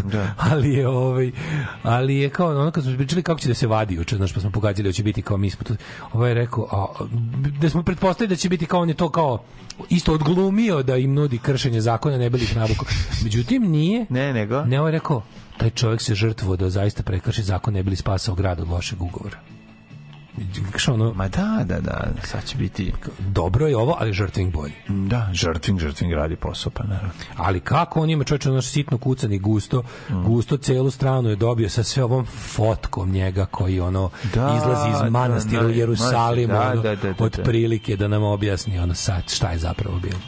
Da. 0.03 0.33
ali 0.51 0.73
je 0.73 0.87
ovaj 0.87 1.31
ali 1.83 2.15
je 2.15 2.29
kao 2.29 2.61
ono 2.61 2.71
kad 2.71 2.83
smo 2.83 2.97
pričali 2.97 3.23
kako 3.23 3.39
će 3.39 3.47
da 3.47 3.53
se 3.53 3.67
vadi 3.67 3.95
juče 3.95 4.15
znaš 4.15 4.33
pa 4.33 4.39
smo 4.39 4.51
pogađali 4.51 4.89
da 4.89 4.93
će 4.93 5.03
biti 5.03 5.21
kao 5.21 5.37
mi 5.37 5.49
smo 5.49 5.63
tu 5.63 5.75
ovaj 6.13 6.29
je 6.29 6.33
rekao 6.33 6.67
a, 6.71 7.05
da 7.61 7.69
smo 7.69 7.83
pretpostavili 7.83 8.29
da 8.29 8.35
će 8.35 8.49
biti 8.49 8.65
kao 8.65 8.81
on 8.81 8.89
je 8.89 8.95
to 8.95 9.09
kao 9.09 9.43
isto 9.89 10.13
odglumio 10.13 10.83
da 10.83 10.97
im 10.97 11.13
nudi 11.13 11.37
kršenje 11.37 11.81
zakona 11.81 12.17
ne 12.17 12.29
bi 12.29 12.37
li 12.37 12.43
ih 12.43 12.55
navukao 12.55 12.85
međutim 13.23 13.63
nije. 13.71 14.05
Ne, 14.09 14.33
nego? 14.33 14.65
ne 14.65 14.79
ovaj 14.79 14.91
je 14.91 14.97
rekao 14.99 15.23
taj 15.57 15.69
čovjek 15.69 16.01
se 16.01 16.15
žrtvovao 16.15 16.57
da 16.57 16.69
zaista 16.69 17.03
prekrši 17.03 17.43
zakon 17.43 17.73
ne 17.73 17.83
bi 17.83 17.89
li 17.89 17.95
spasao 17.95 18.35
grad 18.35 18.59
od 18.59 18.69
lošeg 18.69 19.01
ugovora 19.01 19.37
Što 20.75 20.93
ono, 20.93 21.13
Ma 21.13 21.27
da, 21.27 21.63
da, 21.65 21.79
da, 21.79 22.07
sad 22.23 22.45
će 22.45 22.57
biti... 22.57 22.93
dobro 23.19 23.67
je 23.67 23.77
ovo, 23.77 23.95
ali 23.99 24.13
žrtving 24.13 24.53
bolji. 24.53 24.73
Da, 24.87 25.29
žrtving, 25.33 25.79
žrtving 25.79 26.13
radi 26.13 26.35
posao, 26.35 26.71
pa 26.75 26.83
naravno. 26.83 27.09
Ali 27.37 27.59
kako 27.59 28.01
on 28.01 28.09
ima 28.09 28.23
čovječe 28.23 28.49
ono 28.51 28.61
sitno 28.61 28.97
kucani 28.97 29.39
gusto, 29.39 29.83
Mm. 30.09 30.23
gusto 30.23 30.57
celu 30.57 30.91
stranu 30.91 31.29
je 31.29 31.35
dobio 31.35 31.69
sa 31.69 31.83
sve 31.83 32.03
ovom 32.03 32.25
fotkom 32.25 33.11
njega 33.11 33.45
koji 33.45 33.79
ono 33.79 34.09
Da, 34.33 34.55
izlazi 34.57 34.89
da, 34.91 35.05
iz 35.05 35.11
manastira 35.11 35.61
da, 35.61 35.67
u 35.67 35.71
Jerusalimu 35.71 36.53
da, 36.53 36.71
ono, 36.71 36.81
da, 36.81 36.95
da, 36.95 37.13
da, 37.13 37.23
od 37.23 37.31
da. 37.37 37.43
prilike 37.43 37.95
da 37.95 38.07
nam 38.07 38.23
objasni 38.23 38.79
ono 38.79 38.93
sad 38.93 39.29
šta 39.31 39.51
je 39.51 39.57
zapravo 39.57 39.99
bilo. 39.99 40.19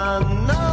I 0.00 0.22
know 0.46 0.67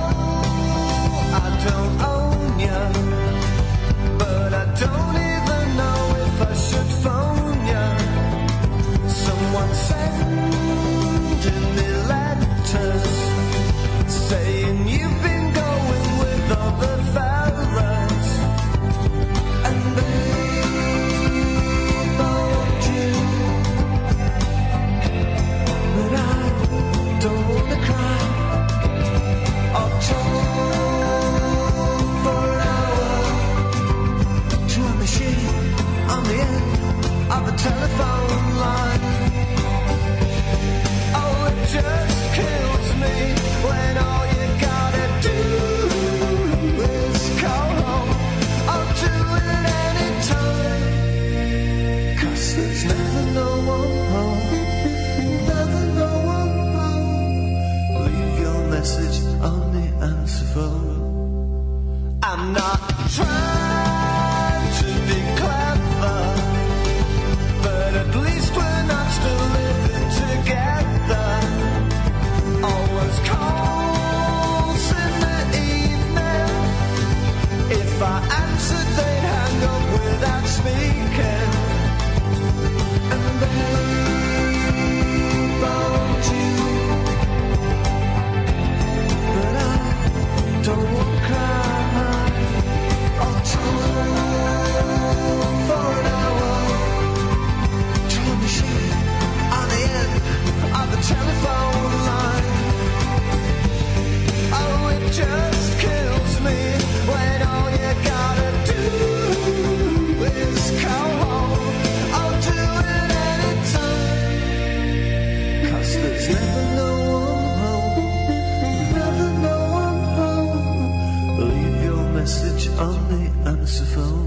merciful. 123.66 124.25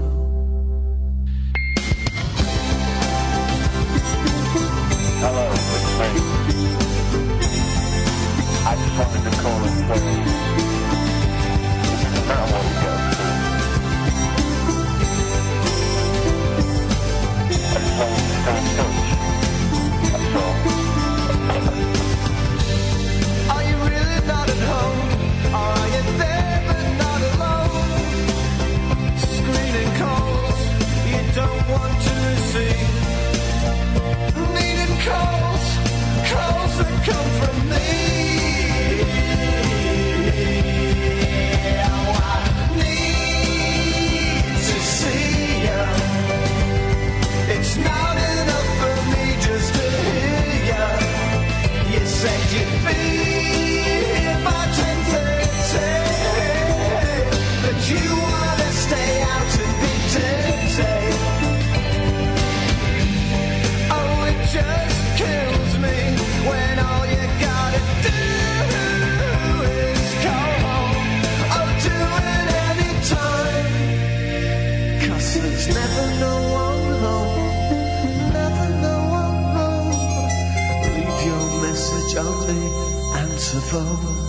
否 83.59 84.28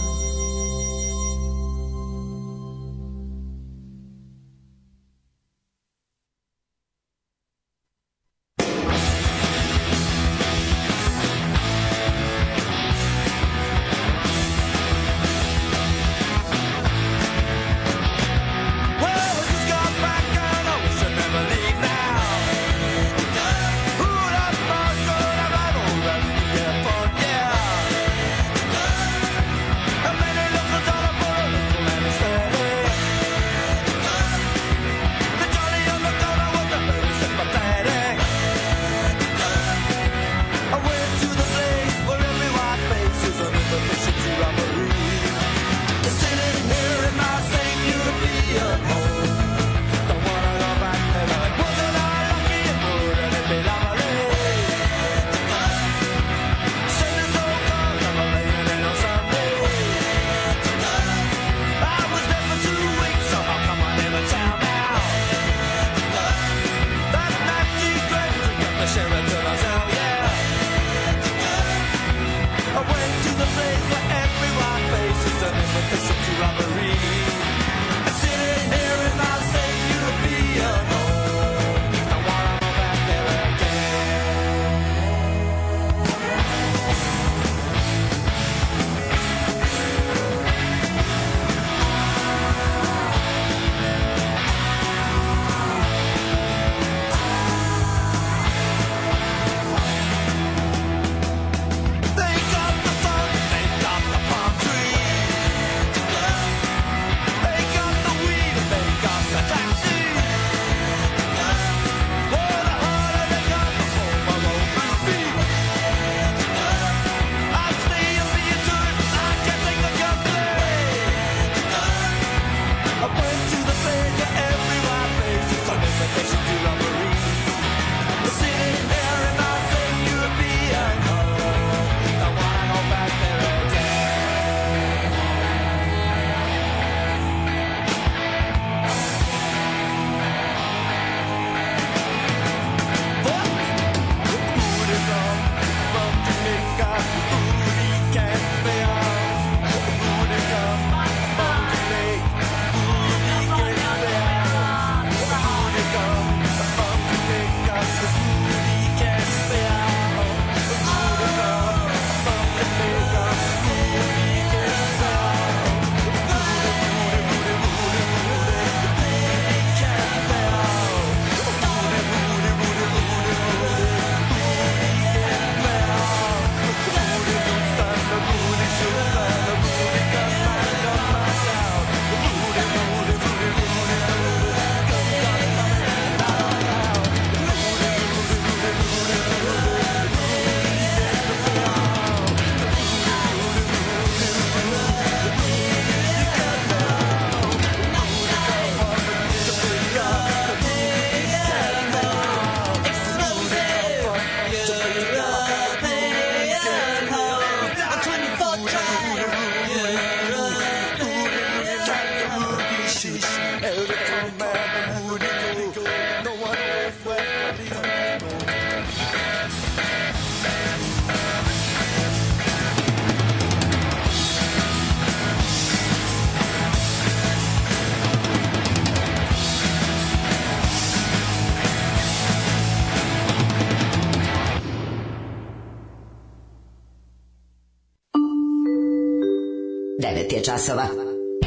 je 240.41 240.45
časova. 240.45 240.87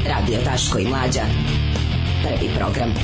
Radio 0.08 0.38
Daško 0.44 0.78
i 0.78 0.88
Mlađa. 0.88 1.22
Prvi 2.22 2.50
program. 2.58 2.94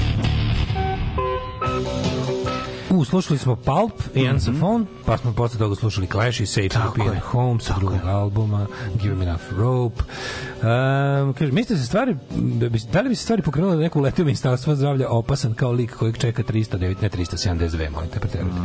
U, 2.90 3.04
slušali 3.04 3.38
smo 3.38 3.56
Pulp 3.56 3.92
i 4.14 4.28
Answer 4.28 4.58
Phone, 4.58 4.84
pa 5.06 5.16
smo 5.16 5.32
posle 5.32 5.58
toga 5.58 5.74
slušali 5.74 6.06
Clash 6.06 6.40
i 6.40 6.46
Safe 6.46 6.68
European 6.74 7.20
Home 7.20 7.60
sa 7.60 7.74
drugog 7.78 7.98
albuma, 8.04 8.66
Give 9.02 9.14
Me 9.14 9.24
Enough 9.24 9.42
Rope. 9.56 10.02
Um, 10.02 11.32
kaže, 11.32 11.52
mislite 11.52 11.80
se 11.80 11.86
stvari, 11.86 12.16
da, 12.30 12.68
bi, 12.68 12.78
da 12.92 13.00
li 13.00 13.08
bi 13.08 13.14
se 13.14 13.22
stvari 13.22 13.42
pokrenule 13.42 13.76
da 13.76 13.82
neko 13.82 13.98
uletio 13.98 14.24
ministarstvo 14.24 14.74
zdravlja 14.74 15.08
opasan 15.08 15.54
kao 15.54 15.72
lik 15.72 15.96
kojeg 15.96 16.18
čeka 16.18 16.42
309, 16.42 17.02
ne 17.02 17.10
372, 17.10 17.90
molite, 17.90 18.20
preterujte. 18.20 18.58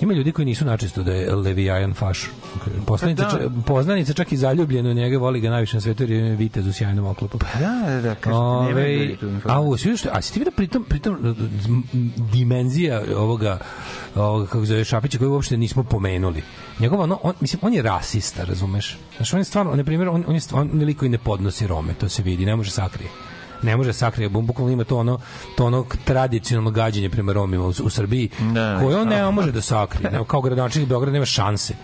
Ima 0.00 0.12
ljudi 0.14 0.32
koji 0.32 0.46
nisu 0.46 0.64
načisto 0.64 1.02
da 1.02 1.12
je 1.12 1.34
Levijajan 1.34 1.94
faš. 1.94 2.28
Poslanica, 2.90 3.22
Pa 3.24 3.28
da. 3.28 3.38
ča- 3.40 3.62
poznanica 3.62 4.12
čak 4.12 4.32
i 4.32 4.36
zaljubljena 4.36 4.90
u 4.90 4.94
njega, 4.94 5.18
voli 5.18 5.40
ga 5.40 5.50
najviše 5.50 5.76
na 5.76 5.80
svetu 5.80 6.02
jer 6.02 6.10
je 6.12 6.36
vitez 6.36 6.66
u 6.66 6.72
sjajnom 6.72 7.06
oklopu. 7.06 7.38
Da, 7.38 7.46
da, 7.86 8.00
da, 8.00 8.14
kažete, 8.14 8.40
nemaju 8.66 9.16
Ove, 9.22 9.34
a 9.44 9.60
ovo, 9.60 9.76
svi 9.76 9.96
što, 9.96 10.08
a 10.12 10.22
si 10.22 10.32
ti 10.32 10.38
vidio 10.38 10.52
pritom, 10.52 10.84
pritom 10.84 11.36
dimenzija 12.32 13.02
ovoga, 13.16 13.58
ovoga 14.16 14.46
kako 14.46 14.64
zove 14.64 14.84
Šapića 14.84 15.18
koji 15.18 15.28
uopšte 15.28 15.56
nismo 15.56 15.82
pomenuli. 15.84 16.42
Njegova, 16.80 17.02
ono, 17.04 17.18
on, 17.22 17.34
mislim, 17.40 17.60
on 17.62 17.74
je 17.74 17.82
rasista, 17.82 18.44
razumeš? 18.44 18.98
Znaš, 19.16 19.34
on 19.34 19.40
je 19.40 19.44
stvarno, 19.44 19.74
na 19.74 19.84
primjer, 19.84 20.08
on, 20.08 20.24
on 20.26 20.34
je 20.34 20.40
stvarno 20.40 20.72
on 20.72 20.80
je 20.80 20.86
lik 20.86 20.98
koji 20.98 21.08
ne 21.08 21.18
podnosi 21.18 21.66
Rome, 21.66 21.94
to 21.94 22.08
se 22.08 22.22
vidi, 22.22 22.46
ne 22.46 22.56
može 22.56 22.70
sakrije 22.70 23.10
ne 23.62 23.76
može 23.76 23.92
sakrije, 23.92 24.28
bukvalno 24.28 24.72
ima 24.72 24.84
to 24.84 24.98
ono 24.98 25.18
to 25.56 25.66
ono 25.66 25.86
tradicionalno 26.04 26.70
gađenje 26.70 27.10
prema 27.10 27.32
Romima 27.32 27.64
u, 27.64 27.72
u 27.82 27.90
Srbiji, 27.90 28.28
Da, 28.54 28.78
koje 28.80 28.96
on 28.96 29.08
ne 29.08 29.16
da. 29.16 29.30
može 29.30 29.52
da 29.52 29.60
sakrije. 29.60 30.10
Ne, 30.10 30.20
kao 30.26 30.40
gradonačelnik 30.40 30.88
Beograda 30.88 31.12
nema 31.12 31.24
šanse. 31.24 31.74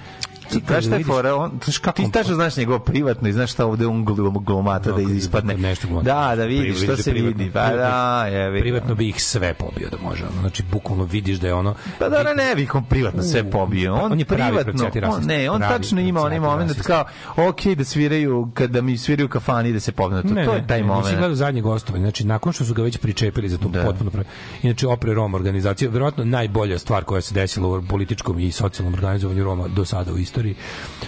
Ti 0.51 0.63
znaš 0.67 0.85
šta 0.87 0.97
je 0.97 1.05
fora, 1.05 1.35
on, 1.35 1.61
znaš 1.65 1.79
kako 1.79 2.03
ti 2.03 2.13
tačno 2.13 2.35
znaš 2.35 2.57
njegovo 2.57 2.79
privatno 2.79 3.29
i 3.29 3.33
znaš 3.33 3.53
šta 3.53 3.67
ovde 3.67 3.87
on 3.87 4.05
glum- 4.05 4.45
glumata 4.45 4.93
da 4.93 5.03
ispadne. 5.03 5.57
nešto 5.57 5.89
glumata. 5.89 6.29
Da, 6.29 6.37
da 6.37 6.45
vidiš 6.45 6.83
što 6.83 6.97
se 6.97 7.11
privatno. 7.11 7.39
vidi. 7.39 7.51
Pa 7.53 7.69
da, 7.69 8.27
je 8.27 8.61
Privatno 8.61 8.95
bi 8.95 9.09
ih 9.09 9.23
sve 9.23 9.55
pobio 9.55 9.89
da 9.91 9.97
može. 10.09 10.25
Znači, 10.41 10.63
bukvalno 10.73 11.05
vidiš 11.05 11.39
da 11.39 11.47
je 11.47 11.55
ono... 11.55 11.75
Pa 11.99 12.09
da, 12.09 12.23
ne 12.23 12.55
bi 12.55 12.69
on 12.75 12.85
privatno 12.85 13.23
sve 13.23 13.51
pobio. 13.51 13.95
On, 13.95 14.13
On 14.13 14.19
je 14.19 14.25
privatno, 14.25 14.91
on, 15.09 15.25
ne, 15.25 15.51
on 15.51 15.61
tačno 15.61 16.01
ima 16.01 16.21
onaj 16.21 16.41
moment 16.41 16.83
kao, 16.83 17.05
ok, 17.37 17.67
da 17.67 17.85
sviraju, 17.85 18.51
kada 18.55 18.81
mi 18.83 18.99
sviraju 18.99 19.29
kafani 19.29 19.73
da 19.73 19.81
se 19.81 19.93
pobne. 19.93 20.23
To, 20.23 20.29
to 20.29 20.53
je 20.53 20.67
taj 20.67 20.81
ne, 20.81 20.87
moment. 20.87 21.19
gledao 21.19 21.35
zadnje 21.35 21.61
gostovanje. 21.61 22.05
Znači, 22.05 22.27
nakon 22.27 22.53
što 22.53 22.65
su 22.65 22.75
ga 22.75 22.83
već 22.83 22.97
pričepili 22.97 23.49
za 23.49 23.59
to 23.59 23.69
potpuno 23.85 24.11
pravi. 24.11 24.27
Inače, 24.63 24.89
Opre 24.89 25.15
Roma 25.15 25.37
organizacija, 25.37 25.91
verovatno 25.91 26.25
najbolja 26.25 26.79
stvar 26.79 27.05
koja 27.05 27.21
se 27.21 27.35
desila 27.35 27.69
u 27.69 27.83
političkom 27.83 28.39
i 28.39 28.53
socijalnom 28.53 28.95
organizovanju 28.95 29.45
Roma 29.45 29.69
do 29.69 29.85
sada 29.85 30.13
u 30.13 30.19
istoriji, 30.37 30.55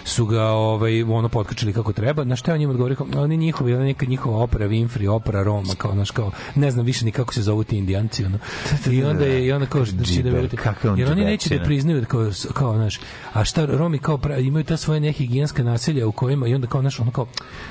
su 0.05 0.27
ga 0.27 0.45
ovaj, 0.45 1.03
ono 1.03 1.29
potkačili 1.29 1.73
kako 1.73 1.93
treba. 1.93 2.25
Na 2.25 2.37
šta 2.37 2.53
on 2.53 2.59
njima 2.59 2.71
odgovorio? 2.71 2.97
Kao, 2.97 3.07
Oni 3.17 3.37
njihovi, 3.37 3.75
ona 3.75 3.85
neka 3.85 4.07
njihova 4.07 4.43
opera 4.43 4.69
Winfrey, 4.69 5.11
opera 5.11 5.43
Roma, 5.43 5.75
kao, 5.79 5.95
naš, 5.95 6.11
kao, 6.11 6.31
ne 6.55 6.71
znam 6.71 6.87
više 6.87 7.05
ni 7.05 7.13
kako 7.13 7.35
se 7.35 7.43
zovu 7.43 7.65
ti 7.65 7.77
indijanci. 7.77 8.25
Ono. 8.25 8.39
I 8.91 9.05
onda 9.05 9.25
je, 9.25 9.47
i 9.47 9.53
onda 9.53 9.67
kao, 9.67 9.85
znači, 9.85 10.23
da 10.23 10.31
verujete, 10.31 10.57
on 10.85 10.99
jer 10.99 11.11
oni 11.11 11.25
neće 11.25 11.59
da 11.59 11.65
priznaju 11.65 12.01
da 12.01 12.07
kao, 12.07 12.31
kao, 12.55 12.75
znaš, 12.75 13.01
a 13.33 13.45
šta 13.45 13.67
Romi 13.67 13.99
kao 13.99 14.19
pra, 14.19 14.39
imaju 14.39 14.65
ta 14.65 14.77
svoje 14.77 15.01
nehigijenska 15.01 15.63
naselja 15.63 16.07
u 16.07 16.13
kojima 16.13 16.49
i 16.49 16.55
onda 16.55 16.67
kao, 16.67 16.81
znaš, 16.81 17.01
ono 17.01 17.11
kao, 17.11 17.27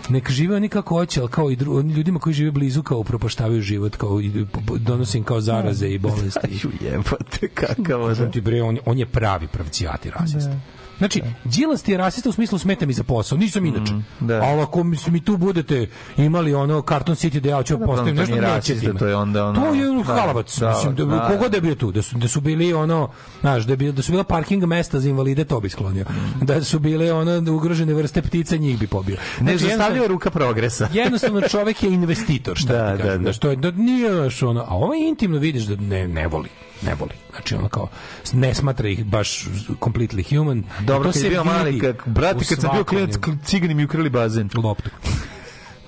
nek 0.10 0.32
žive 0.32 0.56
oni 0.56 0.70
kako 0.70 0.96
hoće, 0.96 1.20
ali 1.22 1.30
kao 1.30 1.52
i 1.52 1.56
dru, 1.56 1.78
oni 1.78 1.94
ljudima 1.94 2.20
koji 2.20 2.34
žive 2.34 2.52
blizu 2.52 2.84
kao 2.84 2.98
upropaštavaju 2.98 3.62
život, 3.62 3.96
kao 3.96 4.22
i 4.22 4.46
donose 4.78 5.18
im 5.18 5.24
kao 5.24 5.42
zaraze 5.42 5.90
i 5.90 5.98
bolesti. 5.98 6.68
Jebote, 6.86 7.48
kakav. 7.48 8.08
Kažem 8.08 8.32
ti 8.32 8.42
bre, 8.42 8.62
on, 8.62 8.78
on 8.86 8.98
je 8.98 9.06
pravi 9.06 9.48
pravcijati 9.48 10.10
rasista. 10.10 10.60
Znači, 10.98 11.22
Đilas 11.46 11.84
ti 11.84 11.92
je 11.92 11.98
rasista 11.98 12.30
u 12.30 12.34
smislu 12.34 12.58
smeta 12.58 12.86
mi 12.86 12.94
za 12.94 13.04
posao, 13.04 13.38
nisam 13.38 13.66
inače. 13.66 13.94
da. 14.20 14.36
Ali 14.36 14.62
ako 14.62 14.84
mi, 14.84 14.98
mi 15.08 15.20
tu 15.22 15.38
budete 15.38 15.88
imali 16.18 16.54
ono 16.54 16.82
Carton 16.82 17.16
City 17.16 17.40
da 17.40 17.50
ja 17.50 17.64
ću 17.64 17.74
Dobro, 17.74 17.88
postaviti 17.88 18.16
to 18.18 18.22
nešto, 18.22 18.36
neće 18.38 18.94
to 18.94 19.08
je 19.08 19.16
onda 19.16 19.46
ono- 19.46 19.62
To 19.62 19.74
je 19.76 19.94
da, 19.94 20.04
halavac. 20.06 20.60
da, 20.60 20.70
mislim, 20.70 20.96
da, 20.96 21.06
da. 21.06 21.28
kogod 21.28 21.52
da 21.52 21.58
je 21.58 21.62
bio 21.62 21.76
tu, 21.76 21.92
da 21.92 22.02
su, 22.02 22.18
da 22.18 22.28
su 22.28 22.42
bili 22.42 22.74
ono, 22.74 23.10
znaš, 23.42 23.64
da, 23.64 23.76
bio, 23.76 23.92
da 23.92 24.02
su 24.02 24.12
bila 24.12 24.24
parking 24.24 24.64
mesta 24.66 25.00
za 25.00 25.10
invalide, 25.10 25.46
to 25.46 25.60
bi 25.60 25.70
sklonio. 25.70 26.06
Da 26.42 26.64
su 26.64 26.80
bile 26.80 27.14
ono 27.14 27.54
ugrožene 27.54 27.94
vrste 27.94 28.22
ptica, 28.22 28.58
njih 28.58 28.80
bi 28.80 28.88
pobio. 28.88 29.18
Ne 29.42 29.58
Znači, 29.58 29.74
zastavlja 29.74 30.08
ruka 30.08 30.30
progresa. 30.30 30.88
Jednostavno 30.94 31.42
čovjek 31.42 31.84
je 31.84 31.90
investitor, 31.92 32.58
šta 32.58 32.74
Da, 32.74 32.98
kažem, 32.98 33.08
da, 33.14 33.18
da. 33.20 33.34
što 33.34 33.50
je, 33.50 33.56
da 33.56 33.72
nije 33.72 34.12
baš 34.12 34.44
ono, 34.44 34.62
a 34.62 34.68
ovo 34.70 34.94
je 34.94 35.08
intimno 35.10 35.38
vidiš 35.38 35.64
da 35.64 35.76
ne, 35.78 36.08
ne 36.08 36.28
voli, 36.28 36.50
ne 36.82 36.96
voli. 36.96 37.14
Znači 37.32 37.56
ono 37.56 37.70
kao, 37.70 37.88
ne 38.34 38.54
smatra 38.54 38.90
ih 38.90 39.06
baš 39.06 39.48
completely 39.80 40.38
human. 40.38 40.64
Dobro, 40.80 41.12
kad 41.12 41.24
je 41.24 41.30
bio 41.30 41.44
mali, 41.44 41.80
kak, 41.80 42.08
brati, 42.08 42.46
kad 42.46 42.62
sam 42.62 42.70
bio 42.74 42.84
klinac, 42.84 43.16
cigani 43.46 43.74
mi 43.74 43.86
ukrali 43.86 44.10
bazen. 44.10 44.50
loptu. 44.64 44.90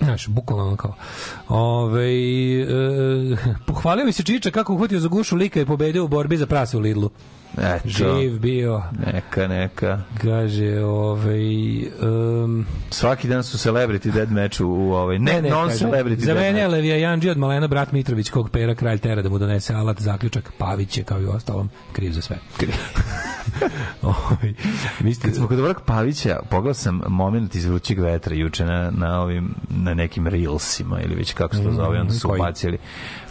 Znaš, 0.01 0.27
bukvalno 0.27 0.67
ono 0.67 0.75
kao. 0.75 0.95
Ove, 1.47 2.07
e, 2.61 2.67
pohvalio 3.65 4.05
mi 4.05 4.11
se 4.11 4.23
Čiča 4.23 4.51
kako 4.51 4.73
uhvatio 4.73 4.99
za 4.99 5.07
gušu 5.07 5.35
lika 5.35 5.61
i 5.61 5.65
pobedio 5.65 6.05
u 6.05 6.07
borbi 6.07 6.37
za 6.37 6.45
prase 6.45 6.77
u 6.77 6.79
Lidlu. 6.79 7.09
Eto. 7.61 7.89
Živ 7.89 8.39
bio. 8.39 8.83
Neka, 9.13 9.47
neka. 9.47 10.01
Kaže, 10.21 10.83
ovaj... 10.83 11.43
Um, 12.43 12.65
Svaki 12.89 13.27
dan 13.27 13.43
su 13.43 13.57
celebrity 13.57 14.11
dead 14.11 14.31
match 14.31 14.61
u, 14.61 14.65
u 14.67 14.93
ovaj, 14.93 15.19
ne, 15.19 15.41
non 15.41 15.67
kaže, 15.67 15.85
celebrity 15.85 16.19
Za 16.19 16.33
mene 16.33 16.59
je. 16.59 16.67
Levija 16.67 16.97
Janđi 16.97 17.29
od 17.29 17.37
Malena 17.37 17.67
Brat 17.67 17.91
Mitrović, 17.91 18.29
kog 18.29 18.49
pera 18.49 18.75
kralj 18.75 18.99
tera 18.99 19.21
da 19.21 19.29
mu 19.29 19.37
donese 19.39 19.73
alat, 19.73 20.01
zaključak, 20.01 20.51
Pavić 20.57 20.97
je 20.97 21.03
kao 21.03 21.21
i 21.21 21.25
ostalom 21.25 21.69
kriv 21.93 22.11
za 22.11 22.21
sve. 22.21 22.37
Ovaj, 24.01 24.53
vi 24.99 25.13
ste- 25.13 25.27
Kad 25.27 25.35
smo 25.35 25.47
kod 25.47 25.59
Vrk 25.59 25.77
Pavića, 25.85 26.39
pogledao 26.49 26.73
sam 26.73 27.01
moment 27.07 27.55
iz 27.55 27.65
vrućeg 27.65 27.99
vetra 27.99 28.35
juče 28.35 28.65
na, 28.65 28.91
na 28.91 29.21
ovim 29.21 29.55
na 29.69 29.93
nekim 29.93 30.27
reelsima 30.27 31.01
ili 31.01 31.15
već 31.15 31.33
kako 31.33 31.55
se 31.55 31.63
to 31.63 31.71
zove, 31.71 31.99
onda 31.99 32.13
su 32.13 32.27
koji? 32.27 32.39
ubacili. 32.39 32.77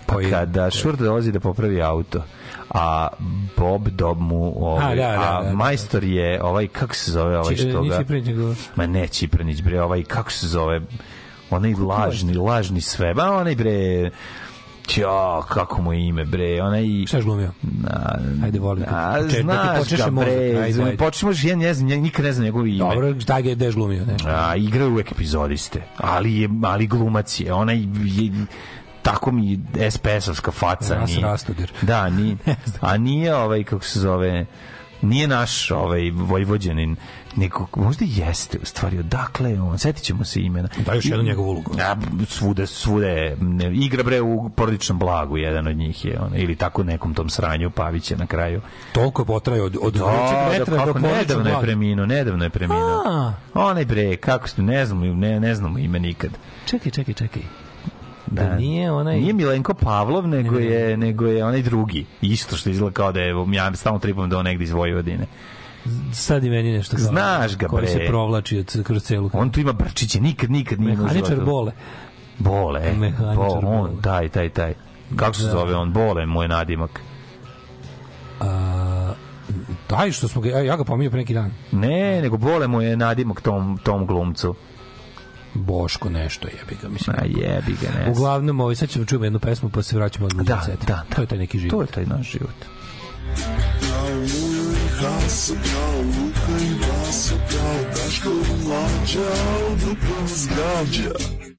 Pa 0.07 0.17
kada 0.31 0.71
Šurda 0.71 1.05
dolazi 1.05 1.33
da 1.33 1.41
popravi 1.41 1.83
auto, 1.83 2.23
a 2.71 3.09
Bob 3.57 3.89
Dob 3.89 4.21
mu 4.21 4.55
ovaj, 4.57 4.93
A, 4.93 4.97
da, 4.97 5.03
da, 5.03 5.37
a 5.37 5.43
da, 5.43 5.49
da. 5.49 5.57
majstor 5.57 6.05
je 6.05 6.43
ovaj 6.43 6.69
kako 6.69 6.95
se 6.95 7.13
zove 7.13 7.39
ovaj 7.39 7.57
Či- 7.57 7.71
što 7.71 7.83
ga 7.83 8.05
ma 8.77 8.87
ne 8.87 9.09
Čipranić 9.09 9.63
bre 9.63 9.83
ovaj 9.83 10.03
kako 10.05 10.33
se 10.33 10.47
zove 10.47 10.81
onaj 11.51 11.75
lažni 11.75 12.35
lažni 12.35 12.81
sve 12.81 13.15
ba 13.15 13.33
onaj 13.33 13.55
bre 13.55 14.11
Ćo, 14.89 15.43
kako 15.49 15.83
mu 15.83 15.93
je 15.93 16.07
ime, 16.07 16.25
bre, 16.25 16.63
onaj... 16.63 16.85
Šta 17.07 17.17
je 17.17 17.23
glumio? 17.23 17.51
Na, 17.63 18.19
Ajde, 18.45 18.59
volim. 18.59 18.85
A, 18.89 19.21
da 19.21 19.29
znaš 19.29 19.79
počeše 19.79 20.05
ga, 20.05 20.11
bre, 20.11 20.33
Ajde, 20.33 20.83
ajde. 20.83 20.97
počneš, 20.97 21.45
ja 21.45 21.57
ne 21.57 21.75
znam, 21.75 21.89
ja 21.89 21.97
nikad 21.97 22.25
ne 22.25 22.33
znam 22.33 22.45
njegovo 22.45 22.67
ime. 22.67 22.79
Dobro, 22.79 23.21
šta 23.21 23.41
ga 23.41 23.49
je 23.49 23.55
dež 23.55 23.75
glumio? 23.75 24.05
Ne? 24.05 24.17
A, 24.27 24.57
igra 24.57 24.87
uvek 24.87 25.13
epizodiste, 25.13 25.83
ali 25.97 26.41
je 26.41 26.49
ali 26.65 26.87
glumac 26.87 27.41
je, 27.41 27.53
onaj 27.53 27.77
je, 28.05 28.47
tako 29.03 29.33
mi 29.33 29.61
SPS-ovska 29.77 30.53
faca. 30.53 30.95
Ras 30.95 31.11
nije- 31.11 31.21
Rastodir. 31.21 31.73
Da, 31.83 32.11
nije, 32.11 32.37
a 32.81 32.97
nije 32.97 33.35
ovaj, 33.37 33.65
kako 33.65 33.85
se 33.85 34.01
zove, 34.01 34.47
nije 35.03 35.29
naš 35.29 35.71
ovaj 35.71 36.11
Vojvođanin, 36.11 36.97
nego 37.37 37.67
možda 37.77 38.05
i 38.05 38.09
jeste 38.11 38.59
u 38.63 38.67
stvari, 38.67 38.99
odakle 38.99 39.51
je 39.51 39.61
on, 39.61 39.79
setit 39.79 40.05
ćemo 40.05 40.25
se 40.25 40.41
imena. 40.41 40.69
Da, 40.79 40.95
još 40.95 41.05
jednu 41.05 41.25
njegovu 41.25 41.49
ulogu. 41.49 41.73
A, 41.81 41.97
svude, 42.27 42.67
svude, 42.67 43.37
ne, 43.41 43.75
igra 43.75 44.03
bre 44.03 44.21
u 44.21 44.49
porodičnom 44.51 44.99
blagu, 44.99 45.37
jedan 45.37 45.67
od 45.67 45.77
njih 45.77 46.05
je, 46.05 46.21
on, 46.21 46.37
ili 46.37 46.57
tako 46.57 46.83
nekom 46.83 47.15
tom 47.15 47.29
sranju 47.29 47.71
Pavića 47.71 48.17
na 48.17 48.27
kraju. 48.27 48.61
Toliko 48.93 49.23
je 49.23 49.27
potrajao 49.27 49.67
od, 49.67 49.77
od 49.83 49.93
Da, 49.95 50.05
vrućeg 50.05 50.59
da, 50.59 50.65
do 50.71 50.77
kako, 50.77 50.93
porodičnog 50.93 51.19
nedavno 51.19 51.51
je 51.51 51.61
preminuo, 51.61 52.07
nedavno 52.07 52.45
je 52.45 52.51
preminuo. 52.51 53.33
Onaj 53.55 53.85
bre, 53.85 54.17
kako 54.17 54.49
ste, 54.49 54.63
ne 54.63 54.87
znamo, 54.87 55.05
ne, 55.07 55.41
ne 55.41 55.55
znamo 55.55 55.79
ime 55.79 55.99
nikad. 55.99 56.31
Čekaj, 56.67 56.93
čekaj, 56.93 57.15
čekaj. 57.15 57.43
Da 58.31 58.57
nije 58.57 58.93
onaj... 58.93 59.21
Nije 59.21 59.33
Milenko 59.33 59.75
Pavlov, 59.75 60.29
nego 60.29 60.51
Ne, 60.51 60.61
ne, 60.61 60.67
ne. 60.67 60.73
je 60.73 60.97
nego 60.97 61.27
je 61.27 61.45
onaj 61.45 61.63
drugi. 61.63 62.07
Isto 62.23 62.57
što 62.57 62.71
izgleda 62.71 62.95
kao 62.95 63.13
da 63.13 63.21
je 63.21 63.35
ja 63.53 63.75
stalno 63.75 63.99
tripam 63.99 64.31
da 64.31 64.39
on 64.39 64.45
negde 64.45 64.65
iz 64.65 64.73
Vojvodine. 64.73 65.27
Sad 66.13 66.45
i 66.45 66.51
meni 66.51 66.73
nešto 66.73 66.97
kao- 66.97 67.05
Znaš 67.05 67.57
ga, 67.57 67.67
Koji 67.67 67.83
bre. 67.83 67.91
se 67.91 68.05
provlači 68.07 68.59
od, 68.59 68.83
kroz 68.85 69.03
celu... 69.03 69.31
On 69.33 69.51
tu 69.51 69.61
ima 69.61 69.73
brčiće, 69.73 70.21
nikad 70.21 70.51
nikad 70.51 70.81
nije 70.81 70.97
Mehaničar. 70.97 71.41
Bole. 71.41 71.73
Bole, 72.39 72.81
e. 72.85 72.93
Mehaničar 72.93 73.37
Bo, 73.37 73.69
on, 73.69 73.91
Bole. 73.91 74.03
taj, 74.03 74.29
taj, 74.29 74.49
taj. 74.49 74.75
Kako 75.17 75.35
se 75.35 75.45
Da. 75.45 75.51
zove 75.51 75.75
on? 75.75 75.93
Bole, 75.93 76.27
moj 76.27 76.49
nadimak. 76.49 77.01
A, 78.41 79.13
taj 79.87 80.13
što 80.13 80.29
smo 80.29 80.41
ga, 80.41 80.49
ja, 80.49 80.59
ja 80.59 80.77
ga 80.77 80.85
pominjao 80.85 81.11
pre 81.11 81.21
neki 81.21 81.35
dan. 81.35 81.51
Ne, 81.73 82.23
nego 82.23 82.37
Bole 82.37 82.67
mu 82.67 82.83
je 82.83 82.97
nadimak 82.97 83.41
tom, 83.41 83.79
tom 83.79 84.07
glumcu. 84.07 84.55
Boško 85.59 86.09
nešto 86.11 86.49
jebi 86.49 86.77
ga, 86.83 86.89
mislim. 86.89 87.17
A 87.19 87.25
jebi 87.25 87.73
ga, 87.83 87.89
ne. 87.99 88.11
Uglavnom, 88.11 88.61
ovaj, 88.61 88.75
sad 88.75 88.89
ćemo 88.89 89.05
čujemo 89.05 89.25
jednu 89.25 89.39
pesmu, 89.39 89.71
pa 89.71 89.83
se 89.83 89.97
vraćamo 89.97 90.27
od 90.27 90.33
Da, 90.33 90.67
da, 90.67 90.87
da. 90.87 91.05
To 91.15 91.21
je 91.21 91.27
taj 91.27 91.39
neki 91.39 91.59
život. 91.59 91.71
To 91.71 91.81
je 91.81 91.87
taj 91.87 92.07
naš 92.17 92.31
život. 92.31 92.55
Haso 95.01 95.55
kao 95.55 96.01
Luka 96.01 96.65
i 96.65 96.73
Vaso 96.81 97.35
kao 97.51 97.75
Daško 97.91 98.29
i 98.29 98.69
Mlađa 98.69 99.31
Od 99.71 99.83
upravo 99.93 100.27
zgađa 100.27 101.58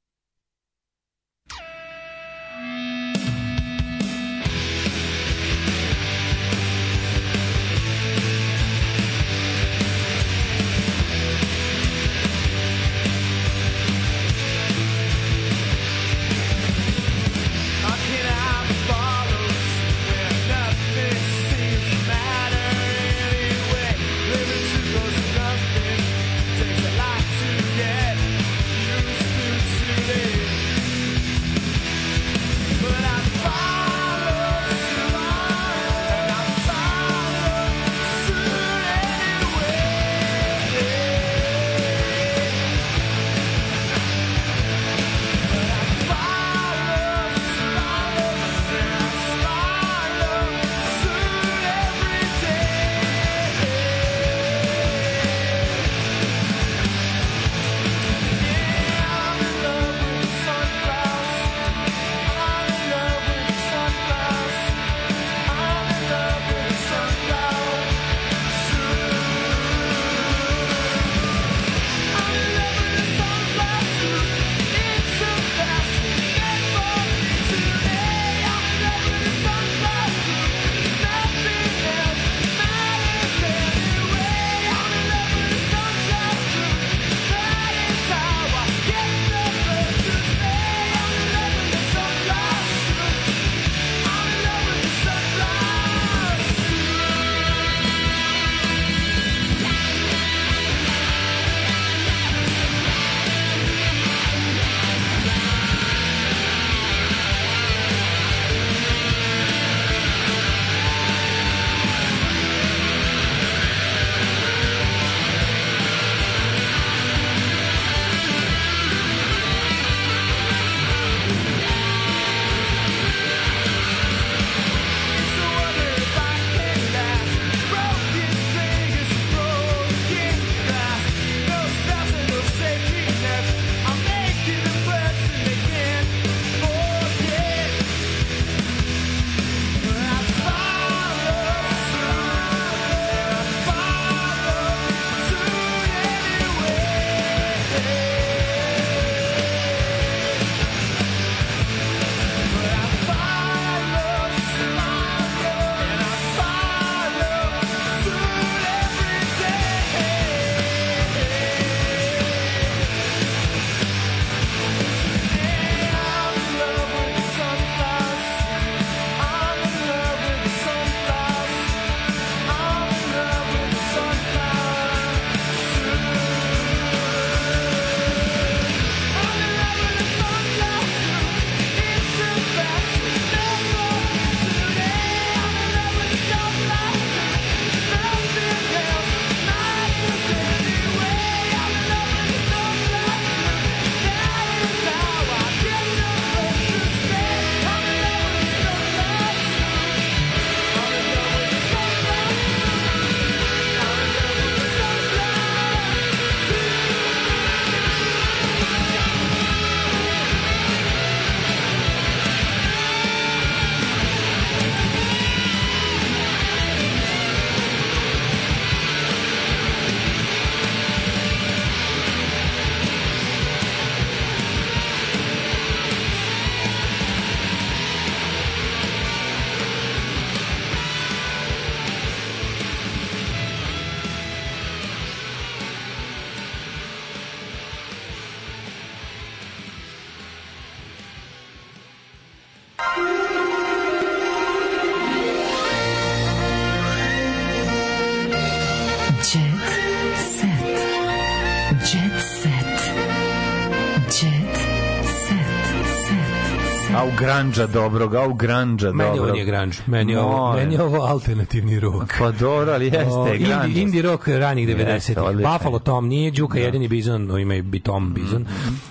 granđa 257.20 257.68
dobrog, 257.68 258.16
au 258.16 258.34
granđa 258.34 258.92
Meni 258.92 259.10
ovo 259.10 259.18
dobrog. 259.18 259.34
nije 259.34 259.46
grunge, 259.46 259.78
meni 259.88 260.12
je 260.12 260.20
ovo, 260.20 260.54
meni 260.54 260.74
je 260.76 260.84
ovo 260.84 260.98
alternativni 260.98 261.80
rock. 261.80 262.14
Pa 262.20 262.32
dobro, 262.32 262.74
ali 262.74 262.86
jeste, 262.86 263.06
O, 263.10 263.28
indie, 263.28 263.48
grunge. 263.50 263.82
indie 263.82 264.02
rock 264.02 264.28
ranih 264.28 264.68
Jeste, 264.70 265.14
90-ih. 265.14 265.24
odlično. 265.24 265.52
Buffalo 265.52 265.80
Tom, 265.80 266.08
nije 266.08 266.32
Đuka 266.32 266.60
jedini 266.60 266.88
bizon, 266.88 267.26
no, 267.26 267.38
ima 267.38 267.56
i 267.56 267.62
bi 267.62 267.80
Tom 267.80 268.14
bizon. 268.14 268.46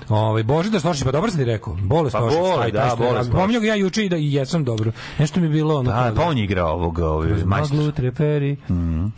Ovaj 0.08 0.42
Božidar 0.42 0.80
Stošić, 0.80 1.04
pa 1.04 1.12
dobro 1.12 1.30
sam 1.30 1.38
ti 1.38 1.44
rekao. 1.44 1.76
Bole 1.76 2.10
Pa 2.10 2.18
Stošić. 2.18 2.38
Bole, 2.38 2.70
da, 2.70 2.80
što 2.80 2.90
je 2.90 2.96
Bole 2.96 3.08
radio. 3.08 3.22
Stošić. 3.22 3.32
Pominjao 3.32 3.60
ga 3.60 3.66
ja 3.66 3.74
juče 3.74 4.04
i 4.04 4.08
da 4.08 4.16
i 4.16 4.32
jesam 4.32 4.64
dobro. 4.64 4.92
Nešto 5.18 5.40
mi 5.40 5.46
je 5.46 5.50
bilo 5.50 5.76
ono... 5.76 5.90
Da, 5.90 5.96
kao 5.96 6.14
pa 6.14 6.22
on 6.22 6.38
je 6.38 6.44
igrao 6.44 6.72
ovog, 6.72 6.98
ovaj, 6.98 7.28
majstor. 7.44 7.76
Maglu 7.76 7.92
treperi. 7.92 8.56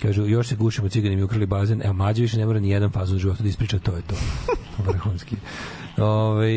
Kažu, 0.02 0.26
još 0.26 0.47
se 0.48 0.56
gušimo, 0.56 0.89
cigani 0.89 1.16
mi 1.16 1.22
ukrali 1.22 1.47
bazen. 1.47 1.80
Evo, 1.84 1.92
mlađe 1.92 2.22
više 2.22 2.39
ne 2.39 2.47
mora 2.47 2.60
ni 2.60 2.70
jedan 2.70 2.90
fazon 2.90 3.18
života 3.18 3.42
da 3.42 3.48
ispriča, 3.48 3.78
to 3.78 3.92
je 3.92 4.02
to. 4.02 4.14
Vrhunski. 4.86 5.36
Ove, 6.00 6.50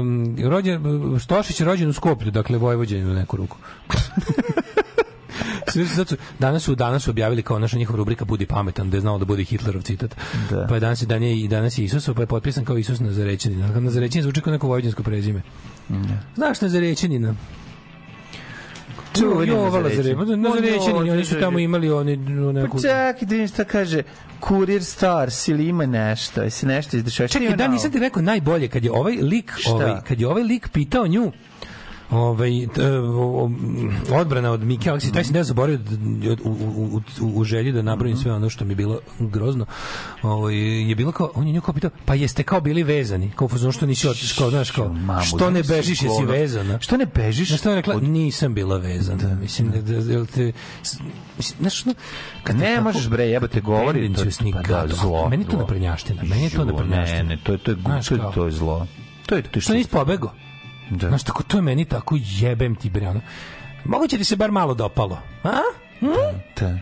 um, 0.00 0.36
rođen, 0.40 0.80
Stošić 1.20 1.60
je 1.60 1.66
rođen 1.66 1.88
u 1.88 1.92
Skoplju, 1.92 2.30
dakle 2.30 2.58
Vojvođen 2.58 3.10
u 3.10 3.14
neku 3.14 3.36
ruku. 3.36 3.56
Danas 6.38 6.62
su 6.62 6.74
danas 6.74 7.02
su 7.02 7.10
objavili 7.10 7.42
kao 7.42 7.58
naša 7.58 7.76
njihova 7.76 7.96
rubrika 7.96 8.24
Budi 8.24 8.46
pametan, 8.46 8.90
da 8.90 8.96
je 8.96 9.00
znao 9.00 9.18
da 9.18 9.24
bude 9.24 9.44
Hitlerov 9.44 9.82
citat. 9.82 10.14
Da. 10.50 10.66
Pa 10.66 10.74
je 10.74 10.80
danas, 10.80 11.02
je- 11.02 11.06
dan 11.06 11.22
je, 11.22 11.40
i 11.40 11.48
danas 11.48 11.78
je 11.78 11.84
Isusov, 11.84 12.14
pa 12.14 12.22
je 12.22 12.26
potpisan 12.26 12.64
kao 12.64 12.78
Isus 12.78 13.00
Nazarećanin. 13.00 13.60
Nazarećanin 13.74 14.22
zvuči 14.22 14.40
kao 14.40 14.52
neko 14.52 14.66
vojvođansko 14.66 15.02
prezime. 15.02 15.42
Znaš 16.34 16.60
Nazarećanina? 16.60 17.34
Čuveni 19.18 19.52
Nazarećanin, 20.36 21.10
oni 21.10 21.24
su 21.24 21.40
tamo 21.40 21.58
imali 21.58 21.90
oni 21.90 22.16
neku... 22.52 22.76
Pa 22.76 22.82
čekaj, 22.82 23.26
da 23.26 23.34
vidim 23.34 23.48
šta 23.48 23.64
kaže. 23.64 24.02
Kurir 24.40 24.84
Stars 24.84 25.48
ili 25.48 25.68
ima 25.68 25.86
nešto, 25.86 26.42
jesi 26.42 26.66
nešto 26.66 26.96
izdešava. 26.96 27.28
Čekaj, 27.28 27.56
da, 27.56 27.68
nisam 27.68 27.92
ti 27.92 27.98
rekao 27.98 28.22
najbolje, 28.22 28.68
kad 28.68 28.84
je 28.84 28.92
ovaj 28.92 29.16
lik, 29.16 29.52
ovaj, 29.70 29.92
kad 30.08 30.20
je 30.20 30.28
ovaj 30.28 30.42
lik 30.42 30.68
pitao 30.68 31.06
nju, 31.06 31.32
ovaj, 32.10 32.50
o- 33.14 33.50
odbrana 34.10 34.50
od 34.50 34.62
Mike 34.62 34.90
Aleksića, 34.90 35.14
taj 35.14 35.24
sam 35.24 35.34
ne 35.34 35.44
zaboravio 35.44 35.78
da- 35.78 35.96
u, 36.44 36.50
u, 36.50 37.00
u, 37.20 37.30
u 37.30 37.44
želji 37.44 37.72
da 37.72 37.82
nabrojim 37.82 38.14
Mhm. 38.14 38.22
sve 38.22 38.32
ono 38.32 38.50
što 38.50 38.64
mi 38.64 38.72
je 38.72 38.76
bilo 38.76 38.98
grozno. 39.20 39.66
Ovaj, 40.22 40.54
je 40.80 40.94
bilo 40.94 41.12
kao, 41.12 41.30
on 41.34 41.46
je 41.46 41.52
nju 41.52 41.60
kao 41.60 41.74
pitao, 41.74 41.90
pa 42.04 42.14
jeste 42.14 42.42
kao 42.42 42.60
bili 42.60 42.82
vezani? 42.82 43.30
Kao 43.30 43.44
u 43.44 43.48
fazonu 43.48 43.72
što 43.72 43.86
nisi 43.86 44.08
otišao, 44.08 44.38
kao, 44.38 44.50
znaš, 44.50 44.70
kao, 44.70 44.94
što 45.22 45.50
ne 45.50 45.62
bežiš, 45.64 46.02
jesi 46.02 46.24
vezana? 46.24 46.78
Što 46.80 46.96
ne 46.96 47.06
bežiš? 47.06 47.48
Što 47.50 47.70
je 47.70 47.76
rekla, 47.76 47.94
nisam 47.96 48.54
bila 48.54 48.76
vezana. 48.78 49.34
Mislim, 49.34 49.70
da, 49.70 49.80
da, 49.82 50.12
jel 50.12 50.26
te, 50.26 50.52
mislim, 51.36 51.58
znaš, 51.60 51.86
ono, 51.86 51.94
kad 52.42 52.56
Ne 52.56 52.66
tako 52.66 52.84
možeš 52.84 53.08
bre, 53.08 53.24
jebate 53.24 53.60
govori. 53.60 54.14
to- 54.14 54.24
pa 54.52 54.62
da, 54.62 54.86
zlo. 54.88 55.28
Meni 55.28 55.44
to 55.44 55.56
naprednjaština, 55.56 56.22
meni 56.24 56.50
to 56.50 56.62
Ju, 56.62 56.66
naprednjaština. 56.66 57.22
Ne, 57.22 57.28
ne, 57.28 57.38
to 57.38 57.52
je, 57.52 57.58
to 57.58 57.70
je, 57.70 57.76
to 58.02 58.14
je, 58.14 58.20
kao? 58.20 58.32
to 58.32 58.44
je 58.44 58.52
zlo. 58.52 58.86
To 59.26 59.34
je 59.34 59.42
to 59.42 59.60
Što 59.60 59.74
nisi 59.74 59.90
pobego? 59.90 60.32
Da. 60.90 61.08
Znaš, 61.08 61.24
tako, 61.24 61.42
to 61.42 61.58
je 61.58 61.62
meni 61.62 61.84
tako 61.84 62.16
jebem 62.20 62.74
ti 62.74 62.90
bre, 62.90 63.08
ono. 63.08 63.20
Moguće 63.84 64.18
ti 64.18 64.24
se 64.24 64.36
bar 64.36 64.50
malo 64.50 64.74
dopalo. 64.74 65.18
A? 65.44 65.60
Da, 66.00 66.66
da, 66.66 66.72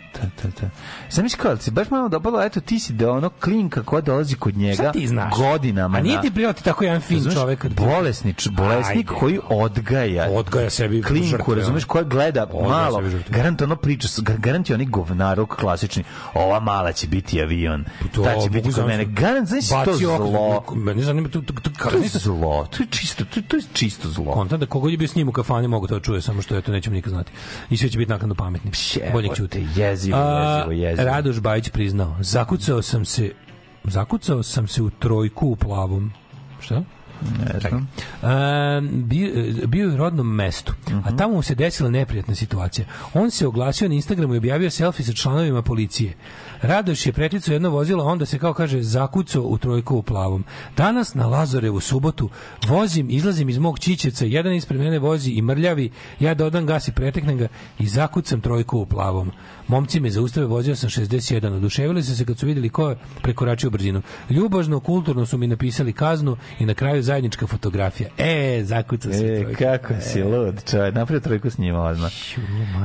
da, 0.42 0.48
da. 0.60 0.70
Znaš 1.10 1.34
kao, 1.34 1.56
si 1.56 1.70
baš 1.70 1.90
malo 1.90 2.08
dopalo, 2.08 2.42
eto 2.42 2.60
ti 2.60 2.78
si 2.78 2.92
da 2.92 3.10
ono 3.10 3.28
klinka 3.30 3.82
koja 3.82 4.00
dolazi 4.00 4.34
kod 4.34 4.56
njega 4.56 4.74
Šta 4.74 4.92
ti 4.92 5.06
znaš? 5.06 5.34
godinama. 5.36 5.98
A 5.98 6.00
nije 6.00 6.20
ti 6.20 6.30
prijatelj 6.30 6.62
tako 6.62 6.84
jedan 6.84 7.00
fin 7.00 7.16
Razumeš, 7.16 7.34
čovek. 7.34 7.58
kad- 7.58 7.74
Bolesni, 7.74 8.34
bolesnik 8.50 9.10
Ajde. 9.10 9.20
koji 9.20 9.38
odgaja. 9.44 10.28
Odgaja 10.30 10.70
sebi 10.70 11.02
klinku, 11.02 11.28
žrtve, 11.28 11.54
razumeš, 11.54 11.84
koja 11.84 12.04
gleda 12.04 12.42
Odgaja 12.44 12.68
malo. 12.68 13.02
Garant 13.28 13.62
ono 13.62 13.76
priča, 13.76 14.08
garant 14.38 14.70
je 14.70 14.74
onaj 14.74 14.86
govnarok 14.86 15.56
klasični. 15.56 16.04
Ova 16.34 16.60
mala 16.60 16.92
će 16.92 17.06
biti 17.08 17.42
avion. 17.42 17.84
To 18.14 18.22
Ta 18.24 18.34
će 18.36 18.50
biti 18.50 18.72
kod 18.72 18.86
mene. 18.86 19.04
Garant, 19.04 19.48
znaš 19.48 19.68
to 19.84 19.94
zlo. 19.94 20.64
Mene 20.74 21.02
zanima, 21.02 21.28
to, 21.28 21.40
to, 21.40 21.52
to, 21.54 21.70
to, 21.70 21.90
To 21.90 21.96
je 21.96 22.08
zlo. 22.08 22.66
To 22.66 22.82
je 22.82 22.86
čisto, 22.90 23.24
to, 23.24 23.40
to 23.42 23.56
je 23.56 23.62
čisto 23.72 24.08
zlo. 24.10 24.32
kontam 24.32 24.60
da 24.60 24.66
kogod 24.66 24.90
je 24.90 24.96
bio 24.96 25.08
s 25.08 25.14
njim 25.14 25.28
u 25.28 25.32
kafani 25.32 25.68
mogu 25.68 25.86
to 25.86 26.00
čuje, 26.00 26.22
samo 26.22 26.42
što 26.42 26.56
eto 26.56 26.72
nećemo 26.72 26.94
nikad 26.94 27.10
znati. 27.10 27.32
I 27.70 27.76
sve 27.76 27.88
će 27.88 27.98
biti 27.98 28.10
naknadno 28.10 28.34
pametni. 28.34 28.70
Bolje 28.96 29.05
Jebote, 29.06 29.28
ćuti. 29.36 29.66
jezivo, 29.76 30.18
A, 30.18 30.56
jezivo, 30.56 30.72
jezivo. 30.72 31.08
Radoš 31.08 31.40
Bajić 31.40 31.68
priznao, 31.68 32.16
zakucao 32.20 32.82
sam 32.82 33.04
se 33.04 33.32
zakucao 33.84 34.42
sam 34.42 34.68
se 34.68 34.82
u 34.82 34.90
trojku 34.90 35.46
u 35.46 35.56
plavom. 35.56 36.12
Šta? 36.60 36.82
Ne 37.38 37.60
znam. 37.60 37.88
Bio, 38.92 39.28
bio 39.66 39.88
je 39.88 39.94
u 39.94 39.96
rodnom 39.96 40.34
mestu, 40.34 40.74
a 41.04 41.16
tamo 41.16 41.34
mu 41.34 41.42
se 41.42 41.54
desila 41.54 41.90
neprijatna 41.90 42.34
situacija. 42.34 42.86
On 43.14 43.30
se 43.30 43.46
oglasio 43.46 43.88
na 43.88 43.94
Instagramu 43.94 44.34
i 44.34 44.38
objavio 44.38 44.70
selfie 44.70 45.04
sa 45.04 45.12
članovima 45.12 45.62
policije. 45.62 46.14
Radoš 46.62 47.06
je 47.06 47.12
preticao 47.12 47.52
jedno 47.52 47.70
vozilo, 47.70 48.04
onda 48.04 48.26
se 48.26 48.38
kao 48.38 48.54
kaže 48.54 48.82
zakucao 48.82 49.42
u 49.42 49.58
trojku 49.58 49.96
u 49.96 50.02
plavom. 50.02 50.44
Danas 50.76 51.14
na 51.14 51.26
Lazorevu 51.26 51.80
subotu 51.80 52.28
vozim, 52.68 53.10
izlazim 53.10 53.48
iz 53.48 53.58
mog 53.58 53.78
čičevca, 53.78 54.24
jedan 54.24 54.54
ispred 54.54 54.80
mene 54.80 54.98
vozi 54.98 55.30
i 55.30 55.42
mrljavi, 55.42 55.90
ja 56.20 56.34
dodam 56.34 56.66
gas 56.66 56.88
i 56.88 56.92
preteknem 56.92 57.38
ga 57.38 57.48
i 57.78 57.86
zakucam 57.86 58.40
trojku 58.40 58.78
u 58.78 58.86
plavom. 58.86 59.32
Momci 59.68 60.00
me 60.00 60.10
zaustave, 60.10 60.46
vozio 60.46 60.76
sam 60.76 60.90
61. 60.90 61.46
Oduševili 61.48 62.02
su 62.02 62.16
se 62.16 62.24
kad 62.24 62.38
su 62.38 62.46
vidjeli 62.46 62.68
ko 62.68 62.88
je 62.90 62.96
prekoračio 63.22 63.70
brzinu. 63.70 64.02
Ljubažno, 64.30 64.80
kulturno 64.80 65.26
su 65.26 65.38
mi 65.38 65.46
napisali 65.46 65.92
kaznu 65.92 66.36
i 66.58 66.66
na 66.66 66.74
kraju 66.74 67.02
zajednička 67.02 67.46
fotografija. 67.46 68.08
E, 68.18 68.60
zakucao 68.64 69.12
se 69.12 69.26
E, 69.26 69.40
trojku. 69.40 69.58
kako 69.58 69.94
si 70.02 70.22
lud, 70.22 70.70
čovjek, 70.70 70.94
napravio 70.94 71.20
trojku 71.20 71.50
s 71.50 71.58
njima 71.58 71.80
odmah. 71.80 72.10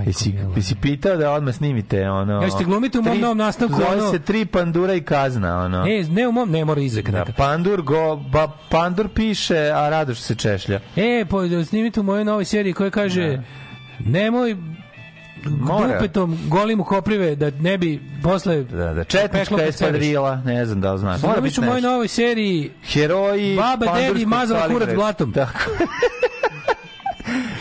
Jesi, 0.06 0.34
jesi 0.56 0.76
pitao 0.76 1.18
da 1.18 1.32
odmah 1.32 1.56
snimite 1.56 2.10
ono... 2.10 2.34
Ja 2.34 2.50
ćete 2.50 2.64
glumiti 2.64 3.00
u 3.00 3.04
mom 3.04 3.20
novom 3.20 3.38
nastavku, 3.38 3.76
Zove 3.76 3.88
ono- 3.94 4.12
se 4.12 4.20
tri 4.20 4.46
pandura 4.46 4.94
i 4.94 5.02
kazna, 5.02 5.58
ono. 5.58 5.86
E, 5.88 6.04
ne 6.04 6.28
u 6.28 6.32
mom, 6.32 6.52
ne 6.52 6.66
mora 6.66 6.82
izreka 6.82 7.12
Da, 7.12 7.26
pandur, 7.28 7.82
go, 7.82 8.16
ba, 8.16 8.52
pandur 8.70 9.10
piše, 9.10 9.72
a 9.72 9.90
Radoš 9.90 10.20
se 10.20 10.36
češlja. 10.36 10.80
E, 10.96 11.26
po, 11.26 11.40
snimite 11.66 12.00
u 12.00 12.04
mojoj 12.04 12.26
novoj 12.26 12.46
seriji 12.46 12.74
koja 12.74 12.90
kaže 12.90 13.42
nemoj 14.00 14.56
Mora. 15.46 15.94
dupetom 15.94 16.38
golim 16.48 16.80
u 16.80 16.84
koprive 16.84 17.36
da 17.36 17.52
ne 17.60 17.78
bi 17.78 18.02
posle 18.24 18.64
Da, 18.64 18.94
da, 18.94 19.04
četnička 19.04 19.58
kad 19.58 19.68
espadrila, 19.68 20.36
ne 20.36 20.66
znam 20.66 20.82
da 20.82 20.94
li 20.94 21.00
znaš. 21.00 21.22
Mora 21.22 21.42
biti 21.42 21.60
u 21.60 21.64
mojoj 21.64 21.82
novoj 21.82 22.08
seriji 22.08 22.72
Heroji 22.84 23.56
Baba 23.56 24.00
dedi 24.00 24.26
mazala 24.26 24.68
kurac 24.68 24.96
blatom. 24.96 25.34
Tako. 25.34 25.60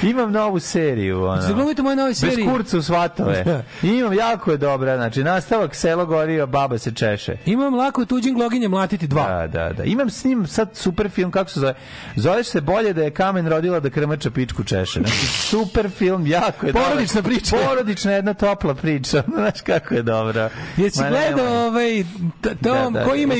Imam 0.02 0.32
novu 0.32 0.60
seriju. 0.60 1.24
Ono. 1.24 1.42
Zaglumite 1.42 1.82
u 1.82 1.84
mojoj 1.84 1.96
novoj 1.96 2.14
seriji. 2.14 2.36
Bez 2.36 2.46
kurca 2.46 2.82
svatove. 2.82 3.62
Imam, 3.82 4.12
jako 4.12 4.50
je 4.50 4.56
dobra. 4.56 4.96
Znači, 4.96 5.24
nastavak 5.24 5.74
Selo 5.74 6.06
gori, 6.06 6.40
a 6.40 6.46
baba 6.46 6.78
se 6.78 6.92
češe. 6.92 7.36
Imam 7.46 7.74
lako 7.74 8.04
tuđim 8.04 8.34
gloginje 8.34 8.68
mlatiti 8.68 9.06
dva. 9.06 9.28
Da, 9.28 9.46
da, 9.48 9.72
da. 9.72 9.84
Imam 9.84 10.10
s 10.10 10.24
njim 10.24 10.46
sad 10.46 10.70
super 10.74 11.08
film, 11.10 11.30
kako 11.30 11.50
se 11.50 11.60
zove? 11.60 11.74
Zoveš 12.16 12.46
se 12.46 12.60
bolje 12.60 12.92
da 12.92 13.02
je 13.02 13.10
kamen 13.10 13.48
rodila 13.48 13.80
da 13.80 13.90
krmača 13.90 14.30
pičku 14.30 14.64
češe. 14.64 15.00
Znači, 15.00 15.26
super 15.26 15.90
film, 15.90 16.26
jako 16.26 16.66
je 16.66 16.72
Porodična 16.72 17.20
dobar. 17.20 17.32
priča. 17.32 17.56
Porodična 17.58 18.12
jedna 18.12 18.34
topla 18.34 18.74
priča. 18.74 19.22
Znaš 19.36 19.60
kako 19.60 19.94
je 19.94 20.02
dobra. 20.02 20.50
Jesi 20.76 20.98
gledao 21.00 21.66
ovaj 21.66 22.04
t- 22.40 22.54
Tom, 22.54 22.92
Da, 22.92 23.00
da, 23.00 23.04
ko 23.04 23.14
ima, 23.14 23.34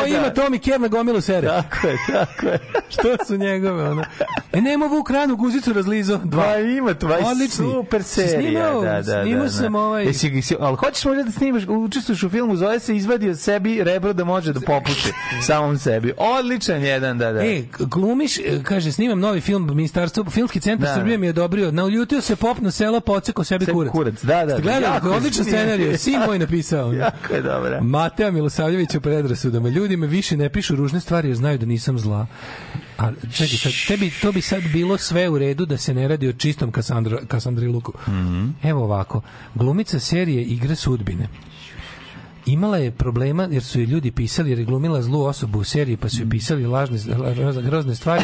ko 0.00 0.06
ima 0.06 0.30
Tom 0.30 0.54
i 0.54 0.58
Ker 0.58 0.80
na 0.80 0.88
gomilu 0.88 1.20
sere? 1.20 1.48
Tako 1.48 1.86
je, 1.86 1.96
tako 2.08 2.46
je. 2.46 2.58
Što 2.92 3.24
su 3.26 3.36
njegove, 3.36 3.90
ono? 3.90 4.04
E, 4.52 4.60
nema 4.60 4.86
Vuk 4.86 5.10
ranu 5.10 5.36
guzicu 5.36 5.72
razlizo. 6.04 6.20
Dva. 6.24 6.42
Pa 6.44 6.56
ima 6.58 6.94
tva 6.94 7.18
Odlični. 7.22 7.66
super 7.66 8.02
Si 8.02 8.08
serija. 8.10 8.40
snimao? 8.40 8.82
da, 8.82 9.02
da, 9.02 9.22
Snimao 9.22 9.42
da, 9.42 9.50
sam 9.50 9.72
da. 9.72 9.78
ovaj- 9.78 10.04
Jesi, 10.04 10.26
jesi, 10.28 10.56
ali 10.60 10.76
hoćeš 10.76 11.04
možda 11.04 11.22
da 11.22 11.30
snimaš, 11.30 11.62
učestvuješ 11.68 12.22
u 12.22 12.28
filmu, 12.28 12.56
zove 12.56 12.80
se 12.80 12.96
izvadio 12.96 13.34
sebi 13.36 13.84
rebro 13.84 14.12
da 14.12 14.24
može 14.24 14.52
da 14.52 14.60
popuši 14.60 15.08
samom 15.42 15.78
sebi. 15.78 16.12
Odličan 16.18 16.82
jedan, 16.82 17.18
da, 17.18 17.32
da. 17.32 17.44
E, 17.44 17.62
glumiš, 17.80 18.38
e, 18.38 18.42
kaže, 18.62 18.92
snimam 18.92 19.20
novi 19.20 19.40
film, 19.40 19.66
ministarstvo, 19.66 20.24
filmski 20.24 20.60
centar 20.60 20.88
Da. 20.88 20.94
Srbije 20.94 21.18
mi 21.18 21.26
je 21.26 21.30
odobrio, 21.30 21.70
naljutio 21.70 22.20
se 22.20 22.36
pop 22.36 22.58
na 22.58 22.70
selo, 22.70 23.00
poceko 23.00 23.44
sebi 23.44 23.64
Sebi 23.64 23.74
kurac. 23.74 23.92
kurac, 23.92 24.22
da, 24.22 24.44
da, 24.46 24.58
da, 24.58 24.70
jako 24.72 25.08
je 25.08 25.14
odličan 25.14 25.44
scenarij, 25.44 25.98
sin 25.98 26.20
moj 26.20 26.38
napisao. 26.38 26.92
Jako 27.02 27.34
je 27.34 27.42
dobra. 27.42 27.80
Mateo 27.82 28.30
Milosavljević 28.32 28.94
u 28.94 29.00
predrasudama. 29.00 29.68
Ljudi 29.68 29.96
me 29.96 30.06
više 30.06 30.36
ne 30.36 30.48
pišu 30.48 30.76
ružne 30.76 31.00
stvari 31.00 31.28
jer 31.28 31.36
znaju 31.36 31.58
da 31.58 31.66
nisam 31.66 31.98
zla. 31.98 32.26
A 32.98 33.10
čekaj, 33.32 33.58
sad, 33.58 33.72
tebi, 33.88 34.10
to 34.22 34.32
bi 34.32 34.40
sad 34.40 34.62
bilo 34.72 34.98
sve 34.98 35.28
u 35.28 35.38
redu 35.38 35.66
da 35.66 35.76
se 35.76 35.94
ne 35.94 36.08
radi 36.08 36.28
o 36.28 36.32
čistom 36.32 36.72
Kasandra, 36.72 37.18
Kasandri 37.28 37.66
Luku. 37.66 37.92
Mhm. 38.08 38.48
Evo 38.62 38.84
ovako, 38.84 39.22
glumica 39.54 40.00
serije 40.00 40.42
Igre 40.44 40.76
sudbine. 40.76 41.28
Imala 42.46 42.78
je 42.78 42.90
problema 42.90 43.48
jer 43.50 43.62
su 43.62 43.80
je 43.80 43.86
ljudi 43.86 44.10
pisali 44.10 44.50
jer 44.50 44.58
je 44.58 44.64
glumila 44.64 45.02
zlu 45.02 45.24
osobu 45.24 45.58
u 45.58 45.64
seriji 45.64 45.96
pa 45.96 46.08
su 46.08 46.22
je 46.22 46.30
pisali 46.30 46.66
lažne, 46.66 46.98
grozne 47.62 47.94
stvari 47.94 48.22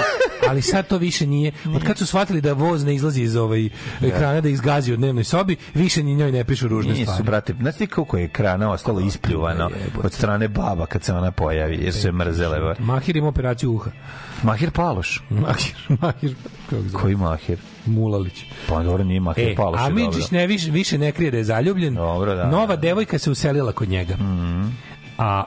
ali 0.49 0.63
sad 0.63 0.89
to 0.89 0.99
više 0.99 1.27
nije. 1.27 1.53
Od 1.75 1.85
kad 1.85 1.99
su 1.99 2.07
shvatili 2.07 2.41
da 2.41 2.53
voz 2.53 2.85
ne 2.85 2.95
izlazi 2.95 3.23
iz 3.23 3.37
ovaj 3.37 3.69
ekrana 4.03 4.41
da 4.41 4.49
ih 4.49 4.57
zgazi 4.59 4.93
u 4.93 4.97
dnevnoj 4.97 5.25
sobi, 5.25 5.57
više 5.75 6.03
ni 6.03 6.15
njoj 6.15 6.33
ne 6.33 6.45
pišu 6.45 6.69
ružne 6.69 6.93
Nisu, 6.93 7.03
stvari. 7.03 7.23
brate, 7.23 7.55
znaš 7.61 7.77
ti 7.77 7.87
koliko 7.87 8.17
je 8.19 8.25
ekrana 8.25 8.71
ostalo 8.71 9.01
ispljuvano 9.01 9.71
od 10.05 10.13
strane 10.13 10.49
baba 10.49 10.87
kad 10.87 11.05
se 11.05 11.13
ona 11.13 11.31
pojavi, 11.33 11.79
jer 11.83 11.95
su 11.95 12.09
je 12.09 12.13
mrzele. 12.13 12.75
Mahir 12.79 13.17
ima 13.17 13.29
operaciju 13.29 13.73
uha. 13.73 13.91
Mahir 14.43 14.71
Paloš. 14.71 15.23
Mahir, 15.31 15.75
Mahir, 16.01 16.35
kako? 16.71 16.99
Koji 16.99 17.17
Mahir? 17.17 17.59
Mulalić. 17.89 18.45
Pa 18.69 18.83
dobro, 18.83 19.05
nije 19.05 19.21
Mahir 19.21 19.49
E, 19.49 19.55
Paloš. 19.55 19.81
Amidžić 19.81 20.31
ne 20.31 20.47
više, 20.47 20.71
više 20.71 20.99
ne 20.99 21.13
krije 21.13 21.31
da 21.31 21.37
je 21.37 21.45
zaljubljen. 21.45 21.95
Dobro, 21.95 22.35
da, 22.35 22.51
Nova 22.51 22.77
devojka 22.77 23.19
se 23.19 23.31
uselila 23.31 23.73
kod 23.73 23.89
njega. 23.89 24.17
A 25.19 25.45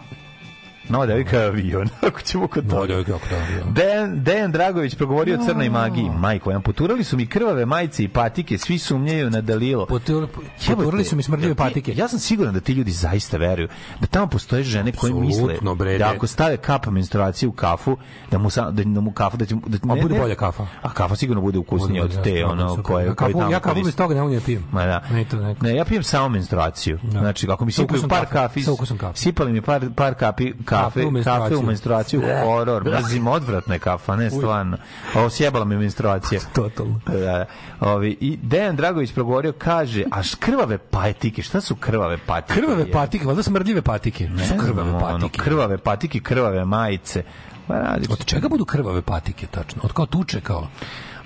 Nova 0.83 1.05
devojka 1.05 1.37
je 1.37 1.45
avion, 1.45 1.89
ako 2.01 2.21
ćemo 2.21 2.47
kod 2.47 2.65
Nova 2.65 2.75
toga. 2.75 2.87
devojka 2.87 3.11
je 3.11 3.19
kako 3.19 3.29
da 3.29 3.41
avion. 3.43 3.73
Dejan, 3.73 4.23
Dejan 4.23 4.51
Dragović 4.51 4.95
progovorio 4.95 5.35
o 5.35 5.45
crnoj 5.45 5.69
magiji. 5.69 6.09
Majko, 6.11 6.49
jedan 6.49 6.61
poturali 6.61 7.03
su 7.03 7.17
mi 7.17 7.27
krvave 7.27 7.65
majice 7.65 8.03
i 8.03 8.07
patike, 8.07 8.57
svi 8.57 8.79
sumnjaju 8.79 9.29
na 9.29 9.41
Dalilo. 9.41 9.85
Potur- 9.85 10.27
poturali 10.67 11.03
su 11.03 11.15
mi 11.15 11.23
smrdljive 11.23 11.51
Ja 11.51 11.55
ti- 11.55 11.57
patike. 11.57 11.93
Ja 11.93 12.07
sam 12.07 12.19
siguran 12.19 12.53
da 12.53 12.59
ti 12.59 12.73
ljudi 12.73 12.91
zaista 12.91 13.37
veruju 13.37 13.67
da 13.99 14.07
tamo 14.07 14.27
postoje 14.27 14.63
žene 14.63 14.91
koje 14.91 15.13
misle 15.13 15.53
da 15.61 15.75
ne. 15.99 16.03
ako 16.05 16.27
stave 16.27 16.57
kap 16.57 16.85
menstruacije 16.87 17.49
u 17.49 17.53
kafu, 17.53 17.97
da 18.31 18.37
mu 18.37 18.49
sa, 18.49 18.71
da, 18.71 18.83
da 18.85 19.01
mu 19.01 19.11
kafa 19.11 19.37
da 19.37 19.45
će 19.45 19.55
da 19.57 19.77
A 19.83 19.95
ne- 19.95 20.01
bude 20.01 20.13
ne- 20.13 20.19
bolja 20.19 20.35
kafa. 20.35 20.67
A 20.81 20.89
kafa 20.89 21.15
sigurno 21.15 21.41
bude 21.41 21.59
ukusnija 21.59 22.03
Bude, 22.03 22.17
od 22.17 22.23
te 22.23 22.33
ja, 22.33 22.47
ono 22.47 22.69
super. 22.69 22.83
koje 22.83 23.05
Ja 23.05 23.13
koje 23.13 23.29
kafu- 23.29 23.39
tamo 23.39 23.51
ja 23.51 23.59
kafu 23.59 23.83
bez 23.83 23.95
toga 23.95 24.15
ne 24.15 24.21
ni 24.21 24.35
da 24.35 24.41
pijem. 24.41 24.63
Ma 24.71 24.85
da. 24.85 25.01
Meni 25.11 25.25
to 25.25 25.37
neko- 25.37 25.63
Ne, 25.63 25.75
ja 25.75 25.85
pijem 25.85 26.03
samo 26.03 26.29
menstruaciju. 26.29 26.99
Znači, 27.11 27.47
ako 27.49 27.65
mi 27.65 27.71
sipaju 27.71 28.01
par 28.03 28.25
kafi, 28.25 28.63
Sa 28.63 28.71
ukusom 28.71 28.97
kafe. 28.97 29.17
sipali 29.17 29.53
mi 29.53 29.61
par, 29.61 29.81
par 29.91 30.13
kapi, 30.13 30.53
kafe, 30.71 30.83
Kafe 30.83 31.05
u 31.05 31.11
menstruaciju. 31.11 31.61
menstruaciju, 31.61 32.21
horor, 32.43 32.83
mrzim, 32.85 33.27
odvratna 33.27 33.73
je 33.73 33.79
kafa, 33.79 34.15
ne 34.15 34.29
stvarno. 34.29 34.77
Ovo 35.15 35.29
sjebala 35.29 35.65
mi 35.65 35.77
menstruacija. 35.77 36.41
Totalno. 36.53 36.99
Da, 37.05 37.45
ovi, 37.81 38.17
I 38.19 38.37
Dejan 38.37 38.75
Dragović 38.75 39.13
progovorio, 39.13 39.51
kaže, 39.51 40.03
a 40.11 40.21
krvave 40.39 40.77
patike, 40.77 41.41
šta 41.41 41.61
su 41.61 41.75
krvave 41.75 42.17
patike? 42.17 42.59
Krvave 42.61 42.91
patike, 42.91 43.25
valjda 43.25 43.43
smrdljive 43.43 43.81
patike. 43.81 44.29
Ne 44.29 44.47
Su 44.47 44.53
krvave 44.57 44.99
patike. 44.99 45.39
krvave 45.39 45.77
patike, 45.77 46.19
krvave 46.19 46.65
majice. 46.65 47.23
Pa. 47.67 47.75
Od 48.09 48.25
čega 48.25 48.49
budu 48.49 48.65
krvave 48.65 49.01
patike 49.01 49.47
tačno? 49.47 49.81
Od 49.83 49.93
kao 49.93 50.05
tuče 50.05 50.41
kao? 50.41 50.67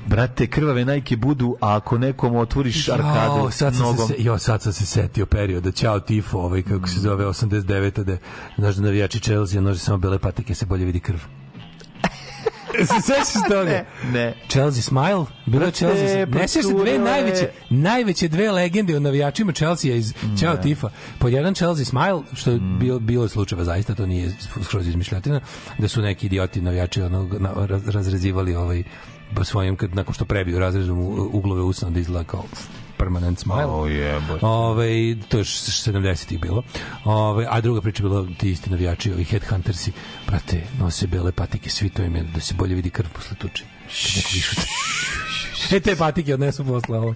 Brate, 0.06 0.48
krvave 0.48 0.86
najke 0.86 1.16
budu, 1.18 1.56
a 1.62 1.76
ako 1.76 1.98
nekom 1.98 2.36
otvoriš 2.36 2.90
arkadu 2.90 3.16
Jao, 3.38 3.52
sad 3.52 3.76
nogom... 3.76 4.08
se, 4.08 4.16
jo, 4.18 4.38
sad 4.38 4.62
sam 4.62 4.74
se 4.74 4.86
setio 4.86 5.26
perioda, 5.26 5.72
Ćao 5.72 6.00
Tifo, 6.00 6.38
ovaj, 6.38 6.62
kako 6.62 6.88
se 6.88 7.00
zove, 7.00 7.26
89. 7.26 8.04
da, 8.04 8.18
znaš 8.58 8.76
da 8.76 8.82
navijači 8.82 9.20
Chelsea 9.20 9.62
nože 9.62 9.80
samo 9.80 9.98
bele 9.98 10.20
patike, 10.20 10.56
se 10.56 10.66
bolje 10.66 10.86
vidi 10.86 11.00
krv. 11.00 11.18
se 12.88 13.02
sećaš 13.04 13.34
toga? 13.50 13.64
Ne, 13.64 13.86
ne. 14.06 14.34
Chelsea 14.50 14.82
Smile, 14.82 15.26
bilo 15.46 15.72
Chelsea. 15.72 16.28
pa 16.28 16.38
Ne 16.38 16.48
sećaš 16.48 16.72
dve 16.72 17.00
najveće, 17.00 17.50
najveće 17.70 18.28
dve 18.28 18.52
legende 18.52 18.98
o 18.98 19.00
navijačima 19.00 19.52
Chelsea 19.52 19.96
iz 19.96 20.14
Ćao 20.40 20.58
Tifa. 20.58 20.90
Pod 21.20 21.34
jedan 21.34 21.54
Chelsea 21.54 21.86
Smile, 21.86 22.22
što 22.34 22.52
je 22.52 22.58
Mm. 22.58 22.80
bilo, 22.80 23.00
bilo 23.00 23.24
je 23.24 23.30
slučajeva 23.30 23.64
zaista, 23.64 23.96
to 23.96 24.06
nije 24.06 24.32
skroz 24.64 24.88
izmišljotina, 24.88 25.40
da 25.78 25.88
su 25.88 26.02
neki 26.02 26.26
idioti 26.26 26.62
navijači 26.62 27.02
onog, 27.02 27.42
na, 27.42 27.50
raz- 27.56 27.92
razrezivali 27.92 28.56
ovaj 28.56 28.84
po 28.84 28.90
svojim, 29.44 29.76
kad, 29.76 29.96
nakon 29.96 30.14
što 30.14 30.26
prebiju 30.26 30.60
razrezom 30.60 31.00
uglove 31.32 31.62
usana 31.62 31.92
da 31.92 32.00
izgleda 32.00 32.24
kao 32.24 32.44
permanent 32.98 33.40
smile. 33.40 33.66
O 33.66 33.88
jebote. 33.88 34.46
Ove, 34.46 34.88
to 35.30 35.38
je 35.38 35.44
š- 35.44 35.92
70-ih 35.92 36.40
bilo. 36.40 36.64
Ove, 37.04 37.48
a 37.50 37.62
druga 37.62 37.82
priča 37.82 38.04
je 38.04 38.10
bila 38.10 38.28
ti 38.38 38.52
isti 38.52 38.70
navijači, 38.70 39.12
ovi 39.12 39.24
headhuntersi, 39.24 39.92
brate, 40.28 40.64
nose 40.80 41.08
bele 41.08 41.32
patike, 41.32 41.70
svi 41.70 41.90
to 41.90 42.04
im 42.04 42.16
je 42.16 42.24
da 42.24 42.40
se 42.40 42.54
bolje 42.54 42.76
vidi 42.76 42.90
krv 42.90 43.08
posle 43.16 43.36
tuče. 43.38 43.64
Kad 43.64 44.24
neko. 44.26 45.45
E, 45.72 45.80
te 45.80 45.96
patike 45.96 46.34
odnesu 46.34 46.66
posle 46.66 46.98
ovo. 46.98 47.14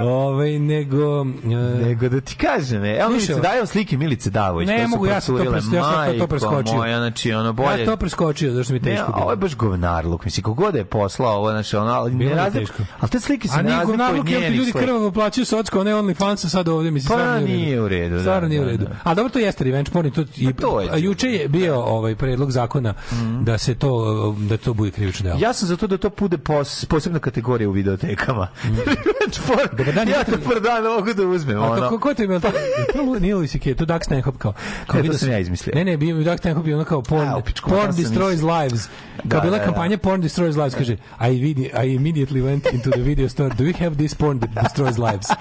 Ove, 0.00 0.58
nego... 0.58 1.26
E, 1.44 1.84
Nego 1.84 2.08
da 2.08 2.20
ti 2.20 2.36
kažem, 2.36 2.84
e, 2.84 2.90
evo 2.92 3.10
Milice, 3.10 3.34
dajem 3.34 3.66
slike 3.66 3.96
Milice 3.96 4.30
Davović. 4.30 4.68
Ne 4.68 4.86
mogu, 4.86 5.06
ja 5.06 5.20
sam 5.20 5.36
to 5.36 5.42
pres- 5.42 5.72
ja 5.74 5.82
sam 6.06 6.18
to 6.18 6.26
preskočio. 6.26 6.74
Moja, 6.74 6.98
znači, 6.98 7.32
ono 7.32 7.52
bolje... 7.52 7.80
Ja 7.80 7.86
to 7.86 7.96
preskočio, 7.96 8.52
zašto 8.52 8.72
mi 8.72 8.78
je 8.78 8.82
Ne, 8.82 8.90
teško 8.90 9.04
a 9.04 9.10
ovo 9.10 9.18
bilo. 9.18 9.30
je 9.30 9.36
baš 9.36 9.56
govnarluk, 9.56 10.24
mislim, 10.24 10.44
kogod 10.44 10.74
je 10.74 10.84
poslao 10.84 11.34
ovo, 11.34 11.50
znači, 11.50 11.76
ono, 11.76 11.90
ali 11.90 12.10
Bilo 12.10 12.24
ne 12.24 12.30
je 12.30 12.36
razlik, 12.36 12.62
teško. 12.62 12.82
ali 13.00 13.10
te 13.10 13.20
slike 13.20 13.48
se 13.48 13.54
A 13.54 13.56
ne 13.56 13.62
nije 13.62 13.76
razlikuju 13.76 13.94
od 13.94 13.98
govnarluk, 13.98 14.30
jel 14.30 14.38
ti 14.38 14.42
njenih 14.42 14.58
ljudi 14.58 14.70
slika. 14.72 14.86
krvavo 14.86 15.10
plaćaju 15.10 15.44
socko, 15.44 15.80
a 15.80 15.84
ne 15.84 15.94
OnlyFans 15.94 16.48
sad 16.48 16.68
ovde, 16.68 16.90
mislim, 16.90 17.08
Pa 17.08 17.14
stvarno 17.14 17.46
nije 17.46 17.80
u 17.80 17.88
redu, 17.88 18.14
da, 18.14 18.20
Stvarno 18.20 18.48
nije 18.48 18.60
u 18.60 18.64
da, 18.64 18.70
redu. 18.70 18.84
da. 18.84 18.90
A 19.02 19.14
dobro, 19.14 19.30
to 19.30 19.38
jeste 19.38 19.64
revenge 19.64 19.90
porn 19.90 20.10
to, 20.10 20.24
i, 20.36 20.52
to 20.52 20.80
je 20.80 20.88
a 20.90 20.96
juče 20.96 21.28
je 21.28 21.48
bio 21.48 21.76
ovaj 21.76 22.14
predlog 22.14 22.50
zakona 22.50 22.94
da 23.40 23.58
se 23.58 23.74
to, 23.74 24.04
da 24.40 24.56
to 24.56 24.74
bude 24.74 24.90
krivično 24.90 25.24
delo. 25.24 25.38
Ja 25.40 25.52
sam 25.52 25.68
za 25.68 25.76
to 25.76 25.86
da 25.86 25.98
to 25.98 26.10
bude 26.10 26.38
pos, 26.38 26.84
posebna 26.84 27.18
kategorija 27.18 27.68
u 27.68 27.72
videotekama. 27.78 28.48
Dobar 29.78 29.94
dan, 29.94 30.08
ja 30.08 30.24
to 30.24 30.36
prvi 30.38 30.60
dan 30.60 30.82
mogu 30.84 31.14
da 31.14 31.26
uzmem. 31.26 31.58
A 31.58 31.66
ono. 31.66 31.80
kako 31.80 31.98
ko 31.98 32.14
to 32.14 32.26
to? 32.40 32.50
To 32.92 33.02
Lu- 33.02 33.20
nije 33.20 33.34
Louis 33.34 33.52
CK, 33.52 33.76
to 33.78 33.84
Doug 33.84 34.04
Stanhope 34.04 34.38
kao. 34.38 34.52
kao 34.86 35.02
Ne, 35.02 35.08
to 35.08 35.18
sam 35.18 35.30
ja 35.30 35.38
izmislio. 35.38 35.72
Ne, 35.74 35.84
ne, 35.84 35.96
bio 35.96 36.18
je 36.18 36.24
Doug 36.24 36.38
Stanhope 36.38 36.68
je 36.70 36.74
ono 36.76 36.84
kao 36.84 37.02
porn, 37.02 37.28
A, 37.28 37.40
pičku, 37.40 37.70
porn 37.70 37.92
sam 37.92 38.02
destroys 38.02 38.42
lives. 38.42 38.88
Da, 39.24 39.30
Kao 39.30 39.40
bila 39.40 39.52
da, 39.52 39.58
da. 39.58 39.64
kampanja 39.64 39.98
Porn 39.98 40.20
destroys 40.20 40.56
lives, 40.56 40.74
kaže 40.74 40.92
I, 40.92 40.98
vid- 41.20 41.84
I 41.84 41.94
immediately 41.94 42.40
went 42.40 42.72
into 42.72 42.90
the 42.90 43.00
video 43.02 43.28
store. 43.28 43.50
Do 43.58 43.64
you 43.64 43.74
have 43.78 43.96
this 43.96 44.14
porn 44.14 44.40
that 44.40 44.50
destroys 44.62 44.98
lives? 44.98 45.26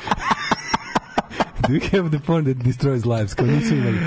Do 1.67 1.73
you 1.73 1.81
have 1.91 2.09
the 2.09 2.19
porn 2.19 2.45
that 2.45 2.57
destroys 2.57 3.05
lives? 3.05 3.33
Kao 3.33 3.45
nisu 3.47 3.75
imali. 3.75 3.97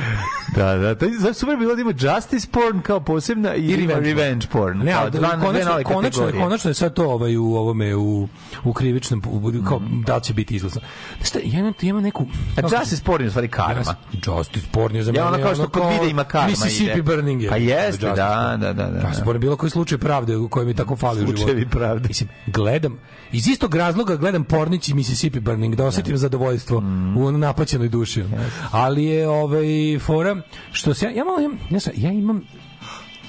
Da, 0.51 0.75
da, 0.75 1.07
je 1.07 1.19
za- 1.19 1.35
super 1.35 1.57
bilo 1.57 1.75
da 1.75 1.81
ima 1.81 1.93
justice 1.93 2.49
porn 2.49 2.81
kao 2.81 3.01
posebna 3.01 3.55
i, 3.55 3.61
I 3.61 3.71
revenge, 3.71 3.95
revenge 3.95 4.09
revenge 4.13 4.47
porn. 4.47 4.79
Ne, 4.79 4.93
ali 4.93 5.11
dva, 5.11 5.29
dve 5.29 5.47
konačno, 5.47 5.71
nove 5.71 5.85
konačno, 5.85 6.27
je- 6.27 6.33
konačno 6.33 6.71
je 6.71 6.75
sad 6.75 6.95
to 6.95 7.05
ovaj, 7.07 7.37
u 7.37 7.45
ovome, 7.47 7.97
u, 7.97 8.29
u 8.65 8.73
krivičnom, 8.73 9.23
u- 9.27 9.65
kao, 9.65 9.81
da 10.07 10.17
li 10.17 10.23
će 10.23 10.35
biti 10.35 10.57
izglasno. 10.57 10.81
Znaš 11.17 11.29
šta, 11.29 11.39
ja 11.41 11.59
imam, 11.59 11.73
ja 11.81 11.89
imam 11.89 12.03
neku... 12.03 12.27
A 12.57 12.61
justice 12.73 13.03
porn 13.05 13.23
je 13.23 13.29
u 13.29 13.31
stvari 13.31 13.49
karma. 13.49 13.83
Ja, 13.83 13.95
justice 14.29 14.67
porn 14.73 14.97
je 14.97 15.03
za 15.03 15.11
Ja, 15.11 15.25
mene. 15.25 15.35
ono 15.35 15.45
kao 15.45 15.55
što 15.55 15.69
kod 15.69 15.83
videa 15.93 16.09
ima 16.09 16.25
karma 16.25 16.49
Mississippi 16.49 16.93
ide. 16.93 17.03
burning 17.03 17.43
je. 17.43 17.49
Pa 17.49 17.57
jeste, 17.57 18.07
da, 18.07 18.13
porn. 18.13 18.61
da, 18.61 18.73
da, 18.75 18.91
da, 18.91 18.99
Justice 18.99 19.19
da. 19.19 19.25
porn 19.25 19.37
je 19.37 19.41
bilo 19.41 19.57
koji 19.57 19.71
slučaj 19.71 19.99
pravde 19.99 20.37
u 20.37 20.49
kojem 20.49 20.69
mi 20.69 20.75
tako 20.75 20.97
fali 20.97 21.17
u 21.17 21.21
životu. 21.21 21.37
Slučajevi 21.37 21.69
pravde. 21.69 22.09
Mislim, 22.09 22.29
gledam, 22.47 22.99
iz 23.33 23.49
istog 23.49 23.75
razloga 23.75 24.17
gledam 24.17 24.45
pornić 24.45 24.89
i 24.89 24.95
Mississippi 24.95 25.41
burning, 25.41 25.75
da 25.75 25.85
osetim 25.85 26.17
zadovoljstvo 26.17 26.81
Mm. 26.81 27.17
u 27.17 27.33
napaćenoj 27.33 27.89
duši. 27.89 28.25
Ali 28.71 29.05
je 29.05 29.29
ovaj, 29.29 29.65
fora, 29.99 30.40
što 30.73 30.95
se 30.95 31.07
ja, 31.07 31.11
ja, 31.11 31.25
malo 31.25 31.41
ja, 31.71 31.81
sam- 31.81 31.93
ja 31.97 32.13
imam 32.13 32.43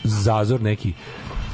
zazor 0.04 0.62
neki 0.62 0.94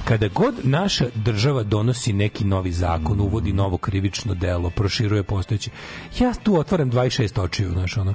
kada 0.07 0.27
god 0.27 0.55
naša 0.63 1.05
država 1.15 1.63
donosi 1.63 2.13
neki 2.13 2.45
novi 2.45 2.71
zakon, 2.71 3.19
uvodi 3.19 3.53
novo 3.53 3.77
krivično 3.77 4.33
delo, 4.33 4.69
proširuje 4.69 5.23
postojeće, 5.23 5.69
ja 6.19 6.33
tu 6.43 6.59
otvaram 6.59 6.91
26 6.91 7.41
očiju, 7.41 7.71
znaš, 7.71 7.97
ono, 7.97 8.13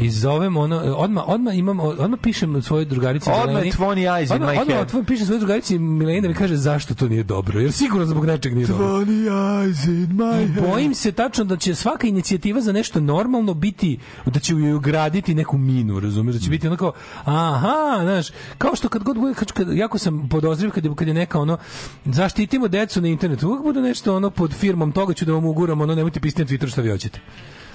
i 0.00 0.10
zovem 0.10 0.56
ono, 0.56 0.76
odmah, 0.76 1.24
odmah 1.26 1.58
imam, 1.58 1.80
odmah 1.80 2.20
pišem 2.22 2.62
svojoj 2.62 2.84
drugarici 2.84 3.30
Odmah 3.30 3.46
Mileni, 3.46 3.72
20 3.72 3.94
eyes 3.94 4.26
in 4.26 4.32
odmah, 4.32 4.48
my 4.48 4.60
odmah 4.60 4.76
head. 4.76 4.86
otvorim, 4.86 5.06
pišem 5.06 5.26
svojoj 5.26 5.38
drugarici 5.38 5.78
Mileni 5.78 6.20
da 6.20 6.28
mi 6.28 6.34
kaže 6.34 6.56
zašto 6.56 6.94
to 6.94 7.08
nije 7.08 7.22
dobro, 7.22 7.60
jer 7.60 7.72
sigurno 7.72 8.06
zbog 8.06 8.26
nečeg 8.26 8.54
nije 8.54 8.66
dobro. 8.66 8.86
eyes 8.86 9.88
in 9.88 10.16
my 10.16 10.44
I 10.44 10.60
bojim 10.68 10.94
se 10.94 11.12
tačno 11.12 11.44
da 11.44 11.56
će 11.56 11.74
svaka 11.74 12.06
inicijativa 12.06 12.60
za 12.60 12.72
nešto 12.72 13.00
normalno 13.00 13.54
biti, 13.54 13.98
da 14.26 14.40
će 14.40 14.54
ju 14.54 14.76
ugraditi 14.76 15.34
neku 15.34 15.58
minu, 15.58 16.00
razumiješ, 16.00 16.36
da 16.36 16.42
će 16.42 16.50
biti 16.50 16.66
onako, 16.66 16.92
aha, 17.24 17.98
znaš, 18.02 18.28
kao 18.58 18.76
što 18.76 18.88
kad 18.88 19.02
god 19.02 19.18
bude, 19.18 19.34
kad, 19.34 19.52
kad, 19.52 19.72
jako 19.72 19.98
sam 19.98 20.28
podozriv 20.28 20.70
kad 20.70 20.84
je, 20.84 20.94
kad 20.94 21.08
je 21.08 21.14
neka 21.14 21.29
ono, 21.38 21.58
zaštitimo 22.04 22.68
decu 22.68 23.00
na 23.00 23.08
internetu, 23.08 23.48
uvijek 23.48 23.62
bude 23.62 23.80
nešto 23.80 24.16
ono 24.16 24.30
pod 24.30 24.52
firmom 24.52 24.92
toga 24.92 25.14
ću 25.14 25.24
da 25.24 25.32
vam 25.32 25.44
uguram, 25.44 25.80
ono, 25.80 25.94
nemojte 25.94 26.20
pisati 26.20 26.42
na 26.42 26.48
Twitter 26.48 26.70
šta 26.70 26.80
vi 26.80 26.90
hoćete. 26.90 27.20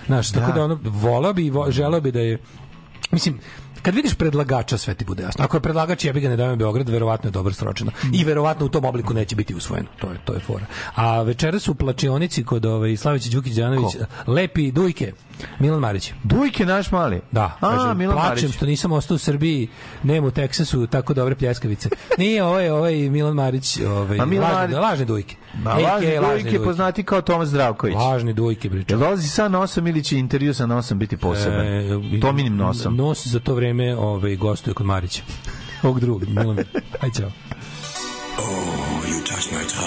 Znaš, 0.06 0.32
tako 0.32 0.52
da 0.52 0.64
ono, 0.64 0.80
volao 0.84 1.34
bi, 1.34 1.50
vo, 1.50 1.72
želeo 1.72 2.02
bi 2.02 2.12
da 2.12 2.20
je, 2.20 2.38
mislim, 3.12 3.40
kad 3.86 3.96
vidiš 3.96 4.16
predlagača 4.16 4.78
sve 4.78 4.94
ti 4.94 5.06
bude 5.06 5.24
jasno. 5.24 5.44
Ako 5.44 5.58
je 5.58 5.62
predlagač 5.62 6.06
jebi 6.06 6.20
ga 6.20 6.30
ne 6.30 6.38
dajem 6.38 6.60
Beograd, 6.60 6.90
verovatno 6.90 7.28
je 7.28 7.32
dobro 7.32 7.54
sročeno. 7.54 7.92
I 8.14 8.24
verovatno 8.24 8.66
u 8.66 8.70
tom 8.70 8.86
obliku 8.86 9.14
neće 9.14 9.36
biti 9.36 9.56
usvojeno. 9.56 9.90
To 10.00 10.12
je 10.12 10.18
to 10.26 10.34
je 10.34 10.40
fora. 10.40 10.66
A 10.96 11.22
večeras 11.22 11.68
u 11.68 11.76
plačionici 11.76 12.44
kod 12.44 12.66
ovaj 12.66 12.98
Slavić 12.98 13.26
Đukić 13.26 13.54
Đanović 13.54 13.96
lepi 14.28 14.72
dujke. 14.72 15.12
Milan 15.60 15.80
Marić. 15.80 16.14
Dujke 16.24 16.66
naš 16.66 16.92
mali. 16.92 17.22
Da, 17.32 17.42
A, 17.42 17.70
kaže, 17.70 17.94
Milan 17.94 18.16
plačem 18.16 18.32
Marić. 18.36 18.56
što 18.56 18.66
nisam 18.66 18.92
ostao 18.92 19.16
u 19.16 19.20
Srbiji, 19.20 19.68
nema 20.04 20.28
u 20.28 20.32
Teksasu 20.32 20.88
tako 20.88 21.14
dobre 21.14 21.36
pljeskavice. 21.36 21.90
Nije 22.18 22.44
ovaj 22.44 22.70
ovaj 22.70 22.94
Milan 22.94 23.34
Marić, 23.34 23.80
ovaj 23.80 24.20
A 24.20 24.26
Milan 24.26 24.54
lažne, 24.54 24.76
Marić- 24.76 24.82
lažne 24.82 25.06
dujke. 25.06 25.36
Ma, 25.56 25.72
AK 25.72 25.80
lažni 25.80 26.20
lažne 26.20 26.44
dujke 26.44 26.64
poznati 26.64 27.04
kao 27.04 27.22
Tomas 27.22 27.50
Zdravković. 27.50 27.96
Lažni 27.96 28.34
dujke, 28.34 28.70
bre. 28.70 28.84
Jel 28.90 29.00
dolazi 29.00 29.28
sa 29.30 29.48
nosom 29.48 29.88
ili 29.88 30.04
će 30.04 30.18
intervju 30.18 30.54
sa 30.54 30.66
nosom 30.66 31.00
biti 31.00 31.18
poseban? 31.18 31.66
E, 31.66 32.20
Tominim 32.22 32.56
nosom. 32.56 32.96
Nos 32.96 33.28
za 33.28 33.40
to 33.40 33.54
vreme 33.54 33.96
ovaj, 33.96 34.36
gostuje 34.36 34.74
kod 34.74 34.86
Marića. 34.86 35.22
Ovog 35.84 36.00
drugog, 36.00 36.30
Milan. 36.30 36.58
Aj, 37.02 37.12
čao. 37.12 37.32